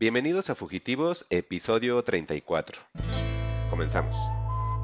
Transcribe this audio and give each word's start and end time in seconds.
Bienvenidos 0.00 0.48
a 0.48 0.54
Fugitivos, 0.54 1.26
episodio 1.28 2.02
34. 2.02 2.80
Comenzamos. 3.68 4.16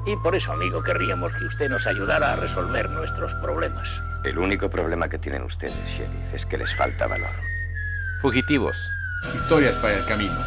Y 0.05 0.15
por 0.17 0.35
eso, 0.35 0.51
amigo, 0.51 0.83
querríamos 0.83 1.31
que 1.39 1.45
usted 1.45 1.71
nos 1.71 1.87
ayudara 1.87 2.33
a 2.33 2.35
resolver 2.35 2.87
nuestros 2.91 3.33
problemas. 3.41 3.89
El 4.23 4.37
único 4.37 4.69
problema 4.69 5.09
que 5.09 5.17
tienen 5.17 5.41
ustedes, 5.41 5.73
sheriff, 5.87 6.35
es 6.35 6.45
que 6.45 6.59
les 6.59 6.69
falta 6.75 7.07
valor. 7.07 7.31
Fugitivos. 8.21 8.77
Historias 9.33 9.75
para 9.77 9.97
el 9.97 10.05
camino. 10.05 10.37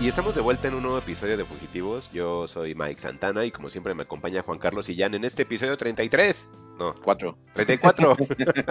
Y 0.00 0.08
estamos 0.08 0.34
de 0.34 0.40
vuelta 0.40 0.68
en 0.68 0.74
un 0.76 0.84
nuevo 0.84 0.96
episodio 0.96 1.36
de 1.36 1.44
Fugitivos. 1.44 2.10
Yo 2.10 2.48
soy 2.48 2.74
Mike 2.74 3.02
Santana 3.02 3.44
y 3.44 3.50
como 3.50 3.68
siempre 3.68 3.92
me 3.92 4.04
acompaña 4.04 4.40
Juan 4.40 4.58
Carlos 4.58 4.88
Illán 4.88 5.12
en 5.12 5.26
este 5.26 5.42
episodio 5.42 5.76
33. 5.76 6.48
No, 6.78 6.94
4. 7.02 7.36
34 7.54 8.16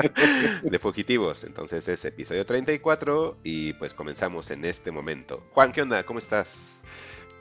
de 0.64 0.80
Fugitivos. 0.80 1.44
Entonces 1.44 1.88
es 1.88 2.04
episodio 2.06 2.46
34 2.46 3.38
y 3.44 3.74
pues 3.74 3.94
comenzamos 3.94 4.52
en 4.52 4.66
este 4.66 4.92
momento. 4.92 5.44
Juan, 5.54 5.72
¿qué 5.72 5.82
onda? 5.82 6.04
¿Cómo 6.04 6.20
estás? 6.20 6.82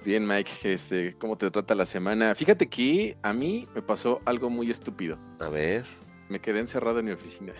Bien, 0.05 0.27
Mike, 0.27 0.51
este, 0.65 1.15
¿cómo 1.19 1.37
te 1.37 1.51
trata 1.51 1.75
la 1.75 1.85
semana? 1.85 2.35
Fíjate 2.35 2.69
que 2.69 3.19
a 3.23 3.33
mí 3.33 3.69
me 3.75 3.83
pasó 3.83 4.21
algo 4.25 4.49
muy 4.49 4.71
estúpido. 4.71 5.19
A 5.41 5.49
ver. 5.49 5.85
Me 6.31 6.41
quedé 6.41 6.61
encerrado 6.61 7.01
en 7.01 7.07
mi 7.07 7.11
oficina. 7.11 7.53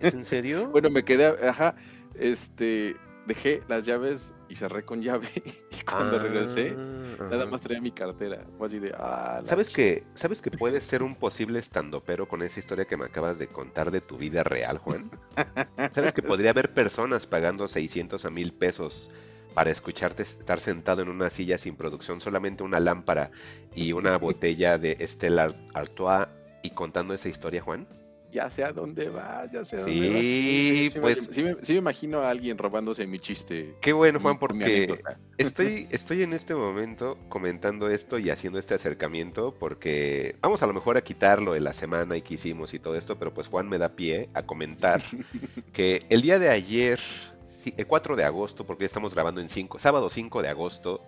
¿Es 0.00 0.14
en 0.14 0.24
serio? 0.24 0.68
bueno, 0.70 0.90
me 0.90 1.04
quedé, 1.04 1.26
ajá, 1.48 1.74
este, 2.14 2.94
dejé 3.34 3.62
las 3.68 3.84
llaves 3.86 4.34
y 4.48 4.54
cerré 4.56 4.84
con 4.84 5.00
llave. 5.02 5.28
Y 5.80 5.82
cuando 5.84 6.16
Ah, 6.18 6.22
regresé, 6.22 6.72
nada 7.18 7.42
ajá. 7.44 7.46
más 7.46 7.60
traía 7.62 7.80
mi 7.80 7.90
cartera. 7.92 8.44
Fue 8.58 8.66
así 8.66 8.78
de, 8.78 8.92
ah, 8.98 9.40
¿Sabes 9.46 9.70
que, 9.70 10.04
¿Sabes 10.14 10.42
que 10.42 10.50
puedes 10.50 10.84
ser 10.84 11.02
un 11.02 11.14
posible 11.16 11.58
estandopero 11.58 12.28
con 12.28 12.42
esa 12.42 12.60
historia 12.60 12.84
que 12.84 12.96
me 12.98 13.06
acabas 13.06 13.38
de 13.38 13.46
contar 13.48 13.90
de 13.90 14.00
tu 14.02 14.18
vida 14.18 14.42
real, 14.44 14.76
Juan? 14.78 15.10
¿Sabes 15.94 16.12
que 16.12 16.22
podría 16.22 16.50
haber 16.50 16.74
personas 16.74 17.26
pagando 17.26 17.66
600 17.66 18.24
a 18.24 18.30
1000 18.30 18.52
pesos 18.52 19.10
para 19.54 19.70
escucharte 19.70 20.22
estar 20.22 20.60
sentado 20.60 21.02
en 21.02 21.08
una 21.08 21.30
silla 21.30 21.56
sin 21.58 21.74
producción, 21.76 22.20
solamente 22.20 22.62
una 22.62 22.78
lámpara 22.78 23.30
y 23.74 23.92
una 23.92 24.16
botella 24.18 24.76
de 24.78 24.96
Stella 25.06 25.48
Artois 25.74 26.28
y 26.62 26.70
contando 26.70 27.14
esa 27.14 27.28
historia, 27.30 27.62
Juan? 27.62 27.88
Ya 28.32 28.48
sé 28.48 28.62
a 28.64 28.72
dónde 28.72 29.08
va, 29.08 29.44
ya 29.52 29.64
sé 29.64 29.76
a 29.76 29.80
dónde 29.80 29.92
Sí, 29.92 30.08
va. 30.08 30.20
Sí, 30.20 30.90
me- 30.94 31.00
pues- 31.00 31.30
Sí 31.32 31.42
me, 31.42 31.56
sí 31.62 31.72
me 31.72 31.78
imagino 31.78 32.20
a 32.20 32.30
alguien 32.30 32.58
robándose 32.58 33.06
mi 33.06 33.18
chiste. 33.18 33.74
Qué 33.80 33.92
bueno, 33.92 34.20
Juan, 34.20 34.38
porque 34.38 34.98
estoy, 35.38 35.88
estoy 35.90 36.22
en 36.22 36.32
este 36.32 36.54
momento 36.54 37.18
comentando 37.28 37.88
esto 37.90 38.18
y 38.18 38.30
haciendo 38.30 38.58
este 38.58 38.74
acercamiento 38.74 39.54
porque 39.58 40.36
vamos 40.40 40.62
a 40.62 40.66
lo 40.66 40.72
mejor 40.74 40.96
a 40.96 41.00
quitarlo 41.02 41.54
de 41.54 41.60
la 41.60 41.72
semana 41.72 42.16
y 42.16 42.22
que 42.22 42.34
hicimos 42.34 42.72
y 42.74 42.78
todo 42.78 42.94
esto, 42.96 43.18
pero 43.18 43.34
pues 43.34 43.48
Juan 43.48 43.68
me 43.68 43.78
da 43.78 43.88
pie 43.90 44.28
a 44.34 44.42
comentar 44.44 45.02
que 45.72 46.04
el 46.08 46.22
día 46.22 46.38
de 46.38 46.50
ayer, 46.50 47.00
sí, 47.48 47.74
el 47.76 47.86
4 47.86 48.14
de 48.16 48.24
agosto, 48.24 48.64
porque 48.64 48.82
ya 48.82 48.86
estamos 48.86 49.12
grabando 49.14 49.40
en 49.40 49.48
5, 49.48 49.78
sábado 49.78 50.08
5 50.08 50.40
de 50.42 50.48
agosto, 50.48 51.04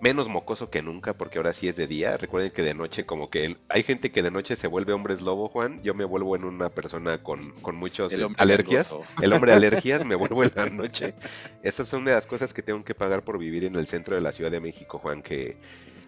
menos 0.00 0.28
mocoso 0.28 0.70
que 0.70 0.82
nunca 0.82 1.14
porque 1.14 1.38
ahora 1.38 1.52
sí 1.54 1.68
es 1.68 1.76
de 1.76 1.86
día. 1.86 2.16
Recuerden 2.16 2.50
que 2.50 2.62
de 2.62 2.74
noche 2.74 3.06
como 3.06 3.30
que 3.30 3.44
el- 3.44 3.58
hay 3.68 3.82
gente 3.82 4.12
que 4.12 4.22
de 4.22 4.30
noche 4.30 4.56
se 4.56 4.66
vuelve 4.66 4.92
hombres 4.92 5.22
lobo, 5.22 5.48
Juan. 5.48 5.82
Yo 5.82 5.94
me 5.94 6.04
vuelvo 6.04 6.36
en 6.36 6.44
una 6.44 6.68
persona 6.70 7.22
con, 7.22 7.52
con 7.62 7.76
hombre 8.24 8.42
alergias. 8.42 8.88
El 9.22 9.32
hombre 9.32 9.52
alergias 9.54 10.04
me 10.04 10.14
vuelvo 10.14 10.44
en 10.44 10.52
la 10.54 10.66
noche. 10.66 11.14
Estas 11.62 11.88
son 11.88 12.04
de 12.04 12.12
las 12.12 12.26
cosas 12.26 12.52
que 12.52 12.62
tengo 12.62 12.84
que 12.84 12.94
pagar 12.94 13.22
por 13.22 13.38
vivir 13.38 13.64
en 13.64 13.74
el 13.76 13.86
centro 13.86 14.14
de 14.14 14.20
la 14.20 14.32
Ciudad 14.32 14.50
de 14.50 14.60
México, 14.60 14.98
Juan, 14.98 15.22
que 15.22 15.56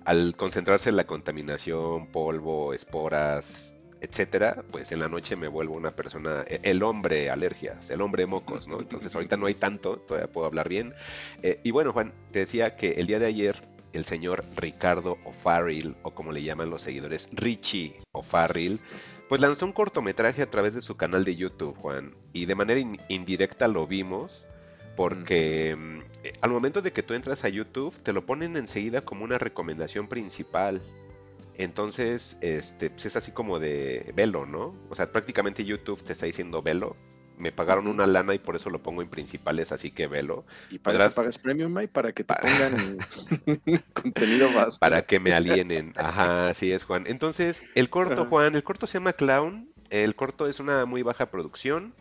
al 0.05 0.35
concentrarse 0.37 0.91
en 0.91 0.97
la 0.97 1.05
contaminación, 1.07 2.07
polvo, 2.07 2.73
esporas, 2.75 3.75
etcétera, 4.01 4.65
pues 4.71 4.93
en 4.93 5.01
la 5.01 5.09
noche 5.09 5.35
me 5.37 5.49
vuelvo 5.49 5.75
una 5.75 5.91
persona, 5.95 6.45
e- 6.47 6.61
el 6.63 6.83
hombre 6.83 7.31
alergias, 7.31 7.91
el 7.91 8.01
hombre 8.01 8.25
mocos, 8.27 8.69
¿no? 8.69 8.81
Entonces 8.81 9.15
ahorita 9.15 9.37
no 9.37 9.47
hay 9.47 9.55
tanto, 9.55 9.97
todavía 9.99 10.31
puedo 10.33 10.47
hablar 10.47 10.69
bien. 10.69 10.95
Eh, 11.43 11.61
y 11.65 11.73
bueno, 11.73 11.93
Juan, 11.93 12.13
te 12.33 12.41
decía 12.41 12.77
que 12.77 12.93
el 12.93 13.07
día 13.07 13.19
de 13.19 13.27
ayer 13.27 13.61
el 13.93 14.05
señor 14.05 14.45
Ricardo 14.57 15.19
O'Farrill, 15.25 15.97
o 16.03 16.15
como 16.15 16.33
le 16.33 16.43
llaman 16.43 16.71
los 16.71 16.83
seguidores, 16.83 17.29
Richie 17.33 17.97
O'Farrill, 18.13 18.81
pues 19.29 19.41
lanzó 19.41 19.67
un 19.67 19.73
cortometraje 19.73 20.43
a 20.43 20.51
través 20.51 20.75
de 20.75 20.81
su 20.81 20.97
canal 20.97 21.25
de 21.25 21.37
YouTube, 21.37 21.77
Juan, 21.77 22.15
y 22.33 22.47
de 22.47 22.55
manera 22.55 22.81
in- 22.81 23.01
indirecta 23.09 23.69
lo 23.69 23.87
vimos 23.87 24.45
porque 24.97 25.77
mm, 25.77 26.01
al 26.41 26.51
momento 26.51 26.83
de 26.83 26.93
que 26.93 27.03
tú 27.03 27.15
entras 27.15 27.45
a 27.45 27.49
YouTube 27.49 27.95
te 28.03 28.13
lo 28.13 28.27
ponen 28.27 28.57
enseguida 28.57 29.03
como 29.03 29.25
una 29.25 29.39
recomendación 29.39 30.09
principal. 30.09 30.83
Entonces, 31.55 32.37
este, 32.41 32.91
pues 32.91 33.07
es 33.07 33.17
así 33.17 33.33
como 33.33 33.59
de 33.59 34.13
velo, 34.15 34.47
¿no? 34.47 34.75
O 34.91 34.95
sea, 34.95 35.11
prácticamente 35.11 35.65
YouTube 35.65 36.03
te 36.03 36.13
está 36.13 36.27
diciendo 36.27 36.63
velo. 36.63 36.97
Me 37.39 37.53
pagaron 37.53 37.87
una 37.87 38.07
lana 38.07 38.35
y 38.35 38.39
por 38.39 38.57
eso 38.57 38.69
lo 38.71 38.81
pongo 38.83 39.01
en 39.03 39.09
principales, 39.09 39.73
así 39.73 39.91
que 39.91 40.07
velo. 40.09 40.45
Y 40.71 40.79
para 40.79 40.99
Podrás- 40.99 41.07
eso 41.09 41.15
pagas 41.17 41.39
premium, 41.39 41.73
Mike, 41.73 41.89
para 41.89 42.13
que 42.13 42.25
te 42.25 42.35
pongan 42.35 42.99
contenido 43.95 44.51
más. 44.51 44.79
para 44.79 45.03
que 45.03 45.21
me 45.21 45.33
alienen. 45.33 45.95
Ajá, 45.97 46.49
así 46.49 46.73
es, 46.73 46.85
Juan. 46.85 47.05
Entonces, 47.07 47.63
el 47.75 47.89
corto, 47.91 48.23
Ajá. 48.23 48.29
Juan, 48.29 48.55
el 48.55 48.63
corto 48.65 48.87
se 48.87 48.95
llama 48.99 49.13
Clown. 49.13 49.69
El 49.91 50.15
corto 50.15 50.47
es 50.49 50.61
una 50.61 50.85
muy 50.85 51.03
baja 51.03 51.27
producción. 51.31 51.95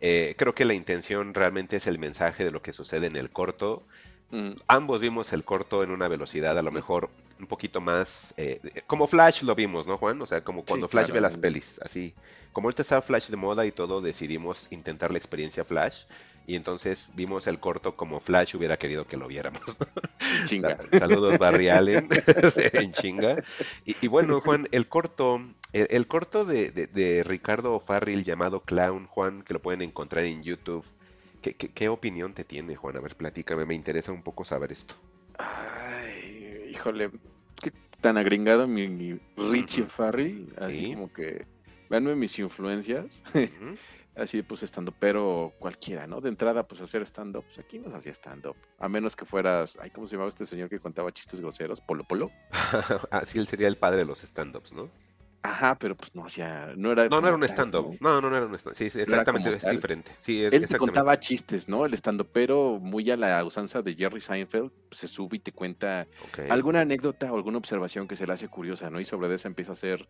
Eh, 0.00 0.34
creo 0.38 0.54
que 0.54 0.64
la 0.64 0.74
intención 0.74 1.34
realmente 1.34 1.76
es 1.76 1.86
el 1.86 1.98
mensaje 1.98 2.44
de 2.44 2.50
lo 2.52 2.62
que 2.62 2.72
sucede 2.72 3.06
en 3.08 3.16
el 3.16 3.30
corto. 3.30 3.82
Mm, 4.30 4.52
Ambos 4.68 5.00
vimos 5.00 5.32
el 5.32 5.44
corto 5.44 5.82
en 5.82 5.90
una 5.90 6.06
velocidad 6.08 6.56
a 6.58 6.62
lo 6.62 6.70
mejor 6.70 7.10
un 7.38 7.46
poquito 7.46 7.80
más... 7.80 8.34
eh, 8.36 8.60
como 8.86 9.06
Flash 9.06 9.42
lo 9.42 9.54
vimos, 9.54 9.86
¿no, 9.86 9.96
Juan? 9.98 10.20
O 10.22 10.26
sea, 10.26 10.42
como 10.42 10.64
cuando 10.64 10.88
Sí, 10.88 10.92
Flash 10.92 11.06
claro. 11.06 11.14
ve 11.14 11.20
las 11.20 11.36
pelis, 11.36 11.80
así. 11.84 12.14
Como 12.52 12.66
ahorita 12.68 12.82
está 12.82 13.00
Flash 13.02 13.28
de 13.28 13.36
moda 13.36 13.64
y 13.66 13.72
todo, 13.72 14.00
decidimos 14.00 14.66
intentar 14.70 15.10
la 15.12 15.18
experiencia 15.18 15.64
Flash. 15.64 16.04
Y 16.46 16.54
entonces 16.56 17.10
vimos 17.14 17.46
el 17.46 17.60
corto 17.60 17.94
como 17.94 18.20
Flash 18.20 18.54
hubiera 18.56 18.78
querido 18.78 19.06
que 19.06 19.18
lo 19.18 19.28
viéramos. 19.28 19.60
chinga. 20.46 20.78
Sa- 20.90 20.98
Saludos 20.98 21.38
Barry 21.38 21.68
Allen 21.68 22.08
en 22.72 22.92
chinga. 22.92 23.42
Y, 23.84 23.96
y 24.00 24.08
bueno, 24.08 24.40
Juan, 24.40 24.66
el 24.72 24.88
corto, 24.88 25.40
el, 25.72 25.86
el 25.90 26.06
corto 26.06 26.44
de, 26.46 26.70
de- 26.70 26.86
de 26.86 27.22
Ricardo 27.22 27.78
Farril 27.80 28.24
llamado 28.24 28.60
Clown, 28.62 29.06
Juan, 29.06 29.42
que 29.42 29.52
lo 29.54 29.60
pueden 29.62 29.82
encontrar 29.82 30.24
en 30.24 30.42
YouTube. 30.42 30.84
¿Qué, 31.42 31.54
qué, 31.54 31.68
qué 31.70 31.88
opinión 31.88 32.32
te 32.34 32.44
tiene, 32.44 32.74
Juan? 32.76 32.96
A 32.96 33.00
ver, 33.00 33.14
platícame, 33.14 33.64
me 33.66 33.74
interesa 33.74 34.10
un 34.10 34.22
poco 34.22 34.44
saber 34.44 34.72
esto. 34.72 34.94
Ay, 35.38 36.17
híjole, 36.78 37.10
qué 37.60 37.72
tan 38.00 38.16
agringado 38.16 38.66
mi, 38.68 38.88
mi 38.88 39.18
Richie. 39.36 39.84
Farrell, 39.84 40.52
así 40.60 40.86
Sí. 40.86 40.94
como 40.94 41.12
que, 41.12 41.44
véanme 41.90 42.14
mis 42.14 42.38
influencias, 42.38 43.22
Ujú. 43.34 43.74
así 44.16 44.42
pues 44.42 44.62
estando, 44.62 44.92
pero 44.92 45.52
cualquiera, 45.58 46.06
¿no? 46.06 46.20
De 46.20 46.28
entrada, 46.28 46.66
pues 46.68 46.80
hacer 46.80 47.02
stand-up, 47.02 47.44
pues 47.44 47.58
aquí 47.58 47.78
no 47.80 47.90
se 47.90 47.96
hacía 47.96 48.12
stand-up, 48.12 48.56
a 48.78 48.88
menos 48.88 49.16
que 49.16 49.24
fueras, 49.24 49.76
ay, 49.80 49.90
¿cómo 49.90 50.06
se 50.06 50.12
llamaba 50.12 50.28
este 50.28 50.46
señor 50.46 50.68
que 50.68 50.78
contaba 50.78 51.12
chistes 51.12 51.40
groseros? 51.40 51.80
Polo 51.80 52.04
Polo. 52.04 52.30
ah, 53.10 53.22
sí, 53.26 53.38
él 53.38 53.48
sería 53.48 53.66
el 53.68 53.76
padre 53.76 53.98
de 53.98 54.04
los 54.06 54.22
stand-ups, 54.22 54.72
¿no? 54.72 54.88
Ajá, 55.42 55.78
pero 55.78 55.96
pues 55.96 56.14
no 56.14 56.24
hacía, 56.24 56.72
no 56.76 56.92
era... 56.92 57.08
No, 57.08 57.20
no 57.20 57.28
era 57.28 57.36
un 57.36 57.44
stand-up. 57.44 57.96
¿no? 58.00 58.20
No, 58.20 58.28
no, 58.28 58.36
era 58.36 58.46
un 58.46 58.54
stand-up. 58.56 58.76
Sí, 58.76 58.90
No 58.96 59.02
exactamente, 59.02 59.52
es 59.54 59.70
diferente. 59.70 60.10
Sí, 60.18 60.44
es 60.44 60.52
Él 60.52 60.66
te 60.66 60.78
contaba 60.78 61.18
chistes, 61.20 61.68
¿no? 61.68 61.86
El 61.86 61.94
stand 61.94 62.24
pero 62.32 62.78
muy 62.80 63.08
a 63.10 63.16
la 63.16 63.44
usanza 63.44 63.80
de 63.82 63.94
Jerry 63.94 64.20
Seinfeld, 64.20 64.70
pues, 64.88 65.00
se 65.00 65.08
sube 65.08 65.36
y 65.36 65.40
te 65.40 65.52
cuenta 65.52 66.06
alguna 66.50 66.80
anécdota 66.80 67.32
o 67.32 67.36
alguna 67.36 67.58
observación 67.58 68.08
que 68.08 68.16
se 68.16 68.26
le 68.26 68.32
hace 68.32 68.48
curiosa, 68.48 68.90
¿no? 68.90 69.00
Y 69.00 69.04
sobre 69.04 69.32
eso 69.32 69.46
empieza 69.48 69.72
a 69.72 69.76
ser 69.76 70.08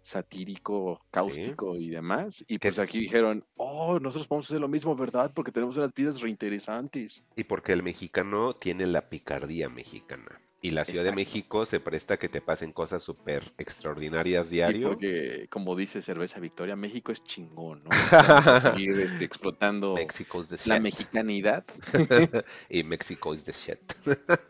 satírico, 0.00 1.00
cáustico 1.10 1.76
y 1.76 1.88
demás. 1.88 2.44
Y 2.48 2.58
pues 2.58 2.78
aquí 2.78 2.98
es- 2.98 3.04
dijeron, 3.04 3.44
oh, 3.56 3.98
nosotros 4.00 4.26
podemos 4.26 4.46
hacer 4.46 4.60
lo 4.60 4.68
mismo, 4.68 4.96
¿verdad? 4.96 5.30
Porque 5.34 5.52
tenemos 5.52 5.76
unas 5.76 5.92
vidas 5.94 6.20
reinteresantes. 6.20 7.24
Y 7.36 7.44
porque 7.44 7.72
el 7.72 7.82
mexicano 7.82 8.54
tiene 8.54 8.86
la 8.86 9.08
picardía 9.08 9.68
mexicana. 9.68 10.40
Y 10.64 10.70
la 10.70 10.84
Ciudad 10.84 11.04
de. 11.04 11.10
México 11.10 11.66
se 11.66 11.80
presta 11.80 12.14
a 12.14 12.16
que 12.18 12.28
te 12.28 12.40
pasen 12.40 12.70
cosas 12.72 13.02
súper 13.02 13.42
extraordinarias 13.58 14.48
diario. 14.48 14.90
porque, 14.90 15.48
como 15.50 15.74
dice 15.74 16.00
Cerveza 16.00 16.38
Victoria, 16.38 16.76
México 16.76 17.10
es 17.10 17.24
chingón, 17.24 17.82
¿no? 17.82 17.90
Seguir 18.76 18.92
este, 19.00 19.24
explotando 19.24 19.94
Mexico's 19.94 20.48
the 20.48 20.56
la 20.66 20.78
mexicanidad. 20.78 21.64
y 22.70 22.84
Mexico 22.84 23.34
is 23.34 23.42
the 23.42 23.50
shit. 23.50 23.80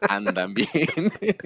Andan 0.03 0.53
bien. 0.53 0.69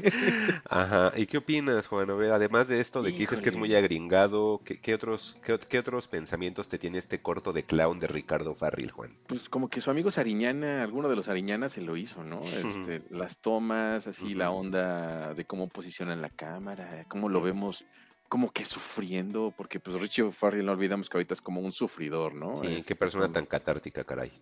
Ajá. 0.69 1.13
¿Y 1.17 1.27
qué 1.27 1.39
opinas, 1.39 1.87
Juan? 1.87 2.11
A 2.11 2.15
ver, 2.15 2.33
además 2.33 2.67
de 2.67 2.81
esto 2.81 3.05
de 3.05 3.13
que 3.13 3.21
dices 3.21 3.41
que 3.41 3.51
es 3.51 3.57
muy 3.57 3.73
agringado, 3.73 4.63
¿qué, 4.65 4.81
qué 4.81 4.95
otros, 4.95 5.37
qué, 5.45 5.61
qué 5.61 5.79
otros 5.79 6.09
pensamientos 6.09 6.67
te 6.67 6.81
tiene 6.81 6.99
este 6.99 7.23
corto 7.23 7.53
de 7.53 7.65
clown 7.65 8.01
de 8.01 8.09
Ricardo 8.09 8.53
Farril, 8.57 8.91
Juan? 8.91 9.17
Pues 9.29 9.49
como 9.49 9.69
que 9.69 9.81
su 9.81 9.93
amigo 9.93 10.11
Sariñana, 10.11 10.83
alguno 10.83 11.09
de 11.09 11.15
los 11.15 11.27
Sariñanas 11.27 11.71
se 11.71 11.83
lo 11.83 11.97
hizo, 11.97 12.25
¿no? 12.25 12.41
Este, 12.41 13.03
las 13.11 13.39
tomas, 13.39 14.09
así 14.09 14.35
la 14.35 14.51
Ujú. 14.51 14.56
Onda 14.57 15.35
de 15.35 15.45
cómo 15.45 15.69
posicionan 15.69 16.21
la 16.23 16.31
cámara, 16.31 17.05
cómo 17.09 17.29
lo 17.29 17.41
vemos 17.41 17.85
como 18.29 18.51
que 18.51 18.65
sufriendo, 18.65 19.55
porque 19.57 19.79
pues 19.79 20.01
Richie 20.01 20.31
Farrell 20.33 20.67
no 20.67 20.73
olvidamos 20.73 21.09
que 21.09 21.17
ahorita 21.17 21.35
es 21.35 21.41
como 21.41 21.61
un 21.61 21.73
sufridor, 21.73 22.35
¿no? 22.35 22.57
Sí, 22.57 22.83
qué 22.87 22.97
persona 22.97 23.31
tan 23.31 23.47
catártica, 23.47 24.03
caray. 24.05 24.33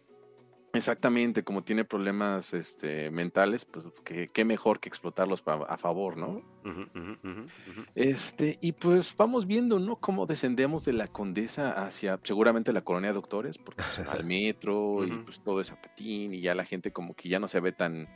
Exactamente, 0.72 1.44
como 1.44 1.62
tiene 1.62 1.84
problemas 1.84 2.52
este, 2.52 3.08
mentales, 3.10 3.64
pues 3.64 3.84
qué, 4.04 4.28
qué 4.32 4.44
mejor 4.44 4.80
que 4.80 4.88
explotarlos 4.88 5.40
pa- 5.40 5.64
a 5.68 5.76
favor, 5.78 6.16
¿no? 6.16 6.42
Este, 7.94 8.58
y 8.60 8.72
pues 8.72 9.14
vamos 9.16 9.46
viendo, 9.46 9.78
¿no? 9.78 9.96
Cómo 9.96 10.26
descendemos 10.26 10.84
de 10.84 10.94
la 10.94 11.06
condesa 11.06 11.84
hacia 11.86 12.18
seguramente 12.24 12.72
la 12.72 12.80
colonia 12.82 13.10
de 13.10 13.14
doctores, 13.14 13.56
porque 13.58 13.84
va 14.06 14.14
al 14.14 14.24
metro 14.24 15.04
y 15.04 15.10
pues 15.18 15.40
todo 15.42 15.60
es 15.60 15.70
a 15.70 15.80
patín 15.80 16.34
y 16.34 16.40
ya 16.40 16.54
la 16.56 16.64
gente 16.64 16.90
como 16.92 17.14
que 17.14 17.28
ya 17.28 17.38
no 17.38 17.46
se 17.46 17.60
ve 17.60 17.70
tan, 17.70 18.08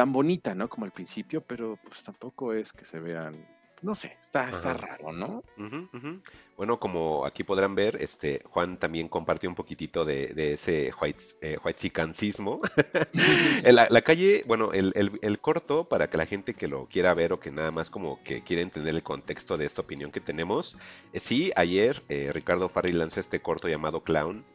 tan 0.00 0.14
bonita, 0.14 0.54
¿no? 0.54 0.66
Como 0.70 0.86
al 0.86 0.92
principio, 0.92 1.42
pero 1.42 1.78
pues 1.86 2.02
tampoco 2.02 2.54
es 2.54 2.72
que 2.72 2.86
se 2.86 2.98
vean, 3.00 3.46
no 3.82 3.94
sé, 3.94 4.16
está, 4.22 4.48
está 4.48 4.72
raro, 4.72 5.12
¿no? 5.12 5.44
Bueno, 6.56 6.80
como 6.80 7.26
aquí 7.26 7.44
podrán 7.44 7.74
ver, 7.74 7.96
este 8.00 8.42
Juan 8.46 8.78
también 8.78 9.08
compartió 9.10 9.50
un 9.50 9.54
poquitito 9.54 10.06
de, 10.06 10.28
de 10.28 10.54
ese 10.54 10.90
white, 10.98 11.22
eh, 11.42 11.58
la, 13.72 13.88
la 13.90 14.00
calle, 14.00 14.42
bueno, 14.46 14.72
el, 14.72 14.90
el- 14.96 15.18
el 15.20 15.38
corto, 15.38 15.84
para 15.86 16.08
que 16.08 16.16
la 16.16 16.24
gente 16.24 16.54
que 16.54 16.66
lo 16.66 16.86
quiera 16.86 17.12
ver 17.12 17.34
o 17.34 17.40
que 17.40 17.50
nada 17.50 17.70
más 17.70 17.90
como 17.90 18.22
que 18.24 18.42
quiere 18.42 18.62
entender 18.62 18.94
el 18.94 19.02
contexto 19.02 19.58
de 19.58 19.66
esta 19.66 19.82
opinión 19.82 20.10
que 20.10 20.20
tenemos, 20.20 20.78
eh, 21.12 21.20
sí, 21.20 21.50
ayer 21.56 22.02
eh, 22.08 22.30
Ricardo 22.32 22.70
Farri 22.70 22.92
lanza 22.92 23.20
este 23.20 23.40
corto 23.42 23.68
llamado 23.68 24.02
Clown. 24.02 24.46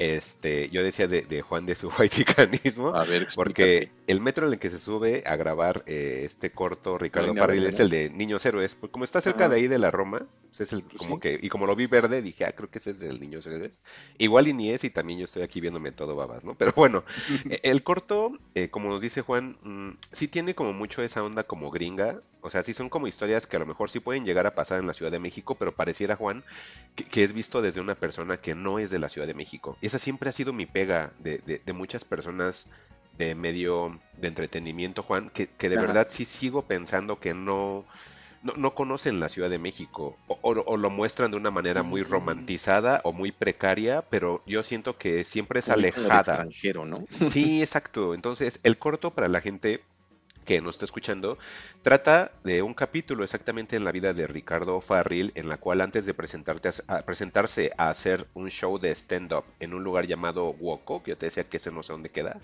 Este, 0.00 0.70
yo 0.70 0.82
decía 0.82 1.06
de, 1.08 1.22
de 1.22 1.42
Juan 1.42 1.66
de 1.66 1.74
su 1.74 1.88
whitezicanismo. 1.98 2.96
A 2.96 3.04
ver, 3.04 3.28
Porque 3.34 3.90
el 4.06 4.22
metro 4.22 4.46
en 4.46 4.54
el 4.54 4.58
que 4.58 4.70
se 4.70 4.78
sube 4.78 5.22
a 5.26 5.36
grabar 5.36 5.84
eh, 5.86 6.22
este 6.24 6.50
corto 6.50 6.96
Ricardo 6.96 7.34
verde, 7.34 7.68
es 7.68 7.78
el 7.80 7.90
de 7.90 8.08
Niños 8.08 8.44
Héroes. 8.46 8.74
Pues 8.74 8.90
como 8.90 9.04
está 9.04 9.20
cerca 9.20 9.50
de 9.50 9.56
ahí 9.56 9.68
de 9.68 9.78
la 9.78 9.90
Roma, 9.90 10.26
pues 10.60 10.72
es 10.72 10.72
el 10.72 10.84
Pues 10.90 10.98
como 10.98 11.18
sí. 11.18 11.20
que, 11.20 11.38
y 11.42 11.48
como 11.48 11.66
lo 11.66 11.76
vi 11.76 11.86
verde, 11.86 12.22
dije, 12.22 12.44
ah, 12.44 12.52
creo 12.52 12.70
que 12.70 12.78
ese 12.78 12.90
es 12.92 13.02
el 13.02 13.20
Niños 13.20 13.46
Héroes. 13.46 13.82
Igual 14.18 14.48
y 14.48 14.52
ni 14.54 14.70
es, 14.70 14.84
y 14.84 14.90
también 14.90 15.18
yo 15.18 15.24
estoy 15.24 15.42
aquí 15.42 15.60
viéndome 15.60 15.92
todo 15.92 16.16
babas, 16.16 16.44
¿no? 16.44 16.56
Pero 16.56 16.72
bueno, 16.76 17.04
e- 17.48 17.60
el 17.64 17.82
corto, 17.82 18.32
eh, 18.54 18.70
como 18.70 18.88
nos 18.90 19.00
dice 19.02 19.22
Juan, 19.22 19.58
mm, 19.62 19.90
sí 20.12 20.28
tiene 20.28 20.54
como 20.54 20.72
mucho 20.72 21.02
esa 21.02 21.22
onda 21.24 21.44
como 21.44 21.70
gringa. 21.70 22.22
O 22.42 22.50
sea, 22.50 22.62
sí 22.62 22.74
son 22.74 22.88
como 22.88 23.06
historias 23.06 23.46
que 23.46 23.56
a 23.56 23.58
lo 23.60 23.66
mejor 23.66 23.90
sí 23.90 24.00
pueden 24.00 24.24
llegar 24.24 24.46
a 24.46 24.54
pasar 24.54 24.80
en 24.80 24.86
la 24.86 24.94
Ciudad 24.94 25.12
de 25.12 25.20
México, 25.20 25.56
pero 25.58 25.76
pareciera, 25.76 26.16
Juan, 26.16 26.44
que, 26.94 27.04
que 27.04 27.24
es 27.24 27.32
visto 27.32 27.62
desde 27.62 27.80
una 27.80 27.94
persona 27.94 28.38
que 28.40 28.54
no 28.54 28.78
es 28.78 28.90
de 28.90 28.98
la 28.98 29.08
Ciudad 29.08 29.26
de 29.26 29.34
México. 29.34 29.78
Y 29.80 29.86
esa 29.86 29.98
siempre 29.98 30.28
ha 30.30 30.32
sido 30.32 30.52
mi 30.52 30.66
pega 30.66 31.14
de, 31.18 31.38
de- 31.38 31.62
de 31.64 31.72
muchas 31.72 32.04
personas 32.04 32.68
de 33.12 33.34
medio 33.34 34.00
de 34.16 34.28
entretenimiento, 34.28 35.02
Juan, 35.02 35.30
que, 35.30 35.48
que 35.56 35.68
de 35.68 35.76
Ajá. 35.76 35.96
verdad 35.96 36.08
sí 36.10 36.24
sigo 36.24 36.66
pensando 36.66 37.18
que 37.20 37.34
no, 37.34 37.86
no, 38.42 38.54
no 38.56 38.74
conocen 38.74 39.20
la 39.20 39.28
Ciudad 39.28 39.50
de 39.50 39.58
México 39.58 40.20
o, 40.26 40.38
o- 40.42 40.64
o 40.66 40.76
lo 40.76 40.90
muestran 40.90 41.30
de 41.30 41.36
una 41.36 41.50
manera 41.50 41.82
muy 41.82 42.02
Mm. 42.02 42.04
romantizada 42.04 43.00
o 43.04 43.12
muy 43.12 43.32
precaria, 43.32 44.02
pero 44.10 44.42
yo 44.46 44.62
siento 44.62 44.98
que 44.98 45.24
siempre 45.24 45.60
es 45.60 45.70
alejada. 45.70 46.48
extranjero, 46.48 46.84
¿no? 46.86 47.04
Sí, 47.26 47.62
exacto. 47.62 48.14
Entonces, 48.14 48.60
el 48.64 48.78
corto 48.78 49.14
para 49.14 49.28
la 49.28 49.40
gente 49.40 49.86
que 50.44 50.60
nos 50.62 50.76
está 50.76 50.84
escuchando 50.86 51.38
trata 51.82 52.32
de 52.44 52.62
un 52.62 52.74
capítulo 52.74 53.24
exactamente 53.24 53.76
en 53.76 53.84
la 53.84 53.92
vida 53.92 54.14
de 54.14 54.26
Ricardo 54.26 54.80
Farril, 54.80 55.32
en 55.36 55.48
la 55.48 55.58
cual 55.58 55.80
antes 55.82 56.06
de 56.06 56.14
presentarte 56.14 56.70
a- 56.88 56.96
a 56.98 57.02
presentarse 57.06 57.72
a 57.78 57.90
hacer 57.90 58.28
un 58.34 58.50
show 58.50 58.78
de 58.78 58.90
stand-up 58.94 59.46
en 59.60 59.74
un 59.74 59.84
lugar 59.84 60.06
llamado 60.06 60.50
Woco, 60.52 61.02
que 61.02 61.12
yo 61.12 61.18
te 61.18 61.26
decía 61.26 61.48
que 61.48 61.58
ese 61.58 61.70
no 61.72 61.82
sé 61.82 61.92
dónde 61.92 62.10
queda, 62.10 62.40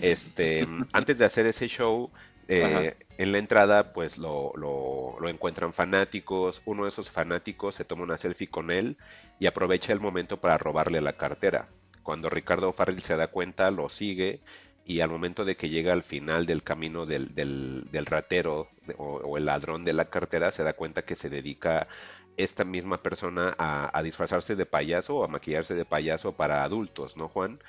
este, 0.00 0.66
antes 0.92 1.18
de 1.18 1.24
hacer 1.24 1.46
ese 1.46 1.68
show, 1.68 2.12
eh, 2.50 2.96
en 3.18 3.32
la 3.32 3.38
entrada, 3.38 3.92
pues 3.92 4.18
lo, 4.18 4.52
lo- 4.56 5.16
lo 5.20 5.28
encuentran 5.28 5.72
fanáticos. 5.72 6.62
Uno 6.66 6.84
de 6.84 6.90
esos 6.90 7.10
fanáticos 7.10 7.74
se 7.76 7.84
toma 7.84 8.04
una 8.04 8.18
selfie 8.18 8.50
con 8.50 8.70
él 8.70 8.96
y 9.38 9.46
aprovecha 9.46 9.92
el 9.92 10.00
momento 10.00 10.40
para 10.40 10.58
robarle 10.58 11.00
la 11.00 11.14
cartera. 11.14 11.68
Cuando 12.02 12.30
Ricardo 12.30 12.72
Farril 12.72 13.02
se 13.02 13.16
da 13.16 13.28
cuenta, 13.28 13.70
lo 13.70 13.88
sigue 13.88 14.42
y 14.84 15.00
al 15.00 15.10
momento 15.10 15.44
de 15.44 15.56
que 15.56 15.68
llega 15.68 15.92
al 15.92 16.02
final 16.02 16.46
del 16.46 16.62
camino 16.64 17.06
del, 17.06 17.34
del- 17.34 17.84
del 17.92 18.06
ratero 18.06 18.68
o, 18.98 19.36
el 19.38 19.46
ladrón 19.46 19.84
de 19.84 19.92
la 19.92 20.06
cartera, 20.10 20.50
se 20.52 20.64
da 20.64 20.72
cuenta 20.74 21.02
que 21.04 21.14
se 21.16 21.30
dedica 21.30 21.88
esta 22.36 22.64
misma 22.64 23.02
persona 23.02 23.54
a 23.58 24.02
disfrazarse 24.02 24.56
de 24.56 24.64
payaso 24.66 25.16
o 25.18 25.24
a 25.24 25.28
maquillarse 25.28 25.74
de 25.74 25.84
payaso 25.84 26.32
para 26.36 26.64
adultos, 26.64 27.16
¿no, 27.16 27.28
Juan? 27.28 27.60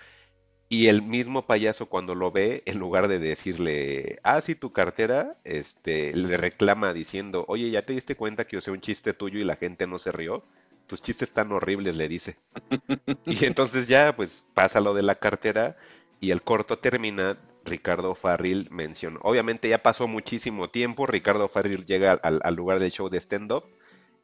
Y 0.73 0.87
el 0.87 1.01
mismo 1.01 1.45
payaso 1.47 1.87
cuando 1.87 2.15
lo 2.15 2.31
ve, 2.31 2.63
en 2.65 2.79
lugar 2.79 3.09
de 3.09 3.19
decirle, 3.19 4.19
ah, 4.23 4.39
sí, 4.39 4.55
tu 4.55 4.71
cartera, 4.71 5.35
este, 5.43 6.15
le 6.15 6.37
reclama 6.37 6.93
diciendo, 6.93 7.43
oye, 7.49 7.69
¿ya 7.69 7.81
te 7.85 7.91
diste 7.91 8.15
cuenta 8.15 8.47
que 8.47 8.55
usé 8.55 8.71
un 8.71 8.79
chiste 8.79 9.11
tuyo 9.13 9.37
y 9.37 9.43
la 9.43 9.57
gente 9.57 9.85
no 9.85 9.99
se 9.99 10.13
rió? 10.13 10.45
Tus 10.87 11.01
chistes 11.01 11.33
tan 11.33 11.51
horribles, 11.51 11.97
le 11.97 12.07
dice. 12.07 12.37
Y 13.25 13.43
entonces 13.45 13.89
ya, 13.89 14.15
pues 14.15 14.45
pasa 14.53 14.79
lo 14.79 14.93
de 14.93 15.01
la 15.01 15.15
cartera 15.15 15.75
y 16.21 16.31
el 16.31 16.41
corto 16.41 16.79
termina. 16.79 17.37
Ricardo 17.65 18.15
Farril 18.15 18.67
mencionó, 18.71 19.19
obviamente 19.23 19.69
ya 19.69 19.83
pasó 19.83 20.07
muchísimo 20.07 20.69
tiempo, 20.71 21.05
Ricardo 21.05 21.47
Farril 21.47 21.85
llega 21.85 22.13
al, 22.13 22.39
al 22.43 22.55
lugar 22.55 22.79
del 22.79 22.91
show 22.91 23.07
de 23.09 23.19
stand-up 23.19 23.65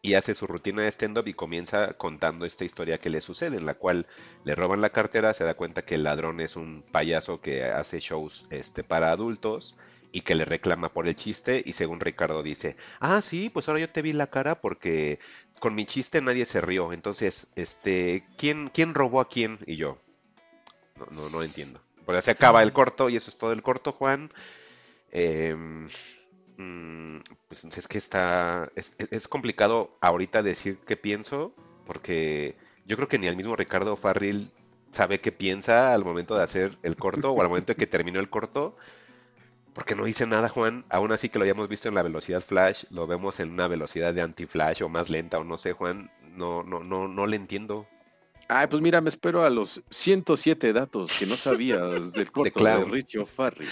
y 0.07 0.13
hace 0.13 0.33
su 0.35 0.47
rutina 0.47 0.83
de 0.83 0.87
stand-up 0.87 1.27
y 1.27 1.33
comienza 1.33 1.91
contando 1.95 2.45
esta 2.45 2.63
historia 2.63 2.97
que 2.97 3.09
le 3.09 3.19
sucede, 3.19 3.57
en 3.57 3.65
la 3.65 3.73
cual 3.73 4.07
le 4.45 4.55
roban 4.55 4.79
la 4.79 4.91
cartera, 4.91 5.33
se 5.33 5.43
da 5.43 5.55
cuenta 5.55 5.83
que 5.83 5.95
el 5.95 6.03
ladrón 6.03 6.39
es 6.39 6.55
un 6.55 6.81
payaso 6.93 7.41
que 7.41 7.65
hace 7.65 7.99
shows 7.99 8.47
este, 8.49 8.85
para 8.85 9.11
adultos 9.11 9.75
y 10.13 10.21
que 10.21 10.35
le 10.35 10.45
reclama 10.45 10.93
por 10.93 11.09
el 11.09 11.15
chiste 11.17 11.61
y 11.65 11.73
según 11.73 11.99
Ricardo 11.99 12.41
dice, 12.41 12.77
ah, 13.01 13.19
sí, 13.21 13.49
pues 13.49 13.67
ahora 13.67 13.81
yo 13.81 13.89
te 13.89 14.01
vi 14.01 14.13
la 14.13 14.27
cara 14.27 14.61
porque 14.61 15.19
con 15.59 15.75
mi 15.75 15.85
chiste 15.85 16.21
nadie 16.21 16.45
se 16.45 16.61
rió, 16.61 16.93
entonces, 16.93 17.47
este, 17.57 18.25
¿quién, 18.37 18.71
quién 18.73 18.93
robó 18.93 19.19
a 19.19 19.27
quién? 19.27 19.59
Y 19.67 19.75
yo, 19.75 19.97
no, 20.95 21.07
no, 21.07 21.29
no 21.29 21.43
entiendo. 21.43 21.81
Porque 22.05 22.21
se 22.21 22.31
acaba 22.31 22.63
el 22.63 22.71
corto 22.71 23.09
y 23.09 23.17
eso 23.17 23.29
es 23.29 23.37
todo 23.37 23.51
el 23.51 23.61
corto, 23.61 23.91
Juan. 23.91 24.31
Mm, 25.11 25.87
pues 27.47 27.63
es 27.65 27.87
que 27.87 27.97
está, 27.97 28.71
es, 28.75 29.27
complicado 29.27 29.97
ahorita 30.01 30.41
decir 30.41 30.79
qué 30.87 30.97
pienso, 30.97 31.53
porque 31.85 32.55
yo 32.85 32.95
creo 32.95 33.07
que 33.07 33.19
ni 33.19 33.27
el 33.27 33.35
mismo 33.35 33.55
Ricardo 33.55 33.95
Farril 33.95 34.51
sabe 34.91 35.21
qué 35.21 35.31
piensa 35.31 35.93
al 35.93 36.03
momento 36.03 36.35
de 36.35 36.43
hacer 36.43 36.77
el 36.81 36.95
corto 36.95 37.31
o 37.31 37.41
al 37.41 37.49
momento 37.49 37.73
de 37.73 37.77
que 37.77 37.85
terminó 37.87 38.19
el 38.19 38.29
corto, 38.29 38.75
porque 39.73 39.93
no 39.95 40.05
dice 40.05 40.25
nada, 40.25 40.49
Juan. 40.49 40.85
Aún 40.89 41.11
así 41.11 41.29
que 41.29 41.37
lo 41.37 41.45
hayamos 41.45 41.69
visto 41.69 41.87
en 41.87 41.95
la 41.95 42.01
velocidad 42.01 42.41
flash, 42.41 42.85
lo 42.89 43.05
vemos 43.05 43.39
en 43.39 43.51
una 43.51 43.67
velocidad 43.67 44.13
de 44.13 44.23
anti-flash 44.23 44.81
o 44.81 44.89
más 44.89 45.09
lenta 45.11 45.37
o 45.37 45.43
no 45.43 45.59
sé, 45.59 45.73
Juan, 45.73 46.11
no, 46.23 46.63
no, 46.63 46.83
no, 46.83 47.07
no 47.07 47.27
le 47.27 47.35
entiendo. 47.35 47.87
Ay, 48.49 48.67
pues 48.67 48.81
mira, 48.81 49.01
me 49.01 49.09
espero 49.09 49.43
a 49.43 49.49
los 49.49 49.81
107 49.89 50.71
datos 50.73 51.17
que 51.19 51.25
no 51.25 51.35
sabías 51.35 52.13
del 52.13 52.31
corto 52.31 52.45
de, 52.45 52.51
Clown. 52.51 52.91
Richie 52.91 53.19
O'Farrill. 53.19 53.67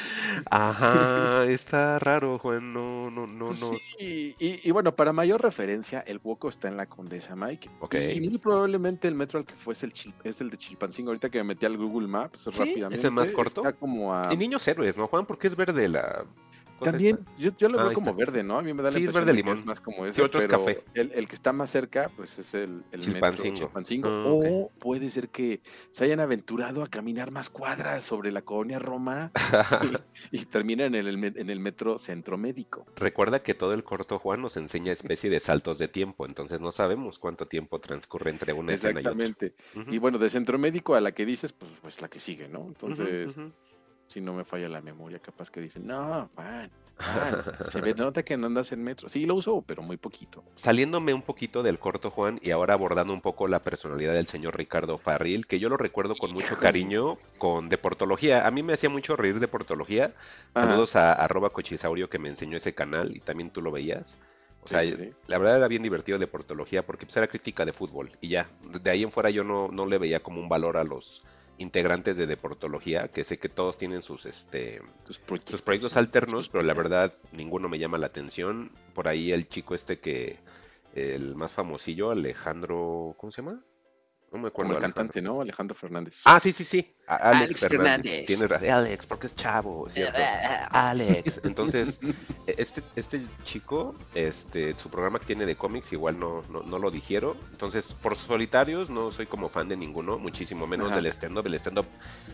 Ajá, 0.50 1.46
está 1.46 1.98
raro, 2.00 2.38
Juan, 2.40 2.74
no, 2.74 3.10
no, 3.10 3.26
no, 3.28 3.46
Pues 3.48 3.62
no. 3.62 3.70
sí, 3.98 4.36
y, 4.40 4.68
y 4.68 4.72
bueno, 4.72 4.96
para 4.96 5.14
mayor 5.14 5.42
referencia, 5.42 6.02
el 6.02 6.20
Woco 6.24 6.50
está 6.50 6.68
en 6.68 6.78
la 6.78 6.88
Condesa 6.88 7.36
Mike. 7.36 7.70
Ok. 7.80 7.96
Y 8.16 8.22
muy 8.22 8.38
probablemente 8.38 9.08
el 9.08 9.16
metro 9.16 9.40
al 9.40 9.46
que 9.46 9.56
fue 9.56 9.74
es 9.74 9.84
el, 9.84 9.94
es 10.24 10.42
el 10.42 10.50
de 10.50 10.58
Chilpancingo. 10.58 11.10
Ahorita 11.12 11.30
que 11.30 11.38
me 11.40 11.46
metí 11.46 11.66
al 11.66 11.78
Google 11.78 12.08
Maps 12.08 12.42
Sí, 12.44 12.50
rápidamente. 12.52 12.96
¿es 12.98 13.04
el 13.04 13.12
más 13.12 13.32
corto? 13.32 13.62
Está 13.62 13.74
como 13.74 14.14
a. 14.14 14.34
Y 14.34 14.38
niños 14.38 14.68
héroes, 14.68 14.98
¿no, 14.98 15.08
Juan? 15.08 15.26
Porque 15.26 15.48
es 15.48 15.56
verde 15.56 15.88
la 15.88 16.26
También, 16.82 17.20
yo, 17.38 17.52
yo 17.58 17.70
lo 17.70 17.80
Ah, 17.80 17.84
veo 17.86 17.94
como 17.94 18.12
está. 18.12 18.20
verde, 18.20 18.44
¿no? 18.44 18.58
A 18.58 18.62
mí 18.62 18.74
me 18.74 18.84
da 18.84 18.92
la 18.92 18.98
Sí, 18.98 19.06
es 19.06 19.14
verde 19.14 19.28
de 19.28 19.32
que 19.32 19.38
limón. 19.38 19.58
es 19.60 19.66
más 19.66 19.80
como 19.82 20.04
Sí, 20.06 20.10
ese, 20.12 20.22
otro 20.22 20.40
es 20.40 20.46
pero 20.48 20.60
café. 20.66 20.84
El, 20.94 21.12
el 21.14 21.28
que 21.28 21.36
está 21.36 21.54
más 21.54 21.70
cerca, 21.70 22.12
pues 22.16 22.38
es 22.38 22.54
el, 22.54 22.84
el 22.92 23.00
Chilpancingo. 23.02 23.52
metro 23.52 23.66
Chilpancingo. 23.68 24.08
Ah, 24.10 24.24
O 24.28 24.72
puede 24.80 25.10
ser 25.10 25.30
que 25.30 25.62
se 25.92 26.04
hayan 26.04 26.20
aventurado 26.20 26.84
a 26.84 26.88
caminar 26.90 27.32
más 27.32 27.50
cuadras 27.50 28.04
sobre 28.04 28.32
la 28.32 28.42
colonia 28.44 28.80
Roma 28.80 29.32
y, 30.32 30.36
y 30.42 30.46
terminan 30.46 30.96
en 30.96 31.08
el, 31.08 31.24
en 31.24 31.50
el 31.50 31.60
metro 31.60 31.98
Centro 31.98 32.38
Médico. 32.38 32.86
Recuerda 32.96 33.42
que 33.42 33.54
todo 33.54 33.74
el 33.74 33.84
corto, 33.84 34.20
Juan, 34.20 34.42
nos 34.42 34.58
enseña 34.58 34.92
especie 34.92 35.30
de 35.30 35.40
saltos 35.40 35.78
de 35.78 35.88
tiempo, 35.88 36.26
entonces 36.26 36.60
no 36.60 36.72
sabemos 36.72 37.20
cuánto 37.20 37.48
tiempo 37.48 37.80
transcurre 37.80 38.32
entre 38.32 38.54
una 38.54 38.74
escena 38.74 39.00
y 39.02 39.06
otra. 39.08 39.12
Exactamente. 39.24 39.56
Y 39.96 39.98
bueno, 40.00 40.18
de 40.18 40.30
Centro 40.30 40.58
Médico 40.58 40.96
a 40.96 41.02
la 41.02 41.14
que 41.14 41.26
dices, 41.26 41.54
pues, 41.54 41.72
pues 41.82 42.02
la 42.02 42.10
que 42.10 42.20
sigue, 42.20 42.48
¿no? 42.50 42.66
Entonces. 42.68 43.38
Si 44.08 44.22
no 44.22 44.34
me 44.34 44.44
falla 44.46 44.70
la 44.70 44.82
memoria, 44.82 45.20
capaz 45.20 45.50
que 45.50 45.62
dicen, 45.62 45.88
no, 45.88 46.30
Juan, 46.36 46.70
se 47.72 47.82
ve, 47.82 47.94
nota 47.98 48.24
que 48.24 48.38
no 48.38 48.48
andas 48.48 48.72
en 48.72 48.84
metro. 48.84 49.10
Sí, 49.10 49.26
lo 49.26 49.36
uso, 49.36 49.64
pero 49.66 49.82
muy 49.82 49.98
poquito. 49.98 50.44
Saliéndome 50.56 51.14
un 51.14 51.22
poquito 51.22 51.64
del 51.64 51.80
corto, 51.80 52.12
Juan, 52.12 52.40
y 52.42 52.52
ahora 52.52 52.74
abordando 52.74 53.14
un 53.14 53.22
poco 53.22 53.48
la 53.48 53.62
personalidad 53.62 54.14
del 54.14 54.28
señor 54.28 54.58
Ricardo 54.58 54.98
Farril, 54.98 55.48
que 55.48 55.60
yo 55.60 55.70
lo 55.70 55.78
recuerdo 55.78 56.16
con 56.16 56.32
mucho 56.32 56.58
cariño 56.58 57.18
con 57.38 57.70
Deportología. 57.70 58.48
A 58.48 58.52
mí 58.52 58.64
me 58.64 58.74
hacía 58.74 58.90
mucho 58.90 59.16
reír 59.16 59.40
Deportología. 59.40 60.14
Ajá. 60.54 60.68
Saludos 60.68 60.96
a 60.96 61.14
arroba 61.14 61.50
cochisaurio 61.50 62.10
que 62.10 62.20
me 62.20 62.30
enseñó 62.30 62.58
ese 62.58 62.74
canal 62.74 63.16
y 63.16 63.20
también 63.20 63.50
tú 63.50 63.62
lo 63.62 63.72
veías. 63.72 64.18
O 64.64 64.68
sea, 64.68 64.82
Sí, 64.82 64.94
sí, 64.94 64.98
sí. 64.98 65.14
la 65.28 65.38
verdad 65.38 65.58
era 65.58 65.68
bien 65.68 65.84
divertido 65.84 66.18
Deportología 66.18 66.84
porque 66.86 67.06
pues, 67.06 67.18
era 67.18 67.28
crítica 67.28 67.66
de 67.66 67.74
fútbol 67.74 68.12
y 68.22 68.30
ya. 68.30 68.50
De 68.82 68.90
ahí 68.90 69.04
en 69.04 69.12
fuera 69.12 69.30
yo 69.30 69.44
no, 69.44 69.68
no 69.68 69.86
le 69.86 69.98
veía 69.98 70.22
como 70.22 70.40
un 70.42 70.50
valor 70.50 70.78
a 70.78 70.84
los 70.84 71.24
integrantes 71.58 72.18
de 72.18 72.28
Deportología, 72.28 73.08
que 73.08 73.24
sé 73.24 73.38
que 73.38 73.50
todos 73.50 73.78
tienen 73.78 74.02
sus 74.02 74.26
este 74.26 74.82
proyectos. 75.26 75.52
sus 75.52 75.62
proyectos 75.62 75.94
¿no? 75.94 76.00
alternos, 76.00 76.50
pero 76.50 76.64
la 76.64 76.74
verdad 76.74 77.14
ninguno 77.32 77.70
me 77.70 77.80
llama 77.80 77.98
la 77.98 78.08
atención. 78.08 78.72
Por 78.94 79.08
ahí 79.08 79.32
el 79.32 79.48
chico 79.48 79.76
este 79.76 80.00
que, 80.00 80.40
el 80.94 81.36
más 81.36 81.52
famosillo, 81.52 82.12
Alejandro, 82.12 83.16
¿cómo 83.18 83.32
se 83.32 83.42
llama? 83.42 83.64
No 84.32 84.40
me 84.40 84.48
acuerdo. 84.48 84.54
Como 84.54 84.72
el 84.72 84.78
Alejandro. 84.78 84.96
cantante, 84.96 85.22
¿no? 85.22 85.42
Alejandro 85.42 85.76
Fernández. 85.76 86.22
Ah, 86.26 86.40
sí, 86.40 86.52
sí, 86.52 86.64
sí. 86.66 86.95
A- 87.08 87.16
Alex, 87.16 87.44
Alex 87.44 87.60
Fernández. 87.62 87.92
Fernández. 88.04 88.26
Tienes 88.26 88.50
razón. 88.50 88.70
Alex, 88.70 89.06
porque 89.06 89.28
es 89.28 89.36
chavo, 89.36 89.88
¿cierto? 89.90 90.20
Alex. 90.72 91.42
Entonces, 91.44 92.00
este, 92.48 92.82
este 92.96 93.22
chico, 93.44 93.96
este, 94.14 94.76
su 94.80 94.90
programa 94.90 95.20
que 95.20 95.26
tiene 95.26 95.46
de 95.46 95.56
cómics, 95.56 95.92
igual 95.94 96.20
no, 96.20 96.42
no, 96.50 96.64
no 96.64 96.80
lo 96.80 96.90
dijeron. 96.92 97.38
Entonces, 97.52 97.94
por 97.94 98.16
solitarios, 98.16 98.90
no 98.90 99.12
soy 99.12 99.26
como 99.28 99.50
fan 99.50 99.70
de 99.70 99.78
ninguno, 99.78 100.18
muchísimo 100.18 100.66
menos 100.68 100.88
Ajá. 100.88 100.96
del 100.98 101.06
stand-up. 101.08 101.46
El 101.48 101.54
stand-up 101.56 101.86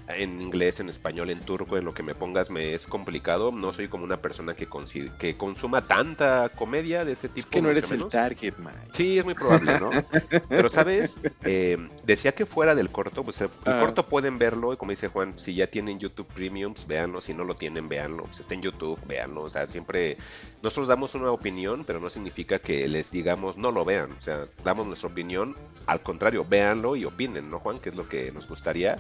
en 0.08 0.42
inglés, 0.42 0.80
en 0.80 0.90
español, 0.90 1.30
en 1.30 1.40
turco, 1.42 1.78
en 1.78 1.86
lo 1.86 1.94
que 1.94 2.04
me 2.04 2.16
pongas, 2.16 2.50
me 2.50 2.74
es 2.74 2.88
complicado. 2.88 3.51
No 3.51 3.74
soy 3.74 3.88
como 3.88 4.04
una 4.04 4.22
persona 4.22 4.54
que, 4.56 4.70
consi- 4.70 5.12
que 5.18 5.36
consuma 5.36 5.82
tanta 5.82 6.50
comedia 6.50 7.04
de 7.06 7.13
ese 7.13 7.28
tipo. 7.28 7.40
Es 7.40 7.46
que 7.46 7.62
no 7.62 7.70
eres 7.70 7.92
el 7.92 8.08
target, 8.08 8.56
man. 8.58 8.74
Sí, 8.94 9.18
es 9.20 9.25
muy 9.25 9.34
probable, 9.34 9.80
¿no? 9.80 9.90
Pero, 10.50 10.70
¿sabes? 10.70 11.16
Eh, 11.44 11.78
decía 12.06 12.34
que 12.34 12.46
fuera 12.46 12.74
del 12.75 12.90
corto, 12.90 13.24
pues 13.24 13.42
el, 13.42 13.50
el 13.66 13.74
Ah. 13.74 13.80
corto 13.82 14.08
pueden 14.08 14.38
verlo, 14.38 14.61
y 14.74 14.77
como 14.77 14.91
dice 14.91 15.08
Juan, 15.08 15.38
si 15.38 15.56
ya 15.56 15.68
tienen 15.68 16.00
YouTube 16.00 16.27
Premiums, 16.27 16.86
véanlo, 16.86 17.22
si 17.22 17.34
no 17.34 17.44
lo 17.44 17.56
tienen, 17.56 17.89
véanlo, 17.89 18.27
si 18.32 18.41
está 18.41 18.53
en 18.53 18.62
YouTube, 18.62 19.00
véanlo, 19.08 19.44
o 19.44 19.50
sea, 19.50 19.68
siempre 19.68 20.18
nosotros 20.62 20.88
damos 20.88 21.15
una 21.15 21.32
opinión, 21.32 21.84
pero 21.86 22.00
no 22.00 22.10
significa 22.10 22.60
que 22.60 22.88
les 22.88 23.12
digamos 23.12 23.58
no 23.58 23.72
lo 23.72 23.84
vean, 23.84 24.12
o 24.12 24.22
sea, 24.22 24.46
damos 24.63 24.86
nuestra 24.86 25.10
opinión, 25.10 25.56
al 25.88 26.01
contrario, 26.01 26.46
véanlo 26.48 26.96
y 26.96 27.06
opinen, 27.06 27.50
¿no, 27.50 27.60
Juan? 27.60 27.80
Que 27.80 27.89
es 27.89 27.96
lo 27.96 28.08
que 28.08 28.32
nos 28.32 28.48
gustaría. 28.48 28.98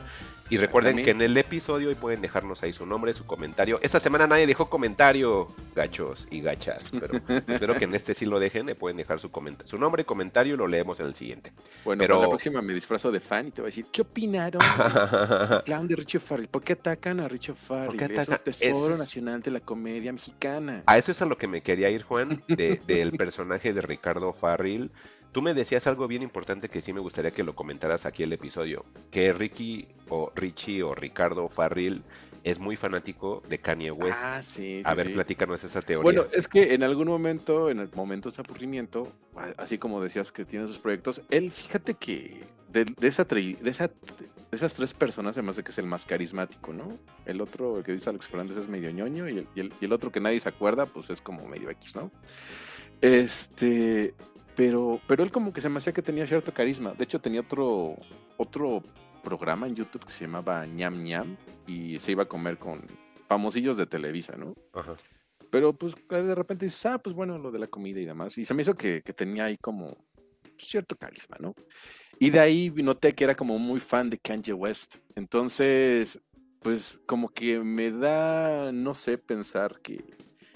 Y 0.49 0.57
recuerden 0.57 1.01
que 1.01 1.11
en 1.11 1.21
el 1.21 1.37
episodio 1.37 1.87
hoy 1.87 1.95
pueden 1.95 2.19
dejarnos 2.19 2.61
ahí 2.61 2.73
su 2.73 2.85
nombre, 2.85 3.13
su 3.13 3.25
comentario. 3.25 3.79
Esta 3.81 4.01
semana 4.01 4.27
nadie 4.27 4.45
dejó 4.45 4.69
comentario, 4.69 5.47
gachos 5.73 6.27
y 6.29 6.41
gachas, 6.41 6.91
pero 6.91 7.13
espero 7.47 7.75
que 7.77 7.85
en 7.85 7.95
este 7.95 8.13
sí 8.13 8.25
lo 8.25 8.37
dejen, 8.37 8.65
le 8.65 8.75
pueden 8.75 8.97
dejar 8.97 9.21
su 9.21 9.31
su 9.63 9.77
nombre 9.77 10.03
comentario 10.03 10.55
y 10.55 10.57
lo 10.57 10.67
leemos 10.67 10.99
en 10.99 11.05
el 11.05 11.15
siguiente. 11.15 11.53
Bueno, 11.85 12.01
Pero- 12.01 12.15
para 12.15 12.27
la 12.27 12.29
próxima 12.31 12.61
me 12.61 12.73
disfrazo 12.73 13.11
de 13.13 13.21
fan 13.21 13.47
y 13.47 13.51
te 13.51 13.61
voy 13.61 13.67
a 13.67 13.71
decir, 13.71 13.85
¿qué 13.93 14.01
opinaron? 14.01 14.61
Clown 15.59 15.87
de 15.87 15.95
Richard 15.95 16.21
Farrell. 16.21 16.47
¿Por 16.47 16.63
qué 16.63 16.73
atacan 16.73 17.19
a 17.19 17.27
Richard 17.27 17.55
Farrell? 17.55 17.97
qué 17.97 18.05
Es 18.05 18.09
un 18.11 18.19
atacan? 18.19 18.43
tesoro 18.43 18.93
Es- 18.93 18.99
nacional 18.99 19.41
de 19.41 19.51
la 19.51 19.59
comedia 19.59 20.11
mexicana. 20.13 20.83
A 20.85 20.97
eso 20.97 21.11
es 21.11 21.21
a 21.21 21.25
lo 21.25 21.37
que 21.37 21.47
me 21.47 21.61
quería 21.61 21.89
ir, 21.89 22.03
Juan, 22.03 22.43
de- 22.47 22.81
del 22.87 23.11
personaje 23.11 23.73
de 23.73 23.81
Ricardo 23.81 24.33
Farril. 24.33 24.91
Tú 25.31 25.41
me 25.41 25.53
decías 25.53 25.87
algo 25.87 26.07
bien 26.07 26.23
importante 26.23 26.67
que 26.67 26.81
sí 26.81 26.91
me 26.91 26.99
gustaría 26.99 27.31
que 27.31 27.43
lo 27.43 27.55
comentaras 27.55 28.05
aquí 28.05 28.23
el 28.23 28.33
episodio, 28.33 28.85
que 29.11 29.31
Ricky 29.31 29.87
o 30.09 30.31
Richie 30.35 30.83
o 30.83 30.93
Ricardo 30.93 31.47
Farril 31.47 32.03
es 32.43 32.59
muy 32.59 32.75
fanático 32.75 33.43
de 33.49 33.59
Kanye 33.59 33.91
West. 33.91 34.17
Ah, 34.21 34.41
sí. 34.41 34.77
sí, 34.77 34.81
a 34.83 34.93
ver, 34.95 35.07
sí. 35.07 35.13
platícanos 35.13 35.63
esa 35.63 35.81
teoría. 35.81 36.03
Bueno, 36.03 36.25
es 36.33 36.47
que 36.47 36.73
en 36.73 36.83
algún 36.83 37.07
momento, 37.07 37.69
en 37.69 37.79
el 37.79 37.89
momento 37.93 38.29
de 38.31 38.35
aburrimiento, 38.39 39.11
a- 39.35 39.53
así 39.61 39.77
como 39.77 40.01
decías 40.01 40.31
que 40.31 40.43
tiene 40.45 40.67
sus 40.67 40.79
proyectos, 40.79 41.21
él, 41.29 41.51
fíjate 41.51 41.93
que 41.93 42.43
de, 42.69 42.85
de 42.85 43.07
esa, 43.07 43.27
tri- 43.27 43.57
de, 43.59 43.69
esa, 43.69 43.87
de 43.87 43.93
esas 44.51 44.73
tres 44.73 44.93
personas 44.93 45.35
se 45.35 45.41
me 45.41 45.51
hace 45.51 45.63
que 45.63 45.71
es 45.71 45.77
el 45.77 45.85
más 45.85 46.05
carismático, 46.05 46.73
¿no? 46.73 46.97
El 47.25 47.41
otro, 47.41 47.77
el 47.77 47.83
que 47.83 47.91
dice 47.91 48.09
Alex 48.09 48.27
Fernández, 48.27 48.57
es 48.57 48.67
medio 48.67 48.89
ñoño 48.91 49.27
y 49.29 49.37
el, 49.39 49.47
y 49.53 49.59
el- 49.59 49.73
y 49.79 49.85
el 49.85 49.93
otro 49.93 50.11
que 50.11 50.19
nadie 50.19 50.39
se 50.39 50.49
acuerda, 50.49 50.85
pues 50.87 51.09
es 51.09 51.21
como 51.21 51.45
medio 51.47 51.69
X, 51.69 51.95
¿no? 51.95 52.09
Este, 53.01 54.13
pero, 54.55 54.99
pero 55.07 55.23
él 55.23 55.31
como 55.31 55.53
que 55.53 55.61
se 55.61 55.69
me 55.69 55.77
hacía 55.77 55.93
que 55.93 56.01
tenía 56.01 56.27
cierto 56.27 56.53
carisma. 56.53 56.93
De 56.93 57.03
hecho, 57.03 57.19
tenía 57.19 57.41
otro, 57.41 57.95
otro 58.37 58.83
programa 59.21 59.67
en 59.67 59.75
YouTube 59.75 60.05
que 60.05 60.11
se 60.11 60.25
llamaba 60.25 60.65
ñam 60.65 61.03
ñam 61.03 61.37
y 61.67 61.99
se 61.99 62.11
iba 62.11 62.23
a 62.23 62.27
comer 62.27 62.57
con 62.57 62.81
famosillos 63.27 63.77
de 63.77 63.85
Televisa, 63.85 64.35
¿no? 64.37 64.55
Ajá. 64.73 64.95
Pero 65.49 65.73
pues 65.73 65.95
de 66.09 66.35
repente 66.35 66.65
dices, 66.65 66.85
ah, 66.85 66.97
pues 66.97 67.15
bueno, 67.15 67.37
lo 67.37 67.51
de 67.51 67.59
la 67.59 67.67
comida 67.67 67.99
y 67.99 68.05
demás. 68.05 68.37
Y 68.37 68.45
se 68.45 68.53
me 68.53 68.61
hizo 68.61 68.73
que, 68.75 69.01
que 69.01 69.13
tenía 69.13 69.45
ahí 69.45 69.57
como 69.57 69.97
cierto 70.57 70.95
carisma, 70.95 71.37
¿no? 71.39 71.53
Y 72.19 72.29
de 72.29 72.39
ahí 72.39 72.69
noté 72.69 73.13
que 73.13 73.23
era 73.23 73.35
como 73.35 73.57
muy 73.59 73.79
fan 73.79 74.09
de 74.09 74.17
Kanye 74.17 74.53
West. 74.53 74.97
Entonces, 75.15 76.21
pues 76.61 77.01
como 77.05 77.29
que 77.29 77.59
me 77.59 77.91
da, 77.91 78.71
no 78.71 78.93
sé, 78.93 79.17
pensar 79.17 79.81
que, 79.81 80.03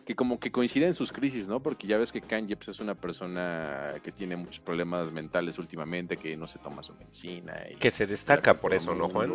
que 0.05 0.15
como 0.15 0.39
que 0.39 0.51
coincide 0.51 0.85
en 0.85 0.93
sus 0.93 1.11
crisis, 1.11 1.47
¿no? 1.47 1.61
Porque 1.61 1.87
ya 1.87 1.97
ves 1.97 2.11
que 2.11 2.21
Kanye 2.21 2.55
pues, 2.55 2.69
es 2.69 2.79
una 2.79 2.93
persona 2.93 3.95
que 4.03 4.11
tiene 4.11 4.35
muchos 4.35 4.59
problemas 4.59 5.11
mentales 5.11 5.57
últimamente, 5.57 6.15
que 6.17 6.37
no 6.37 6.45
se 6.45 6.59
toma 6.59 6.83
su 6.83 6.93
medicina. 6.93 7.53
Y 7.71 7.75
Que 7.75 7.89
se 7.89 8.05
destaca 8.05 8.59
por 8.59 8.75
eso, 8.75 8.93
¿no, 8.93 9.09
Juan? 9.09 9.33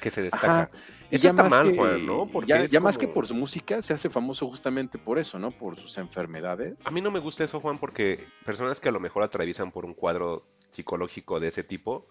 Que 0.00 0.10
se 0.10 0.22
destaca. 0.22 0.60
Ajá. 0.62 0.70
Y 1.10 1.16
Eso 1.16 1.28
está 1.28 1.42
más 1.42 1.52
mal, 1.52 1.70
que- 1.72 1.76
Juan, 1.76 2.06
¿no? 2.06 2.26
Porque 2.26 2.68
ya 2.70 2.80
más 2.80 2.96
que 2.96 3.08
por 3.08 3.26
su 3.26 3.34
música, 3.34 3.82
se 3.82 3.92
hace 3.92 4.08
famoso 4.08 4.48
justamente 4.48 4.98
por 4.98 5.18
eso, 5.18 5.38
¿no? 5.40 5.50
Por 5.50 5.76
sus 5.78 5.98
enfermedades. 5.98 6.76
A 6.84 6.92
mí 6.92 7.00
no 7.00 7.10
me 7.10 7.18
gusta 7.18 7.42
eso, 7.42 7.60
Juan, 7.60 7.78
porque 7.78 8.24
personas 8.44 8.78
que 8.78 8.88
a 8.88 8.92
lo 8.92 9.00
mejor 9.00 9.24
atraviesan 9.24 9.72
por 9.72 9.84
un 9.84 9.94
cuadro 9.94 10.46
psicológico 10.70 11.40
de 11.40 11.48
ese 11.48 11.64
tipo 11.64 12.08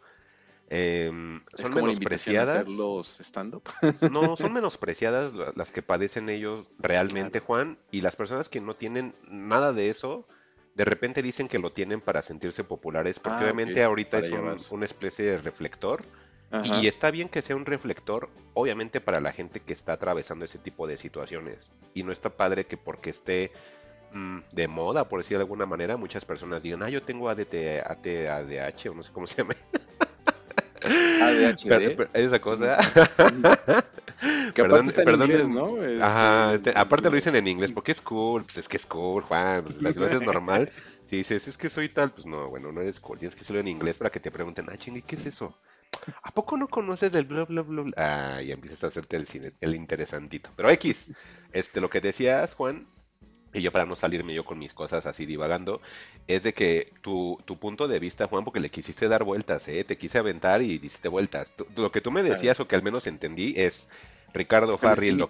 em, 0.70 1.42
son 1.54 1.72
como 1.72 1.86
menospreciadas. 1.86 2.68
los 2.68 3.20
stand-up. 3.20 3.64
No, 4.12 4.36
son 4.38 4.54
menospreciadas 4.54 5.34
la- 5.34 5.52
las 5.56 5.72
que 5.72 5.82
padecen 5.82 6.30
ellos 6.30 6.66
realmente, 6.80 7.40
Juan, 7.40 7.78
y 7.92 8.02
las 8.02 8.16
personas 8.16 8.50
que 8.50 8.62
no 8.62 8.76
tienen 8.76 9.14
nada 9.28 9.74
de 9.74 9.90
eso, 9.90 10.28
de 10.76 10.86
repente 10.86 11.22
dicen 11.22 11.48
que 11.48 11.60
lo 11.60 11.72
tienen 11.72 12.02
para 12.02 12.22
sentirse 12.24 12.64
populares, 12.64 13.20
porque 13.20 13.40
Ah, 13.40 13.44
obviamente 13.44 13.84
ahorita 13.84 14.18
para 14.22 14.26
es 14.28 14.32
un- 14.34 14.78
una 14.78 14.86
especie 14.86 15.26
de 15.26 15.38
reflector, 15.38 16.04
Ajá. 16.50 16.66
y 16.82 16.88
está 16.88 17.12
bien 17.12 17.30
que 17.30 17.42
sea 17.44 17.56
un 17.56 17.66
reflector, 17.66 18.30
obviamente 18.56 19.00
para 19.02 19.20
la 19.20 19.32
gente 19.32 19.60
que 19.60 19.74
está 19.74 19.94
atravesando 19.94 20.46
ese 20.46 20.58
tipo 20.58 20.88
de 20.88 20.98
situaciones, 20.98 21.72
y 21.94 22.04
no 22.04 22.12
está 22.12 22.30
padre 22.30 22.66
que 22.66 22.78
porque 22.78 23.12
esté 23.12 23.52
mm, 24.16 24.40
de 24.52 24.68
moda, 24.68 25.10
por 25.10 25.20
decir 25.22 25.38
de 25.38 25.42
alguna 25.44 25.66
manera, 25.66 25.98
muchas 25.98 26.24
personas 26.24 26.62
digan, 26.62 26.84
ah, 26.84 26.90
yo 26.90 27.02
tengo 27.02 27.30
ADT, 27.30 27.82
ADH, 27.82 28.90
o 28.90 28.94
no 28.94 29.02
sé 29.02 29.12
cómo 29.12 29.26
se 29.26 29.38
llama, 29.38 29.56
ADHD. 31.20 32.10
Esa 32.14 32.40
cosa. 32.42 32.78
que 34.54 34.62
Perdón, 34.62 34.64
aparte 34.64 34.90
está 34.90 35.04
en 35.04 35.06
perdón, 35.06 35.32
inglés, 35.32 35.48
en- 35.48 35.54
¿no? 35.54 35.78
Ajá, 36.04 36.56
Este, 36.56 36.72
te- 36.72 36.78
aparte 36.78 37.10
lo 37.10 37.16
dicen 37.16 37.36
en 37.36 37.48
inglés, 37.48 37.72
porque 37.72 37.92
es 37.92 38.02
cool, 38.02 38.44
pues 38.46 38.58
es 38.58 38.68
que 38.70 38.78
es 38.78 38.86
cool, 38.86 39.24
Juan, 39.24 39.64
pues, 39.66 39.78
si 39.94 40.00
lo 40.00 40.06
haces 40.06 40.22
normal, 40.22 40.72
si 41.10 41.18
dices, 41.18 41.48
es 41.48 41.58
que 41.58 41.70
soy 41.70 41.90
tal, 41.90 42.12
pues 42.14 42.26
no, 42.26 42.50
bueno, 42.50 42.72
no 42.72 42.82
eres 42.82 43.00
cool, 43.00 43.20
tienes 43.20 43.36
que 43.36 43.42
hacerlo 43.42 43.60
en 43.62 43.68
inglés 43.68 43.98
para 43.98 44.10
que 44.12 44.20
te 44.20 44.32
pregunten, 44.32 44.68
ah, 44.70 44.78
chingue, 44.78 45.02
¿qué 45.04 45.16
es 45.16 45.26
eso? 45.26 45.58
¿A 46.24 46.32
poco 46.32 46.58
no 46.58 46.68
conoces 46.68 47.12
del 47.12 47.26
bla 47.26 47.46
bla 47.46 47.62
bla? 47.62 47.84
bla? 47.84 47.94
Ah, 47.98 48.42
y 48.42 48.52
empiezas 48.52 48.84
a 48.84 48.88
hacerte 48.88 49.16
el 49.18 49.28
cine, 49.28 49.54
el 49.62 49.76
interesantito. 49.76 50.50
Pero 50.56 50.70
X, 50.72 51.12
este, 51.52 51.82
lo 51.82 51.90
que 51.90 52.02
decías, 52.02 52.56
Juan, 52.56 52.88
y 53.54 53.62
yo 53.62 53.72
para 53.72 53.86
no 53.86 53.96
salirme 53.96 54.34
yo 54.34 54.46
con 54.46 54.60
mis 54.60 54.74
cosas 54.74 55.06
así 55.06 55.26
divagando, 55.26 55.82
es 56.28 56.44
de 56.44 56.54
que 56.54 56.94
tu, 57.02 57.38
tu 57.46 57.58
punto 57.60 57.88
de 57.88 58.00
vista, 58.00 58.28
Juan, 58.28 58.44
porque 58.44 58.60
le 58.60 58.70
quisiste 58.70 59.08
dar 59.08 59.24
vueltas, 59.24 59.68
¿eh? 59.68 59.84
Te 59.84 59.98
quise 59.98 60.18
aventar 60.18 60.62
y 60.62 60.78
diste 60.80 61.08
vueltas. 61.10 61.52
Tú- 61.56 61.68
lo 61.76 61.92
que 61.92 62.02
tú 62.02 62.12
me 62.12 62.24
decías, 62.24 62.60
o 62.60 62.68
que 62.68 62.76
al 62.76 62.84
menos 62.84 63.08
entendí, 63.08 63.54
es 63.58 63.88
Ricardo 64.34 64.78
Farril, 64.78 65.18
lo, 65.18 65.30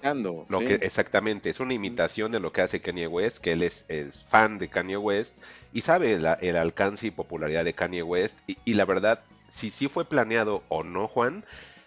¿sí? 0.60 0.65
que 0.65 0.74
exactamente 0.75 1.50
es 1.50 1.60
una 1.60 1.74
imitación 1.74 2.32
de 2.32 2.39
lo 2.39 2.51
que 2.53 2.62
hace 2.62 2.82
Kanye 2.82 3.08
West, 3.08 3.38
que 3.39 3.51
él 3.53 3.63
es, 3.63 3.86
es 3.89 4.24
fan 4.24 4.58
de 4.60 4.70
Kanye 4.70 4.98
West 4.98 5.34
y 5.74 5.82
sabe 5.82 6.18
la- 6.20 6.34
el 6.36 6.56
alcance 6.58 7.08
y 7.08 7.12
popularidad 7.12 7.65
de 7.65 7.74
Kanye 7.74 8.03
West. 8.03 8.38
Y, 8.48 8.58
y 8.65 8.74
la 8.75 8.86
verdad, 8.86 9.20
si 9.50 9.70
sí 9.72 9.88
fue 9.89 10.06
planeado 10.06 10.63
o 10.70 10.84
no, 10.84 11.08
Juan, 11.08 11.46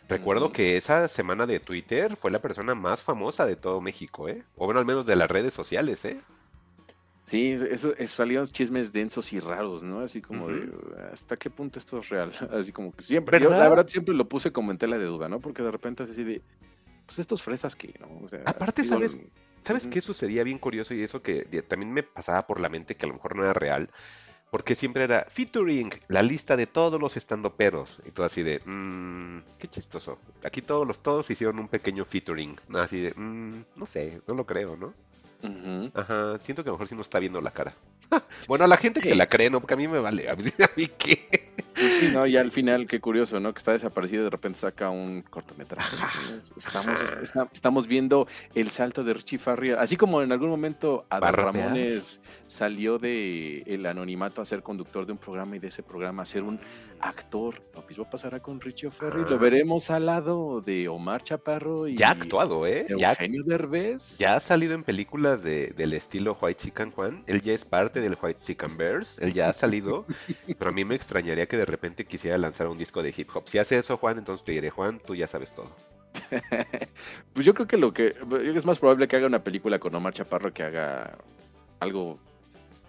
recuerdo 0.09 0.53
que 0.53 0.77
esa 0.77 1.09
semana 1.09 1.47
de 1.47 1.61
Twitter 1.61 2.17
fue 2.17 2.31
la 2.31 2.41
persona 2.41 2.75
más 2.75 3.03
famosa 3.03 3.47
de 3.47 3.57
todo 3.57 3.81
México, 3.81 4.29
¿eh? 4.29 4.43
O 4.57 4.67
bueno, 4.67 4.81
al 4.81 4.87
menos 4.87 5.07
de 5.07 5.17
las 5.17 5.31
redes 5.31 5.55
sociales, 5.55 6.05
¿eh? 6.05 6.19
Sí, 7.25 7.57
eso, 7.71 7.93
eso 7.97 8.17
salían 8.17 8.47
chismes 8.47 8.93
densos 8.93 9.33
y 9.33 9.41
raros, 9.41 9.83
¿no? 9.83 9.99
Así 9.99 10.23
como 10.23 10.47
de 10.47 10.71
hasta 11.13 11.37
qué 11.37 11.51
punto 11.51 11.81
esto 11.81 11.99
es 11.99 12.09
real. 12.09 12.31
Así 12.53 12.71
como 12.71 12.93
que 12.93 13.03
siempre, 13.03 13.41
yo, 13.41 13.51
la 13.51 13.69
¿Verdad? 13.69 13.89
siempre 13.89 14.15
lo 14.15 14.29
puse 14.29 14.53
como 14.53 14.71
en 14.71 14.79
tela 14.79 14.97
de 14.97 15.07
duda, 15.07 15.29
¿no? 15.29 15.41
Porque 15.41 15.65
de 15.65 15.73
repente 15.73 16.05
es 16.05 16.11
así 16.11 16.23
de, 16.23 16.41
pues 17.05 17.19
estos 17.19 17.43
fresas 17.43 17.75
que, 17.75 17.93
¿no? 17.99 18.07
O 18.25 18.29
sea, 18.29 18.43
Aparte, 18.47 18.83
digo, 18.83 18.95
¿sabes? 18.95 19.19
¿Sabes 19.65 19.89
qué 19.89 20.01
sucedía 20.01 20.45
bien 20.45 20.59
curioso? 20.59 20.95
Y 20.95 21.03
eso 21.03 21.21
que 21.21 21.43
también 21.67 21.93
me 21.93 22.05
pasaba 22.05 22.47
por 22.47 22.61
la 22.61 22.69
mente 22.69 22.95
que 22.95 23.07
a 23.07 23.09
lo 23.09 23.15
mejor 23.15 23.35
no 23.35 23.43
era 23.43 23.53
real. 23.53 23.91
Porque 24.51 24.75
siempre 24.75 25.05
era 25.05 25.27
featuring, 25.29 25.91
la 26.09 26.23
lista 26.23 26.57
de 26.57 26.67
todos 26.67 27.01
los 27.01 27.17
estandoperos. 27.17 28.01
Y 28.07 28.11
todo 28.13 28.27
así 28.27 28.43
de, 28.43 28.61
mmm, 28.65 29.39
qué 29.59 29.69
chistoso. 29.69 30.19
Aquí 30.45 30.63
todos 30.63 30.87
los 30.87 31.03
todos 31.03 31.29
hicieron 31.31 31.59
un 31.59 31.69
pequeño 31.69 32.05
featuring. 32.05 32.57
Así 32.75 33.01
de, 33.03 33.13
"Mm, 33.15 33.65
no 33.77 33.87
sé, 33.87 34.21
no 34.27 34.35
lo 34.35 34.47
creo, 34.47 34.77
¿no? 34.77 34.95
Ajá, 35.95 36.39
siento 36.43 36.65
que 36.65 36.71
a 36.71 36.73
lo 36.73 36.77
mejor 36.77 36.89
sí 36.89 36.95
no 36.95 37.03
está 37.03 37.19
viendo 37.19 37.41
la 37.41 37.51
cara. 37.51 37.75
bueno, 38.49 38.65
a 38.65 38.69
la 38.69 38.77
gente 38.77 39.01
que 39.01 39.11
Sí. 39.11 39.15
la 39.15 39.27
cree, 39.29 39.51
¿no? 39.51 39.61
Porque 39.61 39.75
a 39.75 39.77
mí 39.77 39.87
me 39.89 39.99
vale. 40.01 40.29
A 40.31 40.35
mí, 40.37 40.51
a 40.61 40.71
mí 40.77 40.87
qué. 40.99 41.53
Pues 41.99 42.11
sí, 42.11 42.15
¿no? 42.15 42.27
Y 42.27 42.37
al 42.37 42.51
final, 42.51 42.87
qué 42.87 43.01
curioso, 43.01 43.41
¿no? 43.41 43.53
Que 43.53 43.59
está 43.59 43.73
desaparecido 43.73 44.21
y 44.23 44.25
de 44.25 44.31
repente 44.31 44.59
saca 44.59 44.91
un 44.91 45.23
cortometraje. 45.23 45.97
Estamos, 46.57 46.99
está- 47.23 47.49
estamos 47.53 47.87
viendo 47.87 48.27
el 48.55 48.71
salto 48.71 49.03
de 49.05 49.15
Richie 49.15 49.39
Farrier. 49.39 49.79
Así 49.79 49.97
como 49.97 50.23
en 50.23 50.33
algún 50.33 50.51
momento 50.51 51.07
¿Va 51.13 51.17
a 51.17 51.17
Adal 51.19 51.35
rapear? 51.35 51.67
Ramones 51.69 52.21
salió 52.49 52.99
de 52.99 53.63
el 53.67 53.87
anonimato 53.87 54.41
a 54.43 54.45
ser 54.45 54.63
conductor 54.63 55.07
de 55.07 55.13
un 55.13 55.19
programa 55.19 55.57
y 55.57 55.59
de 55.59 55.69
ese 55.69 55.83
programa 55.83 56.23
a 56.23 56.27
ser 56.27 56.43
un 56.43 56.61
actor. 57.01 57.63
Lo 57.75 57.83
mismo 57.89 58.09
pasará 58.09 58.41
con 58.41 58.61
Richie 58.61 58.91
Ferry. 58.91 59.23
Lo 59.29 59.39
veremos 59.39 59.91
al 59.91 60.07
lado 60.07 60.61
de 60.61 60.89
Omar 60.89 61.23
Chaparro 61.23 61.89
y 61.89 61.97
Ya 61.97 62.09
ha 62.09 62.13
actuado, 62.13 62.67
¿eh? 62.67 62.87
Ya, 62.99 63.11
Eugenio 63.11 63.43
Derbez. 63.45 64.19
ya 64.19 64.37
ha 64.37 64.41
salido 64.41 64.75
en 64.75 64.83
películas 64.85 65.43
de- 65.43 65.69
del 65.69 65.93
estilo 65.93 66.37
White 66.41 66.63
Chicken 66.65 66.91
Juan. 66.91 67.23
Él 67.27 67.41
ya 67.43 67.53
es 67.53 67.65
parte 67.65 68.01
del 68.01 68.17
White 68.21 68.41
Chicken 68.43 68.77
Bears. 68.77 69.19
Él 69.19 69.33
ya 69.33 69.49
ha 69.49 69.53
salido. 69.53 70.07
pero 70.59 70.71
a 70.71 70.75
mí 70.75 70.85
me 70.85 70.95
extrañaría 70.95 71.47
que 71.47 71.57
de 71.57 71.65
repente 71.65 71.86
quisiera 71.95 72.39
lanzar 72.39 72.69
un 72.69 72.79
disco 72.79 73.03
de 73.03 73.15
hip 73.17 73.29
hop. 73.35 73.49
Si 73.49 73.59
hace 73.59 73.79
eso, 73.79 73.97
Juan, 73.97 74.19
entonces 74.19 74.45
te 74.45 74.53
diré, 74.53 74.71
Juan, 74.71 75.01
tú 75.05 75.15
ya 75.15 75.27
sabes 75.27 75.53
todo. 75.55 75.71
Pues 77.33 77.45
yo 77.45 77.53
creo 77.53 77.67
que 77.67 77.77
lo 77.77 77.93
que 77.93 78.17
es 78.55 78.65
más 78.65 78.79
probable 78.79 79.07
que 79.07 79.17
haga 79.17 79.27
una 79.27 79.45
película 79.45 79.79
con 79.79 79.95
Omar 79.95 80.15
Chaparro 80.15 80.55
que 80.55 80.63
haga 80.63 81.19
algo, 81.81 82.19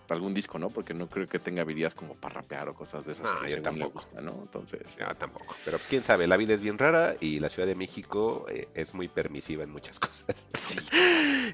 algún 0.08 0.34
disco, 0.34 0.58
¿no? 0.58 0.70
Porque 0.70 0.94
no 0.94 1.10
creo 1.10 1.28
que 1.28 1.38
tenga 1.38 1.64
habilidades 1.64 1.94
como 1.94 2.16
para 2.16 2.36
rapear 2.36 2.70
o 2.70 2.74
cosas 2.74 3.06
de 3.06 3.12
esas. 3.12 3.26
No, 3.26 3.42
que 3.42 3.52
yo 3.52 3.62
tampoco. 3.62 4.00
gusta, 4.00 4.22
¿no? 4.22 4.32
Entonces, 4.42 4.96
Ya, 4.98 5.14
tampoco. 5.16 5.54
Pero 5.66 5.78
pues 5.78 5.90
quién 5.90 6.04
sabe, 6.04 6.28
la 6.28 6.38
vida 6.38 6.54
es 6.54 6.62
bien 6.62 6.78
rara 6.78 7.16
y 7.20 7.42
la 7.42 7.50
Ciudad 7.50 7.68
de 7.68 7.76
México 7.76 8.46
eh, 8.50 8.70
es 8.74 8.94
muy 8.94 9.10
permisiva 9.10 9.64
en 9.64 9.72
muchas 9.72 10.00
cosas. 10.00 10.36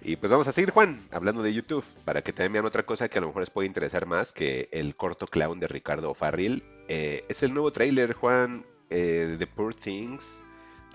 Y 0.01 0.15
pues 0.17 0.31
vamos 0.31 0.47
a 0.47 0.51
seguir, 0.51 0.71
Juan, 0.71 1.07
hablando 1.11 1.43
de 1.43 1.53
YouTube, 1.53 1.85
para 2.03 2.21
que 2.23 2.33
también 2.33 2.53
vean 2.53 2.65
otra 2.65 2.83
cosa 2.83 3.07
que 3.07 3.19
a 3.19 3.21
lo 3.21 3.27
mejor 3.27 3.43
les 3.43 3.51
puede 3.51 3.67
interesar 3.67 4.05
más 4.05 4.33
que 4.33 4.67
el 4.71 4.95
corto 4.95 5.27
clown 5.27 5.59
de 5.59 5.67
Ricardo 5.67 6.13
Farril. 6.13 6.63
Eh, 6.87 7.23
es 7.29 7.43
el 7.43 7.53
nuevo 7.53 7.71
tráiler, 7.71 8.13
Juan, 8.13 8.65
eh, 8.89 9.35
de 9.39 9.47
Poor 9.47 9.73
Things. 9.75 10.41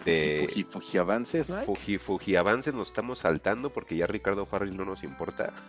De 0.04 0.45
Fuji, 0.47 0.62
Fuji 0.62 0.99
Avances, 0.99 1.50
¿no? 1.50 1.61
Fuji, 1.64 1.99
Fuji 1.99 2.37
Avances 2.37 2.73
nos 2.73 2.87
estamos 2.87 3.18
saltando 3.18 3.73
porque 3.73 3.97
ya 3.97 4.07
Ricardo 4.07 4.47
Farril 4.47 4.76
no 4.76 4.85
nos 4.85 5.02
importa. 5.02 5.52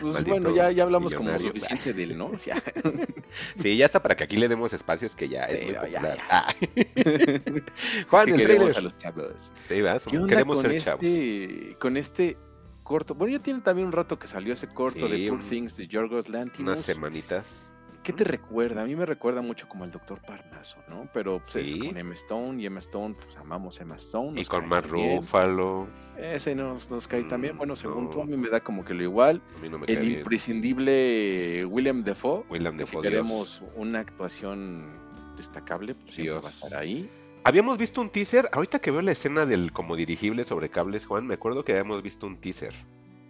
Pues 0.00 0.24
bueno, 0.24 0.54
ya, 0.54 0.70
ya 0.70 0.84
hablamos 0.84 1.12
como 1.14 1.38
suficiente 1.38 1.92
de 1.92 2.02
él, 2.04 2.16
¿no? 2.18 2.32
Ya. 2.38 2.62
Sí, 3.62 3.76
ya 3.76 3.86
está 3.86 4.02
para 4.02 4.16
que 4.16 4.24
aquí 4.24 4.36
le 4.36 4.48
demos 4.48 4.72
espacios 4.72 5.14
que 5.14 5.28
ya 5.28 5.44
es 5.44 5.58
Sí, 5.60 5.64
muy 5.66 5.74
ya, 5.74 5.86
ya. 5.88 6.16
Ah. 6.30 6.48
Juan, 8.08 8.26
que 8.26 8.32
el 8.32 8.38
queremos 8.38 8.76
a 8.76 8.80
los 8.80 8.96
chavos. 8.98 9.52
Sí, 9.68 9.80
va, 9.82 9.98
¿Qué 10.00 10.16
onda 10.16 10.28
queremos 10.28 10.56
con 10.62 10.70
ser 10.70 10.82
chavos. 10.82 11.04
este, 11.04 11.76
con 11.78 11.96
este 11.96 12.36
corto? 12.82 13.14
Bueno, 13.14 13.32
ya 13.36 13.42
tiene 13.42 13.60
también 13.60 13.86
un 13.88 13.92
rato 13.92 14.18
que 14.18 14.26
salió 14.26 14.52
ese 14.54 14.66
corto 14.68 15.06
Sí, 15.06 15.12
de 15.22 15.28
Poor 15.28 15.40
un- 15.40 15.48
Things 15.48 15.76
de 15.76 15.86
Yorgos 15.86 16.28
Lanthimos. 16.28 16.72
Unas 16.72 16.84
semanitas. 16.84 17.69
¿Qué 18.10 18.16
te 18.16 18.24
recuerda? 18.24 18.82
A 18.82 18.86
mí 18.86 18.96
me 18.96 19.06
recuerda 19.06 19.40
mucho 19.40 19.68
como 19.68 19.84
el 19.84 19.90
Doctor 19.92 20.20
Parnaso, 20.20 20.78
¿no? 20.88 21.08
Pero 21.14 21.40
pues, 21.52 21.68
Sí. 21.70 21.78
es 21.80 21.86
con 21.88 21.96
Emma 21.96 22.14
Stone 22.14 22.60
y 22.62 22.66
Emma 22.66 22.80
Stone, 22.80 23.14
pues 23.14 23.36
amamos 23.36 23.80
Emma 23.80 23.96
Stone. 23.96 24.40
Y 24.40 24.44
con 24.44 24.68
bien. 24.68 24.82
Ruffalo. 25.18 25.86
Ese 26.18 26.54
nos, 26.56 26.90
nos 26.90 27.06
cae 27.06 27.22
también. 27.24 27.54
Mm, 27.54 27.58
Bueno, 27.58 27.76
según 27.76 28.10
tú, 28.10 28.20
a 28.20 28.26
mí 28.26 28.36
me 28.36 28.48
da 28.48 28.60
como 28.60 28.84
que 28.84 28.94
lo 28.94 29.02
igual. 29.04 29.40
A 29.56 29.60
mí 29.60 29.68
no 29.68 29.78
me 29.78 29.86
cae 29.86 29.96
El 29.96 30.06
bien. 30.06 30.18
imprescindible 30.20 31.64
William 31.66 32.02
Defoe. 32.02 32.44
William 32.50 32.76
que 32.76 32.86
si 32.86 32.92
Dios. 32.92 33.02
queremos 33.02 33.62
una 33.76 34.00
actuación 34.00 34.90
destacable, 35.36 35.94
pues 35.94 36.18
va 36.18 36.46
a 36.48 36.50
estar 36.50 36.74
ahí. 36.74 37.08
Habíamos 37.44 37.78
visto 37.78 38.00
un 38.00 38.10
teaser. 38.10 38.46
Ahorita 38.52 38.80
que 38.80 38.90
veo 38.90 39.00
la 39.02 39.12
escena 39.12 39.46
del 39.46 39.72
como 39.72 39.96
dirigible 39.96 40.44
sobre 40.44 40.68
cables, 40.68 41.06
Juan, 41.06 41.26
me 41.26 41.34
acuerdo 41.34 41.64
que 41.64 41.72
habíamos 41.72 42.02
visto 42.02 42.26
un 42.26 42.36
teaser. 42.38 42.74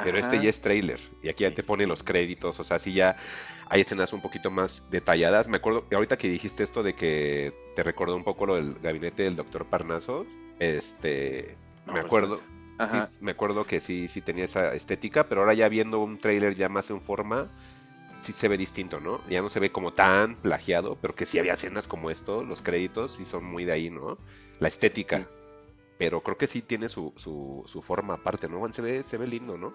Pero 0.02 0.18
este 0.18 0.40
ya 0.40 0.50
es 0.50 0.60
trailer. 0.60 1.00
Y 1.22 1.28
aquí 1.28 1.44
ya 1.44 1.54
te 1.54 1.62
pone 1.62 1.86
los 1.86 2.02
créditos. 2.02 2.58
O 2.60 2.64
sea, 2.64 2.78
sí 2.78 2.92
ya 2.92 3.16
hay 3.68 3.82
escenas 3.82 4.12
un 4.12 4.20
poquito 4.20 4.50
más 4.50 4.90
detalladas. 4.90 5.48
Me 5.48 5.58
acuerdo, 5.58 5.86
ahorita 5.92 6.18
que 6.18 6.28
dijiste 6.28 6.62
esto 6.62 6.82
de 6.82 6.94
que 6.94 7.52
te 7.76 7.82
recordó 7.82 8.16
un 8.16 8.24
poco 8.24 8.46
lo 8.46 8.56
del 8.56 8.74
gabinete 8.82 9.22
del 9.24 9.36
doctor 9.36 9.66
Parnaso. 9.66 10.26
Este. 10.58 11.56
No, 11.86 11.92
me 11.92 12.00
pues, 12.00 12.06
acuerdo. 12.06 12.28
pues, 12.36 12.42
Ajá. 12.78 13.08
Me 13.20 13.32
acuerdo 13.32 13.66
que 13.66 13.80
sí, 13.80 14.08
sí 14.08 14.22
tenía 14.22 14.44
esa 14.44 14.74
estética, 14.74 15.28
pero 15.28 15.42
ahora 15.42 15.54
ya 15.54 15.68
viendo 15.68 15.98
un 16.00 16.18
trailer 16.18 16.54
ya 16.54 16.68
más 16.70 16.90
en 16.90 17.00
forma, 17.00 17.50
sí 18.20 18.32
se 18.32 18.48
ve 18.48 18.56
distinto, 18.56 19.00
¿no? 19.00 19.20
Ya 19.28 19.42
no 19.42 19.50
se 19.50 19.60
ve 19.60 19.70
como 19.70 19.92
tan 19.92 20.36
plagiado, 20.36 20.96
pero 21.00 21.14
que 21.14 21.26
sí 21.26 21.38
había 21.38 21.54
escenas 21.54 21.86
como 21.88 22.10
esto, 22.10 22.42
los 22.42 22.62
créditos 22.62 23.12
sí 23.12 23.24
son 23.24 23.44
muy 23.44 23.64
de 23.64 23.72
ahí, 23.72 23.90
¿no? 23.90 24.18
La 24.60 24.68
estética. 24.68 25.18
Sí. 25.18 25.26
Pero 25.98 26.22
creo 26.22 26.38
que 26.38 26.46
sí 26.46 26.62
tiene 26.62 26.88
su, 26.88 27.12
su, 27.16 27.62
su 27.66 27.82
forma 27.82 28.14
aparte, 28.14 28.48
¿no? 28.48 28.58
Juan? 28.58 28.72
Se 28.72 28.80
ve, 28.80 29.02
se 29.02 29.18
ve 29.18 29.26
lindo, 29.26 29.58
¿no? 29.58 29.74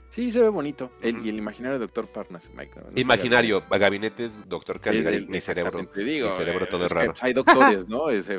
Sí, 0.11 0.29
se 0.33 0.41
ve 0.41 0.49
bonito. 0.49 0.91
El- 1.01 1.25
y 1.25 1.29
el 1.29 1.37
imaginario 1.37 1.79
Doctor 1.79 2.05
Parnas, 2.05 2.49
Mike. 2.53 2.73
¿no? 2.75 2.99
Imaginario, 2.99 3.63
gabinetes, 3.69 4.33
doctor 4.49 4.81
Caligari, 4.81 5.15
el- 5.15 5.27
mi 5.27 5.39
cerebro. 5.39 5.79
exactamente, 5.79 6.03
digo, 6.03 6.29
mi 6.29 6.35
cerebro 6.35 6.67
todo 6.67 6.85
es 6.85 6.91
raro. 6.91 7.13
hay 7.21 7.31
doctores, 7.31 7.87
¿no? 7.87 8.09
Ese, 8.09 8.37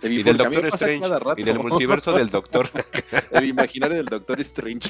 se 0.00 0.08
Y 0.10 0.22
del 0.22 0.38
Doctor 0.38 0.64
Strange, 0.68 1.06
y 1.36 1.42
del 1.42 1.58
multiverso 1.58 2.14
del 2.14 2.30
Doctor. 2.30 2.70
el 3.30 3.44
imaginario 3.44 3.98
del 3.98 4.06
Doctor 4.06 4.40
Strange. 4.40 4.88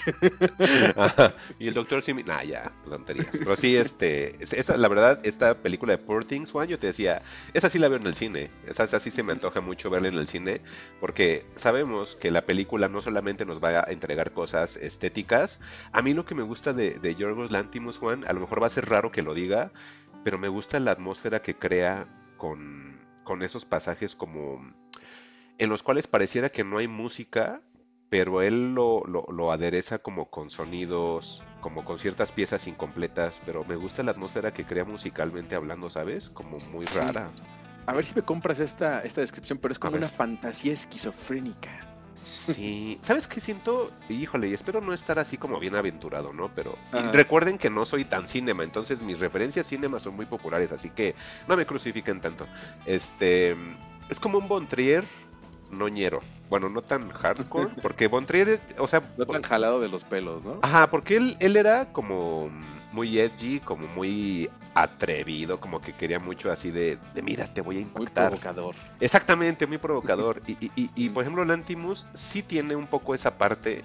Ajá, 0.96 1.34
y 1.58 1.66
el 1.66 1.74
Doctor 1.74 2.02
Simi. 2.02 2.22
Nah, 2.22 2.44
ya, 2.44 2.70
tonterías. 2.88 3.26
Pero 3.32 3.56
sí, 3.56 3.76
este. 3.76 4.36
es- 4.40 4.52
Esta, 4.52 4.76
la 4.76 4.86
verdad, 4.86 5.18
esta 5.24 5.54
película 5.58 5.90
de 5.96 5.98
Poor 5.98 6.24
Things, 6.24 6.52
Juan, 6.52 6.68
yo 6.68 6.78
te 6.78 6.86
decía, 6.86 7.20
esa 7.52 7.68
sí 7.68 7.80
la 7.80 7.88
veo 7.88 7.98
en 7.98 8.06
el 8.06 8.14
cine. 8.14 8.48
Esa, 8.68 8.84
esa 8.84 9.00
sí 9.00 9.10
se 9.10 9.24
me 9.24 9.32
antoja 9.32 9.60
mucho 9.60 9.90
verla 9.90 10.06
en 10.06 10.14
el 10.14 10.28
cine. 10.28 10.60
Porque 11.00 11.44
sabemos 11.56 12.14
que 12.14 12.30
la 12.30 12.42
película 12.42 12.86
no 12.88 13.00
solamente 13.00 13.44
nos 13.44 13.60
va 13.60 13.70
a 13.80 13.90
entregar 13.90 14.30
cosas 14.30 14.76
estéticas. 14.76 15.58
A 15.90 16.00
mí 16.00 16.11
lo 16.14 16.24
que 16.24 16.34
me 16.34 16.42
gusta 16.42 16.72
de, 16.72 16.98
de 16.98 17.14
Yorgos 17.14 17.50
Lantimos, 17.50 17.98
Juan, 17.98 18.24
a 18.26 18.32
lo 18.32 18.40
mejor 18.40 18.62
va 18.62 18.66
a 18.66 18.70
ser 18.70 18.88
raro 18.88 19.10
que 19.10 19.22
lo 19.22 19.34
diga, 19.34 19.72
pero 20.24 20.38
me 20.38 20.48
gusta 20.48 20.78
la 20.80 20.92
atmósfera 20.92 21.42
que 21.42 21.56
crea 21.56 22.06
con, 22.36 22.98
con 23.24 23.42
esos 23.42 23.64
pasajes 23.64 24.14
como. 24.16 24.60
En 25.58 25.68
los 25.68 25.82
cuales 25.82 26.06
pareciera 26.06 26.50
que 26.50 26.64
no 26.64 26.78
hay 26.78 26.88
música, 26.88 27.60
pero 28.08 28.42
él 28.42 28.74
lo, 28.74 29.02
lo, 29.06 29.24
lo 29.32 29.52
adereza 29.52 29.98
como 29.98 30.28
con 30.30 30.50
sonidos, 30.50 31.42
como 31.60 31.84
con 31.84 31.98
ciertas 31.98 32.32
piezas 32.32 32.66
incompletas, 32.66 33.40
pero 33.46 33.64
me 33.64 33.76
gusta 33.76 34.02
la 34.02 34.10
atmósfera 34.10 34.52
que 34.52 34.64
crea 34.64 34.84
musicalmente 34.84 35.54
hablando, 35.54 35.88
¿sabes? 35.90 36.30
Como 36.30 36.58
muy 36.58 36.86
Sí. 36.86 36.94
rara. 36.98 37.30
A 37.86 37.94
ver 37.94 38.04
si 38.04 38.14
me 38.14 38.22
compras 38.22 38.58
esta, 38.60 39.00
esta 39.02 39.20
descripción, 39.20 39.58
pero 39.58 39.72
es 39.72 39.78
como 39.78 39.96
una 39.96 40.08
fantasía 40.08 40.72
esquizofrénica. 40.72 41.70
Sí, 42.14 42.98
¿sabes 43.02 43.26
qué 43.26 43.40
siento? 43.40 43.90
Híjole, 44.08 44.48
y 44.48 44.52
espero 44.54 44.80
no 44.80 44.92
estar 44.92 45.18
así 45.18 45.36
como 45.38 45.58
bien 45.58 45.74
aventurado, 45.76 46.32
¿no? 46.32 46.50
Pero 46.54 46.76
y 46.92 46.96
recuerden 47.12 47.58
que 47.58 47.70
no 47.70 47.84
soy 47.84 48.04
tan 48.04 48.28
cinema, 48.28 48.64
entonces 48.64 49.02
mis 49.02 49.18
referencias 49.20 49.66
cinema 49.66 49.98
son 50.00 50.14
muy 50.16 50.26
populares, 50.26 50.72
así 50.72 50.90
que 50.90 51.14
no 51.48 51.56
me 51.56 51.66
crucifiquen 51.66 52.20
tanto. 52.20 52.46
Este, 52.86 53.56
es 54.08 54.20
como 54.20 54.38
un 54.38 54.48
Bontrier 54.48 55.04
noñero. 55.70 56.20
Bueno, 56.50 56.68
no 56.68 56.82
tan 56.82 57.10
hardcore, 57.10 57.70
porque 57.82 58.08
Bontrier, 58.08 58.48
es- 58.50 58.60
o 58.78 58.86
sea, 58.86 59.02
No 59.16 59.24
tan 59.24 59.42
jalado 59.42 59.80
de 59.80 59.88
los 59.88 60.04
pelos, 60.04 60.44
¿no? 60.44 60.58
Ajá, 60.62 60.90
porque 60.90 61.16
él, 61.16 61.36
él 61.40 61.56
era 61.56 61.92
como 61.92 62.50
muy 62.92 63.18
edgy, 63.18 63.60
como 63.60 63.86
muy 63.88 64.48
atrevido, 64.74 65.60
como 65.60 65.80
que 65.80 65.92
quería 65.94 66.18
mucho 66.18 66.50
así 66.50 66.70
de, 66.70 66.98
de 67.14 67.22
mira, 67.22 67.46
te 67.52 67.60
voy 67.60 67.76
a 67.76 67.80
Muy 67.80 67.88
impactar. 67.88 68.28
provocador. 68.28 68.74
Exactamente, 69.00 69.66
muy 69.66 69.78
provocador. 69.78 70.42
Y, 70.46 70.52
y- 70.66 70.70
y- 70.76 70.90
y, 70.94 71.08
por 71.10 71.22
ejemplo, 71.22 71.44
Lantimus 71.44 72.08
sí 72.14 72.42
tiene 72.42 72.76
un 72.76 72.86
poco 72.86 73.14
esa 73.14 73.36
parte, 73.36 73.82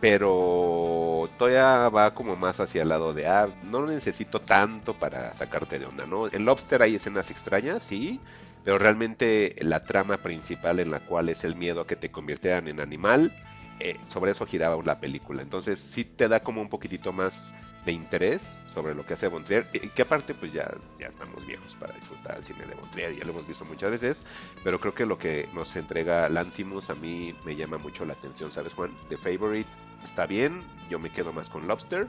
pero 0.00 1.28
todavía 1.38 1.88
va 1.88 2.12
como 2.14 2.36
más 2.36 2.60
hacia 2.60 2.82
el 2.82 2.88
lado 2.88 3.12
de, 3.14 3.26
ah, 3.28 3.48
no 3.62 3.80
lo 3.80 3.86
necesito 3.86 4.40
tanto 4.40 4.94
para 4.94 5.32
sacarte 5.34 5.78
de 5.78 5.86
onda, 5.86 6.06
¿no? 6.06 6.26
En 6.26 6.44
Lobster 6.44 6.82
hay 6.82 6.96
escenas 6.96 7.30
extrañas, 7.30 7.82
sí, 7.84 8.20
pero 8.64 8.78
realmente 8.78 9.54
la 9.60 9.84
trama 9.84 10.16
principal 10.18 10.80
en 10.80 10.90
la 10.90 11.00
cual 11.00 11.28
es 11.28 11.44
el 11.44 11.54
miedo 11.56 11.82
a 11.82 11.86
que 11.86 11.96
te 11.96 12.10
convirtieran 12.10 12.68
en 12.68 12.80
animal, 12.80 13.32
eh, 13.80 13.96
sobre 14.08 14.32
eso 14.32 14.44
giraba 14.46 14.76
la 14.84 14.98
película. 15.00 15.42
Entonces 15.42 15.78
sí 15.78 16.04
te 16.04 16.28
da 16.28 16.40
como 16.40 16.60
un 16.60 16.68
poquitito 16.68 17.12
más 17.12 17.50
de 17.84 17.92
interés 17.92 18.58
sobre 18.68 18.94
lo 18.94 19.04
que 19.04 19.14
hace 19.14 19.26
Bontrier, 19.26 19.68
que 19.68 20.02
aparte 20.02 20.34
pues 20.34 20.52
ya, 20.52 20.72
ya 20.98 21.08
estamos 21.08 21.44
viejos 21.46 21.74
para 21.76 21.92
disfrutar 21.94 22.36
el 22.36 22.44
cine 22.44 22.64
de 22.66 22.74
Bontrier, 22.74 23.16
ya 23.16 23.24
lo 23.24 23.32
hemos 23.32 23.46
visto 23.46 23.64
muchas 23.64 23.90
veces, 23.90 24.24
pero 24.62 24.80
creo 24.80 24.94
que 24.94 25.04
lo 25.04 25.18
que 25.18 25.48
nos 25.52 25.74
entrega 25.74 26.28
Lantimos 26.28 26.90
a 26.90 26.94
mí 26.94 27.34
me 27.44 27.56
llama 27.56 27.78
mucho 27.78 28.04
la 28.04 28.12
atención, 28.12 28.50
¿sabes 28.50 28.72
Juan? 28.74 28.96
The 29.08 29.16
Favorite 29.16 29.68
está 30.04 30.26
bien, 30.26 30.62
yo 30.90 30.98
me 30.98 31.10
quedo 31.10 31.32
más 31.32 31.48
con 31.48 31.66
Lobster, 31.66 32.08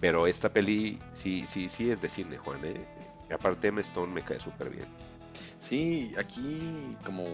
pero 0.00 0.26
esta 0.26 0.52
peli 0.52 0.98
sí, 1.12 1.44
sí, 1.48 1.68
sí 1.68 1.90
es 1.90 2.00
de 2.00 2.08
cine, 2.08 2.38
Juan, 2.38 2.64
¿eh? 2.64 2.86
Y 3.28 3.32
aparte 3.32 3.68
Emma 3.68 3.80
Stone 3.80 4.12
me 4.12 4.22
cae 4.22 4.40
súper 4.40 4.70
bien. 4.70 4.86
Sí, 5.58 6.14
aquí 6.18 6.96
como... 7.04 7.24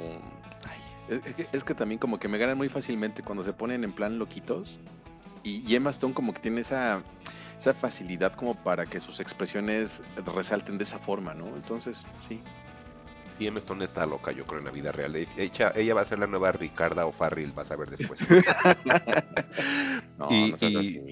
ay, 0.68 0.80
es 1.08 1.34
que, 1.34 1.48
es 1.52 1.64
que 1.64 1.74
también 1.74 1.98
como 1.98 2.18
que 2.18 2.28
me 2.28 2.38
ganan 2.38 2.58
muy 2.58 2.68
fácilmente 2.68 3.22
cuando 3.22 3.44
se 3.44 3.52
ponen 3.52 3.84
en 3.84 3.92
plan 3.92 4.18
loquitos. 4.18 4.80
Y, 5.42 5.62
y 5.66 5.76
Emma 5.76 5.90
Stone 5.90 6.12
como 6.12 6.34
que 6.34 6.40
tiene 6.40 6.60
esa, 6.60 7.02
esa 7.58 7.74
facilidad 7.74 8.34
como 8.34 8.54
para 8.54 8.86
que 8.86 9.00
sus 9.00 9.20
expresiones 9.20 10.02
resalten 10.34 10.78
de 10.78 10.84
esa 10.84 10.98
forma, 10.98 11.34
¿no? 11.34 11.46
Entonces, 11.56 12.04
sí. 12.28 12.40
Sí, 13.38 13.46
Emma 13.46 13.58
Stone 13.58 13.84
está 13.84 14.06
loca, 14.06 14.32
yo 14.32 14.46
creo, 14.46 14.60
en 14.60 14.64
la 14.64 14.70
vida 14.70 14.92
real. 14.92 15.14
Ella, 15.36 15.70
ella 15.76 15.94
va 15.94 16.00
a 16.00 16.04
ser 16.06 16.18
la 16.18 16.26
nueva 16.26 16.52
Ricarda 16.52 17.04
o 17.04 17.12
Farrell, 17.12 17.52
vas 17.52 17.70
a 17.70 17.76
ver 17.76 17.90
después. 17.90 18.20
No, 20.18 20.28
y 20.30 20.54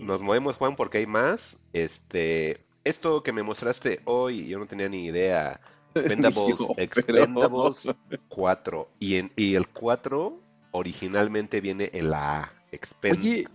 no 0.00 0.04
nos 0.06 0.22
movemos, 0.22 0.56
Juan, 0.56 0.76
porque 0.76 0.96
hay 0.98 1.06
más. 1.06 1.58
Este, 1.74 2.64
esto 2.84 3.22
que 3.22 3.32
me 3.32 3.42
mostraste 3.42 4.00
hoy, 4.04 4.46
yo 4.48 4.58
no 4.58 4.64
tenía 4.66 4.88
ni 4.88 5.04
idea. 5.04 5.60
Expendables, 5.94 6.56
pero- 6.56 6.74
Expendables 6.78 7.88
4. 8.28 8.88
Y, 9.00 9.16
en, 9.16 9.30
y 9.36 9.54
el 9.56 9.68
4 9.68 10.38
originalmente 10.72 11.60
viene 11.60 11.90
en 11.92 12.10
la 12.10 12.40
A. 12.40 12.52
Expendables 12.74 13.48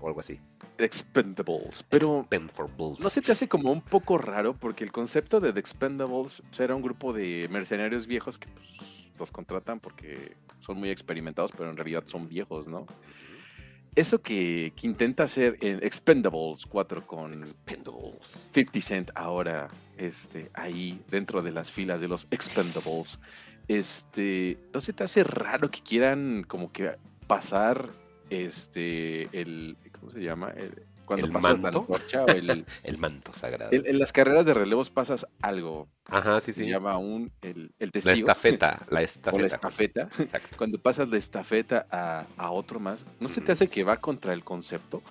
o 0.00 0.06
algo 0.06 0.20
así. 0.20 0.40
Expendables. 0.78 1.84
Pero. 1.88 2.26
¿no 2.98 3.10
se 3.10 3.20
te 3.20 3.32
hace 3.32 3.48
como 3.48 3.70
un 3.72 3.80
poco 3.80 4.18
raro? 4.18 4.54
Porque 4.54 4.84
el 4.84 4.92
concepto 4.92 5.40
de 5.40 5.52
The 5.52 5.60
Expendables 5.60 6.42
pues, 6.48 6.60
era 6.60 6.74
un 6.74 6.82
grupo 6.82 7.12
de 7.12 7.48
mercenarios 7.50 8.06
viejos 8.06 8.38
que 8.38 8.48
pues, 8.48 8.68
los 9.18 9.30
contratan 9.30 9.80
porque 9.80 10.36
son 10.60 10.78
muy 10.78 10.90
experimentados, 10.90 11.52
pero 11.56 11.70
en 11.70 11.76
realidad 11.76 12.04
son 12.06 12.28
viejos, 12.28 12.66
¿no? 12.66 12.86
Eso 13.94 14.20
que, 14.20 14.72
que 14.74 14.88
intenta 14.88 15.22
hacer 15.22 15.56
en 15.60 15.76
Expendables 15.84 16.66
4 16.66 17.06
con 17.06 17.32
Expendables. 17.34 18.48
50 18.52 18.80
Cent 18.80 19.10
ahora 19.14 19.68
este, 19.96 20.50
ahí 20.54 21.00
dentro 21.08 21.42
de 21.42 21.52
las 21.52 21.70
filas 21.70 22.00
de 22.00 22.08
los 22.08 22.26
Expendables. 22.30 23.20
Este, 23.68 24.58
¿no 24.72 24.80
se 24.80 24.92
te 24.92 25.04
hace 25.04 25.22
raro 25.22 25.70
que 25.70 25.80
quieran 25.80 26.44
como 26.46 26.72
que 26.72 26.96
pasar 27.26 27.88
este 28.34 29.28
el 29.38 29.76
¿cómo 29.98 30.10
se 30.12 30.20
llama? 30.20 30.50
El- 30.56 30.82
cuando 31.04 31.26
¿El 31.26 31.32
pasas 31.34 31.60
manto? 31.60 31.86
la 31.88 31.96
antorcha 31.96 32.24
o 32.24 32.28
el, 32.28 32.64
El 32.82 32.96
manto 32.98 33.30
sagrado. 33.34 33.70
en, 33.74 33.84
en 33.84 33.98
las 33.98 34.10
carreras 34.10 34.46
de 34.46 34.54
relevos 34.54 34.88
pasas 34.88 35.26
algo. 35.42 35.86
Ajá, 36.06 36.40
sí, 36.40 36.54
Se 36.54 36.64
sí. 36.64 36.70
llama 36.70 36.96
un 36.96 37.30
el, 37.42 37.74
el 37.78 37.86
La 37.88 37.90
testigo. 37.90 38.16
estafeta. 38.28 38.80
La 38.88 38.96
O 38.96 38.98
la 38.98 39.02
estafeta. 39.02 39.46
estafeta. 39.46 40.08
Exacto. 40.18 40.56
Cuando 40.56 40.78
pasas 40.80 41.10
de 41.10 41.18
estafeta 41.18 41.86
a, 41.90 42.24
a 42.38 42.50
otro 42.50 42.80
más, 42.80 43.04
¿no 43.20 43.28
se 43.28 43.42
te 43.42 43.52
hace 43.52 43.68
que 43.68 43.84
va 43.84 43.98
contra 43.98 44.32
el 44.32 44.44
concepto? 44.44 45.02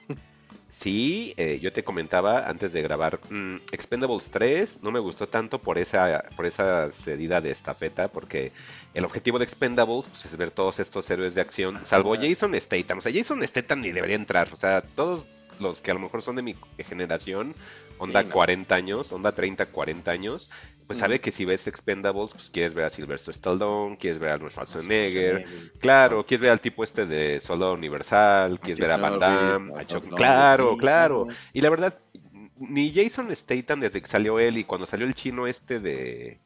Sí, 0.84 1.34
eh, 1.38 1.60
yo 1.62 1.72
te 1.72 1.86
comentaba 1.86 2.50
antes 2.50 2.74
de 2.74 2.82
grabar, 2.82 3.22
mm, 3.30 3.56
Expendables 3.72 4.26
3 4.26 4.80
no 4.82 4.92
me 4.92 5.00
gustó 5.00 5.30
tanto 5.30 5.62
por 5.62 5.78
esa, 5.78 6.26
por 6.36 6.46
esa 6.46 6.92
cedida 6.92 7.40
de 7.40 7.52
estafeta, 7.52 8.10
porque 8.10 8.52
el 8.94 9.06
objetivo 9.06 9.40
de 9.40 9.46
Expendables 9.46 10.10
pues, 10.10 10.26
es 10.26 10.36
ver 10.36 10.52
todos 10.52 10.82
estos 10.82 11.10
héroes 11.10 11.36
de 11.36 11.42
acción, 11.42 11.80
salvo. 11.86 12.16
Jason 12.16 12.54
Statham. 12.60 12.98
O 12.98 13.02
sea, 13.02 13.14
Jason 13.16 13.42
Statham 13.48 13.80
ni 13.80 13.94
debería 13.94 14.18
entrar. 14.18 14.50
O 14.52 14.58
sea, 14.58 14.82
todos 14.82 15.26
los 15.62 15.80
que 15.80 15.92
a 15.92 15.94
lo 15.94 16.02
mejor 16.02 16.22
son 16.22 16.36
de 16.36 16.42
mi 16.42 16.58
generación, 16.80 17.56
onda 17.98 18.22
Sí, 18.22 18.28
no. 18.28 18.34
40 18.34 18.76
años, 18.76 19.12
onda 19.14 19.32
30, 19.32 19.68
40 19.68 20.12
años, 20.12 20.50
pues 20.94 21.00
sabe 21.00 21.20
que 21.22 21.32
si 21.32 21.46
ves 21.46 21.68
Expendables, 21.68 22.32
pues 22.34 22.50
quieres 22.50 22.74
ver 22.74 22.86
a 22.86 22.90
Sylvester 22.90 23.34
Stallone, 23.34 23.98
quieres 23.98 24.20
ver 24.20 24.30
a 24.30 24.34
Arnold 24.36 24.52
Schwarzenegger, 24.54 25.40
Schwarzenegger. 25.42 25.80
Claro, 25.80 26.26
quieres 26.26 26.42
ver 26.42 26.52
al 26.52 26.62
tipo 26.62 26.84
este 26.84 27.06
de 27.06 27.40
Soldado 27.40 27.74
Universal, 27.74 28.60
quieres 28.60 28.80
ver 28.80 28.92
a 28.92 28.98
Van 28.98 29.20
Damme, 29.20 29.74
a 29.80 29.86
Chuck- 29.86 30.16
Claro, 30.16 30.78
claro. 30.78 31.28
Y 31.54 31.62
la 31.62 31.70
verdad, 31.70 32.00
ni 32.58 32.94
Jason 32.94 33.36
Statham 33.36 33.80
desde 33.82 34.02
que 34.02 34.08
salió 34.08 34.40
él 34.40 34.58
y 34.58 34.64
cuando 34.64 34.86
salió 34.88 35.06
el 35.06 35.16
chino 35.16 35.48
este 35.48 35.80
de. 35.80 36.40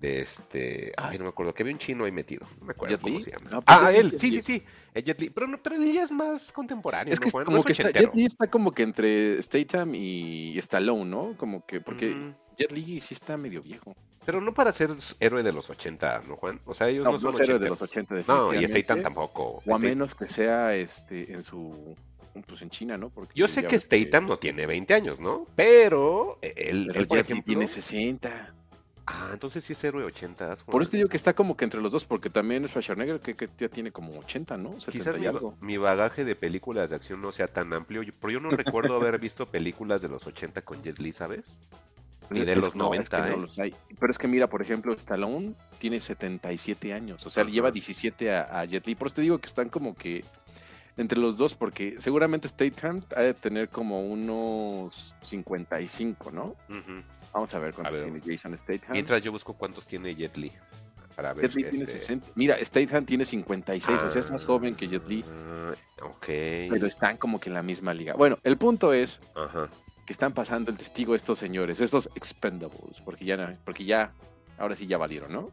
De 0.00 0.20
este. 0.20 0.92
Ay, 0.96 1.18
no 1.18 1.24
me 1.24 1.30
acuerdo, 1.30 1.52
que 1.52 1.64
había 1.64 1.72
un 1.72 1.80
chino 1.80 2.04
ahí 2.04 2.12
metido. 2.12 2.46
No 2.60 2.66
me 2.66 2.70
acuerdo 2.70 2.94
¿Jet 2.94 3.02
cómo 3.02 3.20
se 3.20 3.32
llama. 3.32 3.50
No, 3.50 3.62
pero 3.62 3.78
ah, 3.80 3.92
él, 3.92 4.12
sí, 4.16 4.30
sí, 4.32 4.40
sí. 4.42 4.62
el 4.94 5.02
Jet 5.02 5.20
Li. 5.20 5.30
Pero, 5.30 5.48
no, 5.48 5.60
pero 5.60 5.74
él 5.74 5.92
ya 5.92 6.04
es 6.04 6.12
más 6.12 6.52
contemporáneo, 6.52 7.12
Es 7.12 7.18
¿no, 7.20 7.26
que? 7.26 7.36
No 7.36 7.44
como 7.44 7.56
es 7.58 7.64
que 7.64 7.72
está, 7.72 7.82
ochentero. 7.88 8.06
Jet 8.12 8.14
Li 8.14 8.24
está 8.24 8.46
como 8.48 8.70
que 8.72 8.84
entre 8.84 9.42
Statham 9.42 9.96
y 9.96 10.56
Stallone, 10.58 11.04
¿no? 11.04 11.34
Como 11.36 11.66
que, 11.66 11.80
porque 11.80 12.14
Mm, 12.14 12.32
Jet 12.58 12.72
Li 12.72 13.00
sí 13.00 13.14
está 13.14 13.36
medio 13.36 13.62
viejo. 13.62 13.94
Pero 14.26 14.40
no 14.40 14.52
para 14.52 14.72
ser 14.72 14.90
héroe 15.20 15.42
de 15.42 15.52
los 15.52 15.70
80, 15.70 16.24
¿no, 16.28 16.36
Juan? 16.36 16.60
O 16.66 16.74
sea, 16.74 16.88
ellos 16.88 17.04
No, 17.04 17.12
no, 17.12 17.16
no, 17.16 17.20
son 17.20 17.34
es 17.34 17.48
héroe 17.48 17.58
de 17.58 17.68
los 17.70 17.80
80 17.80 18.14
No, 18.26 18.52
y. 18.52 18.66
Statham 18.66 19.02
tampoco. 19.02 19.62
O 19.64 19.74
a 19.74 19.78
menos 19.78 20.14
que 20.14 20.28
sea 20.28 20.74
este 20.74 21.32
en 21.32 21.44
su 21.44 21.96
pues 22.46 22.62
en 22.62 22.70
China, 22.70 22.96
¿no? 22.96 23.10
Porque 23.10 23.32
Yo 23.34 23.48
sé 23.48 23.62
ya 23.62 23.68
que 23.68 23.78
Statham 23.78 24.28
no 24.28 24.36
tiene 24.36 24.66
20 24.66 24.94
años, 24.94 25.20
¿no? 25.20 25.46
Pero 25.56 26.38
él, 26.42 26.86
pero 26.88 27.00
él, 27.00 27.06
por 27.06 27.18
Jet 27.18 27.28
Li 27.28 27.32
ejemplo... 27.32 27.44
tiene 27.52 27.66
60. 27.66 28.54
Ah, 29.10 29.30
entonces 29.32 29.64
sí 29.64 29.72
es 29.72 29.82
héroe 29.82 30.04
80. 30.04 30.56
Por 30.66 30.82
eso 30.82 30.90
digo 30.90 31.08
que 31.08 31.16
está 31.16 31.32
como 31.34 31.56
que 31.56 31.64
entre 31.64 31.80
los 31.80 31.90
dos, 31.90 32.04
porque 32.04 32.28
también 32.28 32.68
Schwarzenegger 32.68 33.20
que, 33.20 33.34
que 33.34 33.48
ya 33.56 33.70
tiene 33.70 33.90
como 33.90 34.18
80, 34.18 34.58
¿no? 34.58 34.78
70 34.80 34.92
Quizás 34.92 35.16
y 35.16 35.20
mi, 35.20 35.26
algo. 35.26 35.56
mi 35.62 35.78
bagaje 35.78 36.26
de 36.26 36.36
películas 36.36 36.90
de 36.90 36.96
acción 36.96 37.22
no 37.22 37.32
sea 37.32 37.48
tan 37.48 37.72
amplio, 37.72 38.02
pero 38.20 38.30
yo 38.30 38.40
no 38.40 38.50
recuerdo 38.50 38.94
haber 38.96 39.18
visto 39.20 39.46
películas 39.46 40.02
de 40.02 40.08
los 40.10 40.26
80 40.26 40.60
con 40.60 40.82
Jet 40.82 40.98
Li, 40.98 41.14
¿sabes? 41.14 41.56
Ni 42.30 42.44
de 42.44 42.52
Es- 42.52 42.58
los 42.58 42.74
no, 42.76 42.84
90, 42.84 43.02
es 43.02 43.08
que 43.24 43.30
no 43.30 43.36
¿eh? 43.36 43.40
los 43.40 43.58
hay. 43.58 43.74
Pero 43.98 44.10
es 44.12 44.18
que 44.18 44.28
mira, 44.28 44.48
por 44.48 44.60
ejemplo, 44.60 44.92
Stallone 44.94 45.54
tiene 45.78 45.98
77 46.00 46.92
años, 46.92 47.24
o 47.26 47.30
sea, 47.30 47.44
le 47.44 47.52
lleva 47.52 47.70
17 47.70 48.34
a, 48.34 48.60
a 48.60 48.64
Jet 48.66 48.86
Li. 48.86 48.94
Por 48.94 49.06
eso 49.08 49.16
te 49.16 49.22
digo 49.22 49.38
que 49.38 49.46
están 49.46 49.68
como 49.70 49.94
que 49.94 50.24
entre 50.96 51.18
los 51.18 51.36
dos, 51.38 51.54
porque 51.54 51.96
seguramente 52.00 52.48
Statham 52.48 53.02
ha 53.16 53.20
de 53.22 53.32
tener 53.32 53.68
como 53.68 54.02
unos 54.02 55.14
55, 55.22 56.30
¿no? 56.30 56.56
Ujú. 56.68 57.02
Vamos 57.32 57.54
a 57.54 57.58
ver 57.58 57.72
cuántos 57.74 57.94
ver. 57.96 58.04
tiene 58.10 58.20
Jason 58.36 58.58
Statham. 58.58 58.92
Mientras 58.92 59.22
yo 59.22 59.30
busco 59.32 59.52
cuántos 59.54 59.86
tiene 59.86 60.14
Jet 60.14 60.36
Li. 60.36 60.50
Para 61.14 61.32
ver. 61.34 61.46
Jet 61.48 61.54
Li 61.56 61.62
tiene 61.70 61.84
este, 61.84 61.98
60. 62.00 62.26
Mira, 62.34 62.56
Statham 62.64 63.04
tiene 63.04 63.24
56, 63.24 63.98
o 64.02 64.10
sea, 64.10 64.20
es 64.20 64.30
más 64.30 64.44
joven 64.44 64.74
que 64.74 64.88
Jet 64.88 65.06
Li, 65.08 65.24
Ah, 65.28 65.72
Ok. 66.02 66.26
pero 66.70 66.86
están 66.86 67.16
como 67.16 67.38
que 67.40 67.48
en 67.48 67.54
la 67.54 67.62
misma 67.62 67.94
liga. 67.94 68.14
Bueno, 68.14 68.38
el 68.42 68.56
punto 68.56 68.92
es 68.92 69.20
Ajá. 69.34 69.68
Que 70.08 70.12
están 70.14 70.32
pasando 70.32 70.70
el 70.70 70.78
testigo 70.78 71.14
estos 71.14 71.38
señores, 71.38 71.82
estos 71.82 72.08
expendables, 72.14 72.98
porque 73.04 73.26
ya, 73.26 73.58
porque 73.66 73.84
ya, 73.84 74.10
ahora 74.58 74.74
sí 74.74 74.86
ya 74.86 74.96
valieron, 74.96 75.30
¿no? 75.30 75.50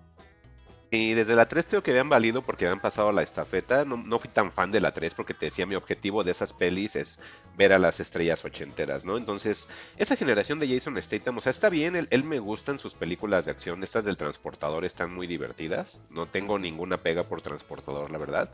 Y 0.92 1.14
desde 1.14 1.36
la 1.36 1.46
3 1.46 1.66
creo 1.70 1.84
que 1.84 1.92
habían 1.92 2.08
valido 2.08 2.42
porque 2.42 2.66
habían 2.66 2.80
pasado 2.80 3.12
la 3.12 3.22
estafeta. 3.22 3.84
No, 3.84 3.98
no 3.98 4.18
fui 4.18 4.30
tan 4.30 4.54
fan 4.54 4.72
de 4.72 4.80
la 4.80 4.94
3 4.94 5.14
porque 5.14 5.34
te 5.34 5.48
decía 5.48 5.66
mi 5.66 5.76
objetivo 5.76 6.24
de 6.24 6.32
esas 6.32 6.54
pelis 6.54 6.96
es 6.96 7.20
ver 7.58 7.74
a 7.74 7.80
las 7.80 8.00
estrellas 8.00 8.46
ochenteras, 8.46 9.04
¿no? 9.04 9.18
Entonces, 9.18 9.68
esa 9.98 10.16
generación 10.16 10.58
de 10.60 10.70
Jason 10.70 11.02
Statham, 11.02 11.38
o 11.38 11.42
sea, 11.42 11.50
está 11.50 11.68
bien, 11.70 11.98
él, 11.98 12.08
él 12.12 12.24
me 12.24 12.40
gustan 12.40 12.80
sus 12.80 12.94
películas 12.94 13.44
de 13.44 13.52
acción. 13.52 13.84
Estas 13.84 14.06
del 14.06 14.16
transportador 14.16 14.86
están 14.86 15.14
muy 15.14 15.28
divertidas. 15.28 16.00
No 16.10 16.28
tengo 16.28 16.58
ninguna 16.60 16.96
pega 16.96 17.24
por 17.24 17.42
transportador, 17.42 18.10
la 18.10 18.18
verdad. 18.20 18.50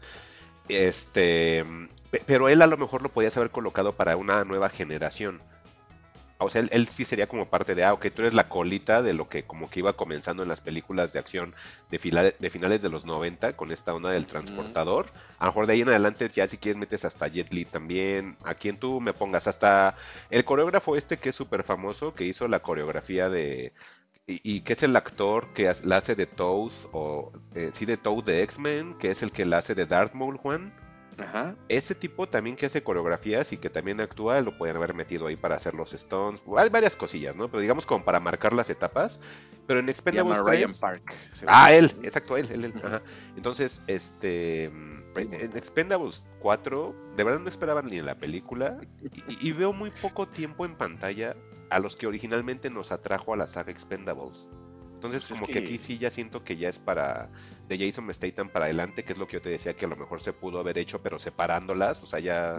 Este, 0.67 1.63
pe- 2.09 2.23
pero 2.25 2.49
él 2.49 2.63
a 2.63 2.67
lo 2.67 2.77
mejor 2.77 3.03
lo 3.03 3.09
podías 3.09 3.37
haber 3.37 3.51
colocado 3.51 3.93
para 3.93 4.17
una 4.17 4.43
nueva 4.45 4.69
generación. 4.69 5.41
O 6.43 6.49
sea, 6.49 6.61
él, 6.61 6.69
él 6.71 6.87
sí 6.89 7.05
sería 7.05 7.27
como 7.27 7.49
parte 7.49 7.75
de, 7.75 7.83
ah, 7.83 7.93
ok, 7.93 8.07
tú 8.13 8.21
eres 8.23 8.33
la 8.33 8.49
colita 8.49 9.01
de 9.01 9.13
lo 9.13 9.29
que 9.29 9.45
como 9.45 9.69
que 9.69 9.79
iba 9.79 9.93
comenzando 9.93 10.43
en 10.43 10.49
las 10.49 10.61
películas 10.61 11.13
de 11.13 11.19
acción 11.19 11.55
de, 11.89 11.99
fila- 11.99 12.33
de 12.37 12.49
finales 12.49 12.81
de 12.81 12.89
los 12.89 13.05
90 13.05 13.55
con 13.55 13.71
esta 13.71 13.93
onda 13.93 14.09
del 14.11 14.27
transportador. 14.27 15.13
A 15.37 15.45
lo 15.45 15.51
mejor 15.51 15.67
de 15.67 15.73
ahí 15.73 15.81
en 15.81 15.89
adelante 15.89 16.29
ya 16.29 16.47
si 16.47 16.57
quieres 16.57 16.79
metes 16.79 17.05
hasta 17.05 17.27
Jet 17.27 17.53
Li 17.53 17.65
también, 17.65 18.37
a 18.43 18.55
quien 18.55 18.77
tú 18.79 18.99
me 19.01 19.13
pongas, 19.13 19.47
hasta 19.47 19.95
el 20.29 20.43
coreógrafo 20.45 20.95
este 20.95 21.17
que 21.19 21.29
es 21.29 21.35
súper 21.35 21.63
famoso, 21.63 22.13
que 22.15 22.25
hizo 22.25 22.47
la 22.47 22.61
coreografía 22.61 23.29
de... 23.29 23.73
Y, 24.27 24.41
y 24.57 24.61
que 24.61 24.73
es 24.73 24.83
el 24.83 24.95
actor 24.95 25.53
que 25.53 25.73
la 25.83 25.97
hace 25.97 26.15
de 26.15 26.27
Toad, 26.27 26.71
o 26.91 27.31
eh, 27.55 27.71
sí 27.73 27.85
de 27.85 27.97
Toad 27.97 28.23
de 28.23 28.43
X-Men, 28.43 28.95
que 28.95 29.11
es 29.11 29.23
el 29.23 29.31
que 29.31 29.45
la 29.45 29.57
hace 29.59 29.75
de 29.75 29.85
Darth 29.87 30.13
Maul, 30.13 30.37
Juan. 30.37 30.73
Ajá. 31.17 31.55
Ese 31.67 31.93
tipo 31.93 32.27
también 32.27 32.55
que 32.55 32.65
hace 32.65 32.83
coreografías 32.83 33.51
y 33.51 33.57
que 33.57 33.69
también 33.69 33.99
actúa, 34.01 34.41
lo 34.41 34.57
pueden 34.57 34.77
haber 34.77 34.93
metido 34.93 35.27
ahí 35.27 35.35
para 35.35 35.55
hacer 35.55 35.73
los 35.73 35.93
stones. 35.93 36.41
Hay 36.57 36.69
varias 36.69 36.95
cosillas, 36.95 37.35
¿no? 37.35 37.49
Pero 37.49 37.61
digamos 37.61 37.85
como 37.85 38.03
para 38.05 38.19
marcar 38.19 38.53
las 38.53 38.69
etapas. 38.69 39.19
Pero 39.67 39.79
en 39.81 39.89
Expendables 39.89 40.37
llama 40.37 40.49
3... 40.49 40.59
Ryan 40.59 40.79
Park. 40.79 41.13
Ah, 41.47 41.71
él, 41.73 41.91
exacto, 42.03 42.37
él, 42.37 42.47
él, 42.51 42.65
él, 42.65 42.73
ajá. 42.83 43.01
Entonces, 43.35 43.81
este, 43.87 44.65
en 44.65 45.03
en 45.15 45.57
Expendables 45.57 46.23
4, 46.39 46.95
de 47.17 47.23
verdad 47.23 47.39
no 47.39 47.49
esperaban 47.49 47.87
ni 47.87 47.97
en 47.97 48.05
la 48.05 48.15
película 48.15 48.79
y, 49.27 49.49
y 49.49 49.51
veo 49.51 49.73
muy 49.73 49.91
poco 49.91 50.27
tiempo 50.27 50.65
en 50.65 50.75
pantalla 50.75 51.35
a 51.69 51.79
los 51.79 51.95
que 51.95 52.07
originalmente 52.07 52.69
nos 52.69 52.91
atrajo 52.91 53.33
a 53.33 53.37
la 53.37 53.47
saga 53.47 53.71
Expendables. 53.71 54.47
Entonces, 54.93 55.21
Pues 55.23 55.31
es 55.31 55.39
como 55.39 55.45
que... 55.47 55.53
que- 55.53 55.59
aquí 55.59 55.77
sí 55.77 55.97
ya 55.97 56.09
siento 56.11 56.43
que 56.43 56.57
ya 56.57 56.69
es 56.69 56.79
para 56.79 57.31
de 57.71 57.87
Jason 57.87 58.13
Statham 58.13 58.49
para 58.49 58.65
adelante, 58.65 59.03
que 59.03 59.13
es 59.13 59.19
lo 59.19 59.27
que 59.27 59.33
yo 59.37 59.41
te 59.41 59.49
decía 59.49 59.73
que 59.73 59.85
a 59.85 59.87
lo 59.87 59.95
mejor 59.95 60.19
se 60.19 60.33
pudo 60.33 60.59
haber 60.59 60.77
hecho, 60.77 61.01
pero 61.01 61.17
separándolas, 61.17 62.03
o 62.03 62.05
sea, 62.05 62.19
ya 62.19 62.57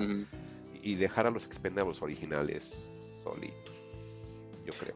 y 0.82 0.94
dejar 0.96 1.26
a 1.26 1.30
los 1.30 1.44
Expendables 1.44 2.00
originales 2.02 2.88
solitos. 3.22 3.74
Yo 4.64 4.72
creo. 4.72 4.94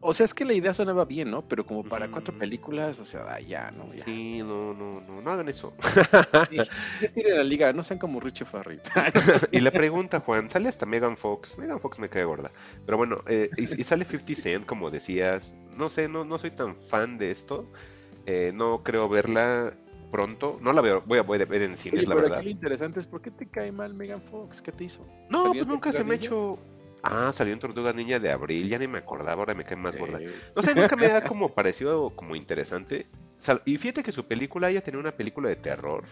O 0.00 0.14
sea, 0.14 0.24
es 0.24 0.34
que 0.34 0.44
la 0.44 0.54
idea 0.54 0.74
sonaba 0.74 1.04
bien, 1.04 1.30
¿no? 1.30 1.46
Pero 1.46 1.64
como 1.64 1.84
para 1.84 2.10
cuatro 2.10 2.36
películas, 2.36 2.98
o 2.98 3.04
sea, 3.04 3.38
ya, 3.38 3.70
¿no? 3.70 3.86
Ya. 3.94 4.04
Sí, 4.04 4.38
no, 4.38 4.74
no, 4.74 5.00
no, 5.00 5.20
no 5.20 5.30
hagan 5.30 5.48
eso. 5.48 5.74
Sí, 6.50 6.56
estiren 7.02 7.36
la 7.36 7.44
liga, 7.44 7.72
no 7.72 7.84
sean 7.84 8.00
como 8.00 8.18
Richie 8.18 8.44
Farrell. 8.44 8.80
y 9.52 9.60
le 9.60 9.70
pregunta 9.70 10.18
Juan, 10.18 10.50
sale 10.50 10.68
hasta 10.68 10.86
Megan 10.86 11.16
Fox. 11.16 11.56
Megan 11.58 11.78
Fox 11.78 12.00
me 12.00 12.08
cae 12.08 12.24
gorda. 12.24 12.50
Pero 12.84 12.96
bueno, 12.98 13.22
eh, 13.28 13.48
y, 13.56 13.62
y 13.62 13.84
sale 13.84 14.04
50 14.04 14.34
Cent, 14.34 14.66
como 14.66 14.90
decías. 14.90 15.54
No 15.76 15.88
sé, 15.88 16.08
no, 16.08 16.24
no 16.24 16.38
soy 16.38 16.50
tan 16.50 16.74
fan 16.74 17.18
de 17.18 17.30
esto. 17.30 17.70
Eh, 18.26 18.52
no 18.54 18.82
creo 18.82 19.08
verla 19.08 19.72
pronto. 20.10 20.58
No 20.62 20.72
la 20.72 20.80
veo, 20.80 21.02
voy 21.06 21.18
a, 21.18 21.22
voy 21.22 21.40
a 21.40 21.44
ver 21.44 21.62
en 21.62 21.76
cines, 21.76 22.00
Oye, 22.00 22.08
la 22.08 22.14
pero 22.14 22.22
verdad. 22.24 22.38
aquí 22.38 22.46
lo 22.46 22.52
interesante 22.52 23.00
es 23.00 23.06
¿por 23.06 23.22
qué 23.22 23.30
te 23.30 23.46
cae 23.46 23.72
mal 23.72 23.94
Megan 23.94 24.22
Fox? 24.22 24.60
¿Qué 24.60 24.70
te 24.72 24.84
hizo? 24.84 25.06
No, 25.30 25.44
¿Salió 25.48 25.62
pues 25.64 25.66
nunca 25.66 25.92
se 25.92 26.04
me 26.04 26.14
ha 26.14 26.16
hecho. 26.16 26.58
Ah, 27.02 27.32
salió 27.34 27.52
en 27.52 27.58
Tortugas 27.58 27.94
Niña 27.96 28.20
de 28.20 28.30
Abril, 28.30 28.68
ya 28.68 28.78
ni 28.78 28.86
me 28.86 28.98
acordaba, 28.98 29.40
ahora 29.40 29.54
me 29.54 29.64
cae 29.64 29.76
más 29.76 29.96
gorda. 29.96 30.20
Eh, 30.20 30.30
No 30.54 30.62
sé, 30.62 30.72
nunca 30.74 30.94
me 30.94 31.06
ha 31.06 31.24
como 31.24 31.48
parecido 31.52 32.10
como 32.10 32.36
interesante. 32.36 33.08
Y 33.64 33.76
fíjate 33.76 34.04
que 34.04 34.12
su 34.12 34.24
película, 34.24 34.70
ella 34.70 34.82
tenía 34.82 35.00
una 35.00 35.10
película 35.10 35.48
de 35.48 35.56
terror, 35.56 36.04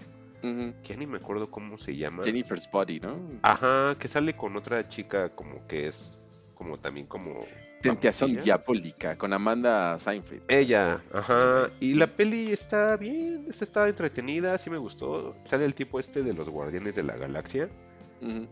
que 0.42 0.74
ya 0.82 0.96
ni 0.96 1.06
me 1.06 1.18
acuerdo 1.18 1.48
cómo 1.48 1.78
se 1.78 1.94
llama. 1.94 2.24
Jennifer's 2.24 2.68
Body, 2.72 2.98
¿no? 2.98 3.20
Ajá, 3.42 3.94
que 4.00 4.08
sale 4.08 4.34
con 4.34 4.56
otra 4.56 4.88
chica 4.88 5.28
como 5.28 5.64
que 5.68 5.86
es 5.86 6.28
como 6.54 6.76
también 6.78 7.06
como... 7.06 7.44
Tentación 7.80 8.42
diabólica 8.42 9.16
con 9.16 9.32
Amanda 9.32 9.98
Seinfeld. 9.98 10.42
Ella, 10.48 11.02
ajá. 11.12 11.70
Y 11.80 11.94
la 11.94 12.06
peli 12.06 12.52
está 12.52 12.96
bien, 12.96 13.46
está 13.48 13.88
entretenida, 13.88 14.56
sí 14.58 14.70
me 14.70 14.78
gustó. 14.78 15.36
Sale 15.44 15.64
el 15.64 15.74
tipo 15.74 15.98
este 15.98 16.22
de 16.22 16.34
los 16.34 16.48
Guardianes 16.48 16.94
de 16.96 17.02
la 17.02 17.16
Galaxia, 17.16 17.68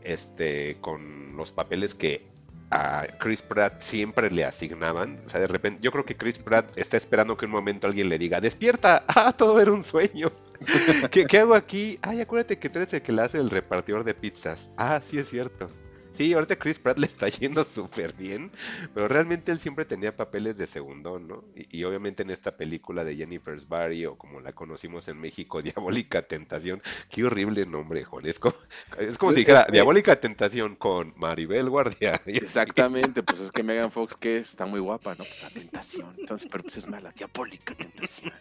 este, 0.03 0.79
con 0.81 1.37
los 1.37 1.53
papeles 1.53 1.95
que 1.95 2.27
a 2.71 3.07
Chris 3.19 3.43
Pratt 3.43 3.81
siempre 3.81 4.31
le 4.31 4.45
asignaban. 4.45 5.21
O 5.27 5.31
sea, 5.31 5.41
de 5.41 5.47
repente, 5.47 5.81
yo 5.83 5.93
creo 5.93 6.05
que 6.05 6.17
Chris 6.17 6.39
Pratt 6.39 6.67
está 6.77 6.97
esperando 6.97 7.37
que 7.37 7.47
un 7.47 7.53
momento 7.53 7.87
alguien 7.87 8.09
le 8.09 8.19
diga, 8.19 8.41
despierta, 8.41 9.05
ah, 9.09 9.33
todo 9.33 9.61
era 9.61 9.73
un 9.73 9.83
sueño. 9.83 10.33
¿Qué, 11.11 11.27
qué 11.27 11.39
hago 11.39 11.55
aquí? 11.55 11.99
Ay, 12.03 12.21
acuérdate 12.21 12.59
que 12.59 12.69
tú 12.69 12.79
eres 12.79 12.93
el 12.93 13.03
que 13.03 13.13
le 13.13 13.23
hace 13.23 13.39
el 13.39 13.51
repartidor 13.51 14.05
de 14.05 14.15
pizzas. 14.15 14.71
Ah, 14.77 15.01
sí 15.07 15.19
es 15.19 15.29
cierto. 15.29 15.71
Sí, 16.19 16.33
ahorita 16.33 16.57
Chris 16.59 16.81
Pratt 16.81 16.99
le 16.99 17.07
está 17.07 17.29
yendo 17.29 17.65
súper 17.65 18.13
bien, 18.13 18.51
pero 18.93 19.07
realmente 19.07 19.53
él 19.53 19.61
siempre 19.61 19.85
tenía 19.85 20.17
papeles 20.17 20.59
de 20.59 20.67
segundón, 20.67 21.29
¿no? 21.29 21.45
Y, 21.55 21.79
y 21.79 21.85
obviamente 21.85 22.25
en 22.25 22.31
esta 22.31 22.57
película 22.57 23.05
de 23.05 23.15
Jennifer's 23.15 23.69
Body, 23.69 24.05
o 24.05 24.19
como 24.19 24.41
la 24.41 24.53
conocimos 24.53 25.07
en 25.07 25.21
México, 25.21 25.63
Diabólica 25.63 26.23
Tentación, 26.23 26.83
qué 27.09 27.23
horrible 27.23 27.67
nombre, 27.67 28.03
Juan. 28.03 28.27
Es 28.27 28.41
como, 28.41 28.57
es 28.99 29.17
como 29.17 29.33
si 29.33 29.41
dijera 29.41 29.65
que- 29.67 29.73
Diabólica 29.73 30.17
Tentación 30.21 30.75
con 30.75 31.15
Maribel 31.17 31.71
Guardia. 31.71 32.21
Exactamente, 32.27 33.23
pues 33.23 33.39
es 33.39 33.53
que 33.53 33.63
Megan 33.63 33.93
Fox 33.93 34.17
que 34.17 34.39
está 34.39 34.67
muy 34.67 34.81
guapa, 34.81 35.11
¿no? 35.13 35.19
Pues 35.19 35.43
la 35.45 35.51
tentación. 35.51 36.17
Entonces, 36.19 36.49
pero 36.51 36.65
pues 36.65 36.79
es 36.79 36.89
mala, 36.89 37.13
diabólica 37.13 37.77
tentación. 37.77 38.33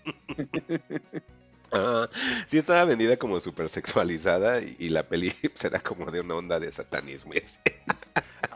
Ah, 1.71 2.09
sí 2.47 2.57
estaba 2.57 2.85
vendida 2.85 3.17
como 3.17 3.39
súper 3.39 3.69
sexualizada 3.69 4.61
y, 4.61 4.75
y 4.79 4.89
la 4.89 5.03
peli 5.03 5.31
pues, 5.41 5.63
era 5.65 5.79
como 5.79 6.09
de 6.11 6.21
una 6.21 6.35
onda 6.35 6.59
de 6.59 6.71
satanismo. 6.71 7.33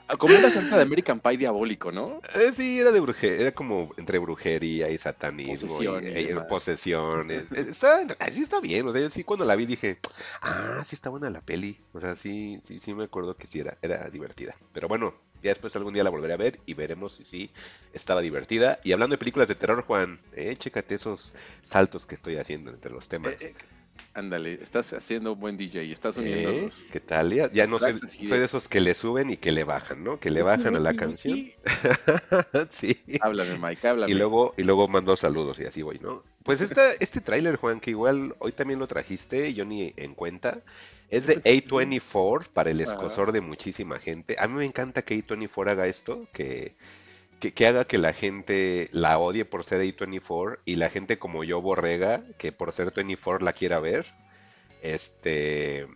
Ah, 0.07 0.17
Como 0.17 0.35
una 0.35 0.49
santa 0.49 0.75
de 0.75 0.81
American 0.83 1.19
Pie 1.21 1.37
diabólico, 1.37 1.91
¿no? 1.91 2.21
Eh, 2.35 2.51
sí, 2.53 2.79
era 2.79 2.91
de 2.91 2.99
brujería, 2.99 3.41
era 3.41 3.51
como 3.53 3.93
entre 3.97 4.19
brujería 4.19 4.89
y 4.89 4.97
satanismo 4.97 5.81
y, 5.81 5.85
y 5.85 6.29
eh, 6.29 6.35
posesiones. 6.49 7.43
Eh, 7.51 7.67
Está, 7.69 7.99
sí 8.31 8.43
está 8.43 8.59
bien, 8.59 8.87
o 8.87 8.91
sea, 8.91 9.01
yo 9.01 9.09
sí 9.09 9.23
cuando 9.23 9.45
la 9.45 9.55
vi 9.55 9.65
dije, 9.65 9.99
ah, 10.41 10.83
sí 10.85 10.95
está 10.95 11.09
buena 11.09 11.29
la 11.29 11.41
peli. 11.41 11.77
O 11.93 11.99
sea, 12.01 12.15
sí, 12.15 12.59
sí, 12.63 12.79
sí 12.79 12.93
me 12.93 13.05
acuerdo 13.05 13.35
que 13.37 13.47
sí 13.47 13.59
era, 13.59 13.77
era 13.81 14.09
divertida. 14.09 14.55
Pero 14.73 14.87
bueno, 14.89 15.13
ya 15.41 15.49
después 15.49 15.75
algún 15.75 15.93
día 15.93 16.03
la 16.03 16.09
volveré 16.09 16.33
a 16.33 16.37
ver 16.37 16.59
y 16.65 16.73
veremos 16.73 17.13
si 17.13 17.23
sí 17.25 17.51
estaba 17.93 18.21
divertida. 18.21 18.79
Y 18.83 18.91
hablando 18.91 19.13
de 19.13 19.17
películas 19.17 19.47
de 19.47 19.55
terror, 19.55 19.83
Juan, 19.83 20.19
eh, 20.35 20.55
chécate 20.57 20.95
esos 20.95 21.33
saltos 21.63 22.05
que 22.05 22.15
estoy 22.15 22.37
haciendo 22.37 22.71
entre 22.71 22.91
los 22.91 23.07
temas. 23.07 23.33
Eh, 23.33 23.37
eh, 23.41 23.53
Ándale, 24.13 24.53
estás 24.61 24.91
haciendo 24.93 25.33
un 25.33 25.39
buen 25.39 25.57
DJ, 25.57 25.81
estás 25.91 26.17
uniendo 26.17 26.49
¿Eh? 26.49 26.69
¿Qué 26.91 26.99
tal? 26.99 27.33
Ya, 27.33 27.51
ya 27.51 27.65
no 27.67 27.79
soy, 27.79 27.97
soy 27.97 28.27
de- 28.27 28.39
de 28.39 28.45
esos 28.45 28.67
que 28.67 28.81
le 28.81 28.93
suben 28.93 29.29
y 29.29 29.37
que 29.37 29.51
le 29.51 29.63
bajan, 29.63 30.03
¿no? 30.03 30.19
Que 30.19 30.31
le 30.31 30.41
bajan 30.41 30.75
a 30.75 30.79
la 30.79 30.93
canción. 30.93 31.49
sí. 32.71 33.01
Háblame, 33.21 33.57
Mike, 33.57 33.87
háblame. 33.87 34.11
Y 34.11 34.15
luego, 34.15 34.53
y 34.57 34.63
luego 34.63 34.87
mando 34.87 35.15
saludos 35.15 35.59
y 35.59 35.65
así 35.65 35.81
voy, 35.81 35.99
¿no? 35.99 36.23
Pues 36.43 36.61
esta, 36.61 36.93
este 36.99 37.21
tráiler, 37.21 37.57
Juan, 37.57 37.79
que 37.79 37.91
igual 37.91 38.35
hoy 38.39 38.51
también 38.51 38.79
lo 38.79 38.87
trajiste 38.87 39.53
yo 39.53 39.65
ni 39.65 39.93
en 39.97 40.15
cuenta, 40.15 40.63
es 41.09 41.27
de 41.27 41.41
A24 41.43 42.47
para 42.47 42.71
el 42.71 42.81
escosor 42.81 43.31
de 43.31 43.41
muchísima 43.41 43.99
gente. 43.99 44.35
A 44.39 44.47
mí 44.47 44.55
me 44.55 44.65
encanta 44.65 45.03
que 45.03 45.15
A24 45.23 45.69
haga 45.69 45.87
esto, 45.87 46.27
que, 46.33 46.75
que, 47.39 47.53
que 47.53 47.67
haga 47.67 47.85
que 47.85 47.97
la 47.97 48.13
gente 48.13 48.89
la 48.91 49.19
odie 49.19 49.45
por 49.45 49.65
ser 49.65 49.81
A24 49.81 50.59
y 50.65 50.77
la 50.77 50.89
gente 50.89 51.19
como 51.19 51.43
yo 51.43 51.61
borrega, 51.61 52.23
que 52.37 52.51
por 52.51 52.71
ser 52.71 52.91
24 52.91 53.45
la 53.45 53.53
quiera 53.53 53.79
ver. 53.79 54.05
Este... 54.81 55.87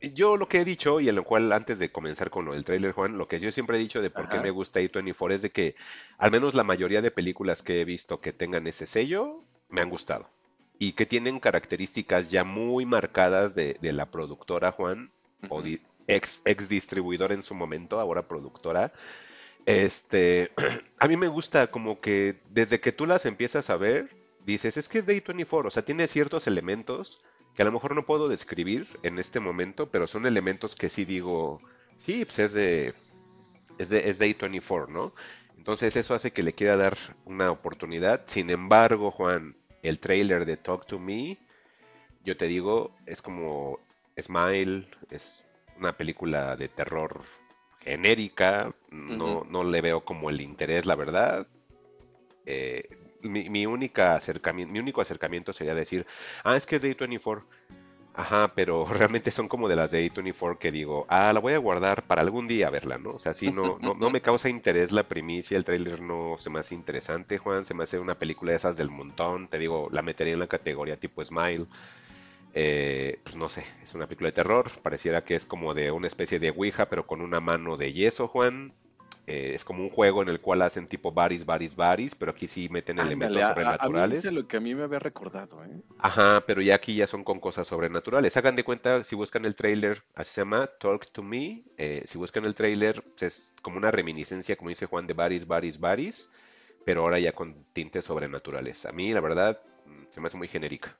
Yo 0.00 0.36
lo 0.36 0.46
que 0.46 0.60
he 0.60 0.64
dicho, 0.64 1.00
y 1.00 1.08
en 1.08 1.16
lo 1.16 1.24
cual 1.24 1.52
antes 1.52 1.78
de 1.78 1.90
comenzar 1.90 2.28
con 2.30 2.44
lo 2.44 2.52
del 2.52 2.64
tráiler, 2.64 2.92
Juan, 2.92 3.16
lo 3.16 3.28
que 3.28 3.40
yo 3.40 3.50
siempre 3.50 3.76
he 3.76 3.80
dicho 3.80 4.02
de 4.02 4.10
por 4.10 4.28
qué 4.28 4.40
me 4.40 4.50
gusta 4.50 4.80
A24 4.80 5.32
es 5.32 5.42
de 5.42 5.50
que 5.50 5.74
al 6.18 6.30
menos 6.30 6.54
la 6.54 6.64
mayoría 6.64 7.02
de 7.02 7.10
películas 7.10 7.62
que 7.62 7.80
he 7.80 7.84
visto 7.84 8.20
que 8.20 8.32
tengan 8.32 8.66
ese 8.66 8.86
sello 8.86 9.45
me 9.68 9.80
han 9.80 9.90
gustado. 9.90 10.28
Y 10.78 10.92
que 10.92 11.06
tienen 11.06 11.40
características 11.40 12.30
ya 12.30 12.44
muy 12.44 12.84
marcadas 12.84 13.54
de, 13.54 13.78
de 13.80 13.92
la 13.92 14.06
productora, 14.06 14.72
Juan, 14.72 15.10
o 15.48 15.62
di- 15.62 15.80
ex, 16.06 16.42
ex 16.44 16.68
distribuidora 16.68 17.34
en 17.34 17.42
su 17.42 17.54
momento, 17.54 17.98
ahora 17.98 18.28
productora. 18.28 18.92
Este, 19.64 20.50
a 20.98 21.08
mí 21.08 21.16
me 21.16 21.28
gusta 21.28 21.68
como 21.68 22.00
que 22.00 22.40
desde 22.50 22.80
que 22.80 22.92
tú 22.92 23.06
las 23.06 23.26
empiezas 23.26 23.70
a 23.70 23.76
ver, 23.76 24.10
dices, 24.44 24.76
es 24.76 24.88
que 24.88 24.98
es 24.98 25.06
de 25.06 25.16
A24, 25.16 25.66
o 25.66 25.70
sea, 25.70 25.84
tiene 25.84 26.06
ciertos 26.06 26.46
elementos 26.46 27.20
que 27.54 27.62
a 27.62 27.64
lo 27.64 27.72
mejor 27.72 27.94
no 27.94 28.04
puedo 28.04 28.28
describir 28.28 28.86
en 29.02 29.18
este 29.18 29.40
momento, 29.40 29.90
pero 29.90 30.06
son 30.06 30.26
elementos 30.26 30.76
que 30.76 30.88
sí 30.90 31.04
digo, 31.06 31.58
sí, 31.96 32.24
pues 32.24 32.38
es 32.38 32.52
de, 32.52 32.94
es 33.78 33.88
de, 33.88 34.08
es 34.10 34.18
de 34.18 34.26
A24, 34.28 34.88
¿no? 34.88 35.12
Entonces 35.66 35.96
eso 35.96 36.14
hace 36.14 36.30
que 36.30 36.44
le 36.44 36.52
quiera 36.52 36.76
dar 36.76 36.96
una 37.24 37.50
oportunidad. 37.50 38.22
Sin 38.26 38.50
embargo, 38.50 39.10
Juan, 39.10 39.56
el 39.82 39.98
trailer 39.98 40.46
de 40.46 40.56
Talk 40.56 40.86
to 40.86 41.00
Me, 41.00 41.38
yo 42.24 42.36
te 42.36 42.46
digo, 42.46 42.94
es 43.04 43.20
como 43.20 43.80
Smile, 44.16 44.86
es 45.10 45.44
una 45.76 45.96
película 45.96 46.54
de 46.54 46.68
terror 46.68 47.20
genérica, 47.80 48.72
no, 48.92 49.44
no 49.50 49.64
le 49.64 49.80
veo 49.80 50.04
como 50.04 50.30
el 50.30 50.40
interés, 50.40 50.86
la 50.86 50.94
verdad. 50.94 51.48
Eh, 52.44 52.88
mi, 53.22 53.50
mi 53.50 53.66
única 53.66 54.14
acercamiento, 54.14 54.72
mi 54.72 54.78
único 54.78 55.00
acercamiento 55.00 55.52
sería 55.52 55.74
decir, 55.74 56.06
ah, 56.44 56.54
es 56.54 56.64
que 56.64 56.76
es 56.76 56.82
de 56.82 56.96
A24. 56.96 57.42
Ajá, 58.16 58.52
pero 58.54 58.86
realmente 58.90 59.30
son 59.30 59.46
como 59.46 59.68
de 59.68 59.76
las 59.76 59.90
de 59.90 60.10
A24 60.10 60.58
que 60.58 60.72
digo, 60.72 61.04
ah, 61.08 61.32
la 61.34 61.40
voy 61.40 61.52
a 61.52 61.58
guardar 61.58 62.02
para 62.06 62.22
algún 62.22 62.48
día 62.48 62.70
verla, 62.70 62.96
¿no? 62.96 63.10
O 63.10 63.18
sea, 63.18 63.34
sí, 63.34 63.52
no, 63.52 63.78
no, 63.78 64.10
me 64.10 64.22
causa 64.22 64.48
interés 64.48 64.90
la 64.90 65.02
primicia, 65.02 65.56
el 65.58 65.64
tráiler 65.64 66.00
no 66.00 66.36
se 66.38 66.48
me 66.48 66.60
hace 66.60 66.74
interesante, 66.74 67.36
Juan, 67.36 67.66
se 67.66 67.74
me 67.74 67.84
hace 67.84 67.98
una 67.98 68.18
película 68.18 68.52
de 68.52 68.56
esas 68.56 68.78
del 68.78 68.88
montón, 68.88 69.48
te 69.48 69.58
digo, 69.58 69.88
la 69.92 70.00
metería 70.00 70.32
en 70.32 70.40
la 70.40 70.46
categoría 70.46 70.98
tipo 70.98 71.22
Smile. 71.22 71.66
Eh, 72.54 73.20
pues 73.22 73.36
no 73.36 73.50
sé, 73.50 73.66
es 73.82 73.94
una 73.94 74.06
película 74.06 74.28
de 74.30 74.32
terror, 74.32 74.70
pareciera 74.82 75.22
que 75.22 75.34
es 75.34 75.44
como 75.44 75.74
de 75.74 75.90
una 75.90 76.06
especie 76.06 76.38
de 76.38 76.50
Ouija, 76.50 76.88
pero 76.88 77.06
con 77.06 77.20
una 77.20 77.38
mano 77.40 77.76
de 77.76 77.92
yeso, 77.92 78.28
Juan. 78.28 78.72
Eh, 79.26 79.52
es 79.54 79.64
como 79.64 79.82
un 79.82 79.90
juego 79.90 80.22
en 80.22 80.28
el 80.28 80.40
cual 80.40 80.62
hacen 80.62 80.86
tipo 80.88 81.10
baris, 81.12 81.44
baris, 81.44 81.74
baris, 81.74 82.14
pero 82.14 82.30
aquí 82.32 82.46
sí 82.46 82.68
meten 82.70 82.98
elementos 82.98 83.36
a- 83.38 83.40
a- 83.40 83.52
a, 83.52 83.52
mí 83.52 83.52
sobrenaturales. 83.54 84.24
es 84.24 84.32
lo 84.32 84.46
que 84.46 84.56
a 84.56 84.60
mí 84.60 84.74
me 84.74 84.84
había 84.84 84.98
recordado, 85.00 85.64
¿eh? 85.64 85.82
Ajá, 85.98 86.44
pero 86.46 86.60
ya 86.60 86.74
aquí 86.74 86.94
ya 86.94 87.06
son 87.06 87.24
con 87.24 87.40
cosas 87.40 87.66
sobrenaturales. 87.66 88.36
Hagan 88.36 88.54
de 88.56 88.64
cuenta, 88.64 89.02
si 89.02 89.16
buscan 89.16 89.44
el 89.44 89.54
trailer, 89.54 90.02
así 90.14 90.32
se 90.34 90.40
llama, 90.42 90.66
Talk 90.78 91.06
to 91.10 91.22
Me. 91.22 91.64
eh, 91.78 92.02
si 92.06 92.18
buscan 92.18 92.44
el 92.44 92.54
trailer, 92.54 93.02
es 93.20 93.52
como 93.62 93.78
una 93.78 93.90
reminiscencia, 93.90 94.56
como 94.56 94.68
dice 94.70 94.86
Juan, 94.86 95.06
de 95.06 95.14
Baris, 95.14 95.46
Baris, 95.46 95.78
Baris, 95.80 96.30
pero 96.84 97.02
ahora 97.02 97.18
ya 97.18 97.32
con 97.32 97.64
tintes 97.72 98.04
sobrenaturales. 98.06 98.86
A 98.86 98.92
mí, 98.92 99.12
la 99.12 99.20
verdad, 99.20 99.60
mm, 99.86 100.04
se 100.10 100.20
me 100.20 100.28
hace 100.28 100.36
muy 100.36 100.48
genérica. 100.48 100.96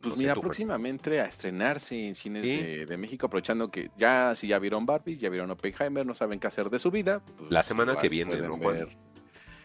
Pues 0.00 0.14
No 0.14 0.18
mira, 0.20 0.34
tú, 0.34 0.42
próximamente 0.42 1.20
a 1.20 1.24
estrenarse 1.26 2.06
en 2.06 2.14
cines 2.14 2.42
Sí. 2.42 2.56
de, 2.56 2.86
de 2.86 2.96
México, 2.96 3.26
aprovechando 3.26 3.68
que 3.70 3.90
ya, 3.98 4.34
si 4.36 4.46
ya 4.46 4.58
vieron 4.60 4.86
Barbie, 4.86 5.16
ya 5.16 5.28
vieron 5.28 5.50
Oppenheimer, 5.50 6.06
no 6.06 6.14
saben 6.14 6.38
qué 6.38 6.46
hacer 6.46 6.70
de 6.70 6.78
su 6.78 6.90
vida. 6.92 7.20
pues 7.36 7.50
La 7.50 7.62
semana 7.64 7.96
que 7.98 8.08
viene, 8.08 8.36
¿no, 8.40 8.56
ver- 8.58 8.96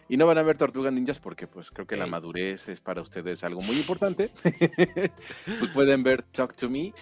Y 0.08 0.16
no 0.16 0.26
van 0.26 0.38
a 0.38 0.42
ver 0.42 0.58
Tortugas 0.58 0.92
Ninjas 0.92 1.20
porque 1.20 1.46
pues 1.46 1.70
creo 1.70 1.86
que 1.86 1.96
la 1.96 2.06
madurez 2.06 2.68
es 2.68 2.80
para 2.80 3.00
ustedes 3.00 3.44
algo 3.44 3.60
muy 3.62 3.76
importante. 3.76 4.30
pues 5.60 5.70
pueden 5.72 6.02
ver 6.02 6.22
Talk 6.22 6.54
to 6.56 6.68
Me. 6.68 6.92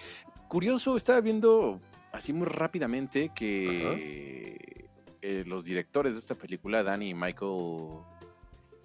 Curioso, 0.47 0.95
estaba 0.95 1.19
viendo 1.19 1.81
así 2.11 2.33
muy 2.33 2.45
rápidamente 2.47 3.31
que 3.33 4.85
eh, 5.23 5.43
los 5.47 5.65
directores 5.65 6.13
de 6.13 6.19
esta 6.19 6.35
película, 6.35 6.83
Danny 6.83 7.09
y 7.09 7.13
Michael 7.15 7.97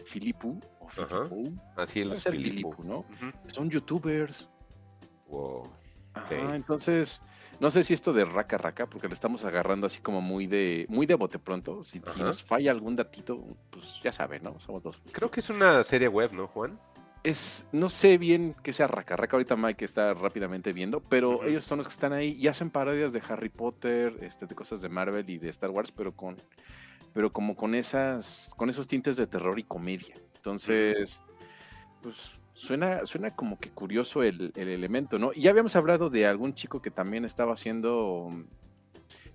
Filippu, 0.06 0.58
o 0.96 1.52
Así 1.76 2.04
los 2.04 2.20
ser. 2.20 2.32
Filippu, 2.32 2.82
¿no? 2.84 3.04
Son 3.46 3.68
youtubers. 3.68 4.48
Wow. 5.28 5.70
Ajá, 6.14 6.56
entonces, 6.56 7.22
no 7.60 7.70
sé 7.70 7.82
si 7.82 7.94
esto 7.94 8.12
de 8.12 8.24
raca 8.24 8.56
raca, 8.56 8.86
porque 8.86 9.08
lo 9.08 9.14
estamos 9.14 9.44
agarrando 9.44 9.86
así 9.86 10.00
como 10.00 10.20
muy 10.20 10.46
de, 10.46 10.86
muy 10.88 11.06
de 11.06 11.14
bote 11.14 11.38
pronto. 11.38 11.82
Si, 11.84 12.00
nos 12.16 12.42
falla 12.42 12.70
algún 12.70 12.94
datito, 12.94 13.44
pues 13.70 14.00
ya 14.02 14.12
saben, 14.12 14.42
¿no? 14.42 14.58
Somos 14.60 14.82
dos. 14.82 15.00
Creo 15.12 15.30
que 15.30 15.40
es 15.40 15.50
una 15.50 15.82
serie 15.84 16.08
web, 16.08 16.32
¿no, 16.32 16.46
Juan? 16.46 16.78
Es, 17.24 17.66
no 17.72 17.90
sé 17.90 18.16
bien 18.16 18.54
qué 18.62 18.72
sea 18.72 18.86
raca 18.86 19.16
raca, 19.16 19.36
ahorita 19.36 19.56
Mike 19.56 19.84
está 19.84 20.14
rápidamente 20.14 20.72
viendo, 20.72 21.00
pero 21.00 21.44
ellos 21.44 21.64
son 21.64 21.78
los 21.78 21.88
que 21.88 21.92
están 21.92 22.12
ahí 22.12 22.36
y 22.38 22.46
hacen 22.46 22.70
parodias 22.70 23.12
de 23.12 23.20
Harry 23.28 23.48
Potter, 23.48 24.16
este, 24.22 24.46
de 24.46 24.54
cosas 24.54 24.80
de 24.80 24.88
Marvel 24.88 25.28
y 25.28 25.38
de 25.38 25.48
Star 25.48 25.70
Wars, 25.70 25.90
pero 25.90 26.14
con, 26.14 26.36
pero 27.12 27.32
como 27.32 27.56
con 27.56 27.74
esas, 27.74 28.50
con 28.56 28.70
esos 28.70 28.86
tintes 28.86 29.16
de 29.16 29.26
terror 29.26 29.58
y 29.58 29.64
comedia. 29.64 30.14
Entonces, 30.38 31.20
pues 32.02 32.38
suena, 32.54 33.06
suena 33.06 33.30
como 33.30 33.58
que 33.58 33.70
curioso 33.70 34.22
el, 34.22 34.52
el 34.56 34.68
elemento, 34.68 35.18
¿no? 35.18 35.30
Y 35.34 35.42
ya 35.42 35.50
habíamos 35.50 35.76
hablado 35.76 36.10
de 36.10 36.26
algún 36.26 36.54
chico 36.54 36.80
que 36.82 36.90
también 36.90 37.24
estaba 37.24 37.52
haciendo, 37.52 38.28
mm, 38.30 38.42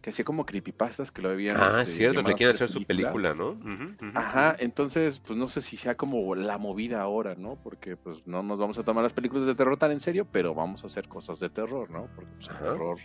que 0.02 0.10
hacía 0.10 0.26
como 0.26 0.46
creepypastas, 0.46 1.12
que 1.12 1.22
lo 1.22 1.30
habían... 1.30 1.58
Ah, 1.58 1.80
este, 1.80 1.82
es 1.82 1.98
cierto, 1.98 2.20
a 2.20 2.34
quieren 2.34 2.56
hacer 2.56 2.70
su 2.70 2.84
película, 2.84 3.34
¿no? 3.34 3.58
Ajá, 4.13 4.56
entonces, 4.60 5.20
pues 5.20 5.38
no 5.38 5.48
sé 5.48 5.62
si 5.62 5.78
sea 5.78 5.96
como 5.96 6.36
la 6.36 6.58
movida 6.58 7.02
ahora, 7.02 7.36
¿no? 7.36 7.58
Porque 7.63 7.96
pues 7.96 8.28
no 8.28 8.44
nos 8.44 8.60
vamos 8.60 8.78
a 8.78 8.84
tomar 8.84 9.04
las 9.04 9.13
películas 9.13 9.46
de 9.46 9.56
terror 9.56 9.78
tan 9.78 9.92
en 9.92 10.00
serio, 10.00 10.28
pero 10.30 10.54
vamos 10.54 10.84
a 10.84 10.88
hacer 10.88 11.08
cosas 11.08 11.39
de 11.39 11.50
terror, 11.50 11.89
¿no? 11.89 12.10
Porque 12.16 12.32
pues, 12.36 12.50
el 12.50 12.58
terror 12.58 12.98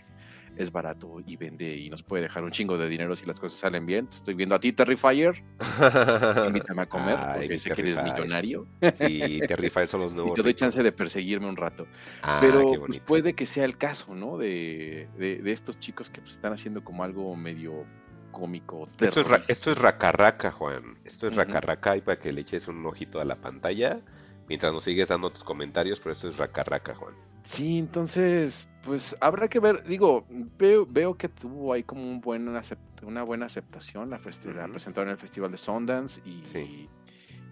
es 0.59 0.71
barato 0.73 1.21
y 1.25 1.37
vende 1.37 1.77
y 1.77 1.89
nos 1.89 2.03
puede 2.03 2.25
dejar 2.25 2.43
un 2.45 2.51
chingo 2.51 2.77
de 2.77 2.89
dinero 2.89 3.15
si 3.17 3.25
las 3.25 3.39
cosas 3.41 3.59
salen 3.59 3.87
bien. 3.87 4.09
Te 4.09 4.17
Estoy 4.17 4.35
viendo 4.35 4.55
a 4.55 4.61
ti, 4.61 4.73
Terrifier. 4.73 5.43
Invítame 6.47 6.83
a 6.83 6.87
comer 6.87 7.17
Ay, 7.19 7.41
porque 7.41 7.59
sé 7.59 7.71
que 7.71 7.81
eres 7.83 8.03
millonario. 8.03 8.67
Sí, 8.97 9.41
Terrifier 9.47 9.89
son 9.89 10.01
los 10.01 10.13
Y 10.13 10.17
nuevos. 10.17 10.35
te 10.35 10.43
doy 10.43 10.55
chance 10.55 10.83
de 10.83 10.93
perseguirme 10.93 11.49
un 11.49 11.57
rato. 11.57 11.87
Ah, 12.23 12.39
Pero 12.41 12.65
pues, 12.87 13.01
puede 13.01 13.35
que 13.35 13.47
sea 13.47 13.65
el 13.65 13.77
caso, 13.79 14.15
¿no? 14.15 14.37
De, 14.37 15.09
de, 15.17 15.37
de 15.43 15.53
estos 15.53 15.79
chicos 15.79 16.11
que 16.11 16.21
pues, 16.21 16.35
están 16.35 16.53
haciendo 16.53 16.83
como 16.85 17.05
algo 17.05 17.35
medio 17.37 17.87
cómico. 18.33 18.89
Esto 19.01 19.21
es, 19.21 19.27
ra- 19.27 19.43
esto 19.49 19.71
es 19.73 19.79
raca 19.79 20.13
raca, 20.13 20.51
Juan. 20.51 20.99
Esto 21.05 21.27
es 21.27 21.33
Ujú. 21.33 21.41
raca 21.41 21.61
raca 21.61 21.97
y 21.97 22.01
para 22.03 22.19
que 22.19 22.33
le 22.33 22.41
eches 22.43 22.69
un 22.69 22.85
ojito 22.85 23.21
a 23.21 23.25
la 23.25 23.37
pantalla 23.37 24.01
mientras 24.49 24.73
nos 24.73 24.85
sigues 24.85 25.09
dando 25.09 25.31
tus 25.31 25.45
comentarios, 25.45 26.01
pero 26.01 26.13
esto 26.13 26.29
es 26.29 26.37
raca 26.37 26.65
raca, 26.65 26.95
Juan. 26.95 27.15
Sí, 27.45 27.79
entonces, 27.79 28.69
pues 28.89 29.17
habrá 29.21 29.47
que 29.49 29.61
ver. 29.61 29.85
Digo, 29.85 30.27
veo, 30.59 30.85
veo 30.87 31.17
que 31.17 31.29
tuvo 31.29 31.73
ahí 31.73 31.83
como 31.85 32.03
un 32.03 32.21
buen 32.21 32.49
acept- 32.49 33.03
una 33.03 33.23
buena 33.23 33.47
aceptación. 33.47 34.11
La, 34.11 34.19
festi- 34.19 34.53
la 34.53 34.65
Ujú. 34.65 34.73
presentaron 34.73 35.09
en 35.09 35.13
el 35.13 35.19
Festival 35.19 35.51
de 35.53 35.59
Sundance 35.59 36.21
y 36.25 36.41
Sí. 36.45 36.89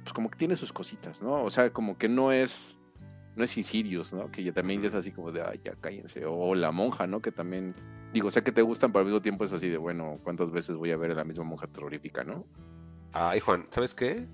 pues 0.03 0.12
como 0.12 0.29
que 0.31 0.37
tiene 0.38 0.57
sus 0.57 0.72
cositas, 0.72 1.22
¿no? 1.22 1.44
O 1.44 1.51
sea, 1.51 1.70
como 1.72 1.96
que 1.99 2.09
no 2.09 2.33
es 2.33 2.72
no 3.37 3.44
es 3.44 3.55
Insidious, 3.59 4.14
¿no? 4.14 4.31
Que 4.31 4.42
ya 4.42 4.53
también 4.55 4.81
ya 4.81 4.87
es 4.88 4.94
así 4.94 5.12
como 5.12 5.31
de, 5.31 5.42
ay, 5.42 5.61
ya 5.62 5.75
cállense. 5.75 6.25
O 6.25 6.55
La 6.55 6.72
Monja, 6.72 7.07
¿no? 7.07 7.20
Que 7.20 7.31
también, 7.33 7.75
digo, 8.11 8.29
o 8.29 8.31
sea, 8.31 8.42
que 8.42 8.51
te 8.51 8.62
gustan, 8.62 8.92
pero 8.92 9.01
al 9.01 9.05
mismo 9.05 9.20
tiempo 9.20 9.44
es 9.44 9.53
así 9.53 9.68
de, 9.68 9.77
bueno, 9.77 10.18
¿cuántas 10.25 10.51
veces 10.51 10.75
voy 10.75 10.90
a 10.90 10.96
ver 10.96 11.11
a 11.11 11.14
la 11.14 11.25
misma 11.25 11.44
monja 11.44 11.66
terrorífica, 11.66 12.25
¿no? 12.25 12.46
Ay, 13.12 13.40
Juan, 13.40 13.66
¿sabes 13.68 13.94
qué? 13.94 14.27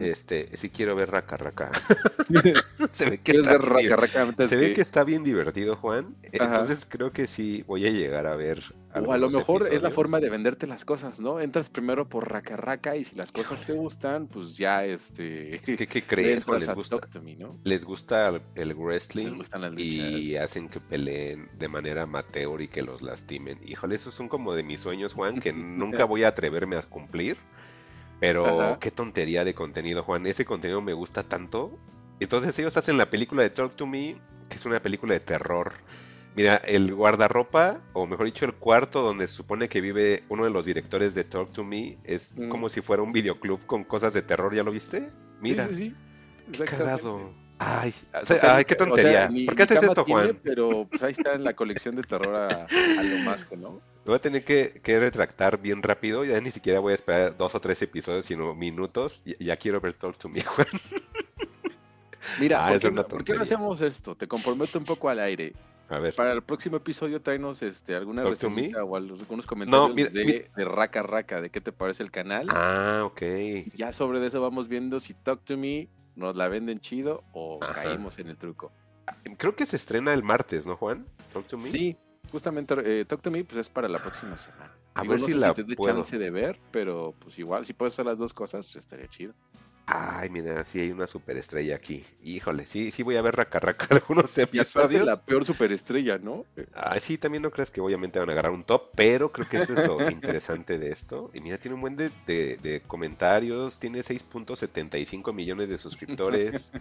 Este, 0.00 0.48
sí 0.56 0.70
quiero 0.70 0.94
ver 0.96 1.10
raca 1.10 1.36
raca. 1.36 1.70
se 2.92 3.10
ve 3.10 3.18
que 3.18 3.32
¿Quieres 3.32 3.42
está 3.46 3.58
ver 3.58 3.76
bien- 3.80 3.90
raca, 3.90 3.96
raca 3.96 4.22
antes 4.22 4.48
Se 4.48 4.56
ve 4.56 4.68
que- 4.68 4.74
que 4.74 4.80
está 4.80 5.04
bien 5.04 5.24
divertido, 5.24 5.76
Juan. 5.76 6.16
Ajá. 6.38 6.60
Entonces 6.60 6.86
creo 6.88 7.12
que 7.12 7.26
sí 7.26 7.64
voy 7.66 7.86
a 7.86 7.90
llegar 7.90 8.26
a 8.26 8.36
ver. 8.36 8.62
O 8.92 9.12
a 9.12 9.18
lo 9.18 9.30
mejor 9.30 9.68
es 9.72 9.82
la 9.82 9.92
forma 9.92 10.18
de 10.18 10.28
venderte 10.30 10.66
las 10.66 10.84
cosas, 10.84 11.20
¿no? 11.20 11.40
Entras 11.40 11.70
primero 11.70 12.08
por 12.08 12.28
raca 12.28 12.56
raca 12.56 12.96
y 12.96 13.04
si 13.04 13.14
las 13.14 13.30
cosas 13.30 13.64
te 13.64 13.72
gustan, 13.72 14.26
pues 14.26 14.56
ya 14.56 14.84
este. 14.84 15.54
Es 15.54 15.62
que, 15.62 15.86
¿qué 15.86 16.02
crees, 16.02 16.42
Juan? 16.44 16.58
Les 16.58 16.74
gusta, 16.74 16.98
Talk 16.98 17.08
to 17.08 17.22
Me, 17.22 17.36
¿no? 17.36 17.56
les 17.62 17.84
gusta 17.84 18.40
el- 18.56 18.74
wrestling. 18.74 19.36
Les 19.38 19.48
y 19.78 20.36
hacen 20.36 20.68
que 20.68 20.80
peleen 20.80 21.48
de 21.56 21.68
manera 21.68 22.02
amateur 22.02 22.60
y 22.60 22.66
que 22.66 22.82
los 22.82 23.00
lastimen. 23.02 23.60
Híjole, 23.64 23.94
esos 23.94 24.12
son 24.12 24.28
como 24.28 24.54
de 24.56 24.64
mis 24.64 24.80
sueños, 24.80 25.12
Juan, 25.14 25.38
que 25.38 25.52
nunca 25.52 26.04
voy 26.04 26.24
a 26.24 26.28
atreverme 26.28 26.74
a 26.76 26.82
cumplir. 26.82 27.36
Pero 28.20 28.46
Ajá. 28.46 28.78
qué 28.78 28.90
tontería 28.90 29.44
de 29.44 29.54
contenido, 29.54 30.02
Juan. 30.02 30.26
Ese 30.26 30.44
contenido 30.44 30.80
me 30.82 30.92
gusta 30.92 31.22
tanto. 31.22 31.78
Entonces 32.20 32.58
ellos 32.58 32.76
hacen 32.76 32.98
la 32.98 33.08
película 33.10 33.42
de 33.42 33.50
Talk 33.50 33.74
to 33.76 33.86
Me, 33.86 34.16
que 34.48 34.56
es 34.56 34.66
una 34.66 34.80
película 34.80 35.14
de 35.14 35.20
terror. 35.20 35.72
Mira, 36.36 36.56
el 36.56 36.94
guardarropa, 36.94 37.80
o 37.92 38.06
mejor 38.06 38.26
dicho, 38.26 38.44
el 38.44 38.54
cuarto 38.54 39.02
donde 39.02 39.26
se 39.26 39.34
supone 39.34 39.68
que 39.68 39.80
vive 39.80 40.22
uno 40.28 40.44
de 40.44 40.50
los 40.50 40.64
directores 40.64 41.14
de 41.14 41.24
Talk 41.24 41.52
to 41.52 41.64
Me, 41.64 41.98
es 42.04 42.38
Mm. 42.40 42.48
como 42.50 42.68
si 42.68 42.82
fuera 42.82 43.02
un 43.02 43.10
videoclub 43.12 43.64
con 43.66 43.84
cosas 43.84 44.12
de 44.12 44.22
terror, 44.22 44.54
¿ya 44.54 44.62
lo 44.62 44.70
viste? 44.70 45.02
Mira, 45.40 45.66
Sí, 45.68 45.74
sí, 45.74 45.94
sí. 46.52 46.58
qué 46.58 46.64
cagado. 46.66 47.32
Ay, 47.58 47.92
o 48.14 48.22
O 48.22 48.26
sea, 48.26 48.56
ay, 48.56 48.64
qué 48.64 48.74
o 48.74 48.76
sea, 48.78 48.86
tontería. 48.86 49.28
ni- 49.28 49.44
¿Por 49.44 49.54
qué 49.54 49.62
haces 49.64 49.82
esto, 49.82 50.04
tiene, 50.04 50.22
Juan? 50.22 50.40
pero 50.42 50.86
pues 50.88 51.02
ahí 51.02 51.12
está 51.12 51.34
en 51.34 51.44
la 51.44 51.52
colección 51.54 51.94
de 51.96 52.02
terror 52.04 52.34
a, 52.34 52.66
a 52.98 53.02
lo 53.02 53.18
más, 53.18 53.46
¿no? 53.58 53.82
Voy 54.04 54.14
a 54.14 54.18
tener 54.18 54.44
que, 54.44 54.80
que 54.82 54.98
retractar 54.98 55.60
bien 55.60 55.82
rápido. 55.82 56.24
Ya 56.24 56.40
ni 56.40 56.50
siquiera 56.50 56.80
voy 56.80 56.92
a 56.92 56.94
esperar 56.94 57.36
dos 57.36 57.54
o 57.54 57.60
tres 57.60 57.80
episodios, 57.82 58.26
sino 58.26 58.54
minutos. 58.54 59.22
Ya, 59.24 59.34
ya 59.38 59.56
quiero 59.56 59.80
ver 59.80 59.94
Talk 59.94 60.16
to 60.18 60.28
Me, 60.28 60.40
Juan. 60.44 60.66
Mira, 62.38 62.66
Ah, 62.66 62.70
¿por, 62.70 62.80
qué, 62.80 63.02
por 63.02 63.24
qué 63.24 63.34
no 63.34 63.42
hacemos 63.42 63.80
esto? 63.80 64.14
Te 64.14 64.26
comprometo 64.28 64.78
un 64.78 64.84
poco 64.84 65.08
al 65.08 65.20
aire. 65.20 65.52
A 65.88 65.98
ver. 65.98 66.14
Para 66.14 66.32
el 66.32 66.42
próximo 66.42 66.76
episodio 66.76 67.20
traenos 67.20 67.62
este, 67.62 67.96
alguna 67.96 68.22
¿Talk 68.22 68.38
to 68.38 68.48
reseñita 68.48 68.84
o 68.84 68.94
al- 68.96 69.10
algunos 69.10 69.44
comentarios 69.46 69.94
mira, 69.94 70.10
de, 70.10 70.24
mira. 70.24 70.44
de 70.54 70.64
Raca 70.64 71.02
Raca, 71.02 71.40
de 71.40 71.50
qué 71.50 71.60
te 71.60 71.72
parece 71.72 72.02
el 72.04 72.10
canal. 72.12 72.46
Ah, 72.50 73.02
ok. 73.04 73.22
Y 73.22 73.70
Ya 73.76 73.92
sobre 73.92 74.24
eso 74.24 74.40
vamos 74.40 74.68
viendo 74.68 75.00
si 75.00 75.14
Talk 75.14 75.44
to 75.44 75.56
Me 75.58 75.88
nos 76.14 76.36
la 76.36 76.46
venden 76.48 76.78
chido 76.80 77.24
o 77.32 77.58
Ajá. 77.62 77.74
caímos 77.82 78.18
en 78.18 78.28
el 78.28 78.36
truco. 78.36 78.70
Creo 79.38 79.56
que 79.56 79.66
se 79.66 79.74
estrena 79.76 80.14
el 80.14 80.22
martes, 80.22 80.64
¿no, 80.64 80.76
Juan? 80.76 81.04
Talk 81.32 81.46
to 81.48 81.56
Me. 81.56 81.64
Sí, 81.64 81.96
justamente 82.30 82.74
eh, 82.84 83.04
Talk 83.04 83.22
to 83.22 83.30
Me 83.30 83.44
pues 83.44 83.60
es 83.60 83.68
para 83.68 83.88
la 83.88 83.98
próxima 83.98 84.36
semana. 84.36 84.72
A 84.94 85.02
Digo, 85.02 85.12
ver 85.12 85.20
no 85.20 85.26
si 85.26 85.32
sé 85.32 85.38
la 85.38 85.54
te 85.54 85.64
dé 85.64 85.76
puedo. 85.76 85.94
chance 85.94 86.18
de 86.18 86.30
ver, 86.30 86.58
pero 86.70 87.14
pues 87.18 87.38
igual, 87.38 87.64
si 87.64 87.72
puedes 87.72 87.94
hacer 87.94 88.06
las 88.06 88.18
dos 88.18 88.32
cosas, 88.34 88.74
estaría 88.76 89.08
chido. 89.08 89.34
Ay, 89.92 90.30
mira, 90.30 90.64
sí 90.64 90.78
hay 90.78 90.90
una 90.92 91.08
superestrella 91.08 91.74
aquí. 91.74 92.04
Híjole, 92.22 92.64
sí, 92.64 92.92
sí 92.92 93.02
voy 93.02 93.16
a 93.16 93.22
ver 93.22 93.34
raca 93.34 93.58
raca 93.58 93.86
algunos 93.90 94.36
episodios. 94.38 95.04
la 95.04 95.20
peor 95.20 95.44
superestrella, 95.44 96.16
¿no? 96.18 96.44
Ay, 96.74 97.00
sí, 97.00 97.18
también 97.18 97.42
no 97.42 97.50
creas 97.50 97.72
que 97.72 97.80
obviamente 97.80 98.20
van 98.20 98.28
a 98.28 98.32
agarrar 98.32 98.52
un 98.52 98.62
top, 98.62 98.90
pero 98.94 99.32
creo 99.32 99.48
que 99.48 99.56
eso 99.56 99.72
es 99.72 99.84
lo 99.84 99.98
interesante 100.10 100.78
de 100.78 100.92
esto. 100.92 101.30
Y 101.34 101.40
mira, 101.40 101.58
tiene 101.58 101.74
un 101.74 101.80
buen 101.80 101.96
de, 101.96 102.10
de- 102.26 102.56
de 102.58 102.82
comentarios, 102.82 103.78
tiene 103.80 104.04
6.75 104.04 105.32
millones 105.32 105.68
de 105.68 105.78
suscriptores. 105.78 106.70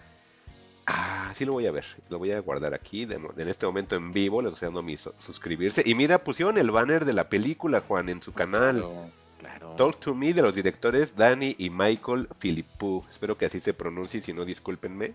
Ah, 0.92 1.32
sí 1.36 1.46
lo 1.46 1.54
voy 1.54 1.68
a 1.68 1.72
ver, 1.72 1.86
lo 2.10 2.18
voy 2.18 2.32
a 2.32 2.40
guardar 2.40 2.74
aquí, 2.74 3.06
de 3.06 3.16
en 3.16 3.48
este 3.48 3.68
momento 3.68 3.96
en 3.96 4.12
vivo, 4.12 4.42
les 4.42 4.54
estoy 4.54 4.66
dando 4.68 4.82
mi 4.82 4.98
su- 4.98 5.14
suscribirse. 5.20 5.84
Y 5.86 5.94
mira, 5.94 6.24
pusieron 6.24 6.58
el 6.58 6.72
banner 6.72 7.06
de 7.06 7.14
la 7.14 7.30
película, 7.30 7.82
Juan, 7.82 8.10
en 8.10 8.24
su 8.24 8.34
canal. 8.34 8.78
Claro, 8.78 9.10
claro. 9.40 9.76
Talk 9.78 10.00
to 10.00 10.16
Me 10.16 10.34
de 10.34 10.42
los 10.42 10.56
directores 10.56 11.16
Danny 11.16 11.56
y 11.60 11.70
Michael 11.70 12.28
Philippou. 12.40 13.06
Espero 13.08 13.38
que 13.38 13.46
así 13.46 13.60
se 13.60 13.76
pronuncie, 13.76 14.22
si 14.22 14.34
no 14.34 14.46
discúlpenme. 14.46 15.14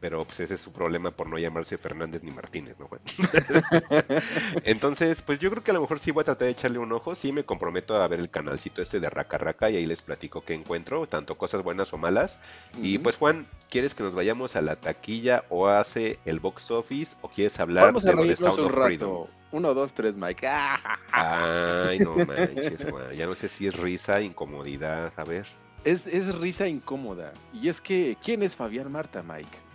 Pero 0.00 0.24
pues 0.24 0.38
ese 0.40 0.54
es 0.54 0.60
su 0.60 0.72
problema 0.72 1.10
por 1.10 1.28
no 1.28 1.38
llamarse 1.38 1.76
Fernández 1.76 2.22
ni 2.22 2.30
Martínez, 2.30 2.78
¿no, 2.78 2.86
Juan? 2.86 3.00
Entonces, 4.64 5.22
pues 5.22 5.40
yo 5.40 5.50
creo 5.50 5.64
que 5.64 5.72
a 5.72 5.74
lo 5.74 5.80
mejor 5.80 5.98
sí 5.98 6.12
voy 6.12 6.22
a 6.22 6.24
tratar 6.24 6.46
de 6.46 6.52
echarle 6.52 6.78
un 6.78 6.92
ojo. 6.92 7.16
Sí 7.16 7.32
me 7.32 7.44
comprometo 7.44 8.00
a 8.00 8.06
ver 8.06 8.20
el 8.20 8.30
canalcito 8.30 8.80
este 8.80 9.00
de 9.00 9.10
Raca 9.10 9.38
Raca 9.38 9.70
y 9.70 9.76
ahí 9.76 9.86
les 9.86 10.00
platico 10.00 10.42
qué 10.42 10.54
encuentro, 10.54 11.06
tanto 11.08 11.36
cosas 11.36 11.64
buenas 11.64 11.92
o 11.92 11.98
malas. 11.98 12.38
Y 12.80 12.98
pues 12.98 13.16
Juan, 13.16 13.46
¿quieres 13.70 13.94
que 13.96 14.04
nos 14.04 14.14
vayamos 14.14 14.54
a 14.54 14.62
la 14.62 14.76
taquilla 14.76 15.44
o 15.48 15.66
hace 15.66 16.18
el 16.24 16.38
box 16.38 16.70
office 16.70 17.16
o 17.22 17.28
quieres 17.28 17.58
hablar 17.58 17.86
Vamos 17.86 18.04
de 18.04 18.10
a 18.10 18.14
lo 18.14 18.24
de 18.24 18.36
Sound 18.36 18.60
un 18.60 18.66
of 18.66 18.72
Freedom? 18.72 19.26
Uno, 19.50 19.74
dos, 19.74 19.94
tres, 19.94 20.14
Mike. 20.14 20.46
Ay, 21.10 21.98
no 22.00 22.14
manches, 22.14 22.86
Juan. 22.88 23.12
Ya 23.16 23.26
no 23.26 23.34
sé 23.34 23.48
si 23.48 23.66
es 23.66 23.76
risa, 23.76 24.20
incomodidad, 24.20 25.12
a 25.16 25.24
ver. 25.24 25.46
Es, 25.84 26.06
es 26.06 26.34
risa 26.34 26.68
incómoda. 26.68 27.32
Y 27.52 27.68
es 27.68 27.80
que, 27.80 28.16
¿quién 28.22 28.42
es 28.42 28.54
Fabián 28.54 28.92
Marta, 28.92 29.22
Mike? 29.22 29.67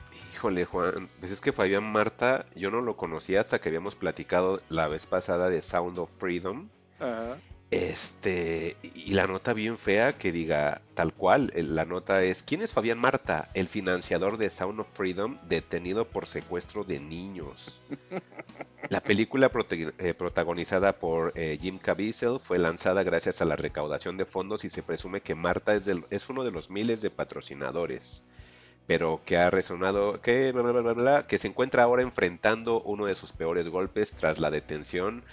Híjole, 0.44 0.66
Juan, 0.66 1.08
pues 1.22 1.32
es 1.32 1.40
que 1.40 1.54
Fabián 1.54 1.90
Marta, 1.90 2.46
yo 2.54 2.70
no 2.70 2.82
lo 2.82 2.98
conocía 2.98 3.40
hasta 3.40 3.62
que 3.62 3.70
habíamos 3.70 3.96
platicado 3.96 4.60
la 4.68 4.90
vez 4.90 5.06
pasada 5.06 5.50
de 5.50 5.62
Sound 5.62 5.98
of 5.98 6.12
Freedom. 6.20 6.68
Ajá. 7.00 7.38
Este, 7.72 8.76
y 8.84 9.14
la 9.14 9.26
nota 9.26 9.54
bien 9.54 9.78
fea 9.78 10.18
que 10.18 10.34
diga 10.34 10.82
tal 10.96 11.14
cual, 11.14 11.54
eh, 11.56 11.64
la 11.64 11.86
nota 11.86 12.24
es, 12.24 12.44
¿quién 12.44 12.62
es 12.62 12.74
Fabián 12.74 13.00
Marta? 13.00 13.52
El 13.54 13.70
financiador 13.70 14.36
de 14.38 14.50
Sound 14.50 14.82
of 14.82 14.88
Freedom 14.94 15.38
detenido 15.48 16.04
por 16.10 16.28
secuestro 16.28 16.84
de 16.84 17.00
niños. 17.00 17.82
La 18.90 19.00
película 19.00 19.50
eh, 19.72 20.14
protagonizada 20.14 20.92
por 21.00 21.32
eh, 21.38 21.58
Jim 21.62 21.78
Caviezel 21.80 22.42
fue 22.42 22.58
lanzada 22.60 23.04
gracias 23.04 23.42
a 23.42 23.46
la 23.46 23.56
recaudación 23.56 24.18
de 24.18 24.26
fondos 24.26 24.66
y 24.66 24.70
se 24.70 24.84
presume 24.84 25.22
que 25.22 25.36
Marta 25.36 25.74
es, 25.74 25.86
del- 25.86 26.04
es 26.10 26.28
uno 26.30 26.44
de 26.44 26.52
los 26.52 26.70
miles 26.70 27.02
de 27.02 27.10
patrocinadores, 27.10 28.26
pero 28.88 29.22
que 29.26 29.38
ha 29.38 29.50
resonado, 29.50 30.22
que, 30.22 30.52
bla, 30.52 30.62
bla, 30.62 30.82
bla, 30.82 30.94
bla, 30.94 31.28
que 31.28 31.38
se 31.38 31.48
encuentra 31.48 31.84
ahora 31.84 32.02
enfrentando 32.02 32.82
uno 32.82 33.06
de 33.06 33.16
sus 33.16 33.32
peores 33.32 33.70
golpes 33.70 34.12
tras 34.12 34.40
la 34.40 34.52
detención 34.52 35.24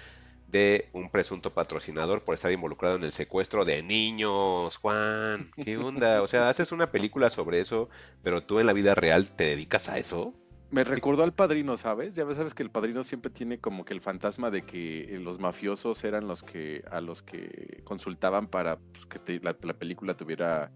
de 0.46 0.88
un 0.92 1.10
presunto 1.10 1.52
patrocinador 1.54 2.22
por 2.22 2.34
estar 2.34 2.50
involucrado 2.50 2.96
en 2.96 3.04
el 3.04 3.12
secuestro 3.12 3.64
de 3.64 3.82
niños. 3.82 4.76
Juan, 4.78 5.48
¿qué 5.64 5.76
onda? 5.78 6.22
O 6.22 6.26
sea, 6.26 6.48
haces 6.48 6.72
una 6.72 6.90
película 6.90 7.30
sobre 7.30 7.60
eso, 7.60 7.88
pero 8.22 8.42
tú 8.42 8.58
en 8.58 8.66
la 8.66 8.72
vida 8.72 8.94
real 8.94 9.30
te 9.30 9.44
dedicas 9.44 9.88
a 9.88 9.98
eso. 9.98 10.34
Me 10.72 10.84
recordó 10.84 11.24
al 11.24 11.32
padrino, 11.32 11.76
¿sabes? 11.78 12.14
Ya 12.14 12.24
sabes 12.32 12.54
que 12.54 12.62
el 12.62 12.70
padrino 12.70 13.02
siempre 13.02 13.30
tiene 13.30 13.58
como 13.58 13.84
que 13.84 13.92
el 13.92 14.00
fantasma 14.00 14.50
de 14.52 14.62
que 14.62 15.16
eh, 15.16 15.18
los 15.18 15.40
mafiosos 15.40 16.02
eran 16.04 16.28
los 16.28 16.44
que 16.44 16.84
a 16.90 17.00
los 17.00 17.22
que 17.22 17.80
consultaban 17.84 18.46
para 18.46 18.76
pues, 18.78 19.06
que 19.06 19.18
te- 19.18 19.40
la 19.40 19.54
película 19.74 20.16
tuviera 20.16 20.70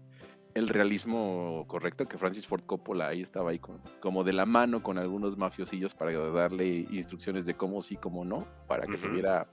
el 0.55 0.69
realismo 0.69 1.65
correcto, 1.67 2.05
que 2.05 2.17
Francis 2.17 2.47
Ford 2.47 2.63
Coppola 2.65 3.07
ahí 3.09 3.21
estaba 3.21 3.51
ahí 3.51 3.59
con- 3.59 3.81
como 3.99 4.23
de 4.23 4.31
la 4.33 4.45
mano 4.45 4.81
con 4.81 4.97
algunos 4.97 5.37
mafiosillos 5.37 5.93
para 5.93 6.11
darle 6.29 6.87
instrucciones 6.89 7.45
de 7.45 7.55
cómo 7.55 7.81
sí, 7.81 7.97
cómo 7.97 8.23
no, 8.23 8.39
para 8.67 8.85
que 8.87 8.93
Ujú. 8.95 9.07
tuviera 9.09 9.47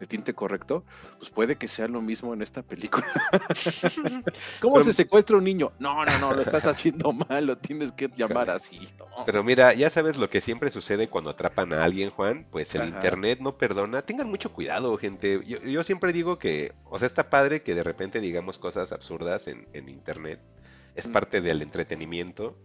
el 0.00 0.08
tinte 0.08 0.34
correcto, 0.34 0.84
pues 1.18 1.30
puede 1.30 1.56
que 1.56 1.68
sea 1.68 1.88
lo 1.88 2.00
mismo 2.02 2.34
en 2.34 2.42
esta 2.42 2.62
película. 2.62 3.06
¿Cómo 4.60 4.74
Pero- 4.74 4.84
se 4.84 4.92
secuestra 4.92 5.36
un 5.36 5.44
niño? 5.44 5.72
No, 5.78 6.04
no, 6.04 6.18
no, 6.18 6.34
lo 6.34 6.42
estás 6.42 6.66
haciendo 6.66 7.12
mal, 7.12 7.46
lo 7.46 7.56
tienes 7.58 7.92
que 7.92 8.08
llamar 8.14 8.50
así. 8.50 8.88
¿no? 8.98 9.06
Pero 9.24 9.42
mira, 9.42 9.72
ya 9.74 9.90
sabes 9.90 10.16
lo 10.16 10.28
que 10.28 10.40
siempre 10.40 10.70
sucede 10.70 11.08
cuando 11.08 11.30
atrapan 11.30 11.72
a 11.72 11.84
alguien, 11.84 12.10
Juan, 12.10 12.46
pues 12.50 12.74
el 12.74 12.82
Ajá. 12.82 12.90
internet 12.90 13.38
no 13.40 13.56
perdona. 13.56 14.02
Tengan 14.02 14.28
mucho 14.28 14.52
cuidado, 14.52 14.96
gente. 14.98 15.40
Yo, 15.46 15.58
yo 15.62 15.84
siempre 15.84 16.12
digo 16.12 16.38
que, 16.38 16.72
o 16.84 16.98
sea, 16.98 17.06
está 17.06 17.30
padre 17.30 17.62
que 17.62 17.74
de 17.74 17.82
repente 17.82 18.20
digamos 18.20 18.58
cosas 18.58 18.92
absurdas 18.92 19.48
en, 19.48 19.66
en 19.72 19.88
internet. 19.88 20.40
Es 20.94 21.06
Mm. 21.08 21.12
parte 21.12 21.40
del 21.40 21.62
entretenimiento. 21.62 22.56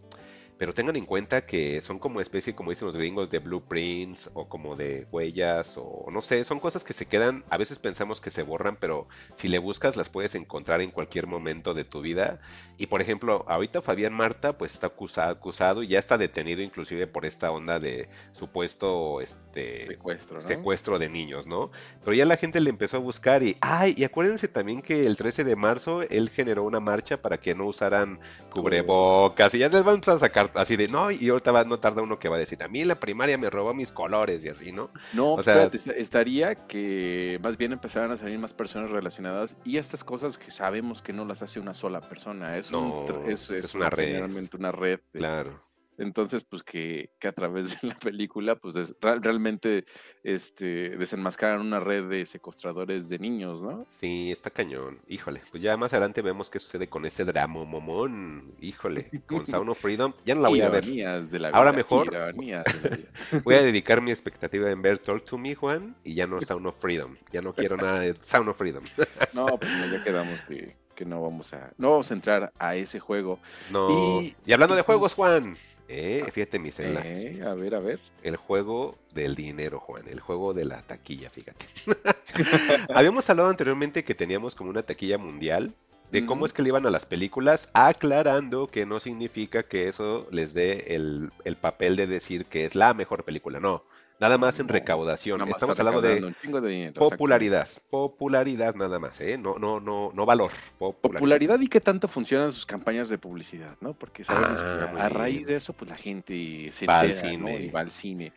Pero 0.62 0.76
tengan 0.76 0.95
en 0.95 1.06
cuenta 1.06 1.43
que 1.43 1.82
son 1.82 1.97
como 1.97 2.21
especie, 2.21 2.54
como 2.54 2.69
dicen 2.69 2.86
los 2.86 2.95
gringos, 2.95 3.32
de 3.32 3.39
blueprints 3.39 4.30
o 4.36 4.47
como 4.47 4.76
de 4.76 5.08
huellas 5.12 5.74
o 5.76 6.06
no 6.12 6.21
sé, 6.21 6.43
son 6.43 6.60
cosas 6.60 6.84
que 6.84 6.93
se 6.93 7.08
quedan, 7.08 7.43
a 7.50 7.58
veces 7.58 7.80
pensamos 7.80 8.21
que 8.21 8.30
se 8.30 8.43
borran, 8.43 8.76
pero 8.76 9.08
si 9.34 9.47
le 9.47 9.58
buscas 9.58 9.95
las 9.95 10.10
puedes 10.10 10.36
encontrar 10.36 10.82
en 10.82 10.91
cualquier 10.91 11.26
momento 11.26 11.74
de 11.74 11.84
tu 11.84 12.02
vida. 12.02 12.39
Y 12.78 12.86
por 12.86 13.02
ejemplo, 13.02 13.43
ahorita 13.47 13.82
Fabián 13.82 14.13
Marta 14.13 14.56
pues 14.56 14.76
está 14.76 14.86
acusado, 14.86 15.32
acusado 15.32 15.82
y 15.82 15.88
ya 15.88 15.97
está 15.97 16.20
detenido 16.20 16.62
inclusive 16.62 17.07
por 17.07 17.26
esta 17.26 17.49
onda 17.49 17.80
de 17.80 18.07
supuesto 18.32 19.20
este 19.20 19.88
Secuestro, 19.88 20.41
¿no? 20.41 20.47
secuestro 20.47 20.99
de 20.99 21.09
niños, 21.09 21.47
¿no? 21.47 21.72
Pero 22.01 22.14
ya 22.14 22.26
la 22.26 22.38
gente 22.38 22.59
le 22.59 22.70
empezó 22.70 22.97
a 22.97 22.99
buscar 22.99 23.41
y, 23.41 23.57
ay, 23.62 23.95
y 23.97 24.03
acuérdense 24.03 24.47
también 24.47 24.82
que 24.84 25.07
el 25.07 25.18
13 25.18 25.43
de 25.43 25.55
marzo 25.55 26.03
él 26.03 26.30
generó 26.30 26.64
una 26.64 26.80
marcha 26.80 27.22
para 27.22 27.39
que 27.39 27.55
no 27.55 27.66
usaran 27.66 28.20
cubrebocas 28.51 29.53
y 29.55 29.59
ya 29.59 29.70
les 29.70 29.84
vamos 29.84 30.07
a 30.07 30.20
sacar 30.20 30.51
así 30.56 30.76
de, 30.76 30.88
no, 30.88 31.12
y 31.12 31.30
ahorita 31.30 31.52
va, 31.52 31.64
no 31.64 31.80
tarda 31.80 32.02
uno 32.02 32.20
que 32.20 32.30
va 32.30 32.36
a 32.36 32.39
decir, 32.39 32.62
a 32.64 32.68
mí 32.68 32.82
en 32.82 32.88
la 32.88 32.95
primaria 32.99 33.38
me 33.38 33.49
robó 33.49 33.74
mis 33.74 33.91
colores 33.91 34.43
y 34.43 34.49
así, 34.49 34.72
¿no? 34.72 34.89
No, 35.14 35.34
O 35.34 35.43
sea- 35.43 35.54
espérate, 35.54 35.78
est- 35.78 35.99
estaría 35.99 36.56
que 36.56 37.39
más 37.43 37.58
bien 37.58 37.72
empezaran 37.74 38.12
a 38.12 38.18
salir 38.18 38.38
más 38.39 38.54
personas 38.54 38.91
relacionadas 38.91 39.56
y 39.64 39.78
estas 39.78 40.04
cosas 40.04 40.38
que 40.38 40.52
sabemos 40.52 41.02
que 41.02 41.14
no 41.14 41.26
las 41.26 41.41
hace 41.41 41.60
una 41.60 41.74
sola 41.74 42.02
persona, 42.02 42.58
es, 42.58 42.72
un 42.72 42.89
No, 42.89 43.06
es, 43.30 43.49
es 43.49 43.66
es 43.66 43.76
una 43.76 43.89
red. 43.89 44.08
generalmente 44.08 44.58
una 44.58 44.72
red. 44.72 44.99
de- 45.14 45.20
Claro. 45.20 45.64
Entonces, 46.02 46.43
pues 46.43 46.64
que, 46.64 47.12
que 47.20 47.28
a 47.28 47.32
través 47.32 47.80
de 47.82 47.88
la 47.89 47.95
película, 47.99 48.56
pues 48.56 48.76
es- 48.76 48.95
realmente 49.02 49.86
este, 50.24 50.89
desenmascaran 50.97 51.62
una 51.62 51.80
red 51.80 52.06
de 52.10 52.26
secuestradores 52.26 53.10
de 53.10 53.20
niños, 53.20 53.64
¿no? 53.64 53.86
Sí, 53.99 54.32
está 54.32 54.49
cañón. 54.49 54.99
Híjole, 55.08 55.41
pues 55.52 55.62
ya 55.64 55.78
más 55.78 55.93
adelante 55.93 56.22
vemos 56.22 56.49
qué 56.49 56.60
sucede 56.60 56.88
con 56.88 57.06
este 57.06 57.26
drama 57.26 57.64
momón. 57.64 58.54
Híjole, 58.62 59.10
con 59.28 59.45
Sound 59.47 59.70
of 59.70 59.80
Freedom. 59.80 60.14
Ya 60.26 60.36
no 60.36 60.41
la 60.41 60.49
voy 60.49 60.62
a 60.62 60.70
ver. 60.70 60.84
Ironías 60.84 61.32
de 61.32 61.39
la 61.39 61.49
Ahora 61.49 61.72
mejor. 61.74 62.10
de 62.12 62.18
la. 62.18 62.64
Voy 63.43 63.56
a 63.56 63.62
dedicar 63.64 64.02
mi 64.02 64.12
expectativa 64.12 64.70
en 64.72 64.82
ver 64.82 64.99
Talk 64.99 65.24
to 65.26 65.38
Me, 65.38 65.56
Juan, 65.56 65.95
y 66.04 66.14
ya 66.16 66.28
no 66.28 66.41
Sound 66.41 66.66
of 66.68 66.80
Freedom. 66.80 67.16
Ya 67.32 67.41
no 67.41 67.54
quiero 67.54 67.78
nada 67.78 67.99
de 67.99 68.16
Sound 68.26 68.49
of 68.49 68.58
Freedom. 68.58 68.84
No, 69.34 69.45
pues 69.58 69.72
no, 69.78 69.86
ya 69.95 70.04
quedamos 70.04 70.39
que, 70.41 70.76
que 70.95 71.06
no 71.06 71.22
vamos 71.22 71.54
a 71.54 71.72
no 71.78 71.91
vamos 71.91 72.12
a 72.12 72.14
entrar 72.14 72.52
a 72.60 72.76
ese 72.76 72.99
juego. 72.99 73.39
No. 73.72 74.22
Y- 74.22 74.36
Y, 74.45 74.54
hablando 74.54 74.76
de 74.76 74.82
juegos, 74.82 75.14
pues- 75.16 75.43
Juan. 75.43 75.56
Eh, 75.93 76.23
fíjate 76.31 76.57
mis 76.57 76.79
enlaces. 76.79 77.37
Eh, 77.37 77.43
a 77.43 77.53
ver, 77.53 77.75
a 77.75 77.79
ver. 77.79 77.99
El 78.23 78.37
juego 78.37 78.97
del 79.13 79.35
dinero, 79.35 79.77
Juan. 79.81 80.07
El 80.07 80.21
juego 80.21 80.53
de 80.53 80.63
la 80.63 80.81
taquilla, 80.83 81.29
fíjate. 81.29 81.65
Habíamos 82.95 83.29
hablado 83.29 83.49
anteriormente 83.49 84.05
que 84.05 84.15
teníamos 84.15 84.55
como 84.55 84.69
una 84.69 84.83
taquilla 84.83 85.17
mundial 85.17 85.73
de 86.09 86.25
cómo 86.25 86.45
es 86.45 86.53
que 86.53 86.61
le 86.61 86.69
iban 86.69 86.85
a 86.85 86.89
las 86.89 87.05
películas, 87.05 87.69
aclarando 87.73 88.67
que 88.67 88.85
no 88.85 88.99
significa 88.99 89.63
que 89.63 89.87
eso 89.87 90.27
les 90.31 90.53
dé 90.53 90.95
el, 90.95 91.31
el 91.45 91.55
papel 91.55 91.95
de 91.95 92.07
decir 92.07 92.45
que 92.45 92.65
es 92.65 92.75
la 92.75 92.93
mejor 92.93 93.23
película. 93.23 93.59
No, 93.59 93.83
nada 94.22 94.38
más 94.38 94.59
en 94.59 94.67
recaudación. 94.67 95.39
Nada 95.39 95.47
más 95.49 95.57
Estamos 95.57 95.78
hablando 95.80 96.01
de 96.01 96.24
un 96.24 96.36
dinero, 96.67 96.93
popularidad. 97.09 97.67
Popularidad 97.89 98.76
nada 98.76 98.99
más, 98.99 99.19
¿eh? 99.19 99.38
No, 99.38 99.57
no, 99.57 99.80
no, 99.80 100.11
no 100.13 100.26
valor. 100.26 100.51
Popularidad. 100.78 101.19
Popularidad 101.19 101.59
y 101.59 101.67
qué 101.67 101.82
tanto 101.82 102.07
funcionan 102.07 102.53
sus 102.53 102.65
campañas 102.65 103.09
de 103.09 103.17
publicidad, 103.17 103.76
¿no? 103.82 103.93
Porque 103.93 104.24
sabemos 104.24 104.59
Ah, 104.61 104.88
muy 104.91 105.01
a 105.01 105.09
raíz 105.09 105.47
de 105.47 105.55
eso, 105.55 105.74
pues 105.74 105.89
la 105.89 105.97
gente 105.97 106.69
se 106.72 106.86
Va 106.86 106.99
al 106.99 107.09
entera, 107.11 107.28
¿no? 107.38 107.47
cine. 107.47 107.59
Y 107.65 107.69
va 107.72 107.80
al 107.82 107.91
cine. 107.91 108.32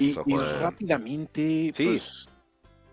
Y, 0.00 0.10
Eso, 0.10 0.24
y 0.26 0.32
Juan. 0.32 0.60
rápidamente, 0.60 1.72
Sí. 1.74 1.84
pues 1.86 2.28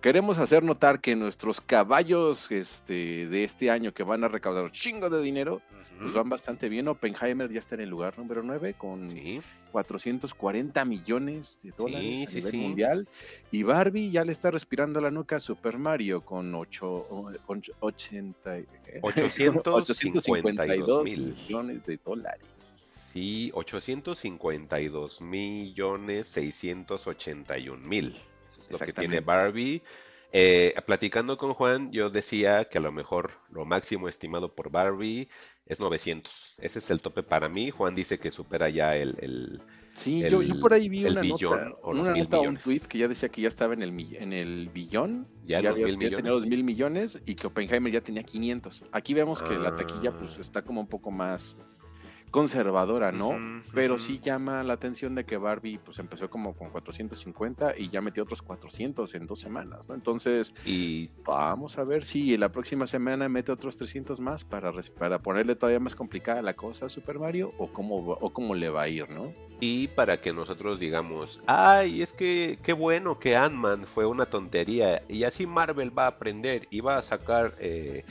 queremos 0.08 0.38
hacer 0.38 0.64
notar 0.64 1.02
que 1.02 1.18
nuestros 1.18 1.60
caballos 1.60 2.50
este, 2.50 3.28
de 3.28 3.44
este 3.44 3.70
año 3.70 3.94
que 3.94 4.04
van 4.04 4.24
a 4.24 4.30
recaudar 4.30 4.64
un 4.64 4.72
chingo 4.72 5.10
de 5.10 5.22
dinero, 5.22 5.62
pues 6.00 6.12
Ujú. 6.12 6.20
van 6.20 6.30
bastante 6.30 6.70
bien. 6.70 6.88
Oppenheimer 6.88 7.52
ya 7.52 7.60
está 7.60 7.76
en 7.76 7.82
el 7.82 7.90
lugar 7.90 8.18
número 8.18 8.42
9 8.42 8.76
con 8.78 9.12
Sí, 9.12 9.42
440 9.74 10.86
millones 10.86 11.60
de 11.62 11.74
dólares 11.78 12.08
Sí, 12.08 12.24
a 12.24 12.30
sí, 12.30 12.36
nivel 12.38 12.56
mundial. 12.56 13.10
Y 13.52 13.64
Barbie 13.64 14.10
ya 14.10 14.24
le 14.24 14.32
está 14.32 14.50
respirando 14.50 15.02
la 15.02 15.12
nuca 15.12 15.36
a 15.36 15.40
Super 15.42 15.78
Mario 15.78 16.22
con, 16.22 16.56
ocho, 16.56 17.04
con 17.46 17.62
80, 17.82 18.60
¿eh? 18.60 18.66
852 19.02 21.04
mil. 21.04 21.36
millones 21.36 21.86
de 21.86 21.98
dólares. 21.98 22.48
Sí, 23.12 23.52
852 23.54 25.22
millones 25.22 26.30
681 26.30 27.86
mil. 27.86 28.16
Lo 28.70 28.78
que 28.80 28.94
tiene. 28.94 29.20
Barbie. 29.22 29.82
Eh, 30.34 30.74
platicando 30.86 31.38
con 31.38 31.54
Juan, 31.54 31.92
yo 31.92 32.10
decía 32.10 32.66
que 32.66 32.80
a 32.80 32.82
lo 32.82 32.92
mejor 32.92 33.32
lo 33.50 33.64
máximo 33.66 34.10
estimado 34.10 34.54
por 34.54 34.70
Barbie 34.70 35.30
es 35.66 35.80
900. 35.80 36.56
Ese 36.60 36.80
es 36.80 36.90
el 36.92 37.02
tope 37.02 37.24
para 37.24 37.48
mí. 37.48 37.70
Juan 37.70 37.96
dice 37.96 38.20
que 38.20 38.32
supera 38.32 38.70
ya 38.70 38.96
el... 38.96 39.16
el- 39.22 39.62
Sí, 39.96 40.22
yo, 40.30 40.44
yo 40.44 40.60
por 40.60 40.74
ahí 40.74 40.90
vi 40.90 41.06
el 41.08 41.14
una 41.14 41.22
billón 41.22 41.70
nota, 41.70 41.78
o 41.82 41.92
los 41.92 42.08
una 42.08 42.16
nota, 42.16 42.38
un 42.38 42.42
millones. 42.44 42.64
tweet 42.64 42.82
que 42.82 43.00
ya 43.00 43.08
decía 43.08 43.30
que 43.30 43.42
ya 43.42 43.48
estaba 43.48 43.74
en 43.74 43.82
el, 43.82 44.00
en 44.16 44.32
el 44.32 44.70
billón, 44.70 45.28
Ya 45.44 45.58
en 45.58 45.64
los 45.64 45.72
había, 45.74 45.88
mil 45.88 45.96
ya 46.12 46.18
tenía 46.18 46.18
millones. 46.34 46.40
los 46.42 46.48
mil 46.50 46.64
millones 46.64 47.20
y 47.26 47.34
que 47.34 47.48
Oppenheimer 47.48 47.92
ya 47.92 48.02
tenía 48.02 48.22
500. 48.22 48.86
Aquí 48.92 49.16
vemos 49.16 49.42
que 49.42 49.56
la 49.56 49.76
taquilla 49.76 50.12
pues 50.16 50.34
Ah. 50.38 50.42
está 50.42 50.62
como 50.62 50.82
un 50.82 50.88
poco 50.88 51.10
más 51.10 51.56
conservadora, 52.32 53.12
¿no? 53.12 53.38
Pero 53.74 53.96
ujú. 53.96 54.04
sí 54.04 54.20
llama 54.20 54.64
la 54.64 54.74
atención 54.74 55.16
de 55.16 55.26
que 55.26 55.38
Barbie 55.38 55.80
pues 55.80 56.00
empezó 56.00 56.30
como 56.30 56.56
con 56.56 56.70
450 56.70 57.74
y 57.78 57.90
ya 57.90 58.02
metió 58.02 58.24
otros 58.24 58.42
400 58.42 59.14
en 59.16 59.28
dos 59.28 59.40
semanas, 59.40 59.90
¿no? 59.90 59.96
Entonces 59.96 60.54
Y 60.66 61.10
vamos 61.26 61.78
a 61.78 61.84
ver 61.84 62.04
si 62.04 62.38
la 62.38 62.52
próxima 62.52 62.88
semana 62.88 63.30
mete 63.30 63.52
otros 63.52 63.78
300 63.78 64.20
más 64.20 64.44
para, 64.44 64.72
para 64.98 65.20
ponerle 65.22 65.56
todavía 65.56 65.80
más 65.80 65.96
complicada 65.96 66.42
la 66.42 66.56
cosa 66.56 66.88
a 66.88 66.90
Super 66.90 67.20
Mario 67.20 67.54
o 67.58 67.72
cómo, 67.72 67.98
o 67.98 68.34
cómo 68.34 68.56
le 68.56 68.70
va 68.70 68.84
a 68.84 68.88
ir, 68.90 69.10
¿no? 69.10 69.34
Y 69.60 69.88
para 69.88 70.18
que 70.18 70.34
nosotros 70.34 70.80
digamos, 70.80 71.42
ay, 71.48 72.04
es 72.04 72.14
que 72.14 72.60
qué 72.62 72.74
bueno 72.74 73.18
que 73.20 73.36
Ant-Man 73.36 73.86
fue 73.86 74.06
una 74.06 74.28
tontería 74.28 75.02
y 75.10 75.24
así 75.24 75.48
Marvel 75.48 75.98
va 75.98 76.04
a 76.06 76.10
aprender 76.10 76.68
y 76.70 76.82
va 76.82 76.98
a 76.98 77.02
sacar 77.02 77.56
eh, 77.60 78.04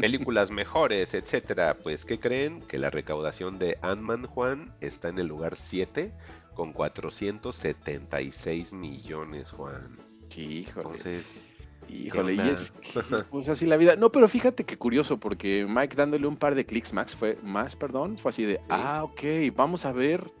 películas 0.00 0.50
mejores, 0.50 1.12
etcétera. 1.12 1.76
Pues, 1.82 2.06
¿qué 2.06 2.18
creen? 2.18 2.62
Que 2.62 2.78
la 2.78 2.88
recaudación 2.88 3.58
de 3.58 3.76
Ant-Man, 3.82 4.24
Juan, 4.26 4.74
está 4.80 5.08
en 5.08 5.18
el 5.18 5.26
lugar 5.26 5.56
7 5.56 6.10
con 6.54 6.72
476 6.72 8.72
millones, 8.72 9.50
Juan. 9.50 9.98
Híjole. 10.34 10.86
Entonces, 10.86 11.50
Híjole, 11.88 12.34
y 12.34 12.40
es 12.40 12.70
que, 12.70 13.00
pues 13.30 13.48
así 13.48 13.66
la 13.66 13.76
vida. 13.76 13.96
No, 13.96 14.10
pero 14.10 14.28
fíjate 14.28 14.64
qué 14.64 14.78
curioso, 14.78 15.18
porque 15.18 15.66
Mike 15.68 15.96
dándole 15.96 16.26
un 16.26 16.36
par 16.36 16.54
de 16.54 16.64
clics 16.64 16.92
más 16.92 17.14
fue, 17.14 17.38
más, 17.42 17.76
perdón, 17.76 18.16
fue 18.16 18.30
así 18.30 18.44
de, 18.44 18.54
Sí. 18.54 18.66
ah, 18.70 19.02
ok, 19.04 19.20
vamos 19.54 19.84
a 19.84 19.92
ver 19.92 20.32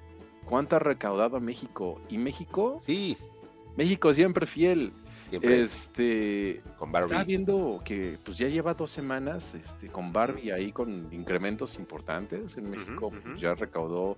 cuánto 0.44 0.76
ha 0.76 0.78
recaudado 0.78 1.40
México. 1.40 2.00
Y 2.08 2.18
México, 2.18 2.78
sí, 2.80 3.16
México 3.76 4.12
siempre 4.14 4.46
fiel. 4.46 4.92
siempre 5.30 5.62
Este, 5.62 6.62
con 6.78 6.92
Barbie. 6.92 7.06
estaba 7.06 7.24
viendo 7.24 7.80
que 7.84 8.18
pues 8.24 8.38
ya 8.38 8.48
lleva 8.48 8.74
dos 8.74 8.90
semanas 8.90 9.54
este, 9.54 9.88
con 9.88 10.12
Barbie 10.12 10.50
ahí 10.52 10.72
con 10.72 11.12
incrementos 11.12 11.76
importantes. 11.76 12.56
En 12.56 12.70
México 12.70 13.10
pues, 13.10 13.40
ya 13.40 13.54
recaudó 13.54 14.16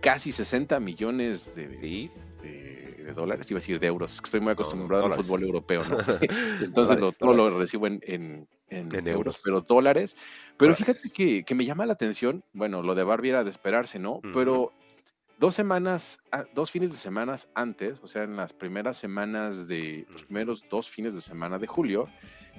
casi 0.00 0.30
60 0.32 0.78
millones 0.80 1.54
de, 1.54 1.76
Sí, 1.78 2.10
de, 2.42 3.02
de 3.06 3.12
dólares, 3.14 3.50
iba 3.50 3.58
a 3.58 3.60
decir 3.60 3.80
de 3.80 3.86
euros, 3.86 4.20
estoy 4.22 4.40
muy 4.40 4.52
acostumbrado 4.52 5.06
al 5.06 5.14
fútbol 5.14 5.42
europeo, 5.42 5.80
¿no? 5.88 5.96
Entonces 6.60 6.96
lo, 7.00 7.10
Dólares, 7.12 7.18
todo 7.18 7.34
lo 7.34 7.58
recibo 7.58 7.86
en, 7.86 8.00
en- 8.02 8.46
en 8.68 8.92
En 8.94 9.06
euros, 9.08 9.36
euros. 9.36 9.40
pero 9.44 9.60
dólares. 9.62 10.16
Pero 10.56 10.72
Dólares. 10.72 10.78
fíjate 11.00 11.10
que, 11.10 11.44
que 11.44 11.54
me 11.54 11.64
llama 11.64 11.86
la 11.86 11.92
atención, 11.94 12.42
bueno, 12.52 12.82
lo 12.82 12.94
de 12.96 13.04
Barbie 13.04 13.30
era 13.30 13.44
de 13.44 13.50
esperarse, 13.50 13.98
¿no? 14.00 14.20
Pero 14.34 14.72
dos 15.38 15.54
semanas, 15.54 16.20
ah, 16.32 16.44
dos 16.54 16.70
fines 16.70 16.90
de 16.90 16.96
semana 16.96 17.36
antes, 17.54 17.98
o 18.02 18.08
sea, 18.08 18.24
en 18.24 18.36
las 18.36 18.52
primeras 18.52 18.96
semanas 18.96 19.68
de, 19.68 20.06
los 20.10 20.22
primeros 20.24 20.64
dos 20.70 20.88
fines 20.88 21.14
de 21.14 21.20
semana 21.20 21.58
de 21.58 21.66
julio, 21.66 22.08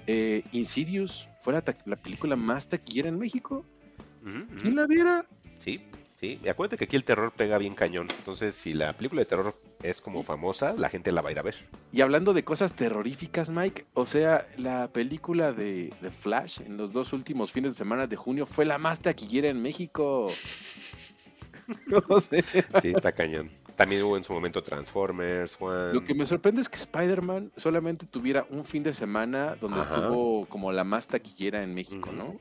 eh, 0.06 0.44
Insidious 0.52 1.28
fue 1.42 1.54
la, 1.54 1.64
la 1.86 1.96
película 1.96 2.36
más 2.36 2.68
taquillera 2.68 3.10
en 3.10 3.18
México. 3.18 3.66
¿Quién 4.62 4.76
la 4.76 4.86
viera? 4.86 5.26
Sí, 5.60 5.82
sí. 6.20 6.40
Y 6.44 6.50
acuérdate 6.50 6.78
que 6.78 6.84
aquí 6.84 6.98
el 6.98 7.06
terror 7.06 7.32
pega 7.32 7.58
bien 7.58 7.76
cañón. 7.76 8.08
Entonces, 8.18 8.56
si 8.56 8.74
la 8.74 8.92
película 8.92 9.22
de 9.22 9.26
terror 9.26 9.58
es 9.82 10.02
como 10.02 10.22
famosa, 10.24 10.76
la 10.78 10.90
gente 10.90 11.14
la 11.14 11.22
va 11.22 11.30
a 11.30 11.32
ir 11.32 11.40
a 11.40 11.44
ver. 11.44 11.56
Y 11.94 12.02
hablando 12.02 12.34
de 12.34 12.44
cosas 12.44 12.74
terroríficas, 12.74 13.50
Mike, 13.50 13.86
o 13.94 14.06
sea, 14.06 14.46
la 14.58 14.92
película 14.92 15.54
de, 15.54 15.94
de 16.02 16.12
Flash 16.12 16.60
en 16.62 16.76
los 16.76 16.92
dos 16.92 17.14
últimos 17.14 17.54
fines 17.54 17.72
de 17.72 17.78
semana 17.78 18.06
de 18.06 18.18
junio 18.18 18.46
fue 18.46 18.66
la 18.66 18.78
más 18.78 19.00
taquillera 19.00 19.48
en 19.48 19.62
México. 19.62 20.28
O 22.09 22.20
sea, 22.20 22.41
Sí, 22.82 22.89
está 22.95 23.11
cañón. 23.11 23.49
También 23.76 24.01
hubo 24.01 24.18
en 24.18 24.24
su 24.24 24.34
momento 24.34 24.63
Transformers, 24.63 25.55
Juan. 25.55 25.93
lo 25.93 26.03
que 26.03 26.15
me 26.15 26.26
sorprende 26.26 26.61
es 26.61 26.70
que 26.70 26.78
Spider-Man 26.78 27.51
solamente 27.57 28.07
tuviera 28.07 28.47
un 28.49 28.65
fin 28.65 28.82
de 28.82 28.91
semana 28.93 29.55
donde 29.61 29.80
Ajá. 29.82 29.95
estuvo 29.95 30.47
como 30.47 30.72
la 30.72 30.84
más 30.84 31.05
taquillera 31.07 31.61
en 31.61 31.76
México, 31.76 32.11
¿no? 32.11 32.39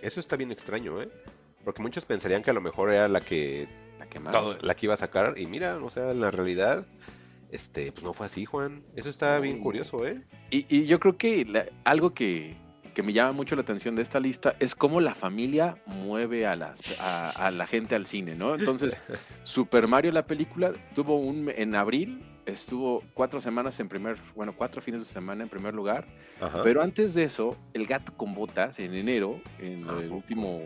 Eso 0.00 0.20
está 0.20 0.36
bien 0.36 0.50
extraño, 0.50 1.00
¿eh? 1.02 1.10
Porque 1.64 1.82
muchos 1.82 2.06
pensarían 2.06 2.42
que 2.42 2.50
a 2.50 2.54
lo 2.54 2.62
mejor 2.62 2.90
era 2.90 3.06
la 3.08 3.20
que 3.20 3.68
La 3.98 4.06
que 4.06 4.18
más. 4.18 4.32
todo- 4.32 4.56
la 4.62 4.74
que 4.74 4.86
iba 4.86 4.94
a 4.94 4.98
sacar. 4.98 5.34
Y 5.38 5.44
mira, 5.46 5.76
o 5.76 5.90
sea, 5.90 6.12
en 6.12 6.20
la 6.22 6.30
realidad, 6.30 6.86
este, 7.50 7.92
pues 7.92 8.02
no 8.04 8.14
fue 8.14 8.24
así, 8.26 8.46
Juan. 8.46 8.82
Eso 8.96 9.10
está 9.10 9.38
bien 9.40 9.58
No. 9.58 9.62
curioso, 9.64 10.06
¿eh? 10.06 10.22
Y, 10.50 10.64
y 10.74 10.86
yo 10.86 10.98
creo 10.98 11.18
que 11.18 11.44
la- 11.44 11.66
algo 11.84 12.14
que, 12.14 12.56
que 12.98 13.04
me 13.04 13.12
llama 13.12 13.30
mucho 13.30 13.54
la 13.54 13.62
atención 13.62 13.94
de 13.94 14.02
esta 14.02 14.18
lista 14.18 14.56
es 14.58 14.74
cómo 14.74 15.00
la 15.00 15.14
familia 15.14 15.76
mueve 15.86 16.48
a, 16.48 16.56
las, 16.56 17.00
a, 17.00 17.46
a 17.46 17.52
la 17.52 17.64
gente 17.64 17.94
al 17.94 18.06
cine, 18.06 18.34
¿no? 18.34 18.56
Entonces, 18.56 18.96
Super 19.44 19.86
Mario, 19.86 20.10
la 20.10 20.26
película, 20.26 20.72
tuvo 20.96 21.14
un, 21.16 21.48
en 21.54 21.76
abril, 21.76 22.20
estuvo 22.44 23.04
cuatro 23.14 23.40
semanas 23.40 23.78
en 23.78 23.88
primer, 23.88 24.16
bueno, 24.34 24.52
cuatro 24.52 24.82
fines 24.82 25.00
de 25.02 25.06
semana 25.06 25.44
en 25.44 25.48
primer 25.48 25.74
lugar, 25.74 26.08
Ajá. 26.40 26.60
pero 26.64 26.82
antes 26.82 27.14
de 27.14 27.22
eso, 27.22 27.56
El 27.72 27.86
Gato 27.86 28.12
con 28.16 28.34
Botas, 28.34 28.80
en 28.80 28.92
enero, 28.92 29.40
en 29.60 29.88
¿A 29.88 30.00
el 30.00 30.10
último, 30.10 30.60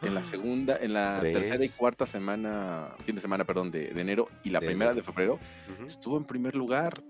en 0.00 0.14
la 0.14 0.24
segunda, 0.24 0.78
en 0.80 0.94
la 0.94 1.20
tercera 1.20 1.62
y 1.62 1.68
cuarta 1.68 2.06
semana, 2.06 2.94
fin 3.04 3.14
de 3.14 3.20
semana, 3.20 3.44
perdón, 3.44 3.70
de, 3.70 3.88
de 3.88 4.00
enero, 4.00 4.26
y 4.42 4.48
la 4.48 4.60
De 4.60 4.68
primera 4.68 4.92
enero. 4.92 5.04
de 5.04 5.12
febrero, 5.12 5.38
estuvo 5.86 6.16
en 6.16 6.24
primer 6.24 6.56
lugar. 6.56 7.02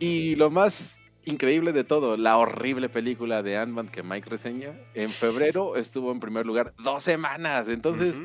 Y 0.00 0.36
lo 0.36 0.48
más 0.48 0.98
increíble 1.26 1.72
de 1.72 1.84
todo, 1.84 2.16
la 2.16 2.36
horrible 2.36 2.88
película 2.88 3.42
de 3.42 3.56
Ant-Man 3.56 3.88
que 3.88 4.02
Mike 4.02 4.28
reseña, 4.30 4.74
en 4.94 5.08
febrero 5.08 5.76
estuvo 5.76 6.12
en 6.12 6.20
primer 6.20 6.46
lugar 6.46 6.74
dos 6.82 7.02
semanas. 7.02 7.68
Entonces. 7.68 8.20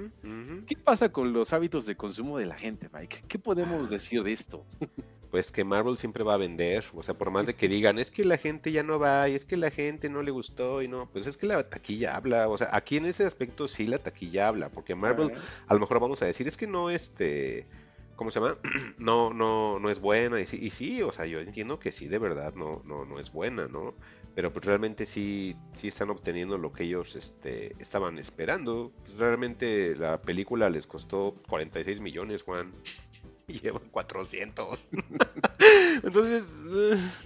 ¿qué 0.68 0.76
pasa 0.76 1.12
con 1.12 1.34
los 1.34 1.54
hábitos 1.54 1.86
de 1.86 1.96
consumo 1.96 2.38
de 2.38 2.46
la 2.46 2.56
gente, 2.56 2.90
Mike? 2.94 3.24
¿Qué 3.28 3.40
podemos 3.40 3.90
decir 3.90 4.24
de 4.24 4.34
esto? 4.34 4.66
Pues 5.32 5.52
que 5.52 5.64
Marvel 5.64 5.96
siempre 5.98 6.24
va 6.24 6.34
a 6.34 6.38
vender, 6.38 6.86
o 6.96 7.04
sea, 7.04 7.16
por 7.16 7.30
más 7.30 7.46
de 7.46 7.54
que 7.54 7.68
digan, 7.68 8.00
es 8.00 8.10
que 8.10 8.26
la 8.26 8.38
gente 8.38 8.72
ya 8.72 8.82
no 8.82 8.98
va, 8.98 9.30
y 9.30 9.36
es 9.36 9.46
que 9.46 9.58
la 9.58 9.70
gente 9.70 10.10
no 10.10 10.24
le 10.24 10.32
gustó, 10.32 10.82
y 10.82 10.88
no, 10.88 11.08
pues 11.12 11.28
es 11.28 11.38
que 11.38 11.46
la 11.46 11.70
taquilla 11.70 12.16
habla, 12.16 12.50
o 12.50 12.58
sea, 12.58 12.70
aquí 12.72 12.98
en 12.98 13.06
ese 13.06 13.26
aspecto 13.26 13.68
sí 13.68 13.86
la 13.86 14.00
taquilla 14.00 14.48
habla, 14.48 14.70
porque 14.70 14.96
Marvel 14.96 15.32
a 15.68 15.74
lo 15.76 15.80
mejor 15.80 16.00
vamos 16.00 16.24
a 16.24 16.26
decir, 16.26 16.48
es 16.48 16.58
que 16.58 16.66
no, 16.66 16.90
este, 16.90 17.68
¿cómo 18.20 18.32
se 18.32 18.42
llama? 18.42 18.58
No, 19.00 19.34
no, 19.34 19.80
no 19.80 19.90
es 19.90 20.02
buena, 20.02 20.42
y 20.42 20.46
sí, 20.46 20.60
y 20.62 20.72
sí, 20.72 21.02
o 21.02 21.12
sea, 21.14 21.26
yo 21.26 21.40
entiendo 21.40 21.80
que 21.80 21.94
sí, 21.94 22.10
de 22.10 22.20
verdad, 22.20 22.54
no, 22.54 22.82
no, 22.86 23.06
no 23.06 23.18
es 23.18 23.32
buena, 23.32 23.68
¿no? 23.70 23.94
Pero 24.36 24.52
pues 24.52 24.66
realmente 24.66 25.06
sí, 25.06 25.56
sí 25.74 25.88
están 25.88 26.10
obteniendo 26.10 26.58
lo 26.58 26.74
que 26.74 26.84
ellos, 26.84 27.16
este, 27.16 27.76
estaban 27.80 28.20
esperando. 28.20 28.92
Pues, 29.06 29.18
realmente 29.18 29.96
la 29.96 30.22
película 30.22 30.70
les 30.70 30.86
costó 30.86 31.34
46 31.48 32.02
millones, 32.02 32.44
Juan. 32.44 32.74
Y 33.48 33.62
llevan 33.62 33.90
400. 33.90 34.90
Entonces, 36.04 36.44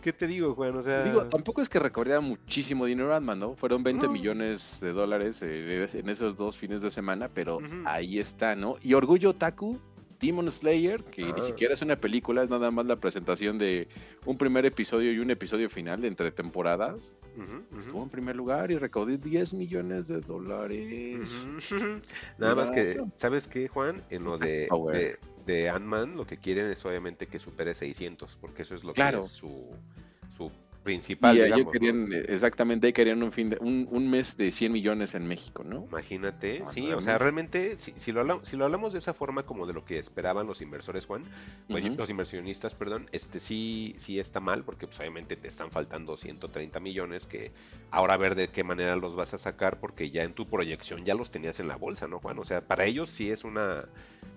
¿qué 0.02 0.14
te 0.14 0.26
digo, 0.26 0.56
Juan? 0.56 0.78
O 0.78 0.82
sea, 0.82 1.04
Digo, 1.04 1.26
tampoco 1.28 1.62
es 1.62 1.68
que 1.68 1.80
recorriera 1.80 2.22
muchísimo 2.22 2.86
dinero 2.86 3.14
Ant-Man, 3.14 3.40
¿no? 3.40 3.56
Fueron 3.58 3.84
20 3.84 4.08
No. 4.08 4.14
millones 4.14 4.80
de 4.80 4.94
dólares 4.94 5.42
eh, 5.42 5.86
en 5.94 6.08
esos 6.08 6.38
dos 6.38 6.56
fines 6.56 6.82
de 6.82 6.92
semana, 6.92 7.28
pero 7.28 7.60
ahí 7.86 8.20
está, 8.20 8.56
¿no? 8.56 8.78
Y 8.82 8.94
Orgullo 8.94 9.34
Taku, 9.34 9.82
Demon 10.24 10.50
Slayer, 10.52 11.04
que 11.04 11.24
ni 11.24 11.32
Ah. 11.32 11.42
siquiera 11.42 11.74
es 11.74 11.82
una 11.82 11.96
película, 11.98 12.44
es 12.44 12.50
nada 12.50 12.72
más 12.72 12.86
la 12.86 12.96
presentación 12.96 13.58
de 13.58 13.88
un 14.26 14.38
primer 14.38 14.66
episodio 14.66 15.12
y 15.12 15.20
un 15.20 15.30
episodio 15.32 15.70
final 15.70 16.06
entre 16.06 16.32
temporadas. 16.32 17.14
Estuvo 17.78 18.04
en 18.04 18.10
primer 18.10 18.36
lugar 18.36 18.72
y 18.72 18.78
recaudó 18.78 19.18
10 19.18 19.54
millones 19.54 20.08
de 20.08 20.22
dólares. 20.22 21.30
Nada 22.38 22.56
más 22.56 22.72
que. 22.72 23.02
¿sabes 23.18 23.48
qué, 23.48 23.68
Juan? 23.68 24.02
En 24.10 24.24
lo 24.24 24.38
de, 24.38 24.68
Power. 24.70 24.96
de, 24.96 25.18
de 25.52 25.70
Ant-Man, 25.70 26.16
lo 26.16 26.26
que 26.28 26.38
quieren 26.38 26.68
es 26.68 26.86
obviamente 26.86 27.26
que 27.28 27.40
supere 27.40 27.74
600, 27.74 28.38
porque 28.40 28.62
eso 28.62 28.76
es 28.76 28.84
lo 28.84 28.94
Claro. 28.94 29.20
que 29.20 29.26
es 29.26 29.32
su 29.32 29.72
principal, 30.84 31.36
y 31.36 31.40
ellos 31.40 31.46
digamos, 31.58 31.66
¿no? 31.66 31.72
querían, 31.72 32.14
exactamente, 32.28 32.88
ahí 32.88 32.94
querían 32.94 33.24
un, 33.24 33.32
fin 33.32 33.50
de, 33.50 33.58
un, 33.60 33.88
un 33.90 34.10
mes 34.10 34.38
de 34.38 34.52
100 34.52 34.72
millones 34.72 35.16
en 35.16 35.28
México, 35.28 35.64
¿no? 35.64 35.86
Imagínate, 35.90 36.64
Ah, 36.66 36.72
sí, 36.72 36.92
o 36.92 37.02
sea, 37.02 37.18
realmente, 37.18 37.78
si, 37.80 37.94
si 37.98 38.12
lo 38.12 38.22
hablamos, 38.22 38.48
si 38.48 38.58
lo 38.58 38.66
hablamos 38.66 38.94
de 38.94 39.00
esa 39.00 39.14
forma 39.14 39.44
como 39.44 39.66
de 39.66 39.74
lo 39.74 39.86
que 39.86 39.98
esperaban 39.98 40.48
los 40.48 40.62
inversores, 40.62 41.06
Juan, 41.06 41.24
pues, 41.68 41.86
los 41.86 42.10
inversionistas, 42.10 42.76
perdón, 42.76 43.10
este 43.12 43.40
sí, 43.40 43.96
sí 43.98 44.20
está 44.20 44.40
mal, 44.40 44.64
porque 44.64 44.88
pues 44.88 45.00
obviamente 45.00 45.36
te 45.36 45.48
están 45.48 45.72
faltando 45.72 46.18
130 46.18 46.80
millones 46.80 47.28
que 47.28 47.52
ahora 47.92 48.16
a 48.16 48.18
ver 48.18 48.36
de 48.36 48.50
qué 48.50 48.64
manera 48.64 48.96
los 48.96 49.16
vas 49.16 49.34
a 49.34 49.38
sacar, 49.38 49.80
porque 49.80 50.12
ya 50.12 50.24
en 50.24 50.34
tu 50.34 50.48
proyección 50.48 51.06
ya 51.06 51.16
los 51.16 51.32
tenías 51.32 51.60
en 51.60 51.68
la 51.68 51.78
bolsa, 51.78 52.08
¿no, 52.08 52.20
Juan? 52.20 52.40
O 52.40 52.46
sea, 52.46 52.68
para 52.68 52.86
ellos 52.86 53.10
sí 53.10 53.30
es 53.30 53.44
una, 53.44 53.86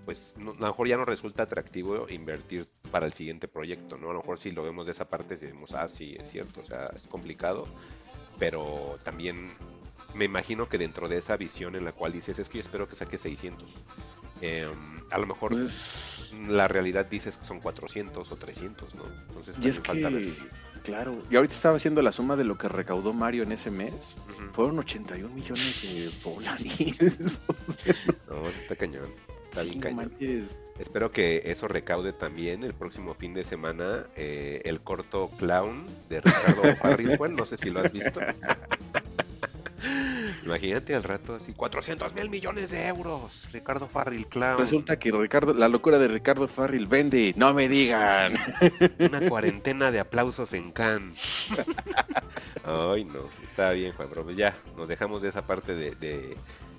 pues 0.04 0.34
no- 0.36 0.52
a 0.52 0.54
lo 0.54 0.66
mejor 0.68 0.88
ya 0.88 0.96
no 0.96 1.04
resulta 1.04 1.44
atractivo 1.44 2.06
invertir 2.08 2.66
para 2.90 3.06
el 3.06 3.12
siguiente 3.12 3.48
proyecto, 3.48 3.96
¿no? 3.96 4.10
A 4.10 4.12
lo 4.14 4.20
mejor 4.20 4.38
si 4.38 4.50
lo 4.52 4.62
vemos 4.62 4.86
de 4.86 4.92
esa 4.92 5.08
parte, 5.08 5.36
decimos, 5.36 5.72
ah, 5.74 5.88
sí, 5.88 6.16
es 6.18 6.30
cierto, 6.30 6.60
o 6.60 6.64
sea, 6.64 6.90
es 6.94 7.06
complicado, 7.08 7.66
pero 8.38 8.98
también 9.04 9.52
me 10.14 10.24
imagino 10.24 10.68
que 10.68 10.78
dentro 10.78 11.08
de 11.08 11.18
esa 11.18 11.36
visión 11.36 11.74
en 11.76 11.84
la 11.84 11.92
cual 11.92 12.12
dices, 12.12 12.38
es 12.38 12.48
que 12.48 12.58
yo 12.58 12.62
espero 12.62 12.88
que 12.88 12.96
saque 12.96 13.18
600, 13.18 13.68
em, 14.40 14.70
a 15.10 15.18
lo 15.18 15.26
mejor 15.26 15.52
Pues, 15.52 15.72
la 16.48 16.68
realidad 16.68 17.06
dices 17.06 17.36
que 17.36 17.44
son 17.44 17.60
400 17.60 18.30
o 18.32 18.36
300, 18.36 18.94
¿no? 18.94 19.04
Entonces 19.28 19.56
y 19.60 19.68
es 19.68 19.80
falta 19.80 20.08
ver. 20.08 20.22
que, 20.24 20.34
claro, 20.82 21.16
y 21.30 21.36
ahorita 21.36 21.54
estaba 21.54 21.76
haciendo 21.76 22.02
la 22.02 22.12
suma 22.12 22.36
de 22.36 22.44
lo 22.44 22.56
que 22.58 22.68
recaudó 22.68 23.12
Mario 23.12 23.42
en 23.44 23.52
ese 23.52 23.70
mes. 23.70 24.16
Fueron 24.52 24.78
81 24.78 25.34
millones 25.34 26.22
de 26.24 26.30
dólares. 26.30 27.40
No, 28.28 28.42
está 28.48 28.74
cañón. 28.76 29.06
Está 29.56 29.62
Sí, 29.62 29.68
bien 29.70 29.80
no 29.80 29.82
cañón. 29.84 29.96
manches. 30.18 30.58
Espero 30.78 31.10
que 31.10 31.42
eso 31.46 31.68
recaude 31.68 32.12
también 32.12 32.62
el 32.62 32.74
próximo 32.74 33.14
fin 33.14 33.32
de 33.32 33.44
semana 33.44 34.06
eh, 34.14 34.60
el 34.66 34.80
corto 34.82 35.30
Clown 35.38 35.86
de 36.10 36.20
Ricardo 36.20 36.62
Farrell, 36.82 37.16
Juan, 37.16 37.34
no 37.34 37.46
sé 37.46 37.56
si 37.56 37.70
lo 37.70 37.80
has 37.80 37.90
visto. 37.92 38.20
Imagínate 40.44 40.94
al 40.94 41.02
rato 41.02 41.34
así, 41.34 41.52
400 41.54 42.14
mil 42.14 42.30
millones 42.30 42.70
de 42.70 42.86
euros, 42.86 43.48
Ricardo 43.52 43.88
Farrell 43.88 44.26
Clown. 44.26 44.58
Resulta 44.58 44.96
que 44.98 45.10
Ricardo, 45.10 45.54
la 45.54 45.68
locura 45.68 45.98
de 45.98 46.06
Ricardo 46.08 46.46
Farrell 46.46 46.86
vende, 46.86 47.34
no 47.36 47.52
me 47.52 47.68
digan. 47.68 48.32
Una 49.00 49.28
cuarentena 49.28 49.90
de 49.90 49.98
aplausos 50.00 50.52
en 50.52 50.70
Cannes. 50.72 51.48
Ay, 52.64 53.04
no, 53.04 53.20
está 53.42 53.72
bien, 53.72 53.92
Juan, 53.94 54.08
pero 54.08 54.22
pues 54.24 54.36
ya, 54.36 54.56
nos 54.76 54.86
dejamos 54.88 55.20
de 55.22 55.30
esa 55.30 55.46
parte 55.46 55.74
de, 55.74 55.94
de- 55.96 56.36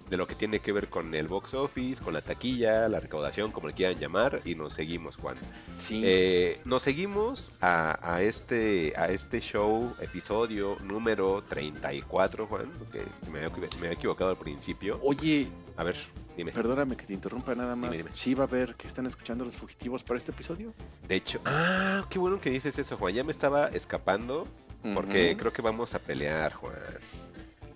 de 0.09 0.17
lo 0.17 0.25
que 0.27 0.35
tiene 0.35 0.59
que 0.59 0.71
ver 0.71 0.87
con 0.89 1.13
el 1.13 1.27
box 1.27 1.53
office, 1.53 2.01
con 2.01 2.13
la 2.13 2.21
taquilla, 2.21 2.87
la 2.87 2.99
recaudación, 2.99 3.51
como 3.51 3.67
le 3.67 3.73
quieran 3.73 3.99
llamar, 3.99 4.41
y 4.45 4.55
nos 4.55 4.73
seguimos, 4.73 5.17
Juan. 5.17 5.35
Sí. 5.77 6.01
Eh, 6.05 6.59
nos 6.65 6.83
seguimos 6.83 7.51
a, 7.61 7.97
a 8.01 8.21
este, 8.21 8.93
a 8.95 9.07
este 9.09 9.39
show, 9.41 9.93
episodio 9.99 10.77
número 10.83 11.43
34, 11.49 12.47
Juan, 12.47 12.69
porque 12.79 13.01
me 13.31 13.39
había, 13.43 13.49
me 13.57 13.67
había 13.87 13.91
equivocado 13.91 14.29
al 14.31 14.37
principio. 14.37 14.99
Oye, 15.03 15.47
A 15.75 15.83
ver, 15.83 15.95
dime. 16.37 16.51
perdóname 16.51 16.95
que 16.95 17.05
te 17.05 17.13
interrumpa 17.13 17.53
nada 17.53 17.75
más. 17.75 17.91
Dime, 17.91 18.03
dime. 18.03 18.09
¿Sí 18.15 18.33
va 18.33 18.45
a 18.45 18.47
ver 18.47 18.75
que 18.75 18.87
están 18.87 19.05
escuchando 19.07 19.43
los 19.43 19.55
fugitivos 19.55 20.03
para 20.03 20.17
este 20.17 20.31
episodio? 20.31 20.73
De 21.07 21.15
hecho, 21.15 21.41
ah, 21.45 22.05
qué 22.09 22.17
bueno 22.17 22.39
que 22.39 22.49
dices 22.49 22.79
eso, 22.79 22.95
Juan. 22.97 23.13
Ya 23.13 23.23
me 23.23 23.31
estaba 23.31 23.67
escapando 23.67 24.47
porque 24.93 25.35
creo 25.37 25.51
que 25.51 25.61
vamos 25.61 25.93
a 25.95 25.99
pelear, 25.99 26.53
Juan. 26.53 26.73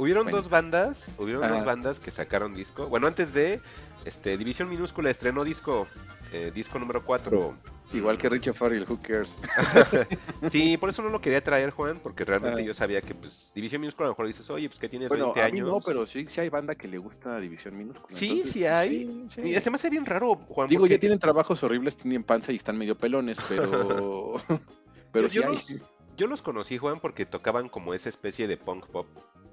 Hubieron 0.01 0.23
Bueno. 0.23 0.37
dos 0.37 0.49
bandas, 0.49 1.05
hubieron 1.19 1.43
dos 1.43 1.51
Ajá. 1.57 1.63
bandas 1.63 1.99
que 1.99 2.09
sacaron 2.09 2.55
disco. 2.55 2.87
Bueno, 2.87 3.05
antes 3.05 3.35
de 3.35 3.59
este 4.03 4.35
División 4.35 4.67
Minúscula 4.67 5.11
estrenó 5.11 5.43
disco, 5.43 5.85
eh, 6.33 6.51
disco 6.55 6.79
número 6.79 7.05
4. 7.05 7.53
Igual 7.93 8.17
que 8.17 8.27
Richard 8.27 8.55
Farrell, 8.55 8.83
who 8.89 8.97
cares? 8.99 9.37
Sí, 10.51 10.75
por 10.77 10.89
eso 10.89 11.03
no 11.03 11.09
lo 11.09 11.21
quería 11.21 11.43
traer, 11.43 11.69
Juan, 11.69 11.99
porque 12.01 12.25
realmente 12.25 12.61
Ah. 12.61 12.65
yo 12.65 12.73
sabía 12.73 12.99
que 13.01 13.13
pues 13.13 13.51
División 13.53 13.79
Minúscula 13.81 14.07
a 14.07 14.09
lo 14.09 14.13
mejor 14.13 14.25
dices, 14.25 14.49
oye, 14.49 14.67
pues 14.69 14.79
que 14.79 14.89
tienes 14.89 15.07
Bueno, 15.07 15.25
20 15.35 15.39
a 15.39 15.45
mí 15.45 15.59
años. 15.59 15.67
no, 15.67 15.79
pero 15.81 16.07
sí, 16.07 16.25
sí 16.27 16.41
hay 16.41 16.49
banda 16.49 16.73
que 16.73 16.87
le 16.87 16.97
gusta 16.97 17.39
División 17.39 17.77
Minúscula. 17.77 18.17
Sí, 18.17 18.29
entonces, 18.29 18.53
sí 18.53 18.65
hay. 18.65 19.25
sí, 19.29 19.41
sí. 19.43 19.49
Y 19.55 19.59
se 19.59 19.69
me 19.69 19.75
hace 19.75 19.91
bien 19.91 20.07
raro, 20.07 20.33
Juan. 20.47 20.67
Digo, 20.67 20.81
porque 20.81 20.95
ya 20.95 20.99
tienen 20.99 21.19
trabajos 21.19 21.61
horribles, 21.61 21.95
tienen 21.95 22.23
panza 22.23 22.51
y 22.51 22.55
están 22.55 22.75
medio 22.75 22.97
pelones, 22.97 23.37
pero... 23.47 24.37
pero 25.11 25.27
yo, 25.27 25.29
sí 25.29 25.37
yo 25.41 25.49
hay. 25.51 25.81
Yo 26.21 26.27
los 26.27 26.43
conocí, 26.43 26.77
Juan, 26.77 26.99
porque 26.99 27.25
tocaban 27.25 27.67
como 27.67 27.95
esa 27.95 28.07
especie 28.07 28.47
de 28.47 28.55
punk 28.55 28.85
pop, 28.85 29.07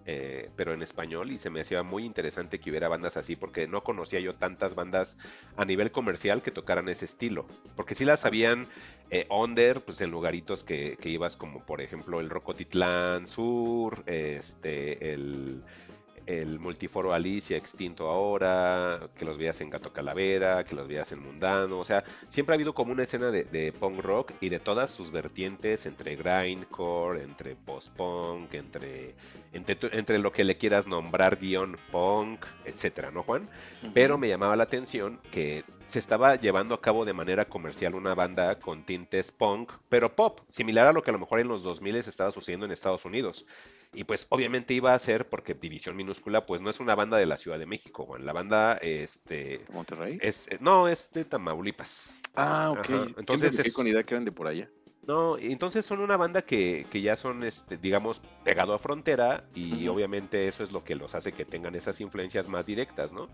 eh, 0.04 0.50
pero 0.54 0.74
en 0.74 0.82
español, 0.82 1.30
y 1.30 1.38
se 1.38 1.48
me 1.48 1.62
hacía 1.62 1.82
muy 1.82 2.04
interesante 2.04 2.60
que 2.60 2.68
hubiera 2.68 2.88
bandas 2.88 3.16
así, 3.16 3.36
porque 3.36 3.66
no 3.66 3.82
conocía 3.82 4.20
yo 4.20 4.34
tantas 4.34 4.74
bandas 4.74 5.16
a 5.56 5.64
nivel 5.64 5.90
comercial 5.90 6.42
que 6.42 6.50
tocaran 6.50 6.90
ese 6.90 7.06
estilo. 7.06 7.46
Porque 7.74 7.94
sí 7.94 8.04
las 8.04 8.20
sabían 8.20 8.68
eh, 9.08 9.26
under, 9.30 9.80
pues 9.80 10.02
en 10.02 10.10
lugaritos 10.10 10.62
que, 10.62 10.98
que 11.00 11.08
ibas, 11.08 11.38
como 11.38 11.64
por 11.64 11.80
ejemplo 11.80 12.20
el 12.20 12.28
Rocotitlán 12.28 13.28
Sur, 13.28 14.02
este, 14.04 15.14
el 15.14 15.64
el 16.28 16.60
multiforo 16.60 17.14
Alicia 17.14 17.56
extinto 17.56 18.10
ahora, 18.10 19.08
que 19.16 19.24
los 19.24 19.38
veías 19.38 19.62
en 19.62 19.70
Gato 19.70 19.94
Calavera, 19.94 20.62
que 20.62 20.76
los 20.76 20.86
veías 20.86 21.10
en 21.12 21.20
Mundano, 21.20 21.78
o 21.78 21.84
sea, 21.86 22.04
siempre 22.28 22.52
ha 22.52 22.56
habido 22.56 22.74
como 22.74 22.92
una 22.92 23.04
escena 23.04 23.30
de, 23.30 23.44
de 23.44 23.72
punk 23.72 24.00
rock 24.00 24.32
y 24.42 24.50
de 24.50 24.60
todas 24.60 24.90
sus 24.90 25.10
vertientes, 25.10 25.86
entre 25.86 26.16
grindcore, 26.16 27.22
entre 27.22 27.56
post-punk, 27.56 28.52
entre, 28.52 29.14
entre, 29.54 29.78
entre 29.98 30.18
lo 30.18 30.30
que 30.30 30.44
le 30.44 30.58
quieras 30.58 30.86
nombrar, 30.86 31.38
guion 31.38 31.78
punk, 31.90 32.44
etcétera, 32.66 33.10
¿no, 33.10 33.22
Juan? 33.22 33.48
Pero 33.94 34.18
me 34.18 34.28
llamaba 34.28 34.54
la 34.54 34.64
atención 34.64 35.20
que 35.30 35.64
se 35.88 35.98
estaba 35.98 36.36
llevando 36.36 36.74
a 36.74 36.80
cabo 36.80 37.04
de 37.04 37.12
manera 37.14 37.46
comercial 37.46 37.94
una 37.94 38.14
banda 38.14 38.58
con 38.58 38.84
tintes 38.84 39.32
punk, 39.32 39.72
pero 39.88 40.14
pop, 40.14 40.40
similar 40.50 40.86
a 40.86 40.92
lo 40.92 41.02
que 41.02 41.10
a 41.10 41.12
lo 41.14 41.18
mejor 41.18 41.40
en 41.40 41.48
los 41.48 41.62
2000 41.62 41.96
estaba 41.96 42.30
sucediendo 42.30 42.66
en 42.66 42.72
Estados 42.72 43.04
Unidos. 43.04 43.46
Y 43.94 44.04
pues 44.04 44.26
obviamente 44.28 44.74
iba 44.74 44.92
a 44.92 44.98
ser, 44.98 45.30
porque 45.30 45.54
División 45.54 45.96
Minúscula, 45.96 46.44
pues 46.44 46.60
no 46.60 46.68
es 46.68 46.78
una 46.78 46.94
banda 46.94 47.16
de 47.16 47.24
la 47.24 47.38
Ciudad 47.38 47.58
de 47.58 47.64
México, 47.64 48.04
Juan. 48.04 48.26
La 48.26 48.34
banda, 48.34 48.76
este, 48.82 49.58
¿De 49.58 49.66
Monterrey? 49.72 50.18
es, 50.20 50.46
no, 50.60 50.88
es 50.88 51.10
de 51.12 51.24
Tamaulipas. 51.24 52.20
Ah, 52.34 52.70
ok. 52.70 52.78
Ajá, 52.80 53.06
Entonces 53.16 53.58
es- 53.58 53.72
con 53.72 53.86
idea 53.86 54.02
que 54.02 54.12
eran 54.14 54.26
de 54.26 54.32
por 54.32 54.46
allá. 54.46 54.68
No, 55.08 55.38
entonces 55.38 55.86
son 55.86 56.00
una 56.00 56.18
banda 56.18 56.42
que, 56.42 56.86
que 56.90 57.00
ya 57.00 57.16
son, 57.16 57.42
este, 57.42 57.78
digamos, 57.78 58.20
pegado 58.44 58.74
a 58.74 58.78
frontera 58.78 59.42
y 59.54 59.88
obviamente 59.88 60.46
eso 60.48 60.62
es 60.62 60.70
lo 60.70 60.84
que 60.84 60.96
los 60.96 61.14
hace 61.14 61.32
que 61.32 61.46
tengan 61.46 61.74
esas 61.74 62.02
influencias 62.02 62.46
más 62.46 62.66
directas, 62.66 63.10
¿no? 63.14 63.30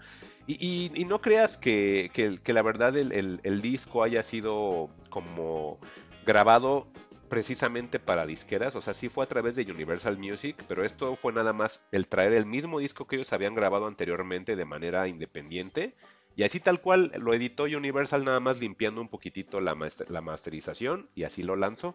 Y, 0.47 0.55
y- 0.65 0.93
y 0.95 1.05
no 1.05 1.21
creas 1.21 1.59
que, 1.59 2.11
que- 2.15 2.39
que 2.41 2.53
la 2.53 2.63
verdad 2.63 2.97
el, 2.97 3.11
el- 3.11 3.41
el 3.43 3.61
disco 3.61 4.05
haya 4.05 4.23
sido 4.23 4.89
como 5.11 5.81
grabado 6.25 6.87
precisamente 7.29 7.99
para 7.99 8.25
disqueras, 8.25 8.77
o 8.77 8.81
sea, 8.81 8.95
sí 8.95 9.09
fue 9.09 9.25
a 9.25 9.29
través 9.29 9.57
de 9.57 9.63
Universal 9.69 10.17
Music, 10.17 10.55
pero 10.69 10.85
esto 10.85 11.17
fue 11.17 11.33
nada 11.33 11.53
más 11.53 11.81
el 11.91 12.07
traer 12.07 12.35
el 12.35 12.47
mismo 12.47 12.79
disco 12.79 13.07
que 13.09 13.17
ellos 13.17 13.33
habían 13.33 13.57
grabado 13.57 13.89
anteriormente 13.89 14.55
de 14.55 14.65
manera 14.65 15.09
independiente 15.09 15.93
y 16.37 16.43
así 16.43 16.61
tal 16.61 16.81
cual 16.81 17.13
lo 17.19 17.33
editó 17.35 17.65
Universal 17.65 18.25
nada 18.25 18.41
más 18.41 18.61
limpiando 18.61 19.01
un 19.01 19.09
poquitito 19.09 19.61
la, 19.61 19.75
master- 19.75 20.11
la 20.11 20.21
masterización 20.21 21.09
y 21.15 21.25
así 21.25 21.43
lo 21.43 21.57
lanzó. 21.57 21.95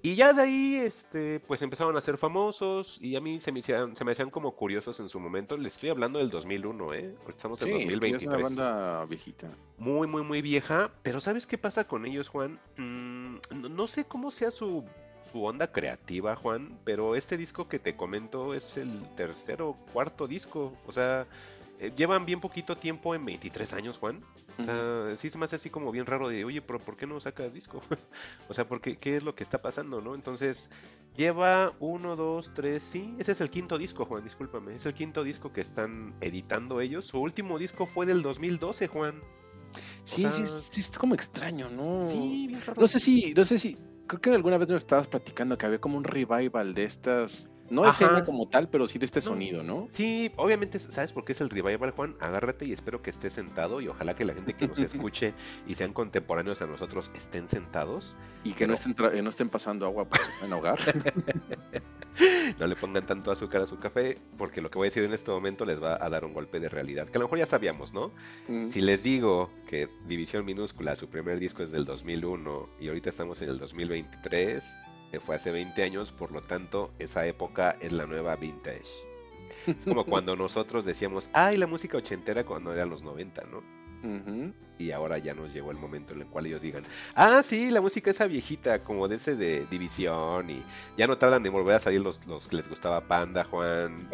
Y 0.00 0.14
ya 0.14 0.32
de 0.32 0.42
ahí, 0.42 0.76
este, 0.76 1.40
pues 1.40 1.60
empezaron 1.60 1.96
a 1.96 2.00
ser 2.00 2.18
famosos 2.18 2.98
y 3.02 3.16
a 3.16 3.20
mí 3.20 3.40
se 3.40 3.50
me, 3.50 3.58
hacían, 3.58 3.96
se 3.96 4.04
me 4.04 4.12
hacían 4.12 4.30
como 4.30 4.54
curiosos 4.54 5.00
en 5.00 5.08
su 5.08 5.18
momento. 5.18 5.56
Les 5.56 5.72
estoy 5.74 5.88
hablando 5.88 6.20
del 6.20 6.30
2001, 6.30 6.94
¿eh? 6.94 7.14
Estamos 7.28 7.60
en 7.62 7.66
Sí, 7.66 7.74
es 7.74 7.80
2023. 7.80 8.28
una 8.28 8.36
banda 8.44 9.04
viejita. 9.06 9.48
Muy, 9.76 10.06
muy, 10.06 10.22
muy 10.22 10.40
vieja. 10.40 10.92
Pero 11.02 11.18
¿sabes 11.20 11.48
qué 11.48 11.58
pasa 11.58 11.88
con 11.88 12.06
ellos, 12.06 12.28
Juan? 12.28 12.60
Mm, 12.76 13.38
no, 13.74 13.86
sé 13.88 14.04
cómo 14.04 14.30
sea 14.30 14.52
su, 14.52 14.84
su 15.32 15.42
onda 15.44 15.72
creativa, 15.72 16.36
Juan, 16.36 16.78
pero 16.84 17.16
este 17.16 17.36
disco 17.36 17.66
que 17.68 17.80
te 17.80 17.96
comento 17.96 18.54
es 18.54 18.76
el 18.76 19.02
tercer 19.16 19.62
o 19.62 19.74
cuarto 19.92 20.28
disco. 20.28 20.72
O 20.86 20.92
sea, 20.92 21.26
llevan 21.96 22.26
bien 22.26 22.40
poquito 22.40 22.76
tiempo 22.76 23.14
en 23.14 23.24
23 23.24 23.72
años, 23.72 23.98
Juan. 23.98 24.22
O 24.58 24.64
sea, 24.64 25.16
sí 25.16 25.30
se 25.30 25.38
me 25.38 25.44
hace 25.44 25.56
así 25.56 25.70
como 25.70 25.92
bien 25.92 26.04
raro 26.06 26.28
de, 26.28 26.44
oye, 26.44 26.60
pero 26.60 26.80
¿por 26.80 26.96
qué 26.96 27.06
no 27.06 27.20
sacas 27.20 27.54
disco? 27.54 27.80
o 28.48 28.54
sea, 28.54 28.66
¿por 28.66 28.80
qué, 28.80 28.96
¿qué 28.96 29.16
es 29.16 29.22
lo 29.22 29.34
que 29.34 29.44
está 29.44 29.62
pasando, 29.62 30.00
no? 30.00 30.16
Entonces, 30.16 30.68
lleva 31.16 31.72
uno, 31.78 32.16
dos, 32.16 32.52
tres, 32.54 32.82
sí, 32.82 33.14
ese 33.18 33.32
es 33.32 33.40
el 33.40 33.50
quinto 33.50 33.78
disco, 33.78 34.04
Juan, 34.04 34.24
discúlpame. 34.24 34.74
Es 34.74 34.84
el 34.86 34.94
quinto 34.94 35.22
disco 35.22 35.52
que 35.52 35.60
están 35.60 36.14
editando 36.20 36.80
ellos. 36.80 37.06
Su 37.06 37.20
último 37.20 37.58
disco 37.58 37.86
fue 37.86 38.04
del 38.06 38.22
2012, 38.22 38.88
Juan. 38.88 39.20
Sí, 40.02 40.22
sea- 40.22 40.32
sí, 40.32 40.44
sí, 40.46 40.80
es 40.80 40.98
como 40.98 41.14
extraño, 41.14 41.68
¿no? 41.70 42.08
Sí, 42.10 42.46
bien 42.48 42.60
raro. 42.66 42.80
No 42.80 42.88
sé 42.88 42.98
si, 42.98 43.32
no 43.34 43.44
sé 43.44 43.58
si, 43.60 43.76
creo 44.06 44.20
que 44.20 44.30
alguna 44.34 44.58
vez 44.58 44.66
nos 44.68 44.78
estabas 44.82 45.06
platicando 45.06 45.56
que 45.56 45.66
había 45.66 45.80
como 45.80 45.96
un 45.98 46.04
revival 46.04 46.74
de 46.74 46.84
estas, 46.84 47.48
no 47.70 47.82
Ajá. 47.84 47.90
escena 48.04 48.24
como 48.24 48.48
tal, 48.48 48.68
pero 48.68 48.86
sí 48.88 48.98
de 48.98 49.06
este 49.06 49.20
No. 49.20 49.24
sonido, 49.26 49.62
¿no? 49.62 49.88
Sí, 49.90 50.32
obviamente, 50.36 50.78
¿sabes 50.78 51.12
por 51.12 51.24
qué 51.24 51.32
es 51.32 51.40
el 51.40 51.50
revival, 51.50 51.90
Juan? 51.90 52.16
Agárrate 52.20 52.64
y 52.64 52.72
espero 52.72 53.02
que 53.02 53.10
estés 53.10 53.32
sentado 53.32 53.80
y 53.80 53.88
ojalá 53.88 54.14
que 54.16 54.24
la 54.24 54.34
gente 54.34 54.54
que 54.54 54.68
nos 54.68 54.78
escuche 54.78 55.34
y 55.66 55.74
sean 55.74 55.92
contemporáneos 55.92 56.62
a 56.62 56.66
nosotros 56.66 57.10
estén 57.14 57.48
sentados. 57.48 58.16
Y 58.44 58.50
que 58.52 58.58
Pero- 58.60 58.68
no 58.68 58.74
estén, 58.74 58.96
tra- 58.96 59.14
eh, 59.14 59.22
no 59.22 59.30
estén 59.30 59.48
pasando 59.48 59.86
agua 59.86 60.06
por 60.08 60.18
en 60.44 60.52
hogar. 60.52 60.78
No 62.58 62.66
le 62.66 62.74
pongan 62.74 63.06
tanto 63.06 63.30
azúcar 63.30 63.60
a 63.62 63.66
su 63.68 63.78
café 63.78 64.18
porque 64.36 64.60
lo 64.60 64.70
que 64.70 64.78
voy 64.78 64.86
a 64.86 64.90
decir 64.90 65.04
en 65.04 65.12
este 65.12 65.30
momento 65.30 65.64
les 65.64 65.80
va 65.80 66.04
a 66.04 66.10
dar 66.10 66.24
un 66.24 66.32
golpe 66.32 66.58
de 66.58 66.68
realidad, 66.68 67.08
que 67.08 67.16
a 67.16 67.20
lo 67.20 67.26
mejor 67.26 67.38
ya 67.38 67.46
sabíamos, 67.46 67.92
¿no? 67.92 68.10
Mm. 68.48 68.70
Si 68.70 68.80
les 68.80 69.04
digo 69.04 69.50
que 69.68 69.88
División 70.08 70.44
Minúscula, 70.44 70.96
su 70.96 71.08
primer 71.08 71.38
disco 71.38 71.62
es 71.62 71.70
del 71.70 71.84
2001 71.84 72.70
y 72.80 72.88
ahorita 72.88 73.10
estamos 73.10 73.40
en 73.42 73.50
el 73.50 73.58
2023, 73.58 74.64
que 75.10 75.20
fue 75.20 75.36
hace 75.36 75.50
20 75.50 75.82
años, 75.82 76.12
por 76.12 76.32
lo 76.32 76.42
tanto, 76.42 76.92
esa 76.98 77.26
época 77.26 77.76
es 77.80 77.92
la 77.92 78.06
nueva 78.06 78.36
vintage. 78.36 79.06
Es 79.66 79.84
como 79.84 80.04
cuando 80.06 80.36
nosotros 80.36 80.84
decíamos, 80.84 81.30
ay, 81.32 81.56
la 81.56 81.66
música 81.66 81.98
ochentera 81.98 82.44
cuando 82.44 82.72
eran 82.72 82.90
los 82.90 83.02
90, 83.02 83.42
¿no? 83.50 83.78
Y 84.78 84.92
ahora 84.92 85.18
ya 85.18 85.34
nos 85.34 85.52
llegó 85.52 85.72
el 85.72 85.76
momento 85.76 86.14
en 86.14 86.20
el 86.20 86.26
cual 86.28 86.46
ellos 86.46 86.62
digan, 86.62 86.84
ah, 87.16 87.42
sí, 87.44 87.68
la 87.70 87.80
música 87.80 88.12
esa 88.12 88.28
viejita, 88.28 88.84
como 88.84 89.08
de 89.08 89.16
ese 89.16 89.34
de 89.34 89.66
División, 89.66 90.48
y 90.50 90.62
ya 90.96 91.08
no 91.08 91.18
tardan 91.18 91.42
de 91.42 91.50
volver 91.50 91.74
a 91.74 91.80
salir 91.80 92.00
los, 92.00 92.24
los 92.26 92.46
que 92.46 92.56
les 92.56 92.68
gustaba 92.68 93.00
Panda, 93.00 93.42
Juan. 93.42 94.08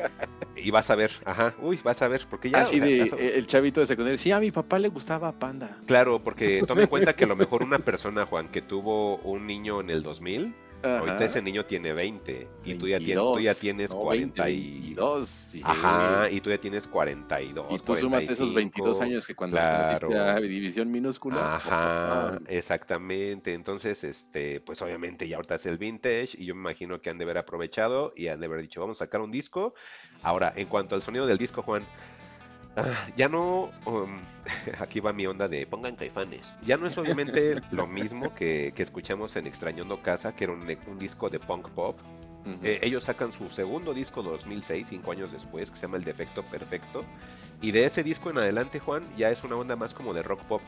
Y 0.56 0.70
vas 0.70 0.88
a 0.88 0.94
ver, 0.94 1.10
ajá, 1.26 1.54
uy, 1.60 1.78
vas 1.84 2.00
a 2.00 2.08
ver, 2.08 2.22
porque 2.30 2.48
ya... 2.48 2.62
Así 2.62 2.80
sea, 2.80 2.86
de, 2.86 3.36
el 3.36 3.46
chavito 3.46 3.80
de 3.80 3.86
secundaria, 3.86 4.16
sí, 4.16 4.32
a 4.32 4.40
mi 4.40 4.50
papá 4.50 4.78
le 4.78 4.88
gustaba 4.88 5.32
Panda. 5.32 5.76
Claro, 5.86 6.24
porque 6.24 6.62
tome 6.66 6.82
en 6.82 6.88
cuenta 6.88 7.14
que 7.14 7.24
a 7.24 7.26
lo 7.26 7.36
mejor 7.36 7.62
una 7.62 7.80
persona, 7.80 8.24
Juan, 8.24 8.48
que 8.48 8.62
tuvo 8.62 9.18
un 9.18 9.46
niño 9.46 9.82
en 9.82 9.90
el 9.90 10.02
2000, 10.02 10.54
ahorita 10.84 11.24
ese 11.24 11.42
niño 11.42 11.64
tiene 11.64 11.92
20 11.92 12.48
y 12.64 12.74
tú 12.74 12.88
ya, 12.88 12.98
tienes, 12.98 13.16
tú 13.16 13.40
ya 13.40 13.52
22, 13.52 13.58
tienes 13.60 13.90
no, 13.90 13.96
40 14.00 14.50
y... 14.50 14.70
22, 14.94 15.28
sí. 15.28 15.60
Ajá, 15.64 16.30
y 16.30 16.40
tú 16.40 16.50
ya 16.50 16.58
tienes 16.58 16.86
42, 16.86 17.66
Y 17.70 17.78
tú 17.78 17.96
súmate 17.96 18.32
esos 18.32 18.54
22 18.54 18.98
45. 18.98 19.02
años 19.02 19.26
que 19.26 19.34
cuando 19.34 19.56
claro. 19.56 20.08
conociste 20.08 20.18
a 20.18 20.40
División 20.40 20.90
Minúscula. 20.90 21.56
Ajá, 21.56 22.40
exactamente. 22.48 23.54
Entonces, 23.54 24.04
este, 24.04 24.60
pues 24.60 24.80
obviamente 24.82 25.26
ya 25.28 25.36
ahorita 25.36 25.56
es 25.56 25.66
el 25.66 25.78
vintage 25.78 26.30
y 26.38 26.46
yo 26.46 26.54
me 26.54 26.60
imagino 26.60 27.00
que 27.00 27.10
han 27.10 27.18
de 27.18 27.24
haber 27.24 27.38
aprovechado 27.38 28.12
y 28.16 28.28
han 28.28 28.40
de 28.40 28.46
haber 28.46 28.62
dicho, 28.62 28.80
vamos 28.80 29.00
a 29.00 29.04
sacar 29.04 29.20
un 29.20 29.30
disco. 29.30 29.74
Ahora, 30.22 30.52
en 30.56 30.68
cuanto 30.68 30.94
al 30.94 31.02
sonido 31.02 31.26
del 31.26 31.38
disco, 31.38 31.62
Juan, 31.62 31.86
ah, 32.76 33.06
ya 33.16 33.28
no, 33.28 33.70
um, 33.86 34.20
aquí 34.80 35.00
va 35.00 35.12
mi 35.12 35.26
onda 35.26 35.48
de 35.48 35.66
pongan 35.66 35.96
caifanes. 35.96 36.54
Ya 36.66 36.76
no 36.76 36.86
es 36.86 36.96
obviamente 36.98 37.60
lo 37.70 37.86
mismo 37.86 38.34
que, 38.34 38.72
que 38.74 38.82
escuchamos 38.82 39.36
en 39.36 39.46
Extrañando 39.46 40.02
Casa, 40.02 40.34
que 40.34 40.44
era 40.44 40.52
un, 40.52 40.66
un 40.86 40.98
disco 40.98 41.30
de 41.30 41.38
punk 41.40 41.68
pop. 41.70 41.98
Eh, 42.62 42.80
ellos 42.82 43.04
sacan 43.04 43.32
su 43.32 43.48
segundo 43.50 43.94
disco 43.94 44.22
2006, 44.22 44.88
cinco 44.90 45.12
años 45.12 45.32
después, 45.32 45.70
que 45.70 45.76
se 45.76 45.82
llama 45.82 45.96
El 45.96 46.04
Defecto 46.04 46.42
Perfecto. 46.42 47.04
Y 47.62 47.70
de 47.70 47.86
ese 47.86 48.02
disco 48.02 48.28
en 48.30 48.38
adelante, 48.38 48.80
Juan, 48.80 49.02
ya 49.16 49.30
es 49.30 49.44
una 49.44 49.56
onda 49.56 49.76
más 49.76 49.94
como 49.94 50.12
de 50.12 50.22
rock 50.22 50.42
pop. 50.42 50.60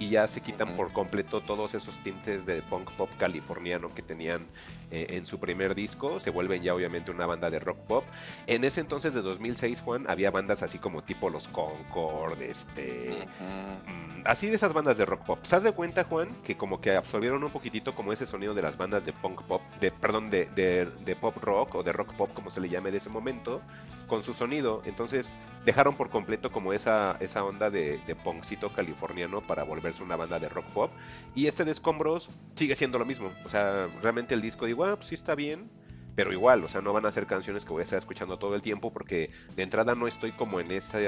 Y 0.00 0.08
ya 0.08 0.26
se 0.26 0.40
quitan 0.40 0.76
por 0.76 0.92
completo 0.94 1.42
todos 1.42 1.74
esos 1.74 2.02
tintes 2.02 2.46
de 2.46 2.62
punk 2.62 2.90
pop 2.92 3.10
californiano 3.18 3.94
que 3.94 4.00
tenían 4.00 4.46
eh, 4.90 5.06
en 5.10 5.26
su 5.26 5.38
primer 5.38 5.74
disco. 5.74 6.18
Se 6.20 6.30
vuelven 6.30 6.62
ya 6.62 6.74
obviamente 6.74 7.10
una 7.10 7.26
banda 7.26 7.50
de 7.50 7.60
rock 7.60 7.76
pop. 7.80 8.04
En 8.46 8.64
ese 8.64 8.80
entonces 8.80 9.12
de 9.12 9.20
2006, 9.20 9.80
Juan, 9.82 10.06
había 10.08 10.30
bandas 10.30 10.62
así 10.62 10.78
como 10.78 11.04
tipo 11.04 11.28
Los 11.28 11.48
Concord, 11.48 12.40
este... 12.40 13.28
Mm, 13.40 14.00
Así 14.24 14.48
de 14.48 14.56
esas 14.56 14.72
bandas 14.72 14.98
de 14.98 15.06
rock 15.06 15.24
pop. 15.24 15.38
¿Se 15.44 15.60
de 15.60 15.72
cuenta, 15.72 16.04
Juan, 16.04 16.28
que 16.44 16.56
como 16.56 16.80
que 16.80 16.94
absorbieron 16.94 17.42
un 17.44 17.50
poquitito 17.50 17.94
como 17.94 18.12
ese 18.12 18.26
sonido 18.26 18.52
de 18.54 18.62
las 18.62 18.76
bandas 18.76 19.04
de 19.06 19.12
punk 19.12 19.42
pop, 19.42 19.62
de 19.80 19.90
perdón, 19.92 20.30
de, 20.30 20.46
de- 20.54 20.86
de 20.86 21.16
pop 21.16 21.36
rock 21.42 21.74
o 21.76 21.82
de 21.82 21.92
rock 21.92 22.12
pop, 22.14 22.30
como 22.34 22.50
se 22.50 22.60
le 22.60 22.68
llame 22.68 22.90
de 22.90 22.98
ese 22.98 23.08
momento, 23.10 23.62
con 24.10 24.22
su 24.22 24.34
sonido? 24.34 24.82
Entonces 24.84 25.40
dejaron 25.64 25.96
por 25.96 26.10
completo 26.10 26.52
como 26.52 26.74
esa, 26.74 27.16
esa 27.20 27.44
onda 27.44 27.70
de, 27.70 27.98
de 28.06 28.16
punkcito 28.16 28.74
californiano 28.74 29.40
para 29.46 29.64
volverse 29.64 30.02
una 30.04 30.16
banda 30.16 30.38
de 30.40 30.50
rock 30.50 30.66
pop. 30.74 30.92
Y 31.34 31.46
este 31.46 31.64
de 31.64 31.70
Escombros 31.72 32.30
sigue 32.56 32.76
siendo 32.76 32.98
lo 32.98 33.06
mismo. 33.06 33.32
O 33.44 33.48
sea, 33.48 33.86
realmente 34.02 34.34
el 34.34 34.42
disco 34.42 34.66
digo, 34.66 34.84
ah, 34.84 34.96
pues 34.96 35.08
sí 35.08 35.14
está 35.14 35.34
bien. 35.34 35.70
Pero 36.16 36.32
igual, 36.32 36.64
o 36.64 36.68
sea, 36.68 36.82
no 36.82 36.92
van 36.92 37.06
a 37.06 37.12
ser 37.12 37.26
canciones 37.26 37.64
que 37.64 37.72
voy 37.72 37.80
a 37.80 37.84
estar 37.84 37.98
escuchando 37.98 38.38
todo 38.38 38.54
el 38.54 38.62
tiempo 38.62 38.92
porque 38.92 39.30
de 39.56 39.62
entrada 39.62 39.94
no 39.94 40.06
estoy 40.08 40.32
como 40.32 40.60
en 40.60 40.70
esa 40.72 40.98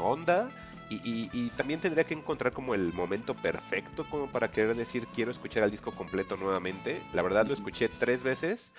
onda 0.00 0.52
y, 0.88 0.96
y- 1.08 1.30
y 1.32 1.50
también 1.50 1.80
tendría 1.80 2.04
que 2.04 2.14
encontrar 2.14 2.52
como 2.52 2.74
el 2.74 2.92
momento 2.92 3.34
perfecto 3.34 4.08
como 4.08 4.30
para 4.30 4.50
querer 4.50 4.76
decir 4.76 5.08
quiero 5.08 5.30
escuchar 5.30 5.64
el 5.64 5.70
disco 5.70 5.94
completo 5.94 6.36
nuevamente. 6.36 7.06
La 7.12 7.22
verdad 7.22 7.46
lo 7.46 7.54
escuché 7.54 7.88
tres 7.88 8.22
veces 8.22 8.72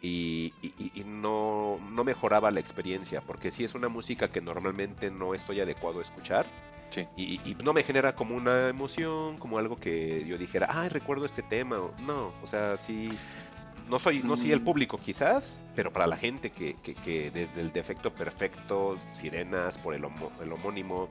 y, 0.00 0.52
y- 0.62 0.74
y- 0.78 1.00
y 1.00 1.04
no, 1.04 1.78
no 1.90 2.04
mejoraba 2.04 2.50
la 2.50 2.60
experiencia 2.60 3.20
porque 3.22 3.50
sí 3.50 3.64
es 3.64 3.74
una 3.74 3.88
música 3.88 4.28
que 4.28 4.40
normalmente 4.40 5.10
no 5.10 5.34
estoy 5.34 5.60
adecuado 5.60 6.00
a 6.00 6.02
escuchar. 6.02 6.46
Sí. 6.90 7.06
Y, 7.16 7.40
y 7.44 7.56
no 7.64 7.72
me 7.72 7.82
genera 7.82 8.14
como 8.14 8.36
una 8.36 8.68
emoción, 8.68 9.38
como 9.38 9.58
algo 9.58 9.76
que 9.76 10.24
yo 10.26 10.38
dijera, 10.38 10.68
ay, 10.70 10.88
recuerdo 10.88 11.24
este 11.26 11.42
tema. 11.42 11.78
No, 11.98 12.32
o 12.42 12.46
sea, 12.46 12.78
sí, 12.78 13.10
no 13.88 13.98
soy, 13.98 14.22
no 14.22 14.36
soy 14.36 14.52
el 14.52 14.60
Mm. 14.60 14.64
público 14.64 14.98
quizás, 14.98 15.60
pero 15.74 15.92
para 15.92 16.06
la 16.06 16.16
gente 16.16 16.50
que, 16.50 16.74
que- 16.82 16.94
que 16.94 17.30
desde 17.32 17.60
el 17.60 17.72
defecto 17.72 18.14
perfecto, 18.14 18.98
sirenas, 19.12 19.78
por 19.78 19.94
el, 19.94 20.04
homo- 20.04 20.30
el 20.40 20.52
homónimo, 20.52 21.08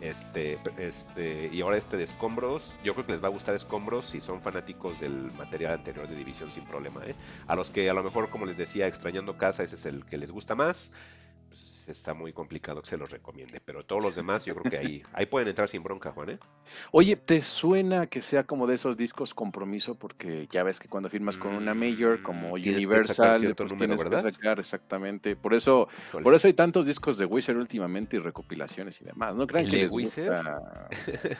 este, 0.00 0.58
este, 0.76 1.50
y 1.52 1.60
ahora 1.60 1.76
este 1.76 1.96
de 1.96 2.04
escombros, 2.04 2.74
yo 2.84 2.94
creo 2.94 3.06
que 3.06 3.12
les 3.12 3.22
va 3.22 3.28
a 3.28 3.30
gustar 3.30 3.54
escombros 3.54 4.06
si 4.06 4.20
son 4.20 4.40
fanáticos 4.40 5.00
del 5.00 5.32
material 5.32 5.72
anterior 5.74 6.08
de 6.08 6.14
División 6.14 6.50
sin 6.50 6.64
problema, 6.64 7.04
¿eh? 7.04 7.14
A 7.46 7.56
los 7.56 7.70
que 7.70 7.88
a 7.90 7.94
lo 7.94 8.02
mejor, 8.02 8.28
como 8.30 8.46
les 8.46 8.56
decía, 8.56 8.86
extrañando 8.86 9.36
casa, 9.36 9.62
ese 9.62 9.74
es 9.74 9.86
el 9.86 10.04
que 10.04 10.18
les 10.18 10.30
gusta 10.30 10.54
más. 10.54 10.92
Pues, 11.88 11.98
está 11.98 12.12
muy 12.12 12.32
complicado 12.34 12.82
que 12.82 12.88
se 12.90 12.98
los 12.98 13.10
recomiende, 13.10 13.60
pero 13.64 13.82
todos 13.82 14.02
los 14.02 14.14
demás 14.14 14.44
yo 14.44 14.54
creo 14.54 14.70
que 14.70 14.76
ahí, 14.76 15.02
ahí 15.14 15.24
pueden 15.24 15.48
entrar 15.48 15.68
sin 15.68 15.82
bronca, 15.82 16.12
Juan, 16.12 16.30
¿eh? 16.30 16.38
Oye, 16.92 17.16
¿te 17.16 17.40
suena 17.40 18.06
que 18.06 18.20
sea 18.20 18.44
como 18.44 18.66
de 18.66 18.74
esos 18.74 18.96
discos 18.96 19.32
compromiso? 19.32 19.94
Porque 19.94 20.46
ya 20.50 20.62
ves 20.62 20.78
que 20.80 20.88
cuando 20.88 21.08
firmas 21.08 21.38
con 21.38 21.54
una 21.54 21.72
major 21.72 22.22
como 22.22 22.56
tienes 22.56 22.80
que 22.80 22.86
Universal, 22.86 23.40
cierto 23.40 23.64
pues 23.64 23.72
número, 23.72 23.96
tienes 23.96 24.04
¿verdad? 24.04 24.24
que 24.26 24.32
sacar 24.32 24.58
exactamente. 24.58 25.34
Por 25.34 25.54
eso, 25.54 25.88
Híjole. 26.10 26.24
por 26.24 26.34
eso 26.34 26.46
hay 26.46 26.52
tantos 26.52 26.86
discos 26.86 27.16
de 27.16 27.24
Wizard 27.24 27.56
últimamente 27.56 28.16
y 28.16 28.18
recopilaciones 28.18 29.00
y 29.00 29.06
demás. 29.06 29.34
No 29.34 29.46
crean 29.46 29.64
¿El 29.64 29.70
que 29.70 29.76
les 29.78 29.90
gusta 29.90 30.60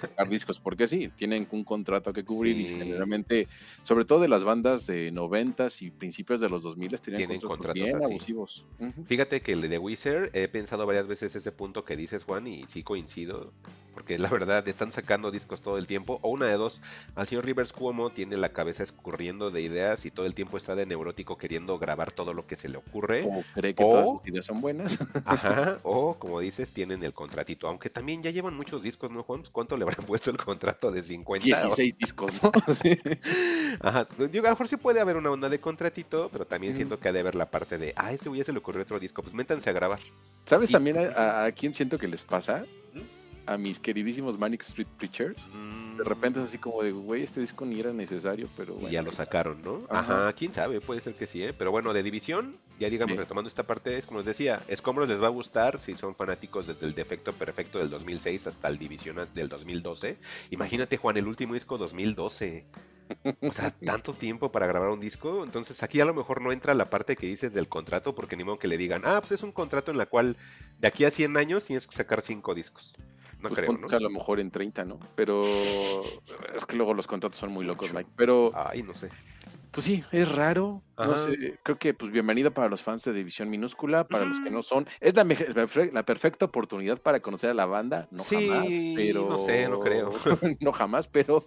sacar 0.00 0.28
discos, 0.28 0.58
porque 0.60 0.88
sí, 0.88 1.08
tienen 1.14 1.46
un 1.50 1.64
contrato 1.64 2.12
que 2.12 2.24
cubrir 2.24 2.58
y 2.58 2.66
generalmente, 2.68 3.48
sobre 3.82 4.06
todo 4.06 4.20
de 4.20 4.28
las 4.28 4.44
bandas 4.44 4.86
de 4.86 5.10
noventas 5.10 5.82
y 5.82 5.90
principios 5.90 6.40
de 6.40 6.48
los 6.48 6.62
2000 6.62 6.88
tenían 6.88 7.18
Tienen 7.18 7.40
contratos, 7.40 7.48
contratos 7.48 7.74
bien 7.84 7.96
así. 7.96 8.04
abusivos. 8.06 8.66
Fíjate 9.06 9.42
que 9.42 9.52
el 9.52 9.60
de 9.60 9.78
Wizard 9.78 10.30
he 10.42 10.48
pensado 10.48 10.86
varias 10.86 11.06
veces 11.06 11.34
ese 11.34 11.52
punto 11.52 11.84
que 11.84 11.96
dices, 11.96 12.24
Juan, 12.24 12.46
y 12.46 12.66
sí 12.66 12.82
coincido, 12.82 13.52
porque 13.98 14.16
la 14.16 14.28
verdad 14.30 14.66
están 14.68 14.92
sacando 14.92 15.32
discos 15.32 15.60
todo 15.60 15.76
el 15.76 15.88
tiempo, 15.88 16.20
o 16.22 16.28
una 16.30 16.46
de 16.46 16.52
dos, 16.52 16.80
al 17.16 17.26
señor 17.26 17.44
Rivers 17.44 17.72
Cuomo 17.72 18.10
tiene 18.10 18.36
la 18.36 18.50
cabeza 18.50 18.84
escurriendo 18.84 19.50
de 19.50 19.60
ideas 19.60 20.06
y 20.06 20.12
todo 20.12 20.24
el 20.24 20.34
tiempo 20.34 20.56
está 20.56 20.76
de 20.76 20.86
neurótico 20.86 21.36
queriendo 21.36 21.80
grabar 21.80 22.12
todo 22.12 22.32
lo 22.32 22.46
que 22.46 22.54
se 22.54 22.68
le 22.68 22.78
ocurre. 22.78 23.24
Como 23.24 23.42
cree 23.54 23.74
que 23.74 23.82
O- 23.82 23.90
todas 23.90 24.06
las 24.18 24.28
ideas 24.28 24.46
son 24.46 24.60
buenas. 24.60 24.96
Ajá, 25.24 25.80
o 25.82 26.14
como 26.14 26.38
dices, 26.38 26.70
tienen 26.70 27.02
el 27.02 27.12
contratito, 27.12 27.66
aunque 27.66 27.90
también 27.90 28.22
ya 28.22 28.30
llevan 28.30 28.54
muchos 28.56 28.84
discos, 28.84 29.10
¿no, 29.10 29.24
Juan? 29.24 29.40
Pues, 29.40 29.50
¿Cuánto 29.50 29.76
le 29.76 29.82
habrán 29.82 29.98
puesto 30.06 30.30
el 30.30 30.36
contrato 30.36 30.92
de 30.92 31.02
50? 31.02 31.44
16 31.44 31.98
discos, 31.98 32.40
¿no? 32.40 32.52
Sí. 32.72 32.96
Ajá, 33.80 34.06
digo, 34.30 34.46
a 34.46 34.50
lo 34.50 34.54
mejor 34.54 34.68
sí 34.68 34.76
puede 34.76 35.00
haber 35.00 35.16
una 35.16 35.32
onda 35.32 35.48
de 35.48 35.58
contratito, 35.58 36.28
pero 36.32 36.46
también 36.46 36.74
Mm. 36.74 36.76
siento 36.76 37.00
que 37.00 37.08
ha 37.08 37.12
de 37.12 37.18
haber 37.20 37.34
la 37.34 37.50
parte 37.50 37.78
de, 37.78 37.94
ah, 37.96 38.12
ese 38.12 38.28
güey 38.28 38.38
ya 38.38 38.44
se 38.44 38.52
le 38.52 38.58
ocurrió 38.58 38.82
otro 38.82 39.00
disco, 39.00 39.22
pues 39.22 39.34
métanse 39.34 39.68
a 39.70 39.72
grabar. 39.72 39.98
¿Sabes 40.46 40.70
Y- 40.70 40.72
también 40.74 40.98
a, 40.98 41.02
a- 41.02 41.44
a 41.46 41.52
quién 41.52 41.74
siento 41.74 41.98
que 41.98 42.06
les 42.06 42.24
pasa? 42.24 42.64
A 43.48 43.56
mis 43.56 43.78
queridísimos 43.78 44.38
Manic 44.38 44.62
Street 44.62 44.86
Preachers. 44.98 45.46
De 45.96 46.04
repente 46.04 46.38
es 46.40 46.48
así 46.48 46.58
como 46.58 46.82
de, 46.82 46.92
güey, 46.92 47.22
este 47.22 47.40
disco 47.40 47.64
ni 47.64 47.80
era 47.80 47.92
necesario, 47.92 48.48
pero 48.56 48.74
Y 48.74 48.76
bueno. 48.76 48.88
ya 48.90 49.02
lo 49.02 49.10
sacaron, 49.10 49.62
¿no? 49.62 49.80
Ajá. 49.88 50.26
Ajá. 50.26 50.32
quién 50.34 50.52
sabe, 50.52 50.80
puede 50.80 51.00
ser 51.00 51.14
que 51.14 51.26
sí, 51.26 51.42
¿eh? 51.42 51.52
Pero 51.52 51.70
bueno, 51.72 51.92
de 51.92 52.02
división, 52.02 52.56
ya 52.78 52.88
digamos, 52.90 53.16
Sí. 53.16 53.18
retomando 53.22 53.48
esta 53.48 53.66
parte, 53.66 53.96
es 53.96 54.06
como 54.06 54.18
les 54.20 54.26
decía, 54.26 54.62
Escombros 54.68 55.08
les 55.08 55.20
va 55.20 55.26
a 55.26 55.30
gustar 55.30 55.80
si 55.80 55.96
son 55.96 56.14
fanáticos 56.14 56.66
desde 56.66 56.86
el 56.86 56.94
Defecto 56.94 57.32
Perfecto 57.32 57.78
del 57.78 57.90
2006 57.90 58.46
hasta 58.46 58.68
el 58.68 58.78
División 58.78 59.16
del 59.34 59.48
2012. 59.48 60.18
Imagínate, 60.50 60.96
Juan, 60.98 61.16
el 61.16 61.26
último 61.26 61.54
disco 61.54 61.78
2012. 61.78 62.66
O 63.40 63.52
sea, 63.52 63.70
tanto 63.84 64.12
tiempo 64.12 64.52
para 64.52 64.66
grabar 64.66 64.90
un 64.90 65.00
disco. 65.00 65.42
Entonces 65.42 65.82
aquí 65.82 65.98
a 66.00 66.04
lo 66.04 66.12
mejor 66.12 66.42
no 66.42 66.52
entra 66.52 66.74
la 66.74 66.90
parte 66.90 67.16
que 67.16 67.26
dices 67.26 67.54
del 67.54 67.66
contrato, 67.66 68.14
porque 68.14 68.36
ni 68.36 68.44
modo 68.44 68.58
que 68.58 68.68
le 68.68 68.76
digan, 68.76 69.02
ah, 69.06 69.20
pues 69.20 69.32
es 69.32 69.42
un 69.42 69.52
contrato 69.52 69.90
en 69.90 69.96
la 69.98 70.04
cual 70.06 70.36
de 70.78 70.86
aquí 70.88 71.04
a 71.06 71.10
100 71.10 71.36
años 71.38 71.64
tienes 71.64 71.86
que 71.88 71.94
sacar 71.96 72.20
cinco 72.20 72.54
discos. 72.54 72.92
No 73.40 73.48
Pues 73.50 73.60
creo, 73.60 73.72
¿no? 73.78 73.86
que 73.88 73.94
a 73.94 74.00
lo 74.00 74.10
mejor 74.10 74.40
en 74.40 74.50
30, 74.50 74.84
¿no? 74.84 74.98
Pero 75.14 75.40
es 75.42 76.66
que 76.66 76.76
luego 76.76 76.94
los 76.94 77.06
contratos 77.06 77.38
son 77.38 77.52
muy 77.52 77.64
locos, 77.64 77.92
Mike. 77.94 78.10
Pero 78.16 78.50
Ay, 78.54 78.82
no 78.82 78.94
sé. 78.94 79.10
pues 79.70 79.86
sí, 79.86 80.02
es 80.10 80.28
raro. 80.30 80.82
No 80.98 81.16
sé, 81.16 81.58
creo 81.62 81.78
que 81.78 81.94
pues 81.94 82.10
bienvenido 82.10 82.50
para 82.52 82.68
los 82.68 82.82
fans 82.82 83.04
de 83.04 83.12
División 83.12 83.48
Minúscula, 83.48 84.08
para 84.08 84.24
los 84.24 84.40
que 84.40 84.50
no 84.50 84.62
son. 84.62 84.88
Es 84.98 85.14
la, 85.14 85.22
la 85.22 85.30
perfe- 85.30 85.92
la 85.92 86.02
perfecta 86.02 86.46
oportunidad 86.46 87.00
para 87.00 87.20
conocer 87.20 87.50
a 87.50 87.54
la 87.54 87.66
banda. 87.66 88.08
No 88.10 88.24
Sí, 88.24 88.48
jamás, 88.48 88.66
pero. 88.96 89.28
no 89.28 89.38
sé, 89.38 89.68
no 89.68 89.78
creo. 89.78 90.10
no 90.60 90.72
jamás, 90.72 91.06
pero 91.06 91.46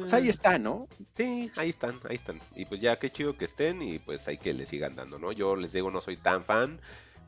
pues 0.00 0.12
ahí 0.12 0.26
Eh, 0.26 0.30
está, 0.30 0.58
¿no? 0.58 0.88
Sí, 1.14 1.50
ahí 1.56 1.70
están, 1.70 2.00
ahí 2.08 2.16
están. 2.16 2.40
Y 2.56 2.64
pues 2.64 2.80
ya 2.80 2.98
qué 2.98 3.10
chido 3.10 3.36
que 3.36 3.44
estén 3.44 3.80
y 3.82 4.00
pues 4.00 4.26
hay 4.26 4.38
que 4.38 4.52
le 4.52 4.66
sigan 4.66 4.96
dando, 4.96 5.18
¿no? 5.20 5.30
Yo 5.30 5.54
les 5.54 5.72
digo, 5.72 5.90
no 5.92 6.00
soy 6.00 6.16
tan 6.16 6.42
fan, 6.42 6.80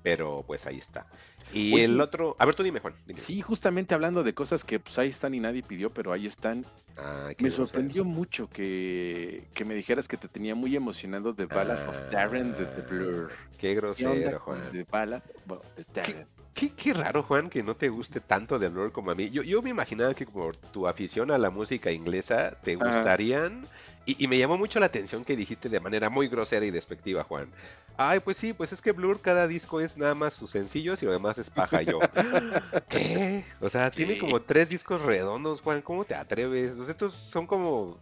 pero 0.02 0.44
pues 0.46 0.66
ahí 0.66 0.78
está. 0.78 1.06
Y 1.52 1.72
Oye. 1.74 1.84
el 1.84 2.00
otro, 2.00 2.36
a 2.38 2.44
ver 2.44 2.54
tú 2.54 2.62
dime, 2.62 2.80
Juan. 2.80 2.94
dime. 3.06 3.18
Sí, 3.18 3.40
justamente 3.40 3.94
hablando 3.94 4.22
de 4.22 4.34
cosas 4.34 4.64
que 4.64 4.78
pues 4.80 4.98
ahí 4.98 5.08
están 5.08 5.34
y 5.34 5.40
nadie 5.40 5.62
pidió, 5.62 5.90
pero 5.92 6.12
ahí 6.12 6.26
están. 6.26 6.66
Ah, 6.96 7.30
Me 7.38 7.50
sorprendió 7.50 8.04
mucho 8.04 8.48
que, 8.50 9.48
que 9.54 9.64
me 9.64 9.74
dijeras 9.74 10.08
que 10.08 10.16
te 10.16 10.28
tenía 10.28 10.54
muy 10.54 10.74
emocionado 10.76 11.34
The 11.34 11.46
Ballad 11.46 11.88
of 11.88 12.10
Darren 12.10 12.52
de 12.52 12.66
The 12.66 12.82
Blur. 12.82 13.30
Qué 13.56 13.74
¿Qué 13.96 14.06
onda 14.06 14.30
grosero, 14.34 14.40
Juan. 14.40 14.60
The 14.72 14.84
Ballad 14.84 15.22
well, 15.48 15.60
de 15.76 15.86
Darren? 15.94 16.26
Qué, 16.54 16.70
qué 16.74 16.92
raro, 16.92 17.22
Juan, 17.22 17.48
que 17.50 17.62
no 17.62 17.76
te 17.76 17.88
guste 17.88 18.20
tanto 18.20 18.58
de 18.58 18.68
Blur 18.68 18.90
como 18.90 19.12
a 19.12 19.14
mí. 19.14 19.30
Yo, 19.30 19.42
yo 19.42 19.62
me 19.62 19.70
imaginaba 19.70 20.12
que 20.14 20.26
por 20.26 20.56
tu 20.56 20.88
afición 20.88 21.30
a 21.30 21.38
la 21.38 21.50
música 21.50 21.92
inglesa 21.92 22.58
te 22.62 22.74
gustarían. 22.74 23.64
Y, 24.08 24.24
y 24.24 24.26
me 24.26 24.38
llamó 24.38 24.56
mucho 24.56 24.80
la 24.80 24.86
atención 24.86 25.22
que 25.22 25.36
dijiste 25.36 25.68
de 25.68 25.80
manera 25.80 26.08
muy 26.08 26.28
grosera 26.28 26.64
y 26.64 26.70
despectiva, 26.70 27.24
Juan. 27.24 27.52
Ay, 27.98 28.20
pues 28.20 28.38
sí, 28.38 28.54
pues 28.54 28.72
es 28.72 28.80
que 28.80 28.92
Blur 28.92 29.20
cada 29.20 29.46
disco 29.46 29.82
es 29.82 29.98
nada 29.98 30.14
más 30.14 30.32
sus 30.32 30.50
sencillos 30.50 31.02
y 31.02 31.04
lo 31.04 31.12
demás 31.12 31.36
es 31.36 31.50
paja. 31.50 31.82
Yo, 31.82 31.98
¿qué? 32.88 33.44
O 33.60 33.68
sea, 33.68 33.90
tiene 33.90 34.16
como 34.16 34.40
tres 34.40 34.70
discos 34.70 35.02
redondos, 35.02 35.60
Juan. 35.60 35.82
¿Cómo 35.82 36.06
te 36.06 36.14
atreves? 36.14 36.74
Sea, 36.74 36.90
estos 36.90 37.12
son 37.12 37.46
como. 37.46 37.98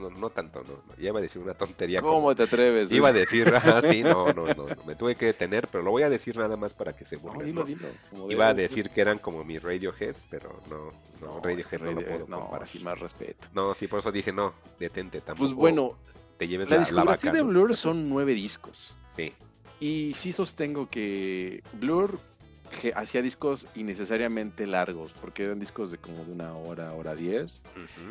No, 0.00 0.10
no 0.10 0.30
tanto, 0.30 0.62
no, 0.62 0.70
no. 0.88 0.96
Ya 0.96 1.08
iba 1.10 1.18
a 1.18 1.22
decir 1.22 1.40
una 1.42 1.54
tontería. 1.54 2.00
como- 2.00 2.14
¿Cómo 2.14 2.34
te 2.34 2.44
atreves? 2.44 2.90
Iba 2.90 3.08
a 3.08 3.12
decir, 3.12 3.52
ah, 3.54 3.82
sí, 3.88 4.02
no, 4.02 4.32
no, 4.32 4.46
no, 4.46 4.54
no, 4.66 4.84
me 4.86 4.94
tuve 4.96 5.14
que 5.14 5.26
detener, 5.26 5.68
pero 5.68 5.84
lo 5.84 5.90
voy 5.90 6.02
a 6.02 6.10
decir 6.10 6.36
nada 6.36 6.56
más 6.56 6.72
para 6.74 6.94
que 6.96 7.04
se 7.04 7.16
No, 7.16 7.22
burlen. 7.22 7.46
dilo, 7.46 7.60
¿no? 7.60 7.66
dilo. 7.66 7.88
como 8.10 8.30
Iba 8.32 8.48
a 8.48 8.54
decir 8.54 8.90
que 8.90 9.00
eran 9.00 9.18
como 9.18 9.44
mis 9.44 9.62
Radiohead, 9.62 10.16
pero 10.30 10.60
no, 10.70 10.92
no, 11.20 11.26
No, 11.26 11.36
es 11.38 11.44
Radiohead 11.44 11.66
que 11.68 11.78
no 11.78 11.84
lo 11.84 11.90
Radiohead, 11.92 12.14
puedo 12.16 12.26
no, 12.28 12.40
comparar. 12.40 12.66
sí, 12.66 12.78
más 12.80 12.98
respeto. 12.98 13.46
No, 13.52 13.74
sí, 13.74 13.86
por 13.86 13.98
eso 14.00 14.10
dije 14.10 14.32
no, 14.32 14.54
detente 14.78 15.20
tampoco. 15.20 15.46
Pues 15.46 15.52
bueno, 15.54 15.96
te 16.38 16.48
lleves 16.48 16.68
la 16.70 16.76
la, 16.76 16.80
la 16.80 16.86
discografía 16.86 17.30
vaca, 17.30 17.38
de 17.38 17.42
¿no? 17.44 17.48
Blur 17.50 17.76
son 17.76 18.08
nueve 18.08 18.32
discos. 18.34 18.94
Sí, 19.14 19.34
Y 19.80 20.12
sí 20.14 20.32
sostengo 20.32 20.88
que 20.88 21.62
Blur 21.74 22.18
que 22.70 22.92
hacía 22.94 23.20
discos 23.22 23.66
innecesariamente 23.74 24.66
largos, 24.66 25.12
porque 25.20 25.44
eran 25.44 25.58
discos 25.60 25.90
de 25.90 25.98
como 25.98 26.24
de 26.24 26.32
una 26.32 26.54
hora, 26.54 26.92
hora 26.94 27.14
diez. 27.14 27.60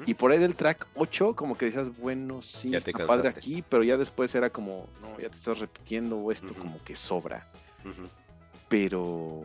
Y 0.06 0.14
por 0.14 0.32
ahí 0.32 0.38
del 0.40 0.56
track 0.56 0.86
8, 0.96 1.36
como 1.36 1.58
que 1.58 1.66
decías, 1.66 1.96
bueno, 1.98 2.42
sí, 2.42 2.70
Ya 2.72 2.78
está 2.80 2.92
padre 3.08 3.30
aquí, 3.30 3.64
pero 3.68 3.84
ya 3.84 3.98
después 3.98 4.34
era 4.36 4.50
como, 4.50 4.88
no, 5.02 5.20
ya 5.20 5.30
te 5.30 5.36
estás 5.38 5.60
repitiendo 5.60 6.32
esto 6.32 6.54
como 6.54 6.84
que 6.84 6.96
sobra. 6.96 7.48
Pero, 8.68 9.42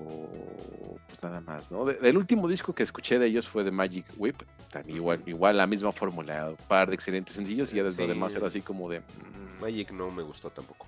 pues 1.09 1.23
nada 1.23 1.41
más, 1.41 1.71
¿no? 1.71 1.87
De- 1.87 1.95
del 1.95 2.19
último 2.19 2.47
disco 2.47 2.75
que 2.75 2.83
escuché 2.83 3.19
de 3.19 3.27
ellos 3.27 3.49
fue 3.49 3.65
de 3.65 3.71
Magic 3.71 4.05
Whip, 4.19 4.43
también 4.71 4.97
igual, 4.99 5.23
igual 5.25 5.57
la 5.57 5.67
misma 5.67 5.93
fórmula, 5.93 6.51
un 6.51 6.57
par 6.69 6.89
de 6.89 6.95
excelentes 6.95 7.35
sencillos 7.35 7.73
y 7.73 7.77
ya 7.77 7.85
desde 7.85 8.03
lo 8.03 8.09
Sí. 8.09 8.15
demás 8.15 8.35
era 8.35 8.47
así 8.49 8.61
como 8.61 8.91
de... 8.91 9.01
mm, 9.01 9.63
Magic 9.63 9.93
no 9.93 10.11
me 10.11 10.23
gustó 10.23 10.51
tampoco. 10.51 10.87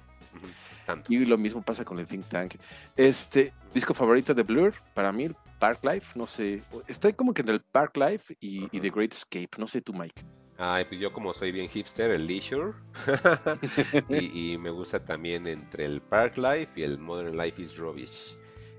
Tanto. 0.87 1.13
Y 1.13 1.25
lo 1.27 1.37
mismo 1.37 1.63
pasa 1.63 1.85
con 1.85 1.99
el 1.99 2.07
Think 2.07 2.27
Tank. 2.27 2.55
Este, 2.97 3.53
disco 3.75 3.93
favorito 3.93 4.33
de 4.33 4.43
Blur, 4.43 4.73
para 4.95 5.13
mí, 5.13 5.29
Park 5.59 5.85
Life, 5.85 6.19
no 6.19 6.27
sé. 6.27 6.63
Estoy 6.87 7.13
como 7.13 7.35
que 7.35 7.43
entre 7.43 7.57
el 7.57 7.61
Park 7.61 7.97
Life 7.97 8.37
y, 8.41 8.65
y 8.77 8.81
The 8.81 8.91
Great 8.91 9.13
Escape, 9.13 9.51
no 9.59 9.67
sé 9.67 9.81
tú, 9.83 9.93
Mike. 9.93 10.23
Ay, 10.59 10.85
pues 10.87 11.01
yo 11.01 11.13
como 11.13 11.35
soy 11.35 11.53
bien 11.53 11.69
hipster, 11.69 12.11
el 12.11 12.27
Leisure. 12.27 12.73
y, 14.09 14.53
y 14.53 14.59
me 14.59 14.71
gusta 14.71 15.05
también 15.05 15.47
entre 15.47 15.85
el 15.85 16.01
Park 16.01 16.39
Life 16.39 16.69
y 16.77 16.83
el 16.83 16.99
Modern 16.99 17.37
Life 17.37 17.61
is 17.61 17.77
Rubbish. 17.77 18.39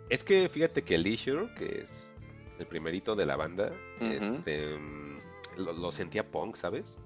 Es 0.09 0.23
que 0.23 0.49
fíjate 0.49 0.83
que 0.83 0.95
el 0.95 1.03
Leisure, 1.03 1.53
que 1.55 1.81
es 1.81 2.09
el 2.57 2.65
primerito 2.65 3.15
de 3.15 3.25
la 3.25 3.35
banda, 3.35 3.71
Ujú. 3.99 4.11
este, 4.11 4.77
mm, 4.77 5.19
lo, 5.57 5.73
lo 5.73 5.91
sentía 5.91 6.31
punk, 6.31 6.55
¿sabes? 6.55 6.99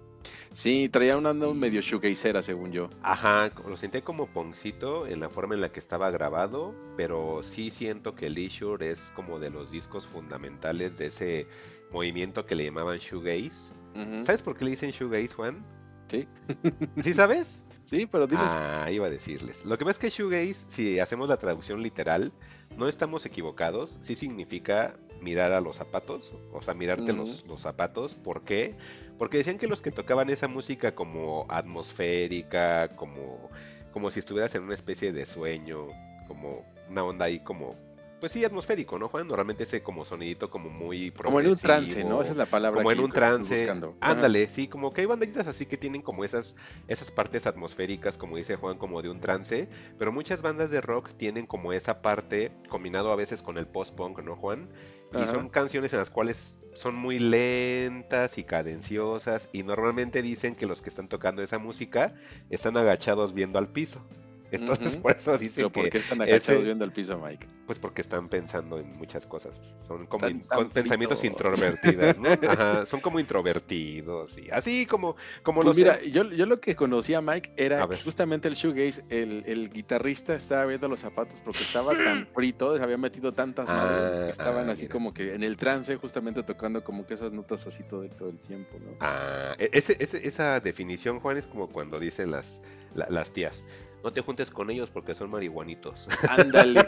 Sí, 0.53 0.89
traía 0.89 1.17
una 1.17 1.31
onda 1.31 1.53
medio 1.53 1.81
shoegazera, 1.81 2.43
según 2.43 2.71
yo. 2.71 2.89
Ajá, 3.01 3.51
lo 3.67 3.77
sentía 3.77 4.03
como 4.03 4.27
punkcito 4.27 5.07
en 5.07 5.19
la 5.19 5.29
forma 5.29 5.55
en 5.55 5.61
la 5.61 5.71
que 5.71 5.79
estaba 5.79 6.11
grabado, 6.11 6.75
pero 6.97 7.41
sí 7.43 7.69
siento 7.71 8.15
que 8.15 8.29
Leisure 8.29 8.91
es 8.91 9.11
como 9.15 9.39
de 9.39 9.49
los 9.49 9.71
discos 9.71 10.07
fundamentales 10.07 10.97
de 10.97 11.05
ese 11.07 11.47
movimiento 11.91 12.45
que 12.45 12.55
le 12.55 12.65
llamaban 12.65 12.97
shoegaze. 12.97 13.73
Ujú. 13.95 14.25
¿Sabes 14.25 14.41
por 14.41 14.57
qué 14.57 14.65
le 14.65 14.71
dicen 14.71 14.91
shoegaze, 14.91 15.29
Juan? 15.29 15.65
Sí. 16.09 16.27
¿Sí 17.03 17.13
sabes? 17.13 17.63
Sí, 17.85 18.07
pero 18.09 18.27
diles. 18.27 18.45
Ah, 18.45 18.89
iba 18.91 19.07
a 19.07 19.09
decirles. 19.09 19.65
Lo 19.65 19.77
que 19.77 19.85
pasa 19.85 19.97
es 19.97 19.99
que 19.99 20.09
shoegaze, 20.09 20.65
si 20.67 20.99
hacemos 20.99 21.27
la 21.29 21.37
traducción 21.37 21.81
literal, 21.81 22.31
no 22.77 22.87
estamos 22.87 23.25
equivocados. 23.25 23.97
Sí 24.01 24.15
significa 24.15 24.97
mirar 25.21 25.53
a 25.53 25.61
los 25.61 25.77
zapatos, 25.77 26.35
o 26.51 26.61
sea, 26.61 26.73
mirarte 26.73 27.13
los, 27.13 27.45
los 27.45 27.61
zapatos. 27.61 28.15
¿Por 28.15 28.43
qué? 28.43 28.75
Porque 29.17 29.37
decían 29.37 29.57
que 29.57 29.67
los 29.67 29.81
que 29.81 29.91
tocaban 29.91 30.29
esa 30.29 30.47
música 30.47 30.95
como 30.95 31.45
atmosférica, 31.49 32.89
como, 32.95 33.49
como 33.93 34.09
si 34.11 34.19
estuvieras 34.19 34.53
en 34.55 34.63
una 34.63 34.73
especie 34.73 35.11
de 35.11 35.25
sueño, 35.25 35.87
como 36.27 36.65
una 36.89 37.03
onda 37.03 37.25
ahí 37.25 37.39
como... 37.39 37.75
Pues 38.21 38.33
sí, 38.33 38.45
atmosférico, 38.45 38.99
¿no, 38.99 39.09
Juan? 39.09 39.27
Normalmente 39.27 39.63
ese 39.63 39.81
como 39.81 40.05
sonidito 40.05 40.51
como 40.51 40.69
muy 40.69 41.09
como 41.09 41.39
en 41.39 41.47
un 41.47 41.57
trance, 41.57 42.03
¿no? 42.03 42.21
Esa 42.21 42.33
es 42.33 42.37
la 42.37 42.45
palabra 42.45 42.77
como 42.77 42.91
en 42.91 42.99
un 42.99 43.11
trance. 43.11 43.55
buscando. 43.55 43.97
Ándale, 43.99 44.45
sí, 44.45 44.67
como 44.67 44.91
que 44.91 45.01
hay 45.01 45.07
banditas 45.07 45.47
así 45.47 45.65
que 45.65 45.75
tienen 45.75 46.03
como 46.03 46.23
esas, 46.23 46.55
esas 46.87 47.09
partes 47.09 47.47
atmosféricas, 47.47 48.19
como 48.19 48.37
dice 48.37 48.57
Juan, 48.57 48.77
como 48.77 49.01
de 49.01 49.09
un 49.09 49.19
trance, 49.21 49.67
pero 49.97 50.11
muchas 50.11 50.43
bandas 50.43 50.69
de 50.69 50.81
rock 50.81 51.09
tienen 51.17 51.47
como 51.47 51.73
esa 51.73 52.03
parte 52.03 52.51
combinado 52.69 53.11
a 53.11 53.15
veces 53.15 53.41
con 53.41 53.57
el 53.57 53.65
post-punk, 53.65 54.19
¿no, 54.19 54.35
Juan? 54.35 54.69
Y 55.13 55.23
Ajá. 55.23 55.31
son 55.31 55.49
canciones 55.49 55.91
en 55.93 55.99
las 55.99 56.11
cuales 56.11 56.59
son 56.75 56.93
muy 56.93 57.17
lentas 57.17 58.37
y 58.37 58.43
cadenciosas 58.43 59.49
y 59.51 59.63
normalmente 59.63 60.21
dicen 60.21 60.53
que 60.53 60.67
los 60.67 60.83
que 60.83 60.89
están 60.89 61.09
tocando 61.09 61.41
esa 61.41 61.57
música 61.57 62.13
están 62.51 62.77
agachados 62.77 63.33
viendo 63.33 63.57
al 63.57 63.69
piso. 63.69 64.05
Entonces 64.51 64.97
por 64.97 65.11
eso 65.15 65.37
dicen 65.37 65.55
Pero 65.55 65.69
¿por 65.71 65.89
qué 65.89 65.97
están 65.99 66.21
agachados 66.21 66.49
ese- 66.59 66.63
viendo 66.63 66.83
el 66.85 66.91
piso, 66.91 67.17
Mike? 67.17 67.47
pues 67.65 67.79
porque 67.79 68.01
están 68.01 68.27
pensando 68.27 68.79
en 68.79 68.97
muchas 68.97 69.25
cosas. 69.25 69.59
Son 69.87 70.05
como 70.07 70.21
Tan- 70.25 70.31
in- 70.31 70.41
tan 70.47 70.57
con 70.59 70.69
pensamientos 70.71 71.23
introvertidos, 71.23 72.19
¿no? 72.19 72.27
Ajá, 72.49 72.85
son 72.85 72.99
como 72.99 73.19
introvertidos 73.19 74.37
y 74.37 74.49
así 74.51 74.85
como, 74.85 75.15
como 75.43 75.61
Pues 75.61 75.67
los 75.67 75.75
mira, 75.77 76.01
yo, 76.03 76.29
yo 76.31 76.45
lo 76.45 76.59
que 76.59 76.75
conocía 76.75 77.19
a 77.19 77.21
Mike 77.21 77.53
era 77.55 77.83
A 77.83 77.87
justamente 78.03 78.47
el 78.47 78.55
shoegaze, 78.55 79.03
el, 79.09 79.43
el 79.45 79.69
guitarrista 79.69 80.35
estaba 80.35 80.65
viendo 80.65 80.87
los 80.87 80.99
zapatos 80.99 81.39
porque 81.43 81.59
estaba 81.59 81.93
tan 81.93 82.27
frito, 82.35 82.75
se 82.77 82.83
había 82.83 82.97
metido 82.97 83.31
tantas 83.31 83.67
madres 83.67 84.11
Ah, 84.13 84.23
que 84.25 84.31
estaban 84.31 84.69
ah, 84.69 84.73
así 84.73 84.83
mira. 84.83 84.93
como 84.93 85.13
que 85.13 85.33
en 85.33 85.43
el 85.43 85.55
trance 85.57 85.95
justamente 85.95 86.43
tocando 86.43 86.83
como 86.83 87.05
que 87.05 87.13
esas 87.13 87.31
notas 87.31 87.65
así 87.67 87.83
todo, 87.83 88.07
todo 88.09 88.29
el 88.29 88.39
tiempo, 88.39 88.77
¿no? 88.79 88.97
Ah, 88.99 89.53
e- 89.57 89.69
ese- 89.73 89.95
ese- 89.99 90.27
esa 90.27 90.59
definición, 90.59 91.19
Juan, 91.19 91.37
es 91.37 91.47
como 91.47 91.69
cuando 91.69 91.99
dicen 91.99 92.31
las, 92.31 92.59
la- 92.95 93.07
las 93.09 93.31
tías. 93.31 93.63
No 94.03 94.11
te 94.11 94.21
juntes 94.21 94.49
con 94.49 94.69
ellos 94.69 94.89
porque 94.89 95.13
son 95.13 95.29
marihuanitos. 95.29 96.07
Ándale. 96.29 96.87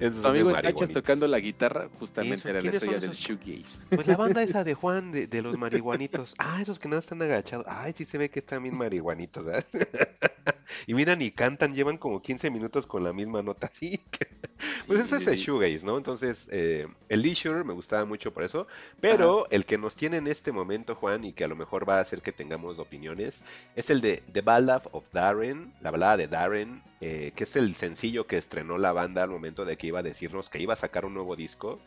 Tu 0.00 0.26
amigo 0.26 0.52
Tachas 0.52 0.90
tocando 0.90 1.28
la 1.28 1.38
guitarra 1.40 1.88
justamente 1.98 2.36
Eso, 2.36 2.48
era 2.48 2.58
la 2.58 2.62
¿quiénes 2.62 2.80
son 2.80 2.90
estrella 2.90 3.12
del 3.12 3.16
shoegaze. 3.16 3.82
Pues 3.90 4.06
la 4.06 4.16
banda 4.16 4.42
esa 4.42 4.64
de 4.64 4.74
Juan, 4.74 5.12
de, 5.12 5.26
de 5.26 5.42
los 5.42 5.58
marihuanitos. 5.58 6.34
Ay, 6.38 6.64
los 6.66 6.78
que 6.78 6.88
nada 6.88 7.00
están 7.00 7.20
agachados. 7.22 7.66
Ay, 7.68 7.92
sí 7.96 8.04
se 8.04 8.18
ve 8.18 8.30
que 8.30 8.38
están 8.38 8.62
bien 8.62 8.76
marihuanitos, 8.76 9.44
¿verdad? 9.44 9.66
Y 10.86 10.94
miran 10.94 11.20
y 11.22 11.30
cantan, 11.30 11.74
llevan 11.74 11.98
como 11.98 12.20
15 12.22 12.50
minutos 12.50 12.86
con 12.86 13.04
la 13.04 13.12
misma 13.12 13.42
nota. 13.42 13.66
Así 13.72 13.98
que- 14.10 14.28
Pues 14.86 15.00
ese 15.00 15.16
es 15.16 15.26
el 15.26 15.38
Sí. 15.38 15.44
shoegaze, 15.44 15.84
¿no? 15.84 15.96
Entonces, 15.96 16.46
eh, 16.50 16.86
el 17.08 17.22
Leisure 17.22 17.64
me 17.64 17.72
gustaba 17.72 18.04
mucho 18.04 18.32
por 18.32 18.42
eso. 18.44 18.66
Pero 19.00 19.46
el 19.50 19.64
que 19.66 19.78
nos 19.78 19.96
tiene 19.96 20.18
en 20.18 20.26
este 20.26 20.52
momento, 20.52 20.94
Juan, 20.94 21.24
y 21.24 21.32
que 21.32 21.44
a 21.44 21.48
lo 21.48 21.56
mejor 21.56 21.88
va 21.88 21.98
a 21.98 22.00
hacer 22.00 22.22
que 22.22 22.32
tengamos 22.32 22.78
opiniones, 22.78 23.42
es 23.76 23.90
el 23.90 24.00
de 24.00 24.22
The 24.32 24.42
Ballad 24.42 24.82
of 24.92 25.10
Darren, 25.12 25.72
la 25.80 25.90
balada 25.90 26.16
de 26.18 26.28
Darren, 26.28 26.82
eh, 27.00 27.32
que 27.34 27.44
es 27.44 27.56
el 27.56 27.74
sencillo 27.74 28.26
que 28.26 28.36
estrenó 28.36 28.78
la 28.78 28.92
banda 28.92 29.22
al 29.22 29.30
momento 29.30 29.64
de 29.64 29.76
que 29.76 29.86
iba 29.88 30.00
a 30.00 30.02
decirnos 30.02 30.50
que 30.50 30.58
iba 30.60 30.74
a 30.74 30.76
sacar 30.76 31.04
un 31.04 31.14
nuevo 31.14 31.34
disco. 31.36 31.80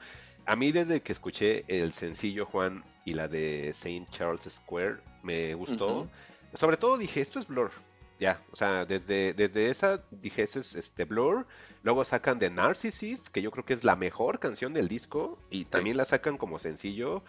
A 0.46 0.56
mí 0.56 0.72
desde 0.72 1.02
que 1.02 1.12
escuché 1.12 1.66
el 1.68 1.94
sencillo, 1.94 2.46
Juan, 2.46 2.84
y 3.06 3.14
la 3.14 3.28
de 3.28 3.74
Saint 3.74 4.10
Charles 4.10 4.44
Square, 4.50 4.98
me 5.24 5.54
gustó. 5.56 6.10
Sobre 6.54 6.78
todo 6.78 6.98
dije, 6.98 7.22
esto 7.22 7.40
es 7.40 7.48
Blur. 7.48 7.72
Ya, 8.20 8.44
o 8.52 8.56
sea, 8.56 8.86
desde, 8.86 9.34
desde 9.34 9.70
esa 9.70 10.04
dije, 10.12 10.44
ese 10.44 10.60
es 10.60 10.76
este 10.76 11.06
Blur. 11.06 11.46
Luego 11.84 12.04
sacan 12.04 12.40
The 12.40 12.50
Narcissist, 12.50 13.28
que 13.28 13.42
yo 13.42 13.52
creo 13.52 13.64
que 13.64 13.74
es 13.74 13.84
la 13.84 13.96
mejor 13.96 14.40
canción 14.40 14.74
del 14.74 14.88
disco. 14.88 15.38
Y 15.52 15.66
también 15.66 15.98
la 15.98 16.06
sacan 16.06 16.38
como 16.38 16.58
sencillo. 16.60 17.24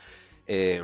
Eh, 0.50 0.82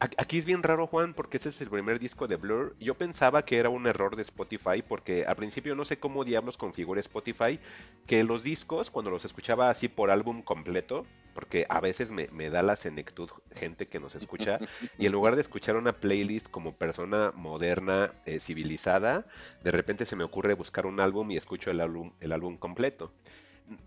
aquí 0.00 0.38
es 0.38 0.46
bien 0.46 0.62
raro, 0.62 0.86
Juan, 0.86 1.12
porque 1.12 1.36
ese 1.36 1.50
es 1.50 1.60
el 1.60 1.68
primer 1.68 2.00
disco 2.00 2.26
de 2.26 2.36
Blur. 2.36 2.74
Yo 2.80 2.96
pensaba 2.96 3.44
que 3.44 3.58
era 3.58 3.68
un 3.68 3.86
error 3.86 4.16
de 4.16 4.22
Spotify, 4.22 4.82
porque 4.86 5.26
al 5.26 5.36
principio 5.36 5.74
no 5.74 5.84
sé 5.84 5.98
cómo 5.98 6.24
diablos 6.24 6.56
configura 6.56 6.98
Spotify, 7.00 7.60
que 8.06 8.24
los 8.24 8.42
discos, 8.42 8.90
cuando 8.90 9.10
los 9.10 9.26
escuchaba 9.26 9.68
así 9.68 9.88
por 9.88 10.10
álbum 10.10 10.42
completo, 10.42 11.06
porque 11.34 11.66
a 11.68 11.80
veces 11.80 12.10
me, 12.10 12.28
me 12.32 12.48
da 12.48 12.62
la 12.62 12.74
senectud 12.74 13.28
gente 13.54 13.86
que 13.86 14.00
nos 14.00 14.14
escucha, 14.14 14.58
y 14.98 15.04
en 15.06 15.12
lugar 15.12 15.36
de 15.36 15.42
escuchar 15.42 15.76
una 15.76 16.00
playlist 16.00 16.48
como 16.48 16.76
persona 16.76 17.32
moderna, 17.34 18.14
eh, 18.24 18.40
civilizada, 18.40 19.26
de 19.62 19.70
repente 19.72 20.06
se 20.06 20.16
me 20.16 20.24
ocurre 20.24 20.54
buscar 20.54 20.86
un 20.86 21.00
álbum 21.00 21.30
y 21.30 21.36
escucho 21.36 21.70
el 21.70 21.80
álbum, 21.82 22.12
el 22.20 22.32
álbum 22.32 22.56
completo. 22.56 23.12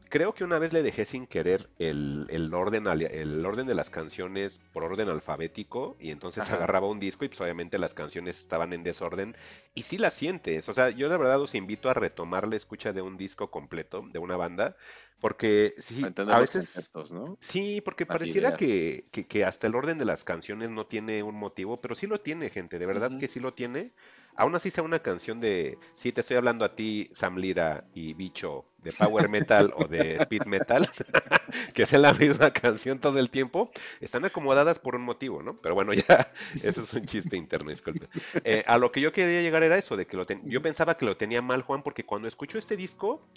Creo 0.09 0.33
que 0.33 0.43
una 0.43 0.59
vez 0.59 0.71
le 0.71 0.83
dejé 0.83 1.03
sin 1.03 1.27
querer 1.27 1.69
el, 1.79 2.27
el 2.29 2.53
orden, 2.53 2.87
el 2.87 3.45
orden 3.45 3.67
de 3.67 3.75
las 3.75 3.89
canciones 3.89 4.59
por 4.71 4.83
orden 4.83 5.09
alfabético 5.09 5.97
y 5.99 6.11
entonces 6.11 6.43
Ajá. 6.43 6.55
agarraba 6.55 6.87
un 6.87 6.99
disco 6.99 7.25
y 7.25 7.27
pues 7.27 7.41
obviamente 7.41 7.77
las 7.79 7.93
canciones 7.93 8.37
estaban 8.37 8.71
en 8.73 8.83
desorden 8.83 9.35
y 9.73 9.83
sí 9.83 9.97
las 9.97 10.13
sientes. 10.13 10.69
O 10.69 10.73
sea, 10.73 10.89
yo 10.91 11.09
de 11.09 11.17
verdad 11.17 11.41
os 11.41 11.55
invito 11.55 11.89
a 11.89 11.93
retomar 11.93 12.47
la 12.47 12.55
escucha 12.55 12.93
de 12.93 13.01
un 13.01 13.17
disco 13.17 13.51
completo, 13.51 14.05
de 14.11 14.19
una 14.19 14.37
banda, 14.37 14.77
porque 15.19 15.73
sí, 15.79 16.15
a 16.27 16.39
los 16.39 16.39
veces... 16.39 16.91
Sí, 17.39 17.81
porque 17.81 18.05
pareciera 18.07 18.55
que, 18.55 19.07
que- 19.11 19.27
que 19.27 19.45
hasta 19.45 19.67
el 19.67 19.75
orden 19.75 19.97
de 19.99 20.05
las 20.05 20.23
canciones 20.23 20.71
no 20.71 20.87
tiene 20.87 21.21
un 21.23 21.35
motivo, 21.35 21.79
pero 21.81 21.93
sí 21.93 22.07
lo 22.07 22.19
tiene, 22.21 22.49
gente, 22.49 22.79
de 22.79 22.85
verdad 22.87 23.17
que 23.17 23.27
sí 23.27 23.39
lo 23.39 23.53
tiene. 23.53 23.93
Aún 24.37 24.53
así 24.55 24.69
sea 24.69 24.83
una 24.83 24.99
canción 24.99 25.39
de, 25.39 25.79
sí, 25.95 26.11
te 26.11 26.21
estoy 26.21 26.37
hablando 26.37 26.65
a 26.65 26.75
ti, 26.75 27.09
Sam 27.13 27.37
Lira 27.37 27.87
y 27.93 28.13
Bicho, 28.13 28.67
de 28.77 28.91
Power 28.93 29.29
Metal 29.29 29.71
o 29.75 29.87
de 29.87 30.17
Speed 30.17 30.45
Metal, 30.45 30.87
que 31.73 31.85
sea 31.85 31.99
la 31.99 32.13
misma 32.13 32.51
canción 32.51 32.99
todo 32.99 33.19
el 33.19 33.29
tiempo, 33.29 33.71
están 34.01 34.25
acomodadas 34.25 34.79
por 34.79 34.95
un 34.95 35.03
motivo, 35.03 35.41
¿no? 35.43 35.59
Pero 35.61 35.75
bueno, 35.75 35.93
ya, 35.93 36.31
eso 36.61 36.83
es 36.83 36.93
un 36.93 37.05
chiste 37.05 37.37
interno, 37.37 37.69
disculpe. 37.69 38.09
Eh, 38.43 38.63
a 38.67 38.77
lo 38.77 38.91
que 38.91 39.01
yo 39.01 39.13
quería 39.13 39.41
llegar 39.41 39.63
era 39.63 39.77
eso, 39.77 39.95
de 39.97 40.05
que 40.07 40.17
lo 40.17 40.25
ten- 40.25 40.41
yo 40.49 40.61
pensaba 40.61 40.97
que 40.97 41.05
lo 41.05 41.17
tenía 41.17 41.41
mal, 41.41 41.61
Juan, 41.61 41.83
porque 41.83 42.05
cuando 42.05 42.27
escucho 42.27 42.57
este 42.57 42.77
disco, 42.77 43.27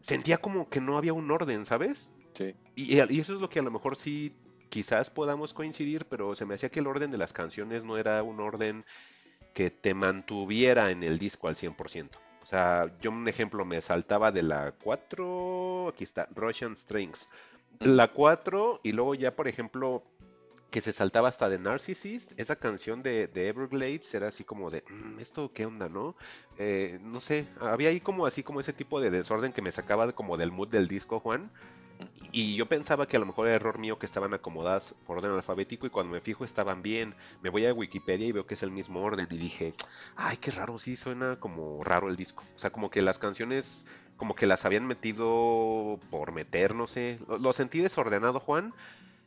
sentía 0.00 0.38
como 0.38 0.68
que 0.68 0.80
no 0.80 0.98
había 0.98 1.12
un 1.12 1.30
orden, 1.30 1.66
¿sabes? 1.66 2.12
Sí. 2.34 2.54
Y, 2.74 2.96
y 2.96 3.20
eso 3.20 3.34
es 3.34 3.40
lo 3.40 3.48
que 3.48 3.58
a 3.60 3.62
lo 3.62 3.70
mejor 3.70 3.96
sí 3.96 4.38
quizás 4.68 5.10
podamos 5.10 5.54
coincidir, 5.54 6.06
pero 6.08 6.34
se 6.34 6.46
me 6.46 6.54
hacía 6.54 6.70
que 6.70 6.80
el 6.80 6.86
orden 6.86 7.10
de 7.10 7.18
las 7.18 7.32
canciones 7.32 7.84
no 7.84 7.96
era 7.98 8.22
un 8.22 8.40
orden 8.40 8.84
que 9.58 9.72
te 9.72 9.92
mantuviera 9.92 10.92
en 10.92 11.02
el 11.02 11.18
disco 11.18 11.48
al 11.48 11.56
100%. 11.56 12.20
O 12.40 12.46
sea, 12.46 12.92
yo 13.00 13.10
un 13.10 13.26
ejemplo 13.26 13.64
me 13.64 13.80
saltaba 13.80 14.30
de 14.30 14.44
la 14.44 14.70
4, 14.70 15.88
aquí 15.88 16.04
está, 16.04 16.28
Russian 16.32 16.76
Strings. 16.76 17.28
La 17.80 18.06
4 18.06 18.78
y 18.84 18.92
luego 18.92 19.16
ya, 19.16 19.34
por 19.34 19.48
ejemplo, 19.48 20.04
que 20.70 20.80
se 20.80 20.92
saltaba 20.92 21.26
hasta 21.26 21.48
de 21.48 21.58
Narcissist, 21.58 22.38
esa 22.38 22.54
canción 22.54 23.02
de, 23.02 23.26
de 23.26 23.48
Everglades 23.48 24.14
era 24.14 24.28
así 24.28 24.44
como 24.44 24.70
de, 24.70 24.84
"Mm, 24.88 25.18
¿esto 25.18 25.50
qué 25.52 25.66
onda, 25.66 25.88
no? 25.88 26.14
Eh, 26.56 27.00
no 27.02 27.18
sé, 27.18 27.48
había 27.60 27.88
ahí 27.88 27.98
como 27.98 28.26
así 28.26 28.44
como 28.44 28.60
ese 28.60 28.72
tipo 28.72 29.00
de 29.00 29.10
desorden 29.10 29.52
que 29.52 29.60
me 29.60 29.72
sacaba 29.72 30.12
como 30.12 30.36
del 30.36 30.52
mood 30.52 30.68
del 30.68 30.86
disco, 30.86 31.18
Juan. 31.18 31.50
Y 32.30 32.56
yo 32.56 32.66
pensaba 32.66 33.06
que 33.06 33.16
a 33.16 33.20
lo 33.20 33.26
mejor 33.26 33.46
era 33.46 33.56
error 33.56 33.78
mío 33.78 33.98
que 33.98 34.06
estaban 34.06 34.34
acomodadas 34.34 34.94
por 35.06 35.18
orden 35.18 35.32
alfabético 35.32 35.86
y 35.86 35.90
cuando 35.90 36.12
me 36.12 36.20
fijo 36.20 36.44
estaban 36.44 36.82
bien. 36.82 37.14
Me 37.42 37.48
voy 37.48 37.64
a 37.66 37.72
Wikipedia 37.72 38.26
y 38.26 38.32
veo 38.32 38.46
que 38.46 38.54
es 38.54 38.62
el 38.62 38.70
mismo 38.70 39.00
orden 39.00 39.26
y 39.30 39.38
dije, 39.38 39.72
ay, 40.16 40.36
qué 40.36 40.50
raro, 40.50 40.78
sí, 40.78 40.96
suena 40.96 41.36
como 41.40 41.82
raro 41.82 42.08
el 42.08 42.16
disco. 42.16 42.44
O 42.54 42.58
sea, 42.58 42.70
como 42.70 42.90
que 42.90 43.00
las 43.00 43.18
canciones, 43.18 43.86
como 44.16 44.34
que 44.34 44.46
las 44.46 44.64
habían 44.64 44.86
metido 44.86 45.98
por 46.10 46.32
meter, 46.32 46.74
no 46.74 46.86
sé. 46.86 47.18
Lo, 47.40 47.52
sentí 47.52 47.80
desordenado, 47.80 48.40
Juan. 48.40 48.74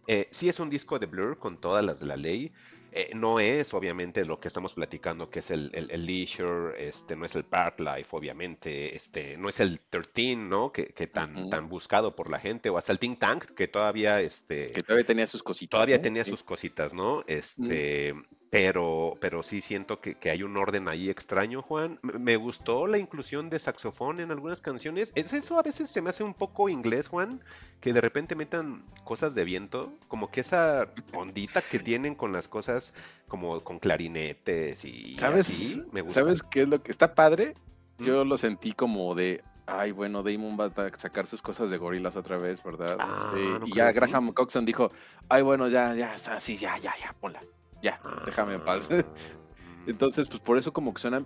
Eh, 0.07 0.28
sí 0.32 0.49
es 0.49 0.59
un 0.59 0.69
disco 0.69 0.99
de 0.99 1.07
Blur 1.07 1.39
con 1.39 1.57
todas 1.57 1.84
las 1.84 1.99
de 1.99 2.05
la 2.05 2.17
ley. 2.17 2.51
Eh, 2.94 3.12
no 3.16 3.39
es 3.39 3.74
obviamente 3.74 4.26
lo 4.26 4.39
que 4.39 4.50
estamos 4.50 4.74
platicando, 4.74 5.30
que 5.30 5.39
es 5.39 5.50
el, 5.52 5.72
el, 5.74 5.89
el 5.92 6.06
Leisure, 6.06 6.76
este, 6.78 7.16
no 7.16 7.26
es 7.26 7.36
el 7.36 7.46
Park 7.46 7.80
Life, 7.80 8.08
obviamente, 8.12 8.96
este, 8.96 9.38
no 9.38 9.48
es 9.50 9.60
el 9.62 9.80
13, 9.80 10.36
¿no? 10.36 10.72
Que, 10.74 10.88
que 10.94 11.08
tan, 11.08 11.50
tan 11.50 11.70
buscado 11.70 12.16
por 12.16 12.30
la 12.30 12.39
gente, 12.39 12.70
o 12.70 12.78
hasta 12.78 12.92
el 12.92 13.00
Think 13.00 13.20
Tank, 13.20 13.46
que 13.56 13.68
todavía, 13.70 14.20
este, 14.22 14.72
Que 14.74 14.84
todavía 14.84 15.06
tenía 15.06 15.28
sus 15.28 15.42
cositas. 15.44 15.70
todavía 15.70 15.98
¿no? 15.98 16.02
tenía 16.02 16.24
Sí. 16.24 16.32
sus 16.32 16.44
cositas, 16.44 16.94
¿no? 16.94 17.24
Este, 17.28 18.14
pero, 18.52 19.18
pero 19.22 19.43
sí 19.43 19.62
siento 19.62 20.02
que, 20.02 20.16
que 20.16 20.30
hay 20.30 20.43
un 20.43 20.58
orden 20.58 20.89
ahí 20.89 21.10
extraño, 21.10 21.62
Juan. 21.62 21.99
Me, 22.02 22.36
gustó 22.36 22.86
la 22.86 22.97
inclusión 22.97 23.49
de 23.49 23.58
saxofón 23.60 24.20
en 24.20 24.30
algunas 24.30 24.60
canciones. 24.62 25.14
Es 25.16 25.32
eso 25.32 25.58
a 25.58 25.64
veces 25.64 25.89
se 25.89 26.02
me 26.02 26.10
hace 26.10 26.26
un 26.26 26.34
poco 26.34 26.68
inglés, 26.68 27.08
Juan, 27.08 27.41
que 27.80 27.93
de 27.93 28.02
repente 28.02 28.36
metan 28.36 28.84
cosas 29.06 29.36
de 29.36 29.45
viento, 29.45 29.93
como 30.10 30.30
que 30.30 30.41
esa 30.41 30.91
ondita 31.14 31.62
que 31.62 31.80
tienen 31.80 32.14
con 32.14 32.34
las 32.34 32.49
cosas, 32.49 32.93
como 33.30 33.62
con 33.62 33.80
clarinetes 33.80 34.84
y 34.84 35.16
¿Sabes? 35.18 35.49
así, 35.49 35.82
me 35.93 36.02
gusta. 36.02 36.20
¿Sabes 36.20 36.43
qué 36.43 36.64
es 36.64 36.68
lo 36.68 36.84
que 36.84 36.91
está 36.91 37.16
padre? 37.16 37.54
Mm. 37.99 38.04
Yo 38.04 38.26
lo 38.26 38.38
sentí 38.38 38.74
como 38.74 39.16
de, 39.16 39.41
ay, 39.66 39.93
bueno, 39.93 40.24
Damon 40.24 40.58
va 40.60 40.66
a 40.66 40.99
sacar 40.99 41.26
sus 41.26 41.41
cosas 41.41 41.70
de 41.70 41.78
gorilas 41.78 42.18
otra 42.18 42.38
vez, 42.38 42.62
¿verdad? 42.62 42.97
Ah, 42.99 43.28
Este, 43.28 43.60
¿no 43.60 43.66
y 43.66 43.74
ya? 43.76 43.93
Graham 43.93 44.34
Coxon 44.34 44.66
dijo, 44.66 44.91
ay, 45.30 45.41
bueno, 45.41 45.70
ya, 45.70 45.95
ya, 45.95 46.14
está 46.16 46.36
así, 46.36 46.58
ya, 46.58 46.78
ya, 46.80 46.93
ya, 47.02 47.16
ponla, 47.18 47.39
ya, 47.82 47.99
déjame 48.25 48.55
en 48.55 48.61
paz. 48.61 48.89
Ah, 48.91 49.03
Entonces, 49.88 50.27
pues 50.27 50.39
por 50.41 50.57
eso 50.57 50.71
como 50.73 50.93
que 50.93 51.01
suenan... 51.01 51.25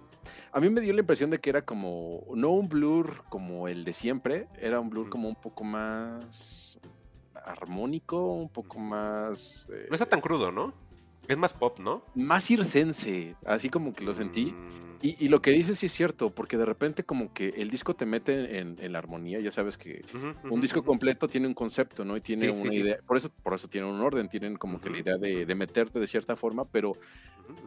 A 0.54 0.60
mí 0.62 0.70
me 0.70 0.80
dio 0.80 0.94
la 0.94 1.02
impresión 1.02 1.30
de 1.30 1.40
que 1.40 1.50
era 1.50 1.64
como, 1.66 2.24
no 2.36 2.52
un 2.52 2.70
blur 2.70 3.24
como 3.30 3.68
el 3.68 3.84
de 3.84 3.92
siempre, 3.92 4.48
era 4.58 4.80
un 4.80 4.90
blur 4.90 5.10
como 5.10 5.28
un 5.28 5.36
poco 5.36 5.66
más 5.66 6.80
armónico, 7.46 8.34
un 8.34 8.50
poco 8.50 8.80
más... 8.80 9.66
eh, 9.70 9.88
No 9.90 9.96
está 9.96 10.06
tan 10.06 10.22
crudo, 10.22 10.52
¿no? 10.52 10.74
Es 11.28 11.38
más 11.38 11.54
pop, 11.54 11.80
¿no? 11.80 12.04
más 12.14 12.46
circense, 12.46 13.36
así 13.46 13.70
como 13.70 13.94
que 13.94 14.04
lo 14.06 14.14
sentí. 14.14 14.52
Mm, 14.52 14.85
Y, 15.02 15.24
y 15.24 15.30
lo 15.30 15.42
que 15.42 15.52
dices 15.52 15.80
sí 15.80 15.88
es 15.88 15.94
cierto, 15.94 16.34
porque 16.34 16.58
de 16.58 16.66
repente 16.66 17.06
como 17.06 17.32
que 17.34 17.50
el 17.50 17.70
disco 17.70 17.96
te 17.96 18.06
mete 18.06 18.60
en, 18.60 18.76
en 18.80 18.94
la 18.94 19.00
armonía, 19.00 19.40
ya 19.40 19.52
sabes 19.52 19.78
que 19.78 20.06
ujú, 20.14 20.36
un 20.48 20.62
disco 20.62 20.84
completo 20.84 21.30
tiene 21.30 21.48
un 21.48 21.54
concepto, 21.54 22.06
¿no? 22.06 22.16
Y 22.18 22.22
tiene 22.22 22.50
Sí, 22.50 22.52
una 22.52 22.72
sí. 22.72 22.72
idea, 22.74 22.96
por 23.06 23.18
eso, 23.18 23.30
por 23.44 23.54
eso 23.56 23.68
tiene 23.68 23.88
un 23.88 24.00
orden, 24.02 24.30
tienen 24.30 24.56
como 24.56 24.80
que 24.80 24.90
la 24.90 24.98
idea 25.00 25.18
de, 25.18 25.46
de 25.46 25.56
meterte 25.56 26.00
de 26.00 26.08
cierta 26.08 26.36
forma, 26.38 26.70
pero 26.70 26.98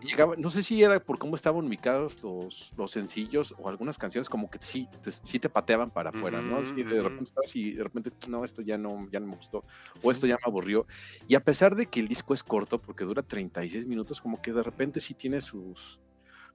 llegaba, 0.00 0.36
no 0.36 0.50
sé 0.50 0.62
si 0.62 0.82
era 0.82 1.00
por 1.00 1.18
cómo 1.18 1.36
estaban 1.36 1.66
ubicados 1.66 2.22
los, 2.22 2.72
los 2.76 2.90
sencillos 2.92 3.54
o 3.58 3.68
algunas 3.68 3.98
canciones 3.98 4.28
como 4.30 4.50
que 4.50 4.58
sí 4.62 4.90
te, 5.02 5.12
sí 5.12 5.40
te 5.40 5.50
pateaban 5.50 5.90
para 5.92 6.10
afuera, 6.10 6.42
¿no? 6.42 6.58
Así 6.58 6.82
de 6.84 7.02
repente 7.02 7.28
estabas 7.30 7.54
y 7.56 7.72
de 7.74 7.84
repente, 7.84 8.10
no, 8.26 8.44
esto 8.44 8.62
ya 8.62 8.78
no, 8.78 9.08
ya 9.10 9.20
no 9.20 9.26
me 9.28 9.34
gustó, 9.36 9.64
o 10.00 10.10
esto 10.12 10.26
ya 10.26 10.34
me 10.34 10.50
aburrió. 10.50 10.86
Y 11.26 11.34
a 11.34 11.40
pesar 11.40 11.76
de 11.76 11.88
que 11.88 12.00
el 12.00 12.08
disco 12.08 12.34
es 12.34 12.42
corto, 12.44 12.80
porque 12.82 13.04
dura 13.04 13.22
36 13.22 13.86
minutos, 13.86 14.20
como 14.20 14.40
que 14.40 14.52
de 14.52 14.62
repente 14.62 15.00
sí 15.00 15.14
tiene 15.14 15.40
sus, 15.40 16.00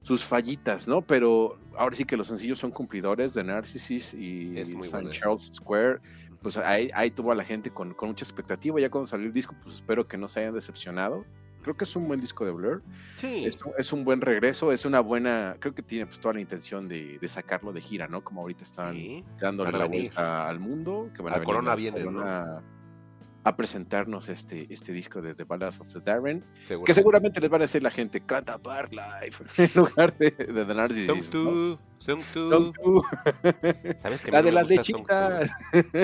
sus 0.03 0.23
fallitas, 0.23 0.87
¿no? 0.87 1.01
Pero 1.01 1.57
ahora 1.75 1.95
sí 1.95 2.05
que 2.05 2.15
los 2.15 2.27
sencillos 2.27 2.59
son 2.59 2.69
cumplidores 2.71 3.33
de 3.33 3.43
Narcissus 3.43 4.13
y 4.13 4.57
Es 4.57 4.73
muy 4.75 4.85
ese. 4.87 5.09
Charles 5.19 5.49
Square. 5.53 5.99
Pues 6.41 6.57
ahí, 6.57 6.89
ahí 6.93 7.09
tuvo 7.09 7.31
a 7.31 7.35
la 7.35 7.43
gente 7.45 7.71
con, 7.71 7.93
con 7.93 8.09
mucha 8.09 8.23
expectativa. 8.25 8.79
Ya 8.79 8.89
cuando 8.91 9.07
salió 9.07 9.25
el 9.25 9.33
disco, 9.33 9.55
pues 9.63 9.75
espero 9.75 10.07
que 10.07 10.17
no 10.17 10.27
se 10.27 10.41
hayan 10.41 10.53
decepcionado. 10.53 11.25
Creo 11.61 11.77
que 11.77 11.85
es 11.85 11.95
un 11.95 12.05
buen 12.09 12.19
disco 12.19 12.43
de 12.43 12.51
Blur. 12.51 12.83
Sí. 13.15 13.45
Es, 13.45 13.55
un- 13.63 13.71
es 13.77 13.93
un 13.93 14.03
buen 14.03 14.19
regreso, 14.19 14.73
es 14.73 14.83
una 14.83 14.99
buena. 14.99 15.55
Creo 15.61 15.73
que 15.73 15.81
tiene 15.81 16.05
pues 16.05 16.19
toda 16.19 16.33
la 16.33 16.41
intención 16.41 16.89
de, 16.89 17.17
de 17.19 17.27
sacarlo 17.29 17.71
de 17.71 17.79
gira, 17.79 18.09
¿no? 18.09 18.21
Como 18.21 18.41
ahorita 18.41 18.65
están 18.65 18.93
sí. 18.93 19.23
dándole 19.39 19.71
la 19.71 19.85
venir. 19.85 20.01
vuelta 20.01 20.49
al 20.49 20.59
mundo. 20.59 21.09
Que 21.15 21.21
van 21.21 21.31
a 21.31 21.35
Al 21.37 21.39
venir 21.39 21.45
Corona 21.45 21.69
la 21.69 21.75
vienen, 21.77 22.13
¿no? 22.13 22.61
A 23.45 23.55
presentarnos 23.57 24.29
este, 24.29 24.67
este 24.73 24.93
disco 24.93 25.21
de 25.21 25.35
The 25.35 25.43
Ballads 25.43 25.79
of 25.81 25.91
the 25.91 25.99
Darren, 25.99 26.41
que 26.41 26.65
Seguramente. 26.65 26.93
seguramente 26.93 27.41
les 27.41 27.49
van 27.49 27.61
a 27.61 27.63
decir 27.65 27.83
la 27.83 27.91
gente, 27.91 28.21
canta 28.21 28.57
Park 28.57 28.93
Life, 28.93 29.43
en 29.63 29.69
lugar 29.83 30.17
de, 30.17 30.31
de 30.31 30.65
The 30.65 30.73
Narcissus. 30.73 31.25
Song 31.25 31.43
¿no? 31.43 31.75
two, 31.75 31.79
Song 31.97 32.21
two. 32.33 32.49
Song 32.49 32.73
two. 32.73 33.03
¿Sabes 33.97 34.21
que 34.21 34.31
a 34.31 34.33
La 34.35 34.41
mí 34.41 34.45
de 34.45 34.51
no 34.51 34.51
me 34.51 34.51
las 34.51 34.67
lechitas. 34.69 35.51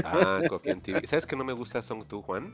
Ah, 0.04 0.42
Coffee 0.50 0.72
and 0.72 0.82
TV. 0.82 1.08
¿Sabes 1.08 1.26
que 1.26 1.36
no 1.38 1.46
me 1.46 1.54
gusta 1.54 1.82
Song 1.82 2.04
2, 2.08 2.26
Juan? 2.26 2.54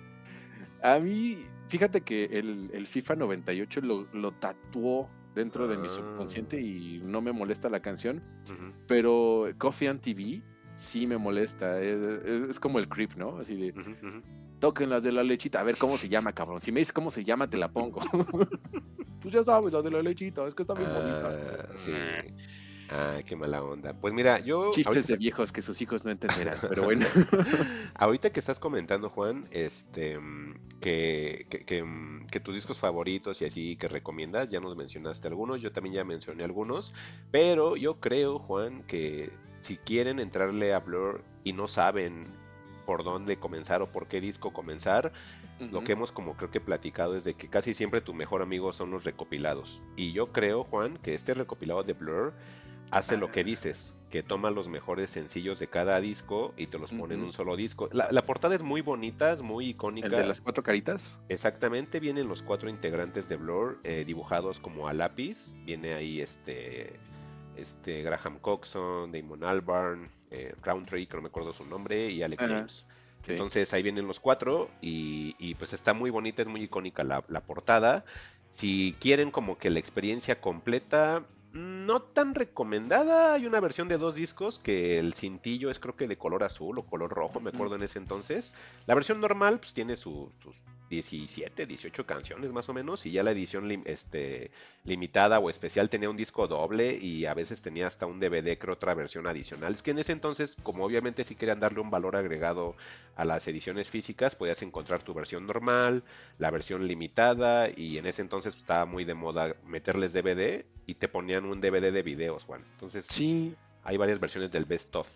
A 0.84 1.00
mí, 1.00 1.48
fíjate 1.68 2.02
que 2.02 2.26
el, 2.26 2.70
el 2.72 2.86
FIFA 2.86 3.16
98 3.16 3.82
lo, 3.82 4.08
lo 4.14 4.34
tatuó 4.34 5.10
dentro 5.34 5.68
de 5.68 5.78
mi 5.78 5.88
Ah. 5.88 5.92
subconsciente 5.92 6.62
y 6.62 7.02
no 7.04 7.22
me 7.22 7.32
molesta 7.32 7.70
la 7.70 7.80
canción, 7.80 8.22
Ujú. 8.46 8.72
pero 8.88 9.48
Coffee 9.58 9.88
and 9.90 10.00
TV 10.02 10.44
sí 10.76 11.08
me 11.08 11.18
molesta. 11.18 11.82
Es, 11.82 12.00
es- 12.24 12.50
es 12.52 12.60
como 12.60 12.78
el 12.78 12.88
creep, 12.88 13.16
¿no? 13.16 13.38
Así 13.40 13.56
de, 13.56 13.72
Ujú, 13.72 13.90
ujú. 13.92 14.22
Toquen 14.60 14.90
las 14.90 15.04
de 15.04 15.12
la 15.12 15.24
lechita. 15.24 15.60
A 15.60 15.64
ver 15.64 15.78
cómo 15.78 15.98
se 15.98 16.10
llama, 16.10 16.34
cabrón. 16.34 16.62
Si 16.62 16.72
me 16.72 16.80
dices 16.80 16.94
cómo 16.94 17.12
se 17.12 17.24
llama, 17.24 17.50
te 17.50 17.58
la 17.58 17.72
pongo. 17.72 18.00
pues 19.22 19.34
ya 19.34 19.44
sabes, 19.44 19.74
la 19.74 19.82
de 19.82 19.92
la 19.92 20.02
lechita. 20.02 20.48
Es 20.48 20.54
que 20.56 20.64
está 20.64 20.74
bien 20.74 20.90
bonita. 20.94 21.30
Ah, 21.30 21.74
sí. 21.78 21.92
Ay, 22.90 23.24
qué 23.24 23.36
mala 23.36 23.64
onda. 23.64 23.94
Pues 24.00 24.14
mira, 24.14 24.40
yo. 24.40 24.70
Chistes 24.70 24.88
ahorita- 24.88 25.14
de 25.14 25.18
viejos 25.18 25.52
que 25.52 25.62
sus 25.62 25.82
hijos 25.82 26.06
no 26.06 26.12
entenderán, 26.12 26.58
pero 26.70 26.84
bueno. 26.86 27.08
Ahorita 27.96 28.32
que 28.32 28.40
estás 28.40 28.60
comentando, 28.60 29.10
Juan, 29.10 29.46
este, 29.52 30.20
que, 30.82 31.48
que, 31.50 31.66
que, 31.66 31.84
que 32.32 32.40
tus 32.40 32.54
discos 32.54 32.78
favoritos 32.78 33.42
y 33.42 33.46
así 33.46 33.76
que 33.76 33.88
recomiendas, 33.88 34.52
ya 34.52 34.60
nos 34.60 34.76
mencionaste 34.76 35.28
algunos, 35.28 35.62
yo 35.62 35.72
también 35.72 35.96
ya 35.96 36.04
mencioné 36.04 36.44
algunos, 36.44 36.94
pero 37.32 37.76
yo 37.76 38.00
creo, 38.00 38.38
Juan, 38.38 38.84
que 38.84 39.32
si 39.62 39.78
quieren 39.78 40.20
entrarle 40.20 40.74
a 40.74 40.80
Blur 40.80 41.24
y 41.44 41.54
no 41.54 41.68
saben 41.68 42.35
por 42.86 43.04
dónde 43.04 43.38
comenzar 43.38 43.82
o 43.82 43.92
por 43.92 44.08
qué 44.08 44.22
disco 44.22 44.54
comenzar, 44.54 45.12
lo 45.72 45.84
que 45.84 45.94
hemos 45.94 46.12
como 46.12 46.36
creo 46.36 46.52
que 46.52 46.60
platicado 46.60 47.16
es 47.16 47.24
de 47.24 47.34
que 47.34 47.48
casi 47.50 47.74
siempre 47.74 48.02
tu 48.02 48.14
mejor 48.14 48.42
amigo 48.42 48.74
son 48.74 48.92
los 48.92 49.04
recopilados. 49.06 49.82
Y 49.96 50.12
yo 50.12 50.32
creo, 50.32 50.64
Juan, 50.64 50.98
que 50.98 51.14
este 51.14 51.34
recopilado 51.34 51.84
de 51.84 51.94
Blur 51.94 52.34
hace 52.92 53.18
lo 53.18 53.32
que 53.32 53.44
dices, 53.44 53.96
que 54.10 54.24
toma 54.24 54.52
los 54.52 54.68
mejores 54.70 55.10
sencillos 55.10 55.60
de 55.60 55.68
cada 55.68 56.00
disco 56.00 56.54
y 56.56 56.68
te 56.68 56.78
los 56.80 56.92
pone 56.92 57.16
en 57.16 57.24
un 57.24 57.34
solo 57.34 57.56
disco. 57.56 57.90
La, 57.92 58.08
la 58.12 58.26
portada 58.26 58.56
es 58.56 58.64
muy 58.64 58.82
bonita, 58.82 59.34
es 59.34 59.42
muy 59.42 59.66
El 59.66 59.70
icónica. 59.72 60.10
de 60.10 60.26
las 60.26 60.42
cuatro 60.42 60.64
caritas. 60.64 61.20
Exactamente, 61.30 62.00
vienen 62.00 62.28
los 62.28 62.44
cuatro 62.44 62.70
integrantes 62.70 63.28
de 63.28 63.36
Blur 63.38 63.80
eh, 63.84 64.04
dibujados 64.06 64.60
como 64.60 64.88
a 64.88 64.94
lápiz. 64.94 65.54
Viene 65.66 65.94
ahí 65.94 66.22
este, 66.22 67.00
este 67.58 68.04
Graham 68.04 68.40
Coxon, 68.40 69.12
Damon 69.12 69.44
Albarn, 69.44 70.10
eh, 70.36 70.54
Roundtree, 70.64 71.08
que 71.08 71.16
no 71.16 71.22
me 71.22 71.30
acuerdo 71.30 71.54
su 71.54 71.66
nombre, 71.66 72.10
y 72.12 72.22
Alex 72.24 72.44
James. 72.56 72.86
Sí. 73.22 73.32
Entonces 73.32 73.74
ahí 73.74 73.82
vienen 73.82 74.06
los 74.08 74.20
cuatro 74.20 74.70
y, 74.82 75.36
y, 75.40 75.56
pues 75.56 75.74
está 75.74 75.94
muy 75.94 76.12
bonita, 76.12 76.42
es 76.44 76.48
muy 76.48 76.62
icónica 76.62 77.04
la, 77.04 77.24
la 77.28 77.42
portada. 77.42 78.06
Si 78.50 78.96
quieren 79.00 79.32
como 79.32 79.58
que 79.58 79.70
la 79.72 79.80
experiencia 79.80 80.40
completa, 80.40 81.26
no 81.52 82.02
tan 82.02 82.36
recomendada, 82.36 83.34
hay 83.34 83.46
una 83.48 83.60
versión 83.62 83.88
de 83.88 83.98
dos 83.98 84.16
discos 84.16 84.60
que 84.60 85.00
el 85.00 85.14
cintillo 85.14 85.72
es 85.72 85.80
creo 85.80 85.96
que 85.96 86.08
de 86.08 86.18
color 86.18 86.44
azul 86.44 86.78
o 86.78 86.84
color 86.86 87.12
rojo, 87.12 87.40
me 87.40 87.50
acuerdo 87.50 87.76
en 87.76 87.84
ese 87.84 87.98
entonces. 87.98 88.54
La 88.86 88.94
versión 88.94 89.20
normal 89.22 89.60
pues 89.60 89.74
tiene 89.74 89.96
su- 89.96 90.32
sus 90.44 90.56
17, 90.90 91.66
18 91.66 92.06
canciones 92.06 92.52
más 92.52 92.70
o 92.70 92.74
menos 92.74 93.06
y 93.06 93.12
ya 93.12 93.24
la 93.24 93.32
edición 93.32 93.68
lim- 93.68 93.84
este, 93.86 94.52
limitada 94.84 95.40
o 95.40 95.50
especial 95.50 95.90
tenía 95.90 96.10
un 96.10 96.18
disco 96.18 96.48
doble 96.48 96.96
y 97.02 97.26
a 97.26 97.34
veces 97.34 97.62
tenía 97.62 97.88
hasta 97.88 98.06
un 98.06 98.20
DVD, 98.20 98.58
creo 98.58 98.76
otra 98.76 98.94
versión 98.94 99.26
adicional. 99.28 99.74
Es 99.74 99.82
que 99.84 99.92
en 99.92 100.00
ese 100.00 100.12
entonces, 100.12 100.58
como 100.64 100.86
obviamente 100.86 101.24
si 101.24 101.36
querían 101.36 101.60
darle 101.60 101.80
un 101.80 101.90
valor 101.90 102.16
agregado 102.16 102.76
a 103.16 103.26
las 103.26 103.48
ediciones 103.48 103.90
físicas, 103.90 104.36
podías 104.36 104.62
encontrar 104.62 105.02
tu 105.04 105.14
versión 105.14 105.48
normal, 105.48 106.04
la 106.38 106.52
versión 106.52 106.88
limitada 106.88 107.70
y 107.76 107.98
en 107.98 108.06
ese 108.06 108.22
entonces 108.22 108.56
estaba 108.56 108.86
muy 108.86 109.06
de 109.06 109.14
moda 109.16 109.56
meterles 109.66 110.14
DVD 110.14 110.66
y 110.86 110.96
te 110.96 111.08
ponían 111.08 111.46
un 111.46 111.62
DVD 111.62 111.92
de 111.92 112.04
videos, 112.04 112.46
Juan. 112.46 112.64
Entonces 112.74 113.06
Sí, 113.10 113.56
hay 113.84 113.98
varias 113.98 114.20
versiones 114.20 114.52
del 114.52 114.66
best 114.66 114.96
of. 114.96 115.08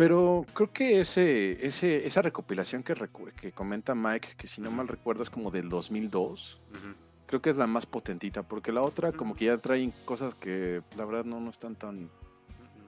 Pero 0.00 0.46
creo 0.54 0.72
que 0.72 0.98
ese, 1.02 1.66
ese, 1.66 2.06
esa 2.06 2.22
recopilación 2.22 2.82
que, 2.82 2.94
recu- 2.94 3.30
que 3.34 3.52
comenta 3.52 3.94
Mike, 3.94 4.28
que 4.38 4.48
si 4.48 4.62
no 4.62 4.70
mal 4.70 4.88
recuerdo 4.88 5.22
es 5.22 5.28
como 5.28 5.50
del 5.50 5.68
2002, 5.68 6.58
Ujú. 6.70 6.94
creo 7.26 7.42
que 7.42 7.50
es 7.50 7.58
la 7.58 7.66
más 7.66 7.84
potentita, 7.84 8.42
porque 8.42 8.72
la 8.72 8.80
otra 8.80 9.12
como 9.12 9.36
que 9.36 9.44
ya 9.44 9.58
traen 9.58 9.92
cosas 10.06 10.34
que 10.34 10.80
la 10.96 11.04
verdad 11.04 11.26
no, 11.26 11.38
no 11.38 11.50
están 11.50 11.76
tan, 11.76 12.08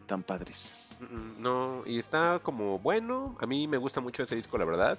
tan 0.06 0.22
padres. 0.22 0.98
No, 1.38 1.82
y 1.84 1.98
está 1.98 2.40
como 2.42 2.78
bueno. 2.78 3.36
A 3.40 3.46
mí 3.46 3.68
me 3.68 3.76
gusta 3.76 4.00
mucho 4.00 4.22
ese 4.22 4.34
disco, 4.36 4.56
la 4.56 4.64
verdad. 4.64 4.98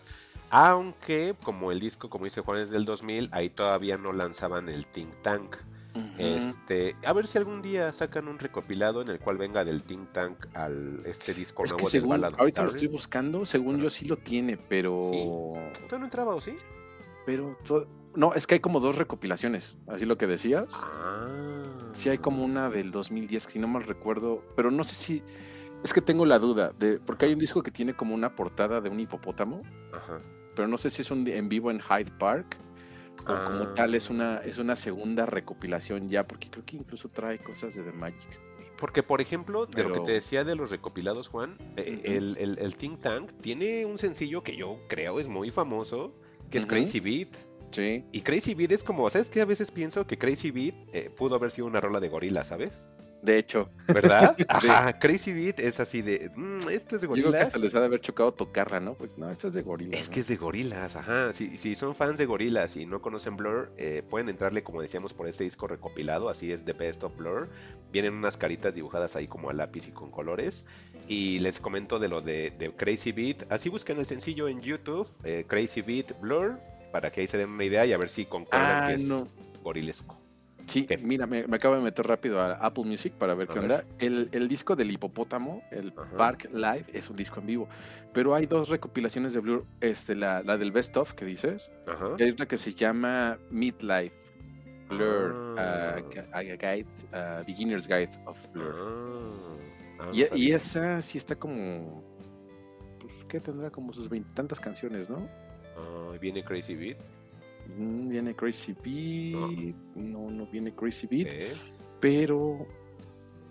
Aunque, 0.51 1.34
como 1.41 1.72
el 1.72 1.80
disco, 1.80 2.11
como 2.11 2.26
dice 2.26 2.41
Juan, 2.41 2.59
es 2.59 2.70
del 2.70 2.86
2000, 2.86 3.30
ahí 3.32 3.49
todavía 3.49 3.97
no 3.97 4.14
lanzaban 4.14 4.70
el 4.70 4.86
Think 4.86 5.09
Tank. 5.24 5.55
Este, 6.18 6.96
a 7.06 7.14
ver 7.14 7.28
si 7.28 7.38
algún 7.38 7.62
día 7.62 7.91
sacan 7.94 8.28
un 8.28 8.39
recopilado 8.39 9.02
en 9.02 9.10
el 9.10 9.20
cual 9.20 9.38
venga 9.38 9.64
del 9.64 9.84
Think 9.84 10.12
Tank 10.12 10.46
al 10.56 11.04
este 11.06 11.34
disco 11.34 11.64
Es 11.64 11.74
que 11.74 11.84
nuevo 11.84 11.89
del 11.89 12.22
según, 12.22 12.39
ahorita 12.39 12.64
lo 12.64 12.70
estoy 12.70 12.88
buscando, 12.88 13.46
según 13.46 13.80
yo 13.80 13.89
sí 13.89 14.06
lo 14.06 14.18
tiene, 14.18 14.58
pero... 14.58 15.12
¿Tú 15.89 16.00
no 16.00 16.06
entraba 16.06 16.36
o 16.36 16.41
sí? 16.41 16.56
Pero 17.26 17.58
no, 18.16 18.34
es 18.34 18.48
que 18.48 18.56
hay 18.56 18.60
como 18.60 18.80
dos 18.80 18.98
recopilaciones, 18.98 19.76
así 19.88 20.06
lo 20.06 20.18
que 20.18 20.28
decías. 20.28 20.66
Ah. 20.74 21.64
Sí 21.94 22.10
hay 22.10 22.18
como 22.18 22.44
una 22.44 22.70
del 22.70 22.91
2010, 22.91 23.44
si 23.44 23.60
no 23.60 23.68
mal 23.68 23.84
recuerdo, 23.84 24.44
pero 24.56 24.72
no 24.72 24.84
sé 24.84 24.96
si... 24.96 25.24
Es 25.84 25.94
que 25.94 26.02
tengo 26.02 26.26
la 26.26 26.39
duda, 26.39 26.72
de 26.80 27.00
porque 27.00 27.26
hay 27.26 27.34
un 27.34 27.39
disco 27.39 27.62
que 27.62 27.70
tiene 27.70 27.94
como 27.94 28.16
una 28.16 28.36
portada 28.36 28.80
de 28.80 28.89
un 28.89 29.00
hipopótamo, 29.00 29.64
Ajá. 29.91 30.22
pero 30.56 30.68
no 30.68 30.78
sé 30.78 30.89
si 30.89 31.02
es 31.02 31.12
un 31.12 31.28
en 31.28 31.50
vivo 31.50 31.72
en 31.72 31.82
Hyde 31.82 32.12
Park 32.18 32.58
como 33.26 33.38
Ah. 33.38 33.74
tal 33.76 33.95
es 33.95 34.09
una, 34.09 34.38
es 34.38 34.57
una 34.57 34.76
segunda 34.76 35.26
recopilación 35.26 36.09
ya, 36.09 36.28
porque 36.28 36.49
creo 36.49 36.66
que 36.66 36.76
incluso 36.78 37.09
trae 37.09 37.39
cosas 37.39 37.76
de 37.76 37.84
The 37.84 37.91
Magic. 37.91 38.39
Porque, 38.78 39.03
por 39.03 39.22
ejemplo, 39.22 39.66
de 39.66 39.84
lo 39.84 39.93
que 39.93 39.99
te 40.01 40.11
decía 40.14 40.43
de 40.43 40.55
los 40.55 40.70
recopilados, 40.72 41.28
Juan, 41.30 41.57
eh, 41.78 42.01
el, 42.03 42.36
el- 42.38 42.57
el 42.59 42.76
Think 42.76 42.99
Tank 43.01 43.32
tiene 43.41 43.86
un 43.86 43.97
sencillo 43.97 44.43
que 44.43 44.57
yo 44.57 44.80
creo 44.89 45.20
es 45.20 45.28
muy 45.28 45.51
famoso, 45.51 46.11
que 46.49 46.57
es. 46.57 46.66
Crazy 46.66 46.99
Beat. 46.99 47.30
Sí. 47.72 48.03
Y 48.11 48.22
Crazy 48.22 48.53
Beat 48.55 48.72
es 48.74 48.84
como, 48.84 49.09
¿sabes 49.09 49.30
qué? 49.30 49.41
A 49.41 49.45
veces 49.45 49.72
pienso 49.72 50.05
que 50.05 50.18
Crazy 50.18 50.51
Beat 50.51 50.76
eh, 50.93 51.09
pudo 51.16 51.36
haber 51.36 51.51
sido 51.51 51.66
una 51.68 51.80
rola 51.82 51.99
de 51.99 52.09
gorila, 52.09 52.43
¿sabes? 52.43 52.88
De 53.24 53.38
hecho, 53.38 53.70
¿Verdad? 53.88 54.36
Sí. 54.62 54.68
Ajá, 54.68 55.00
Crazy 55.00 55.32
Beat 55.32 55.60
es 55.60 55.80
así 55.80 56.02
de, 56.02 56.30
"Mm, 56.36 56.68
esto 56.70 56.98
es 56.98 57.02
de 57.04 57.08
yo 57.08 57.14
creo 57.14 57.16
que 57.16 57.22
gorilas. 57.24 57.48
hasta 57.48 57.58
les 57.60 57.74
ha 57.74 57.80
de 57.80 57.86
haber 57.86 58.02
chocado 58.02 58.34
tocarla, 58.34 58.82
¿no? 58.82 58.96
Pues 58.96 59.18
no, 59.18 59.30
esta 59.32 59.48
es 59.48 59.54
de 59.54 59.62
gorila. 59.62 59.98
Es 59.98 60.08
¿no? 60.10 60.14
que 60.14 60.20
es 60.20 60.28
de 60.28 60.36
gorilas, 60.36 60.96
ajá. 60.98 61.34
Si, 61.34 61.58
si 61.58 61.74
son 61.76 61.96
fans 61.96 62.18
de 62.18 62.26
gorilas 62.26 62.76
y 62.76 62.86
no 62.86 63.02
conocen 63.02 63.38
Blur, 63.38 63.72
eh, 63.78 64.04
pueden 64.10 64.28
entrarle, 64.28 64.62
como 64.64 64.82
decíamos, 64.82 65.14
por 65.14 65.28
este 65.28 65.46
disco 65.46 65.68
recopilado, 65.68 66.28
así 66.28 66.52
es 66.52 66.66
The 66.66 66.74
Best 66.74 67.04
of 67.06 67.16
Blur. 67.16 67.50
Vienen 67.94 68.14
unas 68.14 68.36
caritas 68.36 68.76
dibujadas 68.76 69.16
ahí 69.16 69.28
como 69.28 69.50
a 69.50 69.54
lápiz 69.54 69.88
y 69.88 69.92
con 69.92 70.12
colores. 70.12 70.66
Y 71.08 71.40
les 71.40 71.62
comento 71.62 72.00
de 72.00 72.10
lo 72.10 72.20
de, 72.22 72.52
de 72.52 72.72
Crazy 72.76 73.14
Beat. 73.14 73.50
Así 73.52 73.70
buscan 73.70 74.00
el 74.00 74.06
sencillo 74.06 74.50
en 74.50 74.62
YouTube, 74.62 75.08
eh, 75.24 75.46
Crazy 75.48 75.82
Beat 75.82 76.20
Blur, 76.20 76.60
para 76.92 77.10
que 77.12 77.22
ahí 77.22 77.28
se 77.28 77.38
den 77.38 77.50
una 77.52 77.64
idea 77.64 77.86
y 77.86 77.94
a 77.94 77.98
ver 77.98 78.10
si 78.10 78.26
concuerdan 78.26 78.84
Ah, 78.84 78.88
que 78.88 78.94
es 78.96 79.04
no. 79.04 79.28
gorilesco. 79.64 80.20
Sí, 80.66 80.86
¿Qué? 80.86 80.97
mira, 80.97 81.26
me, 81.28 81.45
me 81.45 81.57
acabo 81.57 81.76
de 81.76 81.82
meter 81.82 82.07
rápido 82.07 82.39
a 82.39 82.53
Apple 82.53 82.86
Music 82.86 83.14
para 83.14 83.34
ver 83.36 83.49
A 83.49 83.53
qué 83.53 83.59
ver. 83.59 83.72
onda. 83.72 83.86
El, 83.99 84.30
el 84.32 84.47
disco 84.47 84.76
del 84.76 84.91
hipopótamo, 84.91 85.61
el 85.72 85.93
Ajá. 85.97 86.18
Park 86.18 86.49
Live, 86.53 86.86
es 86.93 87.09
un 87.09 87.16
disco 87.18 87.39
en 87.41 87.47
vivo. 87.47 87.68
Pero 88.14 88.34
hay 88.34 88.45
dos 88.45 88.70
recopilaciones 88.70 89.34
de 89.34 89.39
Blur, 89.41 89.66
este, 89.82 90.16
la, 90.16 90.41
la 90.43 90.57
del 90.57 90.72
Best 90.72 90.95
of 90.97 91.14
que 91.14 91.26
dices, 91.26 91.72
Ajá. 91.88 92.16
y 92.18 92.24
hay 92.24 92.30
otra 92.32 92.45
que 92.47 92.57
se 92.57 92.74
llama 92.74 93.38
Midlife 93.49 94.16
Blur, 94.89 95.55
Ah. 95.57 95.95
uh, 95.97 96.09
gu- 96.09 96.28
a 96.32 96.41
guide, 96.41 96.86
uh, 97.11 97.45
Beginner's 97.45 97.88
Guide 97.88 98.11
of 98.26 98.38
Blur. 98.53 98.76
Ah, 98.78 100.03
ah, 100.05 100.09
y, 100.14 100.24
sabía. 100.26 100.57
esa 100.57 101.01
sí 101.01 101.18
está 101.18 101.36
como, 101.36 102.03
pues, 102.99 103.14
¿qué 103.28 103.39
tendrá? 103.39 103.70
Como 103.72 103.91
sus 103.93 104.07
veintitantas 104.09 104.59
canciones, 104.59 105.09
¿no? 105.09 105.28
Ah, 105.78 106.16
viene 106.22 106.43
Crazy 106.43 106.76
Beat. 106.76 106.97
Mm, 107.78 108.09
Viene 108.09 108.36
Crazy 108.36 108.74
Beat, 108.74 109.76
no, 109.95 110.30
no 110.30 110.45
viene 110.47 110.74
Crazy 110.76 111.07
Beat, 111.07 111.28
Es. 111.34 111.84
pero... 111.99 112.68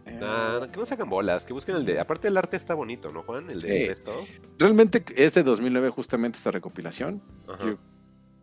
eh, 0.07 0.19
Nah, 0.21 0.67
que 0.69 0.79
no 0.79 0.87
sacan 0.87 1.09
bolas, 1.09 1.45
que 1.45 1.53
busquen 1.53 1.77
el 1.77 1.85
de. 1.85 1.99
Aparte, 2.01 2.29
el 2.29 2.37
arte 2.37 2.57
está 2.57 2.75
bonito, 2.75 3.13
¿no, 3.13 3.23
Juan? 3.23 3.51
El 3.51 3.61
de 3.61 3.91
of. 4.07 4.29
Realmente 4.59 5.05
es 5.17 5.35
de 5.35 5.43
2009 5.43 5.91
justamente 5.91 6.39
esta 6.39 6.51
recopilación. 6.51 7.23
Ajá. 7.49 7.65
Yo- 7.67 7.79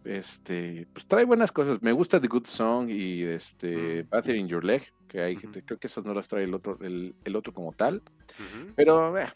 Este, 0.05 0.87
pues 0.93 1.05
trae 1.05 1.25
buenas 1.25 1.51
cosas. 1.51 1.81
Me 1.81 1.91
gusta 1.91 2.19
The 2.21 2.27
Good 2.29 2.45
Song 2.45 2.89
y 2.89 3.23
este 3.23 4.03
Battery 4.03 4.39
in 4.39 4.47
Your 4.47 4.63
Leg, 4.63 4.81
que 5.09 5.21
hay, 5.21 5.35
Ujú. 5.35 5.51
creo 5.65 5.77
que 5.77 5.87
esas 5.87 6.05
no 6.05 6.13
las 6.13 6.27
trae 6.29 6.45
el 6.45 6.53
otro, 6.53 6.77
el, 6.81 7.13
el 7.25 7.35
otro 7.35 7.53
como 7.53 7.73
tal. 7.73 8.01
Pero 8.77 9.17
eh, 9.17 9.27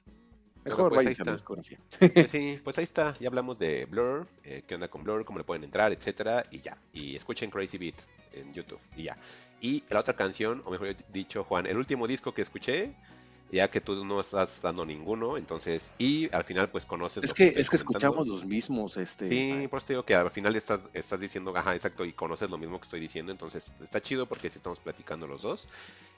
mejor 0.64 0.89
pues, 0.89 0.99
ahí 0.99 1.05
váyanse 1.05 1.22
a 1.22 1.26
la 1.26 1.32
está. 1.32 1.32
discografía. 1.32 1.80
Pues 2.14 2.32
sí, 2.32 2.59
pues 2.64 2.78
ahí 2.78 2.84
está. 2.84 3.14
Ya 3.20 3.28
hablamos 3.28 3.59
de 3.59 3.86
Blur, 3.86 4.28
eh, 4.43 4.64
qué 4.68 4.76
onda 4.76 4.88
con 4.88 5.03
Blur, 5.03 5.26
cómo 5.26 5.39
le 5.39 5.43
pueden 5.45 5.64
entrar, 5.64 5.91
etcétera, 5.91 6.43
y 6.51 6.59
ya. 6.59 6.78
Y 6.93 7.16
escuchen 7.16 7.49
Crazy 7.49 7.78
Beat 7.78 7.95
en 8.34 8.53
YouTube, 8.53 8.82
y 8.95 9.03
ya. 9.03 9.18
Y 9.61 9.84
la 9.89 9.99
otra 9.99 10.16
canción, 10.16 10.61
o 10.66 10.72
mejor 10.72 10.95
dicho, 11.11 11.43
Juan, 11.43 11.66
el 11.66 11.78
último 11.78 12.07
disco 12.07 12.34
que 12.34 12.41
escuché 12.41 12.93
ya 13.53 13.70
que 13.70 13.82
tú 13.82 14.03
no 14.03 14.20
estás 14.20 14.61
dando 14.61 14.86
ninguno, 14.86 15.38
entonces, 15.38 15.91
y 15.99 16.34
al 16.36 16.43
final 16.43 16.70
pues 16.70 16.86
conoces... 16.86 17.24
Es 17.24 17.34
que, 17.34 17.47
estoy 17.47 17.61
es 17.61 17.70
que 17.70 17.78
comentando. 17.78 18.07
escuchamos 18.07 18.28
los 18.28 18.45
mismos, 18.45 18.97
este. 18.97 19.28
Sí, 19.28 19.68
por 19.68 19.78
eso 19.78 19.88
te 19.88 19.93
digo 19.93 20.03
que 20.03 20.16
al 20.16 20.32
final 20.32 20.55
estás, 20.55 20.82
estás 20.93 21.20
diciendo, 21.20 21.55
ajá, 21.55 21.76
exacto, 21.76 22.03
y 22.03 22.14
conoces 22.14 22.49
lo 22.49 22.57
mismo 22.57 22.80
que 22.80 22.84
estoy 22.84 22.99
diciendo, 22.99 23.32
entonces 23.32 23.72
está 23.82 24.01
chido 24.01 24.26
porque 24.26 24.49
sí 24.49 24.57
estamos 24.57 24.80
platicando 24.80 25.28
los 25.28 25.43
dos. 25.43 25.68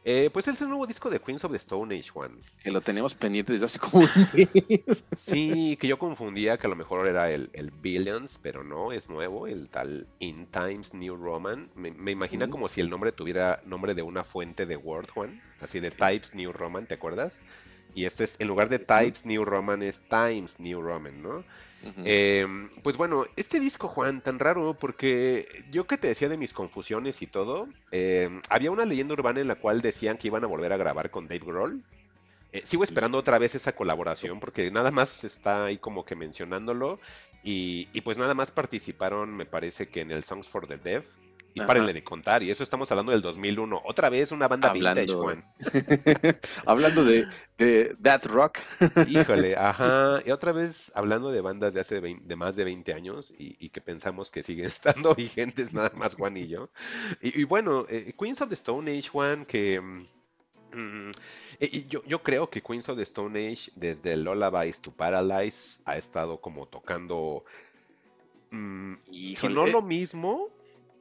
Eh, 0.07 0.29
pues 0.31 0.47
es 0.47 0.61
el 0.61 0.67
nuevo 0.67 0.85
disco 0.85 1.09
de 1.09 1.19
Queens 1.19 1.43
of 1.45 1.51
the 1.51 1.57
Stone 1.57 1.95
Age, 1.95 2.09
Juan. 2.09 2.37
Que 2.61 2.69
lo 2.69 2.79
teníamos 2.79 3.15
pendiente 3.15 3.53
desde 3.53 3.65
hace 3.65 3.79
como 3.79 4.03
un 4.03 4.09
mes. 4.33 5.03
Sí, 5.17 5.77
que 5.81 5.87
yo 5.87 5.97
confundía 5.97 6.59
que 6.59 6.67
a 6.67 6.69
lo 6.69 6.75
mejor 6.75 7.07
era 7.07 7.31
el, 7.31 7.49
el 7.53 7.71
Billions, 7.71 8.39
pero 8.39 8.63
no, 8.63 8.91
es 8.91 9.09
nuevo, 9.09 9.47
el 9.47 9.67
tal 9.67 10.05
In 10.19 10.45
Times 10.45 10.93
New 10.93 11.15
Roman. 11.15 11.71
Me, 11.73 11.89
me 11.91 12.11
imagina 12.11 12.45
Ujú. 12.45 12.51
como 12.51 12.69
si 12.69 12.81
el 12.81 12.89
nombre 12.91 13.11
tuviera 13.13 13.61
nombre 13.65 13.95
de 13.95 14.03
una 14.03 14.23
fuente 14.23 14.67
de 14.67 14.77
Word, 14.77 15.09
Juan, 15.09 15.41
así 15.59 15.79
de 15.79 15.89
Types 15.89 16.35
New 16.35 16.51
Roman, 16.53 16.85
¿te 16.85 16.93
acuerdas? 16.93 17.41
Y 17.95 18.05
este 18.05 18.25
es, 18.25 18.35
en 18.37 18.47
lugar 18.47 18.69
de 18.69 18.77
Types 18.77 19.25
New 19.25 19.43
Roman, 19.43 19.81
es 19.81 20.01
Times 20.07 20.59
New 20.59 20.83
Roman, 20.83 21.19
¿no? 21.23 21.43
Eh, 22.03 22.47
pues 22.81 22.97
bueno, 22.97 23.25
este 23.35 23.59
disco, 23.59 23.87
Juan, 23.87 24.21
tan 24.21 24.39
raro, 24.39 24.75
porque 24.79 25.47
yo 25.71 25.85
que 25.85 25.97
te 25.97 26.07
decía 26.07 26.29
de 26.29 26.37
mis 26.37 26.53
confusiones 26.53 27.21
y 27.21 27.27
todo, 27.27 27.67
eh, 27.91 28.41
había 28.49 28.71
una 28.71 28.85
leyenda 28.85 29.13
urbana 29.13 29.39
en 29.39 29.47
la 29.47 29.55
cual 29.55 29.81
decían 29.81 30.17
que 30.17 30.27
iban 30.27 30.43
a 30.43 30.47
volver 30.47 30.73
a 30.73 30.77
grabar 30.77 31.11
con 31.11 31.27
Dave 31.27 31.45
Grohl. 31.45 31.83
Eh, 32.53 32.61
sigo 32.63 32.83
esperando 32.83 33.17
otra 33.17 33.37
vez 33.37 33.53
esa 33.53 33.75
colaboración, 33.75 34.39
porque 34.39 34.71
nada 34.71 34.89
más 34.89 35.23
está 35.23 35.65
ahí 35.65 35.77
como 35.77 36.05
que 36.05 36.15
mencionándolo, 36.15 36.99
y, 37.43 37.87
y 37.93 38.01
pues 38.01 38.17
nada 38.17 38.33
más 38.33 38.49
participaron, 38.49 39.35
me 39.35 39.45
parece 39.45 39.87
que 39.87 40.01
en 40.01 40.11
el 40.11 40.23
Songs 40.23 40.49
for 40.49 40.65
the 40.65 40.77
Deaf. 40.77 41.05
Y 41.55 41.61
Ajá. 41.61 41.67
párenle 41.67 41.93
de 41.93 42.03
contar, 42.03 42.43
y 42.43 42.51
eso 42.51 42.63
estamos 42.63 42.91
hablando 42.91 43.13
del 43.13 43.21
2001. 43.21 43.81
Otra 43.85 44.09
vez 44.09 44.33
una 44.33 44.49
banda 44.49 44.73
vintage, 44.73 45.09
Hablando- 45.13 45.21
Juan. 45.21 45.45
Hablando 46.65 47.05
de, 47.05 47.25
de 47.57 47.95
That 48.03 48.25
Rock. 48.25 48.59
Híjole, 49.07 49.55
ajá. 49.55 50.19
Y 50.25 50.31
otra 50.31 50.51
vez 50.51 50.91
hablando 50.93 51.31
de 51.31 51.39
bandas 51.39 51.73
de 51.73 51.79
hace 51.79 52.01
de 52.01 52.35
más 52.35 52.57
de 52.57 52.65
20 52.65 52.93
años 52.93 53.31
y, 53.39 53.55
y 53.57 53.69
que 53.69 53.79
pensamos 53.79 54.31
que 54.31 54.43
siguen 54.43 54.65
estando 54.65 55.15
vigentes 55.15 55.71
nada 55.73 55.91
más 55.95 56.15
Juan 56.15 56.35
y 56.35 56.47
yo. 56.49 56.69
Y, 57.21 57.39
y 57.39 57.43
bueno, 57.45 57.85
eh, 57.87 58.13
Queens 58.19 58.41
of 58.41 58.49
the 58.49 58.55
Stone 58.55 58.91
Age, 58.91 59.07
Juan, 59.07 59.45
que 59.45 59.79
mm, 59.79 60.05
mm, 60.77 61.11
eh, 61.61 61.85
yo, 61.87 62.03
yo 62.05 62.21
creo 62.21 62.49
que 62.49 62.61
Queens 62.61 62.89
of 62.89 62.97
the 62.97 63.03
Stone 63.03 63.39
Age, 63.39 63.71
desde 63.77 64.17
Lullabies 64.17 64.81
to 64.81 64.91
Paralyze, 64.91 65.79
ha 65.85 65.95
estado 65.95 66.41
como 66.41 66.67
tocando, 66.67 67.45
mm, 68.51 68.93
si 69.37 69.47
no 69.47 69.67
eh, 69.67 69.71
lo 69.71 69.81
mismo, 69.81 70.49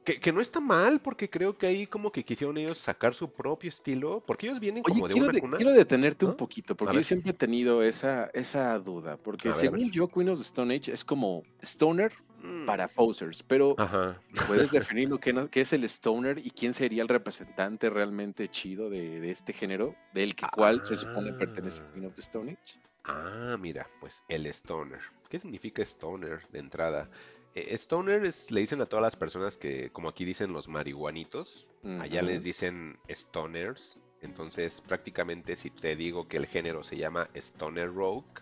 que, 0.05 0.19
que 0.19 0.31
no 0.31 0.39
está 0.39 0.61
mal, 0.61 1.01
porque 1.01 1.29
creo 1.29 1.57
que 1.57 1.67
ahí 1.67 1.85
como 1.87 2.11
que 2.11 2.23
quisieron 2.23 2.57
ellos 2.57 2.77
sacar 2.77 3.13
su 3.13 3.29
propio 3.33 3.67
estilo, 3.69 4.23
porque 4.25 4.45
ellos 4.47 4.59
vienen 4.61 4.83
Oye, 4.85 4.93
como 4.93 5.07
de 5.09 5.13
una 5.15 5.27
de- 5.33 5.41
cuna. 5.41 5.57
quiero 5.57 5.73
detenerte 5.73 6.23
un 6.25 6.31
¿Ah? 6.31 6.37
poquito, 6.37 6.75
porque 6.75 6.95
yo 6.95 7.03
siempre 7.03 7.31
he 7.31 7.33
tenido 7.33 7.81
esa, 7.83 8.29
esa 8.33 8.77
duda, 8.79 9.17
porque 9.17 9.49
A 9.49 9.53
según 9.53 9.79
ver. 9.79 9.91
yo, 9.91 10.07
Queen 10.07 10.29
of 10.29 10.37
the 10.39 10.43
Stone 10.45 10.73
Age 10.75 10.93
es 10.93 11.03
como 11.03 11.43
Stoner 11.61 12.13
Mm, 12.43 12.65
para 12.67 12.87
posers, 12.87 13.41
pero 13.41 13.73
Ajá. 13.79 14.21
¿puedes 14.45 14.69
definir 14.69 15.09
lo 15.09 15.17
que, 15.17 15.33
no- 15.33 15.49
es 15.51 15.73
el 15.73 15.83
Stoner 15.85 16.37
y 16.37 16.51
quién 16.51 16.75
sería 16.75 17.01
el 17.01 17.07
representante 17.09 17.89
realmente 17.89 18.47
chido 18.49 18.89
de, 18.91 19.19
de 19.19 19.31
este 19.31 19.51
género, 19.51 19.95
del 20.13 20.35
que 20.35 20.45
cual 20.55 20.85
se 20.85 20.95
supone 20.95 21.33
pertenece 21.33 21.81
Ah. 21.83 21.89
Queen 21.93 22.05
of 22.05 22.13
the 22.13 22.21
Stone 22.21 22.51
Age? 22.51 22.79
Ah, 23.05 23.57
mira, 23.59 23.87
pues 23.99 24.21
el 24.27 24.45
stoner. 24.47 24.99
¿Qué 25.29 25.39
significa 25.39 25.81
stoner 25.81 26.41
de 26.51 26.59
entrada? 26.59 27.09
Eh, 27.55 27.73
stoner 27.77 28.25
es, 28.25 28.51
le 28.51 28.59
dicen 28.61 28.81
a 28.81 28.85
todas 28.85 29.01
las 29.01 29.15
personas 29.15 29.57
que, 29.57 29.89
como 29.91 30.09
aquí 30.09 30.25
dicen 30.25 30.51
los 30.51 30.67
marihuanitos, 30.67 31.67
allá 31.99 32.21
les 32.21 32.43
dicen 32.43 32.99
stoners. 33.09 33.97
Entonces, 34.21 34.81
prácticamente 34.81 35.55
si 35.55 35.69
te 35.69 35.95
digo 35.95 36.27
que 36.27 36.37
el 36.37 36.47
género 36.47 36.83
se 36.83 36.97
llama 36.97 37.29
stoner 37.33 37.93
rock, 37.93 38.41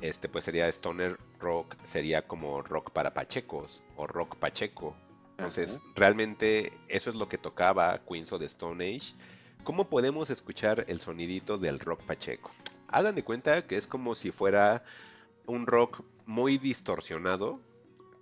este 0.00 0.28
pues 0.28 0.44
sería 0.44 0.66
stoner 0.68 1.18
rock, 1.38 1.76
sería 1.84 2.26
como 2.26 2.62
rock 2.62 2.90
para 2.90 3.14
pachecos 3.14 3.82
o 3.96 4.06
rock 4.06 4.36
pacheco. 4.36 4.96
Entonces, 5.36 5.80
realmente 5.94 6.72
eso 6.88 7.10
es 7.10 7.16
lo 7.16 7.28
que 7.28 7.38
tocaba 7.38 8.00
Queens 8.04 8.32
of 8.32 8.40
the 8.40 8.46
Stone 8.46 8.84
Age. 8.84 9.14
¿Cómo 9.62 9.88
podemos 9.88 10.28
escuchar 10.28 10.84
el 10.88 10.98
sonidito 10.98 11.56
del 11.56 11.78
rock 11.78 12.02
pacheco? 12.02 12.50
Hagan 12.88 13.14
de 13.14 13.22
cuenta 13.22 13.66
que 13.66 13.76
es 13.76 13.86
como 13.86 14.14
si 14.14 14.32
fuera 14.32 14.82
un 15.46 15.66
rock 15.66 16.02
muy 16.26 16.58
distorsionado, 16.58 17.60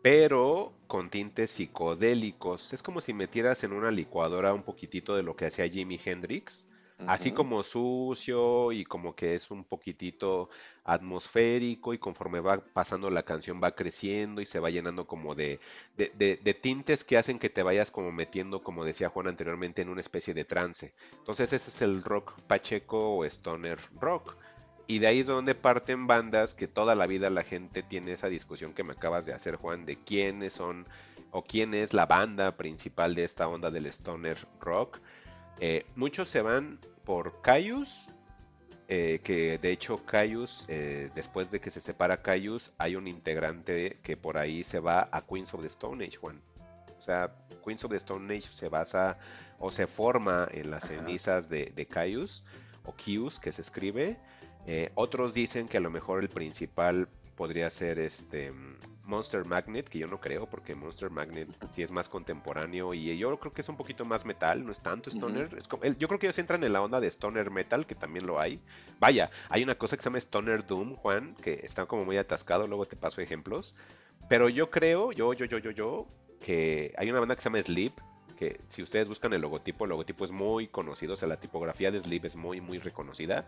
pero 0.02 0.80
con 0.86 1.10
tintes 1.10 1.50
psicodélicos. 1.50 2.72
Es 2.72 2.82
como 2.82 3.00
si 3.00 3.12
metieras 3.12 3.64
en 3.64 3.72
una 3.72 3.90
licuadora 3.90 4.54
un 4.54 4.62
poquitito 4.64 5.16
de 5.16 5.22
lo 5.22 5.36
que 5.36 5.46
hacía 5.46 5.68
Jimi 5.68 6.00
Hendrix. 6.04 6.68
Así 7.04 7.32
como 7.32 7.62
sucio 7.62 8.70
y 8.72 8.84
como 8.84 9.14
que 9.14 9.34
es 9.34 9.50
un 9.50 9.64
poquitito 9.64 10.50
atmosférico 10.84 11.94
y 11.94 11.98
conforme 11.98 12.40
va 12.40 12.60
pasando 12.72 13.08
la 13.08 13.22
canción 13.22 13.60
va 13.62 13.74
creciendo 13.74 14.42
y 14.42 14.46
se 14.46 14.58
va 14.60 14.68
llenando 14.70 15.06
como 15.06 15.34
de, 15.34 15.58
de, 15.96 16.10
de- 16.14 16.36
de 16.36 16.54
tintes 16.54 17.04
que 17.04 17.16
hacen 17.16 17.38
que 17.38 17.48
te 17.50 17.62
vayas 17.62 17.90
como 17.90 18.12
metiendo, 18.12 18.62
como 18.62 18.84
decía 18.84 19.08
Juan 19.08 19.28
anteriormente, 19.28 19.80
en 19.82 19.88
una 19.88 20.00
especie 20.02 20.34
de 20.34 20.44
trance. 20.44 20.94
Entonces 21.18 21.52
ese 21.54 21.70
es 21.70 21.80
el 21.82 22.02
rock 22.02 22.40
pacheco 22.46 23.16
o 23.16 23.24
stoner 23.24 23.78
rock. 24.00 24.36
Y 24.90 25.00
de 25.00 25.06
ahí 25.06 25.20
es 25.20 25.26
donde 25.26 25.54
parten 25.54 26.06
bandas 26.06 26.54
que 26.54 26.66
toda 26.66 26.94
la 26.94 27.06
vida 27.06 27.28
la 27.28 27.44
gente 27.44 27.82
tiene 27.82 28.12
esa 28.12 28.28
discusión 28.28 28.72
que 28.72 28.82
me 28.82 28.94
acabas 28.94 29.26
de 29.26 29.34
hacer, 29.34 29.56
Juan, 29.56 29.84
de 29.84 29.96
quiénes 29.96 30.54
son 30.54 30.86
o 31.30 31.44
quién 31.44 31.74
es 31.74 31.92
la 31.92 32.06
banda 32.06 32.56
principal 32.56 33.14
de 33.14 33.24
esta 33.24 33.48
onda 33.48 33.70
del 33.70 33.84
stoner 33.84 34.38
rock. 34.60 34.98
Eh, 35.60 35.84
muchos 35.94 36.30
se 36.30 36.40
van 36.40 36.80
por 37.04 37.42
Caius, 37.42 38.06
eh, 38.88 39.20
que 39.22 39.58
de 39.58 39.72
hecho 39.72 40.06
Caius, 40.06 40.64
eh, 40.68 41.10
después 41.14 41.50
de 41.50 41.60
que 41.60 41.70
se 41.70 41.82
separa 41.82 42.22
Caius, 42.22 42.72
hay 42.78 42.96
un 42.96 43.08
integrante 43.08 43.98
que 44.02 44.16
por 44.16 44.38
ahí 44.38 44.64
se 44.64 44.80
va 44.80 45.10
a 45.12 45.20
Queens 45.20 45.52
of 45.52 45.60
the 45.60 45.66
Stone 45.66 46.02
Age, 46.02 46.16
Juan. 46.16 46.40
O 46.96 47.02
sea, 47.02 47.30
Queens 47.62 47.84
of 47.84 47.90
the 47.90 47.98
Stone 47.98 48.34
Age 48.34 48.48
se 48.48 48.70
basa 48.70 49.18
o 49.58 49.70
se 49.70 49.86
forma 49.86 50.48
en 50.50 50.70
las 50.70 50.84
Ajá. 50.84 50.94
cenizas 50.94 51.50
de, 51.50 51.66
de 51.76 51.86
Caius, 51.86 52.42
o 52.84 52.94
Kius, 52.96 53.38
que 53.38 53.52
se 53.52 53.60
escribe. 53.60 54.18
Eh, 54.70 54.90
otros 54.96 55.32
dicen 55.32 55.66
que 55.66 55.78
a 55.78 55.80
lo 55.80 55.88
mejor 55.88 56.20
el 56.20 56.28
principal 56.28 57.08
podría 57.36 57.70
ser 57.70 57.98
este 57.98 58.52
mm, 58.52 58.76
Monster 59.04 59.46
Magnet, 59.46 59.88
que 59.88 59.98
yo 59.98 60.06
no 60.08 60.20
creo, 60.20 60.44
porque 60.44 60.74
Monster 60.74 61.08
Magnet 61.08 61.48
sí 61.72 61.82
es 61.82 61.90
más 61.90 62.10
contemporáneo 62.10 62.92
y 62.92 63.16
yo 63.16 63.34
creo 63.38 63.50
que 63.54 63.62
es 63.62 63.68
un 63.70 63.78
poquito 63.78 64.04
más 64.04 64.26
metal, 64.26 64.66
no 64.66 64.70
es 64.72 64.82
tanto 64.82 65.08
stoner. 65.08 65.48
es 65.56 65.66
como- 65.68 65.84
yo 65.84 66.06
creo 66.08 66.18
que 66.20 66.26
ellos 66.26 66.38
entran 66.38 66.62
en 66.64 66.74
la 66.74 66.82
onda 66.82 67.00
de 67.00 67.06
stoner 67.08 67.50
metal, 67.50 67.86
que 67.86 67.94
también 67.94 68.26
lo 68.26 68.38
hay. 68.38 68.60
Vaya, 69.00 69.30
hay 69.48 69.62
una 69.62 69.76
cosa 69.76 69.96
que 69.96 70.02
se 70.02 70.10
llama 70.10 70.18
Stoner 70.18 70.66
Doom, 70.66 70.96
Juan, 70.96 71.34
que 71.36 71.54
está 71.62 71.86
como 71.86 72.04
muy 72.04 72.18
atascado, 72.18 72.66
luego 72.66 72.84
te 72.86 72.96
paso 72.96 73.22
ejemplos. 73.22 73.74
Pero 74.28 74.50
yo 74.50 74.68
creo, 74.70 75.12
yo, 75.12 75.32
yo, 75.32 75.46
yo, 75.46 75.56
yo, 75.56 75.70
yo, 75.70 76.06
que 76.44 76.92
hay 76.98 77.08
una 77.08 77.20
banda 77.20 77.34
que 77.34 77.40
se 77.40 77.48
llama 77.48 77.62
Sleep, 77.62 77.94
que 78.38 78.60
si 78.68 78.82
ustedes 78.82 79.08
buscan 79.08 79.32
el 79.32 79.40
logotipo, 79.40 79.84
el 79.84 79.90
logotipo 79.90 80.24
es 80.24 80.30
muy 80.30 80.68
conocido, 80.68 81.14
o 81.14 81.16
sea, 81.16 81.26
la 81.26 81.40
tipografía 81.40 81.90
de 81.90 82.00
Sleep 82.00 82.24
es 82.24 82.36
muy, 82.36 82.60
muy 82.60 82.78
reconocida. 82.78 83.46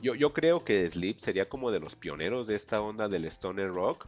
Yo, 0.00 0.14
yo 0.14 0.32
creo 0.32 0.64
que 0.64 0.88
Sleep 0.88 1.18
sería 1.18 1.48
como 1.48 1.70
de 1.70 1.78
los 1.78 1.94
pioneros 1.94 2.46
de 2.46 2.56
esta 2.56 2.80
onda 2.80 3.08
del 3.08 3.26
stoner 3.26 3.70
rock. 3.70 4.06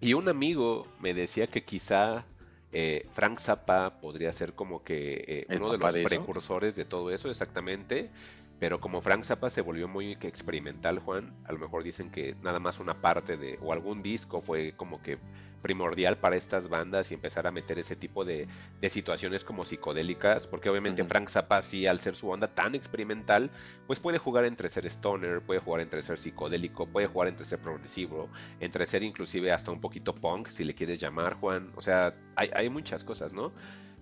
Y 0.00 0.14
un 0.14 0.28
amigo 0.28 0.84
me 1.00 1.14
decía 1.14 1.46
que 1.46 1.62
quizá 1.62 2.26
eh, 2.72 3.06
Frank 3.12 3.38
Zappa 3.38 4.00
podría 4.00 4.32
ser 4.32 4.54
como 4.54 4.82
que 4.82 5.24
eh, 5.28 5.46
¿El 5.48 5.58
uno 5.58 5.72
de 5.72 5.78
los 5.78 5.92
de 5.92 6.02
precursores 6.02 6.74
de 6.74 6.84
todo 6.84 7.12
eso, 7.12 7.30
exactamente. 7.30 8.10
Pero 8.58 8.80
como 8.80 9.00
Frank 9.00 9.22
Zappa 9.24 9.50
se 9.50 9.60
volvió 9.60 9.86
muy 9.86 10.12
experimental, 10.20 10.98
Juan, 10.98 11.34
a 11.44 11.52
lo 11.52 11.58
mejor 11.58 11.84
dicen 11.84 12.10
que 12.10 12.34
nada 12.42 12.58
más 12.58 12.80
una 12.80 13.00
parte 13.00 13.36
de, 13.36 13.58
o 13.62 13.72
algún 13.72 14.02
disco 14.02 14.40
fue 14.40 14.72
como 14.76 15.00
que 15.02 15.18
primordial 15.62 16.18
para 16.18 16.36
estas 16.36 16.68
bandas 16.68 17.10
y 17.10 17.14
empezar 17.14 17.46
a 17.46 17.52
meter 17.52 17.78
ese 17.78 17.96
tipo 17.96 18.24
de, 18.24 18.48
de 18.80 18.90
situaciones 18.90 19.44
como 19.44 19.64
psicodélicas, 19.64 20.46
porque 20.46 20.68
obviamente. 20.70 21.04
Frank 21.04 21.28
Zappa, 21.30 21.62
sí, 21.62 21.86
al 21.86 22.00
ser 22.00 22.14
su 22.16 22.28
onda 22.30 22.54
tan 22.54 22.74
experimental, 22.74 23.52
pues 23.86 24.00
puede 24.00 24.18
jugar 24.18 24.44
entre 24.44 24.68
ser 24.68 24.86
stoner, 24.86 25.44
puede 25.44 25.60
jugar 25.60 25.80
entre 25.80 26.02
ser 26.02 26.18
psicodélico, 26.18 26.90
puede 26.90 27.06
jugar 27.06 27.28
entre 27.28 27.46
ser 27.46 27.60
progresivo, 27.60 28.30
entre 28.58 28.86
ser 28.86 29.02
inclusive 29.02 29.52
hasta 29.52 29.70
un 29.72 29.80
poquito 29.80 30.14
punk, 30.14 30.48
si 30.48 30.64
le 30.64 30.74
quieres 30.74 31.00
llamar, 31.00 31.34
Juan. 31.34 31.72
O 31.76 31.80
sea, 31.82 32.14
hay, 32.36 32.50
hay 32.54 32.68
muchas 32.70 33.04
cosas, 33.04 33.32
¿no? 33.32 33.54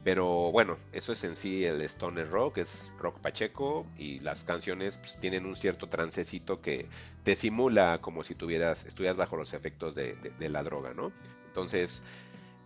Pero 0.03 0.51
bueno, 0.51 0.79
eso 0.93 1.13
es 1.13 1.25
en 1.25 1.37
sí 1.37 1.65
el 1.65 1.81
stoner 1.83 2.31
rock, 2.31 2.59
es 2.59 2.91
rock 2.97 3.21
pacheco 3.21 3.93
y 3.97 4.21
las 4.21 4.45
canciones 4.45 4.97
pues, 4.99 5.19
tienen 5.21 5.45
un 5.45 5.57
cierto 5.57 5.89
trancecito 5.91 6.63
que 6.63 6.89
te 7.23 7.37
simula 7.37 8.01
como 8.01 8.25
si 8.25 8.35
tuvieras, 8.35 8.87
estuvieras 8.87 9.17
bajo 9.19 9.37
los 9.37 9.53
efectos 9.53 9.95
de, 9.95 10.15
de- 10.17 10.31
de 10.31 10.49
la 10.49 10.63
droga, 10.63 10.95
¿no? 10.95 11.13
Entonces, 11.51 12.03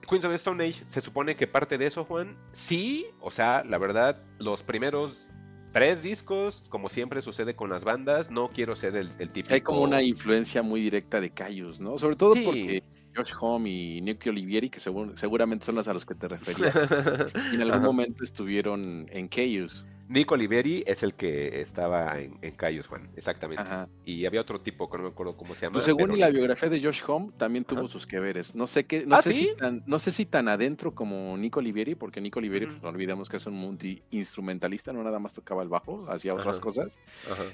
Queens 0.08 0.24
of 0.24 0.30
the 0.30 0.36
Stone 0.36 0.62
Age 0.62 0.84
se 0.88 1.00
supone 1.00 1.34
que 1.34 1.46
parte 1.46 1.78
de 1.78 1.86
eso, 1.86 2.04
Juan. 2.04 2.36
Sí, 2.52 3.06
o 3.20 3.30
sea, 3.30 3.64
la 3.64 3.78
verdad, 3.78 4.22
los 4.38 4.62
primeros 4.62 5.28
tres 5.72 6.02
discos, 6.02 6.64
como 6.68 6.88
siempre 6.88 7.20
sucede 7.22 7.56
con 7.56 7.70
las 7.70 7.82
bandas, 7.84 8.30
no 8.30 8.48
quiero 8.48 8.76
ser 8.76 8.94
el, 8.96 9.10
el 9.18 9.30
típico... 9.30 9.54
Hay 9.54 9.60
como 9.62 9.82
una 9.82 10.02
influencia 10.02 10.62
muy 10.62 10.80
directa 10.80 11.20
de 11.20 11.30
Cayus, 11.30 11.80
¿no? 11.80 11.98
Sobre 11.98 12.16
todo 12.16 12.34
Sí. 12.34 12.44
porque 12.44 12.82
Josh 13.16 13.32
Home 13.40 13.68
y 13.70 14.00
Nicky 14.00 14.28
Olivieri, 14.28 14.68
que 14.70 14.80
seguro- 14.80 15.16
seguramente 15.16 15.64
son 15.66 15.74
las 15.76 15.88
a 15.88 15.94
los 15.94 16.04
que 16.04 16.14
te 16.14 16.28
referías, 16.28 16.74
en 17.54 17.60
algún 17.60 17.70
Ajá. 17.76 17.86
momento 17.86 18.24
estuvieron 18.24 19.06
en 19.10 19.28
Cayus. 19.28 19.86
Nico 20.06 20.34
Oliveri 20.34 20.84
es 20.86 21.02
el 21.02 21.14
que 21.14 21.62
estaba 21.62 22.20
en, 22.20 22.36
en 22.42 22.54
Cayus, 22.56 22.86
Juan, 22.88 23.08
exactamente. 23.16 23.62
Ajá. 23.62 23.88
Y 24.04 24.26
había 24.26 24.42
otro 24.42 24.60
tipo 24.60 24.90
que 24.90 24.98
no 24.98 25.04
me 25.04 25.08
acuerdo 25.08 25.34
cómo 25.34 25.54
se 25.54 25.62
llama. 25.62 25.72
Pues 25.74 25.86
según 25.86 26.02
pero- 26.08 26.16
la 26.16 26.28
biografía 26.28 26.68
de 26.68 26.78
Josh 26.82 27.00
Home, 27.06 27.32
también 27.38 27.64
tuvo 27.64 27.80
Ajá. 27.80 27.88
sus 27.88 28.06
que 28.06 28.20
veres. 28.20 28.54
No 28.54 28.66
sé 28.66 28.84
qué, 28.84 29.06
no 29.06 29.16
¿Ah, 29.16 29.22
sé 29.22 29.32
sí? 29.32 29.48
si 29.48 29.56
tan, 29.56 29.82
no 29.86 29.98
sé 29.98 30.12
si 30.12 30.26
tan 30.26 30.48
adentro 30.48 30.94
como 30.94 31.34
Nico 31.38 31.60
Olivieri, 31.60 31.94
porque 31.94 32.20
Nico 32.20 32.38
Olivieri, 32.38 32.66
pues, 32.66 32.82
no 32.82 32.90
olvidemos 32.90 33.30
que 33.30 33.38
es 33.38 33.46
un 33.46 33.54
multi-instrumentalista, 33.54 34.92
no 34.92 35.02
nada 35.02 35.18
más 35.18 35.32
tocaba 35.32 35.62
el 35.62 35.70
bajo, 35.70 36.04
hacía 36.10 36.34
otras 36.34 36.56
Ajá. 36.56 36.60
cosas. 36.60 36.98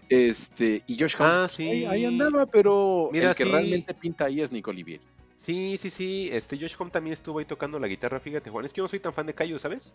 Este, 0.09 0.83
y 0.89 0.99
Josh 0.99 1.15
Home, 1.21 1.31
Ah, 1.31 1.47
pues, 1.47 1.61
ahí, 1.61 2.05
andaba, 2.05 2.47
pero 2.47 3.11
Mira, 3.13 3.31
el 3.31 3.37
que 3.37 3.45
sí. 3.45 3.51
realmente 3.51 3.95
pinta 3.95 4.25
ahí 4.25 4.41
es 4.41 4.51
Nico 4.51 4.71
Olivieri. 4.71 5.05
Sí, 5.41 5.77
sí, 5.81 5.89
sí. 5.91 6.29
Este 6.33 6.59
Josh 6.59 6.77
Home 6.79 6.91
también 6.91 7.15
estuvo 7.15 7.39
ahí 7.39 7.45
tocando 7.47 7.79
la 7.79 7.89
guitarra, 7.89 8.21
fíjate, 8.21 8.51
Juan. 8.51 8.65
Es 8.67 8.73
que 8.73 8.79
yo 8.79 8.85
no 8.85 8.89
soy 8.89 9.01
tan 9.01 9.13
fan 9.15 9.27
de 9.27 9.35
Cayo, 9.35 9.59
¿sabes? 9.59 9.93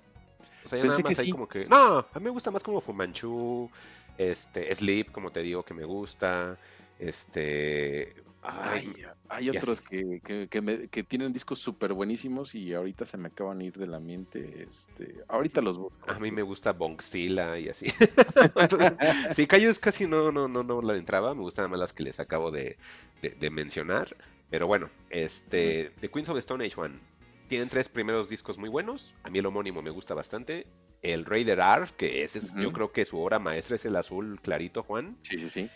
O 0.66 0.70
sea, 0.70 0.80
yo 0.80 0.84
Pensé 0.86 1.02
nada 1.04 1.10
más 1.10 1.16
que 1.16 1.22
ahí 1.22 1.26
sí. 1.28 1.32
como 1.32 1.48
que. 1.48 1.66
No, 1.68 2.00
a 2.00 2.20
mí 2.20 2.24
me 2.24 2.30
gusta 2.32 2.50
más 2.50 2.64
como 2.64 2.82
Fumanchu, 2.82 3.70
este, 4.18 4.74
Sleep, 4.74 5.12
como 5.12 5.32
te 5.32 5.42
digo, 5.44 5.64
que 5.64 5.74
me 5.76 5.86
gusta. 5.86 6.58
Este. 7.00 8.14
Ay, 8.48 8.94
Ay, 9.28 9.50
hay 9.50 9.58
otros 9.58 9.82
que, 9.82 10.22
que, 10.24 10.48
que 10.48 10.62
me- 10.62 10.88
que 10.88 11.02
tienen 11.04 11.34
discos 11.34 11.58
súper 11.58 11.94
buenísimos 11.94 12.54
y 12.54 12.76
ahorita 12.76 13.04
se 13.08 13.18
me 13.18 13.30
acaban 13.30 13.58
de 13.58 13.66
ir 13.66 13.74
de 13.78 13.88
la 13.88 14.00
mente. 14.00 14.68
Este, 14.70 15.16
ahorita 15.28 15.62
los 15.62 15.78
busco. 15.80 15.98
a 16.12 16.20
mí 16.20 16.30
me 16.32 16.44
gusta 16.44 16.72
Bonxila 16.74 17.58
y 17.60 17.70
así. 17.70 17.88
Sí, 19.36 19.48
Cayos 19.48 19.80
casi 19.80 20.08
no, 20.08 20.32
no, 20.32 20.48
no, 20.48 20.64
no 20.64 20.82
la 20.82 20.96
entraba. 20.96 21.34
Me 21.34 21.42
gustan 21.42 21.70
más 21.72 21.80
las 21.80 21.94
que 21.94 22.04
les 22.04 22.20
acabo 22.20 22.52
de, 22.52 22.78
de- 23.22 23.32
de 23.32 23.50
mencionar. 23.50 24.16
Pero 24.50 24.68
bueno, 24.68 24.90
este, 25.10 25.92
The 26.00 26.10
Queens 26.10 26.30
of 26.30 26.36
the 26.36 26.40
Stone 26.40 26.66
Age 26.66 26.80
One. 26.80 27.00
Tienen 27.48 27.70
tres 27.70 27.90
primeros 27.90 28.30
discos 28.30 28.58
muy 28.58 28.70
buenos. 28.70 29.14
A 29.24 29.30
mí 29.30 29.40
el 29.40 29.46
homónimo 29.46 29.82
me 29.82 29.90
gusta 29.90 30.14
bastante. 30.14 30.66
El 31.02 31.26
Raider 31.26 31.60
R, 31.60 31.88
que 31.98 32.24
ese 32.24 32.40
es, 32.40 32.56
yo 32.56 32.74
creo 32.74 32.92
que 32.92 33.06
su 33.06 33.20
obra 33.20 33.38
maestra 33.38 33.76
es 33.76 33.86
el 33.86 33.96
azul 33.96 34.40
clarito, 34.42 34.82
Juan. 34.82 35.18
Sí, 35.22 35.38
sí, 35.38 35.50
sí. 35.50 35.70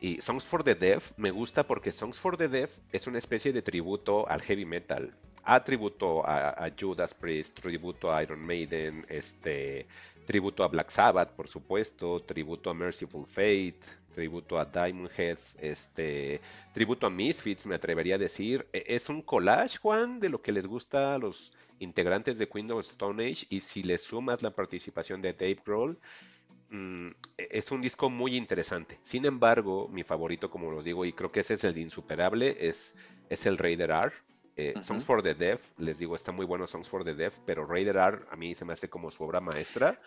Y 0.00 0.18
Songs 0.18 0.44
for 0.44 0.64
the 0.64 0.74
Deaf 0.74 1.12
me 1.16 1.30
gusta 1.30 1.64
porque 1.64 1.92
Songs 1.92 2.18
for 2.18 2.36
the 2.36 2.48
Deaf 2.48 2.80
es 2.90 3.06
una 3.06 3.18
especie 3.18 3.52
de 3.52 3.62
tributo 3.62 4.28
al 4.28 4.42
heavy 4.42 4.64
metal. 4.64 5.14
A 5.44 5.62
tributo 5.62 6.26
a, 6.26 6.50
a 6.50 6.72
Judas 6.78 7.14
Priest, 7.14 7.60
tributo 7.60 8.12
a 8.12 8.22
Iron 8.22 8.44
Maiden, 8.44 9.06
este, 9.08 9.86
tributo 10.26 10.64
a 10.64 10.68
Black 10.68 10.90
Sabbath, 10.90 11.30
por 11.30 11.48
supuesto, 11.48 12.20
tributo 12.20 12.70
a 12.70 12.74
Merciful 12.74 13.26
Fate, 13.26 13.78
tributo 14.12 14.58
a 14.58 14.64
Diamond 14.64 15.10
Head, 15.16 15.38
este, 15.58 16.40
tributo 16.72 17.06
a 17.06 17.10
Misfits, 17.10 17.66
me 17.66 17.74
atrevería 17.74 18.14
a 18.14 18.18
decir. 18.18 18.66
E- 18.72 18.84
Es 18.86 19.08
un 19.08 19.22
collage, 19.22 19.78
Juan, 19.78 20.20
de 20.20 20.28
lo 20.28 20.40
que 20.42 20.52
les 20.52 20.66
gusta 20.66 21.14
a 21.14 21.18
los 21.18 21.52
integrantes 21.80 22.38
de 22.38 22.48
Queen 22.48 22.70
of 22.70 22.80
Stone 22.86 23.22
Age 23.24 23.46
y 23.50 23.60
si 23.60 23.82
le 23.82 23.98
sumas 23.98 24.42
la 24.42 24.50
participación 24.50 25.20
de 25.20 25.32
Dave 25.32 25.58
Grohl, 25.66 25.98
mm, 26.70 27.08
e- 27.38 27.48
es 27.50 27.70
un 27.72 27.80
disco 27.80 28.08
muy 28.10 28.36
interesante. 28.36 28.98
Sin 29.02 29.24
embargo, 29.24 29.88
mi 29.88 30.04
favorito, 30.04 30.50
como 30.50 30.70
los 30.70 30.84
digo, 30.84 31.04
y 31.04 31.12
creo 31.12 31.32
que 31.32 31.40
ese 31.40 31.54
es 31.54 31.64
el 31.64 31.74
de 31.74 31.80
insuperable, 31.80 32.56
es, 32.60 32.94
es 33.28 33.46
el 33.46 33.58
Raider 33.58 33.90
R. 33.90 34.12
Eh. 34.54 34.74
Songs 34.82 35.02
for 35.02 35.22
the 35.22 35.34
Deaf, 35.34 35.62
les 35.78 35.98
digo, 35.98 36.14
está 36.14 36.30
muy 36.30 36.44
bueno 36.44 36.66
Songs 36.66 36.86
for 36.88 37.04
the 37.04 37.14
Deaf, 37.14 37.38
pero 37.46 37.64
Raider 37.66 37.96
R 37.96 38.18
a 38.30 38.36
mí 38.36 38.54
se 38.54 38.66
me 38.66 38.74
hace 38.74 38.88
como 38.88 39.10
su 39.10 39.24
obra 39.24 39.40
maestra. 39.40 39.98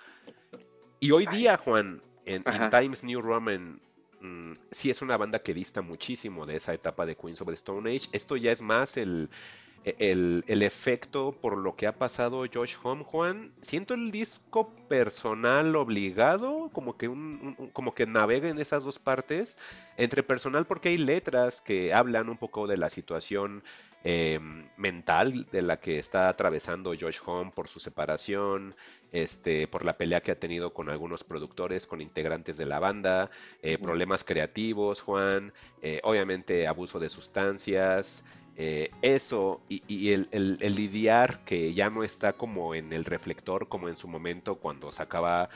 Y 1.00 1.12
hoy 1.12 1.26
día, 1.26 1.58
Juan, 1.58 2.02
en. 2.26 2.44
Times 2.70 3.04
New 3.04 3.22
Roman, 3.22 3.82
mm, 4.26 4.58
sí 4.72 4.90
es 4.90 5.02
una 5.02 5.18
banda 5.18 5.40
que 5.40 5.54
dista 5.54 5.82
muchísimo 5.82 6.46
de 6.46 6.58
esa 6.58 6.74
etapa 6.74 7.06
de 7.06 7.16
Queens 7.16 7.42
of 7.42 7.48
the 7.48 7.54
Stone 7.54 7.90
Age. 7.90 8.10
Esto 8.12 8.36
ya 8.38 8.52
es 8.52 8.62
más 8.62 8.98
el, 8.98 9.30
e, 9.84 9.96
el, 10.48 10.62
efecto 10.64 11.32
por 11.42 11.58
lo 11.58 11.76
que 11.76 11.88
ha 11.88 11.98
pasado 11.98 12.46
Josh 12.52 12.76
Home, 12.84 13.04
Juan. 13.04 13.52
Siento 13.62 13.94
el 13.94 14.12
disco 14.12 14.70
personal 14.90 15.76
obligado, 15.76 16.70
como 16.74 16.98
que, 16.98 17.08
un- 17.08 17.70
como 17.74 17.94
que 17.94 18.06
navega 18.08 18.50
en 18.50 18.58
esas 18.60 18.84
dos 18.84 19.00
partes. 19.00 19.58
Entre 19.98 20.24
personal 20.24 20.66
porque 20.66 20.90
hay 20.90 20.98
letras 20.98 21.62
que 21.62 21.94
hablan 21.94 22.30
un 22.30 22.38
poco 22.38 22.68
de 22.68 22.78
la 22.78 22.90
situación 22.90 23.64
eh, 24.08 24.40
mental 24.78 25.48
de 25.52 25.62
la 25.64 25.78
que 25.80 25.98
está 25.98 26.30
atravesando 26.30 26.94
Josh 26.98 27.18
Home 27.26 27.52
por 27.54 27.68
su 27.68 27.80
separación, 27.80 28.76
este, 29.12 29.68
por 29.68 29.84
la 29.84 29.98
pelea 29.98 30.22
que 30.22 30.32
ha 30.32 30.40
tenido 30.40 30.74
con 30.74 30.90
algunos 30.90 31.24
productores, 31.24 31.88
con 31.88 32.02
integrantes 32.02 32.56
de 32.58 32.66
la 32.66 32.80
banda, 32.80 33.32
eh, 33.64 33.78
problemas 33.80 34.24
creativos, 34.24 35.02
Juan, 35.02 35.52
eh, 35.82 36.00
obviamente 36.04 36.68
abuso 36.68 37.00
de 37.00 37.10
sustancias, 37.10 38.24
eh, 38.58 38.92
eso 39.02 39.60
y, 39.70 39.82
y 39.88 40.12
el, 40.12 40.30
el- 40.32 40.58
el 40.62 40.76
lidiar 40.76 41.44
que 41.44 41.74
ya 41.74 41.90
no 41.90 42.04
está 42.04 42.34
como 42.34 42.74
en 42.76 42.94
el 42.94 43.04
reflector 43.06 43.68
como 43.68 43.90
en 43.90 43.98
su 43.98 44.08
momento 44.08 44.56
cuando 44.56 44.92
sacaba 44.92 45.50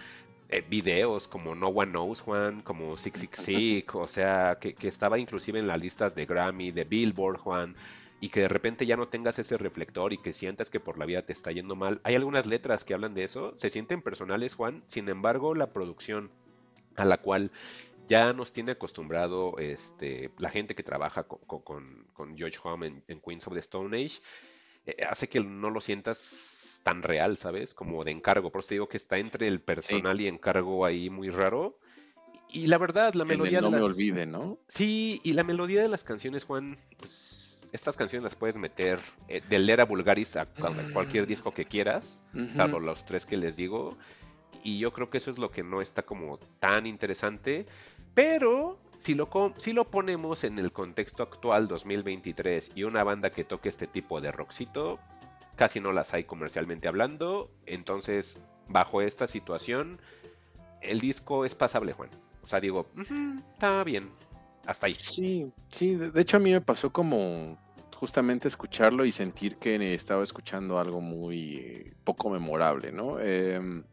eh, 0.50 0.64
videos 0.68 1.28
como 1.28 1.54
No 1.56 1.68
One 1.68 1.92
Knows 1.92 2.22
Juan, 2.22 2.62
como 2.62 2.98
Six 2.98 3.20
Six 3.20 3.38
Six, 3.40 3.86
o 3.96 4.08
sea, 4.08 4.58
que, 4.60 4.74
que 4.74 4.88
estaba 4.88 5.20
inclusive 5.20 5.60
en 5.60 5.68
las 5.68 5.80
listas 5.80 6.16
de 6.16 6.26
Grammy, 6.26 6.72
de 6.72 6.84
Billboard, 6.86 7.38
Juan, 7.38 7.76
y 8.22 8.30
que 8.30 8.42
de 8.42 8.48
repente 8.48 8.86
ya 8.86 8.98
no 8.98 9.08
tengas 9.08 9.40
ese 9.40 9.58
reflector 9.58 10.14
y 10.14 10.18
que 10.18 10.34
sientas 10.34 10.70
que 10.70 10.80
por 10.80 10.98
la 10.98 11.06
vida 11.06 11.26
te 11.26 11.34
está 11.34 11.52
yendo 11.52 11.76
mal. 11.76 12.02
Hay 12.04 12.16
algunas 12.16 12.46
letras 12.46 12.84
que 12.84 12.94
hablan 12.94 13.14
de 13.14 13.24
eso, 13.24 13.54
se 13.58 13.70
sienten 13.70 14.02
personales, 14.02 14.56
Juan, 14.56 14.84
sin 14.88 15.08
embargo, 15.10 15.56
la 15.56 15.72
producción 15.72 16.32
a 16.96 17.06
la 17.06 17.18
cual 17.20 17.52
ya 18.08 18.34
nos 18.34 18.52
tiene 18.52 18.72
acostumbrado 18.72 19.58
este, 19.60 20.32
la 20.38 20.50
gente 20.50 20.76
que 20.76 20.84
trabaja 20.84 21.24
con, 21.24 22.08
con, 22.14 22.38
George 22.38 22.58
Home 22.64 22.88
en, 22.88 23.04
en 23.08 23.22
Queens 23.22 23.48
of 23.48 23.54
the 23.54 23.60
Stone 23.60 23.96
Age, 23.96 24.20
eh, 24.86 25.06
hace 25.08 25.30
que 25.30 25.40
no 25.40 25.70
lo 25.70 25.80
sientas 25.80 26.82
tan 26.84 27.04
real, 27.04 27.38
¿sabes? 27.38 27.74
Como 27.74 28.04
de 28.04 28.12
encargo. 28.12 28.52
Por 28.52 28.60
eso 28.60 28.70
te 28.70 28.76
digo 28.76 28.90
que 28.90 28.98
está 28.98 29.18
entre 29.18 29.48
el 29.48 29.62
personal 29.62 30.20
y 30.20 30.28
encargo 30.28 30.86
ahí 30.86 31.10
muy 31.10 31.30
raro. 31.30 31.78
Y 32.52 32.68
la 32.68 32.80
verdad, 32.80 33.14
la 33.14 33.24
El 33.24 33.30
melodía 33.30 33.62
no 33.62 33.70
de 33.70 33.78
me 33.78 33.84
olvide, 33.84 34.26
¿no? 34.26 34.58
Sí, 34.68 35.22
y 35.24 35.34
la 35.34 35.44
melodía 35.44 35.84
de 35.84 35.88
las 35.88 36.04
canciones, 36.04 36.46
Juan, 36.46 36.80
pues 36.98 37.39
estas 37.72 37.96
canciones 37.98 38.24
las 38.24 38.36
puedes 38.36 38.58
meter 38.58 39.00
eh, 39.28 39.42
del 39.50 39.70
Era 39.70 39.86
Vulgaris 39.86 40.36
a, 40.36 40.42
a 40.42 40.48
cualquier 40.94 41.28
disco 41.28 41.54
que 41.54 41.66
quieras, 41.66 42.22
salvo 42.56 42.80
los 42.80 43.06
tres 43.06 43.26
que 43.26 43.38
les 43.38 43.56
digo. 43.56 43.98
Y 44.64 44.80
yo 44.80 44.92
creo 44.92 45.10
que 45.10 45.20
eso 45.20 45.32
es 45.32 45.38
lo 45.38 45.52
que 45.52 45.64
no 45.64 45.82
está 45.82 46.02
como 46.04 46.38
tan 46.60 46.86
interesante. 46.86 47.66
Pero 48.14 48.80
si 48.98 49.14
lo, 49.16 49.30
si 49.58 49.72
lo 49.74 49.86
ponemos 49.90 50.44
en 50.44 50.60
el 50.60 50.72
contexto 50.72 51.24
actual 51.24 51.68
2023 51.68 52.72
y 52.76 52.84
una 52.84 53.04
banda 53.04 53.30
que 53.30 53.44
toque 53.44 53.70
este 53.70 53.88
tipo 53.88 54.20
de 54.20 54.32
rockcito, 54.32 55.00
casi 55.56 55.80
no 55.80 55.94
las 55.94 56.14
hay 56.14 56.24
comercialmente 56.26 56.88
hablando. 56.88 57.50
Entonces, 57.66 58.44
bajo 58.68 59.02
esta 59.02 59.28
situación, 59.28 60.02
el 60.82 61.00
disco 61.00 61.46
es 61.46 61.56
pasable, 61.56 61.94
Juan. 61.94 62.10
O 62.44 62.48
sea, 62.48 62.60
digo, 62.60 62.88
"Ujú, 63.00 63.38
está 63.54 63.84
bien. 63.84 64.10
Hasta 64.66 64.88
ahí. 64.88 64.94
Sí, 64.94 65.52
sí, 65.72 65.96
de 65.96 66.22
hecho 66.22 66.38
a 66.38 66.40
mí 66.40 66.52
me 66.52 66.62
pasó 66.62 66.92
como 66.92 67.58
justamente 67.96 68.48
escucharlo 68.48 69.04
y 69.06 69.12
sentir 69.12 69.58
que 69.58 69.94
estaba 69.94 70.24
escuchando 70.24 70.80
algo 70.80 71.02
muy 71.02 71.58
eh, 71.58 71.94
poco 72.04 72.30
memorable, 72.30 72.92
¿no? 72.92 73.16
De- 73.18 73.84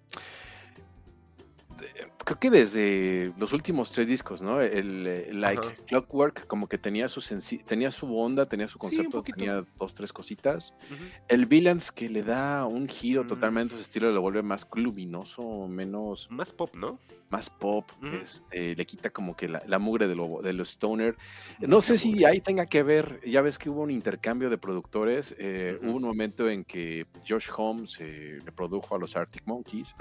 creo 2.25 2.39
que 2.39 2.51
desde 2.51 3.33
los 3.39 3.53
últimos 3.53 3.93
tres 3.93 4.09
discos, 4.09 4.43
¿no? 4.43 4.61
El, 4.61 5.07
eh, 5.07 5.29
Like 5.33 5.61
Ajá. 5.67 5.75
Clockwork 5.87 6.47
como 6.47 6.69
que 6.69 6.79
tenía 6.79 7.09
su 7.09 7.23
tenía 7.65 7.91
su 7.91 8.17
onda, 8.19 8.47
tenía 8.47 8.69
su 8.69 8.79
concepto, 8.79 9.23
tenía 9.23 9.65
dos, 9.79 9.95
tres 9.95 10.13
cositas. 10.13 10.75
El 11.29 11.47
Villains 11.47 11.93
que 11.93 12.09
le 12.09 12.23
da 12.23 12.67
un 12.67 12.89
giro 12.89 13.25
Mm. 13.25 13.29
totalmente 13.29 13.75
a 13.75 13.77
su 13.79 13.83
estilo, 13.83 14.11
lo 14.13 14.21
vuelve 14.21 14.43
más 14.43 14.67
luminoso, 14.75 15.67
menos 15.69 16.29
Más 16.31 16.53
pop, 16.53 16.75
¿no? 16.75 16.99
más 17.29 17.51
pop, 17.51 17.91
este, 18.23 18.77
le 18.77 18.87
quita 18.87 19.11
como 19.11 19.35
que 19.37 19.49
la, 19.49 19.61
la 19.67 19.81
mugre 19.81 20.07
de 20.07 20.15
lo, 20.15 20.41
de 20.43 20.53
lo 20.53 20.63
stoner. 20.65 21.17
No 21.59 21.81
sé 21.81 21.99
si 21.99 22.25
ahí 22.25 22.41
tenga 22.41 22.67
que 22.67 22.85
ver, 22.85 23.21
ya 23.27 23.43
ves 23.43 23.59
que 23.59 23.69
hubo 23.69 23.83
un 23.83 23.91
intercambio 23.91 24.49
de 24.49 24.59
productores, 24.59 25.35
eh, 25.39 25.77
hubo 25.83 25.95
un 25.97 26.03
momento 26.05 26.49
en 26.49 26.65
que 26.65 27.07
Josh 27.29 27.49
Holmes 27.57 27.97
eh, 27.99 28.39
le 28.45 28.53
produjo 28.53 28.95
a 28.95 28.99
los 28.99 29.17
Arctic 29.17 29.43
Monkeys 29.45 29.95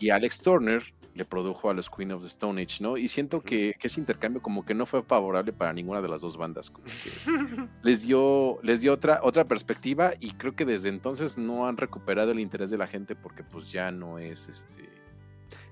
y 0.00 0.10
Alex 0.10 0.40
Turner 0.40 0.82
le 1.14 1.24
produjo 1.24 1.70
a 1.70 1.74
los 1.74 1.88
Queen 1.88 2.12
of 2.12 2.22
the 2.22 2.28
Stone 2.28 2.60
Age, 2.60 2.82
¿no? 2.82 2.96
Y 2.96 3.08
siento 3.08 3.40
que, 3.40 3.74
que 3.78 3.86
ese 3.86 4.00
intercambio 4.00 4.42
como 4.42 4.64
que 4.64 4.74
no 4.74 4.84
fue 4.86 5.02
favorable 5.02 5.52
para 5.52 5.72
ninguna 5.72 6.02
de 6.02 6.08
las 6.08 6.20
dos 6.20 6.36
bandas, 6.36 6.70
como 6.70 6.86
que 6.86 7.68
les 7.82 8.02
dio, 8.06 8.58
les 8.62 8.80
dio 8.80 8.92
otra, 8.92 9.20
otra 9.22 9.44
perspectiva 9.44 10.12
y 10.20 10.32
creo 10.32 10.54
que 10.54 10.64
desde 10.64 10.88
entonces 10.88 11.38
no 11.38 11.66
han 11.66 11.76
recuperado 11.76 12.32
el 12.32 12.40
interés 12.40 12.70
de 12.70 12.78
la 12.78 12.86
gente 12.86 13.14
porque 13.14 13.44
pues 13.44 13.70
ya 13.70 13.90
no 13.92 14.18
es 14.18 14.48
este, 14.48 14.88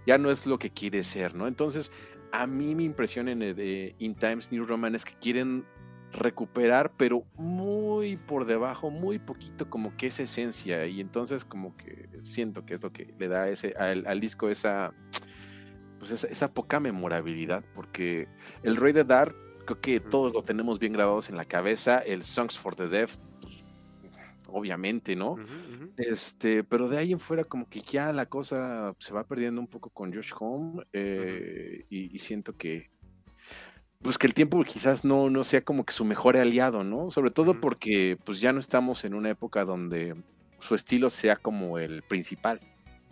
ya 0.07 0.19
no 0.19 0.31
es 0.31 0.47
lo 0.47 0.59
que 0.59 0.71
quiere 0.71 1.05
ser, 1.05 1.35
¿no? 1.35 1.47
Entonces, 1.47 1.91
a 2.33 2.47
mí 2.47 2.75
mi 2.75 2.85
impresión 2.85 3.29
en 3.29 3.43
el 3.43 3.55
de 3.55 3.95
In 3.99 4.15
Times 4.15 4.51
New 4.53 4.65
Roman 4.65 4.95
es 4.95 5.05
que 5.05 5.15
quieren 5.15 5.65
recuperar, 6.13 6.93
pero 6.97 7.25
muy 7.37 8.17
por 8.17 8.45
debajo, 8.45 8.91
muy 8.91 9.19
poquito 9.19 9.69
como 9.69 9.97
que 9.97 10.09
esa 10.09 10.23
esencia 10.23 10.87
y 10.87 11.01
entonces 11.01 11.45
como 11.45 11.77
que 11.77 12.09
siento 12.23 12.65
que 12.67 12.75
es 12.75 12.83
lo 12.83 12.93
que 12.93 13.15
le 13.19 13.29
da 13.29 13.49
ese 13.49 13.75
al, 13.79 14.07
al 14.07 14.21
disco 14.21 14.49
esa 14.49 14.93
pues 16.03 16.11
esa, 16.11 16.27
esa 16.27 16.53
poca 16.53 16.81
memorabilidad 16.81 17.63
porque 17.77 18.27
el 18.65 18.75
Rey 18.75 18.93
de 18.93 19.05
Dark 19.05 19.37
creo 19.65 19.81
que 19.81 20.01
todos 20.01 20.33
lo 20.33 20.43
tenemos 20.43 20.81
bien 20.81 20.95
grabados 20.95 21.29
en 21.29 21.37
la 21.37 21.45
cabeza, 21.45 22.01
el 22.01 22.25
Songs 22.25 22.59
for 22.59 22.75
the 22.75 22.89
Deaf 22.89 23.17
pues, 23.41 23.63
obviamente, 24.49 25.15
¿no? 25.15 25.37
Este, 25.97 26.65
pero 26.65 26.89
de 26.89 26.99
ahí 26.99 27.13
en 27.13 27.21
fuera 27.21 27.45
como 27.45 27.69
que 27.69 27.83
ya 27.83 28.13
la 28.13 28.27
cosa 28.27 28.97
se 28.99 29.15
va 29.15 29.23
perdiendo 29.23 29.61
un 29.61 29.69
poco 29.69 29.91
con 29.91 30.13
Josh 30.13 30.33
Home 30.41 30.83
eh, 30.93 31.87
y, 31.89 32.13
y 32.13 32.19
siento 32.19 32.57
que 32.57 32.91
pues 34.01 34.19
que 34.19 34.27
el 34.27 34.35
tiempo 34.35 34.61
quizás 34.65 35.05
no, 35.05 35.31
no 35.31 35.45
sea 35.45 35.61
como 35.61 35.85
que 35.85 35.93
su 35.93 36.05
mejor 36.05 36.37
aliado, 36.37 36.83
¿no? 36.83 37.13
Sobre 37.13 37.31
todo 37.31 37.61
porque 37.61 38.19
pues 38.25 38.41
ya 38.41 38.53
no 38.53 38.59
estamos 38.59 39.05
en 39.05 39.15
una 39.15 39.31
época 39.31 39.65
donde 39.65 40.17
su 40.59 40.75
estilo 40.75 41.11
sea 41.11 41.37
como 41.37 41.79
el 41.79 42.03
principal. 42.03 42.61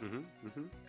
Ujú, 0.01 0.17
ujú. 0.49 0.80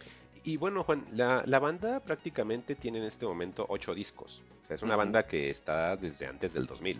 Y 0.44 0.58
bueno, 0.58 0.84
Juan, 0.84 1.06
la, 1.12 1.44
la 1.46 1.60
banda 1.60 2.00
prácticamente 2.00 2.76
tiene 2.76 2.98
en 3.00 3.06
este 3.06 3.26
momento 3.26 3.66
ocho 3.70 3.94
discos. 3.94 4.44
O 4.64 4.66
sea, 4.66 4.76
es 4.76 4.82
una 4.82 4.96
banda 4.96 5.28
que 5.28 5.50
está 5.50 5.96
desde 5.96 6.28
antes 6.28 6.54
del 6.54 6.66
2000. 6.66 6.98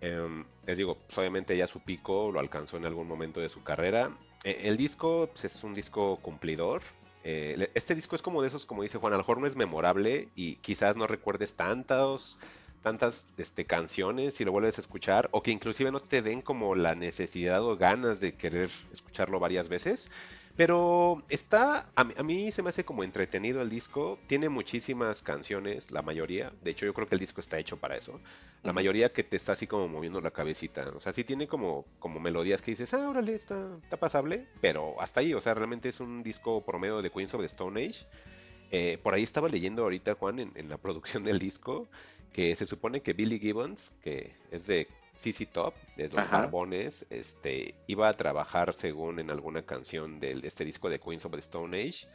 Em, 0.00 0.44
les 0.66 0.78
digo, 0.78 0.96
pues, 0.96 1.18
obviamente 1.18 1.56
ya 1.56 1.66
su 1.66 1.80
pico 1.80 2.30
lo 2.32 2.40
alcanzó 2.40 2.76
en 2.76 2.86
algún 2.86 3.06
momento 3.06 3.40
de 3.40 3.48
su 3.48 3.62
carrera. 3.62 4.10
Eh, 4.44 4.62
el 4.64 4.76
disco 4.76 5.28
pues, 5.32 5.44
es 5.44 5.64
un 5.64 5.74
disco 5.74 6.16
cumplidor. 6.22 6.82
Eh, 7.22 7.70
este 7.74 7.94
disco 7.94 8.16
es 8.16 8.22
como 8.22 8.40
de 8.40 8.48
esos, 8.48 8.64
como 8.64 8.82
dice 8.82 8.98
Juan, 8.98 9.12
a 9.12 9.16
lo 9.16 9.22
mejor 9.22 9.38
no 9.38 9.46
es 9.46 9.56
memorable 9.56 10.28
y 10.34 10.56
quizás 10.56 10.96
no 10.96 11.06
recuerdes 11.06 11.52
tantos, 11.52 12.38
tantas 12.82 13.26
este, 13.36 13.66
canciones 13.66 14.34
si 14.34 14.44
lo 14.46 14.52
vuelves 14.52 14.78
a 14.78 14.80
escuchar 14.80 15.28
o 15.32 15.42
que 15.42 15.50
inclusive 15.50 15.90
no 15.90 16.00
te 16.00 16.22
den 16.22 16.40
como 16.40 16.74
la 16.74 16.94
necesidad 16.94 17.62
o 17.62 17.76
ganas 17.76 18.20
de 18.20 18.34
querer 18.36 18.70
escucharlo 18.90 19.38
varias 19.38 19.68
veces. 19.68 20.10
Pero 20.60 21.22
está, 21.30 21.90
a 21.94 22.04
mí, 22.04 22.12
a 22.18 22.22
mí 22.22 22.52
se 22.52 22.62
me 22.62 22.68
hace 22.68 22.84
como 22.84 23.02
entretenido 23.02 23.62
el 23.62 23.70
disco, 23.70 24.18
tiene 24.26 24.50
muchísimas 24.50 25.22
canciones, 25.22 25.90
la 25.90 26.02
mayoría, 26.02 26.52
de 26.62 26.72
hecho 26.72 26.84
yo 26.84 26.92
creo 26.92 27.08
que 27.08 27.14
el 27.14 27.18
disco 27.18 27.40
está 27.40 27.58
hecho 27.58 27.78
para 27.78 27.96
eso, 27.96 28.20
la 28.62 28.74
mayoría 28.74 29.10
que 29.10 29.24
te 29.24 29.38
está 29.38 29.52
así 29.52 29.66
como 29.66 29.88
moviendo 29.88 30.20
la 30.20 30.32
cabecita, 30.32 30.86
o 30.94 31.00
sea, 31.00 31.14
sí 31.14 31.24
tiene 31.24 31.48
como, 31.48 31.86
como 31.98 32.20
melodías 32.20 32.60
que 32.60 32.72
dices, 32.72 32.92
ah, 32.92 33.08
órale, 33.08 33.36
está, 33.36 33.78
está 33.82 33.96
pasable, 33.96 34.48
pero 34.60 35.00
hasta 35.00 35.20
ahí, 35.20 35.32
o 35.32 35.40
sea, 35.40 35.54
realmente 35.54 35.88
es 35.88 35.98
un 35.98 36.22
disco 36.22 36.62
promedio 36.62 37.00
de 37.00 37.10
Queens 37.10 37.32
of 37.32 37.40
the 37.40 37.46
Stone 37.46 37.82
Age. 37.82 38.04
Eh, 38.70 38.98
por 39.02 39.14
ahí 39.14 39.22
estaba 39.22 39.48
leyendo 39.48 39.84
ahorita, 39.84 40.12
Juan, 40.16 40.40
en, 40.40 40.52
en 40.56 40.68
la 40.68 40.76
producción 40.82 41.24
del 41.24 41.38
disco, 41.38 41.88
que 42.34 42.54
se 42.54 42.66
supone 42.66 43.00
que 43.00 43.14
Billy 43.14 43.38
Gibbons, 43.38 43.94
que 44.02 44.34
es 44.50 44.66
de 44.66 44.88
CC 45.20 45.46
Top, 45.46 45.74
de 45.96 46.08
los 46.08 46.18
Ajá. 46.18 46.42
Barbones, 46.42 47.06
este, 47.10 47.74
iba 47.86 48.08
a 48.08 48.14
trabajar 48.14 48.72
según 48.74 49.18
en 49.20 49.30
alguna 49.30 49.62
canción 49.62 50.18
de 50.18 50.40
este 50.44 50.64
disco 50.64 50.88
de 50.88 50.98
Queens 50.98 51.24
of 51.26 51.32
the 51.32 51.38
Stone 51.40 51.76
Age, 51.78 52.06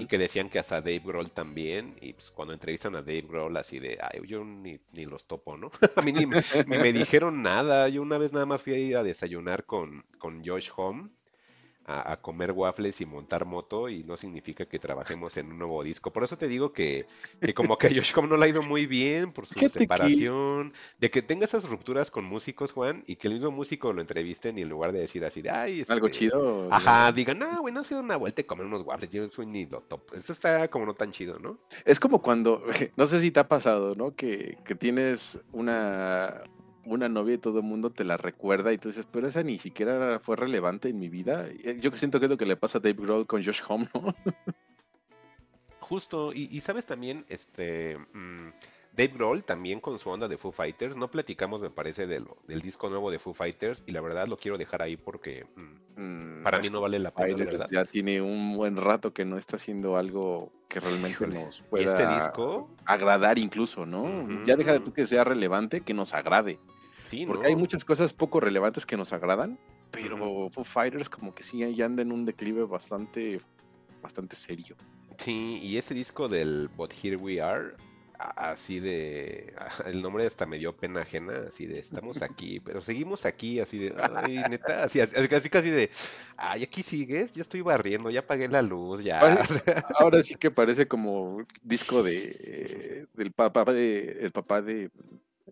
y 0.00 0.06
que 0.06 0.18
decían 0.18 0.48
que 0.48 0.58
hasta 0.58 0.80
Dave 0.80 1.02
Grohl 1.04 1.30
también, 1.30 1.94
y 2.00 2.14
pues 2.14 2.30
cuando 2.30 2.54
entrevistan 2.54 2.94
a 2.96 3.02
Dave 3.02 3.22
Grohl 3.28 3.56
así 3.56 3.78
de, 3.78 3.98
ay, 4.00 4.20
yo 4.26 4.44
ni, 4.44 4.78
ni 4.92 5.04
los 5.04 5.26
topo, 5.26 5.56
¿no? 5.56 5.70
a 5.96 6.02
mí 6.02 6.12
ni, 6.12 6.26
me- 6.26 6.42
ni 6.66 6.78
me 6.78 6.92
dijeron 6.92 7.42
nada, 7.42 7.88
yo 7.88 8.00
una 8.02 8.18
vez 8.18 8.32
nada 8.32 8.46
más 8.46 8.62
fui 8.62 8.72
ahí 8.72 8.94
a 8.94 9.02
desayunar 9.02 9.64
con, 9.66 10.04
con 10.18 10.42
Josh 10.44 10.70
Home, 10.76 11.10
a, 11.86 12.12
a 12.12 12.20
comer 12.20 12.52
waffles 12.52 13.00
y 13.00 13.06
montar 13.06 13.44
moto, 13.44 13.88
y 13.88 14.04
no 14.04 14.16
significa 14.16 14.66
que 14.66 14.78
trabajemos 14.78 15.36
en 15.36 15.50
un 15.52 15.58
nuevo 15.58 15.82
disco, 15.82 16.12
por 16.12 16.24
eso 16.24 16.38
te 16.38 16.48
digo 16.48 16.72
que, 16.72 17.06
que 17.40 17.52
como 17.54 17.76
que 17.78 17.86
a 17.88 17.90
Josh 17.90 18.12
Home 18.16 18.28
no 18.28 18.36
le 18.36 18.46
ha 18.46 18.48
ido 18.48 18.62
muy 18.62 18.86
bien 18.86 19.32
por 19.32 19.46
su 19.46 19.54
que- 19.54 19.68
separación, 19.68 20.72
de 20.98 21.10
que 21.10 21.22
tenga 21.22 21.44
esas 21.44 21.68
rupturas 21.68 22.10
con 22.10 22.24
músicos, 22.24 22.72
Juan, 22.72 23.04
y 23.06 23.16
que 23.16 23.28
el 23.28 23.34
mismo 23.34 23.50
músico 23.50 23.92
lo 23.92 24.00
entrevisten 24.00 24.58
y 24.58 24.62
en 24.62 24.68
lugar 24.68 24.92
de 24.92 25.00
decir 25.00 25.24
así 25.24 25.42
de, 25.42 25.50
ay, 25.50 25.84
Algo 25.88 26.08
chido. 26.08 26.68
Ajá, 26.72 27.12
digan, 27.12 27.38
no, 27.38 27.60
güey, 27.60 27.72
no 27.74 27.80
has 27.80 27.90
ido 27.90 28.00
a 28.00 28.02
una 28.02 28.16
vuelta 28.16 28.40
y 28.40 28.44
comer 28.44 28.66
unos 28.66 28.82
waffles, 28.82 29.10
yo 29.10 29.28
soy 29.28 29.46
ni 29.46 29.66
lo 29.66 29.80
top. 29.82 30.14
Eso 30.14 30.32
está 30.32 30.68
como 30.68 30.86
no 30.86 30.94
tan 30.94 31.12
chido, 31.12 31.38
¿no? 31.38 31.58
Es 31.84 32.00
como 32.00 32.22
cuando, 32.22 32.62
no 32.96 33.06
sé 33.06 33.20
si 33.20 33.30
te 33.30 33.40
ha 33.40 33.48
pasado, 33.48 33.94
¿no? 33.94 34.14
Que, 34.14 34.58
que 34.64 34.74
tienes 34.74 35.38
una, 35.52 36.42
una 36.86 37.08
novia 37.08 37.34
y 37.34 37.38
todo 37.38 37.58
el 37.58 37.64
mundo 37.64 37.90
te 37.90 38.04
la 38.04 38.16
recuerda 38.16 38.72
y 38.72 38.78
tú 38.78 38.88
dices, 38.88 39.06
pero 39.10 39.26
esa 39.28 39.42
ni 39.42 39.58
siquiera 39.58 40.18
fue 40.20 40.36
relevante 40.36 40.88
en 40.88 40.98
mi 40.98 41.08
vida. 41.08 41.46
Eh, 41.48 41.78
Yo 41.80 41.90
siento 41.96 42.18
que 42.20 42.26
es 42.26 42.30
lo 42.30 42.36
que 42.38 42.46
le 42.46 42.56
pasa 42.56 42.78
a 42.78 42.80
Dave 42.80 42.96
Grohl 43.00 43.26
con 43.26 43.44
Josh 43.44 43.60
Home, 43.68 43.88
¿no? 43.94 44.14
Justo, 45.80 46.32
y, 46.32 46.48
y 46.50 46.60
sabes 46.60 46.86
también, 46.86 47.26
este, 47.28 47.98
mm, 48.14 48.48
Dave 48.96 49.12
Grohl 49.14 49.44
también 49.44 49.80
con 49.80 49.98
su 49.98 50.08
onda 50.08 50.28
de 50.28 50.38
Foo 50.38 50.50
Fighters, 50.50 50.96
no 50.96 51.10
platicamos, 51.10 51.60
me 51.60 51.68
parece, 51.70 52.06
de 52.06 52.20
lo- 52.20 52.38
del 52.46 52.62
disco 52.62 52.88
nuevo 52.88 53.10
de 53.10 53.18
Foo 53.18 53.34
Fighters, 53.34 53.82
y 53.86 53.92
la 53.92 54.00
verdad 54.00 54.26
lo 54.26 54.38
quiero 54.38 54.56
dejar 54.56 54.82
ahí 54.82 54.96
porque 54.96 55.44
mm, 55.56 55.84
Mm, 55.96 56.42
para 56.42 56.58
mí 56.58 56.68
no 56.70 56.80
vale 56.80 56.98
la 56.98 57.12
pena, 57.14 57.36
Fighters 57.36 57.70
ya 57.70 57.84
tiene 57.84 58.20
un 58.20 58.56
buen 58.56 58.76
rato 58.76 59.14
que 59.14 59.24
no 59.24 59.38
está 59.38 59.56
haciendo 59.56 59.96
algo 59.96 60.50
que 60.68 60.80
realmente 60.80 61.24
nos 61.28 61.62
pueda 61.62 61.84
este 62.00 62.08
disco, 62.08 62.68
agradar 62.84 63.38
incluso, 63.38 63.86
¿no? 63.86 64.26
Ya 64.44 64.56
deja 64.56 64.72
de 64.72 64.80
tú 64.80 64.92
que 64.92 65.06
sea 65.06 65.22
relevante, 65.22 65.82
que 65.82 65.94
nos 65.94 66.12
agrade. 66.12 66.58
Sí, 67.14 67.26
Porque 67.26 67.42
¿no? 67.42 67.48
hay 67.48 67.56
muchas 67.56 67.84
cosas 67.84 68.12
poco 68.12 68.40
relevantes 68.40 68.86
que 68.86 68.96
nos 68.96 69.12
agradan, 69.12 69.58
pero 69.90 70.16
Ujú. 70.16 70.50
Foo 70.50 70.64
Fighters 70.64 71.08
como 71.08 71.34
que 71.34 71.42
sí 71.42 71.58
ya 71.74 71.84
anda 71.84 72.02
en 72.02 72.12
un 72.12 72.24
declive 72.24 72.64
bastante, 72.64 73.40
bastante 74.02 74.36
serio. 74.36 74.76
Sí, 75.18 75.60
y 75.62 75.76
ese 75.76 75.94
disco 75.94 76.28
del 76.28 76.68
But 76.76 76.92
Here 77.02 77.16
We 77.16 77.40
Are, 77.40 77.74
así 78.18 78.80
de, 78.80 79.54
el 79.86 80.02
nombre 80.02 80.26
hasta 80.26 80.46
me 80.46 80.58
dio 80.58 80.76
pena 80.76 81.02
ajena, 81.02 81.34
así 81.48 81.66
de, 81.66 81.78
estamos 81.78 82.20
aquí, 82.22 82.60
pero 82.60 82.80
seguimos 82.80 83.24
aquí, 83.26 83.60
así 83.60 83.78
de, 83.78 83.94
ay, 83.96 84.42
neta, 84.50 84.84
así, 84.84 84.98
casi 85.28 85.48
casi 85.48 85.70
de, 85.70 85.90
ay, 86.36 86.64
aquí 86.64 86.82
sigues, 86.82 87.32
ya 87.32 87.42
estoy 87.42 87.60
barriendo, 87.60 88.10
ya 88.10 88.20
apagué 88.20 88.48
la 88.48 88.62
luz, 88.62 89.04
ya. 89.04 89.20
Ahora 89.94 90.22
sí 90.22 90.34
que 90.34 90.50
parece 90.50 90.88
como 90.88 91.46
disco 91.62 92.02
de 92.02 93.06
del 93.14 93.32
papá 93.32 93.64
de 93.72 94.18
el 94.20 94.32
papá 94.32 94.62
de 94.62 94.90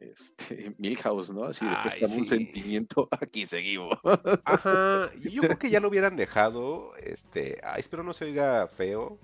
este 0.01 0.74
Milhouse, 0.78 1.31
¿no? 1.32 1.44
Así 1.44 1.64
de 1.64 1.70
Ay, 1.74 1.82
préstame 1.90 2.16
un 2.16 2.24
sí. 2.24 2.31
sentimiento, 2.36 3.09
aquí 3.10 3.47
seguimos. 3.47 3.98
Ajá, 4.44 5.10
yo 5.31 5.43
creo 5.43 5.59
que 5.59 5.70
ya 5.70 5.81
lo 5.81 5.89
hubieran 5.90 6.16
dejado, 6.16 6.97
este, 6.97 7.60
ay, 7.62 7.81
espero 7.81 8.02
no 8.02 8.12
se 8.12 8.24
oiga 8.27 8.66
feo, 8.69 9.19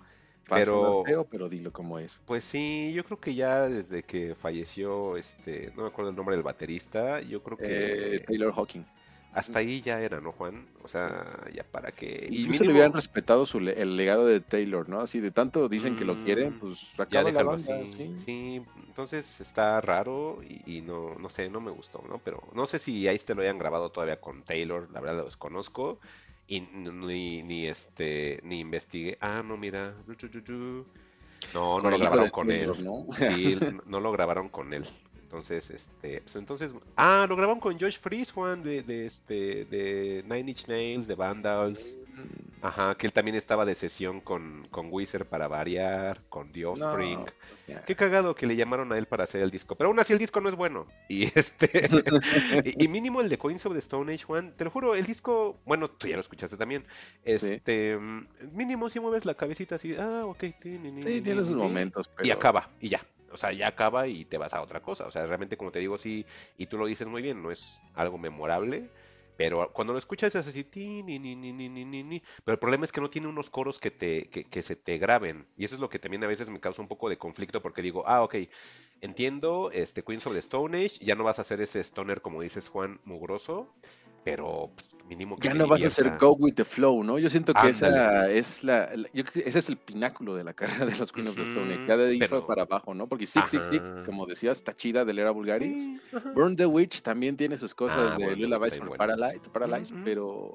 Pero- 0.48 1.02
feo, 1.04 1.24
pero 1.28 1.48
dilo 1.48 1.72
como 1.72 1.98
es. 1.98 2.20
pues 2.26 2.44
sí, 2.44 2.92
yo 2.94 3.04
creo 3.04 3.20
que 3.20 3.34
ya 3.34 3.68
desde 3.68 4.02
que 4.02 4.34
falleció, 4.34 5.16
este, 5.16 5.72
no 5.76 5.82
me 5.82 5.88
acuerdo 5.88 6.10
el 6.10 6.16
nombre 6.16 6.36
del 6.36 6.42
baterista, 6.42 7.20
yo 7.20 7.42
creo 7.42 7.58
que 7.58 8.16
Eh, 8.16 8.20
Taylor 8.20 8.52
Hawking. 8.54 8.84
Hasta 9.32 9.58
ahí 9.60 9.80
ya 9.80 10.00
era, 10.00 10.20
¿no, 10.20 10.32
Juan? 10.32 10.66
O 10.82 10.88
sea, 10.88 11.24
ya 11.54 11.62
para 11.64 11.92
que... 11.92 12.26
y 12.30 12.40
Incluso 12.42 12.64
le 12.64 12.68
mínimo- 12.68 12.72
hubieran 12.72 12.92
respetado 12.92 13.46
su 13.46 13.60
le- 13.60 13.80
el 13.80 13.96
legado 13.96 14.26
de 14.26 14.40
Taylor, 14.40 14.88
¿no? 14.88 15.00
Así 15.00 15.20
de 15.20 15.30
tanto 15.30 15.68
dicen 15.68 15.96
que 15.96 16.04
lo 16.04 16.24
quieren, 16.24 16.56
Mm, 16.56 16.58
pues 16.60 16.80
Ya 16.96 17.04
acaba 17.04 17.22
la 17.24 17.30
déjalo 17.30 17.50
banda, 17.50 17.74
así. 17.76 17.92
sí. 17.96 18.16
Sí, 18.24 18.62
entonces 18.88 19.40
está 19.40 19.80
raro 19.80 20.40
y, 20.42 20.78
y 20.78 20.80
no, 20.82 21.14
no 21.18 21.28
sé, 21.28 21.50
no 21.50 21.60
me 21.60 21.70
gustó, 21.70 22.02
¿no? 22.08 22.18
Pero 22.18 22.42
no 22.54 22.66
sé 22.66 22.78
si 22.78 23.06
ahí 23.06 23.18
te 23.18 23.34
lo 23.34 23.42
hayan 23.42 23.58
grabado 23.58 23.90
todavía 23.90 24.20
con 24.20 24.42
Taylor, 24.42 24.88
la 24.92 25.00
verdad 25.00 25.18
lo 25.18 25.24
desconozco. 25.26 26.00
Y 26.50 26.62
ni, 26.62 27.42
ni 27.42 27.66
este, 27.66 28.40
ni 28.42 28.60
investigué. 28.60 29.18
Ah, 29.20 29.42
no, 29.44 29.58
mira. 29.58 29.94
No, 31.54 31.80
no 31.80 31.90
lo 31.90 31.98
grabaron 31.98 32.30
con 32.30 32.50
él. 32.50 32.72
¿no? 32.82 33.06
Sí, 33.16 33.58
no 33.86 34.00
lo 34.00 34.12
grabaron 34.12 34.48
con 34.48 34.72
él. 34.72 34.84
Entonces, 35.28 35.68
este, 35.68 36.22
pues 36.22 36.36
entonces, 36.36 36.70
ah, 36.96 37.26
lo 37.28 37.36
grabaron 37.36 37.60
con 37.60 37.78
Josh 37.78 37.98
Freeze, 37.98 38.32
Juan, 38.32 38.62
de, 38.62 38.82
de 38.82 39.04
este, 39.04 39.66
de 39.66 40.24
Nine 40.24 40.50
Inch 40.50 40.66
Nails, 40.66 41.06
de 41.06 41.14
Vandals. 41.14 41.96
Ajá, 42.62 42.96
que 42.96 43.06
él 43.06 43.12
también 43.12 43.36
estaba 43.36 43.66
de 43.66 43.74
sesión 43.74 44.22
con, 44.22 44.66
con 44.70 44.88
Wizard 44.90 45.26
para 45.26 45.46
variar, 45.46 46.22
con 46.30 46.50
The 46.50 46.64
Offspring. 46.64 47.18
No. 47.18 47.82
Qué 47.86 47.94
cagado 47.94 48.34
que 48.34 48.46
le 48.46 48.56
llamaron 48.56 48.90
a 48.90 48.96
él 48.96 49.04
para 49.04 49.24
hacer 49.24 49.42
el 49.42 49.50
disco. 49.50 49.74
Pero 49.74 49.88
aún 49.88 49.98
así 50.00 50.14
el 50.14 50.18
disco 50.18 50.40
no 50.40 50.48
es 50.48 50.54
bueno. 50.54 50.86
Y 51.10 51.24
este. 51.38 51.90
y, 52.64 52.84
y 52.84 52.88
mínimo 52.88 53.20
el 53.20 53.28
de 53.28 53.38
Queens 53.38 53.66
of 53.66 53.74
the 53.74 53.78
Stone 53.80 54.12
Age, 54.12 54.24
Juan. 54.24 54.54
Te 54.56 54.64
lo 54.64 54.70
juro, 54.70 54.94
el 54.94 55.04
disco. 55.04 55.60
Bueno, 55.66 55.90
tú 55.90 56.08
ya 56.08 56.16
lo 56.16 56.22
escuchaste 56.22 56.56
también. 56.56 56.86
Este. 57.22 57.98
mm, 57.98 58.26
Mínimo 58.54 58.88
si 58.88 58.98
mueves 58.98 59.26
la 59.26 59.34
cabecita 59.34 59.74
así. 59.74 59.94
Ah, 59.94 60.24
ok. 60.24 60.42
ni, 60.64 60.78
ni, 60.78 61.02
Sí, 61.02 61.08
ni, 61.10 61.20
tiene 61.20 61.42
ni, 61.42 61.46
sus 61.46 61.56
momentos, 61.56 62.08
pero 62.08 62.26
Y 62.26 62.30
acaba, 62.30 62.70
y 62.80 62.88
ya. 62.88 63.00
O 63.32 63.36
sea, 63.36 63.52
ya 63.52 63.68
acaba 63.68 64.06
y 64.08 64.24
te 64.24 64.38
vas 64.38 64.54
a 64.54 64.62
otra 64.62 64.82
cosa. 64.82 65.06
O 65.06 65.10
sea, 65.10 65.26
realmente, 65.26 65.56
como 65.56 65.70
te 65.72 65.78
digo, 65.80 65.98
sí. 65.98 66.26
Y 66.56 66.66
tú 66.66 66.78
lo 66.78 66.86
dices 66.86 67.08
muy 67.08 67.22
bien, 67.22 67.42
no 67.42 67.50
es 67.50 67.80
algo 67.94 68.18
memorable. 68.18 68.90
Pero 69.36 69.72
cuando 69.72 69.92
lo 69.92 70.00
escuchas 70.00 70.34
es 70.34 70.48
así, 70.48 70.64
ti, 70.64 71.02
ni, 71.04 71.18
ni, 71.20 71.36
ni, 71.36 71.52
ni, 71.52 71.68
ni, 71.68 71.84
ni, 71.84 72.02
ni. 72.02 72.20
Pero 72.44 72.54
el 72.54 72.58
problema 72.58 72.84
es 72.84 72.90
que 72.92 73.00
no 73.00 73.08
tiene 73.08 73.28
unos 73.28 73.50
coros 73.50 73.78
que, 73.78 73.92
te, 73.92 74.28
que, 74.30 74.44
que 74.44 74.62
se 74.64 74.74
te 74.74 74.98
graben. 74.98 75.46
Y 75.56 75.64
eso 75.64 75.76
es 75.76 75.80
lo 75.80 75.88
que 75.88 76.00
también 76.00 76.24
a 76.24 76.26
veces 76.26 76.50
me 76.50 76.58
causa 76.60 76.82
un 76.82 76.88
poco 76.88 77.08
de 77.08 77.18
conflicto 77.18 77.62
porque 77.62 77.80
digo, 77.82 78.02
ah, 78.08 78.22
ok, 78.22 78.34
entiendo, 79.00 79.70
este 79.72 80.02
Queens 80.02 80.26
of 80.26 80.32
the 80.32 80.40
Stone 80.40 80.76
Age, 80.76 81.04
ya 81.04 81.14
no 81.14 81.24
vas 81.24 81.38
a 81.38 81.42
hacer 81.42 81.60
ese 81.60 81.80
stoner, 81.80 82.20
como 82.20 82.42
dices 82.42 82.68
Juan, 82.68 83.00
mugroso, 83.04 83.72
pero 84.24 84.70
pues, 84.74 84.94
mínimo 85.08 85.36
que 85.36 85.48
ya 85.48 85.54
no 85.54 85.66
vas 85.66 85.82
a 85.82 85.86
hacer 85.86 86.18
go 86.18 86.32
with 86.32 86.54
the 86.54 86.64
flow, 86.64 87.02
¿no? 87.02 87.18
Yo 87.18 87.30
siento 87.30 87.54
que 87.54 87.68
esa 87.70 88.28
es 88.30 88.62
la, 88.62 88.94
yo 89.14 89.24
ese 89.34 89.58
es 89.58 89.68
el 89.68 89.76
pináculo 89.76 90.34
de 90.34 90.44
la 90.44 90.52
carrera 90.54 90.84
de 90.86 90.96
los 90.96 91.12
Queen 91.12 91.28
of 91.28 91.36
the 91.36 91.42
Stone 91.42 91.72
Age. 91.74 91.86
Ya 91.88 91.96
de 91.96 92.16
pero- 92.18 92.46
para 92.46 92.62
abajo, 92.62 92.92
¿no? 92.94 93.06
Porque 93.08 93.26
Six 93.26 93.48
Six 93.50 93.66
Six, 93.70 93.82
Ajá. 93.82 94.04
como 94.04 94.26
decías, 94.26 94.58
está 94.58 94.76
chida 94.76 95.04
del 95.04 95.18
era. 95.18 95.32
Sí, 95.60 96.00
ajá. 96.14 96.32
Burn 96.32 96.56
the 96.56 96.66
Witch 96.66 97.00
también 97.02 97.36
tiene 97.36 97.56
sus 97.56 97.74
cosas 97.74 98.12
Ah, 98.12 98.16
de 98.18 98.26
Witch 98.26 98.38
está 98.44 98.58
for 98.76 98.86
bien 98.88 98.98
bueno. 98.98 99.52
Paralyze, 99.52 99.94
pero 100.04 100.52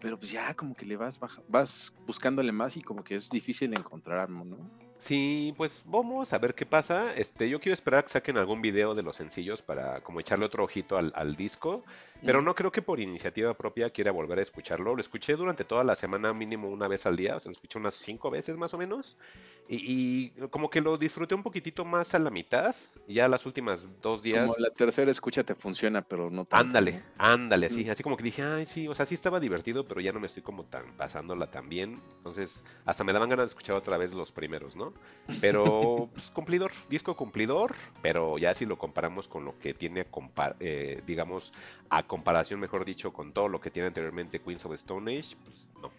pero 0.00 0.18
pues 0.18 0.30
ya 0.30 0.54
como 0.54 0.74
que 0.74 0.86
le 0.86 0.96
vas 0.96 1.18
baja- 1.20 1.42
vas 1.48 1.92
buscándole 2.06 2.52
más 2.52 2.74
y 2.76 2.80
como 2.82 3.04
que 3.04 3.16
es 3.16 3.28
difícil 3.28 3.72
encontrar, 3.74 4.30
¿no? 4.30 4.56
Sí, 5.00 5.54
pues 5.56 5.82
vamos 5.86 6.32
a 6.34 6.38
ver 6.38 6.54
qué 6.54 6.66
pasa. 6.66 7.14
Este, 7.14 7.48
yo 7.48 7.58
quiero 7.58 7.72
esperar 7.72 8.04
que 8.04 8.10
saquen 8.10 8.36
algún 8.36 8.60
video 8.60 8.94
de 8.94 9.02
los 9.02 9.16
sencillos 9.16 9.62
para 9.62 10.02
como 10.02 10.20
echarle 10.20 10.44
otro 10.44 10.62
ojito 10.62 10.98
al, 10.98 11.10
al 11.16 11.36
disco. 11.36 11.84
Pero 12.22 12.42
Mm. 12.42 12.44
no 12.44 12.54
creo 12.54 12.70
que 12.70 12.82
por 12.82 13.00
iniciativa 13.00 13.54
propia 13.54 13.88
quiera 13.88 14.12
volver 14.12 14.38
a 14.38 14.42
escucharlo. 14.42 14.94
Lo 14.94 15.00
escuché 15.00 15.36
durante 15.36 15.64
toda 15.64 15.84
la 15.84 15.96
semana, 15.96 16.34
mínimo 16.34 16.68
una 16.68 16.86
vez 16.86 17.06
al 17.06 17.16
día. 17.16 17.36
O 17.36 17.40
sea, 17.40 17.48
lo 17.48 17.54
escuché 17.54 17.78
unas 17.78 17.94
cinco 17.94 18.30
veces 18.30 18.58
más 18.58 18.74
o 18.74 18.78
menos. 18.78 19.16
Y, 19.68 20.32
y 20.36 20.48
como 20.48 20.68
que 20.68 20.80
lo 20.82 20.98
disfruté 20.98 21.34
un 21.34 21.42
poquitito 21.44 21.84
más 21.86 22.14
a 22.14 22.18
la 22.18 22.30
mitad. 22.30 22.74
Ya 23.08 23.26
las 23.28 23.46
últimas 23.46 23.86
dos 24.02 24.20
días. 24.22 24.42
Como 24.48 24.58
la 24.58 24.70
tercera 24.70 25.10
escucha 25.10 25.44
te 25.44 25.54
funciona, 25.54 26.02
pero 26.02 26.28
no 26.28 26.44
tanto. 26.44 26.66
Ándale, 26.66 27.02
ándale, 27.16 27.66
así, 27.66 27.88
así 27.88 28.02
como 28.02 28.16
que 28.16 28.24
dije, 28.24 28.42
ay, 28.42 28.66
sí, 28.66 28.86
o 28.88 28.94
sea, 28.94 29.06
sí 29.06 29.14
estaba 29.14 29.40
divertido, 29.40 29.84
pero 29.86 30.00
ya 30.00 30.12
no 30.12 30.20
me 30.20 30.26
estoy 30.26 30.42
como 30.42 30.64
tan 30.64 30.92
pasándola 30.96 31.46
tan 31.50 31.68
bien. 31.68 32.02
Entonces, 32.18 32.64
hasta 32.84 33.04
me 33.04 33.12
daban 33.12 33.28
ganas 33.30 33.46
de 33.46 33.50
escuchar 33.50 33.76
otra 33.76 33.96
vez 33.96 34.12
los 34.12 34.32
primeros, 34.32 34.74
¿no? 34.76 34.89
Pero, 35.40 36.08
pues, 36.12 36.30
cumplidor, 36.30 36.72
disco 36.88 37.16
cumplidor, 37.16 37.74
pero 38.02 38.38
ya 38.38 38.54
si 38.54 38.66
lo 38.66 38.78
comparamos 38.78 39.28
con 39.28 39.44
lo 39.44 39.58
que 39.58 39.74
tiene, 39.74 40.06
eh, 40.60 41.02
digamos, 41.06 41.52
a 41.88 42.02
comparación, 42.04 42.60
mejor 42.60 42.84
dicho, 42.84 43.12
con 43.12 43.32
todo 43.32 43.48
lo 43.48 43.60
que 43.60 43.70
tiene 43.70 43.88
anteriormente 43.88 44.40
Queens 44.40 44.64
of 44.64 44.74
Stone 44.74 45.18
Age, 45.18 45.36
pues 45.44 45.68
no. 45.82 45.90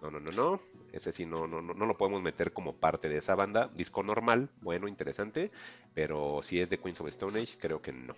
No, 0.00 0.12
no, 0.12 0.20
no, 0.20 0.30
no. 0.30 0.60
Ese 0.92 1.12
sí 1.12 1.26
no, 1.26 1.46
no, 1.46 1.60
no, 1.60 1.74
no 1.74 1.86
lo 1.86 1.98
podemos 1.98 2.22
meter 2.22 2.52
como 2.52 2.74
parte 2.74 3.08
de 3.08 3.18
esa 3.18 3.34
banda. 3.34 3.68
Disco 3.74 4.02
normal, 4.02 4.48
bueno, 4.62 4.88
interesante, 4.88 5.50
pero 5.94 6.40
si 6.42 6.60
es 6.60 6.70
de 6.70 6.78
Queens 6.78 7.00
of 7.00 7.08
Stone 7.08 7.40
Age, 7.40 7.58
creo 7.58 7.82
que 7.82 7.92
no. 7.92 8.14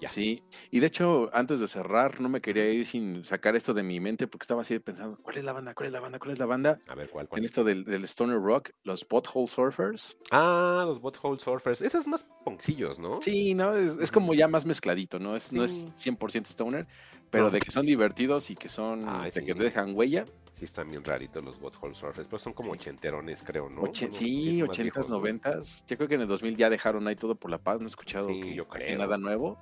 Ya. 0.00 0.08
Sí, 0.08 0.42
y 0.70 0.80
de 0.80 0.86
hecho, 0.86 1.30
antes 1.32 1.60
de 1.60 1.68
cerrar, 1.68 2.20
no 2.20 2.28
me 2.28 2.40
quería 2.40 2.68
ir 2.70 2.86
sin 2.86 3.24
sacar 3.24 3.56
esto 3.56 3.74
de 3.74 3.82
mi 3.82 4.00
mente 4.00 4.26
porque 4.26 4.44
estaba 4.44 4.62
así 4.62 4.78
pensando, 4.78 5.18
¿cuál 5.22 5.36
es 5.38 5.44
la 5.44 5.52
banda? 5.52 5.74
¿Cuál 5.74 5.86
es 5.86 5.92
la 5.92 6.00
banda? 6.00 6.18
¿Cuál 6.18 6.30
es 6.32 6.38
la 6.38 6.46
banda? 6.46 6.78
A 6.88 6.94
ver, 6.94 7.08
¿cuál, 7.10 7.28
cuál? 7.28 7.38
En 7.40 7.44
esto 7.44 7.64
del, 7.64 7.84
del 7.84 8.04
Stoner 8.04 8.38
Rock, 8.40 8.70
los 8.84 9.06
Butthole 9.08 9.46
Surfers. 9.48 10.16
Ah, 10.30 10.84
los 10.86 11.00
Butthole 11.00 11.38
Surfers. 11.40 11.80
Esos 11.80 12.06
más 12.06 12.26
poncillos, 12.44 12.98
¿no? 12.98 13.20
Sí, 13.22 13.54
¿no? 13.54 13.74
Es, 13.76 13.98
es 14.00 14.12
como 14.12 14.34
ya 14.34 14.48
más 14.48 14.66
mezcladito, 14.66 15.18
¿no? 15.18 15.36
Es, 15.36 15.52
no 15.52 15.64
es 15.64 15.86
Sí. 15.96 16.10
100% 16.10 16.46
Stoner, 16.50 16.86
pero 17.30 17.44
No. 17.44 17.50
de 17.50 17.58
que 17.60 17.70
son 17.70 17.86
divertidos 17.86 18.50
y 18.50 18.56
que 18.56 18.68
son, 18.68 19.04
Ay, 19.08 19.30
de 19.30 19.40
sí. 19.40 19.46
que 19.46 19.54
dejan 19.54 19.94
huella. 19.96 20.24
Sí, 20.64 20.66
están 20.66 20.88
bien 20.88 21.04
raritos 21.04 21.44
los 21.44 21.60
Butthole 21.60 21.94
Surfers, 21.94 22.26
pero 22.26 22.38
son 22.38 22.54
como 22.54 22.72
ochenterones, 22.72 23.42
creo, 23.42 23.68
¿no? 23.68 23.82
Oche- 23.82 24.06
Son 24.06 24.08
unos 24.08 24.16
sí, 24.18 24.62
ochentas, 24.62 25.08
noventas. 25.10 25.84
Yo 25.86 25.96
creo 25.96 26.08
que 26.08 26.14
en 26.14 26.22
el 26.22 26.26
2000 26.28 26.56
ya 26.56 26.70
dejaron 26.70 27.06
ahí 27.06 27.16
todo 27.16 27.34
por 27.34 27.50
la 27.50 27.58
paz. 27.58 27.80
No 27.80 27.86
he 27.86 27.88
escuchado 27.88 28.28
Sí, 28.28 28.40
que 28.40 28.54
yo 28.54 28.64
saquen 28.64 28.80
creo. 28.86 28.98
nada 28.98 29.18
nuevo. 29.18 29.58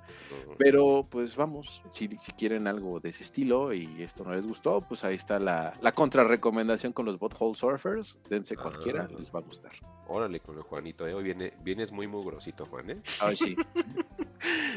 Pero 0.57 1.05
pues 1.09 1.35
vamos, 1.35 1.81
si, 1.91 2.07
si 2.21 2.31
quieren 2.31 2.67
algo 2.67 2.99
de 3.01 3.09
ese 3.09 3.23
estilo 3.23 3.73
y 3.73 4.01
esto 4.01 4.23
no 4.23 4.33
les 4.33 4.45
gustó, 4.47 4.79
pues 4.81 5.03
ahí 5.03 5.15
está 5.15 5.39
la, 5.39 5.73
la 5.81 5.91
contrarrecomendación 5.93 6.93
con 6.93 7.05
los 7.05 7.19
Butthole 7.19 7.55
Surfers. 7.55 8.17
Dense 8.29 8.55
cualquiera, 8.55 9.07
Ah. 9.09 9.15
les 9.17 9.29
va 9.33 9.39
a 9.39 9.41
gustar. 9.43 9.73
Órale 10.07 10.39
con 10.39 10.55
el 10.57 10.63
Juanito, 10.63 11.05
¿eh? 11.07 11.13
Hoy 11.13 11.23
viene, 11.23 11.53
vienes 11.63 11.91
muy 11.91 12.07
mugrosito, 12.07 12.65
Juan, 12.65 12.89
¿eh? 12.91 12.97
Ay, 13.21 13.35
sí. 13.35 13.55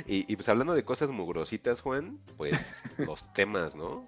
Y, 0.06 0.30
y 0.32 0.36
pues 0.36 0.48
hablando 0.48 0.74
de 0.74 0.84
cosas 0.84 1.10
mugrositas, 1.10 1.80
Juan, 1.80 2.20
pues 2.36 2.52
los 2.98 3.32
temas, 3.32 3.74
¿no? 3.74 4.06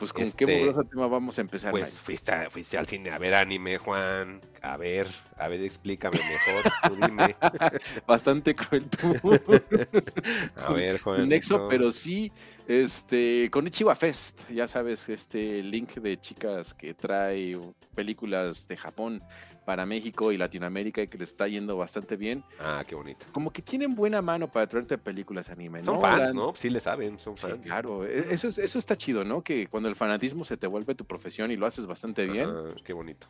Pues 0.00 0.14
con 0.14 0.22
Este, 0.22 0.46
qué 0.46 0.58
mugroso 0.58 0.82
tema 0.84 1.06
vamos 1.08 1.36
a 1.36 1.42
empezar. 1.42 1.72
Pues 1.72 1.90
fuiste, 1.98 2.32
fuiste 2.48 2.78
al 2.78 2.86
cine 2.86 3.10
a 3.10 3.18
ver 3.18 3.34
anime, 3.34 3.76
Juan. 3.76 4.40
A 4.62 4.78
ver, 4.78 5.06
a 5.36 5.46
ver, 5.46 5.62
explícame 5.62 6.16
mejor, 6.16 6.72
tú 6.88 6.94
dime. 6.94 7.36
Bastante 8.06 8.54
cruel 8.54 8.88
tú. 8.88 9.14
A 10.56 10.72
ver, 10.72 11.00
Juan. 11.00 11.28
Nexo, 11.28 11.68
pero 11.68 11.92
sí, 11.92 12.32
este, 12.66 13.50
con 13.50 13.66
Ichiwa 13.66 13.94
Fest, 13.94 14.48
ya 14.50 14.66
sabes, 14.68 15.06
este 15.10 15.62
link 15.62 15.96
de 15.96 16.18
chicas 16.18 16.72
que 16.72 16.94
trae 16.94 17.58
películas 17.94 18.66
de 18.68 18.78
Japón 18.78 19.22
para 19.64 19.86
México 19.86 20.32
y 20.32 20.36
Latinoamérica 20.38 21.02
y 21.02 21.08
que 21.08 21.18
le 21.18 21.24
está 21.24 21.46
yendo 21.48 21.76
bastante 21.76 22.16
bien. 22.16 22.42
Ah, 22.58 22.82
qué 22.86 22.94
bonito. 22.94 23.26
Como 23.32 23.52
que 23.52 23.62
tienen 23.62 23.94
buena 23.94 24.20
mano 24.22 24.50
para 24.50 24.66
traerte 24.66 24.98
películas 24.98 25.50
anime, 25.50 25.82
Son 25.84 25.96
¿no? 25.96 26.00
fans, 26.00 26.18
La- 26.18 26.32
¿no? 26.32 26.54
Sí 26.54 26.70
le 26.70 26.80
saben, 26.80 27.18
son 27.18 27.36
Sí, 27.36 27.46
fans. 27.46 27.64
claro, 27.66 28.04
e- 28.04 28.32
eso, 28.34 28.48
es- 28.48 28.58
eso 28.58 28.78
está 28.78 28.96
chido, 28.96 29.24
¿no? 29.24 29.42
Que 29.42 29.66
cuando 29.68 29.88
el 29.88 29.96
fanatismo 29.96 30.44
se 30.44 30.56
te 30.56 30.66
vuelve 30.66 30.94
tu 30.94 31.04
profesión 31.04 31.50
y 31.50 31.56
lo 31.56 31.66
haces 31.66 31.86
bastante 31.86 32.26
bien, 32.26 32.48
qué 32.84 32.92
bonito. 32.92 33.26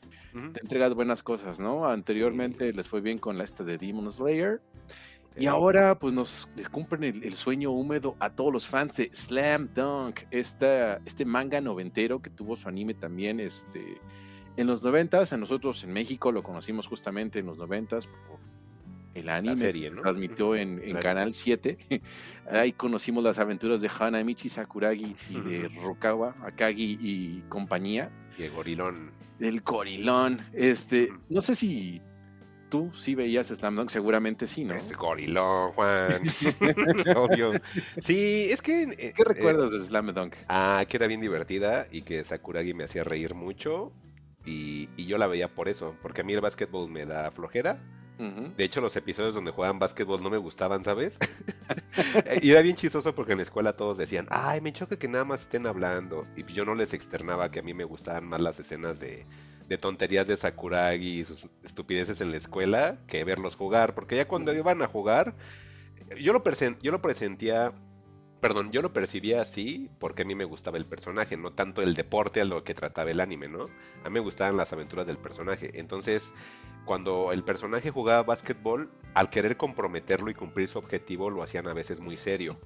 Te 0.53 0.61
entregas 0.61 0.95
buenas 0.95 1.23
cosas, 1.23 1.61
¿no? 1.61 1.87
Anteriormente 1.87 2.73
les 2.73 2.89
fue 2.89 3.01
bien 3.01 3.19
con 3.19 3.37
la 3.37 3.45
esta 3.45 3.65
de 3.65 3.77
Demon 3.79 4.11
Slayer. 4.11 4.61
Y 5.37 5.47
ahora, 5.47 5.97
pues 5.99 6.13
nos 6.13 6.49
les 6.57 6.69
cumplen 6.69 7.05
el, 7.05 7.23
el 7.23 7.35
sueño 7.35 7.71
húmedo 7.71 8.17
a 8.19 8.31
todos 8.31 8.53
los 8.53 8.67
fans 8.67 8.97
de 8.97 9.11
Slam 9.13 9.69
Dunk, 9.75 10.23
esta, 10.33 11.01
este 11.07 11.25
manga 11.25 11.61
noventero 11.61 12.21
que 12.21 12.31
tuvo 12.31 12.57
su 12.57 12.69
anime 12.69 12.95
también 12.95 13.39
este, 13.39 14.01
en 14.57 14.67
los 14.67 14.83
noventas. 14.83 15.33
A 15.33 15.37
nosotros 15.37 15.83
en 15.85 15.93
México 15.93 16.33
lo 16.33 16.43
conocimos 16.43 16.87
justamente 16.87 17.39
en 17.39 17.47
los 17.47 17.59
noventas 17.59 18.07
por 18.07 18.39
el 19.15 19.29
anime 19.29 19.57
serie, 19.57 19.89
que 19.89 19.97
¿no? 19.97 20.03
transmitió 20.03 20.55
en, 20.55 20.79
en 20.79 20.91
Claro. 20.91 21.01
Canal 21.01 21.33
7. 21.35 21.79
Ahí 22.51 22.73
conocimos 22.73 23.25
las 23.25 23.39
aventuras 23.39 23.81
de 23.81 23.91
Hanamichi 23.99 24.49
Sakuragi 24.49 25.17
y 25.31 25.41
de 25.41 25.69
Rukawa, 25.69 26.37
Akagi 26.43 26.97
y 27.01 27.41
compañía. 27.49 28.11
Y 28.39 28.45
el 28.45 28.51
gorilón. 28.53 29.11
El 29.41 29.61
gorilón. 29.63 30.39
Este, 30.53 31.09
no 31.29 31.41
sé 31.41 31.55
si 31.57 32.01
tú 32.69 32.93
sí 32.97 33.17
veías 33.17 33.49
Slam 33.49 33.75
Dunk, 33.75 33.89
seguramente 33.91 34.47
sí, 34.47 34.65
¿no? 34.65 34.75
Ese 34.75 34.95
gorilón, 34.95 35.73
Juan. 35.73 36.23
Obvio. 37.17 37.53
Sí, 38.01 38.49
es 38.51 38.63
que. 38.63 38.83
eh, 38.85 39.13
¿Qué 39.17 39.23
eh, 39.23 39.25
recuerdas 39.25 39.73
de 39.73 39.81
Slam 39.81 40.15
Dunk? 40.15 40.37
ah, 40.49 40.85
que 40.89 40.97
era 40.97 41.07
bien 41.09 41.21
divertida 41.21 41.89
y 41.91 42.03
que 42.03 42.23
Sakuragi 42.25 42.75
me 42.75 42.85
hacía 42.85 43.03
reír 43.03 43.35
mucho. 43.35 43.93
Y, 44.51 44.91
y 44.97 45.07
yo 45.07 45.19
la 45.19 45.27
veía 45.27 45.55
por 45.55 45.69
eso, 45.69 45.97
porque 46.03 46.23
a 46.23 46.25
mí 46.25 46.33
el 46.33 46.41
básquetbol 46.41 46.91
me 46.91 47.07
da 47.07 47.31
flojera. 47.31 47.83
De 48.57 48.65
hecho, 48.65 48.81
los 48.83 48.97
episodios 48.97 49.35
donde 49.35 49.53
jugaban 49.53 49.79
básquetbol 49.79 50.23
no 50.23 50.31
me 50.31 50.37
gustaban, 50.39 50.85
¿sabes? 50.85 51.17
y 52.43 52.51
era 52.51 52.63
bien 52.63 52.77
chistoso 52.77 53.15
porque 53.15 53.33
en 53.33 53.39
la 53.39 53.45
escuela 53.45 53.77
todos 53.77 53.97
decían, 53.99 54.27
ay, 54.31 54.61
me 54.61 54.73
choca 54.73 54.99
que 54.99 55.09
nada 55.09 55.25
más 55.25 55.43
estén 55.43 55.67
hablando. 55.67 56.27
Y 56.37 56.45
yo 56.53 56.65
no 56.65 56.75
les 56.75 56.93
externaba 56.95 57.51
que 57.51 57.61
a 57.61 57.63
mí 57.63 57.75
me 57.75 57.85
gustaban 57.85 58.27
más 58.27 58.41
las 58.41 58.59
escenas 58.61 58.99
de, 59.01 59.27
de 59.69 59.79
tonterías 59.79 60.27
de 60.27 60.37
Sakuragi 60.37 61.21
y 61.21 61.25
sus 61.25 61.49
estupideces 61.63 62.21
en 62.21 62.31
la 62.33 62.37
escuela 62.39 62.99
que 63.07 63.25
verlos 63.25 63.57
jugar. 63.57 63.95
Porque 63.95 64.17
ya 64.17 64.29
cuando 64.29 64.53
iban 64.55 64.83
a 64.83 64.89
jugar, 64.89 65.37
yo 66.21 66.33
lo, 66.33 66.43
presen- 66.43 66.79
yo 66.83 66.93
lo 66.93 67.03
presentía, 67.03 67.73
perdón, 68.41 68.73
yo 68.73 68.83
lo 68.83 68.93
percibía 68.93 69.43
así 69.43 69.91
porque 69.99 70.23
a 70.23 70.25
mí 70.25 70.35
me 70.35 70.45
gustaba 70.45 70.79
el 70.79 70.87
personaje, 70.87 71.37
no 71.37 71.53
tanto 71.53 71.83
el 71.83 71.95
deporte 71.95 72.41
a 72.41 72.45
lo 72.45 72.65
que 72.65 72.75
trataba 72.75 73.11
el 73.11 73.21
anime, 73.21 73.49
¿no? 73.49 73.69
A 74.05 74.09
mí 74.09 74.15
me 74.15 74.21
gustaban 74.21 74.57
las 74.57 74.73
aventuras 74.73 75.07
del 75.07 75.19
personaje. 75.19 75.79
Entonces, 75.79 76.33
cuando 76.85 77.33
el 77.33 77.45
personaje 77.45 77.91
jugaba 77.91 78.23
básquetbol, 78.23 78.91
al 79.15 79.31
querer 79.31 79.57
comprometerlo 79.57 80.31
y 80.31 80.35
cumplir 80.35 80.69
su 80.69 80.79
objetivo, 80.79 81.31
lo 81.31 81.43
hacían 81.43 81.69
a 81.69 81.75
veces 81.75 82.01
muy 82.01 82.17
serio. 82.17 82.59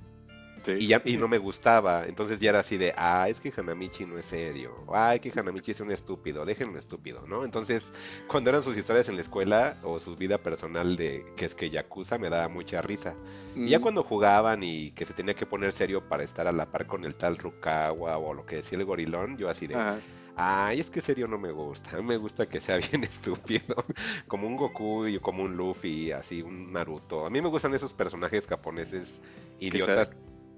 Sí. 0.64 0.72
Y, 0.78 0.86
ya, 0.88 1.02
y 1.04 1.16
no 1.18 1.28
me 1.28 1.38
gustaba. 1.38 2.06
Entonces 2.06 2.40
ya 2.40 2.50
era 2.50 2.60
así 2.60 2.76
de, 2.78 2.94
ah, 2.96 3.28
es 3.28 3.40
que 3.40 3.52
Hanamichi 3.56 4.06
no 4.06 4.18
es 4.18 4.26
serio. 4.26 4.84
Ay, 4.92 5.20
que 5.20 5.32
Hanamichi 5.38 5.72
es 5.72 5.80
un 5.80 5.90
estúpido. 5.92 6.44
Déjenlo 6.46 6.78
estúpido, 6.78 7.26
¿no? 7.26 7.44
Entonces, 7.44 7.92
cuando 8.26 8.50
eran 8.50 8.62
sus 8.62 8.76
historias 8.76 9.08
en 9.08 9.16
la 9.16 9.22
escuela 9.22 9.78
o 9.82 10.00
su 10.00 10.16
vida 10.16 10.38
personal 10.42 10.96
de 10.96 11.26
que 11.36 11.44
es 11.46 11.54
que 11.54 11.70
Yakuza, 11.70 12.18
me 12.18 12.30
daba 12.30 12.48
mucha 12.48 12.80
risa. 12.82 13.18
Y 13.62 13.70
ya 13.70 13.78
Mm, 13.78 13.80
cuando 13.80 14.02
jugaban 14.02 14.62
y 14.62 14.92
que 14.92 15.04
se 15.06 15.14
tenía 15.14 15.34
que 15.34 15.46
poner 15.46 15.72
serio 15.72 16.08
para 16.08 16.24
estar 16.24 16.46
a 16.48 16.52
la 16.52 16.70
par 16.70 16.86
con 16.86 17.04
el 17.04 17.14
tal 17.16 17.36
Rukawa 17.38 18.18
o 18.18 18.34
lo 18.34 18.46
que 18.46 18.56
decía 18.56 18.78
el 18.78 18.84
gorilón, 18.84 19.36
yo 19.38 19.48
así 19.50 19.66
de, 19.66 19.78
ajá. 19.78 20.02
ay, 20.36 20.80
es 20.80 20.90
que 20.90 21.02
serio 21.02 21.28
no 21.28 21.38
me 21.38 21.52
gusta. 21.52 21.90
Me 22.02 22.16
gusta 22.16 22.48
que 22.48 22.60
sea 22.60 22.78
bien 22.78 23.04
estúpido. 23.04 23.84
Como 24.26 24.46
un 24.46 24.56
Goku 24.56 25.06
y 25.06 25.18
como 25.20 25.44
un 25.44 25.56
Luffy, 25.56 26.12
así, 26.12 26.42
un 26.42 26.72
Naruto. 26.72 27.26
A 27.26 27.30
mí 27.30 27.40
me 27.42 27.48
gustan 27.48 27.74
esos 27.74 27.94
personajes 27.94 28.46
japoneses 28.46 29.22
idiotas. 29.58 30.12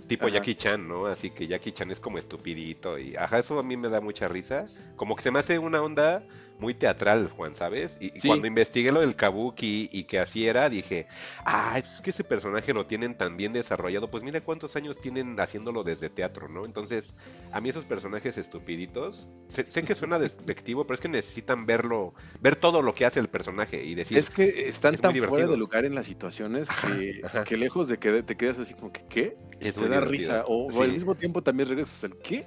Tipo 0.07 0.27
Ajá. 0.27 0.37
Jackie 0.37 0.55
Chan, 0.55 0.87
¿no? 0.87 1.07
Así 1.07 1.31
que 1.31 1.47
Jackie 1.47 1.73
Chan 1.73 1.91
es 1.91 2.01
como 2.01 2.19
estupidito 2.19 2.99
y 2.99 3.17
ajá, 3.17 3.39
eso 3.39 3.59
a 3.59 3.63
mí 3.63 3.77
me 3.77 3.89
da 3.89 4.01
mucha 4.01 4.29
risa. 4.29 4.65
Como 4.97 5.17
que 5.17 5.23
se 5.23 5.31
me 5.31 5.41
hace 5.41 5.59
una 5.59 5.83
onda 5.83 6.25
muy 6.59 6.75
teatral, 6.75 7.29
Juan, 7.31 7.55
¿sabes? 7.55 7.97
Y, 8.01 8.11
Sí. 8.21 8.29
cuando 8.29 8.47
investigué 8.47 8.93
lo 8.93 9.01
del 9.01 9.15
kabuki 9.17 9.89
y 9.93 10.05
que 10.05 10.19
así 10.19 10.47
era, 10.47 10.69
dije, 10.69 11.07
ah, 11.45 11.79
es 11.79 12.01
que 12.01 12.11
ese 12.11 12.25
personaje 12.25 12.73
lo 12.73 12.87
tienen 12.87 13.17
tan 13.17 13.37
bien 13.37 13.53
desarrollado. 13.53 14.11
Pues 14.11 14.23
mira 14.25 14.41
cuántos 14.41 14.77
años 14.77 14.99
tienen 15.01 15.39
haciéndolo 15.39 15.85
desde 15.85 16.09
teatro, 16.11 16.49
¿no? 16.49 16.65
Entonces, 16.65 17.15
a 17.53 17.61
mí 17.61 17.69
esos 17.69 17.85
personajes 17.85 18.39
estupiditos, 18.39 19.29
sé, 19.51 19.65
sé 19.71 19.83
que 19.83 19.95
suena 19.95 20.19
despectivo, 20.19 20.87
pero 20.87 20.95
es 20.95 21.01
que 21.01 21.09
necesitan 21.09 21.67
verlo, 21.67 22.15
ver 22.41 22.57
todo 22.57 22.83
lo 22.83 22.95
que 22.95 23.05
hace 23.07 23.21
el 23.21 23.29
personaje 23.29 23.85
y 23.85 23.95
decir, 23.95 24.19
Es 24.19 24.31
que 24.31 24.69
están 24.69 24.95
es 24.95 25.01
tan 25.01 25.15
fuera 25.15 25.47
de 25.47 25.57
lugar 25.57 25.85
en 25.85 25.95
las 25.95 26.07
situaciones 26.07 26.69
que, 26.71 27.21
ajá. 27.25 27.45
que 27.45 27.57
lejos 27.57 27.89
de 27.89 27.99
que 27.99 28.23
te 28.23 28.37
quedas 28.37 28.59
así 28.59 28.75
como 28.75 28.93
que, 28.93 29.05
¿qué? 29.09 29.37
es 29.61 29.75
Te 29.75 29.89
da 29.89 30.01
divertido. 30.01 30.11
risa. 30.11 30.45
O, 30.47 30.67
o 30.73 30.83
al 30.83 30.93
mismo 30.93 31.15
tiempo 31.15 31.43
también 31.43 31.69
regresas 31.69 32.05
al 32.05 32.17
¿qué? 32.19 32.47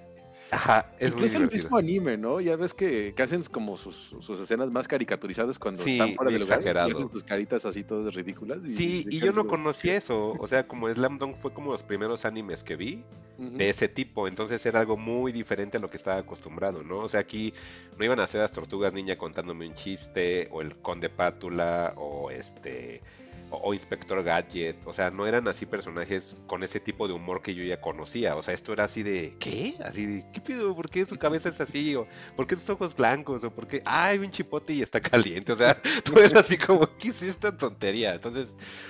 Ajá, 0.52 0.92
es 0.98 1.14
muy 1.14 1.26
Incluso 1.26 1.38
el 1.38 1.44
divertido. 1.44 1.64
mismo 1.64 1.78
anime, 1.78 2.18
¿no? 2.18 2.42
Ya 2.42 2.56
ves 2.56 2.74
que, 2.74 3.14
que 3.16 3.22
hacen 3.24 3.44
como 3.44 3.78
sus, 3.78 4.16
sus 4.20 4.40
escenas 4.40 4.72
más 4.72 4.88
caricaturizadas 4.88 5.60
cuando 5.60 5.84
Sí, 5.84 5.92
están 5.94 6.16
fuera 6.16 6.32
de 6.32 6.38
muy 6.38 6.46
lugar 6.46 6.60
y 6.60 6.62
exagerado. 6.62 6.92
hacen 6.92 7.08
sus 7.08 7.24
caritas 7.24 7.66
así 7.66 7.84
todas 7.84 8.14
ridículas. 8.16 8.58
y 8.66 8.76
Sí, 8.76 9.06
y 9.10 9.20
yo 9.20 9.28
no 9.28 9.46
como, 9.46 9.50
conocía 9.64 9.96
eso. 9.96 10.32
O 10.40 10.48
sea, 10.48 10.68
como 10.68 10.90
Slam 10.90 11.18
Dunk 11.20 11.36
fue 11.36 11.54
como 11.54 11.72
los 11.72 11.84
primeros 11.84 12.26
animes 12.26 12.64
que 12.64 12.76
vi. 12.76 13.04
de 13.38 13.70
ese 13.70 13.88
tipo. 13.88 14.28
Entonces 14.28 14.66
era 14.66 14.80
algo 14.82 14.98
muy 14.98 15.32
diferente 15.32 15.78
a 15.78 15.80
lo 15.80 15.90
que 15.90 15.96
estaba 15.98 16.18
acostumbrado, 16.18 16.84
¿no? 16.84 16.98
O 17.00 17.10
sea, 17.10 17.22
aquí 17.22 17.54
no 17.98 18.04
iban 18.04 18.20
a 18.20 18.28
ser 18.28 18.42
las 18.42 18.52
tortugas 18.52 18.92
niña 18.92 19.18
contándome 19.18 19.66
un 19.68 19.74
chiste, 19.76 20.50
o 20.52 20.62
el 20.62 20.76
conde 20.78 21.10
pátula, 21.10 21.94
o 21.96 22.32
este 22.32 23.02
o, 23.50 23.74
Inspector 23.74 24.24
Gadget, 24.24 24.86
o 24.86 24.94
sea, 24.94 25.12
no 25.12 25.28
eran 25.28 25.48
así 25.48 25.66
personajes 25.66 26.38
con 26.48 26.64
ese 26.64 26.80
tipo 26.80 27.08
de 27.08 27.14
humor 27.14 27.42
que 27.42 27.56
yo 27.56 27.64
ya 27.64 27.82
conocía, 27.82 28.36
o 28.36 28.44
sea, 28.44 28.54
esto 28.54 28.74
era 28.74 28.86
así 28.86 29.04
de, 29.04 29.36
¿qué? 29.40 29.76
Así 29.84 30.06
de, 30.06 30.26
¿qué 30.32 30.42
pido? 30.42 30.76
¿Por 30.76 30.90
qué 30.90 31.06
su 31.06 31.18
cabeza 31.18 31.50
es 31.50 31.62
así? 31.62 31.96
O 31.96 32.08
¿por 32.36 32.48
qué 32.48 32.56
sus 32.56 32.70
ojos 32.70 32.96
blancos? 32.96 33.44
O 33.44 33.52
¿por 33.52 33.68
qué, 33.68 33.82
ay, 33.86 34.20
un 34.20 34.32
chipote 34.32 34.74
y 34.74 34.82
está 34.82 35.00
caliente? 35.02 35.54
O 35.54 35.58
sea, 35.58 35.82
todo 36.04 36.22
era 36.22 36.42
así 36.42 36.58
como, 36.58 36.88
¿qué 36.98 37.10
es 37.10 37.22
esta 37.22 37.56
tontería? 37.56 38.14
Entonces, 38.14 38.48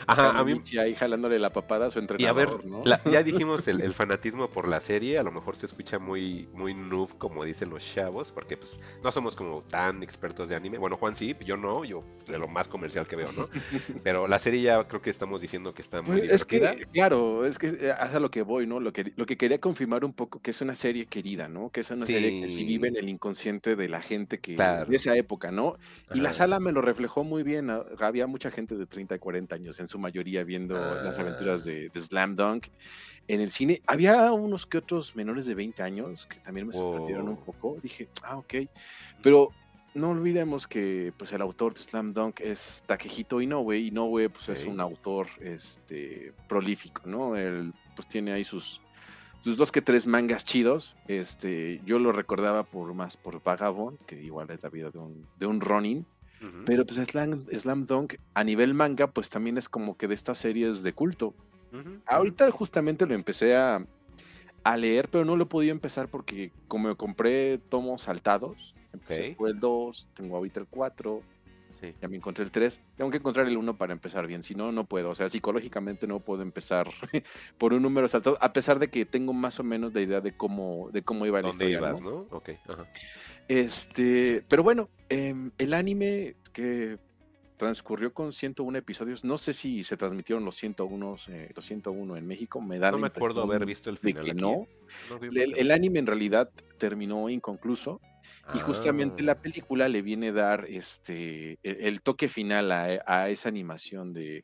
ajá, 0.08 0.38
a 0.38 0.44
mí... 0.44 0.62
ahí 0.80 0.96
jalándole 0.96 1.40
la 1.40 1.52
papada 1.54 1.88
a 1.88 1.92
su 1.92 2.00
entrenador, 2.00 2.62
y 2.66 2.90
a 2.90 2.98
ver, 2.98 3.12
ya 3.12 3.24
dijimos 3.24 3.68
el, 3.68 3.94
fanatismo 3.94 4.50
por 4.50 4.68
la 4.68 4.80
serie, 4.80 5.20
a 5.20 5.24
lo 5.24 5.32
mejor 5.32 5.56
se 5.56 5.66
escucha 5.66 6.00
muy, 6.00 6.50
muy 6.54 6.74
noob, 6.74 7.18
como 7.18 7.44
dicen 7.44 7.70
los 7.70 7.84
chavos, 7.84 8.32
porque 8.32 8.58
pues 8.58 8.80
no 9.04 9.12
somos 9.12 9.36
como 9.36 9.62
tan 9.64 10.04
expertos 10.04 10.50
de 10.50 10.56
anime, 10.56 10.78
bueno, 10.78 10.98
Juan 10.98 11.16
sí, 11.16 11.36
yo 11.46 11.58
no, 11.58 11.84
yo 11.86 12.04
de 12.28 12.38
lo 12.38 12.48
más 12.48 12.68
comercial 12.68 13.08
que 13.08 13.16
veo, 13.16 13.32
¿no? 13.32 13.50
Pero 14.04 14.28
la 14.28 14.40
serie 14.40 14.49
ya 14.58 14.88
creo 14.88 15.02
que 15.02 15.10
estamos 15.10 15.42
diciendo 15.42 15.74
que 15.74 15.82
está 15.82 16.02
muy 16.02 16.20
pues, 16.20 16.32
Es 16.32 16.46
que, 16.46 16.88
claro, 16.92 17.46
es 17.46 17.58
que 17.58 17.68
eh, 17.68 17.92
hace 17.92 18.20
lo 18.20 18.32
que 18.32 18.42
voy, 18.42 18.68
¿no? 18.68 18.80
Lo 18.80 18.94
que, 18.94 19.14
lo 19.16 19.26
que 19.26 19.38
quería 19.38 19.60
confirmar 19.60 20.06
un 20.06 20.14
poco, 20.14 20.42
que 20.42 20.52
es 20.52 20.62
una 20.62 20.76
serie 20.76 21.06
querida, 21.06 21.48
¿no? 21.48 21.70
Que 21.70 21.82
es 21.82 21.92
una 21.92 22.06
serie 22.06 22.42
que 22.42 22.50
sí 22.50 22.66
vive 22.66 22.88
en 22.88 22.98
el 22.98 23.10
inconsciente 23.10 23.76
de 23.76 23.90
la 23.90 24.02
gente 24.02 24.40
que 24.40 24.56
de 24.56 24.96
esa 24.96 25.16
época, 25.16 25.52
¿no? 25.52 25.78
Y 26.14 26.20
la 26.20 26.34
sala 26.34 26.60
me 26.60 26.72
lo 26.72 26.82
reflejó 26.82 27.24
muy 27.24 27.44
bien. 27.44 27.70
Había 28.00 28.28
mucha 28.28 28.52
gente 28.52 28.76
de 28.76 28.86
30 28.86 29.16
y 29.16 29.20
40 29.20 29.56
años, 29.56 29.80
en 29.80 29.88
su 29.88 30.00
mayoría, 30.00 30.44
viendo 30.44 30.76
las 30.76 31.20
aventuras 31.20 31.62
ah. 31.62 31.70
de, 31.70 31.92
Slam 31.96 32.36
Dunk 32.36 32.68
en 33.28 33.42
el 33.42 33.52
cine. 33.52 33.82
Había 33.86 34.32
unos 34.32 34.66
que 34.66 34.78
otros 34.78 35.16
menores 35.16 35.46
de 35.46 35.56
20 35.56 35.84
años 35.84 36.26
que 36.28 36.38
también 36.38 36.68
me 36.68 36.74
sorprendieron 36.74 37.28
un 37.30 37.38
poco. 37.38 37.78
Dije, 37.82 38.10
ah, 38.24 38.38
ok. 38.38 38.54
Pero 39.22 39.50
no 40.00 40.10
olvidemos 40.12 40.68
que 40.68 41.14
pues 41.18 41.32
el 41.32 41.42
autor 41.42 41.74
de 41.74 41.84
Slam 41.84 42.12
Dunk 42.12 42.40
es 42.42 42.84
Takehito 42.86 43.42
Inoue. 43.42 43.78
Inoue 43.78 44.30
pues 44.30 44.50
es 44.50 44.66
un 44.66 44.80
autor 44.80 45.28
este 45.40 46.34
prolífico, 46.48 47.04
¿no? 47.06 47.36
Él 47.36 47.74
pues 47.96 48.08
tiene 48.08 48.32
ahí 48.32 48.44
sus 48.44 48.82
sus 49.40 49.58
dos 49.58 49.72
que 49.72 49.82
tres 49.82 50.06
mangas 50.06 50.44
chidos. 50.46 50.96
Este, 51.08 51.82
yo 51.86 52.00
lo 52.00 52.12
recordaba 52.12 52.64
por 52.64 52.94
más 52.94 53.18
por 53.18 53.42
Vagabond, 53.42 53.98
que 54.06 54.22
igual 54.22 54.50
es 54.52 54.62
la 54.64 54.70
vida 54.70 54.90
de 54.90 55.00
un, 55.00 55.26
de 55.38 55.46
un 55.46 55.62
Ronin. 55.62 56.06
Pero 56.66 56.86
pues 56.86 57.06
Slam, 57.06 57.46
Slam, 57.52 57.86
Dunk 57.86 58.16
a 58.34 58.46
nivel 58.46 58.74
manga 58.74 59.08
pues 59.08 59.30
también 59.30 59.58
es 59.58 59.68
como 59.68 59.98
que 59.98 60.08
de 60.08 60.16
estas 60.16 60.38
series 60.38 60.84
de 60.84 60.94
culto. 60.94 61.34
Ahorita 62.06 62.50
justamente 62.50 63.06
lo 63.06 63.14
empecé 63.14 63.58
a, 63.58 63.86
a 64.64 64.78
leer, 64.78 65.10
pero 65.10 65.26
no 65.26 65.36
lo 65.36 65.50
podía 65.50 65.72
empezar 65.72 66.08
porque 66.08 66.54
como 66.70 66.96
compré 66.96 67.58
tomos 67.58 68.04
saltados, 68.04 68.74
Empecé 68.94 69.36
fue 69.36 69.52
el 69.52 69.60
2, 69.60 70.10
tengo 70.14 70.38
ahorita 70.38 70.60
el 70.60 70.68
4. 70.68 71.22
Ya 72.02 72.10
me 72.10 72.18
encontré 72.18 72.44
el 72.44 72.52
3. 72.52 72.82
Tengo 72.98 73.10
que 73.10 73.18
encontrar 73.18 73.48
el 73.48 73.56
1 73.56 73.78
para 73.78 73.94
empezar 73.94 74.28
bien. 74.28 74.44
Si 74.44 74.54
no, 74.54 74.72
no 74.72 74.86
puedo. 74.86 75.12
O 75.12 75.16
sea, 75.16 75.30
psicológicamente 75.30 76.08
no 76.08 76.20
puedo 76.20 76.42
empezar 76.42 76.90
por 77.58 77.74
un 77.74 77.82
número 77.82 78.08
saltado. 78.10 78.38
A 78.42 78.52
pesar 78.52 78.80
de 78.80 78.90
que 78.90 79.06
tengo 79.06 79.32
más 79.32 79.60
o 79.60 79.64
menos 79.64 79.94
la 79.94 80.02
idea 80.02 80.20
de 80.20 80.36
cómo, 80.36 80.90
de 80.92 81.04
cómo 81.04 81.26
iba 81.26 81.42
la 81.42 81.48
¿Dónde 81.48 81.70
ibas, 81.70 82.02
¿no? 82.02 82.28
Ok. 82.32 82.50
Este, 83.48 84.44
pero 84.50 84.62
bueno, 84.62 84.90
em, 85.08 85.52
el 85.58 85.74
anime 85.74 86.36
que 86.52 87.00
transcurrió 87.60 88.14
con 88.14 88.32
101 88.32 88.78
episodios. 88.78 89.24
No 89.24 89.38
sé 89.38 89.54
si 89.54 89.84
se 89.84 89.98
transmitieron 89.98 90.46
los 90.46 90.56
101, 90.56 91.18
eh, 91.28 91.52
los 91.54 91.66
101 91.66 92.16
en 92.16 92.26
México. 92.26 92.62
Me 92.62 92.80
da 92.80 92.90
no 92.90 92.98
me 92.98 93.08
acuerdo 93.08 93.44
haber 93.44 93.66
visto 93.66 93.90
el 93.90 93.98
final. 93.98 94.36
no. 94.38 94.68
el, 95.32 95.70
anime 95.70 96.00
en 96.00 96.08
realidad 96.08 96.50
terminó 96.78 97.30
inconcluso. 97.30 98.00
Y 98.54 98.60
justamente 98.60 99.22
la 99.22 99.34
ah. 99.34 99.42
película 99.42 99.88
le 99.88 100.02
viene 100.02 100.30
a 100.30 100.34
dar 100.34 100.66
este, 100.68 101.54
e, 101.54 101.60
el, 101.64 102.02
toque 102.02 102.30
final 102.30 102.72
a, 102.72 103.30
esa 103.30 103.50
animación 103.50 104.14
de, 104.14 104.44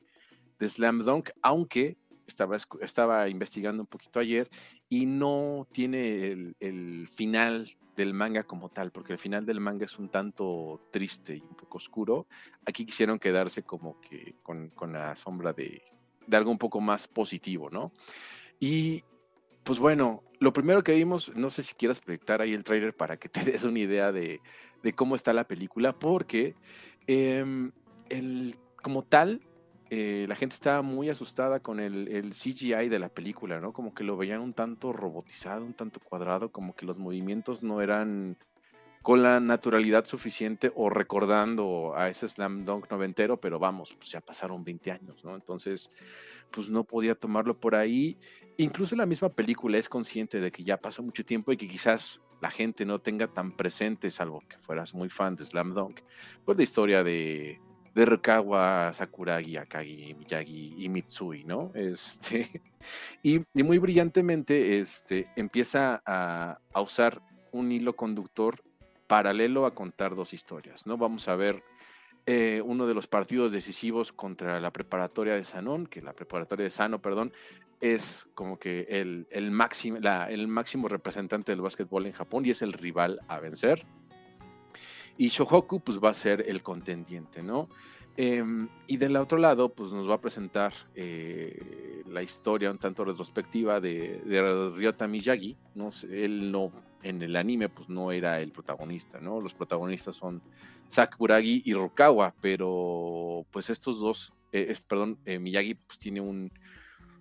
Slam 0.60 1.04
Dunk, 1.04 1.32
aunque 1.42 1.98
estaba, 2.28 2.58
estaba 2.82 3.30
investigando 3.30 3.84
un 3.84 3.88
poquito 3.88 4.20
ayer 4.20 4.50
y 4.90 5.06
no 5.06 5.68
tiene 5.72 6.54
el, 6.60 7.10
final 7.12 7.70
del 7.96 8.14
manga 8.14 8.44
como 8.44 8.70
tal, 8.70 8.92
porque 8.92 9.14
el 9.14 9.20
final 9.20 9.46
del 9.46 9.60
manga 9.60 9.86
es 9.86 9.98
un 9.98 10.10
tanto 10.10 10.88
triste 10.92 11.38
y 11.38 11.42
un 11.42 11.56
poco 11.56 11.78
oscuro. 11.78 12.28
Aquí 12.66 12.86
quisieron 12.86 13.20
quedarse 13.20 13.64
como 13.64 14.00
que 14.02 14.36
con, 14.44 14.72
la 14.92 15.16
sombra 15.16 15.54
de, 15.54 15.82
de, 16.28 16.38
algo 16.38 16.52
un 16.52 16.58
poco 16.58 16.82
más 16.82 17.08
positivo, 17.08 17.70
¿no? 17.70 17.92
Y 18.60 19.04
pues 19.64 19.80
bueno, 19.80 20.24
lo 20.46 20.54
primero 20.54 20.84
que 20.84 20.94
vimos, 20.94 21.32
no 21.36 21.50
sé 21.50 21.64
si 21.64 21.74
quieras 21.74 22.00
proyectar 22.00 22.40
ahí 22.40 22.54
el 22.54 22.64
trailer 22.64 22.96
para 22.96 23.18
que 23.18 23.30
te 23.30 23.44
des 23.52 23.64
una 23.64 23.80
idea 23.80 24.12
de, 24.12 24.40
cómo 24.94 25.16
está 25.16 25.34
la 25.34 25.48
película, 25.48 25.98
porque 25.98 26.54
em, 27.08 27.72
el, 28.10 28.56
como 28.84 29.04
tal, 29.04 29.42
eh, 29.90 30.28
la 30.30 30.36
gente 30.36 30.54
estaba 30.54 30.84
muy 30.84 31.10
asustada 31.10 31.62
con 31.62 31.80
el, 31.80 32.08
el, 32.10 32.34
CGI 32.34 32.90
de 32.90 33.00
la 33.00 33.10
película, 33.10 33.60
¿no? 33.60 33.74
Como 33.74 33.96
que 33.96 34.04
lo 34.04 34.18
veían 34.18 34.42
un 34.42 34.54
tanto 34.54 34.94
robotizado, 34.94 35.66
un 35.66 35.74
tanto 35.74 36.00
cuadrado, 36.00 36.52
como 36.52 36.76
que 36.76 36.86
los 36.86 37.00
movimientos 37.00 37.64
no 37.64 37.82
eran 37.82 38.38
con 39.02 39.24
la 39.24 39.40
naturalidad 39.40 40.06
suficiente 40.06 40.72
o 40.76 40.92
recordando 40.92 41.94
a 41.96 42.10
ese 42.10 42.28
slam 42.28 42.66
dunk 42.66 42.92
noventero, 42.92 43.40
pero 43.40 43.58
vamos, 43.58 43.96
pues 43.98 44.12
ya 44.12 44.22
pasaron 44.22 44.64
20 44.64 44.92
años, 44.92 45.24
¿no? 45.24 45.34
Entonces, 45.34 45.90
pues 46.52 46.70
no 46.70 46.84
podía 46.84 47.16
tomarlo 47.16 47.60
por 47.60 47.74
ahí 47.74 48.18
incluso 48.58 48.96
la 48.96 49.06
misma 49.06 49.30
película 49.30 49.78
es 49.78 49.90
consciente 49.90 50.40
de 50.40 50.52
que 50.52 50.64
ya 50.64 50.78
pasó 50.78 51.04
mucho 51.04 51.26
tiempo 51.26 51.52
y 51.52 51.58
que 51.58 51.68
quizás 51.68 52.22
la 52.42 52.52
gente 52.52 52.86
no 52.86 53.00
tenga 53.00 53.28
tan 53.28 53.56
presente, 53.56 54.12
salvo 54.12 54.44
que 54.48 54.58
fueras 54.60 54.94
muy 54.94 55.10
fan 55.10 55.36
de 55.36 55.46
Slam 55.46 55.74
Dunk, 55.74 56.02
pues 56.44 56.58
la 56.58 56.64
historia 56.64 57.04
de, 57.04 57.60
de 57.94 58.06
Rukawa, 58.06 58.92
Sakuragi, 58.94 59.58
Akagi, 59.58 60.14
Miyagi 60.14 60.76
y 60.78 60.90
Mitsui, 60.90 61.44
¿no? 61.46 61.72
Este, 61.74 62.62
y, 63.24 63.42
muy 63.64 63.78
brillantemente 63.78 64.80
este, 64.80 65.28
empieza 65.36 66.02
a, 66.06 66.60
a, 66.74 66.82
usar 66.82 67.22
un 67.52 67.72
hilo 67.72 67.96
conductor 67.96 68.62
paralelo 69.08 69.66
a 69.66 69.74
contar 69.74 70.16
dos 70.16 70.34
historias, 70.34 70.86
¿no? 70.86 70.98
Vamos 70.98 71.28
a 71.28 71.36
ver 71.36 71.64
eh, 72.28 72.62
uno 72.66 72.88
de 72.88 72.96
los 72.96 73.06
partidos 73.08 73.52
decisivos 73.52 74.12
contra 74.12 74.60
la 74.60 74.72
preparatoria 74.72 75.36
de 75.36 75.44
Sanón, 75.44 75.86
que 75.86 76.02
la 76.02 76.14
preparatoria 76.14 76.64
de 76.64 76.72
Sano, 76.72 77.00
perdón, 77.00 77.32
es 77.82 78.28
como 78.34 78.58
que 78.58 78.88
el, 78.90 79.52
máximo 79.52 80.88
representante 80.88 81.52
del 81.52 81.62
básquetbol 81.62 82.08
en 82.08 82.14
Japón 82.14 82.46
y 82.46 82.50
es 82.50 82.62
el 82.64 82.74
rival 82.74 83.20
a 83.28 83.40
vencer. 83.40 83.86
Y 85.18 85.28
Shohoku 85.28 85.82
pues 85.82 86.00
va 86.04 86.10
a 86.10 86.14
ser 86.14 86.46
el 86.48 86.64
contendiente, 86.64 87.44
¿no? 87.44 87.70
Em, 88.18 88.70
y 88.88 88.98
del 88.98 89.16
otro 89.18 89.38
lado 89.38 89.70
pues 89.70 89.92
nos 89.92 90.10
va 90.10 90.16
a 90.16 90.22
presentar 90.22 90.74
eh, 90.96 92.02
la 92.08 92.24
historia 92.24 92.72
un 92.72 92.78
tanto 92.78 93.04
retrospectiva 93.06 93.80
de, 93.80 94.22
de 94.26 94.72
Ryota 94.72 95.06
Miyagi, 95.06 95.58
¿no? 95.76 95.92
Él 96.10 96.52
no 96.52 96.72
en 97.06 97.22
el 97.22 97.36
anime 97.36 97.70
pues 97.70 97.88
no 97.88 98.12
era 98.12 98.42
el 98.42 98.52
protagonista, 98.52 99.20
¿no? 99.22 99.40
Los 99.40 99.54
protagonistas 99.54 100.16
son 100.16 100.42
Sakuragi 100.88 101.62
y 101.64 101.74
Rukawa, 101.74 102.34
pero 102.42 103.46
pues 103.52 103.70
estos 103.70 104.00
dos, 104.00 104.34
eh, 104.52 104.76
perdón, 104.88 105.20
eh, 105.26 105.38
Miyagi 105.38 105.76
pues 105.76 106.00
tiene 106.00 106.20
un, 106.20 106.52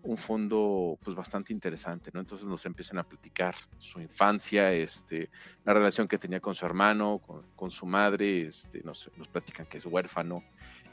un, 0.02 0.16
fondo 0.16 0.98
pues 1.02 1.14
bastante 1.14 1.52
interesante, 1.52 2.10
¿no? 2.14 2.20
Entonces 2.20 2.46
nos 2.46 2.64
empiezan 2.64 2.98
a 2.98 3.04
platicar 3.04 3.54
su 3.78 4.00
infancia, 4.00 4.72
este, 4.72 5.28
la 5.66 5.74
relación 5.74 6.08
que 6.08 6.18
tenía 6.18 6.40
con 6.40 6.54
su 6.54 6.64
hermano, 6.64 7.20
con, 7.54 7.70
su 7.70 7.84
madre, 7.84 8.46
este, 8.46 8.82
nos, 8.82 9.10
nos 9.18 9.28
platican 9.28 9.66
que 9.66 9.76
es 9.76 9.84
huérfano, 9.84 10.42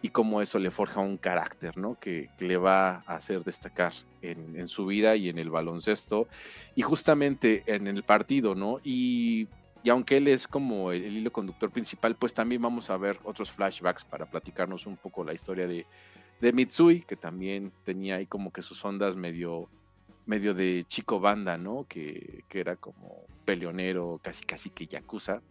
y 0.02 0.10
cómo 0.10 0.42
eso 0.42 0.60
le 0.60 0.72
forja 0.72 1.00
un 1.00 1.18
carácter, 1.18 1.78
¿no? 1.78 2.00
Que, 2.00 2.30
le 2.40 2.58
va 2.58 3.04
a 3.06 3.16
hacer 3.16 3.44
destacar 3.44 3.94
en, 4.22 4.68
su 4.68 4.86
vida 4.86 5.16
y 5.16 5.30
en 5.30 5.38
el 5.38 5.50
baloncesto 5.50 6.28
y 6.76 6.82
justamente 6.82 7.64
en 7.68 7.88
el 7.88 8.04
partido, 8.04 8.56
¿no? 8.56 8.80
Y, 8.84 9.48
aunque 9.90 10.18
él 10.18 10.28
es 10.28 10.48
como 10.48 10.92
el, 10.92 11.18
hilo 11.18 11.32
conductor 11.32 11.72
principal, 11.72 12.16
pues 12.16 12.34
también 12.34 12.62
vamos 12.62 12.90
a 12.90 12.98
ver 12.98 13.20
otros 13.24 13.52
flashbacks 13.52 14.04
para 14.04 14.26
platicarnos 14.26 14.86
un 14.86 14.98
poco 14.98 15.24
la 15.24 15.34
historia 15.34 15.68
de, 15.68 15.86
de 16.40 16.54
Mitsui, 16.54 17.02
que 17.02 17.16
también 17.16 17.72
tenía 17.84 18.16
ahí 18.16 18.28
como 18.28 18.52
que 18.52 18.62
sus 18.62 18.84
ondas 18.86 19.16
medio 19.16 19.70
medio 20.28 20.54
de 20.54 20.86
chico 20.88 21.20
banda, 21.20 21.58
¿no? 21.58 21.86
Que, 21.90 22.44
que 22.48 22.60
era 22.60 22.76
como 22.76 23.26
peleonero, 23.44 24.20
casi 24.24 24.44
casi 24.46 24.70
que 24.70 24.86
yakuza 24.86 25.42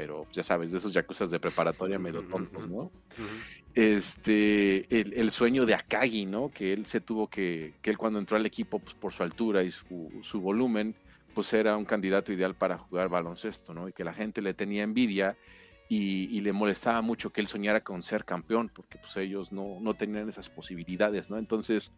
pero 0.00 0.26
ya 0.32 0.42
sabes, 0.42 0.70
de 0.70 0.78
esos 0.78 0.94
yakuzas 0.94 1.30
de 1.30 1.38
preparatoria 1.38 1.98
medio 1.98 2.22
tontos, 2.22 2.66
¿no? 2.66 2.90
Este, 3.74 4.86
el, 4.98 5.30
sueño 5.30 5.66
de 5.66 5.74
Akagi, 5.74 6.24
¿no? 6.24 6.50
Que 6.50 6.72
él 6.72 6.86
se 6.86 7.02
tuvo 7.02 7.28
que, 7.28 7.74
que 7.82 7.90
él 7.90 7.98
cuando 7.98 8.18
entró 8.18 8.38
al 8.38 8.46
equipo, 8.46 8.78
pues 8.78 8.94
por 8.94 9.12
su 9.12 9.22
altura 9.22 9.62
y 9.62 9.70
su, 9.70 10.40
volumen, 10.40 10.94
pues 11.34 11.52
era 11.52 11.76
un 11.76 11.84
candidato 11.84 12.32
ideal 12.32 12.54
para 12.54 12.78
jugar 12.78 13.10
baloncesto, 13.10 13.74
¿no? 13.74 13.90
Y 13.90 13.92
que 13.92 14.02
la 14.02 14.14
gente 14.14 14.40
le 14.40 14.54
tenía 14.54 14.84
envidia 14.84 15.36
y, 15.86 16.40
le 16.40 16.54
molestaba 16.54 17.02
mucho 17.02 17.28
que 17.28 17.42
él 17.42 17.46
soñara 17.46 17.82
con 17.82 18.02
ser 18.02 18.24
campeón, 18.24 18.70
porque 18.74 18.96
pues 18.96 19.14
ellos 19.18 19.52
no, 19.52 19.80
no 19.82 19.92
tenían 19.92 20.30
esas 20.30 20.48
posibilidades, 20.48 21.28
¿no? 21.28 21.36
Entonces, 21.36 21.92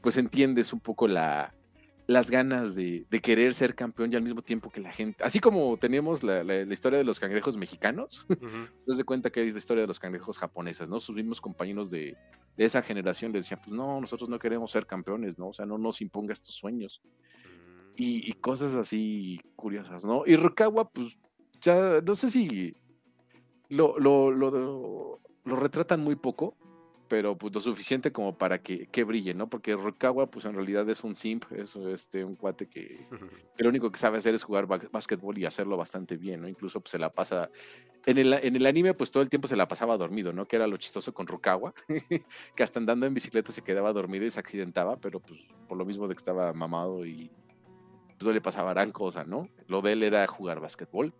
pues 0.00 0.16
entiendes 0.16 0.72
un 0.72 0.78
poco 0.78 1.08
la, 1.08 1.52
las 2.06 2.30
ganas 2.30 2.74
de, 2.74 3.06
de 3.08 3.20
querer 3.20 3.54
ser 3.54 3.74
campeón 3.74 4.12
y 4.12 4.16
al 4.16 4.22
mismo 4.22 4.42
tiempo 4.42 4.70
que 4.70 4.80
la 4.80 4.92
gente, 4.92 5.22
así 5.24 5.38
como 5.40 5.76
tenemos 5.78 6.22
la, 6.22 6.42
la- 6.44 6.64
la 6.64 6.74
historia 6.74 6.98
de 6.98 7.04
los 7.04 7.20
cangrejos 7.20 7.56
mexicanos, 7.56 8.26
Ujú. 8.42 8.66
te 8.84 8.92
das 8.92 9.04
cuenta 9.04 9.30
que 9.30 9.40
hay 9.40 9.50
la 9.52 9.58
historia 9.58 9.82
de 9.82 9.86
los 9.88 10.00
cangrejos 10.00 10.38
japoneses, 10.38 10.88
¿no? 10.88 11.00
Sus 11.00 11.14
mismos 11.16 11.40
compañeros 11.40 11.90
de, 11.90 12.18
de 12.56 12.64
esa 12.64 12.82
generación 12.82 13.32
le 13.32 13.38
decían, 13.38 13.60
pues 13.62 13.74
no, 13.76 14.00
nosotros 14.00 14.28
no 14.28 14.38
queremos 14.38 14.70
ser 14.72 14.86
campeones, 14.86 15.38
¿no? 15.38 15.48
O 15.48 15.52
sea, 15.52 15.64
no 15.66 15.78
nos 15.78 16.00
imponga 16.00 16.32
estos 16.32 16.54
sueños. 16.56 17.02
Y, 17.94 18.28
y 18.28 18.32
cosas 18.34 18.74
así 18.74 19.38
curiosas, 19.54 20.04
¿no? 20.04 20.22
Y 20.26 20.36
Rukawa, 20.36 20.88
pues, 20.90 21.18
ya, 21.60 22.00
no 22.00 22.16
sé 22.16 22.30
si 22.30 22.74
lo, 23.68 23.98
lo, 23.98 24.30
lo, 24.30 25.20
lo 25.44 25.56
retratan 25.56 26.00
muy 26.00 26.16
poco, 26.16 26.56
pero 27.12 27.36
pues 27.36 27.54
lo 27.54 27.60
suficiente 27.60 28.10
como 28.10 28.38
para 28.38 28.62
que, 28.62 28.86
que 28.86 29.04
brille, 29.04 29.34
¿no? 29.34 29.46
Porque 29.46 29.76
Rukawa, 29.76 30.30
pues 30.30 30.46
en 30.46 30.54
realidad 30.54 30.88
es 30.88 31.04
un 31.04 31.14
simp, 31.14 31.44
es 31.52 31.76
este, 31.76 32.24
un 32.24 32.36
cuate 32.36 32.68
que, 32.68 33.06
que 33.54 33.62
lo 33.62 33.68
único 33.68 33.92
que 33.92 33.98
sabe 33.98 34.16
hacer 34.16 34.32
es 34.34 34.42
jugar 34.42 34.66
básquetbol 34.66 35.36
y 35.36 35.44
hacerlo 35.44 35.76
bastante 35.76 36.16
bien, 36.16 36.40
¿no? 36.40 36.48
Incluso 36.48 36.80
pues, 36.80 36.92
se 36.92 36.98
la 36.98 37.12
pasa. 37.12 37.50
En 38.06 38.16
el, 38.16 38.32
en 38.32 38.56
el 38.56 38.64
anime, 38.64 38.94
pues 38.94 39.10
todo 39.10 39.22
el 39.22 39.28
tiempo 39.28 39.46
se 39.46 39.56
la 39.56 39.68
pasaba 39.68 39.98
dormido, 39.98 40.32
¿no? 40.32 40.48
Que 40.48 40.56
era 40.56 40.66
lo 40.66 40.78
chistoso 40.78 41.12
con 41.12 41.26
Rukawa, 41.26 41.74
que 42.56 42.62
hasta 42.62 42.80
andando 42.80 43.04
en 43.04 43.12
bicicleta 43.12 43.52
se 43.52 43.60
quedaba 43.60 43.92
dormido 43.92 44.24
y 44.24 44.30
se 44.30 44.40
accidentaba, 44.40 44.96
pero 44.96 45.20
pues 45.20 45.38
por 45.68 45.76
lo 45.76 45.84
mismo 45.84 46.08
de 46.08 46.14
que 46.14 46.18
estaba 46.18 46.54
mamado 46.54 47.04
y 47.04 47.30
pues, 48.06 48.22
no 48.22 48.32
le 48.32 48.40
pasaba 48.40 48.72
gran 48.72 48.90
cosa, 48.90 49.24
¿no? 49.24 49.50
Lo 49.66 49.82
de 49.82 49.92
él 49.92 50.02
era 50.02 50.26
jugar 50.26 50.60
básquetbol. 50.60 51.12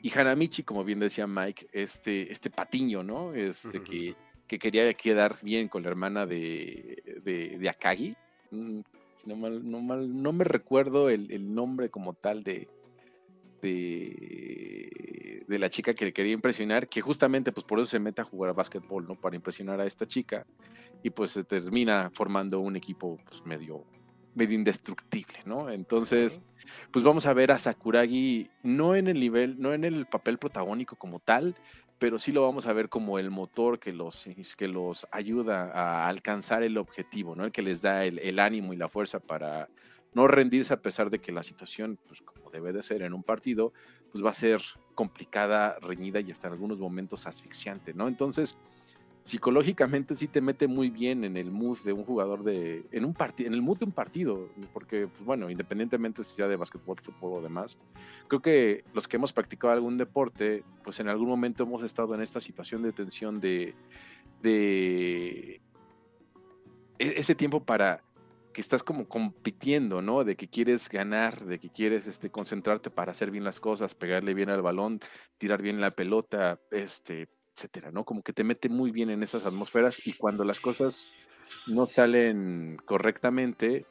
Y 0.00 0.10
Hanamichi, 0.18 0.64
como 0.64 0.82
bien 0.82 0.98
decía 0.98 1.28
Mike, 1.28 1.68
este, 1.70 2.32
este 2.32 2.50
patiño, 2.50 3.04
¿no? 3.04 3.32
Este 3.32 3.80
que, 3.84 4.16
que 4.52 4.58
quería 4.58 4.92
quedar 4.92 5.38
bien 5.40 5.66
con 5.68 5.82
la 5.82 5.88
hermana 5.88 6.26
de, 6.26 7.02
de, 7.24 7.56
de 7.58 7.68
Akagi. 7.70 8.14
Mm, 8.50 8.80
si 9.16 9.26
no, 9.26 9.36
mal, 9.36 9.70
no, 9.70 9.80
mal- 9.80 10.22
no 10.22 10.30
me 10.34 10.44
recuerdo 10.44 11.08
el, 11.08 11.32
el 11.32 11.54
nombre 11.54 11.88
como 11.88 12.12
tal 12.12 12.42
de, 12.42 12.68
de, 13.62 15.42
de 15.48 15.58
la 15.58 15.70
chica 15.70 15.94
que 15.94 16.04
le 16.04 16.12
quería 16.12 16.34
impresionar, 16.34 16.86
que 16.86 17.00
justamente 17.00 17.50
pues 17.50 17.64
por 17.64 17.78
eso 17.78 17.86
se 17.86 17.98
mete 17.98 18.20
a 18.20 18.24
jugar 18.24 18.50
a 18.50 18.52
básquetbol, 18.52 19.06
¿no? 19.08 19.14
Para 19.14 19.36
impresionar 19.36 19.80
a 19.80 19.86
esta 19.86 20.06
chica 20.06 20.44
y 21.02 21.08
pues 21.08 21.30
se 21.30 21.44
termina 21.44 22.10
formando 22.12 22.60
un 22.60 22.76
equipo 22.76 23.18
pues 23.26 23.44
medio, 23.46 23.86
medio 24.34 24.54
indestructible, 24.54 25.38
¿no? 25.46 25.70
Entonces, 25.70 26.42
pues 26.90 27.02
vamos 27.02 27.24
a 27.24 27.32
ver 27.32 27.52
a 27.52 27.58
Sakuragi 27.58 28.50
no 28.62 28.94
en 28.96 29.08
el 29.08 29.18
nivel, 29.18 29.58
no 29.58 29.72
en 29.72 29.84
el 29.84 30.04
papel 30.04 30.36
protagónico 30.36 30.96
como 30.96 31.20
tal, 31.20 31.54
pero 32.02 32.18
sí 32.18 32.32
lo 32.32 32.42
vamos 32.42 32.66
a 32.66 32.72
ver 32.72 32.88
como 32.88 33.20
el 33.20 33.30
motor 33.30 33.78
que 33.78 33.92
los, 33.92 34.26
que 34.56 34.66
los 34.66 35.06
ayuda 35.12 35.70
a 35.72 36.08
alcanzar 36.08 36.64
el 36.64 36.76
objetivo, 36.76 37.36
¿no? 37.36 37.44
El 37.44 37.52
que 37.52 37.62
les 37.62 37.80
da 37.80 38.04
el, 38.04 38.18
el 38.18 38.40
ánimo 38.40 38.72
y 38.72 38.76
la 38.76 38.88
fuerza 38.88 39.20
para 39.20 39.68
no 40.12 40.26
rendirse 40.26 40.74
a 40.74 40.82
pesar 40.82 41.10
de 41.10 41.20
que 41.20 41.30
la 41.30 41.44
situación, 41.44 42.00
pues 42.08 42.20
como 42.22 42.50
debe 42.50 42.72
de 42.72 42.82
ser 42.82 43.02
en 43.02 43.14
un 43.14 43.22
partido, 43.22 43.72
pues 44.10 44.24
va 44.24 44.30
a 44.30 44.34
ser 44.34 44.60
complicada, 44.96 45.78
reñida 45.80 46.18
y 46.18 46.32
hasta 46.32 46.48
en 46.48 46.54
algunos 46.54 46.80
momentos 46.80 47.28
asfixiante, 47.28 47.94
¿no? 47.94 48.08
Entonces, 48.08 48.58
psicológicamente 49.22 50.16
sí 50.16 50.26
te 50.26 50.40
mete 50.40 50.66
muy 50.66 50.90
bien 50.90 51.24
en 51.24 51.36
el 51.36 51.50
mood 51.50 51.78
de 51.84 51.92
un 51.92 52.04
jugador 52.04 52.42
de 52.42 52.84
en 52.90 53.04
un 53.04 53.14
partido 53.14 53.46
en 53.46 53.54
el 53.54 53.62
mood 53.62 53.78
de 53.78 53.84
un 53.84 53.92
partido 53.92 54.48
porque 54.72 55.06
pues, 55.06 55.24
bueno 55.24 55.48
independientemente 55.48 56.24
si 56.24 56.34
sea 56.34 56.48
de 56.48 56.56
básquetbol 56.56 56.98
fútbol 57.00 57.38
o 57.38 57.40
demás 57.40 57.78
creo 58.26 58.42
que 58.42 58.82
los 58.94 59.06
que 59.06 59.16
hemos 59.16 59.32
practicado 59.32 59.72
algún 59.72 59.96
deporte 59.96 60.64
pues 60.82 60.98
en 60.98 61.08
algún 61.08 61.28
momento 61.28 61.62
hemos 61.62 61.84
estado 61.84 62.14
en 62.14 62.22
esta 62.22 62.40
situación 62.40 62.82
de 62.82 62.92
tensión 62.92 63.40
de 63.40 63.74
de 64.42 65.60
e- 66.98 67.14
ese 67.16 67.36
tiempo 67.36 67.64
para 67.64 68.02
que 68.52 68.60
estás 68.60 68.82
como 68.82 69.08
compitiendo, 69.08 70.02
¿no? 70.02 70.24
De 70.24 70.36
que 70.36 70.46
quieres 70.46 70.90
ganar, 70.90 71.46
de 71.46 71.58
que 71.58 71.70
quieres 71.70 72.06
este, 72.06 72.30
concentrarte 72.30 72.90
para 72.90 73.12
hacer 73.12 73.30
bien 73.30 73.44
las 73.44 73.60
cosas, 73.60 73.94
pegarle 73.94 74.34
bien 74.34 74.50
al 74.50 74.60
balón, 74.60 75.00
tirar 75.38 75.62
bien 75.62 75.80
la 75.80 75.92
pelota, 75.92 76.60
este, 76.70 77.28
etcétera, 77.54 77.90
¿no? 77.90 78.04
Como 78.04 78.22
que 78.22 78.32
te 78.32 78.44
mete 78.44 78.68
muy 78.68 78.90
bien 78.90 79.10
en 79.10 79.22
esas 79.22 79.44
atmósferas 79.44 80.06
y 80.06 80.12
cuando 80.12 80.44
las 80.44 80.60
cosas 80.60 81.10
no 81.66 81.86
salen 81.86 82.78
correctamente, 82.84 83.86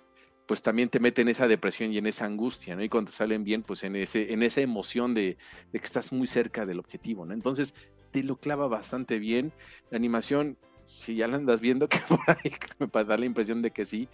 pues 0.48 0.62
también 0.62 0.90
te 0.90 1.00
mete 1.00 1.22
en 1.22 1.30
esa 1.30 1.48
depresión 1.48 1.94
y 1.94 1.98
en 1.98 2.08
esa 2.08 2.26
angustia, 2.26 2.76
¿no? 2.76 2.84
Y 2.84 2.90
cuando 2.90 3.12
salen 3.12 3.44
bien, 3.44 3.64
pues 3.64 3.84
en, 3.84 3.96
ese, 3.96 4.34
en 4.34 4.44
esa 4.44 4.62
emoción 4.62 5.14
de, 5.14 5.38
de 5.72 5.80
que 5.80 5.86
estás 5.86 6.12
muy 6.12 6.28
cerca 6.28 6.66
del 6.66 6.80
objetivo, 6.80 7.26
¿no? 7.26 7.34
Entonces 7.34 7.74
te 8.12 8.24
lo 8.24 8.38
clava 8.38 8.68
bastante 8.68 9.20
bien. 9.20 9.54
La 9.90 9.98
animación, 9.98 10.58
si 10.84 11.16
ya 11.16 11.28
la 11.28 11.38
andas 11.38 11.62
viendo, 11.62 11.88
que 11.90 12.00
por 12.08 12.20
ahí 12.28 12.52
me 12.80 13.04
da 13.04 13.18
la 13.18 13.26
impresión 13.26 13.62
de 13.62 13.72
que 13.72 13.86
sí, 13.86 14.10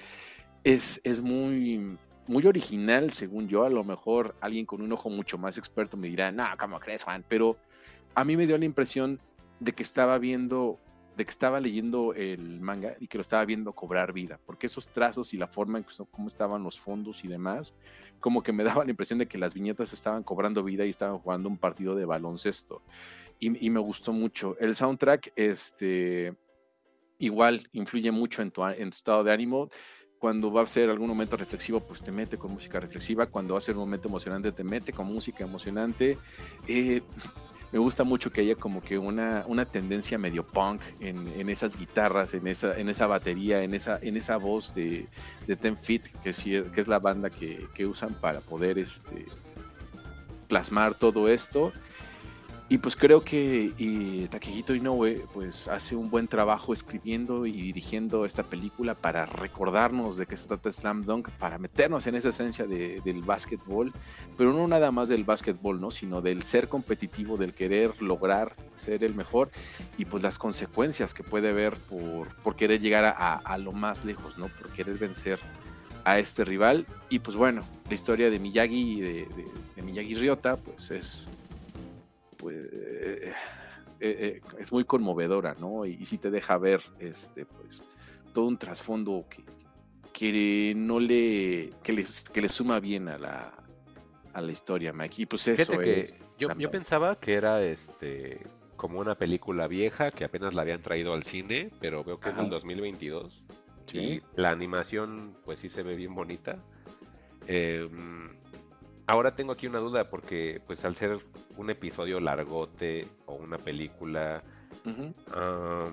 es, 0.63 1.01
es 1.03 1.21
muy, 1.21 1.97
muy 2.27 2.45
original, 2.45 3.11
según 3.11 3.47
yo. 3.47 3.63
A 3.65 3.69
lo 3.69 3.83
mejor 3.83 4.35
alguien 4.41 4.65
con 4.65 4.81
un 4.81 4.91
ojo 4.91 5.09
mucho 5.09 5.37
más 5.37 5.57
experto 5.57 5.97
me 5.97 6.07
dirá, 6.07 6.31
no, 6.31 6.45
¿cómo 6.59 6.79
crees, 6.79 7.03
Juan? 7.03 7.25
Pero 7.27 7.57
a 8.13 8.23
mí 8.23 8.37
me 8.37 8.47
dio 8.47 8.57
la 8.57 8.65
impresión 8.65 9.19
de 9.59 9.73
que 9.73 9.83
estaba 9.83 10.17
viendo, 10.17 10.79
de 11.15 11.25
que 11.25 11.31
estaba 11.31 11.59
leyendo 11.59 12.13
el 12.13 12.59
manga 12.59 12.95
y 12.99 13.07
que 13.07 13.17
lo 13.17 13.21
estaba 13.21 13.43
viendo 13.45 13.73
cobrar 13.73 14.13
vida, 14.13 14.39
porque 14.45 14.67
esos 14.67 14.87
trazos 14.89 15.33
y 15.33 15.37
la 15.37 15.47
forma 15.47 15.79
en 15.79 15.83
que, 15.83 15.93
cómo 16.11 16.27
estaban 16.27 16.63
los 16.63 16.79
fondos 16.79 17.23
y 17.23 17.27
demás, 17.27 17.73
como 18.19 18.43
que 18.43 18.53
me 18.53 18.63
daba 18.63 18.83
la 18.83 18.91
impresión 18.91 19.19
de 19.19 19.27
que 19.27 19.37
las 19.37 19.53
viñetas 19.53 19.93
estaban 19.93 20.23
cobrando 20.23 20.63
vida 20.63 20.85
y 20.85 20.89
estaban 20.89 21.19
jugando 21.19 21.49
un 21.49 21.57
partido 21.57 21.95
de 21.95 22.05
baloncesto. 22.05 22.81
Y, 23.39 23.69
me 23.69 23.79
gustó 23.79 24.13
mucho. 24.13 24.57
El 24.57 24.75
soundtrack, 24.75 25.31
este, 25.35 26.35
igual 27.19 27.67
influye 27.71 28.11
mucho 28.11 28.41
en 28.41 28.49
tu, 28.49 28.65
en 28.65 28.89
tu 28.89 28.97
estado 28.97 29.23
de 29.23 29.31
ánimo. 29.31 29.69
Cuando 30.17 30.51
va 30.51 30.63
a 30.63 30.65
ser 30.65 30.89
algún 30.89 31.07
momento 31.07 31.37
reflexivo, 31.37 31.79
pues 31.79 32.01
te 32.01 32.11
mete 32.11 32.39
con 32.39 32.51
música 32.51 32.79
reflexiva. 32.79 33.27
Cuando 33.27 33.53
va 33.53 33.59
a 33.59 33.61
ser 33.61 33.75
un 33.75 33.81
momento 33.81 34.07
emocionante, 34.07 34.51
te 34.51 34.63
mete 34.63 34.91
con 34.91 35.05
música 35.05 35.43
emocionante. 35.43 36.17
Eh, 36.67 37.03
me 37.71 37.79
gusta 37.79 38.03
mucho 38.03 38.31
que 38.31 38.41
haya 38.41 38.55
como 38.55 38.81
que 38.81 38.97
una, 38.97 39.43
una 39.47 39.65
tendencia 39.65 40.17
medio 40.17 40.45
punk 40.45 40.81
en, 40.99 41.27
en 41.39 41.49
esas 41.49 41.77
guitarras, 41.77 42.33
en 42.33 42.47
esa, 42.47 42.77
en 42.79 42.87
esa 42.87 43.07
batería, 43.07 43.63
en 43.63 43.73
esa, 43.73 43.99
en 44.01 44.15
esa 44.15 44.37
voz 44.37 44.73
de, 44.73 45.07
de 45.45 45.55
Ten 45.55 45.75
Feet, 45.75 46.03
que, 46.23 46.31
sí 46.31 46.61
que 46.73 46.81
es 46.81 46.87
la 46.87 46.99
banda 46.99 47.29
que, 47.29 47.67
que 47.73 47.85
usan 47.85 48.13
para 48.13 48.39
poder 48.39 48.77
este, 48.77 49.25
plasmar 50.47 50.95
todo 50.95 51.27
esto. 51.27 51.73
Y 52.69 52.79
pues 52.79 52.97
creo 52.97 53.21
que 53.21 53.71
y 53.77 54.25
Takehito 54.25 54.75
Inoue 54.75 55.23
pues 55.33 55.69
hace 55.69 55.95
un 55.95 56.09
buen 56.09 56.27
trabajo 56.27 56.73
escribiendo 56.73 57.45
y 57.45 57.53
dirigiendo 57.53 58.25
esta 58.25 58.43
película 58.43 58.93
para 58.93 59.25
recordarnos 59.25 60.17
de 60.17 60.25
qué 60.25 60.35
se 60.35 60.49
trata 60.49 60.69
Slam 60.69 61.03
Dunk, 61.05 61.29
para 61.39 61.57
meternos 61.59 62.05
en 62.07 62.15
esa 62.15 62.27
esencia 62.27 62.65
de- 62.65 62.99
del 63.05 63.21
básquetbol, 63.21 63.93
pero 64.37 64.51
no 64.51 64.67
nada 64.67 64.91
más 64.91 65.07
del 65.07 65.23
básquetbol, 65.23 65.79
¿no? 65.79 65.91
sino 65.91 66.21
del 66.21 66.43
ser 66.43 66.67
competitivo, 66.67 67.37
del 67.37 67.53
querer 67.53 68.01
lograr 68.01 68.53
ser 68.75 69.01
el 69.05 69.15
mejor 69.15 69.49
y 69.97 70.03
pues 70.03 70.21
las 70.21 70.37
consecuencias 70.37 71.13
que 71.13 71.23
puede 71.23 71.51
haber 71.51 71.77
por, 71.77 72.27
por 72.43 72.57
querer 72.57 72.81
llegar 72.81 73.05
a, 73.17 73.57
lo 73.59 73.71
más 73.71 74.03
lejos, 74.03 74.37
¿no? 74.37 74.49
por 74.49 74.67
querer 74.71 74.97
vencer 74.97 75.39
a 76.03 76.19
este 76.19 76.43
rival. 76.43 76.85
Y 77.09 77.19
pues 77.19 77.37
bueno, 77.37 77.61
la 77.87 77.93
historia 77.93 78.29
de 78.29 78.39
Miyagi 78.39 78.97
y 78.97 78.99
de- 78.99 79.27
de 79.73 79.81
Miyagi 79.83 80.15
Ryota 80.15 80.57
pues 80.57 80.91
es 80.91 81.27
pues 82.37 82.55
eh, 82.71 83.33
eh, 83.33 83.33
eh, 83.99 84.41
es 84.59 84.71
muy 84.71 84.85
conmovedora, 84.85 85.55
¿no? 85.59 85.85
Y, 85.85 85.93
y 85.93 86.05
sí 86.05 86.17
te 86.17 86.29
deja 86.29 86.57
ver 86.57 86.81
este 86.99 87.45
pues 87.45 87.83
todo 88.33 88.45
un 88.45 88.57
trasfondo 88.57 89.25
que, 89.29 89.43
que 90.13 90.73
no 90.75 90.99
le 90.99 91.71
que 91.83 91.93
le, 91.93 92.05
que 92.31 92.41
le 92.41 92.49
suma 92.49 92.79
bien 92.79 93.07
a 93.07 93.17
la 93.17 93.51
a 94.33 94.41
la 94.41 94.51
historia, 94.51 94.93
Mike. 94.93 95.23
Y 95.23 95.25
pues 95.25 95.47
eso 95.47 95.71
Fíjate 95.71 95.83
que 95.83 95.99
es 95.99 96.15
yo, 96.37 96.49
yo 96.57 96.69
pensaba 96.69 97.19
que 97.19 97.33
era 97.33 97.63
este 97.63 98.45
como 98.75 98.99
una 98.99 99.15
película 99.15 99.67
vieja 99.67 100.11
que 100.11 100.23
apenas 100.23 100.53
la 100.53 100.61
habían 100.61 100.81
traído 100.81 101.13
al 101.13 101.23
cine, 101.23 101.71
pero 101.81 102.03
veo 102.03 102.19
que 102.19 102.29
es 102.29 102.37
del 102.37 102.49
2022. 102.49 103.43
Sí. 103.87 103.97
Y 103.97 104.21
la 104.35 104.51
animación, 104.51 105.35
pues 105.43 105.59
sí 105.59 105.69
se 105.69 105.81
ve 105.81 105.95
bien 105.95 106.13
bonita. 106.13 106.59
Em, 107.47 108.35
ahora 109.07 109.35
tengo 109.35 109.53
aquí 109.53 109.65
una 109.67 109.79
duda 109.79 110.09
porque, 110.09 110.61
pues 110.67 110.85
al 110.85 110.95
ser 110.95 111.19
un 111.55 111.69
episodio 111.69 112.19
largote 112.19 113.07
o 113.25 113.33
una 113.35 113.57
película, 113.57 114.43
ah, 115.31 115.89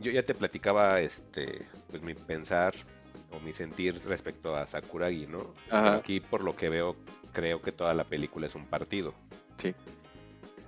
yo 0.00 0.12
ya 0.12 0.24
te 0.24 0.34
platicaba, 0.34 1.00
este, 1.00 1.66
pues 1.90 2.02
mi 2.02 2.14
pensar 2.14 2.74
o 3.32 3.40
mi 3.40 3.52
sentir 3.52 4.00
respecto 4.06 4.56
a 4.56 4.66
Sakuragi, 4.66 5.26
¿no? 5.26 5.52
Ajá. 5.70 5.96
aquí, 5.96 6.20
por 6.20 6.42
lo 6.42 6.56
que 6.56 6.68
veo, 6.68 6.96
creo 7.32 7.60
que 7.60 7.72
toda 7.72 7.92
la 7.94 8.04
película 8.04 8.46
es 8.46 8.54
un 8.54 8.66
partido. 8.66 9.12
Sí. 9.58 9.74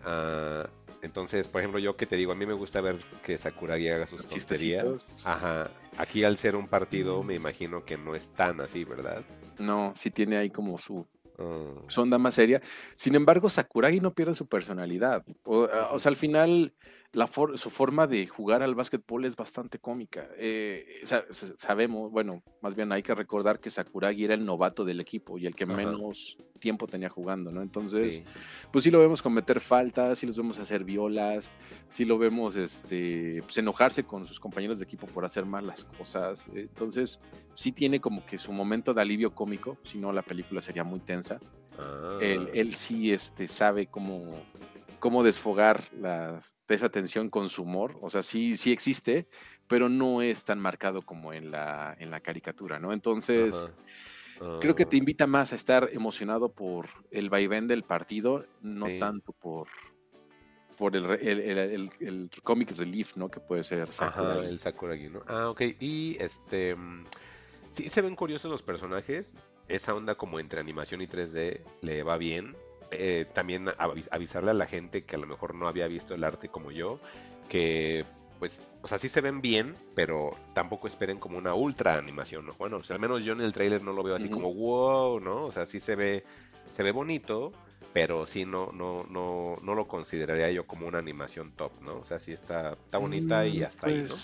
Ah, 0.05 0.69
entonces, 1.03 1.47
por 1.47 1.61
ejemplo, 1.61 1.79
yo 1.79 1.97
que 1.97 2.07
te 2.07 2.17
digo, 2.17 2.33
a 2.33 2.35
mí 2.35 2.45
me 2.45 2.55
gusta 2.55 2.81
ver 2.81 2.99
que 3.23 3.39
Sakuragi 3.39 3.89
haga 3.89 4.07
sus 4.07 4.27
tonterías. 4.27 5.07
Ajá. 5.25 5.71
Aquí 5.97 6.25
al 6.25 6.37
ser 6.37 6.57
un 6.57 6.67
partido, 6.67 7.23
me 7.23 7.35
imagino 7.35 7.85
que 7.85 7.97
no 7.97 8.15
es 8.17 8.27
tan 8.35 8.61
así, 8.61 8.85
¿verdad? 8.85 9.23
No, 9.59 9.93
sí 9.97 10.11
tiene 10.11 10.37
ahí 10.37 10.51
como 10.51 10.79
su, 10.79 11.07
Su 11.87 12.01
onda 12.01 12.19
más 12.19 12.35
seria. 12.35 12.61
Sin 12.97 13.15
embargo, 13.15 13.49
Sakuragi 13.49 14.01
no 14.01 14.15
pierde 14.15 14.35
su 14.35 14.47
personalidad. 14.47 15.25
O, 15.45 15.69
o 15.93 15.99
sea, 15.99 16.11
al 16.11 16.17
final, 16.17 16.75
la 17.13 17.27
su 17.27 17.71
forma 17.71 18.07
de 18.07 18.27
jugar 18.27 18.63
al 18.63 18.75
básquetbol 18.75 19.25
es 19.25 19.35
bastante 19.35 19.79
cómica. 19.79 20.29
Eh, 20.37 21.03
sabemos, 21.57 22.11
bueno, 22.11 22.43
más 22.61 22.75
bien 22.75 22.93
hay 22.93 23.03
que 23.03 23.15
recordar 23.15 23.61
que 23.61 23.71
Sakuragi 23.71 24.25
era 24.25 24.35
el 24.35 24.45
novato 24.45 24.85
del 24.85 25.01
equipo 25.01 25.39
y 25.39 25.47
el 25.47 25.55
que 25.55 25.65
menos 25.65 26.37
tiempo 26.61 26.87
tenía 26.87 27.09
jugando, 27.09 27.51
¿no? 27.51 27.63
Entonces, 27.63 28.23
pues 28.71 28.85
sí 28.85 28.91
lo 28.91 29.01
vemos 29.01 29.23
cometer 29.23 29.61
faltas, 29.61 30.19
sí 30.19 30.27
los 30.27 30.37
vemos 30.37 30.59
hacer 30.59 30.85
violas, 30.85 31.51
sí 31.89 32.05
lo 32.05 32.19
vemos 32.19 32.57
este, 32.57 33.43
pues, 33.43 33.57
enojarse 33.57 34.05
con 34.05 34.27
sus 34.27 34.39
compañeros 34.39 34.79
de 34.79 34.85
equipo 34.85 35.07
por 35.07 35.25
hacer 35.25 35.47
mal 35.47 35.67
las 35.67 35.85
cosas. 35.85 36.47
Entonces, 36.53 37.21
sí 37.55 37.73
tiene 37.73 38.01
como 38.01 38.27
que 38.27 38.37
su 38.37 38.53
momento 38.53 38.93
de 38.93 39.01
alivio 39.01 39.35
cómico, 39.35 39.79
si 39.83 39.97
no 39.97 40.13
la 40.13 40.23
película 40.23 40.61
sería 40.61 40.85
muy 40.85 41.01
tensa. 41.01 41.41
Él, 42.21 42.47
ah. 42.49 42.51
él, 42.53 42.75
sí 42.75 43.13
este, 43.13 43.47
sabe 43.47 43.87
cómo 43.87 44.43
cómo 44.99 45.23
desfogar 45.23 45.83
esa 46.75 46.89
tensión 46.89 47.31
con 47.31 47.49
su 47.49 47.63
humor. 47.63 47.99
O 48.01 48.11
sea, 48.11 48.23
sí, 48.23 48.57
sí 48.57 48.73
existe, 48.73 49.29
pero 49.67 49.89
no 49.89 50.23
es 50.23 50.45
tan 50.45 50.59
marcado 50.61 51.03
como 51.03 51.33
en 51.33 51.51
la, 51.51 51.97
en 51.99 52.11
la 52.11 52.21
caricatura, 52.21 52.79
¿no? 52.79 52.93
Entonces, 52.93 53.69
creo 54.61 54.75
que 54.75 54.87
te 54.87 54.97
ah. 54.97 54.99
invita 54.99 55.27
más 55.27 55.53
a 55.53 55.57
estar 55.57 55.89
emocionado 55.93 56.53
por 56.53 56.89
el 57.11 57.31
vaivén 57.31 57.67
del 57.67 57.85
partido, 57.85 58.47
no 58.61 58.87
tanto 58.99 59.33
por 59.33 59.69
por 60.79 60.95
el, 60.95 61.05
el, 61.11 61.91
el, 61.99 62.31
comic 62.45 62.71
relief, 62.71 63.17
¿no? 63.17 63.29
Que 63.29 63.41
puede 63.41 63.65
ser 63.65 63.93
Sakuragi. 63.93 64.47
el 64.47 64.61
Sakuragi, 64.61 65.09
¿no? 65.09 65.23
Ah, 65.27 65.51
ok. 65.51 65.63
Y 65.81 66.17
este... 66.21 66.77
Mm, 66.77 67.05
sí 67.73 67.89
se 67.89 68.01
ven 68.01 68.15
curiosos 68.15 68.49
los 68.49 68.63
personajes. 68.63 69.35
Esa 69.67 69.93
onda 69.93 70.15
como 70.15 70.39
entre 70.39 70.61
animación 70.61 71.03
y 71.03 71.09
3D 71.09 71.63
le 71.83 72.03
va 72.05 72.17
bien. 72.17 72.57
Eh, 72.91 73.27
también 73.35 73.69
avisarle 74.11 74.51
a 74.51 74.55
la 74.55 74.67
gente 74.67 75.05
que 75.05 75.17
a 75.17 75.19
lo 75.19 75.27
mejor 75.27 75.55
no 75.55 75.69
había 75.69 75.87
visto 75.89 76.15
el 76.15 76.25
arte 76.25 76.49
como 76.49 76.71
yo, 76.71 77.01
que 77.49 78.05
pues, 78.39 78.61
o 78.83 78.89
sea, 78.89 78.99
sí 78.99 79.09
se 79.09 79.21
ven 79.21 79.41
bien, 79.41 79.77
pero 79.95 80.37
tampoco 80.55 80.87
esperen 80.87 81.19
como 81.19 81.39
una 81.39 81.55
ultra 81.55 81.99
animación, 81.99 82.47
¿no? 82.47 82.55
Bueno, 82.55 82.81
al 82.89 82.99
menos 82.99 83.25
yo 83.25 83.33
en 83.33 83.41
el 83.41 83.53
trailer 83.53 83.83
no 83.83 83.93
lo 83.93 84.03
veo 84.03 84.15
así 84.15 84.29
como 84.29 84.53
wow, 84.55 85.21
¿no? 85.21 85.45
O 85.45 85.53
sea, 85.53 85.67
sí 85.67 85.81
se 85.81 85.97
ve, 85.97 86.25
se 86.75 86.83
ve 86.83 86.93
bonito, 86.93 87.53
pero 87.93 88.27
sí 88.27 88.45
no, 88.45 88.71
no, 88.73 89.05
no, 89.11 89.59
no 89.63 89.75
lo 89.75 89.89
consideraría 89.89 90.51
yo 90.51 90.67
como 90.67 90.87
una 90.87 90.99
animación 90.99 91.53
top, 91.53 91.73
¿no? 91.83 91.99
O 91.99 92.05
sea, 92.05 92.19
sí 92.21 92.33
está, 92.33 92.73
está 92.73 92.99
bonita 92.99 93.47
y 93.47 93.61
mm, 93.61 93.65
hasta 93.65 93.87
ahí, 93.89 94.07
¿no? 94.09 94.15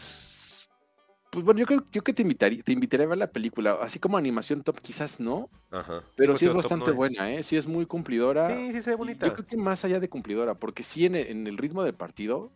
Pues, 1.35 1.45
pues 1.45 1.45
bueno, 1.45 1.59
yo 1.59 1.67
creo, 1.67 2.05
que 2.05 2.13
te 2.13 2.23
invitaría, 2.23 2.63
te 2.63 2.73
invitaría 2.73 3.07
a 3.07 3.09
ver 3.09 3.19
la 3.19 3.27
película. 3.27 3.79
Así 3.83 3.99
como 3.99 4.17
animación 4.17 4.63
top, 4.63 4.81
quizás 4.81 5.19
no. 5.19 5.51
Ajá. 5.73 6.05
Pero 6.15 6.39
sí, 6.39 6.47
es 6.47 6.55
bastante 6.55 6.93
buena, 6.93 7.33
¿eh? 7.33 7.43
Sí 7.43 7.57
es 7.57 7.67
muy 7.67 7.87
cumplidora. 7.87 8.57
Sí, 8.57 8.73
sí 8.73 8.83
se 8.83 8.91
ve 8.91 8.97
bonita. 8.97 9.27
Yo 9.27 9.35
creo 9.35 9.47
que 9.47 9.57
más 9.57 9.85
allá 9.85 9.99
de 9.99 10.09
cumplidora, 10.09 10.55
porque 10.55 10.85
sí 10.85 11.07
en 11.07 11.17
el, 11.17 11.57
ritmo 11.57 11.83
del 11.83 11.95
partido 11.95 12.53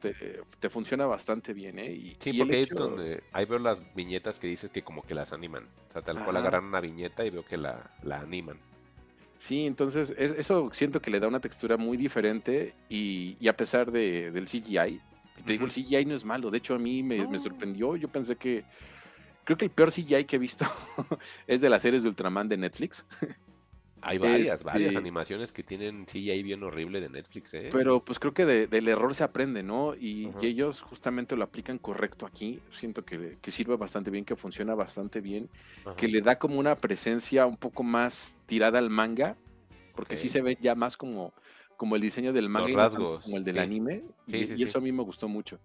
te, 0.00 0.70
funciona 0.70 1.06
bastante 1.06 1.52
bien, 1.52 1.80
¿eh? 1.80 1.92
Y, 1.92 2.16
sí, 2.20 2.38
porque 2.38 3.22
ahí, 3.32 3.44
veo 3.46 3.58
las 3.58 3.82
viñetas 3.96 4.38
que 4.38 4.46
dices 4.46 4.70
que 4.70 4.82
como 4.82 5.02
que 5.02 5.16
las 5.16 5.32
animan. 5.32 5.64
O 5.88 5.92
sea, 5.92 6.02
tal 6.02 6.22
cual 6.24 6.36
agarran 6.36 6.66
una 6.66 6.80
viñeta 6.80 7.26
y 7.26 7.30
veo 7.30 7.44
que 7.44 7.56
la, 7.56 7.90
la 8.04 8.20
animan. 8.20 8.58
Sí, 9.38 9.66
entonces 9.66 10.14
eso 10.16 10.70
siento 10.72 11.02
que 11.02 11.10
le 11.10 11.18
da 11.18 11.26
una 11.26 11.40
textura 11.40 11.76
muy 11.76 11.96
diferente 11.96 12.74
y, 12.88 13.36
y 13.40 13.48
a 13.48 13.56
pesar 13.56 13.90
de, 13.90 14.30
del 14.30 14.46
CGI, 14.46 15.00
te 15.42 15.52
digo, 15.52 15.64
el 15.64 15.72
CGI 15.72 16.04
no 16.04 16.14
es 16.14 16.24
malo. 16.24 16.50
De 16.50 16.58
hecho, 16.58 16.74
a 16.74 16.78
mí 16.78 17.02
me, 17.02 17.38
sorprendió. 17.38 17.96
Yo 17.96 18.08
pensé 18.08 18.36
que. 18.36 18.64
Creo 19.44 19.56
que 19.56 19.64
el 19.64 19.70
peor 19.70 19.90
CGI 19.90 20.24
que 20.24 20.36
he 20.36 20.38
visto 20.38 20.64
es 21.46 21.60
de 21.60 21.70
las 21.70 21.82
series 21.82 22.02
de 22.02 22.08
Ultraman 22.08 22.48
de 22.48 22.56
Netflix. 22.56 23.04
Hay 24.02 24.18
varias, 24.18 24.64
varias 24.64 24.88
este 24.88 24.98
animaciones 24.98 25.52
que 25.52 25.62
tienen 25.62 26.06
CGI 26.06 26.42
bien 26.42 26.62
horrible 26.62 27.00
de 27.00 27.08
Netflix, 27.08 27.52
¿eh? 27.54 27.68
Pero 27.70 28.02
pues 28.02 28.18
creo 28.18 28.32
que 28.32 28.46
del 28.46 28.88
error 28.88 29.14
se 29.14 29.24
aprende, 29.24 29.62
¿no? 29.62 29.94
Y, 29.94 30.30
ellos 30.42 30.80
justamente 30.80 31.36
lo 31.36 31.44
aplican 31.44 31.78
correcto 31.78 32.26
aquí. 32.26 32.60
Siento 32.70 33.04
que, 33.04 33.38
sirve 33.50 33.76
bastante 33.76 34.10
bien, 34.10 34.24
que 34.24 34.36
funciona 34.36 34.74
bastante 34.74 35.20
bien, 35.20 35.48
que 35.96 36.08
le 36.08 36.22
da 36.22 36.38
como 36.38 36.58
una 36.58 36.76
presencia 36.76 37.46
un 37.46 37.56
poco 37.56 37.82
más 37.82 38.36
tirada 38.46 38.78
al 38.78 38.90
manga, 38.90 39.36
porque 39.94 40.16
sí 40.16 40.28
se 40.28 40.40
ve 40.40 40.56
ya 40.60 40.74
más 40.74 40.96
como 40.96 41.34
como 41.80 41.96
el 41.96 42.02
diseño 42.02 42.34
del 42.34 42.50
manga, 42.50 42.76
rasgos, 42.76 43.24
como 43.24 43.38
el 43.38 43.44
del 43.44 43.58
anime, 43.58 44.04
y, 44.26 44.62
eso 44.62 44.76
a 44.76 44.80
mí 44.82 44.92
me 44.92 45.02
gustó 45.02 45.28
mucho. 45.28 45.58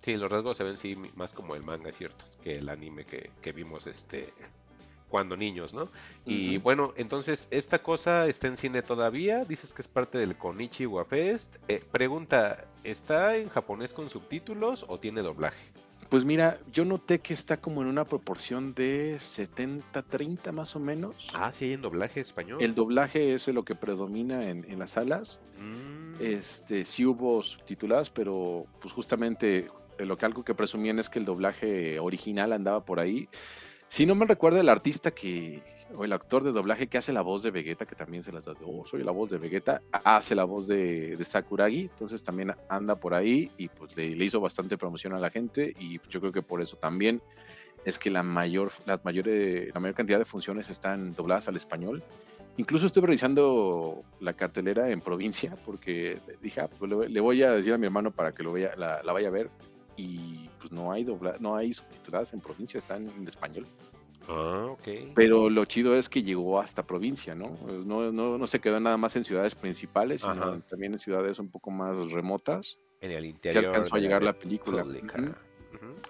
Sí, 0.00 0.14
los 0.14 0.30
rasgos 0.30 0.56
se 0.56 0.62
ven 0.62 0.76
sí 0.76 0.94
más 1.16 1.32
como 1.32 1.56
el 1.56 1.64
manga, 1.64 1.90
es 1.90 1.96
cierto, 1.96 2.24
que 2.40 2.58
el 2.58 2.68
anime 2.68 3.04
que, 3.04 3.52
vimos 3.52 3.88
este 3.88 4.32
cuando 5.08 5.36
niños, 5.36 5.74
¿no? 5.74 5.88
Y 6.24 6.58
bueno, 6.58 6.94
entonces, 6.96 7.48
¿esta 7.50 7.80
cosa 7.82 8.28
está 8.28 8.46
en 8.46 8.56
cine 8.56 8.82
todavía? 8.82 9.44
Dices 9.44 9.74
que 9.74 9.82
es 9.82 9.88
parte 9.88 10.18
del 10.18 10.36
Konichiwa 10.36 11.04
Fest. 11.04 11.56
Eh, 11.66 11.82
pregunta, 11.90 12.68
¿está 12.84 13.36
en 13.36 13.48
japonés 13.48 13.92
con 13.92 14.08
subtítulos 14.08 14.86
o 14.86 15.00
tiene 15.00 15.20
doblaje? 15.20 15.72
Pues 16.08 16.24
mira, 16.24 16.58
yo 16.72 16.84
noté 16.84 17.18
que 17.18 17.34
está 17.34 17.60
como 17.60 17.82
en 17.82 17.88
una 17.88 18.04
proporción 18.04 18.74
de 18.74 19.16
70-30 19.16 20.52
más 20.52 20.76
o 20.76 20.80
menos. 20.80 21.26
Ah, 21.34 21.50
sí, 21.52 21.72
en 21.72 21.82
doblaje 21.82 22.20
español. 22.20 22.62
El 22.62 22.74
doblaje 22.74 23.34
es 23.34 23.48
lo 23.48 23.64
que 23.64 23.74
predomina 23.74 24.48
en, 24.48 24.78
las 24.78 24.92
salas. 24.92 25.40
Mm. 25.58 26.22
Este, 26.22 26.84
sí 26.84 27.04
hubo 27.04 27.42
subtituladas, 27.42 28.10
pero 28.10 28.66
pues 28.80 28.94
justamente 28.94 29.68
lo 29.98 30.16
que 30.16 30.26
algo 30.26 30.44
que 30.44 30.54
presumían 30.54 30.98
es 30.98 31.08
que 31.08 31.18
el 31.18 31.24
doblaje 31.24 31.98
original 31.98 32.52
andaba 32.52 32.84
por 32.84 33.00
ahí. 33.00 33.28
Si 33.88 34.06
no 34.06 34.14
me 34.14 34.26
recuerdo 34.26 34.60
el 34.60 34.68
artista 34.68 35.10
que, 35.12 35.62
o 35.94 36.04
el 36.04 36.12
actor 36.12 36.42
de 36.42 36.52
doblaje 36.52 36.86
que 36.86 36.98
hace 36.98 37.12
la 37.12 37.22
voz 37.22 37.42
de 37.42 37.50
Vegeta, 37.50 37.86
que 37.86 37.94
también 37.94 38.22
se 38.22 38.32
las 38.32 38.44
da, 38.44 38.54
oh, 38.64 38.84
soy 38.86 39.02
la 39.02 39.12
voz 39.12 39.30
de 39.30 39.38
Vegeta, 39.38 39.82
hace 39.92 40.34
la 40.34 40.44
voz 40.44 40.66
de, 40.66 41.16
Sakuragi, 41.22 41.82
entonces 41.82 42.22
también 42.22 42.54
anda 42.68 42.96
por 42.96 43.14
ahí 43.14 43.50
y 43.56 43.68
pues 43.68 43.96
le, 43.96 44.06
hizo 44.06 44.40
bastante 44.40 44.76
promoción 44.78 45.12
a 45.12 45.18
la 45.18 45.30
gente 45.30 45.72
y 45.78 46.00
yo 46.08 46.20
creo 46.20 46.32
que 46.32 46.42
por 46.42 46.62
eso 46.62 46.76
también 46.76 47.20
es 47.84 47.98
que 47.98 48.10
la 48.10 48.22
mayor, 48.22 48.72
la 48.84 49.00
mayor, 49.04 49.26
la 49.28 49.80
mayor 49.80 49.94
cantidad 49.94 50.18
de 50.18 50.24
funciones 50.24 50.70
están 50.70 51.14
dobladas 51.14 51.46
al 51.48 51.56
español. 51.56 52.02
Incluso 52.58 52.86
estoy 52.86 53.02
revisando 53.02 54.02
la 54.18 54.32
cartelera 54.32 54.90
en 54.90 55.00
provincia 55.00 55.56
porque 55.64 56.18
dije, 56.40 56.62
ah, 56.62 56.68
pues 56.68 56.90
le, 57.10 57.20
voy 57.20 57.42
a 57.42 57.52
decir 57.52 57.74
a 57.74 57.78
mi 57.78 57.86
hermano 57.86 58.10
para 58.10 58.32
que 58.32 58.42
lo 58.42 58.52
vaya, 58.52 58.74
la, 58.76 59.02
vaya 59.12 59.28
a 59.28 59.30
ver 59.30 59.50
y 59.96 60.48
pues 60.58 60.72
no 60.72 60.90
hay 60.90 61.04
dobla, 61.04 61.36
no 61.38 61.54
hay 61.54 61.74
subtituladas 61.74 62.32
en 62.32 62.40
provincia, 62.40 62.78
están 62.78 63.08
en 63.08 63.28
español. 63.28 63.66
Ah, 64.28 64.68
ok. 64.70 65.12
Pero 65.14 65.50
lo 65.50 65.64
chido 65.64 65.94
es 65.94 66.08
que 66.08 66.22
llegó 66.22 66.60
hasta 66.60 66.86
provincia, 66.86 67.34
¿no? 67.34 67.56
No, 67.84 68.12
no, 68.12 68.38
no 68.38 68.46
se 68.46 68.60
quedó 68.60 68.80
nada 68.80 68.96
más 68.96 69.14
en 69.16 69.24
ciudades 69.24 69.54
principales, 69.54 70.22
sino 70.22 70.60
también 70.62 70.92
en 70.92 70.98
ciudades 70.98 71.38
un 71.38 71.50
poco 71.50 71.70
más 71.70 72.10
remotas. 72.10 72.78
En 73.00 73.10
el 73.10 73.26
interior. 73.26 73.62
Se 73.62 73.68
alcanzó 73.68 73.96
a 73.96 73.98
llegar 73.98 74.22
la 74.22 74.32
película. 74.32 74.84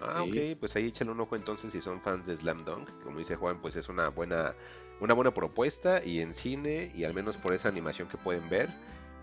Ah, 0.01 0.23
ok, 0.23 0.57
pues 0.59 0.75
ahí 0.75 0.87
échale 0.87 1.11
un 1.11 1.19
ojo 1.19 1.35
entonces 1.35 1.71
si 1.73 1.81
son 1.81 2.01
fans 2.01 2.25
de 2.25 2.37
Slam 2.37 2.63
Dunk. 2.65 2.89
Como 3.03 3.19
dice 3.19 3.35
Juan, 3.35 3.61
pues 3.61 3.75
es 3.75 3.89
una 3.89 4.09
buena, 4.09 4.55
una 4.99 5.13
buena 5.13 5.33
propuesta 5.33 6.03
y 6.03 6.21
en 6.21 6.33
cine, 6.33 6.91
y 6.95 7.03
al 7.03 7.13
menos 7.13 7.37
por 7.37 7.53
esa 7.53 7.67
animación 7.67 8.07
que 8.07 8.17
pueden 8.17 8.47
ver, 8.49 8.69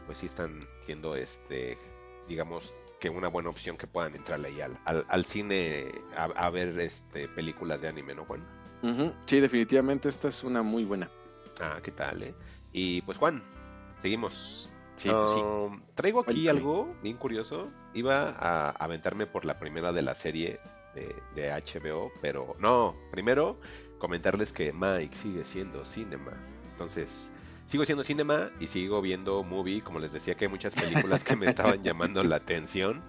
pues 0.06 0.18
sí 0.18 0.26
están 0.26 0.66
siendo, 0.80 1.16
este, 1.16 1.78
digamos, 2.28 2.74
que 3.00 3.08
una 3.08 3.28
buena 3.28 3.50
opción 3.50 3.76
que 3.76 3.86
puedan 3.86 4.14
entrarle 4.14 4.48
ahí 4.48 4.60
al, 4.60 5.04
al, 5.08 5.24
cine 5.24 5.84
a, 6.16 6.24
a, 6.24 6.50
ver 6.50 6.78
este, 6.78 7.28
películas 7.28 7.80
de 7.80 7.88
anime, 7.88 8.14
¿no, 8.14 8.24
Juan? 8.24 8.46
Sí, 9.26 9.40
definitivamente 9.40 10.08
esta 10.08 10.28
es 10.28 10.44
una 10.44 10.62
muy 10.62 10.84
buena. 10.84 11.08
Ah, 11.60 11.78
¿qué 11.82 11.90
tal, 11.90 12.22
eh? 12.22 12.34
Y 12.72 13.02
pues 13.02 13.18
Juan, 13.18 13.42
seguimos. 14.02 14.70
Sí, 14.96 15.08
pues 15.08 15.42
um, 15.42 15.82
Traigo 15.94 16.20
aquí 16.20 16.48
algo 16.48 16.94
bien 17.02 17.16
curioso. 17.16 17.70
Iba 17.94 18.30
a 18.30 18.70
aventarme 18.70 19.26
por 19.26 19.44
la 19.44 19.58
primera 19.58 19.92
de 19.92 20.02
la 20.02 20.14
serie 20.14 20.60
de, 20.94 21.14
de 21.34 21.50
HBO, 21.50 22.12
pero 22.20 22.56
no, 22.58 22.94
primero 23.10 23.58
comentarles 23.98 24.52
que 24.52 24.72
Mike 24.72 25.16
sigue 25.16 25.44
siendo 25.44 25.84
cinema. 25.84 26.32
Entonces, 26.72 27.30
sigo 27.66 27.84
siendo 27.84 28.04
cinema 28.04 28.50
y 28.60 28.66
sigo 28.66 29.00
viendo 29.00 29.42
movie. 29.42 29.80
Como 29.82 29.98
les 29.98 30.12
decía, 30.12 30.34
que 30.34 30.44
hay 30.44 30.50
muchas 30.50 30.74
películas 30.74 31.24
que 31.24 31.36
me 31.36 31.46
estaban 31.46 31.82
llamando 31.82 32.22
la 32.22 32.36
atención. 32.36 33.02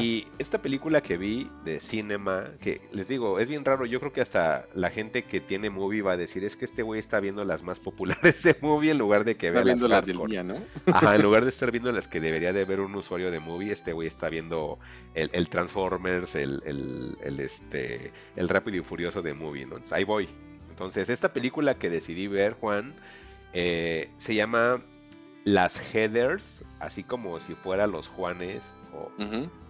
Y 0.00 0.26
esta 0.38 0.60
película 0.60 1.02
que 1.02 1.16
vi 1.16 1.50
de 1.64 1.78
Cinema, 1.78 2.50
que 2.60 2.82
les 2.92 3.08
digo, 3.08 3.38
es 3.38 3.48
bien 3.48 3.64
raro, 3.64 3.86
yo 3.86 4.00
creo 4.00 4.12
que 4.12 4.20
hasta 4.20 4.66
la 4.74 4.90
gente 4.90 5.24
que 5.24 5.40
tiene 5.40 5.70
movie 5.70 6.02
va 6.02 6.12
a 6.12 6.16
decir, 6.16 6.44
es 6.44 6.56
que 6.56 6.64
este 6.64 6.82
güey 6.82 6.98
está 6.98 7.20
viendo 7.20 7.44
las 7.44 7.62
más 7.62 7.78
populares 7.78 8.42
de 8.42 8.56
movie 8.60 8.90
en 8.90 8.98
lugar 8.98 9.24
de 9.24 9.36
que 9.36 9.50
vea 9.50 9.64
las, 9.64 9.80
las 9.80 10.06
del 10.06 10.18
día, 10.26 10.42
¿no? 10.42 10.62
Ajá, 10.92 11.14
en 11.14 11.22
lugar 11.22 11.44
de 11.44 11.48
estar 11.48 11.70
viendo 11.70 11.90
las 11.90 12.06
que 12.06 12.20
debería 12.20 12.52
de 12.52 12.64
ver 12.64 12.80
un 12.80 12.94
usuario 12.94 13.30
de 13.30 13.40
movie, 13.40 13.72
este 13.72 13.92
güey 13.92 14.08
está 14.08 14.28
viendo 14.28 14.78
el, 15.14 15.48
Transformers, 15.48 16.34
el, 16.34 16.62
el, 16.66 17.40
este, 17.40 18.12
el 18.36 18.48
Rápido 18.48 18.76
y 18.78 18.80
Furioso 18.80 19.22
de 19.22 19.34
movie, 19.34 19.66
¿no? 19.66 19.76
ahí 19.90 20.04
voy. 20.04 20.28
Entonces, 20.70 21.10
esta 21.10 21.32
película 21.32 21.78
que 21.78 21.90
decidí 21.90 22.26
ver, 22.26 22.54
Juan, 22.54 22.94
eh, 23.52 24.10
se 24.16 24.34
llama 24.34 24.82
Las 25.44 25.94
Headers, 25.94 26.64
así 26.78 27.02
como 27.02 27.38
si 27.40 27.54
fuera 27.54 27.86
los 27.86 28.08
Juanes 28.08 28.62
o 28.94 29.10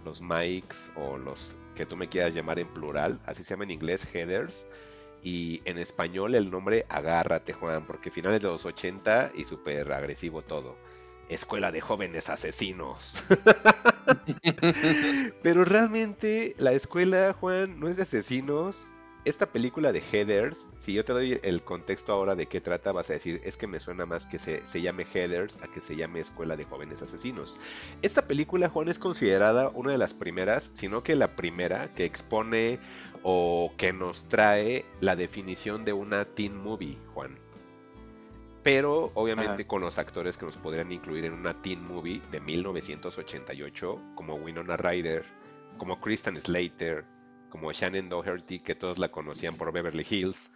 los 0.05 0.21
mics 0.21 0.91
o 0.95 1.17
los 1.17 1.55
que 1.75 1.85
tú 1.85 1.97
me 1.97 2.07
quieras 2.07 2.33
llamar 2.33 2.59
en 2.59 2.67
plural, 2.67 3.19
así 3.25 3.43
se 3.43 3.51
llama 3.51 3.63
en 3.63 3.71
inglés 3.71 4.07
headers. 4.13 4.67
Y 5.23 5.61
en 5.65 5.77
español 5.77 6.35
el 6.35 6.51
nombre 6.51 6.85
Agárrate, 6.89 7.53
Juan, 7.53 7.85
porque 7.85 8.11
finales 8.11 8.41
de 8.41 8.49
los 8.49 8.65
80 8.65 9.31
y 9.35 9.45
súper 9.45 9.91
agresivo 9.93 10.41
todo. 10.41 10.77
Escuela 11.29 11.71
de 11.71 11.81
jóvenes 11.81 12.29
asesinos. 12.29 13.13
Pero 15.41 15.65
realmente 15.65 16.55
la 16.57 16.73
escuela, 16.73 17.33
Juan, 17.39 17.79
no 17.79 17.87
es 17.87 17.97
de 17.97 18.03
asesinos. 18.03 18.85
Esta 19.25 19.45
película 19.45 19.93
de 19.93 20.03
Headers, 20.11 20.67
si 20.77 20.91
yo 20.91 21.05
te 21.05 21.13
doy 21.13 21.39
el 21.43 21.63
contexto 21.63 22.11
ahora 22.11 22.35
de 22.35 22.47
qué 22.47 22.59
trata, 22.59 22.91
vas 22.91 23.09
a 23.09 23.13
decir, 23.13 23.39
es 23.45 23.55
que 23.55 23.67
me 23.67 23.79
suena 23.79 24.05
más 24.05 24.25
que 24.25 24.37
se, 24.37 24.67
se 24.67 24.81
llame 24.81 25.05
Headers 25.13 25.57
a 25.61 25.69
que 25.69 25.79
se 25.79 25.95
llame 25.95 26.19
Escuela 26.19 26.57
de 26.57 26.65
Jóvenes 26.65 27.01
Asesinos. 27.01 27.57
Esta 28.01 28.27
película, 28.27 28.67
Juan, 28.67 28.89
es 28.89 28.99
considerada 28.99 29.69
una 29.69 29.93
de 29.93 29.97
las 29.97 30.13
primeras, 30.13 30.71
sino 30.73 31.03
que 31.03 31.15
la 31.15 31.37
primera 31.37 31.93
que 31.93 32.03
expone 32.03 32.79
o 33.23 33.71
que 33.77 33.93
nos 33.93 34.27
trae 34.27 34.83
la 34.99 35.15
definición 35.15 35.85
de 35.85 35.93
una 35.93 36.25
teen 36.25 36.61
movie, 36.61 36.97
Juan. 37.13 37.39
Pero 38.61 39.11
obviamente 39.13 39.53
Ajá. 39.53 39.67
con 39.67 39.81
los 39.81 39.99
actores 39.99 40.35
que 40.35 40.45
nos 40.45 40.57
podrían 40.57 40.91
incluir 40.91 41.23
en 41.23 41.33
una 41.33 41.61
teen 41.61 41.81
movie 41.81 42.21
de 42.29 42.41
1988, 42.41 44.01
como 44.15 44.35
Winona 44.35 44.75
Ryder, 44.75 45.23
como 45.77 46.01
Kristen 46.01 46.37
Slater, 46.37 47.05
como 47.53 47.71
Shannon 47.71 48.09
Doherty, 48.09 48.57
que 48.57 48.73
todos 48.73 48.97
la 48.97 49.09
conocían 49.09 49.57
por 49.57 49.71
Beverly 49.71 50.03
Hills. 50.09 50.49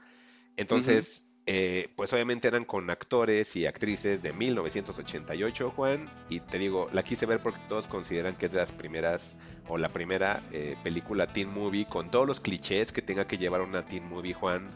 Entonces, 0.56 1.22
eh, 1.46 1.90
pues 1.96 2.12
obviamente 2.12 2.48
eran 2.48 2.66
con 2.66 2.90
actores 2.90 3.56
y 3.56 3.68
actrices 3.68 4.24
de 4.24 4.34
1988, 4.34 5.70
Juan. 5.76 6.10
Y 6.28 6.40
te 6.40 6.58
digo, 6.58 6.90
la 6.92 7.04
quise 7.04 7.28
ver 7.28 7.40
porque 7.40 7.60
todos 7.70 7.86
consideran 7.86 8.36
que 8.36 8.48
es 8.48 8.52
de 8.52 8.58
las 8.58 8.72
primeras, 8.72 9.38
o 9.68 9.78
la 9.78 9.90
primera 9.90 10.42
eh, 10.52 10.76
película 10.84 11.32
teen 11.32 11.54
movie, 11.54 11.86
con 11.86 12.10
todos 12.10 12.26
los 12.26 12.40
clichés 12.40 12.92
que 12.92 13.04
tenga 13.04 13.28
que 13.28 13.38
llevar 13.38 13.62
una 13.62 13.86
teen 13.86 14.10
movie, 14.10 14.34
Juan. 14.34 14.68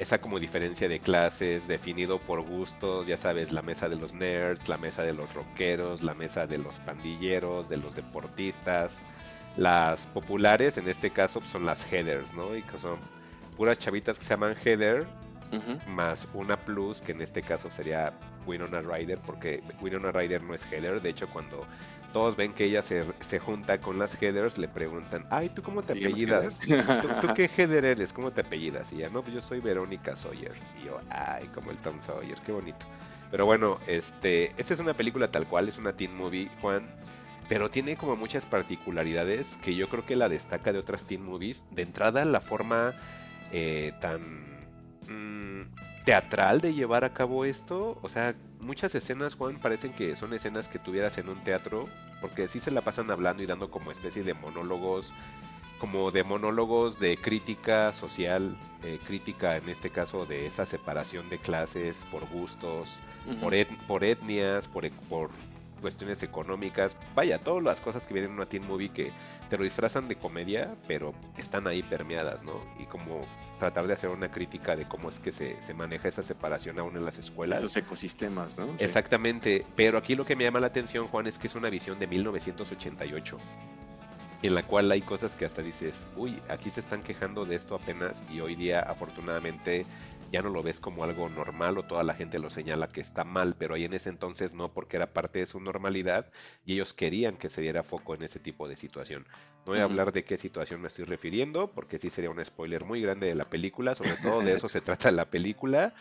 Esa 0.00 0.20
como 0.20 0.40
diferencia 0.40 0.88
de 0.88 0.98
clases, 0.98 1.68
definido 1.68 2.18
por 2.18 2.40
gustos, 2.40 3.06
ya 3.06 3.16
sabes, 3.16 3.52
la 3.52 3.62
mesa 3.62 3.88
de 3.88 3.94
los 3.94 4.12
nerds, 4.12 4.68
la 4.68 4.76
mesa 4.76 5.04
de 5.04 5.12
los 5.12 5.32
rockeros, 5.34 6.02
la 6.02 6.14
mesa 6.14 6.48
de 6.48 6.58
los 6.58 6.80
pandilleros, 6.80 7.68
de 7.68 7.76
los 7.76 7.94
deportistas. 7.94 8.98
Las 9.56 10.06
populares, 10.08 10.78
en 10.78 10.88
este 10.88 11.10
caso, 11.10 11.40
pues, 11.40 11.50
son 11.50 11.66
las 11.66 11.92
headers, 11.92 12.32
¿no? 12.34 12.56
Y 12.56 12.62
que 12.62 12.78
son 12.78 12.98
puras 13.56 13.78
chavitas 13.78 14.18
que 14.18 14.24
se 14.24 14.30
llaman 14.30 14.56
header, 14.64 15.06
más 15.88 16.28
una 16.32 16.56
plus, 16.56 17.00
que 17.00 17.12
en 17.12 17.20
este 17.20 17.42
caso 17.42 17.68
sería 17.68 18.12
Winona 18.46 18.80
Ryder, 18.80 19.18
porque 19.18 19.62
Winona 19.80 20.12
Ryder 20.12 20.42
no 20.42 20.54
es 20.54 20.64
header. 20.70 21.00
De 21.02 21.10
hecho, 21.10 21.28
cuando 21.28 21.66
todos 22.12 22.36
ven 22.36 22.52
que 22.52 22.64
ella 22.64 22.82
se, 22.82 23.04
se 23.20 23.38
junta 23.38 23.80
con 23.80 23.98
las 23.98 24.20
headers, 24.20 24.58
le 24.58 24.68
preguntan, 24.68 25.26
ay, 25.30 25.48
¿tú 25.50 25.62
cómo 25.62 25.82
te 25.82 25.94
¿Te 25.94 26.00
llamas 26.00 26.12
apellidas? 26.12 26.58
¿Tú, 27.02 27.08
tú 27.26 27.34
qué 27.34 27.50
header 27.56 27.84
eres? 27.84 28.12
¿Cómo 28.12 28.30
te 28.32 28.40
apellidas? 28.42 28.92
Y 28.92 28.96
ella, 28.96 29.10
no, 29.10 29.22
pues 29.22 29.34
yo 29.34 29.42
soy 29.42 29.60
Verónica 29.60 30.16
Sawyer. 30.16 30.54
Y 30.80 30.86
yo, 30.86 31.00
ay, 31.10 31.46
como 31.48 31.70
el 31.70 31.78
Tom 31.78 32.00
Sawyer, 32.00 32.38
qué 32.44 32.52
bonito. 32.52 32.86
Pero 33.30 33.46
bueno, 33.46 33.78
este, 33.86 34.52
esta 34.56 34.74
es 34.74 34.80
una 34.80 34.94
película 34.94 35.30
tal 35.30 35.46
cual, 35.46 35.68
es 35.68 35.78
una 35.78 35.92
teen 35.92 36.16
movie, 36.16 36.50
Juan. 36.60 36.88
Pero 37.50 37.68
tiene 37.70 37.96
como 37.96 38.14
muchas 38.16 38.46
particularidades 38.46 39.56
que 39.60 39.74
yo 39.74 39.88
creo 39.88 40.06
que 40.06 40.14
la 40.16 40.28
destaca 40.28 40.72
de 40.72 40.78
otras 40.78 41.04
teen 41.04 41.24
movies. 41.24 41.64
De 41.72 41.82
entrada, 41.82 42.24
la 42.24 42.40
forma 42.40 42.94
eh, 43.50 43.92
tan 44.00 44.20
mm, 45.08 46.04
teatral 46.04 46.60
de 46.60 46.74
llevar 46.74 47.04
a 47.04 47.12
cabo 47.12 47.44
esto. 47.44 47.98
O 48.02 48.08
sea, 48.08 48.34
muchas 48.60 48.94
escenas, 48.94 49.34
Juan, 49.34 49.58
parecen 49.58 49.92
que 49.92 50.14
son 50.14 50.32
escenas 50.32 50.68
que 50.68 50.78
tuvieras 50.78 51.18
en 51.18 51.28
un 51.28 51.40
teatro. 51.42 51.88
Porque 52.20 52.46
sí 52.48 52.60
se 52.60 52.70
la 52.70 52.82
pasan 52.82 53.10
hablando 53.10 53.42
y 53.42 53.46
dando 53.46 53.68
como 53.70 53.90
especie 53.90 54.22
de 54.22 54.34
monólogos. 54.34 55.12
Como 55.80 56.10
de 56.12 56.22
monólogos 56.22 57.00
de 57.00 57.16
crítica 57.16 57.92
social, 57.94 58.56
eh, 58.84 59.00
crítica 59.06 59.56
en 59.56 59.68
este 59.70 59.90
caso 59.90 60.24
de 60.26 60.46
esa 60.46 60.66
separación 60.66 61.28
de 61.30 61.38
clases 61.38 62.06
por 62.12 62.28
gustos, 62.28 63.00
por, 63.40 63.54
et- 63.54 63.76
por 63.86 64.04
etnias, 64.04 64.68
por, 64.68 64.84
e- 64.84 64.92
por 65.08 65.30
cuestiones 65.80 66.22
económicas. 66.22 66.96
Vaya, 67.14 67.38
todas 67.38 67.62
las 67.62 67.80
cosas 67.80 68.06
que 68.06 68.14
vienen 68.14 68.32
en 68.32 68.36
una 68.36 68.46
teen 68.46 68.66
movie 68.66 68.90
que 68.90 69.12
te 69.48 69.58
lo 69.58 69.64
disfrazan 69.64 70.08
de 70.08 70.16
comedia, 70.16 70.74
pero 70.86 71.14
están 71.36 71.66
ahí 71.66 71.82
permeadas, 71.82 72.42
¿no? 72.42 72.62
Y 72.78 72.84
como 72.84 73.26
tratar 73.58 73.86
de 73.86 73.92
hacer 73.92 74.10
una 74.10 74.30
crítica 74.30 74.76
de 74.76 74.86
cómo 74.86 75.08
es 75.08 75.18
que 75.18 75.32
se, 75.32 75.60
se 75.62 75.74
maneja 75.74 76.08
esa 76.08 76.22
separación 76.22 76.78
aún 76.78 76.96
en 76.96 77.04
las 77.04 77.18
escuelas. 77.18 77.58
Esos 77.58 77.76
ecosistemas, 77.76 78.56
¿no? 78.58 78.66
Sí. 78.66 78.84
Exactamente, 78.84 79.66
pero 79.76 79.98
aquí 79.98 80.14
lo 80.14 80.24
que 80.24 80.36
me 80.36 80.44
llama 80.44 80.60
la 80.60 80.68
atención, 80.68 81.08
Juan, 81.08 81.26
es 81.26 81.38
que 81.38 81.46
es 81.46 81.54
una 81.54 81.70
visión 81.70 81.98
de 81.98 82.06
1988, 82.06 83.38
en 84.42 84.54
la 84.54 84.62
cual 84.62 84.90
hay 84.90 85.02
cosas 85.02 85.36
que 85.36 85.44
hasta 85.44 85.62
dices, 85.62 86.06
uy, 86.16 86.40
aquí 86.48 86.70
se 86.70 86.80
están 86.80 87.02
quejando 87.02 87.44
de 87.44 87.56
esto 87.56 87.74
apenas 87.74 88.22
y 88.32 88.40
hoy 88.40 88.54
día 88.54 88.80
afortunadamente 88.80 89.84
ya 90.32 90.42
no 90.42 90.50
lo 90.50 90.62
ves 90.62 90.80
como 90.80 91.04
algo 91.04 91.28
normal 91.28 91.78
o 91.78 91.82
toda 91.84 92.02
la 92.04 92.14
gente 92.14 92.38
lo 92.38 92.50
señala 92.50 92.88
que 92.88 93.00
está 93.00 93.24
mal, 93.24 93.56
pero 93.58 93.74
ahí 93.74 93.84
en 93.84 93.92
ese 93.94 94.10
entonces 94.10 94.52
no, 94.54 94.72
porque 94.72 94.96
era 94.96 95.12
parte 95.12 95.40
de 95.40 95.46
su 95.46 95.60
normalidad 95.60 96.30
y 96.64 96.74
ellos 96.74 96.92
querían 96.94 97.36
que 97.36 97.50
se 97.50 97.60
diera 97.62 97.82
foco 97.82 98.14
en 98.14 98.22
ese 98.22 98.38
tipo 98.38 98.68
de 98.68 98.76
situación. 98.76 99.26
No 99.66 99.72
voy 99.72 99.80
a 99.80 99.84
hablar 99.84 100.12
de 100.12 100.24
qué 100.24 100.36
situación 100.38 100.80
me 100.80 100.88
estoy 100.88 101.04
refiriendo, 101.04 101.70
porque 101.72 101.98
sí 101.98 102.10
sería 102.10 102.30
un 102.30 102.44
spoiler 102.44 102.84
muy 102.84 103.00
grande 103.02 103.26
de 103.26 103.34
la 103.34 103.44
película, 103.44 103.94
sobre 103.94 104.16
todo 104.16 104.42
de 104.42 104.54
eso 104.54 104.68
se 104.68 104.80
trata 104.80 105.10
la 105.10 105.28
película. 105.30 105.94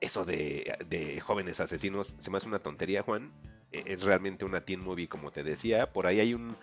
Eso 0.00 0.24
de, 0.24 0.76
de 0.88 1.20
jóvenes 1.20 1.60
asesinos 1.60 2.14
se 2.18 2.30
me 2.30 2.38
hace 2.38 2.48
una 2.48 2.58
tontería, 2.58 3.02
Juan. 3.02 3.30
E- 3.70 3.84
Es 3.86 4.02
realmente 4.02 4.44
una 4.44 4.62
teen 4.62 4.80
movie, 4.80 5.08
como 5.08 5.30
te 5.30 5.44
decía. 5.44 5.92
Por 5.92 6.06
ahí 6.06 6.20
hay 6.20 6.34
un 6.34 6.56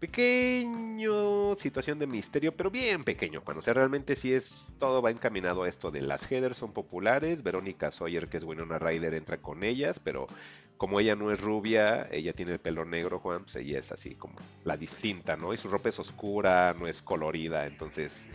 pequeño 0.00 1.54
situación 1.56 1.98
de 1.98 2.06
misterio, 2.06 2.56
pero 2.56 2.70
bien 2.70 3.04
pequeño, 3.04 3.42
Juan. 3.42 3.58
O 3.58 3.62
sea, 3.62 3.74
realmente 3.74 4.16
sí 4.16 4.32
es, 4.32 4.72
todo 4.78 5.02
va 5.02 5.10
encaminado 5.10 5.62
a 5.62 5.68
esto 5.68 5.90
de 5.90 6.00
las 6.00 6.30
headers 6.30 6.56
son 6.56 6.72
populares. 6.72 7.42
Verónica 7.42 7.90
Sawyer, 7.90 8.28
que 8.28 8.38
es 8.38 8.44
Winona 8.44 8.78
Ryder, 8.78 9.14
entra 9.14 9.36
con 9.36 9.62
ellas, 9.62 10.00
pero 10.00 10.26
como 10.78 10.98
ella 10.98 11.14
no 11.14 11.30
es 11.30 11.38
rubia, 11.38 12.08
ella 12.10 12.32
tiene 12.32 12.52
el 12.52 12.58
pelo 12.58 12.86
negro, 12.86 13.18
Juan, 13.18 13.42
pues 13.42 13.56
ella 13.56 13.78
es 13.78 13.92
así 13.92 14.14
como 14.14 14.36
la 14.64 14.78
distinta, 14.78 15.36
¿no? 15.36 15.52
Y 15.52 15.58
su 15.58 15.68
ropa 15.68 15.90
es 15.90 15.98
oscura, 15.98 16.74
no 16.78 16.86
es 16.86 17.02
colorida, 17.02 17.66
entonces 17.66 18.26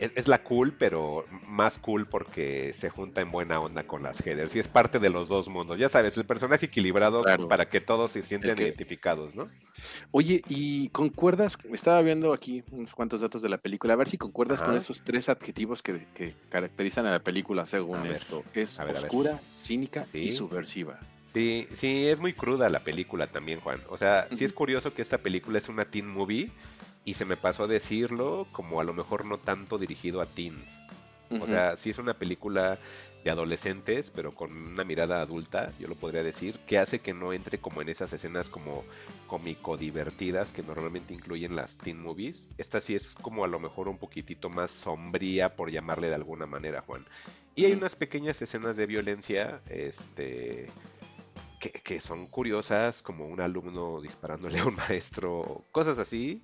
es, 0.00 0.12
es 0.14 0.28
la 0.28 0.42
cool, 0.42 0.72
pero 0.72 1.24
más 1.46 1.78
cool 1.78 2.06
porque 2.06 2.72
se 2.72 2.90
junta 2.90 3.20
en 3.20 3.30
buena 3.30 3.60
onda 3.60 3.84
con 3.84 4.02
las 4.02 4.24
headers 4.26 4.54
y 4.56 4.58
es 4.58 4.68
parte 4.68 4.98
de 4.98 5.10
los 5.10 5.28
dos 5.28 5.48
mundos. 5.48 5.78
Ya 5.78 5.88
sabes, 5.88 6.16
el 6.16 6.24
personaje 6.24 6.66
equilibrado 6.66 7.22
Claro. 7.22 7.48
para 7.48 7.68
que 7.68 7.80
todos 7.80 8.12
se 8.12 8.22
sientan 8.22 8.56
que- 8.56 8.64
identificados, 8.64 9.34
¿no? 9.34 9.48
Oye, 10.10 10.42
¿y 10.48 10.88
concuerdas? 10.88 11.58
Estaba 11.72 12.00
viendo 12.02 12.32
aquí 12.32 12.64
unos 12.70 12.94
cuantos 12.94 13.20
datos 13.20 13.42
de 13.42 13.48
la 13.48 13.58
película. 13.58 13.92
A 13.92 13.96
ver 13.96 14.08
si 14.08 14.16
concuerdas 14.16 14.62
con 14.62 14.74
esos 14.76 15.02
tres 15.04 15.28
adjetivos 15.28 15.82
que, 15.82 16.06
que 16.14 16.34
caracterizan 16.48 17.06
a 17.06 17.10
la 17.10 17.18
película 17.20 17.66
según 17.66 18.02
ver, 18.02 18.12
esto. 18.12 18.42
Es 18.54 18.78
ver, 18.78 18.96
oscura, 18.96 19.40
cínica 19.50 20.06
y 20.14 20.32
subversiva. 20.32 20.98
Sí, 21.32 21.68
sí, 21.74 22.06
es 22.06 22.18
muy 22.20 22.32
cruda 22.32 22.70
la 22.70 22.80
película 22.80 23.26
también, 23.26 23.60
Juan. 23.60 23.80
O 23.90 23.98
sea, 23.98 24.26
sí 24.34 24.46
es 24.46 24.54
curioso 24.54 24.94
que 24.94 25.02
esta 25.02 25.18
película 25.18 25.58
es 25.58 25.68
una 25.68 25.84
teen 25.84 26.08
movie 26.08 26.50
y 27.06 27.14
se 27.14 27.24
me 27.24 27.36
pasó 27.36 27.64
a 27.64 27.68
decirlo 27.68 28.48
como 28.52 28.80
a 28.80 28.84
lo 28.84 28.92
mejor 28.92 29.24
no 29.24 29.38
tanto 29.38 29.78
dirigido 29.78 30.20
a 30.20 30.26
teens. 30.26 30.80
O 31.40 31.46
sea, 31.46 31.76
sí 31.76 31.90
es 31.90 31.98
una 31.98 32.14
película 32.14 32.78
de 33.24 33.30
adolescentes, 33.30 34.10
pero 34.10 34.32
con 34.32 34.52
una 34.56 34.84
mirada 34.84 35.20
adulta, 35.20 35.72
yo 35.78 35.88
lo 35.88 35.94
podría 35.94 36.22
decir, 36.22 36.58
que 36.66 36.78
hace 36.78 37.00
que 37.00 37.14
no 37.14 37.32
entre 37.32 37.58
como 37.58 37.80
en 37.80 37.88
esas 37.88 38.12
escenas 38.12 38.48
como 38.48 38.84
cómico 39.26 39.76
divertidas 39.76 40.52
que 40.52 40.62
normalmente 40.62 41.14
incluyen 41.14 41.56
las 41.56 41.78
teen 41.78 42.00
movies. 42.00 42.48
Esta 42.58 42.80
sí 42.80 42.94
es 42.94 43.14
como 43.14 43.44
a 43.44 43.48
lo 43.48 43.58
mejor 43.58 43.88
un 43.88 43.98
poquitito 43.98 44.50
más 44.50 44.70
sombría, 44.70 45.56
por 45.56 45.70
llamarle 45.70 46.08
de 46.08 46.14
alguna 46.14 46.46
manera, 46.46 46.80
Juan. 46.82 47.04
Y 47.54 47.64
hay 47.64 47.72
unas 47.72 47.96
pequeñas 47.96 48.42
escenas 48.42 48.76
de 48.76 48.86
violencia, 48.86 49.60
este, 49.68 50.68
que, 51.60 51.70
que 51.70 52.00
son 52.00 52.26
curiosas, 52.26 53.02
como 53.02 53.26
un 53.26 53.40
alumno 53.40 54.00
disparándole 54.00 54.58
a 54.58 54.66
un 54.66 54.74
maestro, 54.88 55.64
cosas 55.72 55.98
así. 55.98 56.42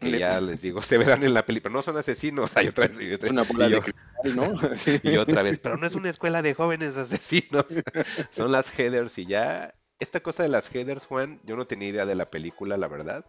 Que 0.00 0.10
Le- 0.10 0.18
ya 0.18 0.40
les 0.40 0.60
digo, 0.62 0.82
se 0.82 0.98
verán 0.98 1.22
en 1.24 1.34
la 1.34 1.44
película, 1.46 1.72
no 1.72 1.82
son 1.82 1.96
asesinos. 1.96 2.56
Hay 2.56 2.68
otra 2.68 2.88
vez, 2.88 3.00
y 3.00 3.12
otra- 3.12 3.26
Es 3.26 3.32
una 3.32 3.42
bola 3.44 3.68
y 3.68 3.72
de 3.72 3.80
cristal, 3.80 4.36
¿no? 4.36 4.74
Sí. 4.78 5.00
y 5.02 5.16
otra 5.16 5.42
vez, 5.42 5.58
pero 5.60 5.76
no 5.76 5.86
es 5.86 5.94
una 5.94 6.10
escuela 6.10 6.42
de 6.42 6.54
jóvenes 6.54 6.96
asesinos. 6.96 7.66
Son 8.32 8.52
las 8.52 8.76
headers 8.78 9.16
y 9.18 9.26
ya. 9.26 9.74
Esta 10.00 10.20
cosa 10.20 10.42
de 10.42 10.48
las 10.48 10.74
headers, 10.74 11.06
Juan, 11.06 11.40
yo 11.44 11.56
no 11.56 11.66
tenía 11.66 11.88
idea 11.88 12.04
de 12.06 12.14
la 12.16 12.28
película, 12.30 12.76
la 12.76 12.88
verdad. 12.88 13.24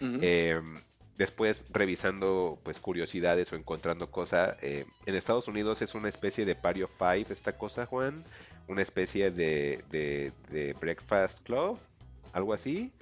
Eh, 0.00 0.60
después, 1.18 1.64
revisando 1.70 2.58
pues 2.62 2.78
curiosidades 2.80 3.52
o 3.52 3.56
encontrando 3.56 4.10
cosas, 4.10 4.56
eh, 4.62 4.84
en 5.06 5.14
Estados 5.14 5.48
Unidos 5.48 5.82
es 5.82 5.94
una 5.94 6.08
especie 6.08 6.44
de 6.46 6.54
Party 6.54 6.82
of 6.82 6.90
Five 6.98 7.26
esta 7.30 7.56
cosa, 7.58 7.86
Juan. 7.86 8.24
Una 8.68 8.82
especie 8.82 9.30
de, 9.30 9.82
de, 9.90 10.32
de 10.50 10.74
Breakfast 10.74 11.40
Club, 11.40 11.78
algo 12.32 12.52
así. 12.54 12.92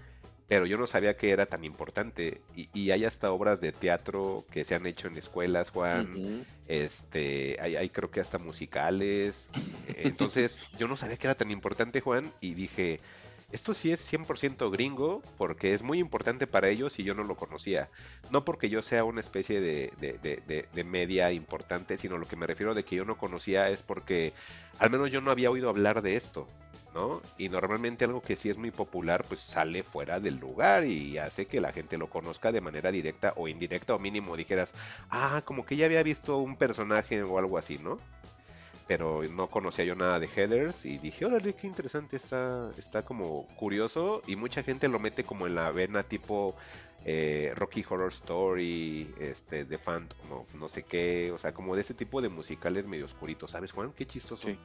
Pero 0.48 0.64
yo 0.66 0.78
no 0.78 0.86
sabía 0.86 1.16
que 1.16 1.30
era 1.30 1.46
tan 1.46 1.62
importante. 1.64 2.40
Y, 2.56 2.68
y 2.72 2.90
hay 2.90 3.04
hasta 3.04 3.30
obras 3.30 3.60
de 3.60 3.70
teatro 3.72 4.44
que 4.50 4.64
se 4.64 4.74
han 4.74 4.86
hecho 4.86 5.06
en 5.08 5.16
escuelas, 5.18 5.70
Juan. 5.70 6.14
Este, 6.66 7.56
hay, 7.60 7.76
hay 7.76 7.88
creo 7.90 8.10
que 8.10 8.20
hasta 8.20 8.38
musicales. 8.38 9.48
Entonces, 9.96 10.68
yo 10.78 10.88
no 10.88 10.96
sabía 10.96 11.16
que 11.16 11.26
era 11.26 11.34
tan 11.34 11.50
importante, 11.50 12.00
Juan, 12.00 12.32
y 12.40 12.54
dije, 12.54 13.00
esto 13.52 13.72
sí 13.74 13.90
es 13.92 14.00
100% 14.12 14.70
gringo, 14.70 15.22
porque 15.38 15.72
es 15.74 15.82
muy 15.82 15.98
importante 15.98 16.46
para 16.46 16.68
ellos 16.68 16.98
y 16.98 17.04
yo 17.04 17.14
no 17.14 17.24
lo 17.24 17.36
conocía. 17.36 17.88
No 18.30 18.44
porque 18.44 18.68
yo 18.68 18.82
sea 18.82 19.04
una 19.04 19.20
especie 19.20 19.60
de, 19.60 19.90
de- 20.00 20.18
de- 20.18 20.42
de- 20.46 20.68
de 20.72 20.84
media 20.84 21.32
importante, 21.32 21.96
sino 21.96 22.18
lo 22.18 22.26
que 22.28 22.36
me 22.36 22.46
refiero 22.46 22.74
de 22.74 22.84
que 22.84 22.96
yo 22.96 23.04
no 23.06 23.16
conocía 23.16 23.70
es 23.70 23.82
porque 23.82 24.32
al 24.78 24.90
menos 24.90 25.10
yo 25.10 25.20
no 25.20 25.30
había 25.30 25.50
oído 25.50 25.68
hablar 25.70 26.02
de 26.02 26.16
esto. 26.16 26.46
¿No? 26.94 27.22
Y 27.36 27.48
normalmente 27.48 28.04
algo 28.04 28.22
que 28.22 28.36
sí 28.36 28.50
es 28.50 28.56
muy 28.56 28.70
popular, 28.70 29.24
pues 29.26 29.40
sale 29.40 29.82
fuera 29.82 30.20
del 30.20 30.38
lugar 30.38 30.84
y 30.84 31.18
hace 31.18 31.46
que 31.46 31.60
la 31.60 31.72
gente 31.72 31.98
lo 31.98 32.08
conozca 32.08 32.52
de 32.52 32.60
manera 32.60 32.90
directa 32.90 33.32
o 33.36 33.48
indirecta 33.48 33.94
o 33.94 33.98
mínimo 33.98 34.36
dijeras, 34.36 34.72
ah, 35.10 35.42
como 35.44 35.64
que 35.64 35.76
ya 35.76 35.86
había 35.86 36.02
visto 36.02 36.38
un 36.38 36.56
personaje 36.56 37.22
o 37.22 37.38
algo 37.38 37.58
así, 37.58 37.78
¿no? 37.78 37.98
Pero 38.86 39.22
no 39.24 39.48
conocía 39.48 39.84
yo 39.84 39.94
nada 39.94 40.18
de 40.18 40.28
Headers 40.34 40.86
y 40.86 40.98
dije, 40.98 41.26
órale, 41.26 41.54
qué 41.54 41.66
interesante, 41.66 42.16
está, 42.16 42.70
está 42.78 43.04
como 43.04 43.46
curioso 43.56 44.22
y 44.26 44.36
mucha 44.36 44.62
gente 44.62 44.88
lo 44.88 44.98
mete 44.98 45.24
como 45.24 45.46
en 45.46 45.54
la 45.54 45.70
vena 45.70 46.02
tipo 46.02 46.56
eh, 47.04 47.52
Rocky 47.54 47.84
Horror 47.88 48.08
Story, 48.12 49.14
este, 49.20 49.64
The 49.64 49.78
Phantom, 49.78 50.18
no, 50.28 50.46
no 50.54 50.68
sé 50.68 50.84
qué, 50.84 51.30
o 51.32 51.38
sea, 51.38 51.52
como 51.52 51.74
de 51.74 51.82
ese 51.82 51.94
tipo 51.94 52.22
de 52.22 52.28
musicales 52.30 52.86
medio 52.86 53.04
oscuritos, 53.04 53.50
¿sabes, 53.50 53.72
Juan? 53.72 53.92
Qué 53.92 54.06
chistoso. 54.06 54.48
Sí. 54.48 54.58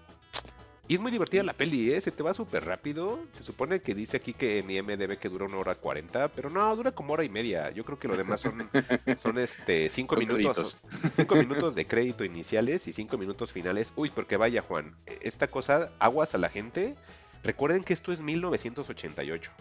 Y 0.85 0.95
es 0.95 0.99
muy 0.99 1.11
divertida 1.11 1.43
la 1.43 1.53
peli, 1.53 1.91
¿eh? 1.93 2.01
Se 2.01 2.11
te 2.11 2.23
va 2.23 2.34
súper 2.34 2.65
rápido. 2.65 3.19
Se 3.31 3.41
supone 3.41 3.81
que 3.81 3.95
dice 3.95 4.18
aquí 4.18 4.34
que 4.34 4.60
en 4.60 4.69
IMDB 4.69 5.18
que 5.18 5.30
dura 5.30 5.45
una 5.45 5.57
hora 5.57 5.76
cuarenta, 5.76 6.27
pero 6.27 6.49
no, 6.49 6.76
dura 6.76 6.91
como 6.91 7.14
hora 7.14 7.23
y 7.23 7.30
media. 7.30 7.72
Yo 7.72 7.85
creo 7.85 7.97
que 7.97 8.10
lo 8.10 8.18
demás 8.18 8.41
son, 8.41 8.69
son 9.22 9.39
este 9.39 9.89
cinco 9.89 10.18
minutos. 10.18 10.80
Cinco 11.15 11.35
minutos 11.35 11.73
de 11.76 11.88
crédito 11.88 12.26
iniciales 12.26 12.85
y 12.88 12.93
cinco 12.93 13.18
minutos 13.18 13.53
finales. 13.53 13.93
Uy, 13.95 14.10
porque 14.10 14.35
vaya, 14.35 14.61
Juan, 14.61 14.93
esta 15.22 15.49
cosa, 15.49 15.91
aguas 15.99 16.35
a 16.35 16.38
la 16.38 16.49
gente. 16.49 16.95
Recuerden 17.43 17.84
que 17.84 17.93
esto 17.93 18.11
es 18.11 18.19
1988. 18.19 19.51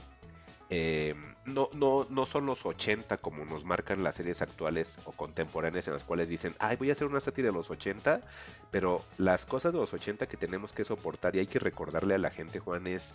Eh, 0.74 1.14
no, 1.44 1.68
no, 1.74 2.06
no 2.08 2.24
son 2.24 2.46
los 2.46 2.64
80 2.64 3.18
como 3.18 3.44
nos 3.44 3.62
marcan 3.62 4.02
las 4.02 4.16
series 4.16 4.40
actuales 4.40 4.96
o 5.04 5.12
contemporáneas 5.12 5.86
en 5.86 5.92
las 5.92 6.02
cuales 6.02 6.30
dicen, 6.30 6.54
ay, 6.58 6.76
voy 6.76 6.88
a 6.88 6.94
hacer 6.94 7.06
una 7.06 7.20
sátira 7.20 7.48
de 7.48 7.52
los 7.52 7.70
80, 7.70 8.22
pero 8.70 9.04
las 9.18 9.44
cosas 9.44 9.74
de 9.74 9.78
los 9.78 9.92
80 9.92 10.26
que 10.28 10.38
tenemos 10.38 10.72
que 10.72 10.86
soportar 10.86 11.36
y 11.36 11.40
hay 11.40 11.46
que 11.46 11.58
recordarle 11.58 12.14
a 12.14 12.18
la 12.18 12.30
gente, 12.30 12.58
Juan, 12.58 12.86
es 12.86 13.12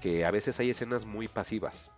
que 0.00 0.24
a 0.24 0.32
veces 0.32 0.58
hay 0.58 0.70
escenas 0.70 1.04
muy 1.04 1.28
pasivas 1.28 1.92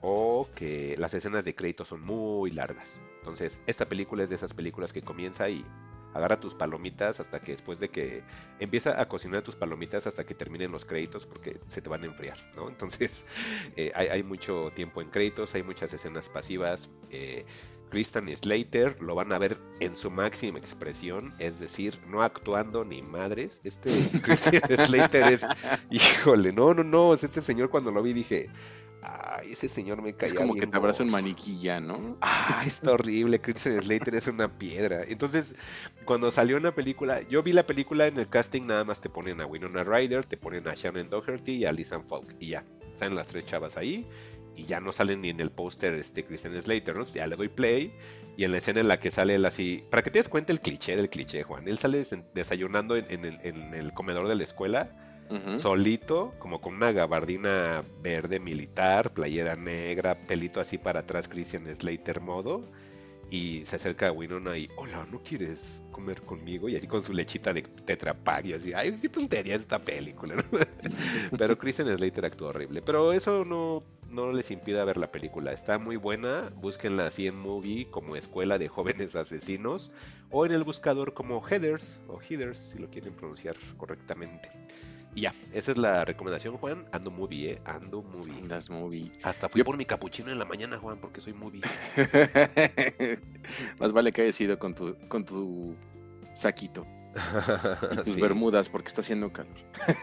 o 0.00 0.48
que 0.54 0.96
las 0.96 1.12
escenas 1.12 1.44
de 1.44 1.54
crédito 1.54 1.84
son 1.84 2.00
muy 2.00 2.50
largas. 2.50 2.98
Entonces, 3.18 3.60
esta 3.66 3.90
película 3.90 4.24
es 4.24 4.30
de 4.30 4.36
esas 4.36 4.54
películas 4.54 4.94
que 4.94 5.02
comienza 5.02 5.50
y 5.50 5.66
agarra 6.14 6.40
tus 6.40 6.54
palomitas 6.54 7.20
hasta 7.20 7.40
que 7.40 7.52
después 7.52 7.80
de 7.80 7.88
que 7.88 8.22
empieza 8.58 9.00
a 9.00 9.08
cocinar 9.08 9.42
tus 9.42 9.56
palomitas 9.56 10.06
hasta 10.06 10.24
que 10.24 10.34
terminen 10.34 10.72
los 10.72 10.84
créditos 10.84 11.26
porque 11.26 11.60
se 11.68 11.80
te 11.80 11.88
van 11.88 12.02
a 12.02 12.06
enfriar, 12.06 12.38
¿no? 12.56 12.68
Entonces 12.68 13.24
eh, 13.76 13.92
hay, 13.94 14.22
mucho 14.22 14.70
tiempo 14.74 15.00
en 15.00 15.10
créditos, 15.10 15.54
hay 15.54 15.62
muchas 15.62 15.92
escenas 15.92 16.28
pasivas. 16.28 16.90
Eh, 17.10 17.44
Christian 17.90 18.28
Slater 18.28 19.00
lo 19.02 19.16
van 19.16 19.32
a 19.32 19.38
ver 19.38 19.58
en 19.80 19.96
su 19.96 20.10
máxima 20.10 20.58
expresión, 20.58 21.34
es 21.38 21.58
decir, 21.58 21.98
no 22.06 22.22
actuando 22.22 22.84
ni 22.84 23.02
madres. 23.02 23.60
Este 23.64 23.90
Christian 24.22 24.86
Slater 24.86 25.32
es, 25.32 25.42
híjole, 25.90 26.52
no, 26.52 26.72
no, 26.72 26.84
no, 26.84 27.14
este 27.14 27.40
señor 27.40 27.68
cuando 27.68 27.90
lo 27.90 28.02
vi 28.02 28.12
dije, 28.12 28.48
Ay, 29.02 29.52
ese 29.52 29.68
señor 29.68 30.02
me 30.02 30.14
caía 30.14 30.32
Es 30.32 30.34
como 30.34 30.52
bien 30.52 30.66
que 30.66 30.70
te 30.70 30.76
abraza 30.76 31.02
un 31.02 31.10
maniquí 31.10 31.58
ya, 31.58 31.80
¿no? 31.80 32.18
Ah, 32.20 32.64
está 32.66 32.92
horrible. 32.92 33.40
Christian 33.40 33.82
Slater 33.82 34.14
es 34.14 34.26
una 34.26 34.58
piedra. 34.58 35.04
Entonces, 35.08 35.54
cuando 36.04 36.30
salió 36.30 36.56
una 36.56 36.74
película, 36.74 37.22
yo 37.22 37.42
vi 37.42 37.52
la 37.52 37.66
película 37.66 38.06
en 38.06 38.18
el 38.18 38.28
casting, 38.28 38.66
nada 38.66 38.84
más 38.84 39.00
te 39.00 39.08
ponen 39.08 39.40
a 39.40 39.46
Winona 39.46 39.84
Ryder, 39.84 40.26
te 40.26 40.36
ponen 40.36 40.68
a 40.68 40.74
Shannon 40.74 41.08
Doherty 41.08 41.52
y 41.52 41.64
a 41.64 41.72
Lisan 41.72 42.04
Falk. 42.04 42.34
Y 42.40 42.48
ya, 42.48 42.64
están 42.92 43.14
las 43.14 43.26
tres 43.26 43.46
chavas 43.46 43.76
ahí. 43.76 44.06
Y 44.54 44.66
ya 44.66 44.80
no 44.80 44.92
salen 44.92 45.22
ni 45.22 45.30
en 45.30 45.40
el 45.40 45.50
póster 45.50 45.94
este 45.94 46.24
Christian 46.24 46.60
Slater, 46.60 46.94
¿no? 46.94 47.06
Ya 47.06 47.26
le 47.26 47.36
doy 47.36 47.48
play. 47.48 47.94
Y 48.36 48.44
en 48.44 48.52
la 48.52 48.58
escena 48.58 48.80
en 48.80 48.88
la 48.88 49.00
que 49.00 49.10
sale 49.10 49.34
él 49.34 49.44
así. 49.46 49.82
Para 49.90 50.02
que 50.02 50.10
te 50.10 50.18
des 50.18 50.28
cuenta 50.28 50.52
el 50.52 50.60
cliché 50.60 50.96
del 50.96 51.08
cliché, 51.08 51.42
Juan. 51.42 51.66
Él 51.66 51.78
sale 51.78 52.06
desayunando 52.34 52.96
en, 52.96 53.06
en 53.08 53.24
el, 53.24 53.38
en 53.42 53.74
el 53.74 53.94
comedor 53.94 54.28
de 54.28 54.34
la 54.34 54.44
escuela 54.44 55.09
Solito, 55.58 56.34
como 56.38 56.60
con 56.60 56.74
una 56.74 56.92
gabardina 56.92 57.84
verde 58.02 58.40
militar, 58.40 59.12
playera 59.12 59.54
negra, 59.54 60.26
pelito 60.26 60.60
así 60.60 60.78
para 60.78 61.00
atrás, 61.00 61.28
Christian 61.28 61.66
Slater 61.66 62.20
modo. 62.20 62.60
Y 63.30 63.64
se 63.64 63.76
acerca 63.76 64.08
a 64.08 64.12
Winona 64.12 64.58
y, 64.58 64.68
hola, 64.76 65.06
¿no 65.12 65.22
quieres 65.22 65.82
comer 65.92 66.20
conmigo? 66.22 66.68
Y 66.68 66.74
así 66.74 66.88
con 66.88 67.04
su 67.04 67.12
lechita 67.12 67.52
de 67.52 67.62
Tetra 67.62 68.12
Pak 68.12 68.46
y 68.46 68.54
así, 68.54 68.72
ay, 68.72 68.98
qué 69.00 69.08
tontería 69.08 69.54
esta 69.54 69.78
película. 69.78 70.34
Pero 71.38 71.56
Christian 71.56 71.96
Slater 71.96 72.26
actuó 72.26 72.48
horrible. 72.48 72.82
Pero 72.82 73.12
eso 73.12 73.44
no, 73.44 73.84
no 74.08 74.32
les 74.32 74.50
impide 74.50 74.84
ver 74.84 74.96
la 74.96 75.12
película. 75.12 75.52
Está 75.52 75.78
muy 75.78 75.94
buena. 75.94 76.50
Búsquenla 76.56 77.06
así 77.06 77.28
en 77.28 77.38
Movie 77.38 77.88
como 77.88 78.16
Escuela 78.16 78.58
de 78.58 78.66
Jóvenes 78.66 79.14
Asesinos. 79.14 79.92
O 80.32 80.44
en 80.44 80.50
el 80.50 80.64
buscador 80.64 81.14
como 81.14 81.46
Headers 81.46 82.00
o 82.08 82.20
Headers, 82.20 82.58
si 82.58 82.78
lo 82.78 82.90
quieren 82.90 83.14
pronunciar 83.14 83.56
correctamente. 83.76 84.50
Y 85.14 85.22
ya, 85.22 85.34
esa 85.52 85.72
es 85.72 85.78
la 85.78 86.04
recomendación, 86.04 86.56
Juan. 86.56 86.86
Ando 86.92 87.10
movie, 87.10 87.52
eh. 87.52 87.62
Ando 87.64 88.00
movie. 88.02 88.32
Andas 88.42 88.70
movie. 88.70 89.10
Hasta 89.24 89.48
fui 89.48 89.58
Yo- 89.60 89.64
por 89.64 89.76
mi 89.76 89.84
capuchino 89.84 90.30
en 90.30 90.38
la 90.38 90.44
mañana, 90.44 90.78
Juan, 90.78 90.98
porque 90.98 91.20
soy 91.20 91.32
movie. 91.32 91.62
Más 93.80 93.92
vale 93.92 94.12
que 94.12 94.22
hayas 94.22 94.40
ido 94.40 94.58
con 94.58 94.74
tu, 94.74 94.96
con 95.08 95.24
tu 95.24 95.74
saquito 96.34 96.86
y 97.92 97.96
tus 98.04 98.14
Sí, 98.14 98.20
bermudas 98.20 98.68
porque 98.68 98.88
está 98.88 99.00
haciendo 99.00 99.32
calor. 99.32 99.56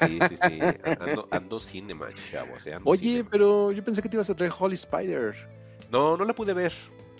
Sí, 0.06 0.20
sí, 0.30 0.36
sí. 0.38 0.60
Ando, 1.00 1.28
ando 1.32 1.60
cinema, 1.60 2.08
chavos. 2.32 2.68
eh, 2.68 2.74
ando 2.74 2.90
Oye, 2.90 3.02
cinema. 3.02 3.30
pero 3.32 3.72
yo 3.72 3.84
pensé 3.84 4.02
que 4.02 4.10
te 4.10 4.18
ibas 4.18 4.30
a 4.30 4.36
traer 4.36 4.52
Holy 4.58 4.76
Spider. 4.76 5.36
No, 5.90 6.18
no 6.18 6.26
la 6.26 6.34
pude 6.34 6.54
ver. 6.54 6.74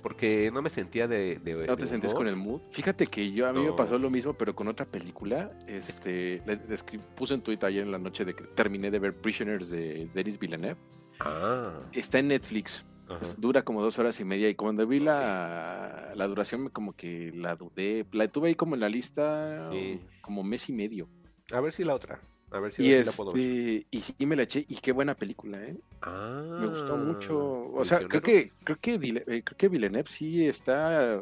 Porque 0.08 0.50
no 0.54 0.62
me 0.62 0.70
sentía 0.70 1.08
de. 1.08 1.38
de 1.40 1.68
¿No 1.68 1.76
te 1.76 1.88
sentías 1.88 2.14
con 2.14 2.28
el 2.28 2.36
mood? 2.36 2.62
Fíjate 2.72 3.08
que 3.08 3.32
yo 3.32 3.48
a 3.48 3.54
mí 3.54 3.62
me 3.62 3.74
pasó 3.74 3.98
lo 4.00 4.10
mismo, 4.10 4.34
pero 4.34 4.56
con 4.56 4.68
otra 4.68 4.86
película. 4.86 5.52
Este, 5.68 6.42
le, 6.46 6.56
le 6.56 6.76
escri- 6.76 7.00
puse 7.16 7.34
en 7.34 7.42
Twitter 7.42 7.68
ayer 7.68 7.84
en 7.84 7.92
la 7.92 7.98
noche 7.98 8.24
de 8.24 8.34
que 8.34 8.44
terminé 8.46 8.90
de 8.90 9.00
ver 9.00 9.14
Prisoners 9.16 9.70
de 9.70 10.10
Denis 10.14 10.40
Villeneuve. 10.40 10.78
Ah. 11.20 11.80
Está 11.92 12.20
en 12.20 12.30
Netflix. 12.30 12.86
pues, 13.08 13.40
dura 13.40 13.64
como 13.64 13.82
dos 13.82 13.98
horas 14.00 14.20
y 14.20 14.26
media. 14.26 14.48
Y 14.50 14.56
cuando 14.56 14.86
vi 14.88 15.00
la, 15.00 16.12
la 16.16 16.28
duración, 16.28 16.64
me 16.66 16.70
como 16.70 16.94
que 16.96 17.32
la 17.36 17.56
dudé. 17.56 18.06
La 18.12 18.28
tuve 18.28 18.50
ahí 18.50 18.56
como 18.56 18.76
en 18.76 18.82
la 18.82 18.90
lista 18.90 19.70
Sí. 19.72 20.00
como 20.22 20.44
mes 20.44 20.70
y 20.70 20.74
medio. 20.74 21.10
A 21.52 21.60
ver 21.62 21.72
si 21.74 21.84
la 21.84 21.96
otra. 21.96 22.20
A 22.52 22.60
ver 22.60 22.72
si 22.72 22.82
Y, 22.84 22.98
sí 23.00 23.04
la 23.06 23.12
puedo 23.12 23.32
ver. 23.34 23.42
este, 23.42 23.88
y 23.92 24.00
sí 24.00 24.26
me 24.26 24.36
la 24.36 24.44
eché. 24.44 24.66
Y 24.68 24.76
qué 24.76 24.92
buena 24.92 25.16
película, 25.16 25.62
¿eh? 25.64 25.76
Ah, 26.02 26.58
Me 26.62 26.68
gustó 26.68 26.96
mucho. 26.98 27.38
O 27.74 27.84
sea, 27.86 28.00
creo 28.08 28.22
que, 28.22 28.50
creo 28.64 28.78
que, 28.80 28.94
eh, 28.94 29.42
creo 29.44 29.58
que 29.58 29.68
Villeneuve 29.68 30.10
sí 30.10 30.46
está 30.48 31.20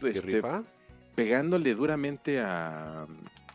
¿Qué 0.00 0.08
este, 0.10 0.42
pegándole 1.14 1.74
duramente 1.74 2.40
a, 2.40 3.02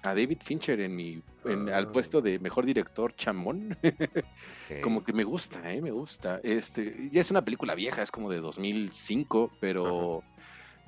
a 0.03 0.15
David 0.15 0.39
Fincher 0.43 0.79
en 0.79 0.95
mi, 0.95 1.21
en- 1.45 1.69
al 1.69 1.85
Ah. 1.87 1.91
puesto 1.91 2.21
de 2.21 2.37
mejor 2.39 2.65
director 2.65 3.15
chamón. 3.15 3.75
Como 4.83 5.03
que 5.03 5.11
me 5.13 5.23
gusta, 5.23 5.71
¿eh? 5.73 5.81
Me 5.81 5.91
gusta. 5.91 6.39
Este, 6.43 7.09
ya 7.11 7.21
es 7.21 7.31
una 7.31 7.43
película 7.43 7.73
vieja, 7.75 8.01
es 8.03 8.11
como 8.11 8.29
de 8.29 8.39
2005, 8.41 9.51
pero, 9.59 10.23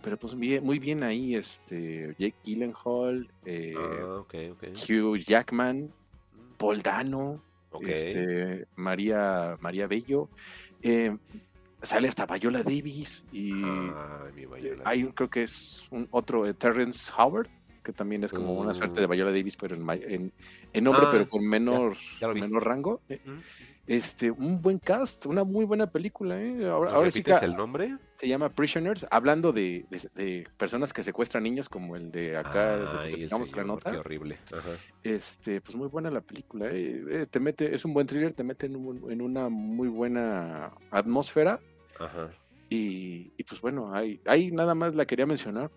pero 0.04 0.18
pues 0.18 0.36
bien- 0.38 0.64
muy 0.64 0.78
bien 0.80 1.04
ahí, 1.04 1.36
este, 1.36 2.16
Jake 2.20 2.36
Gyllenhaal, 2.44 3.30
eh, 3.46 3.74
Ah, 3.78 4.18
ok, 4.20 4.36
ok. 4.52 4.64
Hugh 4.90 5.18
Jackman, 5.18 5.92
Paul 6.64 6.82
Dano, 6.82 7.44
Ok. 7.72 7.88
este, 7.90 8.68
María, 8.78 9.58
María 9.60 9.86
Bello, 9.86 10.30
eh, 10.82 11.14
sale 11.82 12.08
hasta 12.08 12.26
Viola 12.26 12.64
Davis 12.64 13.26
y 13.34 13.52
mi 13.52 14.46
Viola. 14.46 14.84
hay 14.86 15.04
un- 15.04 15.12
creo 15.12 15.30
que 15.30 15.44
es 15.44 15.86
un 15.92 16.08
otro, 16.12 16.46
eh, 16.48 16.54
Terrence 16.54 17.12
Howard, 17.18 17.50
que 17.84 17.92
también 17.92 18.24
es 18.24 18.32
como 18.32 18.54
una 18.54 18.74
suerte 18.74 19.02
de 19.02 19.08
Mm. 19.08 19.12
Viola 19.12 19.32
Davis, 19.32 19.58
pero 19.58 19.76
en, 19.76 19.90
en, 19.90 20.32
en 20.72 20.88
hombre, 20.88 21.04
Ah, 21.06 21.10
pero 21.12 21.28
con 21.30 21.46
menor, 21.46 21.98
ya 22.22 22.30
menor 22.30 22.64
rango. 22.66 23.02
Eh. 23.10 23.20
Este, 23.86 24.32
un 24.32 24.62
buen 24.62 24.80
cast, 24.80 25.26
una 25.26 25.44
muy 25.44 25.66
buena 25.66 25.88
película, 25.88 26.42
¿eh? 26.42 26.70
Ahora, 26.70 26.92
¿Nos 26.92 26.98
ahora 26.98 27.12
sí 27.12 27.22
que 27.22 27.34
el 27.34 27.56
nombre? 27.58 27.98
se 28.16 28.28
llama 28.30 28.48
Prisoners, 28.50 29.06
hablando 29.12 29.52
de, 29.52 29.86
de- 29.90 30.10
de 30.16 30.48
personas 30.58 30.94
que 30.94 31.04
secuestran 31.04 31.44
niños, 31.44 31.68
como 31.68 31.98
el 31.98 32.10
de 32.10 32.38
acá, 32.38 32.78
de 32.78 32.84
el 32.84 33.10
platicamos 33.28 33.52
la 33.56 33.64
nota. 33.66 33.92
Qué 33.92 33.98
horrible. 33.98 34.38
Ajá. 34.54 34.70
Este, 35.04 35.60
pues 35.60 35.76
muy 35.76 35.90
buena 35.90 36.10
la 36.10 36.22
película, 36.22 36.68
¿eh? 36.72 37.04
Eh, 37.10 37.28
te 37.30 37.42
mete, 37.42 37.76
es 37.76 37.84
un 37.84 37.94
buen 37.94 38.08
thriller, 38.08 38.32
te 38.34 38.44
mete 38.46 38.68
en, 38.68 38.78
un- 38.78 39.12
en 39.12 39.22
una 39.22 39.50
muy 39.50 39.90
buena 39.90 40.72
atmósfera. 40.90 41.60
Ajá. 42.00 42.30
Y, 42.70 43.34
y 43.38 43.44
pues 43.44 43.60
bueno, 43.60 43.94
ahí, 43.94 44.22
ahí 44.26 44.50
nada 44.52 44.74
más 44.76 44.96
la 44.96 45.06
quería 45.06 45.26
mencionar, 45.26 45.70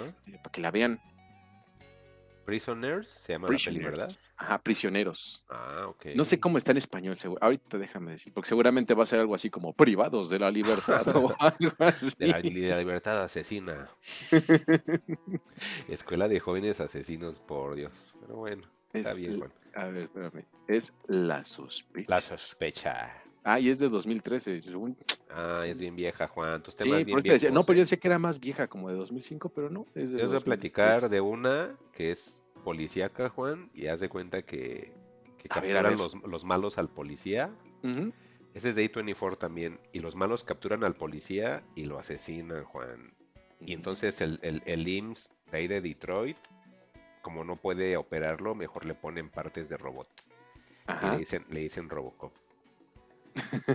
este, 0.00 0.38
para 0.38 0.50
que 0.50 0.60
la 0.62 0.70
vean. 0.70 0.98
Prisoners 2.44 3.08
se 3.08 3.32
llama 3.34 3.46
la 3.48 3.50
peli, 3.52 3.64
Prisoners. 3.78 3.98
¿verdad? 3.98 4.16
Ajá, 4.36 4.58
prisioneros. 4.62 5.44
Ah, 5.48 5.86
ok. 5.88 6.06
No 6.14 6.24
sé 6.24 6.40
cómo 6.40 6.58
está 6.58 6.72
en 6.72 6.78
español, 6.78 7.14
segu- 7.16 7.38
ahorita 7.40 7.78
déjame 7.78 8.12
decir, 8.12 8.32
porque 8.32 8.48
seguramente 8.48 8.94
va 8.94 9.04
a 9.04 9.06
ser 9.06 9.20
algo 9.20 9.34
así 9.34 9.50
como 9.50 9.72
privados 9.74 10.30
de 10.30 10.38
la 10.38 10.50
libertad 10.50 11.06
o 11.16 11.34
algo 11.38 11.72
así. 11.78 12.14
De 12.18 12.26
la, 12.28 12.40
de 12.40 12.50
la 12.70 12.78
libertad 12.78 13.22
asesina. 13.22 13.88
Escuela 15.88 16.28
de 16.28 16.40
jóvenes 16.40 16.80
asesinos, 16.80 17.40
por 17.40 17.74
Dios. 17.74 18.14
Pero 18.20 18.36
bueno, 18.36 18.62
está 18.92 19.10
Es 19.10 19.16
bien. 19.16 19.52
A 19.74 19.84
ver, 19.86 20.04
espérame. 20.04 20.44
Es 20.66 20.92
La 21.06 21.44
Sospecha. 21.44 22.06
La 22.14 22.20
sospecha. 22.20 23.19
Ah, 23.42 23.58
y 23.58 23.68
es 23.70 23.78
de 23.78 23.88
2013. 23.88 24.62
según- 24.62 24.96
Ah, 25.30 25.64
es 25.66 25.78
bien 25.78 25.96
vieja, 25.96 26.28
Juan. 26.28 26.62
Tus 26.62 26.74
Sí, 26.74 26.78
temas 26.78 27.04
bien 27.04 27.18
eso 27.18 27.22
te 27.24 27.32
decía- 27.32 27.50
no, 27.50 27.62
pero 27.62 27.74
¿eh? 27.74 27.76
yo 27.78 27.82
decía 27.84 27.98
que 27.98 28.08
era 28.08 28.18
más 28.18 28.38
vieja, 28.40 28.66
como 28.68 28.88
de 28.90 28.96
2005, 28.96 29.48
pero 29.48 29.70
no. 29.70 29.86
Es 29.94 30.10
de 30.10 30.16
voy 30.16 30.20
a 30.22 30.26
2013. 30.26 30.44
platicar 30.44 31.08
de 31.10 31.20
una 31.20 31.76
que 31.92 32.10
es 32.12 32.42
policíaca, 32.64 33.30
Juan, 33.30 33.70
y 33.74 33.86
haz 33.86 34.00
de 34.00 34.08
cuenta 34.10 34.42
que, 34.42 34.92
que 35.38 35.46
A 35.48 35.54
capturan 35.54 35.84
ver. 35.84 35.96
los, 35.98 36.14
los 36.24 36.44
malos 36.44 36.76
al 36.78 36.88
policía. 36.90 37.50
Ese 38.52 38.70
es 38.70 38.74
de 38.76 38.84
A24 38.92 39.38
también. 39.38 39.80
Y 39.92 40.00
los 40.00 40.16
malos 40.16 40.44
capturan 40.44 40.84
al 40.84 40.94
policía 40.94 41.64
y 41.74 41.86
lo 41.86 41.98
asesinan, 41.98 42.64
Juan. 42.64 43.14
Y 43.60 43.72
entonces 43.72 44.20
el, 44.20 44.38
el, 44.42 44.62
el 44.66 44.86
IMSS 44.86 45.30
de 45.50 45.58
ahí 45.58 45.66
de 45.68 45.80
Detroit, 45.80 46.36
como 47.22 47.44
no 47.44 47.56
puede 47.56 47.96
operarlo, 47.96 48.54
mejor 48.54 48.84
le 48.84 48.94
ponen 48.94 49.30
partes 49.30 49.68
de 49.70 49.76
robot. 49.78 50.08
Y 50.88 50.92
Ajá. 50.92 51.12
le 51.12 51.18
dicen, 51.20 51.46
le 51.48 51.60
dicen 51.60 51.88
Robocop. 51.88 52.32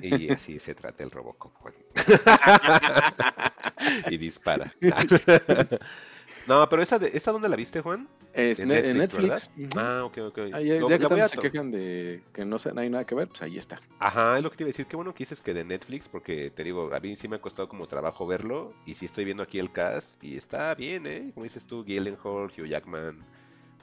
Y 0.01 0.29
así 0.29 0.59
se 0.59 0.75
trata 0.75 1.03
el 1.03 1.11
Robocop, 1.11 1.53
Juan. 1.55 1.73
y 4.09 4.17
dispara. 4.17 4.71
no, 6.47 6.67
pero 6.69 6.81
esa, 6.81 6.99
de, 6.99 7.11
¿esa 7.13 7.31
dónde 7.31 7.49
la 7.49 7.55
viste, 7.55 7.81
Juan? 7.81 8.07
Es 8.33 8.59
En 8.59 8.67
ne- 8.67 8.81
Netflix, 8.93 8.97
Netflix. 8.97 9.49
¿verdad? 9.55 9.57
ujú. 9.57 9.79
Ah, 9.79 10.03
ok, 10.03 10.17
ok. 10.17 10.37
Ahí, 10.53 10.67
ya 10.67 10.79
Lo- 10.81 10.87
que 10.89 11.27
se 11.29 11.37
quejan 11.37 11.71
de 11.71 12.21
que 12.33 12.43
no, 12.43 12.59
se- 12.59 12.73
no 12.73 12.81
hay 12.81 12.89
nada 12.89 13.05
que 13.05 13.15
ver, 13.15 13.29
pues 13.29 13.41
ahí 13.41 13.57
está. 13.57 13.79
Ajá, 13.99 14.37
es 14.37 14.43
lo 14.43 14.51
que 14.51 14.57
te 14.57 14.63
iba 14.63 14.67
a 14.67 14.73
decir. 14.73 14.85
Qué 14.87 14.97
bueno 14.97 15.13
que 15.13 15.23
dices 15.23 15.41
que 15.41 15.53
de 15.53 15.63
Netflix, 15.63 16.09
porque 16.09 16.51
te 16.51 16.63
digo, 16.63 16.93
a 16.93 16.99
mí 16.99 17.15
sí 17.15 17.29
me 17.29 17.37
ha 17.37 17.41
costado 17.41 17.69
como 17.69 17.87
trabajo 17.87 18.27
verlo. 18.27 18.73
Y 18.85 18.95
sí 18.95 19.05
estoy 19.05 19.23
viendo 19.23 19.43
aquí 19.43 19.59
el 19.59 19.71
cast 19.71 20.21
y 20.23 20.35
está 20.35 20.75
bien, 20.75 21.07
¿eh? 21.07 21.31
Como 21.33 21.45
dices 21.45 21.65
tú, 21.65 21.85
Gyllenhaal, 21.85 22.51
Hugh 22.57 22.65
Jackman, 22.67 23.23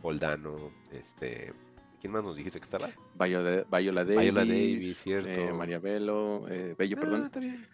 Paul 0.02 0.18
Dano, 0.18 0.70
este... 0.92 1.54
¿Quién 2.02 2.12
más 2.12 2.24
nos 2.24 2.34
dijiste 2.36 2.58
que 2.58 2.64
estaba? 2.64 2.90
Viola, 3.14 3.64
Viola 3.70 4.04
Davis, 4.04 4.20
Viola 4.22 4.44
Davis, 4.44 4.96
cierto. 4.98 5.28
eh, 5.30 5.52
María 5.52 5.78
Bello, 5.78 6.48
eh, 6.48 6.74
Bello, 6.76 6.96
Ah, 6.98 7.00
perdón, 7.00 7.24
está 7.26 7.38
bien. 7.40 7.66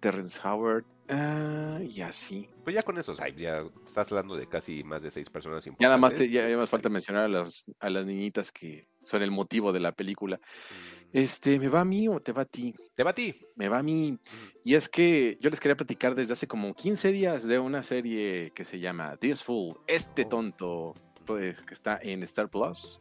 Terrence 0.00 0.38
Howard, 0.44 0.84
ah, 1.08 1.78
y 1.82 2.02
así. 2.02 2.46
Pues 2.62 2.74
ya 2.76 2.82
con 2.82 2.98
esos, 2.98 3.18
ay, 3.20 3.34
ya 3.36 3.64
estás 3.86 4.12
hablando 4.12 4.36
de 4.36 4.46
casi 4.46 4.84
más 4.84 5.00
de 5.02 5.10
seis 5.10 5.30
personas 5.30 5.64
Ya 5.64 5.72
nada 5.80 5.96
más, 5.96 6.12
importantes. 6.12 6.28
te, 6.28 6.30
ya, 6.30 6.48
ya 6.48 6.56
más 6.58 6.68
falta 6.68 6.88
mencionar 6.90 7.24
a 7.24 7.28
las, 7.28 7.64
a 7.80 7.88
las 7.90 8.04
niñitas 8.04 8.52
que 8.52 8.86
son 9.02 9.22
el 9.22 9.30
motivo 9.30 9.72
de 9.72 9.80
la 9.80 9.92
película. 9.92 10.36
Mm, 10.36 11.00
Este, 11.12 11.58
¿me 11.58 11.68
va 11.68 11.80
a 11.80 11.84
mí 11.86 12.06
o 12.06 12.20
te 12.20 12.32
va 12.32 12.42
a 12.42 12.44
ti? 12.44 12.74
Te 12.94 13.02
va 13.02 13.10
a 13.10 13.14
ti. 13.14 13.34
Me 13.56 13.68
va 13.70 13.78
a 13.78 13.82
mí. 13.82 14.16
Y 14.64 14.74
es 14.74 14.88
que 14.90 15.38
yo 15.40 15.48
les 15.50 15.58
quería 15.58 15.76
platicar 15.76 16.14
desde 16.14 16.34
hace 16.34 16.46
como 16.46 16.72
15 16.74 17.12
días 17.12 17.44
de 17.44 17.58
una 17.58 17.82
serie 17.82 18.52
que 18.54 18.64
se 18.64 18.78
llama 18.78 19.16
This 19.16 19.42
Fool, 19.42 19.78
este 19.86 20.24
Oh. 20.26 20.28
tonto, 20.28 20.94
que 21.36 21.74
está 21.74 21.98
en 22.02 22.22
Star 22.22 22.48
Plus. 22.48 23.00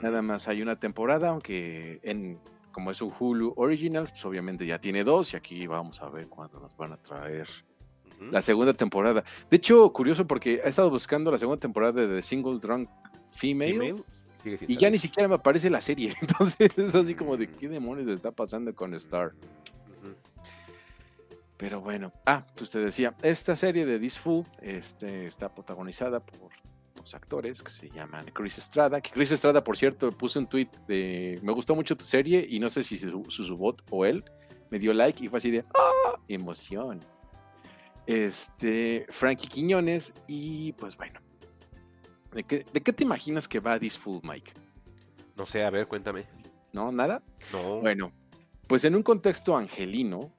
Nada 0.00 0.22
más 0.22 0.48
hay 0.48 0.62
una 0.62 0.78
temporada, 0.78 1.28
aunque 1.28 2.00
en 2.02 2.38
como 2.72 2.90
es 2.92 3.02
un 3.02 3.12
Hulu 3.18 3.54
Original, 3.56 4.04
pues 4.08 4.24
obviamente 4.24 4.64
ya 4.64 4.80
tiene 4.80 5.02
dos 5.02 5.32
y 5.32 5.36
aquí 5.36 5.66
vamos 5.66 6.00
a 6.00 6.08
ver 6.10 6.28
cuándo 6.28 6.60
nos 6.60 6.76
van 6.76 6.92
a 6.92 6.96
traer 6.96 7.48
la 8.30 8.42
segunda 8.42 8.72
temporada. 8.72 9.24
De 9.50 9.56
hecho, 9.56 9.92
curioso 9.92 10.26
porque 10.26 10.60
he 10.64 10.68
estado 10.68 10.90
buscando 10.90 11.30
la 11.30 11.38
segunda 11.38 11.60
temporada 11.60 12.00
de 12.00 12.16
The 12.16 12.22
Single 12.22 12.58
Drunk 12.58 12.88
Female, 13.32 14.04
y 14.44 14.76
ya 14.76 14.90
ni 14.90 14.98
siquiera 14.98 15.28
me 15.28 15.34
aparece 15.34 15.70
la 15.70 15.80
serie. 15.80 16.14
Entonces 16.20 16.70
es 16.76 16.94
así 16.94 17.14
como 17.14 17.36
de 17.36 17.48
qué 17.48 17.68
demonios 17.68 18.08
está 18.08 18.30
pasando 18.30 18.74
con 18.74 18.94
Star. 18.94 19.32
Ujú. 20.02 20.14
Pero 21.56 21.80
bueno, 21.80 22.12
ah, 22.26 22.46
pues 22.56 22.70
te 22.70 22.78
decía, 22.78 23.14
esta 23.22 23.56
serie 23.56 23.84
de 23.84 23.98
This 23.98 24.18
Fool 24.18 24.44
este, 24.62 25.26
está 25.26 25.52
protagonizada 25.52 26.20
por 26.20 26.52
dos 27.08 27.14
actores 27.14 27.62
que 27.62 27.70
se 27.70 27.88
llaman 27.88 28.26
Chris 28.34 28.58
Estrada. 28.58 29.00
Que 29.00 29.10
Chris 29.10 29.30
Estrada, 29.30 29.64
por 29.64 29.76
cierto, 29.76 30.10
puse 30.12 30.38
un 30.38 30.46
tweet 30.46 30.68
de 30.86 31.38
me 31.42 31.52
gustó 31.52 31.74
mucho 31.74 31.96
tu 31.96 32.04
serie 32.04 32.44
y 32.46 32.60
no 32.60 32.68
sé 32.68 32.82
si 32.84 32.98
su, 32.98 33.24
su, 33.28 33.44
su 33.44 33.56
bot 33.56 33.82
o 33.90 34.04
él 34.04 34.24
me 34.70 34.78
dio 34.78 34.92
like 34.92 35.24
y 35.24 35.28
fue 35.28 35.38
así 35.38 35.50
de 35.50 35.64
¡ah! 35.74 36.20
emoción. 36.28 37.00
Este, 38.06 39.06
Frankie 39.08 39.48
Quiñones 39.48 40.12
y 40.26 40.72
pues 40.72 40.96
bueno. 40.96 41.20
¿De 42.32 42.44
qué, 42.44 42.64
¿De 42.72 42.82
qué 42.82 42.92
te 42.92 43.04
imaginas 43.04 43.48
que 43.48 43.58
va 43.58 43.78
This 43.78 43.98
Fool, 43.98 44.20
Mike? 44.22 44.52
No 45.34 45.46
sé, 45.46 45.64
a 45.64 45.70
ver, 45.70 45.86
cuéntame. 45.88 46.26
¿No? 46.72 46.92
¿Nada? 46.92 47.22
No. 47.52 47.80
Bueno, 47.80 48.12
pues 48.66 48.84
en 48.84 48.94
un 48.94 49.02
contexto 49.02 49.56
angelino, 49.56 50.30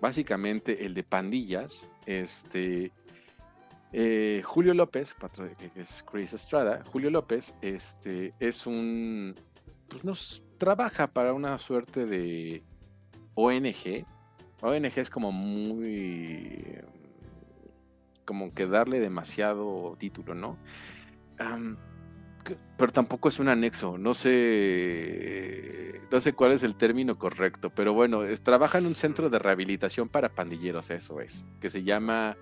básicamente 0.00 0.84
el 0.84 0.94
de 0.94 1.04
pandillas, 1.04 1.88
este 2.06 2.92
eh, 3.92 4.42
Julio 4.44 4.74
López, 4.74 5.16
que 5.58 5.80
es 5.80 6.04
Chris 6.10 6.34
Estrada, 6.34 6.82
Julio 6.92 7.10
López, 7.10 7.54
este 7.62 8.34
es 8.38 8.66
un, 8.66 9.34
pues 9.88 10.04
nos 10.04 10.42
trabaja 10.58 11.06
para 11.06 11.32
una 11.32 11.58
suerte 11.58 12.04
de 12.04 12.62
ONG. 13.34 14.04
ONG 14.60 14.98
es 14.98 15.08
como 15.08 15.32
muy, 15.32 16.78
como 18.24 18.52
que 18.52 18.66
darle 18.66 19.00
demasiado 19.00 19.96
título, 19.98 20.34
¿no? 20.34 20.58
Pero 22.76 22.92
tampoco 22.92 23.28
es 23.28 23.38
un 23.38 23.48
anexo, 23.48 23.96
no 23.96 24.12
sé, 24.14 26.00
no 26.10 26.20
sé 26.20 26.32
cuál 26.34 26.52
es 26.52 26.62
el 26.62 26.76
término 26.76 27.18
correcto, 27.18 27.70
pero 27.70 27.92
bueno, 27.94 28.22
trabaja 28.42 28.78
en 28.78 28.86
un 28.86 28.94
centro 28.94 29.30
de 29.30 29.38
rehabilitación 29.38 30.08
para 30.08 30.28
pandilleros, 30.28 30.90
eso 30.90 31.20
es, 31.20 31.46
que 31.60 31.70
se 31.70 31.84
llama 31.84 32.36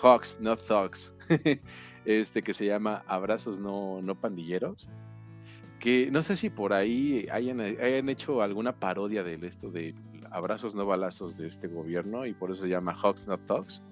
Hawks, 0.00 0.38
Not 0.40 0.60
Thugs, 0.66 1.14
este 2.04 2.42
que 2.42 2.54
se 2.54 2.66
llama 2.66 3.04
Abrazos 3.06 3.58
No, 3.60 4.00
no 4.02 4.14
Pandilleros, 4.20 4.88
que 5.78 6.10
no 6.10 6.22
sé 6.22 6.36
si 6.36 6.50
por 6.50 6.72
ahí 6.72 7.26
hayan, 7.30 7.60
hayan 7.60 8.08
hecho 8.08 8.42
alguna 8.42 8.78
parodia 8.78 9.22
de 9.22 9.34
esto 9.46 9.70
de 9.70 9.94
abrazos 10.30 10.74
no 10.74 10.86
balazos 10.86 11.36
de 11.36 11.46
este 11.46 11.68
gobierno 11.68 12.24
y 12.26 12.32
por 12.34 12.50
eso 12.50 12.62
se 12.62 12.68
llama 12.68 12.94
Hawks, 12.94 13.26
Not 13.26 13.44
Thugs. 13.46 13.82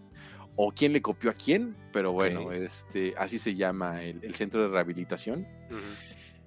O 0.56 0.72
quién 0.72 0.92
le 0.92 1.00
copió 1.00 1.30
a 1.30 1.34
quién, 1.34 1.76
pero 1.92 2.12
bueno, 2.12 2.50
este, 2.52 3.14
así 3.16 3.38
se 3.38 3.54
llama 3.54 4.02
el, 4.02 4.22
el 4.22 4.34
centro 4.34 4.60
de 4.62 4.68
rehabilitación. 4.68 5.46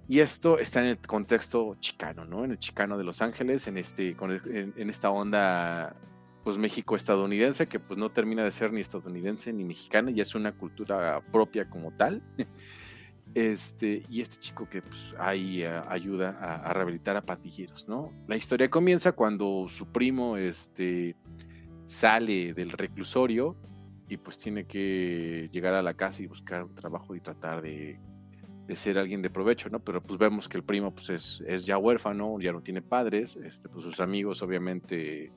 Y 0.07 0.19
esto 0.19 0.59
está 0.59 0.81
en 0.81 0.87
el 0.87 0.97
contexto 0.99 1.75
chicano, 1.79 2.25
¿no? 2.25 2.43
En 2.43 2.51
el 2.51 2.59
chicano 2.59 2.97
de 2.97 3.05
Los 3.05 3.21
Ángeles, 3.21 3.65
en, 3.67 3.77
este, 3.77 4.15
con 4.15 4.31
el- 4.31 4.41
en, 4.55 4.73
en 4.75 4.89
esta 4.89 5.09
onda, 5.09 5.95
pues 6.43 6.57
México-estadounidense, 6.57 7.67
que 7.67 7.79
pues 7.79 7.97
no 7.97 8.11
termina 8.11 8.43
de 8.43 8.51
ser 8.51 8.73
ni 8.73 8.81
estadounidense 8.81 9.53
ni 9.53 9.63
mexicana, 9.63 10.11
y 10.11 10.19
es 10.21 10.35
una 10.35 10.51
cultura 10.51 11.21
propia 11.31 11.69
como 11.69 11.91
tal. 11.91 12.21
Este, 13.35 14.03
y 14.11 14.21
este 14.21 14.37
chico 14.37 14.69
que 14.69 14.83
pues, 14.83 15.15
ahí 15.17 15.63
eh, 15.63 15.81
ayuda 15.87 16.37
a, 16.39 16.71
rehabilitar 16.71 17.17
a 17.17 17.23
pandilleros, 17.23 17.87
¿no? 17.87 18.11
La 18.27 18.35
historia 18.35 18.69
comienza 18.69 19.13
cuando 19.13 19.65
su 19.69 19.87
primo 19.87 20.37
este, 20.37 21.15
sale 21.83 22.53
del 22.53 22.69
reclusorio 22.69 23.55
y 24.07 24.17
pues 24.17 24.37
tiene 24.37 24.65
que 24.65 25.49
llegar 25.51 25.73
a 25.73 25.81
la 25.81 25.95
casa 25.95 26.21
y 26.21 26.27
buscar 26.27 26.63
un 26.63 26.75
trabajo 26.75 27.15
y 27.15 27.21
tratar 27.21 27.63
de, 27.63 27.99
de 28.67 28.75
ser 28.75 28.99
alguien 28.99 29.23
de 29.23 29.31
provecho, 29.31 29.67
¿no? 29.69 29.79
Pero 29.79 30.03
pues 30.03 30.19
vemos 30.19 30.47
que 30.47 30.57
el 30.57 30.63
primo 30.63 30.93
pues 30.93 31.09
es, 31.09 31.43
es 31.47 31.65
ya 31.65 31.79
huérfano, 31.79 32.39
ya 32.39 32.51
no 32.51 32.61
tiene 32.61 32.83
padres, 32.83 33.35
este, 33.37 33.67
pues 33.67 33.83
sus 33.83 33.99
amigos 33.99 34.43
obviamente 34.43 35.31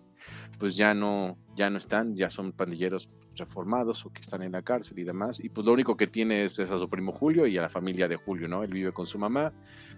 pues 0.59 0.77
ya 0.77 0.95
no, 0.95 1.37
ya 1.55 1.71
no 1.71 1.79
están, 1.79 2.17
ya 2.17 2.31
son 2.31 2.53
pandilleros 2.53 3.09
reformados 3.35 4.05
o 4.07 4.13
que 4.13 4.23
están 4.23 4.43
en 4.43 4.53
la 4.53 4.63
cárcel 4.63 4.99
y 4.99 5.05
demás, 5.05 5.41
y 5.41 5.49
pues 5.49 5.67
lo 5.67 5.73
único 5.73 5.97
que 5.97 6.07
tiene 6.07 6.45
es, 6.45 6.59
a 6.59 6.67
su 6.67 6.89
primo 6.89 7.13
Julio 7.13 7.47
y 7.47 7.59
a 7.59 7.63
la 7.63 7.69
familia 7.69 8.09
de 8.09 8.17
Julio, 8.17 8.49
¿no? 8.49 8.63
Él 8.63 8.73
vive 8.73 8.93
con 8.93 9.07
su 9.07 9.19
mamá, 9.19 9.53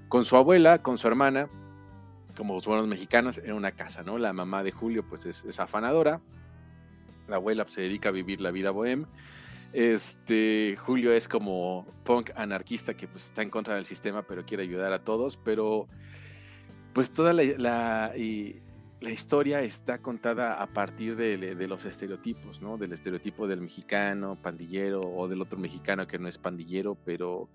con 0.09 0.25
su 0.25 0.37
abuela, 0.37 0.83
con 0.83 0.99
su 0.99 1.07
hermana, 1.07 1.49
como 2.37 2.55
los 2.55 2.67
buenos 2.67 2.87
mexicanos, 2.87 3.39
en 3.39 3.53
una 3.53 3.73
casa, 3.73 4.03
¿no? 4.03 4.19
La 4.19 4.33
mamá 4.33 4.63
de 4.63 4.73
Julio 4.73 5.05
pues 5.09 5.27
es, 5.27 5.61
afanadora, 5.61 6.21
la 7.29 7.37
abuela 7.37 7.65
pues, 7.65 7.75
se 7.75 7.83
dedica 7.83 8.09
a 8.09 8.13
vivir 8.13 8.41
la 8.41 8.51
vida 8.51 8.71
bohem, 8.71 9.07
este, 9.73 10.77
Julio 10.79 11.13
es 11.13 11.29
como 11.29 11.87
punk 12.05 12.31
anarquista 12.37 12.95
que 12.95 13.07
pues 13.07 13.25
está 13.25 13.43
en 13.43 13.51
contra 13.51 13.75
del 13.75 13.85
sistema 13.85 14.23
pero 14.23 14.47
quiere 14.47 14.63
ayudar 14.63 14.93
a 14.93 15.05
todos, 15.05 15.37
pero 15.37 15.87
pues 16.95 17.13
toda 17.13 17.33
la, 17.33 18.13
la 19.01 19.11
historia 19.11 19.62
está 19.62 19.99
contada 19.99 20.55
a 20.61 20.66
partir 20.66 21.15
de, 21.16 21.37
de, 21.37 21.69
los 21.69 21.85
estereotipos, 21.85 22.61
¿no? 22.61 22.79
Del 22.79 22.93
estereotipo 22.93 23.47
del 23.47 23.61
mexicano, 23.61 24.37
pandillero, 24.41 25.01
o 25.01 25.29
del 25.29 25.41
otro 25.41 25.59
mexicano 25.59 26.07
que 26.07 26.19
no 26.19 26.27
es 26.27 26.39
pandillero, 26.39 26.97
pero 27.05 27.49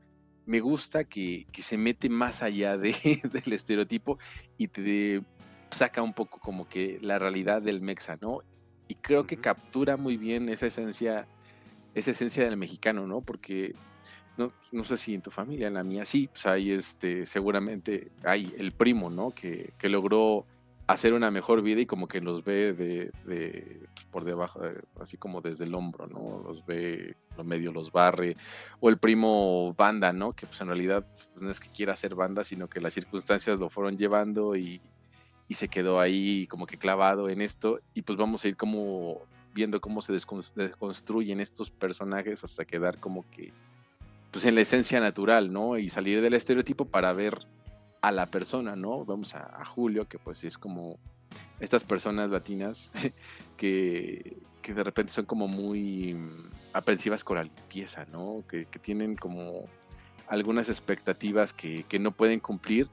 me 0.45 0.61
gusta 0.61 1.03
que, 1.03 1.45
que 1.51 1.61
se 1.61 1.77
mete 1.77 2.09
más 2.09 2.43
allá 2.43 2.77
de, 2.77 2.93
del 3.31 3.53
estereotipo 3.53 4.19
y 4.57 4.69
te 4.69 5.21
saca 5.69 6.01
un 6.01 6.13
poco 6.13 6.39
como 6.39 6.67
que 6.69 6.99
la 7.01 7.19
realidad 7.19 7.61
del 7.61 7.81
mexa, 7.81 8.17
¿no? 8.21 8.39
Y 8.87 8.95
creo 8.95 9.25
que 9.25 9.37
captura 9.37 9.97
muy 9.97 10.15
bien 10.15 10.47
esa 10.47 10.67
esencia, 10.67 11.27
esa 11.93 12.11
esencia 12.11 12.45
del 12.45 12.55
mexicano, 12.55 13.05
¿no? 13.05 13.19
Porque 13.19 13.73
no, 14.37 14.53
no, 14.71 14.83
sé 14.85 14.97
si 14.97 15.13
en 15.13 15.21
tu 15.21 15.29
familia, 15.31 15.67
en 15.67 15.73
la 15.73 15.83
mía 15.83 16.05
sí, 16.05 16.27
pues 16.27 16.45
hay 16.45 16.71
este, 16.71 17.25
seguramente 17.25 18.11
hay 18.23 18.53
el 18.57 18.71
primo, 18.71 19.09
¿no? 19.09 19.31
Que, 19.31 19.73
que 19.77 19.89
logró 19.89 20.45
hacer 20.87 21.13
una 21.13 21.31
mejor 21.31 21.61
vida 21.61 21.81
y 21.81 21.85
como 21.85 22.07
que 22.07 22.19
los 22.19 22.43
ve 22.43 22.73
de, 22.73 23.87
por 24.11 24.25
debajo, 24.25 24.61
así 24.99 25.17
como 25.17 25.41
desde 25.41 25.63
el 25.65 25.75
hombro, 25.75 26.07
¿no? 26.07 26.41
Los 26.45 26.65
ve, 26.65 27.15
lo 27.37 27.43
medio 27.43 27.71
los 27.71 27.91
barre, 27.91 28.35
o 28.79 28.89
el 28.89 28.97
primo 28.97 29.73
banda, 29.77 30.11
¿no? 30.11 30.33
Que 30.33 30.45
pues 30.45 30.59
en 30.61 30.67
realidad 30.67 31.05
pues, 31.15 31.29
no 31.41 31.49
es 31.49 31.59
que 31.59 31.69
quiera 31.69 31.93
hacer 31.93 32.15
banda, 32.15 32.43
sino 32.43 32.67
que 32.67 32.81
las 32.81 32.93
circunstancias 32.93 33.59
lo 33.59 33.69
fueron 33.69 33.97
llevando 33.97 34.55
y, 34.55 34.81
y 35.47 35.55
se 35.55 35.69
quedó 35.69 35.99
ahí 35.99 36.47
como 36.47 36.65
que 36.65 36.77
clavado 36.77 37.29
en 37.29 37.41
esto 37.41 37.79
y 37.93 38.01
pues 38.01 38.17
vamos 38.17 38.43
a 38.43 38.49
ir 38.49 38.57
como 38.57 39.21
viendo 39.53 39.79
cómo 39.79 40.01
se 40.01 40.13
desconstruyen 40.13 41.39
estos 41.39 41.69
personajes 41.69 42.43
hasta 42.43 42.65
quedar 42.65 42.99
como 42.99 43.29
que 43.29 43.53
pues 44.31 44.45
en 44.45 44.55
la 44.55 44.61
esencia 44.61 44.99
natural, 44.99 45.53
¿no? 45.53 45.77
Y 45.77 45.89
salir 45.89 46.19
del 46.21 46.33
estereotipo 46.33 46.85
para 46.85 47.13
ver 47.13 47.37
a 48.03 48.11
la 48.11 48.25
persona, 48.25 48.75
¿no? 48.75 49.05
Vamos 49.05 49.33
a, 49.33 49.63
Julio, 49.63 50.09
que 50.09 50.19
pues 50.19 50.43
es 50.43 50.57
como 50.57 50.99
estas 51.61 51.85
personas 51.85 52.29
latinas 52.29 52.91
que, 53.57 54.41
que 54.61 54.73
de 54.73 54.83
repente 54.83 55.13
son 55.13 55.25
como 55.25 55.47
muy 55.47 56.13
mm, 56.13 56.49
aprensivas 56.73 57.23
con 57.23 57.37
la 57.37 57.43
limpieza, 57.43 58.05
¿no? 58.11 58.43
Que, 58.49 58.65
que 58.65 58.77
tienen 58.77 59.15
como 59.15 59.69
algunas 60.27 60.67
expectativas 60.67 61.53
que, 61.53 61.85
que, 61.85 61.97
no 61.97 62.11
pueden 62.11 62.41
cumplir, 62.41 62.89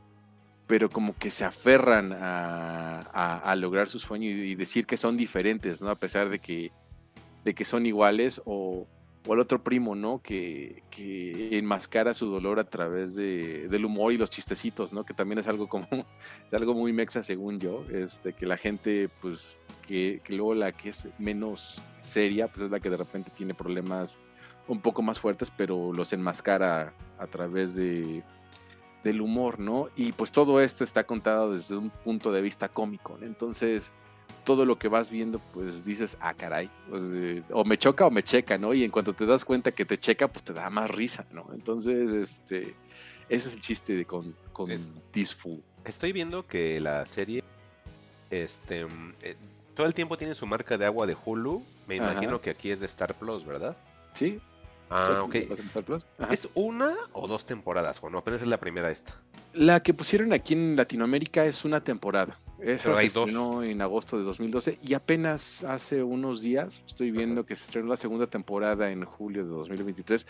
pero 0.69 0.89
como 0.89 1.17
que 1.17 1.33
se 1.33 1.45
aferran 1.45 2.13
a, 2.13 3.01
a, 3.13 3.39
a 3.39 3.57
lograr 3.57 3.89
su 3.89 3.99
sueño 3.99 4.31
y, 4.31 4.53
y, 4.53 4.55
decir 4.55 4.87
que 4.87 4.97
son 4.97 5.17
diferentes, 5.17 5.83
¿no? 5.83 5.91
A 5.91 5.97
pesar 5.97 6.29
de 6.29 6.39
que, 6.39 6.71
de 7.45 7.53
que 7.53 7.65
son 7.65 7.85
iguales 7.85 8.41
o, 8.45 8.87
o 9.27 9.35
el 9.35 9.41
otro 9.41 9.63
primo, 9.63 9.95
¿no? 9.95 10.21
Que, 10.23 10.83
que 10.91 11.59
enmascara 11.59 12.15
su 12.15 12.27
dolor 12.27 12.59
a 12.59 12.65
través 12.65 13.15
de, 13.15 13.69
del 13.69 13.85
humor 13.85 14.13
y 14.13 14.19
los 14.19 14.31
chistecitos, 14.31 14.93
¿no? 14.93 15.05
Que 15.05 15.15
también 15.15 15.39
es 15.39 15.47
algo 15.47 15.69
como, 15.69 15.87
es 16.47 16.55
algo 16.55 16.75
muy 16.75 16.93
mexa 16.93 17.23
según 17.23 17.61
yo, 17.61 17.85
este, 17.91 18.33
que 18.33 18.47
la 18.47 18.57
gente, 18.57 19.09
pues, 19.21 19.61
que, 19.87 20.21
que, 20.25 20.35
luego 20.35 20.55
la 20.55 20.73
que 20.73 20.91
es 20.91 21.09
menos 21.19 21.81
seria, 22.01 22.49
pues 22.49 22.67
es 22.67 22.71
la 22.71 22.81
que 22.81 22.91
de 22.91 22.97
repente 22.97 23.31
tiene 23.35 23.55
problemas 23.55 24.19
un 24.69 24.81
poco 24.81 25.03
más 25.03 25.19
fuertes, 25.19 25.53
pero 25.55 25.93
los 25.93 26.13
enmascara 26.13 26.95
a 27.19 27.27
través 27.27 27.75
de, 27.75 28.23
del 29.03 29.21
humor, 29.21 29.59
¿no? 29.59 29.89
Y 29.97 30.13
pues 30.13 30.31
todo 30.33 30.61
esto 30.61 30.85
está 30.85 31.05
contado 31.05 31.53
desde 31.55 31.77
un 31.77 31.91
punto 31.91 32.33
de 32.33 32.41
vista 32.41 32.69
cómico, 32.69 33.17
¿no? 33.19 33.27
Entonces 33.27 33.93
todo 34.45 34.65
lo 34.65 34.79
que 34.79 34.89
vas 34.89 35.11
viendo, 35.11 35.39
pues 35.53 35.85
dices, 35.85 36.17
ah, 36.21 36.35
caray, 36.35 36.71
pues, 36.89 37.05
eh, 37.15 37.43
o 37.51 37.65
me 37.65 37.79
choca 37.79 38.07
o 38.07 38.11
me 38.11 38.23
checa, 38.23 38.59
¿no? 38.59 38.75
Y 38.75 38.85
en 38.85 38.91
cuanto 38.91 39.13
te 39.13 39.27
das 39.27 39.45
cuenta 39.45 39.73
que 39.73 39.85
te 39.85 39.99
checa, 39.99 40.29
pues 40.29 40.45
te 40.45 40.53
da 40.53 40.69
más 40.71 40.91
risa, 40.91 41.27
¿no? 41.33 41.47
Entonces, 41.53 42.11
este, 42.11 42.75
ese 43.29 43.49
es 43.49 43.55
el 43.55 43.61
chiste 43.61 43.95
de 43.95 44.05
con, 44.05 44.35
con 44.53 44.71
es. 44.71 44.89
Estoy 45.85 46.13
viendo 46.13 46.47
que 46.47 46.79
la 46.81 47.07
serie, 47.07 47.43
este, 48.31 48.87
eh, 49.23 49.37
todo 49.75 49.87
el 49.87 49.95
tiempo 49.95 50.17
tiene 50.19 50.35
su 50.35 50.47
marca 50.47 50.77
de 50.77 50.85
agua 50.85 51.07
de 51.07 51.17
Hulu. 51.25 51.63
Me 51.87 51.97
imagino 51.97 52.35
Ajá. 52.35 52.43
que 52.43 52.51
aquí 52.51 52.71
es 52.71 52.81
de 52.81 52.87
Star 52.87 53.15
Plus, 53.15 53.45
¿verdad? 53.45 53.77
Sí. 54.15 54.41
Ah, 54.91 55.23
ok. 55.23 55.35
¿Es 56.31 56.49
una 56.55 56.95
o 57.13 57.29
dos 57.29 57.47
temporadas, 57.47 58.03
o 58.03 58.11
no? 58.11 58.19
Apenas 58.19 58.43
es 58.43 58.49
la 58.49 58.59
primera 58.59 58.91
esta. 58.91 59.21
La 59.53 59.83
que 59.83 59.95
pusieron 59.95 60.33
aquí 60.33 60.55
en 60.55 60.77
Latinoamérica 60.77 61.45
es 61.45 61.65
una 61.65 61.83
temporada. 61.83 62.39
Esa 62.61 62.95
se 62.97 63.07
estrenó 63.07 63.55
dos. 63.55 63.65
en 63.65 63.81
agosto 63.81 64.19
de 64.19 64.25
2012 64.25 64.79
y 64.83 64.93
apenas 64.95 65.65
hace 65.65 66.03
unos 66.03 66.43
días 66.43 66.83
estoy 66.87 67.11
viendo 67.11 67.41
Ajá. 67.41 67.49
que 67.49 67.57
se 67.57 67.65
estrenó 67.65 67.89
la 67.89 67.97
segunda 67.97 68.27
temporada 68.27 68.91
en 68.91 69.05
julio 69.05 69.45
de 69.45 69.51
2023. 69.51 70.27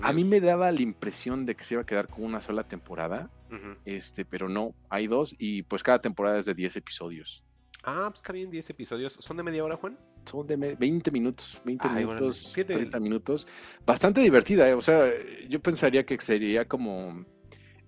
A 0.00 0.12
mí 0.12 0.24
me 0.24 0.40
daba 0.40 0.72
la 0.72 0.82
impresión 0.82 1.46
de 1.46 1.54
que 1.54 1.64
se 1.64 1.74
iba 1.74 1.82
a 1.82 1.86
quedar 1.86 2.08
con 2.08 2.24
una 2.24 2.40
sola 2.40 2.64
temporada, 2.64 3.30
uh 3.50 3.54
-huh. 3.54 3.76
este, 3.84 4.24
pero 4.24 4.48
no, 4.48 4.74
hay 4.88 5.06
dos 5.06 5.36
y 5.38 5.62
pues 5.62 5.82
cada 5.84 6.00
temporada 6.00 6.38
es 6.38 6.46
de 6.46 6.54
10 6.54 6.76
episodios. 6.76 7.44
Ah, 7.84 8.06
pues 8.08 8.18
está 8.20 8.32
bien, 8.32 8.50
10 8.50 8.70
episodios. 8.70 9.12
¿Son 9.20 9.36
de 9.36 9.44
media 9.44 9.64
hora, 9.64 9.76
Juan? 9.76 9.96
Son 10.28 10.46
de 10.46 10.56
20 10.56 11.10
minutos, 11.10 11.58
20 11.64 11.88
Ay, 11.88 12.04
minutos, 12.04 12.52
bueno, 12.54 12.74
30 12.74 13.00
minutos. 13.00 13.46
Bastante 13.86 14.20
divertida, 14.20 14.68
¿eh? 14.68 14.74
o 14.74 14.82
sea, 14.82 15.10
yo 15.48 15.60
pensaría 15.60 16.04
que 16.04 16.20
sería 16.20 16.68
como 16.68 17.24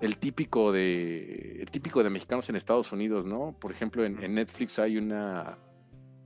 el 0.00 0.16
típico 0.16 0.72
de 0.72 1.60
el 1.60 1.70
típico 1.70 2.02
de 2.02 2.08
mexicanos 2.08 2.48
en 2.48 2.56
Estados 2.56 2.92
Unidos, 2.92 3.26
¿no? 3.26 3.54
Por 3.60 3.70
ejemplo, 3.70 4.04
en, 4.04 4.22
en, 4.22 4.34
Netflix 4.34 4.78
hay 4.78 4.96
una 4.96 5.58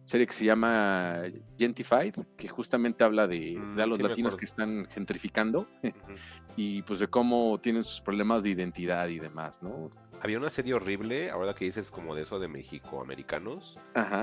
serie 0.04 0.26
que 0.26 0.32
se 0.32 0.44
llama 0.44 1.22
Gentified, 1.58 2.14
que 2.36 2.46
justamente 2.46 3.02
habla 3.02 3.26
de, 3.26 3.58
mm, 3.58 3.74
de 3.74 3.86
los 3.86 3.98
sí 3.98 4.04
latinos 4.04 4.36
que 4.36 4.44
están 4.44 4.86
gentrificando 4.86 5.60
uh 5.82 5.86
-huh. 5.86 6.18
y 6.56 6.82
pues 6.82 7.00
de 7.00 7.08
cómo 7.08 7.58
tienen 7.60 7.82
sus 7.82 8.00
problemas 8.00 8.42
de 8.42 8.50
identidad 8.50 9.08
y 9.08 9.18
demás, 9.18 9.62
¿no? 9.62 9.90
Había 10.22 10.38
una 10.38 10.50
serie 10.50 10.74
horrible, 10.74 11.30
ahora 11.30 11.54
que 11.54 11.64
dices 11.64 11.90
como 11.90 12.14
de 12.14 12.22
eso 12.22 12.38
de 12.38 12.48
México 12.48 13.00
americanos, 13.00 13.78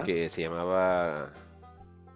que 0.05 0.29
se 0.29 0.41
llamaba 0.41 1.33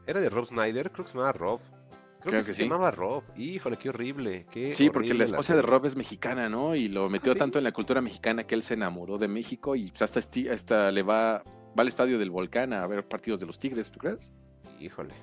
era 0.07 0.21
de 0.21 0.29
Rob 0.29 0.45
Snyder, 0.45 0.91
creo 0.91 1.05
que 1.05 1.11
se 1.11 1.17
llamaba 1.17 1.33
Rob. 1.33 1.59
Creo, 1.59 2.31
creo 2.31 2.41
que, 2.41 2.47
que, 2.47 2.53
se 2.53 2.53
sí. 2.53 2.63
llamaba 2.63 2.91
Rob. 2.91 3.23
Híjole, 3.37 3.77
qué 3.77 3.89
horrible. 3.89 4.45
Qué 4.51 4.73
sí, 4.73 4.87
horrible 4.87 4.93
porque 4.93 5.13
la 5.13 5.23
esposa 5.25 5.53
la 5.53 5.57
de 5.57 5.61
Rob 5.63 5.85
es 5.85 5.95
mexicana, 5.95 6.49
¿no? 6.49 6.75
Y 6.75 6.87
lo 6.87 7.09
metió 7.09 7.31
¿Ah, 7.31 7.35
sí? 7.35 7.39
tanto 7.39 7.57
en 7.57 7.63
la 7.63 7.71
cultura 7.71 8.01
mexicana 8.01 8.45
que 8.45 8.55
él 8.55 8.63
se 8.63 8.73
enamoró 8.73 9.17
de 9.17 9.27
México 9.27 9.75
y 9.75 9.91
pues 9.91 10.01
hasta, 10.01 10.19
hasta 10.51 10.91
le 10.91 11.03
va, 11.03 11.43
va 11.43 11.81
al 11.81 11.87
estadio 11.87 12.17
del 12.17 12.31
volcán 12.31 12.73
a 12.73 12.85
ver 12.87 13.07
partidos 13.07 13.39
de 13.39 13.45
los 13.45 13.59
Tigres, 13.59 13.91
¿tú 13.91 13.99
crees? 13.99 14.31
Híjole. 14.79 15.13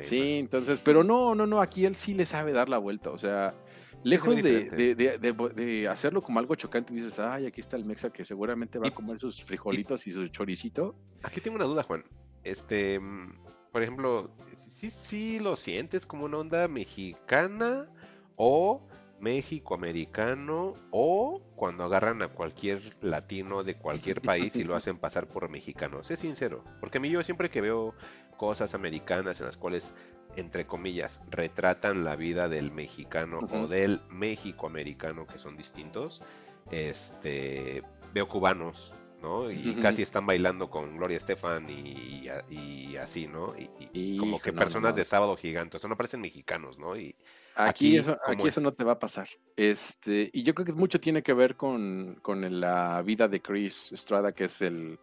Sí, 0.00 0.38
entonces, 0.38 0.80
pero 0.82 1.04
no, 1.04 1.34
no, 1.34 1.46
no, 1.46 1.60
aquí 1.60 1.84
él 1.84 1.94
sí 1.94 2.14
le 2.14 2.26
sabe 2.26 2.52
dar 2.52 2.68
la 2.68 2.78
vuelta, 2.78 3.10
o 3.10 3.18
sea, 3.18 3.54
lejos 4.02 4.36
de, 4.36 4.64
de, 4.64 4.94
de, 4.94 5.18
de, 5.18 5.88
hacerlo 5.88 6.22
como 6.22 6.38
algo 6.38 6.54
chocante, 6.54 6.92
dices, 6.92 7.18
ay, 7.18 7.46
aquí 7.46 7.60
está 7.60 7.76
el 7.76 7.84
Mexa 7.84 8.10
que 8.10 8.24
seguramente 8.24 8.78
va 8.78 8.88
a 8.88 8.90
comer 8.90 9.18
sus 9.18 9.42
frijolitos 9.42 10.06
y 10.06 10.12
su 10.12 10.28
choricito. 10.28 10.94
Aquí 11.22 11.40
tengo 11.40 11.56
una 11.56 11.64
duda, 11.64 11.82
Juan. 11.82 12.04
Este, 12.42 13.00
por 13.74 13.82
ejemplo, 13.82 14.30
sí, 14.70 14.88
sí 14.88 15.40
lo 15.40 15.56
sientes 15.56 16.06
como 16.06 16.26
una 16.26 16.38
onda 16.38 16.68
mexicana 16.68 17.88
o 18.36 18.86
México-americano 19.18 20.74
o 20.92 21.42
cuando 21.56 21.82
agarran 21.82 22.22
a 22.22 22.28
cualquier 22.28 22.80
latino 23.00 23.64
de 23.64 23.74
cualquier 23.74 24.22
país 24.22 24.54
y 24.54 24.62
lo 24.62 24.76
hacen 24.76 24.96
pasar 24.96 25.26
por 25.26 25.48
mexicano. 25.48 26.04
Sé 26.04 26.16
sincero, 26.16 26.62
porque 26.78 26.98
a 26.98 27.00
mí 27.00 27.10
yo 27.10 27.24
siempre 27.24 27.50
que 27.50 27.60
veo 27.60 27.96
cosas 28.36 28.76
americanas 28.76 29.40
en 29.40 29.46
las 29.46 29.56
cuales, 29.56 29.92
entre 30.36 30.68
comillas, 30.68 31.18
retratan 31.28 32.04
la 32.04 32.14
vida 32.14 32.48
del 32.48 32.70
mexicano 32.70 33.40
uh 33.40 33.48
-huh. 33.48 33.64
o 33.64 33.66
del 33.66 34.00
México-americano 34.08 35.26
que 35.26 35.40
son 35.40 35.56
distintos, 35.56 36.22
este, 36.70 37.82
veo 38.12 38.28
cubanos 38.28 38.94
¿no? 39.24 39.50
Y 39.50 39.54
uh 39.54 39.72
-huh. 39.72 39.82
casi 39.82 40.02
están 40.02 40.26
bailando 40.26 40.68
con 40.68 40.96
Gloria 40.98 41.16
Estefan 41.16 41.66
y, 41.68 42.28
y, 42.50 42.96
así, 42.96 43.26
¿no? 43.26 43.54
Y, 43.56 43.70
y 43.92 44.18
como 44.18 44.38
que 44.38 44.52
personas 44.52 44.92
no. 44.92 44.96
de 44.96 45.04
sábado 45.04 45.36
gigante, 45.36 45.78
eso 45.78 45.88
no 45.88 45.96
parecen 45.96 46.20
mexicanos, 46.20 46.78
¿no? 46.78 46.94
Y 46.94 47.16
aquí, 47.54 47.96
aquí, 47.96 47.96
eso, 47.96 48.18
aquí 48.26 48.48
eso, 48.48 48.60
no 48.60 48.72
te 48.72 48.84
va 48.84 48.92
a 48.92 48.98
pasar. 48.98 49.28
Este, 49.56 50.30
y 50.32 50.42
yo 50.42 50.54
creo 50.54 50.66
que 50.66 50.72
mucho 50.74 51.00
tiene 51.00 51.22
que 51.22 51.32
ver 51.32 51.56
con, 51.56 52.18
con 52.20 52.60
la 52.60 53.00
vida 53.02 53.26
de 53.26 53.40
Chris 53.40 53.92
Estrada, 53.92 54.32
que 54.32 54.44
es 54.44 54.60
el, 54.60 54.98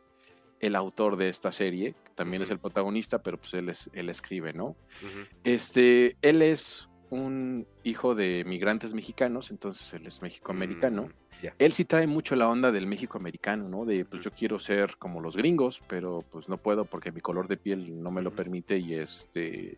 el 0.59 0.75
autor 0.75 1.17
de 1.17 1.29
esta 1.29 1.51
serie, 1.51 1.95
también 2.13 2.41
uh 2.41 2.43
-huh. 2.43 2.45
es 2.47 2.51
el 2.51 2.59
protagonista, 2.59 3.23
pero 3.23 3.37
pues 3.39 3.53
él, 3.55 3.69
es, 3.69 3.89
él 3.93 4.09
escribe, 4.09 4.53
¿no? 4.53 4.67
Uh 4.67 4.75
-huh. 5.07 5.27
Este, 5.43 6.15
él 6.21 6.43
es 6.43 6.87
un 7.11 7.67
hijo 7.83 8.15
de 8.15 8.43
migrantes 8.45 8.93
mexicanos, 8.93 9.51
entonces 9.51 9.93
él 9.93 10.07
es 10.07 10.21
mexicoamericano. 10.21 11.03
Mm. 11.03 11.41
Yeah. 11.41 11.55
Él 11.57 11.73
sí 11.73 11.85
trae 11.85 12.07
mucho 12.07 12.35
la 12.35 12.47
onda 12.47 12.71
del 12.71 12.85
México 12.87 13.17
americano, 13.17 13.67
¿no? 13.67 13.85
De 13.85 14.05
pues 14.05 14.23
yo 14.23 14.31
quiero 14.31 14.59
ser 14.59 14.97
como 14.97 15.21
los 15.21 15.35
gringos, 15.35 15.81
pero 15.87 16.23
pues 16.31 16.47
no 16.47 16.57
puedo 16.57 16.85
porque 16.85 17.11
mi 17.11 17.19
color 17.19 17.47
de 17.47 17.57
piel 17.57 18.01
no 18.01 18.11
me 18.11 18.21
lo 18.21 18.31
permite 18.31 18.77
y 18.77 18.93
este 18.93 19.77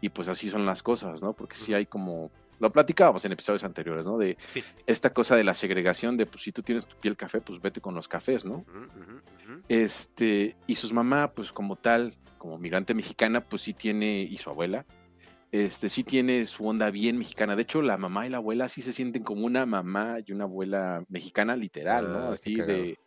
y 0.00 0.08
pues 0.10 0.28
así 0.28 0.50
son 0.50 0.66
las 0.66 0.82
cosas, 0.82 1.22
¿no? 1.22 1.32
Porque 1.34 1.56
sí 1.56 1.72
hay 1.72 1.86
como 1.86 2.30
lo 2.58 2.72
platicábamos 2.72 3.24
en 3.24 3.32
episodios 3.32 3.62
anteriores, 3.64 4.04
¿no? 4.04 4.18
De 4.18 4.36
sí. 4.52 4.64
esta 4.86 5.12
cosa 5.12 5.36
de 5.36 5.44
la 5.44 5.54
segregación 5.54 6.16
de 6.16 6.26
pues 6.26 6.42
si 6.42 6.52
tú 6.52 6.62
tienes 6.62 6.86
tu 6.86 6.96
piel 6.96 7.16
café, 7.16 7.40
pues 7.40 7.60
vete 7.60 7.80
con 7.80 7.94
los 7.94 8.08
cafés, 8.08 8.44
¿no? 8.44 8.56
Uh 8.56 8.64
-huh, 8.64 8.86
uh 8.86 9.52
-huh. 9.52 9.62
Este, 9.68 10.56
y 10.66 10.74
sus 10.74 10.92
mamá, 10.92 11.32
pues 11.32 11.52
como 11.52 11.76
tal, 11.76 12.14
como 12.36 12.58
migrante 12.58 12.94
mexicana, 12.94 13.40
pues 13.42 13.62
sí 13.62 13.74
tiene, 13.74 14.20
y 14.22 14.36
su 14.38 14.50
abuela, 14.50 14.84
este 15.50 15.88
sí 15.88 16.04
tiene 16.04 16.46
su 16.46 16.66
onda 16.66 16.90
bien 16.90 17.18
mexicana. 17.18 17.56
De 17.56 17.62
hecho, 17.62 17.80
la 17.80 17.96
mamá 17.96 18.26
y 18.26 18.30
la 18.30 18.38
abuela 18.38 18.68
sí 18.68 18.82
se 18.82 18.92
sienten 18.92 19.22
como 19.22 19.46
una 19.46 19.64
mamá 19.66 20.18
y 20.24 20.32
una 20.32 20.44
abuela 20.44 21.04
mexicana 21.08 21.56
literal, 21.56 22.06
ah, 22.06 22.10
¿no? 22.10 22.32
Así 22.32 22.54
de, 22.56 22.98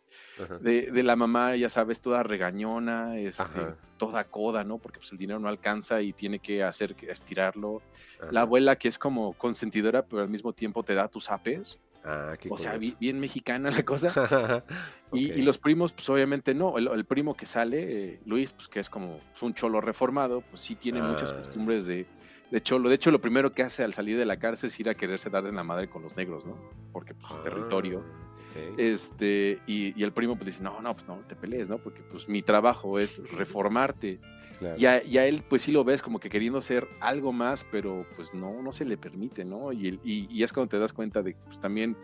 de, 0.60 0.90
de, 0.90 1.02
la 1.02 1.14
mamá, 1.14 1.54
ya 1.56 1.70
sabes, 1.70 2.00
toda 2.00 2.22
regañona, 2.22 3.16
este, 3.16 3.60
toda 3.96 4.24
coda, 4.24 4.64
¿no? 4.64 4.78
Porque 4.78 4.98
pues 4.98 5.12
el 5.12 5.18
dinero 5.18 5.38
no 5.38 5.48
alcanza 5.48 6.02
y 6.02 6.12
tiene 6.12 6.40
que 6.40 6.64
hacer 6.64 6.96
estirarlo. 7.08 7.82
Ajá. 8.20 8.32
La 8.32 8.40
abuela 8.40 8.76
que 8.76 8.88
es 8.88 8.98
como 8.98 9.34
consentidora, 9.34 10.04
pero 10.04 10.22
al 10.22 10.28
mismo 10.28 10.52
tiempo 10.52 10.82
te 10.82 10.94
da 10.94 11.08
tus 11.08 11.30
apes. 11.30 11.80
Ah, 12.04 12.34
o 12.50 12.58
sea, 12.58 12.78
bien, 12.78 12.96
bien, 12.98 13.20
mexicana 13.20 13.70
la 13.70 13.84
cosa. 13.84 14.08
okay. 14.08 14.62
y, 15.12 15.32
y, 15.38 15.42
los 15.42 15.58
primos, 15.58 15.92
pues 15.92 16.10
obviamente 16.10 16.52
no. 16.52 16.76
El, 16.76 16.88
el 16.88 17.04
primo 17.04 17.36
que 17.36 17.46
sale, 17.46 18.14
eh, 18.14 18.20
Luis, 18.26 18.52
pues 18.52 18.66
que 18.66 18.80
es 18.80 18.90
como 18.90 19.20
pues, 19.30 19.42
un 19.42 19.54
cholo 19.54 19.80
reformado, 19.80 20.40
pues 20.40 20.62
sí 20.62 20.74
tiene 20.74 20.98
ah. 20.98 21.04
muchas 21.04 21.32
costumbres 21.32 21.86
de, 21.86 22.08
de 22.52 22.62
Cholo. 22.62 22.90
De 22.90 22.96
hecho, 22.96 23.10
lo 23.10 23.20
primero 23.20 23.52
que 23.52 23.62
hace 23.62 23.82
al 23.82 23.94
salir 23.94 24.18
de 24.18 24.26
la 24.26 24.38
cárcel 24.38 24.68
es 24.68 24.78
ir 24.78 24.90
a 24.90 24.94
quererse 24.94 25.30
dar 25.30 25.46
en 25.46 25.56
la 25.56 25.64
madre 25.64 25.88
con 25.88 26.02
los 26.02 26.16
negros, 26.16 26.44
¿no? 26.44 26.56
Porque 26.92 27.14
pues, 27.14 27.32
ah, 27.32 27.40
territorio. 27.42 28.04
Okay. 28.50 28.74
Este, 28.76 29.58
y, 29.66 29.98
y, 29.98 30.04
el 30.04 30.12
primo 30.12 30.36
pues 30.36 30.46
dice, 30.46 30.62
no, 30.62 30.82
no, 30.82 30.94
pues 30.94 31.08
no 31.08 31.16
te 31.26 31.34
pelees, 31.34 31.70
¿no? 31.70 31.78
Porque 31.78 32.02
pues 32.02 32.28
mi 32.28 32.42
trabajo 32.42 32.98
es 32.98 33.22
reformarte. 33.32 34.20
Claro. 34.58 34.76
Y, 34.78 34.84
a, 34.84 35.02
y, 35.02 35.16
a, 35.16 35.26
él 35.26 35.42
pues 35.48 35.62
sí 35.62 35.72
lo 35.72 35.82
ves 35.82 36.02
como 36.02 36.20
que 36.20 36.28
queriendo 36.28 36.60
ser 36.60 36.86
algo 37.00 37.32
más, 37.32 37.64
pero 37.72 38.06
pues 38.16 38.34
no, 38.34 38.62
no 38.62 38.70
se 38.74 38.84
le 38.84 38.98
permite, 38.98 39.46
¿no? 39.46 39.72
Y, 39.72 39.98
y, 40.04 40.28
y 40.30 40.42
es 40.42 40.52
cuando 40.52 40.68
te 40.68 40.78
das 40.78 40.92
cuenta 40.92 41.22
de 41.22 41.32
que 41.32 41.40
pues 41.46 41.58
también 41.58 41.96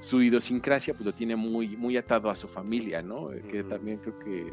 su 0.00 0.20
idiosincrasia 0.20 0.92
pues 0.92 1.06
lo 1.06 1.14
tiene 1.14 1.34
muy, 1.34 1.78
muy 1.78 1.96
atado 1.96 2.28
a 2.28 2.34
su 2.34 2.46
familia, 2.46 3.00
¿no? 3.00 3.30
Que 3.50 3.64
también 3.64 3.98
creo 3.98 4.18
que 4.18 4.52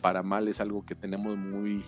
para 0.00 0.22
mal 0.22 0.46
es 0.46 0.60
algo 0.60 0.86
que 0.86 0.94
tenemos 0.94 1.36
muy 1.36 1.84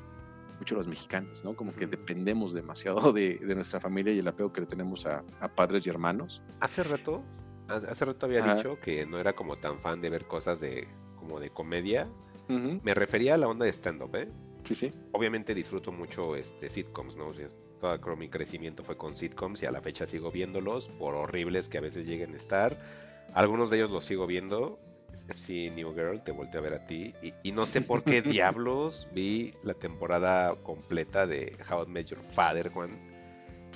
mucho 0.61 0.77
los 0.77 0.87
mexicanos, 0.87 1.43
¿no? 1.43 1.57
Como 1.57 1.75
que 1.75 1.87
dependemos 1.87 2.53
demasiado 2.53 3.13
de, 3.13 3.39
de, 3.39 3.55
nuestra 3.55 3.81
familia 3.81 4.13
y 4.13 4.19
el 4.21 4.29
apego 4.29 4.53
que 4.53 4.61
le 4.61 4.67
tenemos 4.67 5.07
a, 5.07 5.25
a 5.41 5.49
padres 5.49 5.87
y 5.87 5.91
hermanos. 5.91 6.43
Hace 6.61 6.85
rato 6.85 7.25
hace 7.69 8.05
rato 8.05 8.27
había 8.27 8.41
Ajá. 8.45 8.57
dicho 8.57 8.79
que 8.81 9.07
no 9.07 9.19
era 9.19 9.35
como 9.35 9.57
tan 9.57 9.79
fan 9.79 10.01
de 10.01 10.11
ver 10.11 10.27
cosas 10.27 10.61
de 10.61 10.89
como 11.17 11.41
de 11.41 11.51
comedia. 11.51 12.09
Ujú, 12.49 12.81
Me 12.83 12.95
refería 12.95 13.35
a 13.35 13.39
la 13.39 13.49
onda 13.49 13.65
de 13.65 13.73
stand-up, 13.73 14.15
¿eh? 14.17 14.29
Sí, 14.65 14.75
sí. 14.75 14.93
Obviamente 15.13 15.55
disfruto 15.55 15.93
mucho 15.93 16.37
este 16.37 16.69
sitcoms, 16.69 17.17
¿no? 17.17 17.29
O 17.29 17.35
sea, 17.35 17.47
todo 17.81 17.99
creo 18.01 18.17
mi 18.17 18.29
crecimiento 18.29 18.83
fue 18.83 18.97
con 18.97 19.15
sitcoms 19.15 19.63
y 19.63 19.67
a 19.67 19.71
la 19.71 19.81
fecha 19.81 20.07
sigo 20.07 20.31
viéndolos, 20.31 20.89
por 20.89 21.15
horribles 21.15 21.69
que 21.69 21.79
a 21.79 21.81
veces 21.81 22.07
lleguen 22.07 22.35
a 22.35 22.37
estar. 22.37 22.77
Algunos 23.35 23.71
de 23.71 23.77
ellos 23.79 23.91
los 23.91 24.05
sigo 24.05 24.27
viendo. 24.27 24.79
Sí, 25.35 25.71
New 25.71 25.93
Girl, 25.95 26.23
te 26.23 26.33
volteo 26.33 26.61
a 26.61 26.65
ver 26.65 26.75
a 26.75 26.87
ti. 26.87 27.15
Y, 27.23 27.33
y 27.43 27.53
no 27.53 27.67
sé 27.67 27.81
por 27.81 28.05
qué 28.05 28.23
diablos 28.23 29.09
vi 29.13 29.55
la 29.63 29.75
temporada 29.75 30.55
completa 30.63 31.27
de 31.27 31.57
How 31.71 31.85
I 31.85 31.87
Met 31.87 32.07
Your 32.07 32.23
Father, 32.33 32.71
Juan. 32.71 32.91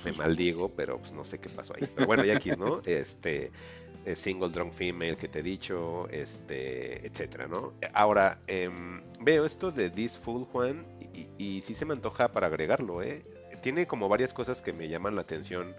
Me 0.03 0.11
maldigo, 0.11 0.69
pero 0.75 0.99
pues 0.99 1.13
no 1.13 1.23
sé 1.23 1.39
qué 1.39 1.49
pasó 1.49 1.73
ahí. 1.75 1.87
Pero 1.95 2.05
bueno, 2.07 2.23
ya 2.25 2.35
aquí, 2.35 2.51
¿no? 2.51 2.81
Este, 2.85 3.51
eh, 4.05 4.15
Single 4.15 4.49
Drunk 4.49 4.71
Female 4.73 5.17
que 5.17 5.27
te 5.27 5.39
he 5.39 5.43
dicho, 5.43 6.07
este, 6.09 7.07
etcétera, 7.07 7.47
¿no? 7.47 7.73
Ahora, 7.93 8.39
em, 8.45 9.01
veo 9.21 9.45
esto 9.45 9.71
de 9.71 9.89
This 9.89 10.15
Fool, 10.17 10.45
Juan, 10.45 10.85
y, 11.13 11.21
y- 11.21 11.57
y 11.57 11.61
sí 11.63 11.73
se 11.73 11.85
me 11.85 11.93
antoja 11.93 12.31
para 12.31 12.47
agregarlo, 12.47 13.01
¿eh? 13.01 13.23
Tiene 13.61 13.87
como 13.87 14.07
varias 14.07 14.31
cosas 14.31 14.61
que 14.61 14.73
me 14.73 14.87
llaman 14.89 15.15
la 15.15 15.21
atención 15.21 15.75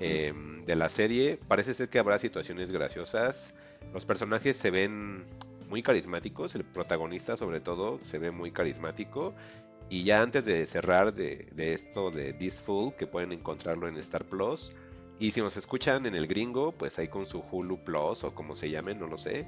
em, 0.00 0.64
de 0.66 0.74
la 0.76 0.88
serie. 0.90 1.38
Parece 1.48 1.72
ser 1.72 1.88
que 1.88 1.98
habrá 1.98 2.18
situaciones 2.18 2.72
graciosas. 2.72 3.54
Los 3.92 4.04
personajes 4.04 4.56
se 4.56 4.70
ven 4.70 5.24
muy 5.68 5.82
carismáticos, 5.82 6.54
el 6.54 6.64
protagonista 6.64 7.36
sobre 7.36 7.60
todo 7.60 7.98
se 8.04 8.18
ve 8.18 8.30
muy 8.30 8.50
carismático. 8.50 9.34
Y 9.88 10.04
ya 10.04 10.22
antes 10.22 10.44
de 10.44 10.66
cerrar 10.66 11.12
de, 11.14 11.48
de 11.54 11.72
esto 11.72 12.10
de 12.10 12.32
This 12.32 12.60
Fool, 12.60 12.94
que 12.94 13.06
pueden 13.06 13.32
encontrarlo 13.32 13.88
en 13.88 13.96
Star 13.98 14.24
Plus. 14.24 14.72
Y 15.18 15.30
si 15.30 15.40
nos 15.40 15.56
escuchan 15.56 16.06
en 16.06 16.14
el 16.14 16.26
gringo, 16.26 16.72
pues 16.72 16.98
ahí 16.98 17.08
con 17.08 17.26
su 17.26 17.44
Hulu 17.48 17.78
Plus 17.84 18.24
o 18.24 18.34
como 18.34 18.56
se 18.56 18.70
llame, 18.70 18.94
no 18.94 19.06
lo 19.06 19.18
sé. 19.18 19.46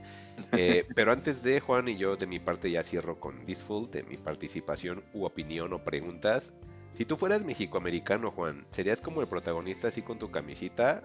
Eh, 0.52 0.86
pero 0.94 1.12
antes 1.12 1.42
de 1.42 1.60
Juan 1.60 1.88
y 1.88 1.96
yo, 1.96 2.16
de 2.16 2.26
mi 2.26 2.38
parte, 2.38 2.70
ya 2.70 2.84
cierro 2.84 3.18
con 3.18 3.44
This 3.44 3.62
Fool, 3.62 3.90
de 3.90 4.04
mi 4.04 4.16
participación 4.16 5.02
u 5.12 5.24
opinión 5.24 5.72
o 5.72 5.82
preguntas. 5.82 6.52
Si 6.92 7.04
tú 7.04 7.16
fueras 7.16 7.44
mexicoamericano, 7.44 8.30
Juan, 8.30 8.64
¿serías 8.70 9.00
como 9.00 9.20
el 9.20 9.26
protagonista 9.26 9.88
así 9.88 10.02
con 10.02 10.18
tu 10.18 10.30
camisita 10.30 11.02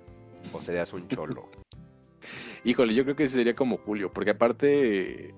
o 0.54 0.62
serías 0.62 0.94
un 0.94 1.08
cholo? 1.08 1.50
Híjole, 2.64 2.94
yo 2.94 3.04
creo 3.04 3.16
que 3.16 3.24
ese 3.24 3.38
sería 3.38 3.56
como 3.56 3.78
Julio, 3.78 4.12
porque 4.12 4.32
aparte, 4.32 5.34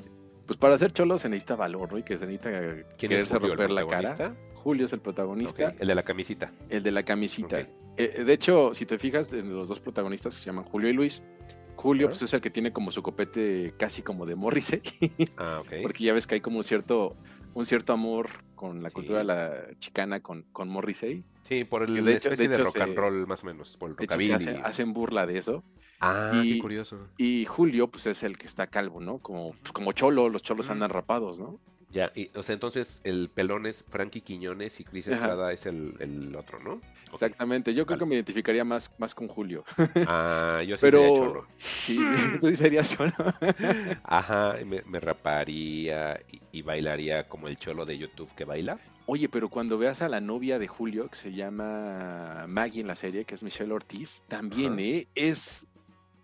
pues 0.46 0.58
para 0.58 0.78
ser 0.78 0.92
cholo 0.92 1.20
se 1.20 1.30
necesita 1.30 1.56
valor, 1.56 1.92
¿no? 1.92 1.98
Y 2.00 2.04
que 2.04 2.18
se 2.18 2.26
necesita 2.26 2.50
¿Quién 2.98 3.12
es 3.14 3.30
quererse 3.30 3.34
Julio, 3.36 3.50
romper 3.56 3.72
la 3.72 3.88
cara. 3.88 4.36
Julio 4.56 4.86
es 4.86 4.94
el 4.94 5.00
protagonista, 5.00 5.74
El 5.80 5.88
de 5.88 5.96
la 5.96 6.04
camisita. 6.04 6.52
el 6.70 6.84
de 6.84 6.92
la 6.92 7.04
camisita. 7.04 7.58
Ok. 7.60 7.68
Eh, 7.98 8.24
de 8.24 8.34
hecho, 8.34 8.74
si 8.74 8.86
te 8.86 8.98
fijas, 8.98 9.32
en 9.34 9.54
los 9.56 9.68
dos 9.68 9.80
protagonistas 9.80 10.34
que 10.36 10.40
se 10.40 10.46
llaman 10.46 10.64
Julio 10.66 10.90
y 10.90 10.94
Luis, 10.94 11.22
Julio 11.76 12.08
pues, 12.10 12.22
es 12.22 12.34
el 12.34 12.42
que 12.42 12.50
tiene 12.52 12.72
como 12.72 12.92
su 12.92 13.02
copete 13.02 13.74
casi 13.78 14.02
como 14.04 14.26
de 14.26 14.36
Morrissey, 14.36 14.82
Ah, 15.38 15.60
ok. 15.62 15.74
porque 15.82 16.04
ya 16.04 16.14
ves 16.14 16.28
que 16.28 16.36
hay 16.36 16.42
como 16.42 16.58
un 16.58 16.64
cierto, 16.64 17.16
un 17.56 17.66
cierto 17.66 17.92
amor 17.94 18.30
con 18.62 18.84
la 18.84 18.90
Sí. 18.90 18.94
cultura 18.94 19.24
la 19.24 19.52
chicana 19.80 20.20
con, 20.20 20.44
con 20.54 20.70
Morrissey. 20.70 21.24
Sí, 21.42 21.64
por 21.64 21.82
el 21.82 22.06
de 22.06 22.16
hecho- 22.16 22.30
de 22.30 22.36
de, 22.36 22.46
hecho 22.46 22.64
rock 22.66 22.80
and 22.82 22.96
roll, 22.96 23.26
más 23.26 23.42
o 23.42 23.48
menos, 23.48 23.76
por 23.76 23.90
el 23.90 23.98
rockabilly. 23.98 24.32
hace- 24.34 24.58
hacen 24.64 24.94
burla 24.94 25.26
de 25.26 25.40
eso. 25.40 25.64
Ah, 26.00 26.32
y- 26.44 26.54
qué 26.58 26.60
curioso. 26.62 27.08
Y 27.18 27.46
Julio, 27.46 27.88
pues 27.90 28.06
es 28.06 28.22
el 28.22 28.38
que 28.38 28.46
está 28.46 28.68
calvo, 28.68 29.02
¿no? 29.02 29.18
Como, 29.18 29.54
pues, 29.62 29.72
como 29.72 29.94
cholo, 29.94 30.30
los 30.30 30.44
cholos 30.44 30.70
andan 30.70 30.92
rapados, 30.92 31.40
¿no? 31.40 31.60
Ya, 31.92 32.12
y, 32.16 32.30
o 32.36 32.44
sea, 32.44 32.54
entonces 32.54 33.02
el 33.04 33.30
pelón 33.34 33.66
es 33.66 33.84
Frankie 33.90 34.22
Quiñones 34.22 34.80
y 34.80 34.84
Chris 34.86 35.08
Ajá. 35.08 35.16
Estrada 35.18 35.52
es 35.52 35.66
el, 35.66 35.96
el 36.00 36.36
otro, 36.36 36.60
¿no? 36.60 36.82
Exactamente. 37.12 37.74
Yo 37.74 37.86
creo 37.86 37.98
Vale. 37.98 38.06
que 38.06 38.10
me 38.10 38.16
identificaría 38.16 38.64
más, 38.64 38.90
más 38.98 39.14
con 39.14 39.28
Julio. 39.28 39.66
Ah, 40.08 40.62
yo 40.68 40.78
sí 40.78 40.82
Pero- 40.82 41.02
sería 41.02 41.16
cholo. 41.20 41.48
Sí, 41.58 42.00
tú 42.40 42.48
sí 42.48 42.56
serías 42.56 42.96
cholo. 42.98 43.12
Ajá, 44.04 44.56
me, 44.66 44.82
me 44.86 45.00
raparía 45.02 46.20
y, 46.32 46.42
y 46.52 46.62
bailaría 46.62 47.28
como 47.28 47.48
el 47.48 47.58
cholo 47.58 47.86
de 47.86 47.98
YouTube 47.98 48.34
que 48.36 48.46
baila. 48.46 48.80
Oye, 49.08 49.28
pero 49.28 49.50
cuando 49.50 49.78
veas 49.78 50.02
a 50.02 50.08
la 50.10 50.22
novia 50.22 50.60
de 50.60 50.68
Julio, 50.68 51.10
que 51.10 51.16
se 51.18 51.34
llama 51.34 52.46
Maggie 52.48 52.82
en 52.82 52.88
la 52.88 52.96
serie, 52.96 53.26
que 53.26 53.36
es 53.36 53.44
Michelle 53.44 53.74
Ortiz, 53.74 54.24
también, 54.28 54.74
Ajá. 54.74 54.82
¿eh? 54.82 55.08
Es 55.16 55.66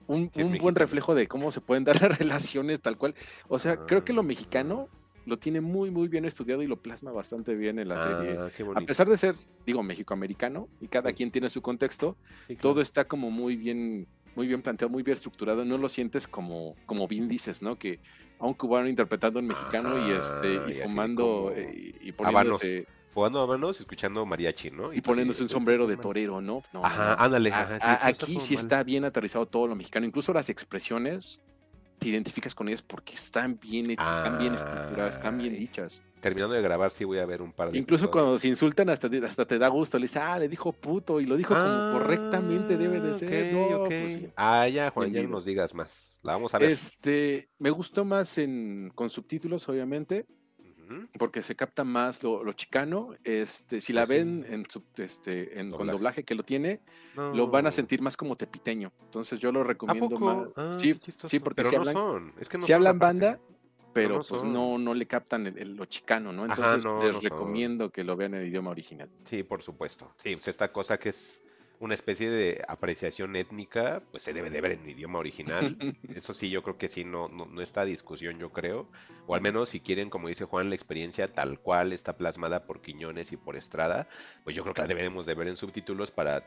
un, 0.08 0.32
Sí, 0.34 0.44
un 0.44 0.58
buen 0.60 0.76
reflejo 0.76 1.14
de 1.16 1.28
cómo 1.28 1.52
se 1.52 1.60
pueden 1.60 1.84
dar 1.84 2.00
las 2.02 2.18
relaciones 2.18 2.80
tal 2.80 2.98
cual. 2.98 3.16
O 3.50 3.60
sea, 3.60 3.76
creo 3.78 4.06
que 4.06 4.14
lo 4.14 4.22
Ah. 4.22 4.26
mexicano 4.26 4.88
lo 5.28 5.38
tiene 5.38 5.60
muy, 5.60 5.92
muy 5.92 6.08
bien 6.08 6.24
estudiado 6.24 6.64
y 6.64 6.68
lo 6.68 6.78
plasma 6.82 7.12
bastante 7.12 7.54
bien 7.54 7.80
en 7.80 7.90
la 7.90 8.02
serie. 8.02 8.38
Ah, 8.40 8.50
qué 8.56 8.64
A 8.74 8.80
pesar 8.82 9.10
de 9.10 9.18
ser, 9.18 9.36
digo, 9.66 9.84
mexicoamericano 9.84 10.70
y 10.80 10.88
cada 10.88 11.10
Sí. 11.10 11.16
quien 11.18 11.32
tiene 11.32 11.50
su 11.50 11.62
contexto, 11.62 12.16
Sí, 12.48 12.56
claro. 12.56 12.62
todo 12.62 12.82
está 12.82 13.06
como 13.06 13.30
muy 13.30 13.58
bien, 13.58 14.08
muy 14.36 14.48
bien 14.48 14.62
planteado, 14.62 14.90
muy 14.90 15.04
bien 15.04 15.14
estructurado. 15.16 15.66
No 15.66 15.78
lo 15.78 15.90
sientes 15.90 16.30
como, 16.30 16.76
como 16.86 17.10
bien 17.10 17.28
dices, 17.28 17.62
¿no? 17.62 17.78
Que 17.78 18.00
a 18.40 18.46
un 18.48 18.54
cubano 18.54 18.88
interpretando 18.88 19.40
en 19.40 19.48
mexicano 19.48 19.98
y 20.08 20.12
este 20.12 20.72
y 20.72 20.82
fumando 20.84 21.52
eh, 21.54 21.94
y, 22.02 22.08
y 22.10 22.14
habanos 22.24 22.60
poniéndose 22.60 22.88
Jugando 23.14 23.42
a 23.42 23.48
manos 23.48 23.78
y 23.78 23.82
escuchando 23.82 24.24
mariachi, 24.28 24.70
¿no? 24.70 24.94
y 24.94 25.02
poniéndose 25.02 25.42
un 25.42 25.50
sombrero 25.50 25.88
de 25.88 25.96
"Pues, 25.96 26.04
torero, 26.04 26.40
¿no? 26.40 26.62
No, 26.72 26.86
Ajá, 26.86 27.16
ándale. 27.16 27.50
Ajá, 27.52 27.78
sí, 27.80 27.84
a- 27.84 28.06
aquí 28.08 28.40
sí 28.40 28.54
mal. 28.54 28.64
está 28.64 28.84
bien 28.84 29.06
aterrizado 29.06 29.48
todo 29.48 29.66
lo 29.66 29.76
mexicano, 29.76 30.06
incluso 30.06 30.32
las 30.34 30.50
expresiones 30.52 31.42
te 32.00 32.10
identificas 32.10 32.54
con 32.56 32.68
ellas 32.68 32.82
porque 32.82 33.14
están 33.16 33.60
bien 33.60 33.90
hechas, 33.92 34.18
están 34.18 34.38
bien 34.40 34.54
estructuradas, 34.54 35.16
están 35.16 35.38
bien 35.38 35.56
dichas. 35.56 36.02
Terminando 36.22 36.56
de 36.56 36.62
grabar, 36.62 36.92
sí 36.92 37.04
voy 37.04 37.20
a 37.20 37.26
ver 37.26 37.42
un 37.44 37.52
par 37.54 37.72
de 37.72 37.78
Incluso 37.78 38.10
cuando 38.10 38.40
se 38.40 38.48
insultan 38.48 38.90
hasta 38.90 39.10
te, 39.10 39.24
hasta 39.24 39.46
te 39.46 39.60
da 39.60 39.68
gusto, 39.68 39.98
le 40.00 40.04
dices, 40.06 40.22
ah, 40.24 40.40
le 40.40 40.48
dijo 40.50 40.74
puto 40.74 41.20
y 41.22 41.26
lo 41.28 41.38
dijo 41.38 41.54
Ah, 41.56 41.64
como 41.92 42.00
correctamente 42.00 42.76
debe 42.78 43.00
de 43.00 43.14
ser. 43.14 43.54
ok, 43.56 43.70
No, 43.72 43.78
ok. 43.84 43.88
pues 43.88 44.14
sí. 44.14 44.30
Ah, 44.36 44.68
ya, 44.68 44.90
Juan, 44.90 45.12
ya 45.12 45.22
no 45.24 45.30
nos 45.30 45.46
digas 45.46 45.74
más. 45.74 46.18
La 46.24 46.34
vamos 46.34 46.54
a 46.54 46.58
ver. 46.60 46.72
Este, 46.72 47.50
me 47.60 47.70
gustó 47.70 48.04
más 48.04 48.38
en, 48.40 48.92
con 48.96 49.10
subtítulos, 49.10 49.68
obviamente. 49.70 50.26
Porque 51.18 51.42
se 51.44 51.56
capta 51.56 51.84
más 51.84 52.24
lo, 52.24 52.44
lo 52.44 52.54
chicano. 52.54 53.16
Este, 53.24 53.82
si 53.82 53.94
la 53.94 54.06
sí. 54.06 54.14
ven 54.14 54.46
en, 54.50 54.66
sub- 54.70 54.84
este, 54.98 55.60
en 55.60 55.70
con 55.72 55.80
Doblaje. 55.80 55.92
doblaje 55.98 56.24
que 56.24 56.36
lo 56.36 56.44
tiene, 56.44 56.82
lo 57.16 57.48
van 57.48 57.68
a 57.68 57.72
sentir 57.72 58.02
más 58.02 58.16
como 58.18 58.36
tepiteño. 58.36 58.92
Entonces 59.06 59.40
yo 59.40 59.52
lo 59.52 59.62
¿A 59.62 59.64
recomiendo 59.64 60.20
más. 60.20 60.48
Ah, 60.56 60.72
sí, 60.78 60.96
sí, 61.00 61.40
porque 61.40 61.56
Pero 61.64 61.70
si 61.70 61.76
no 61.76 61.80
hablan, 61.82 61.94
son. 61.94 62.34
Es 62.40 62.50
que 62.50 62.58
no 62.58 62.64
si 62.66 62.74
hablan 62.74 63.00
banda, 63.00 63.40
pero 63.94 64.18
no 64.18 64.22
pues 64.24 64.44
no, 64.44 64.78
no 64.78 64.94
le 64.94 65.08
captan 65.08 65.48
el- 65.48 65.58
el- 65.58 65.76
lo 65.76 65.86
chicano, 65.86 66.32
¿no? 66.32 66.44
Entonces 66.46 66.74
les 66.76 66.84
son. 66.84 67.22
recomiendo 67.22 67.90
que 67.90 68.04
lo 68.04 68.16
vean 68.16 68.36
en 68.36 68.42
el 68.42 68.48
idioma 68.50 68.70
original. 68.72 69.10
Sí, 69.26 69.44
por 69.44 69.62
supuesto. 69.64 70.12
Sí, 70.24 70.36
pues 70.36 70.48
esta 70.48 70.72
cosa 70.72 70.98
que 71.00 71.10
es 71.10 71.44
una 71.80 71.94
especie 71.94 72.30
de 72.30 72.64
apreciación 72.68 73.36
étnica, 73.36 74.02
pues 74.12 74.24
se 74.24 74.34
debe 74.34 74.50
de 74.50 74.62
ver 74.62 74.72
en 74.72 74.90
idioma 74.90 75.20
original. 75.20 75.78
Eso 76.16 76.34
sí, 76.34 76.50
yo 76.50 76.64
creo 76.64 76.78
que 76.78 76.88
sí, 76.88 77.04
no, 77.06 77.28
no, 77.28 77.46
no 77.46 77.62
está 77.62 77.82
a 77.82 77.86
discusión, 77.86 78.40
yo 78.40 78.52
creo. 78.52 78.90
O 79.28 79.36
al 79.36 79.42
menos 79.42 79.70
si 79.70 79.80
quieren, 79.80 80.10
como 80.10 80.28
dice 80.28 80.46
Juan, 80.46 80.70
la 80.70 80.76
experiencia 80.76 81.34
tal 81.34 81.60
cual 81.60 81.94
está 81.94 82.18
plasmada 82.18 82.66
por 82.66 82.82
Quiñones 82.82 83.32
y 83.32 83.38
por 83.38 83.56
Estrada, 83.56 84.08
pues 84.44 84.56
yo 84.56 84.64
creo 84.64 84.74
que 84.74 84.82
la 84.82 84.88
debemos 84.88 85.26
de 85.26 85.36
ver 85.36 85.48
en 85.50 85.58
subtítulos 85.58 86.12
para 86.12 86.44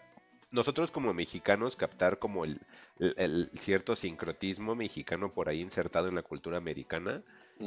nosotros 0.50 0.90
como 0.90 1.12
mexicanos 1.14 1.76
captar 1.76 2.18
como 2.18 2.44
el, 2.44 2.58
el- 2.98 3.14
el 3.16 3.50
cierto 3.60 3.94
sincrotismo 3.94 4.74
mexicano 4.74 5.32
por 5.32 5.48
ahí 5.48 5.60
insertado 5.60 6.08
en 6.08 6.16
la 6.16 6.22
cultura 6.22 6.58
americana. 6.58 7.22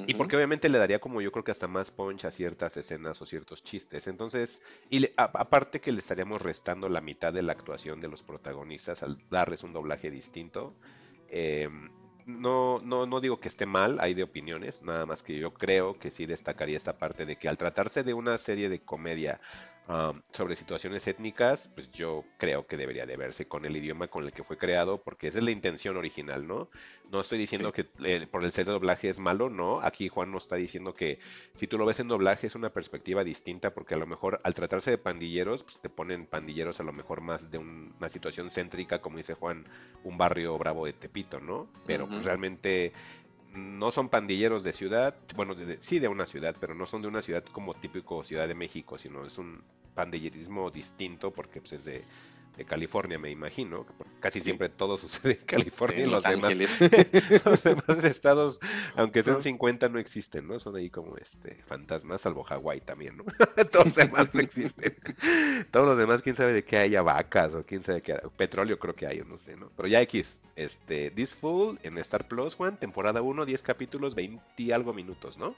Y 0.07 0.15
porque 0.15 0.35
obviamente 0.35 0.69
le 0.69 0.77
daría 0.79 0.99
como 0.99 1.21
yo 1.21 1.31
creo 1.31 1.43
que 1.43 1.51
hasta 1.51 1.67
más 1.67 1.91
punch 1.91 2.25
a 2.25 2.31
ciertas 2.31 2.75
escenas 2.77 3.21
o 3.21 3.25
ciertos 3.25 3.63
chistes. 3.63 4.07
Entonces, 4.07 4.61
y 4.89 4.99
le- 4.99 5.13
a- 5.17 5.25
aparte 5.35 5.79
que 5.81 5.91
le 5.91 5.99
estaríamos 5.99 6.41
restando 6.41 6.89
la 6.89 6.99
mitad 6.99 7.31
de 7.31 7.43
la 7.43 7.53
actuación 7.53 8.01
de 8.01 8.07
los 8.09 8.23
protagonistas 8.23 9.03
al 9.03 9.17
darles 9.29 9.63
un 9.63 9.73
doblaje 9.73 10.09
distinto. 10.11 10.75
eh, 11.29 11.69
no, 12.25 12.79
no, 12.83 13.05
no 13.05 13.19
digo 13.19 13.39
que 13.39 13.49
esté 13.49 13.65
mal, 13.65 13.97
hay 13.99 14.13
de 14.13 14.23
opiniones, 14.23 14.81
nada 14.83 15.05
más 15.05 15.23
que 15.23 15.37
yo 15.37 15.53
creo 15.53 15.97
que 15.99 16.09
sí 16.09 16.25
destacaría 16.25 16.77
esta 16.77 16.97
parte 16.97 17.25
de 17.25 17.35
que 17.37 17.49
al 17.49 17.57
tratarse 17.57 18.03
de 18.03 18.13
una 18.13 18.37
serie 18.37 18.69
de 18.69 18.79
comedia 18.79 19.41
um, 19.87 20.21
sobre 20.31 20.55
situaciones 20.55 21.07
étnicas, 21.07 21.69
pues 21.73 21.91
yo 21.91 22.23
creo 22.37 22.65
que 22.65 22.77
debería 22.77 23.05
de 23.05 23.17
verse 23.17 23.47
con 23.47 23.65
el 23.65 23.75
idioma 23.77 24.07
con 24.07 24.23
el 24.25 24.31
que 24.31 24.43
fue 24.43 24.57
creado, 24.57 25.01
porque 25.01 25.27
esa 25.27 25.39
es 25.39 25.43
la 25.43 25.51
intención 25.51 25.97
original, 25.97 26.47
¿no? 26.47 26.69
No 27.11 27.19
estoy 27.21 27.37
diciendo 27.37 27.71
que 27.71 27.87
eh, 28.03 28.25
por 28.31 28.43
el 28.43 28.51
ser 28.51 28.65
de 28.65 28.71
doblaje 28.71 29.09
es 29.09 29.19
malo, 29.19 29.49
no. 29.49 29.81
Aquí 29.81 30.07
Juan 30.07 30.31
nos 30.31 30.43
está 30.43 30.55
diciendo 30.55 30.95
que 30.95 31.19
si 31.53 31.67
tú 31.67 31.77
lo 31.77 31.85
ves 31.85 31.99
en 31.99 32.07
doblaje 32.07 32.47
es 32.47 32.55
una 32.55 32.71
perspectiva 32.71 33.23
distinta, 33.23 33.73
porque 33.73 33.93
a 33.93 33.97
lo 33.97 34.07
mejor 34.07 34.39
al 34.43 34.53
tratarse 34.53 34.89
de 34.89 34.97
pandilleros, 34.97 35.63
pues 35.63 35.79
te 35.79 35.89
ponen 35.89 36.25
pandilleros 36.25 36.79
a 36.79 36.83
lo 36.83 36.93
mejor 36.93 37.21
más 37.21 37.51
de 37.51 37.59
un- 37.59 37.93
una 37.99 38.09
situación 38.09 38.49
céntrica, 38.49 38.99
como 39.01 39.17
dice 39.17 39.35
Juan, 39.35 39.63
un 40.03 40.17
barrio 40.17 40.57
bravo 40.57 40.85
de 40.85 40.93
Tepito, 40.93 41.39
¿no? 41.39 41.67
Pero 41.85 42.07
pues, 42.07 42.23
realmente 42.25 42.93
no 43.53 43.91
son 43.91 44.09
pandilleros 44.09 44.63
de 44.63 44.73
ciudad, 44.73 45.17
bueno, 45.35 45.55
de- 45.55 45.79
sí 45.81 45.99
de 45.99 46.07
una 46.07 46.25
ciudad, 46.27 46.55
pero 46.59 46.75
no 46.75 46.85
son 46.85 47.01
de 47.01 47.07
una 47.07 47.21
ciudad 47.21 47.43
como 47.45 47.73
típico 47.75 48.23
Ciudad 48.23 48.47
de 48.47 48.55
México, 48.55 48.97
sino 48.97 49.25
es 49.25 49.37
un 49.37 49.63
pandillerismo 49.93 50.71
distinto 50.71 51.33
porque 51.33 51.61
pues, 51.61 51.73
es 51.73 51.83
de, 51.85 52.07
de 52.57 52.65
California, 52.65 53.17
me 53.17 53.29
imagino. 53.29 53.85
Casi 54.19 54.41
siempre 54.41 54.69
todo 54.69 54.97
sucede 54.99 55.33
en 55.33 55.45
California 55.45 56.05
y 56.05 56.09
los 56.09 56.23
demás, 56.23 56.43
Ángeles. 56.43 56.79
los 57.45 57.63
demás 57.63 58.03
estados, 58.03 58.59
aunque 58.95 59.23
sean 59.23 59.37
Ajá. 59.37 59.43
50, 59.43 59.89
no 59.89 59.99
existen, 59.99 60.47
¿no? 60.47 60.59
Son 60.59 60.75
ahí 60.75 60.89
como 60.89 61.17
este 61.17 61.55
fantasmas, 61.65 62.21
salvo 62.21 62.43
Hawái 62.43 62.81
también, 62.81 63.17
¿no? 63.17 63.23
Todos 63.71 63.85
los 63.85 63.95
demás 63.95 64.35
existen. 64.35 64.95
Todos 65.71 65.87
los 65.87 65.97
demás, 65.97 66.21
quién 66.21 66.35
sabe 66.35 66.53
de 66.53 66.63
qué 66.63 66.77
haya 66.77 67.01
vacas 67.01 67.53
o 67.53 67.65
quién 67.65 67.83
sabe 67.83 68.01
qué 68.01 68.19
petróleo 68.37 68.79
creo 68.79 68.95
que 68.95 69.07
hay, 69.07 69.19
o 69.19 69.25
no 69.25 69.37
sé, 69.37 69.57
¿no? 69.57 69.71
Pero 69.75 69.87
ya 69.87 70.01
X, 70.01 70.37
este, 70.55 71.11
This 71.11 71.35
Fool 71.35 71.79
en 71.83 71.97
Star 71.97 72.27
Plus, 72.27 72.55
Juan, 72.55 72.77
temporada 72.77 73.21
1, 73.21 73.45
10 73.45 73.63
capítulos, 73.63 74.15
20 74.15 74.41
y 74.57 74.71
algo 74.71 74.93
minutos, 74.93 75.37
¿no? 75.37 75.55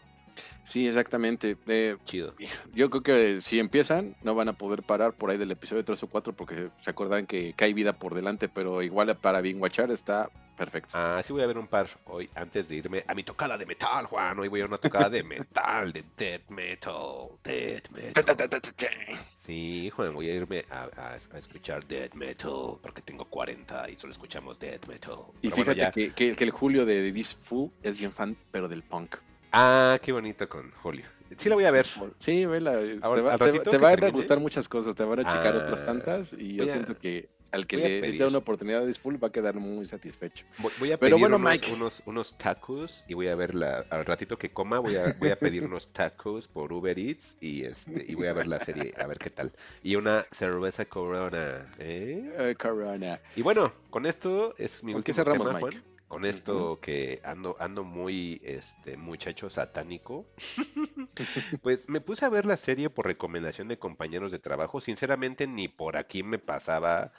Sí, 0.63 0.87
exactamente. 0.87 1.57
Eh, 1.67 1.97
Chido. 2.05 2.33
yo 2.73 2.89
creo 2.89 3.03
que 3.03 3.41
si 3.41 3.59
empiezan, 3.59 4.15
no 4.23 4.33
van 4.35 4.49
a 4.49 4.53
poder 4.53 4.83
parar 4.83 5.13
por 5.13 5.29
ahí 5.29 5.37
del 5.37 5.51
episodio 5.51 5.85
3 5.85 6.01
o 6.03 6.07
4 6.07 6.33
porque 6.33 6.69
se 6.81 6.89
acuerdan 6.89 7.27
que 7.27 7.53
cae 7.55 7.73
vida 7.73 7.93
por 7.93 8.15
delante, 8.15 8.49
pero 8.49 8.81
igual 8.81 9.15
para 9.17 9.41
bien 9.41 9.61
watchar 9.61 9.91
está 9.91 10.29
perfecto. 10.57 10.91
Ah, 10.93 11.21
sí 11.23 11.33
voy 11.33 11.41
a 11.43 11.47
ver 11.47 11.57
un 11.57 11.67
par 11.67 11.87
hoy 12.05 12.29
antes 12.33 12.67
de 12.69 12.75
irme 12.77 13.03
a 13.07 13.13
mi 13.13 13.23
tocada 13.23 13.57
de 13.57 13.65
metal, 13.65 14.05
Juan. 14.05 14.39
Hoy 14.39 14.47
voy 14.47 14.61
a 14.61 14.65
una 14.65 14.77
tocada 14.77 15.09
de 15.09 15.21
metal, 15.23 15.91
de 15.93 16.03
death 16.17 16.49
metal, 16.49 17.29
death 17.43 17.89
metal. 17.91 19.19
Sí, 19.45 19.91
Juan, 19.95 20.13
voy 20.13 20.29
a 20.29 20.33
irme 20.33 20.65
a, 20.71 20.83
a- 20.97 21.13
a 21.13 21.37
escuchar 21.37 21.85
death 21.85 22.13
metal 22.15 22.77
porque 22.81 23.01
tengo 23.01 23.25
40 23.25 23.89
y 23.91 23.95
solo 23.97 24.11
escuchamos 24.13 24.57
death 24.59 24.87
metal. 24.87 25.17
Y 25.41 25.49
bueno, 25.49 25.55
fíjate 25.63 25.79
ya. 25.79 25.91
que, 25.91 26.13
que- 26.13 26.35
que 26.35 26.43
el 26.43 26.51
Julio 26.51 26.85
de 26.85 27.11
This 27.11 27.35
Fool 27.35 27.69
es 27.83 27.99
bien 27.99 28.11
fan, 28.11 28.35
pero 28.51 28.67
del 28.67 28.81
punk. 28.81 29.17
Ah, 29.57 29.97
qué 30.01 30.11
bonito 30.11 30.49
con 30.49 30.69
Julio. 30.71 31.05
Sí 31.37 31.47
la 31.49 31.55
voy 31.55 31.63
a 31.65 31.71
ver. 31.71 31.85
Sí, 32.19 32.45
vela. 32.45 32.73
Ahora, 33.01 33.37
te, 33.37 33.51
va- 33.51 33.63
te- 33.63 33.77
van 33.77 34.03
a 34.03 34.09
gustar 34.09 34.39
muchas 34.39 34.67
cosas, 34.67 34.95
te 34.95 35.03
van 35.05 35.19
a 35.19 35.23
checar 35.23 35.55
otras 35.55 35.81
Ah, 35.81 35.85
tantas 35.85 36.33
y 36.33 36.55
yo 36.55 36.67
siento 36.67 36.97
que 36.97 37.29
al 37.51 37.65
que 37.65 37.77
le 37.77 38.01
pedir. 38.01 38.19
dé 38.19 38.27
una 38.27 38.39
oportunidad 38.39 38.85
This 38.85 38.99
Fool 38.99 39.21
va 39.23 39.29
a 39.29 39.31
quedar 39.31 39.55
muy 39.55 39.85
satisfecho. 39.85 40.45
Voy, 40.57 40.71
voy 40.77 40.91
a 40.91 40.97
Pero 40.99 41.15
pedir 41.15 41.21
bueno, 41.21 41.37
unos, 41.37 41.51
Mike. 41.51 41.71
unos, 41.71 42.03
unos 42.05 42.37
tacos 42.37 43.05
y 43.07 43.13
voy 43.13 43.29
a 43.29 43.35
ver 43.35 43.55
la, 43.55 43.85
al 43.89 44.05
ratito 44.05 44.37
que 44.37 44.49
coma 44.51 44.79
voy 44.79 44.97
a, 44.97 45.13
voy 45.19 45.29
a 45.29 45.39
pedir 45.39 45.63
unos 45.63 45.87
tacos 45.93 46.47
por 46.49 46.73
Uber 46.73 46.97
Eats 46.99 47.35
y 47.39 47.63
este 47.63 48.05
y 48.07 48.13
voy 48.15 48.27
a 48.27 48.33
ver 48.33 48.47
la 48.47 48.59
serie 48.59 48.93
a 48.99 49.07
ver 49.07 49.17
qué 49.17 49.29
tal. 49.29 49.53
Y 49.83 49.95
una 49.95 50.25
cerveza 50.31 50.83
Corona. 50.85 51.65
¿eh? 51.79 52.29
Eh, 52.37 52.55
Corona. 52.59 53.21
Y 53.37 53.41
bueno, 53.41 53.71
con 53.89 54.05
esto 54.05 54.53
es 54.57 54.83
mi 54.83 54.91
¿Con 54.93 55.01
qué 55.01 55.11
último 55.11 55.15
cerramos, 55.23 55.47
tema, 55.47 55.59
Mike? 55.59 55.79
Juan. 55.79 55.94
Con 56.07 56.23
esto 56.23 56.79
que 56.81 57.19
ando, 57.23 57.55
ando 57.59 57.83
muy 57.83 58.39
este 58.43 58.95
muchacho 58.95 59.49
satánico. 59.49 60.25
pues 61.61 61.89
me 61.89 61.99
puse 62.01 62.25
a 62.25 62.29
ver 62.29 62.45
la 62.45 62.57
serie 62.57 62.89
por 62.89 63.05
recomendación 63.07 63.67
de 63.67 63.79
compañeros 63.79 64.31
de 64.31 64.39
trabajo. 64.39 64.81
Sinceramente, 64.81 65.47
ni 65.47 65.67
por 65.67 65.97
aquí 65.97 66.23
me 66.23 66.37
pasaba 66.39 67.11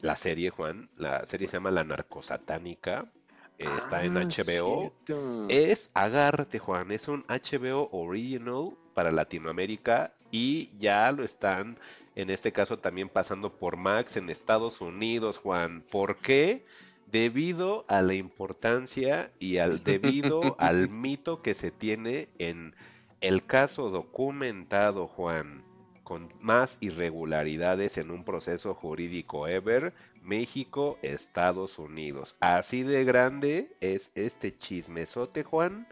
la 0.00 0.16
serie, 0.16 0.50
Juan. 0.50 0.90
La 0.96 1.24
serie 1.26 1.46
se 1.46 1.56
llama 1.56 1.70
La 1.70 1.84
Narcosatánica. 1.84 3.10
Está 3.58 4.04
en 4.04 4.16
Ah, 4.16 4.24
HBO. 4.24 4.92
cierto. 5.04 5.46
Es 5.48 5.90
Agárrate, 5.94 6.58
Juan. 6.58 6.90
Es 6.90 7.06
un 7.06 7.24
HBO 7.28 7.88
original 7.92 8.70
para 8.94 9.12
Latinoamérica 9.12 10.14
y 10.32 10.68
ya 10.78 11.12
lo 11.12 11.22
están, 11.22 11.78
en 12.16 12.30
este 12.30 12.50
caso, 12.52 12.78
también 12.80 13.08
pasando 13.08 13.56
por 13.56 13.76
Max 13.76 14.16
en 14.16 14.30
Estados 14.30 14.80
Unidos, 14.80 15.38
Juan. 15.38 15.82
¿Por 15.90 16.16
qué? 16.18 16.64
Debido 17.12 17.84
a 17.88 18.02
la 18.02 18.14
importancia 18.14 19.30
y 19.38 19.58
al 19.58 19.84
debido 19.84 20.56
al 20.58 20.88
mito 20.88 21.42
que 21.42 21.54
se 21.54 21.70
tiene 21.70 22.28
en 22.38 22.74
el 23.20 23.46
caso 23.46 23.90
documentado, 23.90 25.06
Juan, 25.06 25.62
con 26.02 26.32
más 26.40 26.78
irregularidades 26.80 27.98
en 27.98 28.10
un 28.10 28.24
proceso 28.24 28.74
jurídico 28.74 29.46
ever, 29.46 29.94
México, 30.22 30.98
Estados 31.02 31.78
Unidos. 31.78 32.36
Así 32.40 32.82
de 32.82 33.04
grande 33.04 33.76
es 33.80 34.10
este 34.14 34.56
chismesote, 34.56 35.44
Juan, 35.44 35.86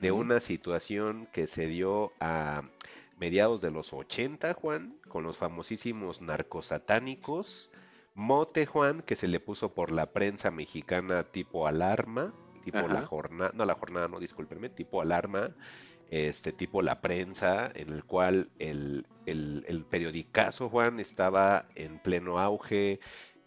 de 0.00 0.12
una 0.12 0.40
situación 0.40 1.28
que 1.32 1.46
se 1.46 1.66
dio 1.66 2.12
a 2.20 2.62
mediados 3.18 3.60
de 3.60 3.70
los 3.70 3.92
80, 3.92 4.54
Juan, 4.54 4.94
con 5.08 5.22
los 5.24 5.36
famosísimos 5.36 6.20
narcosatánicos. 6.20 7.70
Mote, 8.18 8.66
Juan, 8.66 9.00
que 9.02 9.14
se 9.14 9.28
le 9.28 9.38
puso 9.38 9.74
por 9.74 9.92
la 9.92 10.12
prensa 10.12 10.50
mexicana 10.50 11.22
tipo 11.22 11.68
alarma, 11.68 12.34
tipo 12.64 12.88
la 12.88 13.02
jornada, 13.02 13.52
no 13.54 13.64
la 13.64 13.74
jornada, 13.74 14.08
no, 14.08 14.18
discúlpenme, 14.18 14.70
tipo 14.70 15.00
alarma, 15.00 15.54
este 16.10 16.52
tipo 16.52 16.82
la 16.82 17.00
prensa, 17.00 17.70
en 17.76 17.90
el 17.90 18.04
cual 18.04 18.50
el, 18.58 19.06
el, 19.26 19.64
el 19.68 19.84
periodicazo, 19.84 20.68
Juan, 20.68 20.98
estaba 20.98 21.68
en 21.76 22.00
pleno 22.00 22.40
auge. 22.40 22.98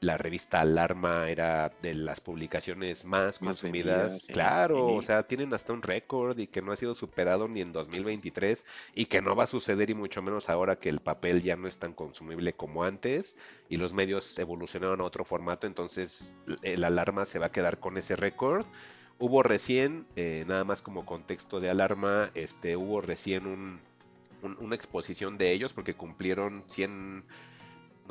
La 0.02 0.18
revista 0.18 0.60
Alarma 0.62 1.30
era 1.30 1.70
de 1.82 1.94
las 1.94 2.20
publicaciones 2.22 3.06
más 3.06 3.40
Más 3.40 3.62
consumidas. 3.62 3.62
vendidas, 3.62 4.24
sí, 4.24 4.34
claro, 4.34 4.96
o 4.96 5.02
sea, 5.04 5.28
tienen 5.28 5.54
hasta 5.54 5.74
un 5.74 5.82
récord 5.84 6.38
y 6.40 6.48
que 6.48 6.62
no 6.64 6.72
ha 6.72 6.76
sido 6.76 6.96
superado 6.96 7.48
ni 7.48 7.62
en 7.62 7.72
2023 7.72 8.66
y 8.96 9.06
que 9.06 9.22
no 9.22 9.36
va 9.36 9.44
a 9.44 9.48
suceder 9.48 9.90
y 9.92 9.94
mucho 9.94 10.22
menos 10.24 10.50
ahora 10.50 10.78
que 10.80 10.90
el 10.90 11.02
papel 11.02 11.44
ya 11.44 11.56
no 11.56 11.68
es 11.68 11.78
tan 11.78 11.94
consumible 11.94 12.54
como 12.54 12.84
antes 12.84 13.38
y 13.70 13.78
los 13.78 13.94
medios 13.94 14.38
evolucionaron 14.40 15.02
a 15.02 15.04
otro 15.04 15.24
formato, 15.24 15.68
entonces 15.68 16.36
el 16.64 16.84
alarma 16.84 17.26
se 17.26 17.38
va 17.40 17.48
a 17.48 17.52
quedar 17.52 17.80
con 17.80 17.98
ese 17.98 18.16
récord. 18.16 18.66
Hubo 19.20 19.44
recién, 19.44 20.08
eh, 20.16 20.46
nada 20.48 20.64
más 20.64 20.82
como 20.82 21.06
contexto 21.06 21.60
de 21.60 21.70
alarma, 21.70 22.32
este, 22.34 22.76
hubo 22.76 23.02
recién 23.02 23.46
un, 23.46 23.80
un- 24.42 24.58
una 24.60 24.76
exposición 24.76 25.38
de 25.38 25.52
ellos 25.52 25.74
porque 25.74 25.96
cumplieron 25.96 26.64
100, 26.68 27.24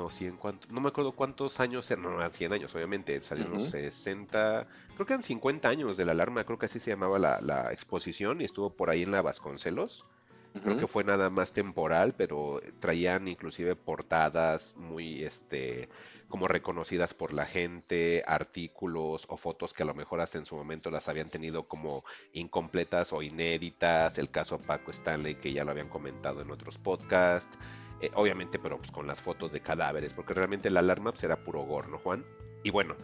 no 0.00 0.08
100, 0.10 0.36
¿cuánto? 0.36 0.66
no 0.70 0.80
me 0.80 0.88
acuerdo 0.88 1.12
cuántos 1.12 1.60
años, 1.60 1.90
eran, 1.90 2.04
no, 2.04 2.16
eran 2.16 2.32
100 2.32 2.52
años 2.52 2.74
obviamente, 2.74 3.20
salieron 3.22 3.52
los 3.52 3.62
Ujú. 3.62 3.72
60, 3.72 4.66
creo 4.94 5.06
que 5.06 5.12
eran 5.12 5.22
50 5.22 5.68
años 5.68 5.96
de 5.96 6.04
la 6.04 6.12
alarma, 6.12 6.44
creo 6.44 6.58
que 6.58 6.66
así 6.66 6.80
se 6.80 6.90
llamaba 6.90 7.18
la, 7.18 7.40
la 7.40 7.72
exposición 7.72 8.40
y 8.40 8.44
estuvo 8.44 8.70
por 8.70 8.90
ahí 8.90 9.02
en 9.02 9.12
la 9.12 9.22
Vasconcelos. 9.22 10.06
Creo 10.52 10.76
que 10.76 10.88
fue 10.88 11.04
nada 11.04 11.30
más 11.30 11.52
temporal, 11.52 12.14
pero 12.16 12.60
traían 12.80 13.28
inclusive 13.28 13.76
portadas 13.76 14.74
muy, 14.76 15.22
este, 15.22 15.88
como 16.28 16.48
reconocidas 16.48 17.14
por 17.14 17.32
la 17.32 17.46
gente, 17.46 18.24
artículos 18.26 19.26
o 19.28 19.36
fotos 19.36 19.72
que 19.72 19.84
a 19.84 19.86
lo 19.86 19.94
mejor 19.94 20.20
hasta 20.20 20.38
en 20.38 20.44
su 20.44 20.56
momento 20.56 20.90
las 20.90 21.08
habían 21.08 21.30
tenido 21.30 21.68
como 21.68 22.04
incompletas 22.32 23.12
o 23.12 23.22
inéditas. 23.22 24.18
El 24.18 24.30
caso 24.30 24.58
Paco 24.58 24.90
Stanley, 24.90 25.36
que 25.36 25.52
ya 25.52 25.64
lo 25.64 25.70
habían 25.70 25.88
comentado 25.88 26.42
en 26.42 26.50
otros 26.50 26.78
podcasts. 26.78 27.56
Eh, 28.00 28.10
obviamente, 28.14 28.58
pero 28.58 28.78
pues 28.78 28.90
con 28.90 29.06
las 29.06 29.20
fotos 29.20 29.52
de 29.52 29.60
cadáveres, 29.60 30.14
porque 30.14 30.34
realmente 30.34 30.70
la 30.70 30.80
alarma 30.80 31.10
pues, 31.12 31.22
era 31.24 31.36
puro 31.44 31.60
gore, 31.62 31.88
¿no, 31.88 31.98
Juan? 31.98 32.24
Y 32.62 32.70
bueno, 32.70 32.96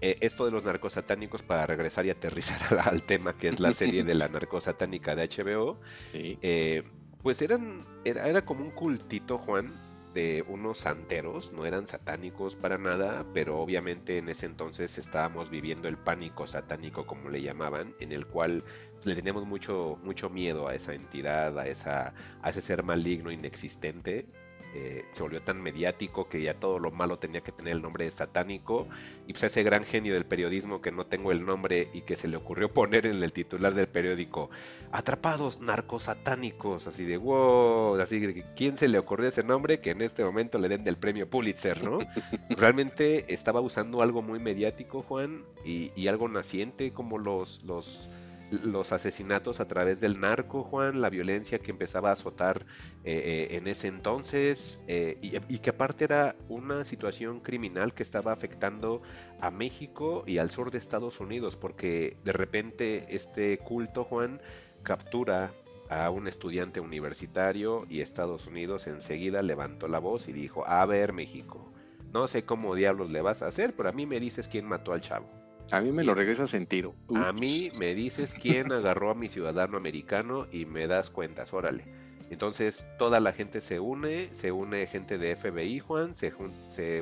eh, 0.00 0.16
esto 0.20 0.46
de 0.46 0.50
los 0.50 0.64
narcosatánicos, 0.64 1.42
para 1.42 1.66
regresar 1.66 2.06
y 2.06 2.10
aterrizar 2.10 2.58
al, 2.70 2.80
al 2.88 3.02
tema 3.02 3.34
que 3.34 3.48
es 3.48 3.60
la 3.60 3.74
serie 3.74 4.02
de 4.04 4.14
la 4.14 4.28
narcosatánica 4.28 5.14
de 5.14 5.28
HBO, 5.28 5.78
Sí. 6.10 6.38
eh, 6.42 6.82
pues 7.22 7.42
eran, 7.42 7.84
era, 8.04 8.26
era 8.28 8.44
como 8.44 8.64
un 8.64 8.70
cultito, 8.70 9.36
Juan, 9.36 9.74
de 10.14 10.42
unos 10.48 10.78
santeros, 10.78 11.52
no 11.52 11.66
eran 11.66 11.86
satánicos 11.86 12.56
para 12.56 12.78
nada, 12.78 13.24
pero 13.32 13.58
obviamente 13.60 14.18
en 14.18 14.28
ese 14.28 14.46
entonces 14.46 14.98
estábamos 14.98 15.50
viviendo 15.50 15.86
el 15.86 15.98
pánico 15.98 16.46
satánico, 16.46 17.06
como 17.06 17.28
le 17.30 17.42
llamaban, 17.42 17.94
en 18.00 18.12
el 18.12 18.26
cual 18.26 18.64
le 19.04 19.14
teníamos 19.14 19.46
mucho, 19.46 19.98
mucho 20.02 20.30
miedo 20.30 20.68
a 20.68 20.74
esa 20.74 20.94
entidad, 20.94 21.58
a, 21.58 21.66
esa, 21.66 22.12
a 22.42 22.50
ese 22.50 22.60
ser 22.60 22.82
maligno 22.82 23.30
inexistente. 23.30 24.26
eh, 24.72 25.04
se 25.12 25.22
volvió 25.22 25.42
tan 25.42 25.60
mediático 25.60 26.28
que 26.28 26.42
ya 26.42 26.54
todo 26.54 26.78
lo 26.78 26.90
malo 26.90 27.18
tenía 27.18 27.40
que 27.40 27.50
tener 27.50 27.74
el 27.74 27.82
nombre 27.82 28.04
de 28.04 28.10
satánico 28.12 28.86
y 29.26 29.32
pues 29.32 29.42
ese 29.44 29.62
gran 29.62 29.84
genio 29.84 30.14
del 30.14 30.24
periodismo 30.26 30.80
que 30.80 30.92
no 30.92 31.06
tengo 31.06 31.32
el 31.32 31.44
nombre 31.44 31.88
y 31.92 32.02
que 32.02 32.16
se 32.16 32.28
le 32.28 32.36
ocurrió 32.36 32.72
poner 32.72 33.06
en 33.06 33.22
el 33.22 33.32
titular 33.32 33.74
del 33.74 33.88
periódico 33.88 34.50
atrapados 34.92 35.60
narcosatánicos, 35.60 36.86
así 36.86 37.04
de 37.04 37.16
wow, 37.16 38.00
así 38.00 38.20
de 38.20 38.44
quién 38.54 38.78
se 38.78 38.88
le 38.88 38.98
ocurrió 38.98 39.28
ese 39.28 39.42
nombre 39.42 39.80
que 39.80 39.90
en 39.90 40.02
este 40.02 40.24
momento 40.24 40.58
le 40.58 40.68
den 40.68 40.84
del 40.84 40.96
premio 40.96 41.28
Pulitzer, 41.28 41.82
¿no? 41.82 41.98
Realmente 42.50 43.32
estaba 43.32 43.60
usando 43.60 44.02
algo 44.02 44.22
muy 44.22 44.38
mediático, 44.38 45.02
Juan, 45.02 45.44
y, 45.64 45.90
y 45.96 46.08
algo 46.08 46.28
naciente 46.28 46.92
como 46.92 47.18
los, 47.18 47.62
los, 47.64 48.08
los 48.50 48.92
asesinatos 48.92 49.60
a 49.60 49.68
través 49.68 50.00
del 50.00 50.20
narco, 50.20 50.62
Juan, 50.62 51.00
la 51.00 51.10
violencia 51.10 51.58
que 51.58 51.70
empezaba 51.70 52.10
a 52.10 52.12
azotar 52.14 52.66
eh, 53.04 53.48
eh, 53.50 53.56
en 53.56 53.66
ese 53.66 53.88
entonces, 53.88 54.82
eh, 54.88 55.18
y, 55.22 55.36
y 55.52 55.58
que 55.58 55.70
aparte 55.70 56.04
era 56.04 56.36
una 56.48 56.84
situación 56.84 57.40
criminal 57.40 57.94
que 57.94 58.02
estaba 58.02 58.32
afectando 58.32 59.02
a 59.40 59.50
México 59.50 60.24
y 60.26 60.38
al 60.38 60.50
sur 60.50 60.70
de 60.70 60.78
Estados 60.78 61.20
Unidos, 61.20 61.56
porque 61.56 62.16
de 62.24 62.32
repente 62.32 63.06
este 63.08 63.58
culto, 63.58 64.04
Juan, 64.04 64.40
captura 64.82 65.52
a 65.88 66.10
un 66.10 66.28
estudiante 66.28 66.80
universitario 66.80 67.84
y 67.88 68.00
Estados 68.00 68.46
Unidos 68.46 68.86
enseguida 68.86 69.42
levantó 69.42 69.88
la 69.88 69.98
voz 69.98 70.28
y 70.28 70.32
dijo, 70.32 70.66
a 70.66 70.86
ver 70.86 71.12
México, 71.12 71.72
no 72.12 72.28
sé 72.28 72.44
cómo 72.44 72.74
diablos 72.74 73.10
le 73.10 73.22
vas 73.22 73.42
a 73.42 73.46
hacer, 73.46 73.74
pero 73.76 73.88
a 73.88 73.92
mí 73.92 74.06
me 74.06 74.20
dices 74.20 74.48
quién 74.48 74.66
mató 74.66 74.92
al 74.92 75.00
chavo. 75.00 75.39
A 75.72 75.80
mí 75.80 75.92
me 75.92 76.04
lo 76.04 76.14
regresas 76.14 76.52
en 76.54 76.66
tiro. 76.66 76.94
A 77.14 77.32
mí 77.32 77.70
me 77.78 77.94
dices 77.94 78.34
quién 78.34 78.72
agarró 78.72 79.10
a 79.10 79.14
mi 79.14 79.28
ciudadano 79.28 79.76
americano 79.76 80.46
y 80.50 80.66
me 80.66 80.88
das 80.88 81.10
cuentas, 81.10 81.52
órale. 81.52 81.84
Entonces 82.30 82.86
toda 82.96 83.18
la 83.18 83.32
gente 83.32 83.60
se 83.60 83.80
une, 83.80 84.32
se 84.32 84.52
une 84.52 84.86
gente 84.86 85.18
de 85.18 85.34
FBI, 85.34 85.80
Juan, 85.80 86.14
se, 86.14 86.32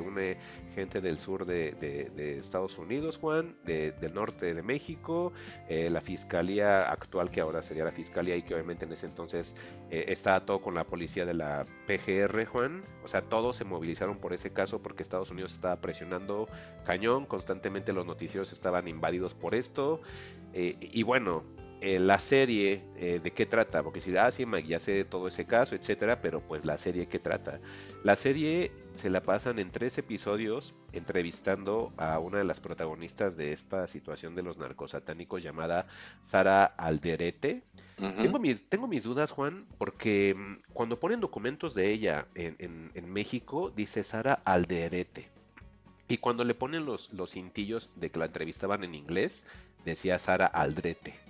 une 0.01 0.37
gente 0.73 1.01
del 1.01 1.19
sur 1.19 1.45
de, 1.45 2.39
Estados 2.39 2.77
Unidos, 2.79 3.17
Juan, 3.17 3.55
del 3.63 4.13
norte 4.13 4.55
de 4.55 4.63
México, 4.63 5.31
eh, 5.67 5.89
la 5.91 6.01
fiscalía 6.01 6.89
actual 6.91 7.29
que 7.29 7.41
ahora 7.41 7.61
sería 7.61 7.85
la 7.85 7.91
fiscalía 7.91 8.35
y 8.35 8.41
que 8.41 8.55
obviamente 8.55 8.85
en 8.85 8.91
ese 8.91 9.05
entonces 9.05 9.55
eh, 9.91 10.05
estaba 10.07 10.45
todo 10.45 10.61
con 10.61 10.73
la 10.73 10.85
policía 10.85 11.25
de 11.25 11.35
la 11.35 11.67
PGR, 11.85 12.45
Juan. 12.45 12.83
O 13.03 13.07
sea, 13.07 13.21
todos 13.21 13.55
se 13.55 13.65
movilizaron 13.65 14.17
por 14.17 14.33
ese 14.33 14.51
caso 14.51 14.81
porque 14.81 15.03
Estados 15.03 15.29
Unidos 15.29 15.53
estaba 15.53 15.79
presionando 15.79 16.47
cañón, 16.85 17.25
constantemente 17.25 17.93
los 17.93 18.05
noticieros 18.05 18.51
estaban 18.51 18.87
invadidos 18.87 19.35
por 19.35 19.53
esto. 19.53 20.01
Eh, 20.53 20.77
y 20.79 21.03
bueno, 21.03 21.43
eh, 21.81 21.97
la 21.97 22.19
serie, 22.19 22.83
eh, 22.97 23.21
¿de 23.23 23.31
qué 23.31 23.45
trata? 23.45 23.83
Porque 23.83 24.01
si, 24.01 24.15
ah, 24.17 24.29
sí, 24.31 24.45
ya 24.67 24.79
sé 24.79 25.05
todo 25.05 25.27
ese 25.27 25.45
caso, 25.45 25.75
etcétera, 25.75 26.21
pero 26.21 26.41
pues 26.41 26.65
la 26.65 26.77
serie, 26.77 27.07
¿qué 27.07 27.19
trata? 27.19 27.61
La 28.03 28.17
serie 28.17 28.71
se 28.95 29.09
la 29.09 29.23
pasan 29.23 29.59
en 29.59 29.71
tres 29.71 29.97
episodios 29.97 30.75
entrevistando 30.91 31.93
a 31.95 32.19
una 32.19 32.39
de 32.39 32.43
las 32.43 32.59
protagonistas 32.59 33.37
de 33.37 33.53
esta 33.53 33.87
situación 33.87 34.35
de 34.35 34.43
los 34.43 34.57
narcosatánicos 34.57 35.41
llamada 35.41 35.87
Sara 36.21 36.65
Alderete. 36.65 37.63
tengo, 37.95 38.39
mis, 38.39 38.67
tengo 38.67 38.87
mis 38.89 39.05
dudas, 39.05 39.31
Juan, 39.31 39.65
porque 39.77 40.35
mm, 40.35 40.73
cuando 40.73 40.99
ponen 40.99 41.21
documentos 41.21 41.73
de 41.75 41.91
ella 41.91 42.27
en, 42.35 42.91
en, 42.93 43.09
México, 43.09 43.71
dice 43.73 44.03
Sara 44.03 44.41
Alderete. 44.43 45.29
Y 46.09 46.17
cuando 46.17 46.43
le 46.43 46.55
ponen 46.55 46.85
los, 46.85 47.13
los 47.13 47.31
cintillos 47.31 47.91
de 47.95 48.09
que 48.09 48.19
la 48.19 48.25
entrevistaban 48.25 48.83
en 48.83 48.95
inglés, 48.95 49.45
decía 49.85 50.19
Sara 50.19 50.47
Aldrete. 50.47 51.28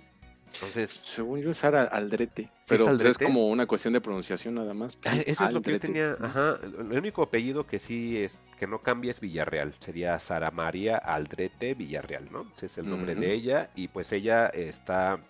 Entonces, 0.54 1.02
según 1.04 1.40
yo, 1.40 1.54
Sara 1.54 1.84
Aldrete. 1.84 2.50
Pero 2.68 2.90
es, 2.90 3.18
como 3.18 3.48
una 3.48 3.66
cuestión 3.66 3.94
de 3.94 4.00
pronunciación 4.00 4.54
nada 4.54 4.74
más. 4.74 4.98
Ah, 5.04 5.16
eso 5.24 5.44
es 5.44 5.52
lo 5.52 5.62
que 5.62 5.72
yo 5.72 5.80
tenía. 5.80 6.16
Ajá. 6.20 6.58
El 6.62 6.92
único 6.92 7.22
apellido 7.22 7.66
que 7.66 7.78
sí 7.78 8.18
es 8.18 8.40
que 8.58 8.66
no 8.66 8.80
cambia 8.80 9.10
es 9.10 9.20
Villarreal. 9.20 9.74
Sería 9.78 10.18
Sara 10.18 10.50
María 10.50 10.96
Aldrete 10.96 11.74
Villarreal, 11.74 12.30
¿no? 12.30 12.50
Ese 12.56 12.66
es 12.66 12.78
el 12.78 12.88
nombre 12.88 13.14
de 13.14 13.32
ella. 13.32 13.70
Y 13.74 13.88
pues 13.88 14.12
ella 14.12 14.46
está 14.48 15.20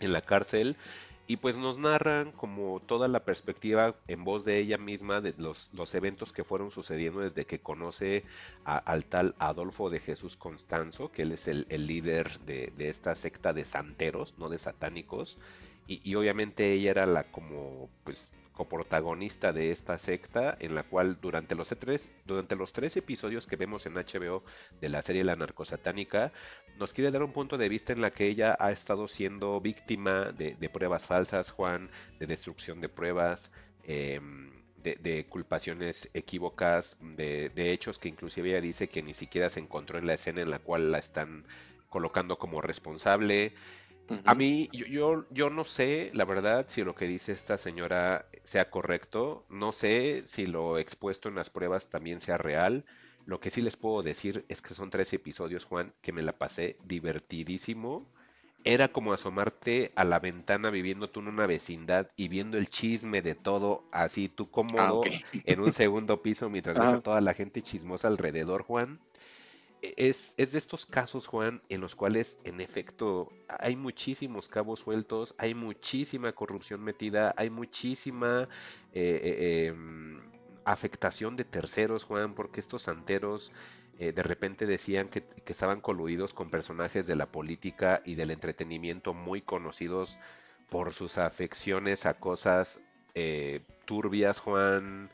en 0.00 0.12
la 0.12 0.20
cárcel 0.20 0.76
y 1.28 1.38
pues 1.38 1.58
nos 1.58 1.78
narran 1.78 2.30
como 2.32 2.80
toda 2.80 3.08
la 3.08 3.24
perspectiva 3.24 3.96
en 4.06 4.22
voz 4.22 4.44
de 4.44 4.58
ella 4.58 4.78
misma 4.78 5.20
de 5.20 5.34
los, 5.38 5.70
los 5.72 5.94
eventos 5.94 6.32
que 6.32 6.44
fueron 6.44 6.70
sucediendo 6.70 7.20
desde 7.20 7.46
que 7.46 7.58
conoce 7.58 8.24
al 8.64 9.04
tal 9.06 9.34
Adolfo 9.38 9.90
de 9.90 9.98
Jesús 9.98 10.36
Constanzo, 10.36 11.10
que 11.10 11.22
él 11.22 11.32
es 11.32 11.48
el, 11.48 11.66
líder 11.68 12.38
de, 12.40 12.72
de, 12.76 12.88
esta 12.88 13.14
secta 13.14 13.52
de 13.52 13.64
santeros, 13.64 14.34
no 14.38 14.48
de 14.48 14.58
satánicos. 14.58 15.38
Y, 15.88 16.00
y, 16.08 16.14
obviamente 16.14 16.72
ella 16.72 16.90
era 16.90 17.06
la 17.06 17.24
como 17.30 17.88
pues 18.04 18.30
coprotagonista 18.56 19.52
de 19.52 19.70
esta 19.70 19.98
secta, 19.98 20.56
en 20.58 20.74
la 20.74 20.82
cual 20.82 21.18
durante 21.20 21.54
los, 21.54 21.68
tres, 21.78 22.10
durante 22.24 22.56
los 22.56 22.72
tres 22.72 22.96
episodios 22.96 23.46
que 23.46 23.54
vemos 23.54 23.86
en 23.86 23.94
HBO 23.94 24.42
de 24.80 24.88
la 24.88 25.02
serie 25.02 25.22
La 25.22 25.36
Narcosatánica, 25.36 26.32
nos 26.78 26.92
quiere 26.92 27.12
dar 27.12 27.22
un 27.22 27.32
punto 27.32 27.58
de 27.58 27.68
vista 27.68 27.92
en 27.92 28.00
la 28.00 28.10
que 28.10 28.26
ella 28.26 28.56
ha 28.58 28.72
estado 28.72 29.06
siendo 29.06 29.60
víctima 29.60 30.32
de, 30.32 30.56
pruebas 30.70 31.06
falsas, 31.06 31.52
Juan, 31.52 31.90
de 32.18 32.26
destrucción 32.26 32.80
de 32.80 32.88
pruebas. 32.88 33.52
Em, 33.84 34.50
de, 34.82 35.26
culpaciones 35.28 36.08
equívocas, 36.14 36.96
de, 37.00 37.48
de, 37.48 37.72
hechos 37.72 37.98
que 37.98 38.08
inclusive 38.08 38.50
ella 38.50 38.60
dice 38.60 38.88
que 38.88 39.02
ni 39.02 39.14
siquiera 39.14 39.50
se 39.50 39.58
encontró 39.58 39.98
en 39.98 40.06
la 40.06 40.14
escena 40.14 40.42
en 40.42 40.50
la 40.50 40.60
cual 40.60 40.92
la 40.92 40.98
están 40.98 41.44
colocando 41.88 42.38
como 42.38 42.60
responsable. 42.60 43.52
A 44.24 44.34
mí, 44.34 44.68
yo, 44.72 45.24
yo, 45.30 45.50
no 45.50 45.64
sé, 45.64 46.10
la 46.14 46.24
verdad, 46.24 46.66
si 46.68 46.84
lo 46.84 46.94
que 46.94 47.06
dice 47.06 47.32
esta 47.32 47.58
señora 47.58 48.26
sea 48.42 48.70
correcto. 48.70 49.44
No 49.48 49.72
sé 49.72 50.22
si 50.26 50.46
lo 50.46 50.78
expuesto 50.78 51.28
en 51.28 51.34
las 51.34 51.50
pruebas 51.50 51.88
también 51.88 52.20
sea 52.20 52.38
real. 52.38 52.84
Lo 53.24 53.40
que 53.40 53.50
sí 53.50 53.60
les 53.60 53.76
puedo 53.76 54.02
decir 54.02 54.44
es 54.48 54.62
que 54.62 54.74
son 54.74 54.90
tres 54.90 55.12
episodios, 55.12 55.64
Juan, 55.64 55.92
que 56.02 56.12
me 56.12 56.22
la 56.22 56.38
pasé 56.38 56.76
divertidísimo. 56.84 58.06
Era 58.62 58.88
como 58.88 59.12
asomarte 59.12 59.92
a 59.94 60.04
la 60.04 60.18
ventana 60.18 60.70
viviendo 60.70 61.08
tú 61.08 61.20
en 61.20 61.28
una 61.28 61.46
vecindad 61.46 62.08
y 62.16 62.28
viendo 62.28 62.58
el 62.58 62.68
chisme 62.68 63.22
de 63.22 63.36
todo, 63.36 63.84
así 63.92 64.28
tú 64.28 64.50
cómodo 64.50 65.02
ah, 65.04 65.38
en 65.44 65.60
un 65.60 65.72
segundo 65.72 66.20
piso 66.20 66.50
mientras 66.50 66.76
ves 66.76 66.86
a 66.86 67.00
toda 67.00 67.20
la 67.20 67.34
gente 67.34 67.62
chismosa 67.62 68.08
alrededor, 68.08 68.62
Juan. 68.62 68.98
Es, 69.82 70.34
de 70.36 70.58
estos 70.58 70.86
casos, 70.86 71.26
Juan, 71.26 71.62
en 71.68 71.80
los 71.80 71.94
cuales 71.94 72.38
en 72.44 72.60
efecto 72.60 73.30
hay 73.48 73.76
muchísimos 73.76 74.48
cabos 74.48 74.80
sueltos, 74.80 75.34
hay 75.38 75.54
muchísima 75.54 76.32
corrupción 76.32 76.82
metida, 76.82 77.34
hay 77.36 77.50
muchísima 77.50 78.48
eh, 78.92 79.20
eh, 79.22 79.66
em, 79.66 80.20
afectación 80.64 81.36
de 81.36 81.44
terceros, 81.44 82.04
Juan, 82.04 82.34
porque 82.34 82.60
estos 82.60 82.82
santeros 82.82 83.52
eh, 83.98 84.12
de 84.12 84.22
repente 84.22 84.66
decían 84.66 85.08
que, 85.08 85.22
que, 85.22 85.52
estaban 85.52 85.80
coludidos 85.80 86.34
con 86.34 86.50
personajes 86.50 87.06
de 87.06 87.16
la 87.16 87.30
política 87.30 88.02
y 88.04 88.14
del 88.14 88.30
entretenimiento 88.30 89.14
muy 89.14 89.42
conocidos 89.42 90.18
por 90.70 90.92
sus 90.94 91.18
afecciones 91.18 92.06
a 92.06 92.14
cosas 92.14 92.80
turbias, 93.86 94.40
Juan 94.40 95.10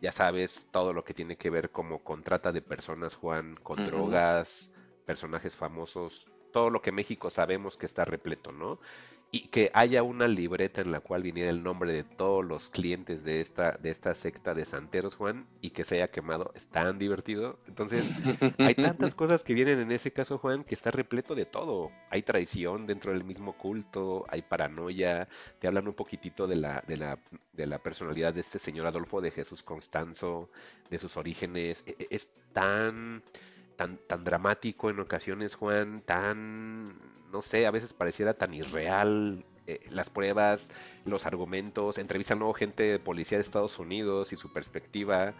ya 0.00 0.12
sabes, 0.12 0.66
todo 0.70 0.92
lo 0.92 1.04
que 1.04 1.14
tiene 1.14 1.36
que 1.36 1.50
ver 1.50 1.70
como 1.70 2.02
con 2.02 2.22
trata 2.22 2.52
de 2.52 2.62
personas, 2.62 3.14
Juan, 3.16 3.56
con 3.62 3.84
drogas, 3.86 4.72
personajes 5.06 5.56
famosos, 5.56 6.30
todo 6.52 6.70
lo 6.70 6.80
que 6.82 6.92
México 6.92 7.30
sabemos 7.30 7.76
que 7.76 7.86
está 7.86 8.04
repleto, 8.04 8.52
¿no? 8.52 8.78
Y 9.34 9.48
que 9.48 9.68
haya 9.74 10.04
una 10.04 10.28
libreta 10.28 10.80
en 10.80 10.92
la 10.92 11.00
cual 11.00 11.24
viniera 11.24 11.50
el 11.50 11.64
nombre 11.64 11.92
de 11.92 12.04
todos 12.04 12.44
los 12.44 12.70
clientes 12.70 13.24
de 13.24 13.40
esta, 13.40 13.72
de 13.72 13.90
esta 13.90 14.14
secta 14.14 14.54
de 14.54 14.64
santeros, 14.64 15.16
Juan, 15.16 15.48
y 15.60 15.70
que 15.70 15.82
se 15.82 15.96
haya 15.96 16.08
quemado, 16.08 16.52
es 16.54 16.68
tan 16.68 17.00
divertido. 17.00 17.58
Entonces, 17.66 18.04
hay 18.58 18.76
tantas 18.76 19.16
cosas 19.16 19.42
que 19.42 19.54
vienen 19.54 19.80
en 19.80 19.90
ese 19.90 20.12
caso, 20.12 20.38
Juan, 20.38 20.62
que 20.62 20.76
está 20.76 20.92
repleto 20.92 21.34
de 21.34 21.46
todo. 21.46 21.90
Hay 22.10 22.22
traición 22.22 22.86
dentro 22.86 23.10
del 23.10 23.24
mismo 23.24 23.54
culto, 23.54 24.24
hay 24.28 24.42
paranoia, 24.42 25.28
te 25.58 25.66
hablan 25.66 25.88
un 25.88 25.94
poquitito 25.94 26.46
de 26.46 26.54
la, 26.54 26.84
de 26.86 26.96
la, 26.96 27.18
de 27.54 27.66
la 27.66 27.82
personalidad 27.82 28.34
de 28.34 28.40
este 28.40 28.60
señor 28.60 28.86
Adolfo 28.86 29.20
de 29.20 29.32
Jesús 29.32 29.64
Constanzo, 29.64 30.48
de 30.90 30.98
sus 31.00 31.16
orígenes. 31.16 31.82
E, 31.88 31.96
e, 31.98 32.06
es 32.08 32.28
tan, 32.52 33.24
tan, 33.76 33.98
tan 34.06 34.24
dramático 34.24 34.90
en 34.90 35.00
ocasiones, 35.00 35.54
Juan, 35.56 36.02
tan 36.02 36.98
no 37.34 37.42
sé, 37.42 37.66
a 37.66 37.72
veces 37.72 37.92
pareciera 37.92 38.34
tan 38.34 38.54
irreal 38.54 39.44
eh, 39.66 39.80
las 39.90 40.08
pruebas, 40.08 40.68
los 41.04 41.26
argumentos, 41.26 41.98
entrevistan 41.98 42.38
nuevo 42.38 42.54
gente 42.54 42.84
de 42.84 42.98
policía 43.00 43.38
de 43.38 43.42
Estados 43.42 43.80
Unidos 43.80 44.32
y 44.32 44.36
su 44.36 44.52
perspectiva, 44.52 45.30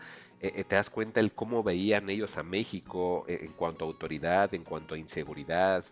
eh, 0.40 0.52
eh, 0.56 0.65
te 0.65 0.74
das 0.74 0.90
cuenta 0.90 1.20
el 1.20 1.32
cómo 1.32 1.62
veían 1.62 2.11
ellos 2.11 2.36
a 2.36 2.43
México 2.43 3.24
en 3.28 3.52
cuanto 3.52 3.85
a 3.85 3.89
autoridad, 3.89 4.52
en 4.55 4.65
cuanto 4.65 4.97
a 4.97 4.98
inseguridad. 4.98 5.85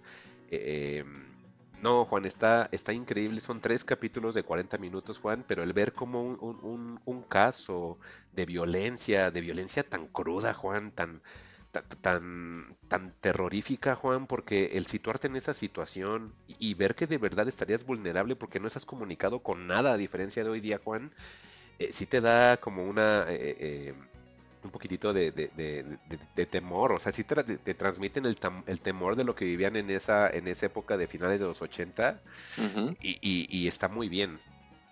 Em, 0.51 1.25
no, 1.81 2.05
Juan, 2.05 2.25
está, 2.25 2.69
está 2.73 2.93
increíble. 2.93 3.41
Son 3.41 3.61
tres 3.61 3.85
capítulos 3.85 4.35
de 4.35 4.43
40 4.43 4.79
minutos, 4.79 5.19
Juan, 5.19 5.45
pero 5.47 5.63
el 5.63 5.73
ver 5.73 5.93
como 5.93 6.23
un, 6.23 7.01
un 7.05 7.23
caso 7.23 7.99
de 8.33 8.45
violencia, 8.47 9.31
de 9.31 9.41
violencia 9.41 9.89
tan 9.89 10.07
cruda, 10.09 10.53
Juan, 10.55 10.91
tan, 10.93 11.23
tan, 11.73 12.77
tan 12.89 13.15
terrorífica, 13.21 13.95
Juan, 13.97 14.27
porque 14.27 14.73
el 14.75 14.87
situarte 14.87 15.27
en 15.27 15.37
esa 15.37 15.55
situación 15.55 16.33
y, 16.47 16.75
ver 16.75 16.95
que 16.95 17.07
de 17.07 17.19
verdad 17.19 17.49
estarías 17.49 17.85
vulnerable 17.85 18.37
porque 18.37 18.61
no 18.61 18.67
estás 18.67 18.85
comunicado 18.85 19.41
con 19.41 19.67
nada, 19.67 19.93
a 19.93 19.97
diferencia 19.97 20.45
de 20.45 20.51
hoy 20.51 20.61
día, 20.61 20.81
Juan, 20.83 21.13
eh, 21.79 21.91
sí 21.93 22.07
te 22.07 22.21
da 22.21 22.59
como 22.59 22.85
una... 22.85 23.27
Eh, 23.29 23.57
eh, 23.59 23.95
un 24.65 24.71
poquitito 24.71 25.13
de, 25.13 25.33
temor, 26.49 26.93
o 26.93 26.99
sea, 27.01 27.11
sí 27.11 27.25
te, 27.25 27.75
transmiten 27.75 28.27
el, 28.27 28.39
el, 28.67 28.81
temor 28.81 29.17
de 29.17 29.25
lo 29.25 29.35
que 29.35 29.45
vivían 29.45 29.75
en 29.75 29.91
esa, 29.91 30.31
en 30.31 30.47
esa 30.47 30.67
época 30.67 30.97
de 30.97 31.09
finales 31.09 31.41
de 31.41 31.47
los 31.47 31.61
80 31.61 32.21
y, 33.01 33.19
y, 33.21 33.67
está 33.67 33.89
muy 33.89 34.09
bien 34.09 34.39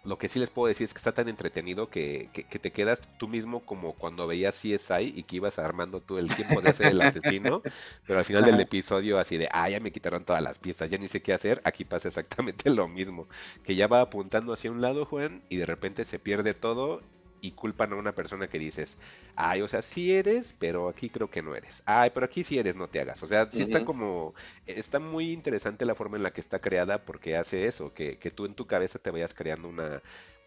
lo 0.02 0.18
que 0.18 0.28
sí 0.28 0.38
les 0.38 0.50
puedo 0.50 0.68
decir 0.68 0.86
es 0.86 0.94
que 0.94 0.98
está 0.98 1.12
tan 1.12 1.28
entretenido 1.28 1.90
que, 1.90 2.30
te 2.48 2.72
quedas 2.72 3.02
tú 3.18 3.28
mismo 3.28 3.60
como 3.60 3.94
cuando 3.94 4.26
veías 4.26 4.54
CSI 4.54 5.12
y 5.14 5.22
que 5.24 5.36
ibas 5.36 5.58
armando 5.58 6.00
tú 6.00 6.18
el 6.18 6.34
tiempo 6.34 6.60
de 6.62 6.72
ser 6.72 6.86
el 6.88 7.02
asesino, 7.02 7.62
pero 8.06 8.18
al 8.18 8.24
final 8.24 8.44
del 8.44 8.60
episodio 8.60 9.18
así 9.18 9.36
de, 9.36 9.48
ah, 9.52 9.68
ya 9.68 9.80
me 9.80 9.92
quitaron 9.92 10.24
todas 10.24 10.42
las 10.42 10.58
piezas, 10.58 10.90
ya 10.90 10.98
ni 10.98 11.08
sé 11.08 11.22
qué 11.22 11.34
hacer, 11.34 11.60
aquí 11.64 11.84
pasa 11.84 12.08
exactamente 12.08 12.70
lo 12.74 12.88
mismo, 12.88 13.28
que 13.62 13.74
ya 13.74 13.86
va 13.86 14.00
apuntando 14.00 14.52
hacia 14.52 14.70
un 14.70 14.80
lado, 14.80 15.04
Juan, 15.04 15.42
y 15.48 15.56
de 15.56 15.66
repente 15.66 16.04
se 16.04 16.18
pierde 16.18 16.54
todo 16.54 17.02
y 17.40 17.52
culpan 17.52 17.92
a 17.92 17.96
una 17.96 18.12
persona 18.12 18.48
que 18.48 18.58
dices, 18.58 18.96
ay, 19.36 19.62
o 19.62 19.68
sea, 19.68 19.82
sí 19.82 20.12
eres, 20.12 20.54
pero 20.58 20.88
aquí 20.88 21.10
creo 21.10 21.30
que 21.30 21.42
no 21.42 21.54
eres. 21.54 21.82
Ay, 21.86 22.10
pero 22.12 22.26
aquí 22.26 22.44
sí 22.44 22.58
eres, 22.58 22.76
no 22.76 22.88
te 22.88 23.00
hagas. 23.00 23.22
O 23.22 23.26
sea, 23.26 23.50
sí 23.50 23.62
está 23.62 23.84
como, 23.84 24.34
está 24.66 24.98
muy 24.98 25.32
interesante 25.32 25.84
la 25.84 25.94
forma 25.94 26.16
en 26.16 26.22
la 26.22 26.32
que 26.32 26.40
está 26.40 26.60
creada 26.60 27.04
porque 27.04 27.36
hace 27.36 27.66
eso, 27.66 27.92
que, 27.94 28.18
que 28.18 28.30
tú 28.30 28.46
en 28.46 28.54
tu 28.54 28.66
cabeza 28.66 28.98
te 28.98 29.10
vayas 29.10 29.34
creando 29.34 29.68
una, 29.68 30.02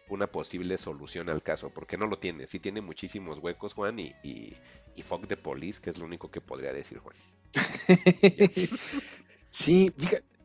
una 0.08 0.26
posible 0.26 0.78
solución 0.78 1.28
al 1.28 1.42
caso, 1.42 1.70
porque 1.70 1.96
no 1.96 2.06
lo 2.06 2.18
tiene. 2.18 2.46
Sí 2.46 2.60
tiene 2.60 2.80
muchísimos 2.80 3.38
huecos, 3.38 3.74
Juan, 3.74 3.98
y, 3.98 4.14
y, 4.22 4.54
y 4.94 5.02
fuck 5.02 5.26
the 5.26 5.36
police, 5.36 5.80
que 5.80 5.90
es 5.90 5.98
lo 5.98 6.04
único 6.04 6.30
que 6.30 6.40
podría 6.40 6.72
decir, 6.72 6.98
Juan. 6.98 7.16
sí, 9.50 9.92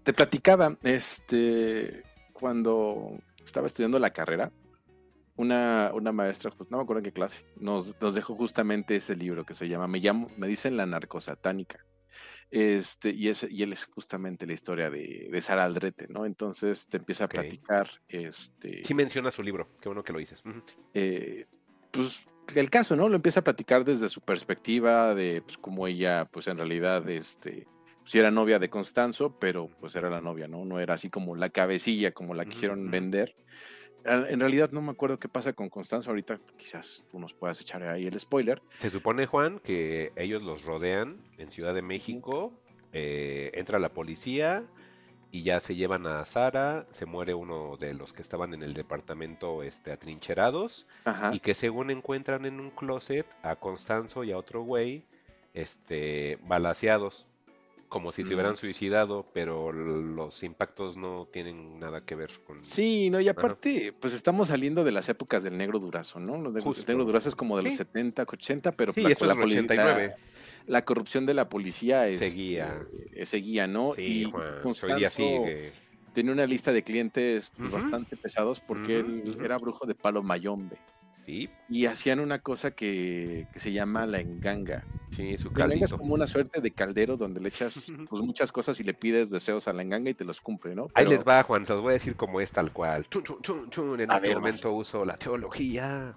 te 0.04 0.14
platicaba, 0.14 0.78
este, 0.84 2.04
cuando 2.34 3.20
estaba 3.44 3.68
estudiando 3.68 4.00
la 4.00 4.12
carrera, 4.12 4.52
una, 5.40 5.91
una 5.94 6.11
maestra, 6.11 6.52
pues, 6.52 6.70
no 6.70 6.78
me 6.78 6.84
acuerdo 6.84 6.99
en 6.99 7.06
qué 7.06 7.14
clase, 7.14 7.45
nos, 7.56 7.95
nos 8.02 8.14
dejó 8.16 8.36
justamente 8.36 8.95
ese 8.98 9.16
libro 9.16 9.45
que 9.45 9.53
se 9.53 9.68
llama, 9.70 9.88
me 9.88 9.99
llamo, 9.99 10.30
me 10.38 10.48
dicen 10.48 10.78
la 10.78 10.86
narcosatánica. 10.86 11.80
Este, 12.52 13.11
y, 13.11 13.30
ese, 13.30 13.48
y 13.52 13.64
él 13.64 13.74
es 13.74 13.86
justamente 13.86 14.48
la 14.48 14.53
historia 14.53 14.90
de, 14.90 15.30
de 15.32 15.41
Sara 15.41 15.66
Aldrete, 15.66 16.07
¿no? 16.10 16.26
Entonces 16.26 16.88
te 16.90 16.98
empieza 16.98 17.26
a 17.26 17.28
Ok. 17.28 17.32
platicar, 17.32 17.90
este, 18.07 18.82
Sí 18.84 18.94
menciona 18.94 19.32
su 19.32 19.44
libro, 19.44 19.70
qué 19.82 19.90
bueno 19.90 20.03
que 20.03 20.14
lo 20.14 20.20
dices. 20.20 20.41
Ujú. 20.45 20.64
eh, 20.94 21.45
pues 21.91 22.26
el 22.56 22.70
caso, 22.70 22.95
¿no? 22.95 23.10
Lo 23.10 23.16
empieza 23.16 23.41
a 23.41 23.44
platicar 23.44 23.84
desde 23.84 24.10
su 24.10 24.22
perspectiva 24.22 25.14
de 25.16 25.41
pues, 25.44 25.57
cómo 25.57 25.88
ella, 25.88 26.26
pues 26.32 26.48
en 26.48 26.57
realidad, 26.57 27.07
este, 27.10 27.68
sí 28.06 28.20
era 28.20 28.32
novia 28.32 28.57
de 28.60 28.70
Constanzo, 28.70 29.38
pero 29.40 29.70
pues 29.80 29.95
era 29.95 30.10
la 30.10 30.22
novia, 30.22 30.48
¿no? 30.48 30.66
No 30.66 30.80
era 30.80 30.95
así 30.95 31.10
como 31.10 31.36
la 31.36 31.49
cabecilla, 31.49 32.11
como 32.11 32.34
la 32.34 32.45
Ujú, 32.45 32.49
quisieron 32.49 32.90
ujú. 32.90 32.90
vender. 32.90 33.36
En 34.06 34.40
realidad 34.40 34.72
no 34.72 34.82
me 34.82 34.92
acuerdo 34.92 35.20
qué 35.20 35.28
pasa 35.28 35.54
con 35.54 35.70
Constanzo 35.70 36.10
ahorita, 36.10 36.40
quizás 36.58 37.06
tú 37.12 37.20
nos 37.20 37.34
puedas 37.34 37.60
echar 37.62 37.84
ahí 37.84 38.08
el 38.08 38.20
spoiler. 38.20 38.62
Se 38.80 38.90
supone, 38.90 39.26
Juan, 39.26 39.60
que 39.60 40.12
ellos 40.16 40.42
los 40.42 40.64
rodean 40.64 41.18
en 41.38 41.52
Ciudad 41.52 41.74
de 41.74 41.82
México, 41.82 42.54
eh, 42.94 43.52
entra 43.54 43.78
la 43.80 43.94
policía 43.94 44.64
y 45.32 45.44
ya 45.44 45.60
se 45.60 45.76
llevan 45.76 46.08
a 46.08 46.26
Sara, 46.26 46.88
se 46.90 47.06
muere 47.06 47.34
uno 47.34 47.78
de 47.78 47.94
los 47.94 48.14
que 48.14 48.22
estaban 48.22 48.54
en 48.54 48.64
el 48.64 48.74
departamento 48.74 49.62
este, 49.64 49.92
atrincherados 49.92 50.88
Ajá. 51.06 51.32
y 51.34 51.40
que 51.40 51.54
según 51.54 51.92
encuentran 51.92 52.46
en 52.46 52.60
un 52.60 52.72
closet 52.72 53.28
a 53.44 53.56
Constanzo 53.56 54.24
y 54.24 54.32
a 54.32 54.38
otro 54.38 54.64
güey 54.64 55.06
este, 55.54 56.40
balaseados, 56.44 57.28
como 57.90 58.11
si 58.11 58.24
se 58.24 58.34
hubieran 58.36 58.56
suicidado, 58.56 59.26
pero 59.34 59.72
los 59.72 60.44
impactos 60.44 60.95
no 60.95 61.28
tienen 61.34 61.80
nada 61.80 62.06
que 62.06 62.16
ver 62.16 62.30
con... 62.45 62.64
Sí, 62.64 63.10
no, 63.10 63.20
y 63.20 63.28
aparte, 63.28 63.94
pues 63.99 64.14
estamos 64.14 64.49
saliendo 64.49 64.84
de 64.84 64.91
las 64.91 65.10
épocas 65.10 65.41
del 65.44 65.57
negro 65.57 65.80
durazo, 65.80 66.20
¿no? 66.20 66.40
Los 66.40 66.53
de- 66.53 66.60
El 66.61 66.86
negro 66.88 67.03
durazo 67.06 67.30
es 67.30 67.36
como 67.36 67.57
de 67.57 67.64
los 67.64 67.72
Sí. 67.72 67.78
70, 67.78 68.24
80, 68.28 68.72
pero 68.74 68.94
Sí, 68.94 69.02
la- 69.02 69.10
eso 69.10 69.26
es 69.26 69.28
la 69.28 69.34
del 69.34 69.41
poli- 69.41 69.56
89. 69.56 70.07
La, 70.68 70.72
la 70.74 70.86
corrupción 70.86 71.26
de 71.26 71.34
la 71.34 71.49
policía 71.49 72.07
es, 72.07 72.20
Seguía. 72.20 72.80
eh, 73.14 73.26
seguía, 73.26 73.66
¿no? 73.66 73.94
Sí, 73.95 74.22
y 74.22 74.24
Juan, 74.32 74.44
hoy 74.44 74.52
día 74.53 74.61
Constanzo 74.61 75.10
sigue. 75.16 75.72
tenía 76.14 76.32
una 76.32 76.45
lista 76.45 76.72
de 76.72 76.84
clientes 76.84 77.52
pues, 77.57 77.72
bastante 77.72 78.16
pesados 78.18 78.60
porque 78.60 78.99
él 78.99 79.36
era 79.44 79.57
brujo 79.57 79.88
de 79.88 79.95
palo 79.95 80.22
mayombe. 80.22 80.78
Sí, 81.30 81.49
Y 81.69 81.85
hacían 81.85 82.19
una 82.19 82.39
cosa 82.39 82.72
que, 82.72 83.47
que 83.53 83.60
se 83.60 83.72
llama 83.72 84.06
la 84.07 84.19
enganga. 84.19 84.84
sí, 85.11 85.38
su 85.38 85.49
La 85.56 85.65
enganga 85.65 85.73
es 85.76 85.80
caldito. 85.91 85.97
como 85.99 86.14
una 86.15 86.26
suerte 86.26 86.60
de 86.61 86.72
caldero 86.72 87.18
donde 87.18 87.39
le 87.39 87.49
echas 87.49 87.91
pues, 88.10 88.22
muchas 88.23 88.51
cosas 88.51 88.80
y 88.80 88.84
le 88.84 88.93
pides 88.95 89.30
deseos 89.30 89.68
a 89.68 89.73
la 89.73 89.84
enganga 89.84 90.10
y 90.10 90.14
te 90.15 90.26
los 90.26 90.41
cumple, 90.41 90.73
¿no? 90.76 90.88
Ahí 90.95 91.06
les 91.06 91.23
va, 91.23 91.43
Juan, 91.43 91.65
se 91.65 91.73
los 91.73 91.81
voy 91.84 91.91
a 91.91 91.93
decir 91.93 92.15
como 92.15 92.41
es 92.41 92.49
tal 92.51 92.73
cual. 92.73 93.06
Chun, 93.10 93.23
chun, 93.23 93.41
chun, 93.43 93.69
chun. 93.69 93.99
En 94.01 94.10
A 94.11 94.15
este 94.15 94.30
ver, 94.30 94.38
momento 94.38 94.73
uso 94.73 95.06
la 95.06 95.18
teología, 95.18 96.15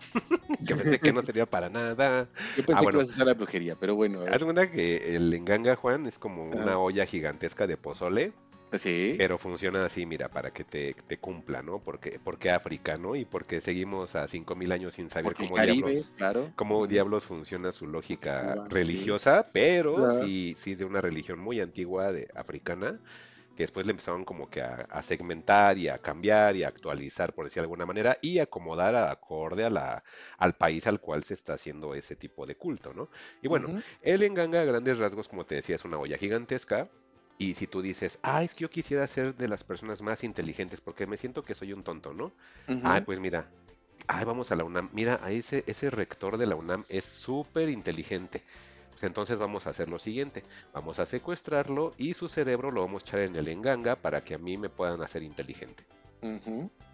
que 0.66 0.74
pensé 0.74 0.98
que 0.98 1.12
no 1.12 1.22
sería 1.22 1.44
para 1.46 1.68
nada. 1.68 2.28
Yo 2.56 2.64
pensé 2.64 2.72
Ah, 2.78 2.82
bueno. 2.82 2.98
que 3.00 3.04
ibas 3.04 3.08
a 3.10 3.12
usar 3.12 3.26
la 3.26 3.34
brujería, 3.34 3.76
pero 3.76 3.94
bueno. 3.94 4.22
Haz 4.22 4.38
de 4.38 4.44
cuenta 4.44 4.70
que 4.70 5.14
el 5.14 5.32
enganga, 5.34 5.76
Juan, 5.76 6.06
es 6.06 6.18
como 6.18 6.44
una 6.44 6.78
olla 6.78 7.04
gigantesca 7.04 7.66
de 7.66 7.76
pozole, 7.76 8.32
Sí. 8.72 9.18
pero 9.18 9.38
funciona 9.38 9.84
así, 9.84 10.06
mira, 10.06 10.30
para 10.30 10.50
que 10.52 10.64
te, 10.64 10.94
te 10.94 11.18
cumpla, 11.20 11.62
¿no? 11.62 11.80
Porque, 11.82 12.18
porque 12.22 12.50
África, 12.50 12.96
¿no? 12.98 13.14
Y 13.16 13.24
porque 13.26 13.60
seguimos 13.60 14.16
a 14.16 14.26
5000 14.28 14.72
años 14.72 14.94
sin 14.94 15.10
saber 15.10 15.36
Porque 15.36 15.36
cómo 15.36 15.58
Caribe, 15.58 15.94
diablos, 15.98 16.14
claro. 16.14 16.54
cómo 16.54 16.86
diablos 16.86 17.24
funciona 17.26 17.72
su 17.72 17.86
lógica 17.86 18.56
Claro, 18.56 18.78
sí. 18.82 19.18
religiosa, 19.20 19.50
pero 19.52 20.08
Claro. 20.08 20.10
sí, 20.10 20.54
sí 20.58 20.72
es 20.72 20.78
de 20.78 20.86
una 20.86 21.00
religión 21.02 21.38
muy 21.40 21.60
antigua 21.60 22.10
de 22.12 22.28
africana, 22.34 23.00
que 23.54 23.64
después 23.64 23.86
le 23.86 23.90
empezaron 23.92 24.24
como 24.24 24.48
que 24.48 24.62
a, 24.62 24.86
a 24.88 25.02
segmentar 25.02 25.76
y 25.78 25.88
a 25.88 25.98
cambiar 25.98 26.56
y 26.56 26.62
a 26.64 26.68
actualizar, 26.68 27.34
por 27.34 27.44
decir 27.44 27.60
de 27.60 27.64
alguna 27.64 27.86
manera, 27.86 28.16
y 28.22 28.38
acomodar 28.38 28.94
a- 28.94 29.10
acorde 29.10 29.64
a 29.64 29.70
la, 29.70 30.04
al 30.38 30.54
país 30.56 30.86
al 30.86 31.00
cual 31.00 31.22
se 31.24 31.34
está 31.34 31.54
haciendo 31.54 31.94
ese 31.94 32.16
tipo 32.16 32.46
de 32.46 32.56
culto, 32.56 32.94
¿no? 32.94 33.10
Y 33.42 33.48
bueno, 33.48 33.70
Ujú. 33.70 33.82
el 34.00 34.22
enganga 34.22 34.62
a 34.62 34.64
grandes 34.64 34.98
rasgos, 34.98 35.28
como 35.28 35.44
te 35.44 35.56
decía, 35.56 35.76
es 35.76 35.84
una 35.84 35.98
olla 35.98 36.16
gigantesca. 36.18 36.90
Y 37.38 37.54
si 37.54 37.66
tú 37.66 37.82
dices, 37.82 38.18
ah, 38.22 38.42
es 38.44 38.54
que 38.54 38.62
yo 38.62 38.70
quisiera 38.70 39.06
ser 39.06 39.34
de 39.34 39.48
las 39.48 39.64
personas 39.64 40.02
más 40.02 40.22
inteligentes 40.22 40.80
porque 40.80 41.06
me 41.06 41.16
siento 41.16 41.42
que 41.42 41.54
soy 41.54 41.72
un 41.72 41.82
tonto, 41.82 42.14
¿no? 42.14 42.26
Ujú. 42.68 42.80
Ay, 42.84 43.00
pues 43.00 43.18
mira, 43.18 43.48
ay, 44.06 44.24
vamos 44.24 44.52
a 44.52 44.56
la 44.56 44.64
UNAM. 44.64 44.90
Mira, 44.92 45.20
ese, 45.28 45.64
ese 45.66 45.90
rector 45.90 46.36
de 46.36 46.46
la 46.46 46.56
UNAM 46.56 46.84
es 46.88 47.04
súper 47.04 47.68
inteligente. 47.68 48.42
Pues 48.90 49.02
entonces 49.04 49.38
vamos 49.38 49.66
a 49.66 49.70
hacer 49.70 49.88
lo 49.88 49.98
siguiente. 49.98 50.44
Vamos 50.72 50.98
a 50.98 51.06
secuestrarlo 51.06 51.92
y 51.96 52.14
su 52.14 52.28
cerebro 52.28 52.70
lo 52.70 52.82
vamos 52.82 53.02
a 53.02 53.06
echar 53.06 53.20
en 53.20 53.36
el 53.36 53.48
enganga 53.48 53.96
para 53.96 54.22
que 54.22 54.34
a 54.34 54.38
mí 54.38 54.56
me 54.56 54.68
puedan 54.68 55.02
hacer 55.02 55.22
inteligente. 55.22 55.84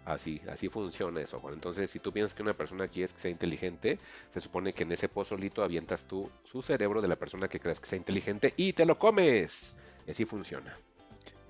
Así, 0.05 0.41
así 0.49 0.69
funciona 0.69 1.21
eso. 1.21 1.39
Entonces, 1.53 1.91
si 1.91 1.99
tú 1.99 2.11
piensas 2.11 2.33
que 2.33 2.41
una 2.41 2.55
persona 2.55 2.87
quieres 2.87 3.13
que 3.13 3.19
sea 3.19 3.29
inteligente, 3.29 3.99
se 4.31 4.41
supone 4.41 4.73
que 4.73 4.83
en 4.83 4.91
ese 4.91 5.07
pozolito 5.07 5.63
avientas 5.63 6.05
tú 6.05 6.27
su 6.43 6.63
cerebro 6.63 7.01
de 7.01 7.07
la 7.07 7.15
persona 7.15 7.47
que 7.47 7.59
creas 7.59 7.79
que 7.79 7.87
sea 7.87 7.97
inteligente 7.97 8.53
y 8.57 8.73
te 8.73 8.85
lo 8.85 8.97
comes. 8.97 9.75
Y 10.07 10.11
así 10.11 10.25
funciona. 10.25 10.75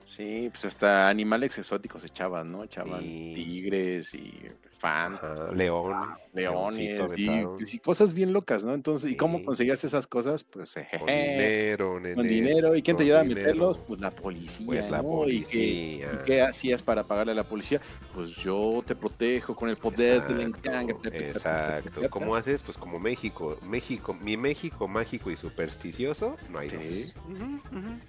Sí, 0.03 0.49
pues 0.51 0.65
hasta 0.65 1.07
animales 1.07 1.57
exóticos 1.57 2.03
echaban, 2.03 2.51
¿no? 2.51 2.63
Echaban 2.63 3.01
Sí. 3.01 3.33
tigres 3.35 4.13
y 4.15 4.33
elefantes, 4.79 5.39
Ajá, 5.39 5.51
león, 5.53 5.93
leones 6.33 6.79
leoncito 7.15 7.57
y, 7.71 7.79
cosas 7.79 8.13
bien 8.13 8.33
locas, 8.33 8.63
¿no? 8.63 8.73
Entonces, 8.73 9.11
¿y 9.11 9.15
cómo 9.15 9.43
conseguías 9.43 9.83
esas 9.83 10.07
cosas? 10.07 10.43
Pues 10.43 10.73
Con 10.73 10.83
jeje, 10.83 10.97
dinero, 11.77 11.99
con 12.15 12.27
dinero. 12.27 12.75
¿Y 12.75 12.81
quién 12.81 12.97
te 12.97 13.03
con 13.03 13.05
ayuda 13.07 13.21
a 13.21 13.23
meterlos? 13.23 13.79
Pues 13.79 13.99
la 13.99 14.11
policía, 14.11 14.65
Pues 14.65 14.89
la 14.91 15.01
¿no? 15.01 15.27
¿Y 15.27 15.41
qué, 15.41 15.47
policía. 15.51 16.07
y 16.21 16.25
qué 16.25 16.41
hacías 16.41 16.81
para 16.81 17.03
pagarle 17.05 17.33
a 17.33 17.35
la 17.35 17.43
policía? 17.43 17.81
Pues 18.13 18.31
yo 18.35 18.81
te 18.85 18.95
protejo 18.95 19.55
con 19.55 19.69
el 19.69 19.77
poder 19.77 20.23
del 20.27 20.49
Exacto, 20.49 20.99
ta, 21.09 21.17
exacto. 21.17 22.01
¿Cómo 22.09 22.35
haces? 22.35 22.63
Pues 22.63 22.77
como 22.77 22.99
México, 22.99 23.57
México, 23.67 24.13
mi 24.21 24.37
México 24.37 24.87
mágico 24.87 25.31
y 25.31 25.35
supersticioso, 25.35 26.37
no 26.49 26.59
hay 26.59 26.69
Sí. 26.69 26.75
dos. 26.77 27.15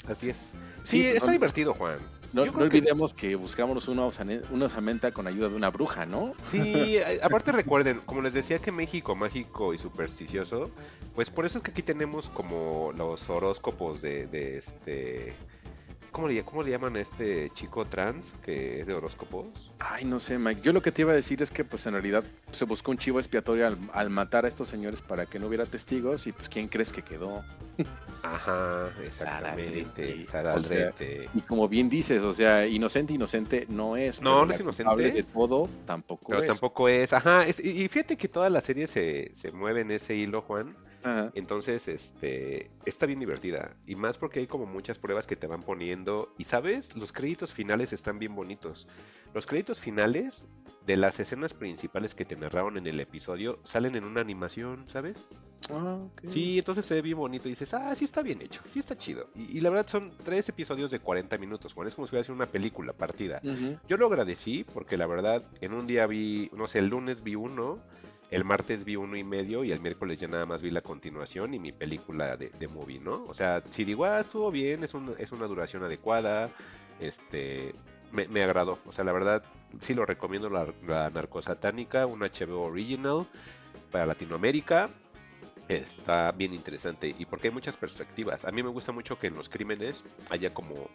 Así 0.08 0.30
es. 0.30 0.52
Sí, 0.84 1.00
Sí, 1.02 1.06
está 1.06 1.26
no- 1.26 1.32
divertido, 1.32 1.74
Juan. 1.74 1.98
No, 2.32 2.42
creo 2.42 2.54
que- 2.54 2.62
olvidemos 2.62 3.12
que 3.12 3.34
buscamos 3.34 3.88
una 3.88 4.04
osamenta 4.06 5.10
con 5.10 5.26
ayuda 5.26 5.48
de 5.48 5.56
una 5.56 5.68
bruja, 5.70 6.06
¿no? 6.06 6.32
Sí, 6.44 6.59
a- 7.22 7.26
aparte 7.26 7.52
recuerden, 7.52 8.00
como 8.06 8.22
les 8.22 8.34
decía 8.34 8.58
que 8.60 8.72
México 8.72 9.14
mágico 9.14 9.74
y 9.74 9.78
supersticioso, 9.78 10.70
pues 11.14 11.30
por 11.30 11.44
eso 11.46 11.58
es 11.58 11.64
que 11.64 11.70
aquí 11.72 11.82
tenemos 11.82 12.30
como 12.30 12.92
los 12.96 13.28
horóscopos 13.30 14.00
de, 14.02 14.26
de 14.26 14.58
este... 14.58 15.34
¿Cómo 16.12 16.26
le, 16.28 16.42
¿Cómo 16.44 16.62
le 16.62 16.70
llaman 16.70 16.96
a 16.96 17.00
este 17.00 17.50
chico 17.50 17.84
trans 17.86 18.34
que 18.44 18.80
es 18.80 18.86
de 18.86 18.94
horóscopos? 18.94 19.46
Ay, 19.78 20.04
no 20.04 20.18
sé, 20.20 20.38
Mike. 20.38 20.60
Yo 20.62 20.72
lo 20.72 20.82
que 20.82 20.90
te 20.92 21.02
iba 21.02 21.12
a 21.12 21.14
decir 21.14 21.40
es 21.42 21.50
que, 21.50 21.64
pues, 21.64 21.86
en 21.86 21.92
realidad 21.92 22.24
se 22.52 22.64
buscó 22.64 22.90
un 22.90 22.98
chivo 22.98 23.18
expiatorio 23.20 23.66
al, 23.66 23.78
al 23.92 24.10
matar 24.10 24.44
a 24.44 24.48
estos 24.48 24.68
señores 24.68 25.00
para 25.00 25.26
que 25.26 25.38
no 25.38 25.46
hubiera 25.46 25.66
testigos 25.66 26.26
y, 26.26 26.32
pues, 26.32 26.48
¿quién 26.48 26.68
crees 26.68 26.92
que 26.92 27.02
quedó? 27.02 27.42
Ajá, 28.22 28.90
exactamente. 29.04 30.26
Aldrete. 30.32 31.28
Y 31.34 31.40
como 31.42 31.68
bien 31.68 31.88
dices, 31.88 32.20
o 32.22 32.32
sea, 32.32 32.66
inocente, 32.66 33.12
inocente 33.14 33.66
no 33.68 33.96
es. 33.96 34.20
No, 34.20 34.44
no 34.44 34.52
es 34.52 34.60
inocente. 34.60 34.84
culpable 34.90 35.10
de 35.12 35.22
todo 35.22 35.68
tampoco 35.86 36.26
Pero 36.28 36.42
es. 36.42 36.48
tampoco 36.48 36.88
es, 36.88 37.12
ajá, 37.12 37.46
es- 37.46 37.60
y 37.64 37.82
y 37.84 37.88
fíjate 37.88 38.16
que 38.16 38.28
toda 38.28 38.50
la 38.50 38.60
serie 38.60 38.86
se, 38.86 39.34
se 39.34 39.50
mueve 39.52 39.80
en 39.82 39.90
ese 39.90 40.14
hilo, 40.16 40.42
Juan. 40.42 40.76
Ajá. 41.02 41.30
Entonces, 41.34 41.88
este, 41.88 42.70
está 42.84 43.06
bien 43.06 43.20
divertida. 43.20 43.76
Y 43.86 43.94
más 43.94 44.18
porque 44.18 44.40
hay 44.40 44.46
como 44.46 44.66
muchas 44.66 44.98
pruebas 44.98 45.26
que 45.26 45.36
te 45.36 45.46
van 45.46 45.62
poniendo. 45.62 46.32
Y 46.38 46.44
sabes, 46.44 46.96
los 46.96 47.12
créditos 47.12 47.52
finales 47.52 47.92
están 47.92 48.18
bien 48.18 48.34
bonitos. 48.34 48.88
Los 49.34 49.46
créditos 49.46 49.80
finales 49.80 50.46
de 50.86 50.96
las 50.96 51.20
escenas 51.20 51.54
principales 51.54 52.14
que 52.14 52.24
te 52.24 52.36
narraron 52.36 52.76
en 52.76 52.86
el 52.86 53.00
episodio 53.00 53.60
salen 53.64 53.96
en 53.96 54.04
una 54.04 54.20
animación, 54.20 54.84
¿sabes? 54.88 55.26
Ah. 55.68 55.98
Sí, 56.24 56.58
entonces 56.58 56.84
se 56.84 56.94
ve 56.94 57.02
bien 57.02 57.18
bonito 57.18 57.48
y 57.48 57.52
dices, 57.52 57.74
ah, 57.74 57.94
sí 57.94 58.04
está 58.04 58.22
bien 58.22 58.40
hecho, 58.40 58.62
sí 58.68 58.78
está 58.78 58.96
chido. 58.96 59.28
Y, 59.34 59.58
y 59.58 59.60
la 59.60 59.70
verdad 59.70 59.86
son 59.86 60.12
tres 60.24 60.48
episodios 60.48 60.90
de 60.90 60.98
40 60.98 61.36
minutos, 61.38 61.74
Juan. 61.74 61.86
Es 61.86 61.94
como 61.94 62.06
si 62.06 62.12
hubiera 62.12 62.24
sido 62.24 62.34
una 62.34 62.46
película 62.46 62.92
partida. 62.92 63.40
Yo 63.88 63.96
lo 63.96 64.06
agradecí 64.06 64.64
porque 64.64 64.96
la 64.96 65.06
verdad, 65.06 65.44
en 65.60 65.74
un 65.74 65.86
día 65.86 66.06
vi, 66.06 66.50
no 66.54 66.66
sé, 66.66 66.78
el 66.78 66.88
lunes 66.88 67.22
vi 67.22 67.34
uno, 67.34 67.78
el 68.30 68.44
martes 68.44 68.84
vi 68.84 68.96
uno 68.96 69.16
y 69.16 69.24
medio 69.24 69.64
y 69.64 69.72
el 69.72 69.80
miércoles 69.80 70.20
ya 70.20 70.28
nada 70.28 70.46
más 70.46 70.62
vi 70.62 70.70
la 70.70 70.82
continuación 70.82 71.52
y 71.54 71.58
mi 71.58 71.72
película 71.72 72.36
de, 72.36 72.68
movie, 72.68 73.00
¿no? 73.00 73.24
O 73.26 73.34
sea, 73.34 73.62
si 73.68 73.84
digo, 73.84 74.04
ah, 74.04 74.20
estuvo 74.20 74.50
bien, 74.50 74.84
es, 74.84 74.94
es 75.18 75.32
una 75.32 75.46
duración 75.46 75.82
adecuada, 75.82 76.50
este, 77.00 77.74
me, 78.12 78.28
me 78.28 78.42
agradó. 78.42 78.78
O 78.86 78.92
sea, 78.92 79.04
la 79.04 79.12
verdad, 79.12 79.42
sí 79.80 79.94
lo 79.94 80.06
recomiendo, 80.06 80.48
la, 80.48 80.72
la 80.86 81.10
Narcosatánica, 81.10 82.06
un 82.06 82.20
HBO 82.20 82.62
original 82.62 83.26
para 83.90 84.06
Latinoamérica. 84.06 84.90
Está 85.68 86.32
bien 86.32 86.52
interesante 86.54 87.14
y 87.16 87.26
porque 87.26 87.48
hay 87.48 87.54
muchas 87.54 87.76
perspectivas. 87.76 88.44
A 88.44 88.50
mí 88.50 88.62
me 88.62 88.70
gusta 88.70 88.92
mucho 88.92 89.18
que 89.18 89.28
en 89.28 89.36
los 89.36 89.48
crímenes 89.48 90.04
haya 90.28 90.52
como 90.52 90.88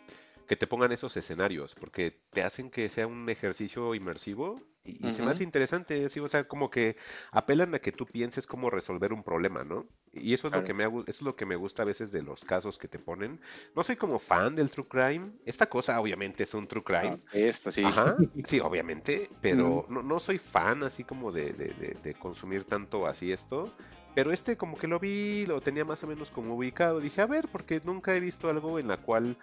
que 0.48 0.56
te 0.56 0.68
pongan 0.68 0.92
esos 0.92 1.16
escenarios, 1.18 1.76
porque 1.76 2.12
te 2.32 2.44
hacen 2.44 2.70
que 2.70 2.90
sea 2.90 3.08
un 3.08 3.30
ejercicio 3.30 3.96
inmersivo 3.96 4.62
y, 4.84 5.08
y 5.08 5.12
se 5.12 5.24
me 5.24 5.32
hace 5.32 5.44
interesante, 5.44 6.08
sí, 6.10 6.20
o 6.20 6.30
sea, 6.30 6.48
como 6.48 6.70
que 6.70 6.96
apelan 7.32 7.74
a 7.76 7.80
que 7.80 7.92
tú 7.92 8.06
pienses 8.06 8.46
cómo 8.48 8.70
resolver 8.70 9.14
un 9.14 9.24
problema, 9.24 9.64
¿no? 9.64 9.88
Y 10.14 10.34
eso 10.34 10.48
es 10.48 10.54
lo 10.54 10.64
que 10.64 10.74
me, 10.74 10.84
eso 10.86 11.04
es 11.08 11.22
lo 11.24 11.36
que 11.36 11.46
me 11.46 11.56
gusta 11.56 11.82
a 11.84 11.86
veces 11.86 12.12
de 12.12 12.22
los 12.24 12.46
casos 12.46 12.78
que 12.78 12.88
te 12.88 13.00
ponen. 13.00 13.42
No 13.76 13.84
soy 13.84 13.96
como 13.98 14.20
fan 14.20 14.56
del 14.56 14.70
true 14.72 14.88
crime. 14.88 15.34
Esta 15.46 15.68
cosa 15.68 16.00
obviamente 16.00 16.44
es 16.44 16.54
un 16.54 16.68
true 16.68 16.84
Ah, 16.86 16.86
crime. 16.86 17.22
esta 17.32 17.72
sí. 17.72 17.84
Ajá, 17.86 18.16
sí, 18.46 18.60
obviamente, 18.60 19.30
pero 19.42 19.86
no, 19.90 20.02
no 20.04 20.20
soy 20.20 20.38
fan 20.38 20.84
así 20.84 21.04
como 21.04 21.32
de, 21.32 21.52
de- 21.54 21.74
de- 21.74 21.98
de 22.02 22.14
consumir 22.16 22.64
tanto 22.66 23.08
así 23.08 23.32
esto. 23.32 23.76
Pero 24.16 24.32
este 24.32 24.56
como 24.58 24.78
que 24.78 24.88
lo 24.88 24.98
vi, 25.00 25.46
lo 25.46 25.60
tenía 25.62 25.84
más 25.86 26.02
o 26.04 26.08
menos 26.08 26.32
como 26.32 26.56
ubicado. 26.56 27.00
Dije, 27.02 27.22
a 27.22 27.26
ver, 27.28 27.48
porque 27.52 27.82
nunca 27.84 28.16
he 28.16 28.20
visto 28.20 28.50
algo 28.50 28.80
en 28.80 28.88
la 28.88 28.98
cual 28.98 29.38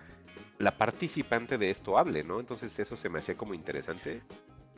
la 0.59 0.77
participante 0.77 1.59
de 1.59 1.71
esto 1.71 1.99
hable, 1.99 2.25
¿no? 2.25 2.41
Entonces 2.41 2.77
eso 2.79 2.97
se 2.97 3.09
me 3.09 3.19
hacía 3.19 3.37
como 3.37 3.53
interesante. 3.55 4.23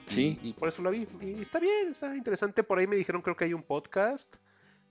Sí. 0.06 0.38
y 0.42 0.52
por 0.52 0.68
eso 0.68 0.82
lo 0.82 0.90
vi. 0.90 1.06
Y 1.22 1.40
está 1.40 1.58
bien, 1.60 1.88
está 1.90 2.14
interesante. 2.14 2.62
Por 2.62 2.78
ahí 2.78 2.86
me 2.86 2.96
dijeron, 2.96 3.22
creo 3.22 3.36
que 3.36 3.44
hay 3.44 3.54
un 3.54 3.62
podcast 3.62 4.34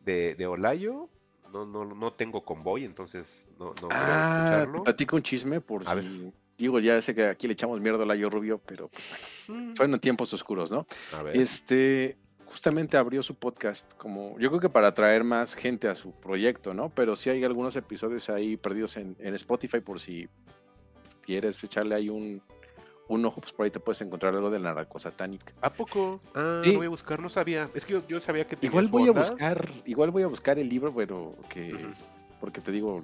de, 0.03 0.35
de 0.35 0.47
Olayo. 0.47 1.09
No, 1.51 1.65
no, 1.67 1.85
no 1.85 2.13
tengo 2.13 2.43
convoy, 2.43 2.83
entonces 2.83 3.47
no, 3.59 3.73
no 3.81 3.89
Ah, 3.91 4.23
te 4.33 4.39
escucharlo. 4.41 4.83
platico 4.83 5.15
un 5.17 5.21
chisme 5.21 5.61
por 5.61 5.87
A 5.87 5.93
ver. 5.95 6.03
si. 6.03 6.33
Digo, 6.57 6.79
ya 6.79 7.01
sé 7.01 7.13
que 7.13 7.25
aquí 7.27 7.45
le 7.47 7.53
echamos 7.53 7.79
mierda 7.81 8.03
a 8.03 8.05
Layo 8.05 8.29
Rubio, 8.29 8.59
pero 8.65 8.87
pues, 8.87 9.45
bueno, 9.77 9.97
Mm, 9.97 9.99
tiempos 9.99 10.33
oscuros, 10.33 10.71
¿no? 10.71 10.85
A 11.11 11.21
ver. 11.23 11.35
Este, 11.37 12.17
justamente 12.53 12.97
abrió 12.97 13.23
su 13.23 13.33
podcast 13.33 13.91
como, 13.97 14.37
yo 14.37 14.49
creo 14.49 14.61
que 14.61 14.69
para 14.69 14.89
atraer 14.89 15.23
más 15.23 15.55
gente 15.55 15.87
a 15.87 15.95
su 15.95 16.11
proyecto, 16.11 16.75
¿no? 16.75 16.89
Pero 16.89 17.15
sí 17.15 17.31
hay 17.31 17.43
algunos 17.43 17.75
episodios 17.75 18.29
ahí 18.29 18.57
perdidos 18.57 18.95
en, 18.97 19.15
en 19.19 19.33
Spotify 19.33 19.79
por 19.79 19.99
si 19.99 20.29
quieres 21.23 21.63
echarle 21.63 21.95
ahí 21.95 22.09
un, 22.09 22.43
un 23.07 23.25
ojo, 23.25 23.41
pues 23.41 23.53
por 23.53 23.63
ahí 23.63 23.71
te 23.71 23.79
puedes 23.79 23.99
encontrar 24.01 24.35
algo 24.35 24.51
de 24.51 24.59
la 24.59 24.71
narcosatánica. 24.71 25.51
¿A 25.61 25.73
poco? 25.73 26.21
Ah, 26.35 26.61
Sí. 26.63 26.73
lo 26.73 26.77
voy 26.77 26.85
a 26.85 26.89
buscar, 26.89 27.19
no 27.19 27.27
sabía. 27.27 27.69
Es 27.73 27.85
que 27.87 27.93
yo, 27.93 28.07
yo 28.07 28.19
sabía 28.19 28.45
que 28.47 28.55
Igual 28.61 28.87
voy 28.87 29.07
a 29.09 29.11
buscar, 29.13 29.67
igual 29.85 30.11
voy 30.11 30.21
a 30.21 30.27
buscar 30.27 30.59
el 30.59 30.69
libro, 30.69 30.93
pero 30.93 31.35
que, 31.49 31.75
porque 32.39 32.61
te 32.61 32.71
digo, 32.71 33.03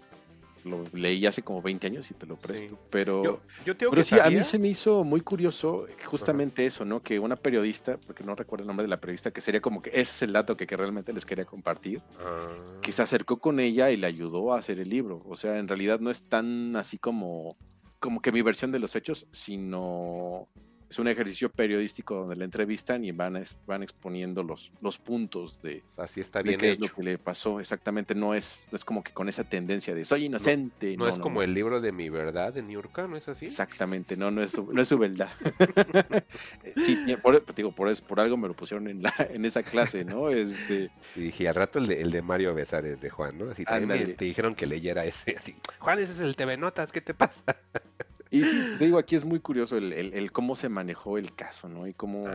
lo 0.65 0.85
leí 0.93 1.25
hace 1.25 1.41
como 1.41 1.61
20 1.61 1.87
años 1.87 2.09
y 2.11 2.13
te 2.13 2.25
lo 2.25 2.35
presto, 2.35 2.75
Sí. 2.75 2.81
pero... 2.89 3.23
Yo, 3.23 3.41
yo 3.65 3.77
tengo 3.77 3.91
Pero 3.91 4.01
que 4.01 4.07
sí, 4.07 4.19
a 4.19 4.29
mí 4.29 4.43
se 4.43 4.59
me 4.59 4.67
hizo 4.67 5.03
muy 5.03 5.21
curioso 5.21 5.87
justamente 6.05 6.65
eso, 6.65 6.85
¿no? 6.85 7.01
Que 7.01 7.19
una 7.19 7.35
periodista, 7.35 7.97
porque 8.05 8.23
no 8.23 8.35
recuerdo 8.35 8.63
el 8.63 8.67
nombre 8.67 8.83
de 8.83 8.89
la 8.89 8.99
periodista, 8.99 9.31
que 9.31 9.41
sería 9.41 9.61
como 9.61 9.81
que 9.81 9.89
ese 9.89 10.01
es 10.01 10.21
el 10.23 10.33
dato 10.33 10.55
que, 10.57 10.67
que 10.67 10.75
realmente 10.77 11.13
les 11.13 11.25
quería 11.25 11.45
compartir, 11.45 12.01
Ah, 12.19 12.47
que 12.81 12.91
se 12.91 13.01
acercó 13.01 13.37
con 13.39 13.59
ella 13.59 13.91
y 13.91 13.97
le 13.97 14.07
ayudó 14.07 14.53
a 14.53 14.59
hacer 14.59 14.79
el 14.79 14.89
libro. 14.89 15.19
O 15.25 15.35
sea, 15.35 15.57
en 15.59 15.67
realidad 15.67 15.99
no 15.99 16.09
es 16.11 16.23
tan 16.23 16.75
así 16.75 16.97
como, 16.97 17.55
como 17.99 18.21
que 18.21 18.31
mi 18.31 18.41
versión 18.41 18.71
de 18.71 18.79
los 18.79 18.95
hechos, 18.95 19.27
sino 19.31 20.47
es 20.89 20.97
un 20.97 21.07
ejercicio 21.07 21.49
periodístico 21.51 22.15
donde 22.15 22.35
la 22.35 22.45
entrevistan 22.45 23.03
y 23.05 23.11
van, 23.11 23.35
es- 23.37 23.59
van 23.67 23.83
exponiendo 23.83 24.41
los, 24.43 24.71
los 24.81 24.97
puntos 24.97 25.61
de, 25.61 25.83
así 25.97 26.19
está 26.19 26.39
de 26.39 26.49
bien 26.49 26.59
qué 26.59 26.71
es 26.71 26.77
hecho. 26.79 26.87
lo 26.87 26.95
que 26.95 27.03
le 27.03 27.17
pasó. 27.19 27.59
Exactamente, 27.59 28.15
no 28.15 28.33
es, 28.33 28.67
no 28.71 28.75
es 28.75 28.83
como 28.83 29.03
que 29.03 29.11
con 29.13 29.29
esa 29.29 29.43
tendencia 29.43 29.93
de 29.93 30.03
soy 30.05 30.25
inocente. 30.25 30.97
No, 30.97 31.07
es 31.07 31.19
como 31.19 31.43
el 31.43 31.53
libro 31.53 31.79
de 31.79 31.91
mi 31.91 32.09
verdad 32.09 32.53
de 32.53 32.63
New 32.63 32.81
York, 32.81 32.97
¿no 33.07 33.15
es 33.17 33.27
así? 33.27 33.45
Exactamente, 33.45 34.17
no, 34.17 34.31
no 34.31 34.41
es 34.41 34.51
su, 34.51 34.71
no 34.73 34.81
es 34.81 34.87
su 34.87 34.97
verdad. 34.97 35.29
sí, 36.77 36.97
por, 37.21 37.45
digo, 37.53 37.71
por, 37.71 37.89
eso- 37.89 38.03
por 38.05 38.19
algo 38.19 38.37
me 38.37 38.47
lo 38.47 38.55
pusieron 38.55 38.87
en, 38.87 39.03
la, 39.03 39.13
en 39.29 39.45
esa 39.45 39.63
clase, 39.63 40.03
¿no? 40.05 40.29
Este, 40.29 40.89
Y 41.15 41.21
dije, 41.21 41.47
al 41.47 41.55
rato 41.55 41.79
el 41.79 41.87
de, 41.87 42.01
el 42.01 42.11
de 42.11 42.21
Mario 42.21 42.53
Besares 42.53 42.99
de 42.99 43.09
Juan, 43.09 43.37
¿no? 43.37 43.51
Así 43.51 43.63
también 43.63 44.15
te 44.15 44.25
dijeron 44.25 44.55
que 44.55 44.65
leyera 44.65 45.05
ese. 45.05 45.35
Así, 45.37 45.55
Juan, 45.79 45.99
ese 45.99 46.13
es 46.13 46.19
el 46.19 46.35
TV 46.35 46.57
Notas, 46.57 46.91
¿qué 46.91 47.01
te 47.01 47.13
pasa? 47.13 47.43
y 48.31 48.43
sí, 48.43 48.75
te 48.77 48.85
digo, 48.85 48.97
aquí 48.99 49.15
es 49.15 49.25
muy 49.25 49.39
curioso 49.39 49.75
el, 49.77 49.91
el- 49.91 50.13
el 50.13 50.31
cómo 50.31 50.55
se 50.55 50.69
manejó 50.69 51.17
el 51.17 51.33
caso, 51.33 51.67
¿no? 51.67 51.87
Y 51.87 51.93
cómo, 51.93 52.27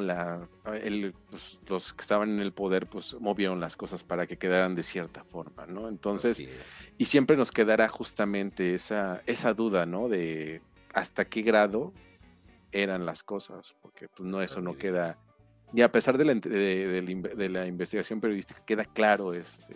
la, 0.00 0.48
el, 0.82 1.12
pues, 1.30 1.58
los 1.68 1.92
que 1.92 2.02
estaban 2.02 2.30
en 2.30 2.40
el 2.40 2.52
poder, 2.52 2.86
pues 2.86 3.14
movieron 3.20 3.58
las 3.60 3.76
cosas 3.76 4.04
para 4.04 4.26
que 4.28 4.36
quedaran 4.38 4.74
de 4.76 4.82
cierta 4.84 5.24
forma, 5.24 5.66
¿no? 5.66 5.88
Entonces, 5.88 6.38
y 6.98 7.04
siempre 7.06 7.36
nos 7.36 7.50
quedará 7.50 7.88
justamente 7.88 8.74
esa, 8.74 9.22
esa 9.26 9.54
duda, 9.54 9.86
¿no? 9.86 10.08
De 10.08 10.62
hasta 10.94 11.24
qué 11.24 11.42
grado 11.42 11.92
eran 12.70 13.04
las 13.06 13.22
cosas, 13.22 13.74
porque 13.82 14.08
pues 14.08 14.28
no, 14.28 14.40
eso 14.42 14.60
no 14.60 14.76
queda, 14.78 15.18
y 15.74 15.82
a 15.82 15.90
pesar 15.90 16.16
de 16.16 16.24
la, 16.26 16.34
de, 16.34 17.02
de 17.02 17.48
la 17.48 17.66
investigación 17.66 18.20
periodística, 18.20 18.64
queda 18.64 18.84
claro 18.84 19.34
este, 19.34 19.74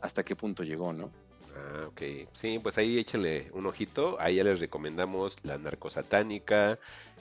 hasta 0.00 0.24
qué 0.24 0.34
punto 0.36 0.62
llegó, 0.62 0.92
¿no? 0.92 1.10
Ah, 1.56 1.86
ok. 1.88 2.28
Sí, 2.32 2.58
pues 2.58 2.78
ahí 2.78 2.98
échenle 2.98 3.50
un 3.52 3.66
ojito. 3.66 4.16
Ahí 4.20 4.36
ya 4.36 4.44
les 4.44 4.60
recomendamos 4.60 5.36
La 5.42 5.58
Narcosatánica 5.58 6.78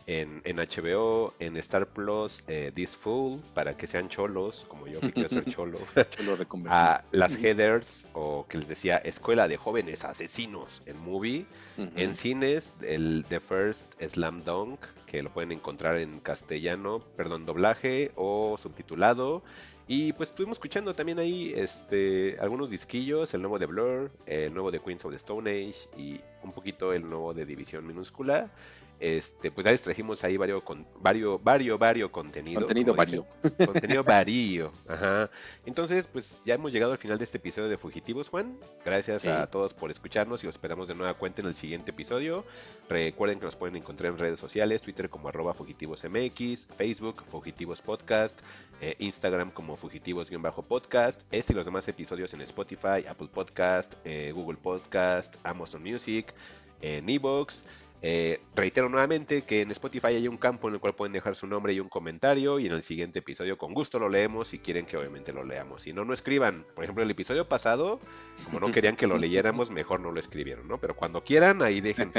en, 0.08 0.42
en 0.44 0.58
HBO, 0.58 1.34
en 1.40 1.58
Star 1.58 1.88
Plus, 1.88 2.44
eh, 2.48 2.72
This 2.74 2.96
Fool, 2.96 3.42
para 3.54 3.76
que 3.76 3.88
sean 3.88 4.10
cholos, 4.10 4.66
como 4.68 4.88
yo 4.88 5.00
que 5.00 5.12
quiero 5.12 5.30
ser 5.30 5.46
cholo. 5.46 5.80
Yo 6.18 6.24
lo 6.24 6.36
recomiendo. 6.36 6.72
a 6.76 7.04
Las 7.12 7.36
Headers, 7.44 8.08
o 8.14 8.46
que 8.48 8.60
les 8.60 8.68
decía 8.68 8.98
Escuela 8.98 9.48
de 9.48 9.58
Jóvenes 9.58 10.04
Asesinos 10.04 10.82
en 10.86 11.00
movie. 11.00 11.46
En 11.78 12.16
cines, 12.16 12.72
el 12.82 13.26
The 13.28 13.42
First 13.42 14.02
Slam 14.02 14.46
Dunk, 14.46 14.80
que 15.08 15.22
lo 15.22 15.30
pueden 15.30 15.52
encontrar 15.52 15.98
en 15.98 16.22
castellano, 16.22 17.02
perdón, 17.18 17.46
doblaje 17.46 18.12
o 18.16 18.58
subtitulado. 18.58 19.44
Y 19.88 20.14
pues 20.14 20.30
estuvimos 20.30 20.56
escuchando 20.56 20.96
también 20.96 21.20
ahí 21.20 21.54
este, 21.56 22.38
algunos 22.40 22.72
disquillos, 22.72 23.34
el 23.36 23.42
nuevo 23.42 23.60
de 23.60 23.68
Blur, 23.68 24.12
el 24.26 24.52
nuevo 24.52 24.72
de 24.72 24.80
Queens 24.80 25.06
of 25.06 25.12
the 25.12 25.18
Stone 25.18 25.50
Age 25.50 25.90
y 25.96 26.20
un 26.42 26.52
poquito 26.54 26.92
el 26.92 27.08
nuevo 27.08 27.36
de 27.36 27.46
División 27.46 27.86
Minúscula. 27.86 28.50
Este, 29.00 29.52
pues 29.52 29.66
ya 29.66 29.72
les 29.72 29.82
trajimos 29.82 30.24
ahí 30.24 30.38
varios, 30.38 30.64
con, 30.64 30.88
vario, 31.00 31.38
vario, 31.38 31.78
vario 31.78 32.12
contenido. 32.12 32.62
Contenido 32.62 32.94
dicen. 32.94 33.26
vario. 33.42 33.66
Contenido 33.66 34.04
varío. 34.04 34.72
Ajá. 34.88 35.30
Entonces, 35.66 36.08
pues 36.08 36.38
ya 36.46 36.56
hemos 36.56 36.72
llegado 36.72 36.94
al 36.94 36.98
final 36.98 37.18
de 37.18 37.26
este 37.26 37.38
episodio 37.38 37.68
de 37.68 37.78
Fugitivos, 37.78 38.30
Juan. 38.30 38.58
Gracias 38.86 39.24
Sí. 39.24 39.28
a 39.28 39.48
todos 39.48 39.74
por 39.74 39.92
escucharnos 39.92 40.44
y 40.44 40.46
los 40.48 40.56
esperamos 40.56 40.88
de 40.88 40.96
nueva 40.96 41.14
cuenta 41.16 41.42
en 41.42 41.48
el 41.48 41.56
siguiente 41.56 41.92
episodio. 41.92 42.46
Recuerden 42.90 43.40
que 43.40 43.46
nos 43.46 43.56
pueden 43.56 43.76
encontrar 43.76 44.12
en 44.14 44.18
redes 44.20 44.40
sociales, 44.40 44.82
Twitter 44.82 45.10
como 45.10 45.28
arroba 45.28 45.54
fugitivosmx, 45.54 46.68
Facebook 46.78 47.24
Fugitivos 47.30 47.82
Podcast, 47.82 48.40
eh, 48.82 48.96
Instagram 49.00 49.52
como 49.52 49.76
fugitivos-podcast, 49.76 51.22
este 51.32 51.54
y 51.54 51.56
los 51.56 51.66
demás 51.66 51.88
episodios 51.88 52.34
en 52.34 52.42
Spotify, 52.42 53.06
Apple 53.08 53.30
Podcast, 53.34 53.94
eh, 54.04 54.32
Google 54.34 54.58
Podcast, 54.58 55.36
Amazon 55.44 55.82
Music, 55.84 56.34
en 56.82 57.10
Evox. 57.10 57.64
Eh, 58.08 58.40
reitero 58.56 58.88
nuevamente 58.88 59.42
que 59.42 59.62
en 59.62 59.72
Spotify 59.72 60.10
hay 60.10 60.28
un 60.28 60.38
campo 60.38 60.68
en 60.68 60.76
el 60.76 60.80
cual 60.80 60.94
pueden 60.94 61.12
dejar 61.12 61.36
su 61.36 61.48
nombre 61.48 61.74
y 61.74 61.80
un 61.80 61.90
comentario 61.90 62.60
y 62.60 62.68
en 62.68 62.74
el 62.74 62.84
siguiente 62.84 63.18
episodio 63.18 63.58
con 63.58 63.74
gusto 63.74 63.98
lo 63.98 64.10
leemos 64.10 64.50
si 64.50 64.60
quieren 64.60 64.86
que 64.86 64.96
obviamente 64.96 65.34
lo 65.34 65.44
leamos. 65.44 65.82
Si 65.82 65.92
no, 65.92 66.06
no 66.06 66.14
escriban. 66.14 66.68
Por 66.76 66.84
ejemplo, 66.84 67.04
el 67.04 67.10
episodio 67.10 67.50
pasado, 67.50 68.00
como 68.44 68.60
no 68.60 68.72
querían 68.72 68.96
que 68.96 69.08
lo 69.08 69.18
leyéramos, 69.18 69.72
mejor 69.72 70.02
no 70.02 70.12
lo 70.12 70.20
escribieron, 70.20 70.68
¿no? 70.68 70.78
Pero 70.80 70.96
cuando 70.96 71.24
quieran, 71.24 71.64
ahí 71.64 71.82
dejen 71.82 72.12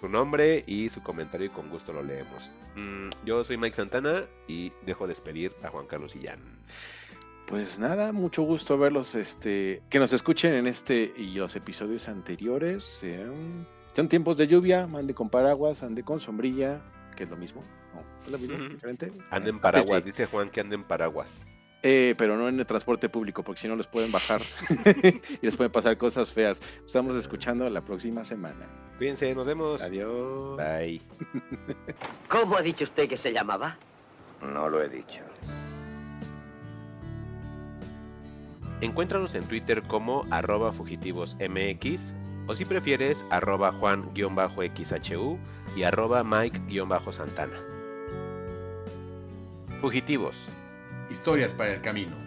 su, 0.00 0.08
nombre 0.08 0.64
y 0.66 0.90
su 0.90 1.00
comentario 1.00 1.46
y 1.46 1.50
con 1.50 1.70
gusto 1.70 1.92
lo 1.92 2.02
leemos. 2.02 2.50
Mm, 2.74 3.10
yo 3.24 3.44
soy 3.44 3.56
Mike 3.56 3.76
Santana 3.76 4.24
y 4.48 4.72
dejo 4.84 5.06
despedir 5.06 5.52
a 5.62 5.68
Juan 5.68 5.86
Carlos 5.86 6.16
Illán. 6.16 6.40
Pues 7.46 7.78
nada, 7.78 8.10
mucho 8.10 8.42
gusto 8.42 8.78
verlos, 8.78 9.14
este, 9.14 9.80
que 9.88 10.00
nos 10.00 10.12
escuchen 10.12 10.54
en 10.54 10.66
este 10.66 11.12
y 11.16 11.34
los 11.34 11.54
episodios 11.54 12.08
anteriores. 12.08 13.04
Son 13.94 14.08
tiempos 14.08 14.36
de 14.36 14.46
lluvia, 14.46 14.88
ande 14.92 15.14
con 15.14 15.30
paraguas, 15.30 15.82
ande 15.82 16.02
con 16.02 16.20
sombrilla, 16.20 16.80
que 17.16 17.24
es 17.24 17.30
lo 17.30 17.36
mismo. 17.36 17.62
No, 17.94 18.02
es 18.24 18.30
lo 18.32 18.38
mismo, 18.38 18.68
diferente. 18.68 19.12
Anden 19.30 19.60
paraguas, 19.60 20.00
sí. 20.02 20.06
dice 20.06 20.26
Juan 20.26 20.50
que 20.50 20.60
anden 20.60 20.82
paraguas. 20.82 21.46
Eh, 21.82 22.14
pero 22.16 22.36
no 22.36 22.48
en 22.48 22.58
el 22.58 22.66
transporte 22.66 23.08
público, 23.08 23.42
porque 23.44 23.60
si 23.60 23.68
no 23.68 23.76
les 23.76 23.86
pueden 23.86 24.10
bajar 24.10 24.40
y 25.42 25.44
les 25.44 25.54
pueden 25.54 25.70
pasar 25.70 25.96
cosas 25.98 26.32
feas. 26.32 26.60
Estamos 26.84 27.14
escuchando 27.14 27.68
la 27.68 27.84
próxima 27.84 28.24
semana. 28.24 28.66
Cuídense, 28.96 29.34
nos 29.34 29.46
vemos. 29.46 29.82
Adiós. 29.82 30.56
Bye. 30.56 31.02
¿Cómo 32.28 32.56
ha 32.56 32.62
dicho 32.62 32.84
usted 32.84 33.08
que 33.08 33.18
se 33.18 33.32
llamaba? 33.32 33.76
No 34.40 34.68
lo 34.68 34.82
he 34.82 34.88
dicho. 34.88 35.20
Encuéntranos 38.80 39.34
en 39.34 39.44
Twitter 39.44 39.82
como 39.82 40.26
arroba 40.30 40.72
fugitivosmx 40.72 42.14
o 42.46 42.54
si 42.54 42.64
prefieres 42.64 43.24
arroba 43.30 43.72
juan-xhu 43.72 45.38
y 45.76 45.82
arroba 45.82 46.24
mike-santana. 46.24 47.56
Fugitivos. 49.80 50.48
Historias 51.10 51.52
para 51.52 51.74
el 51.74 51.80
camino. 51.80 52.23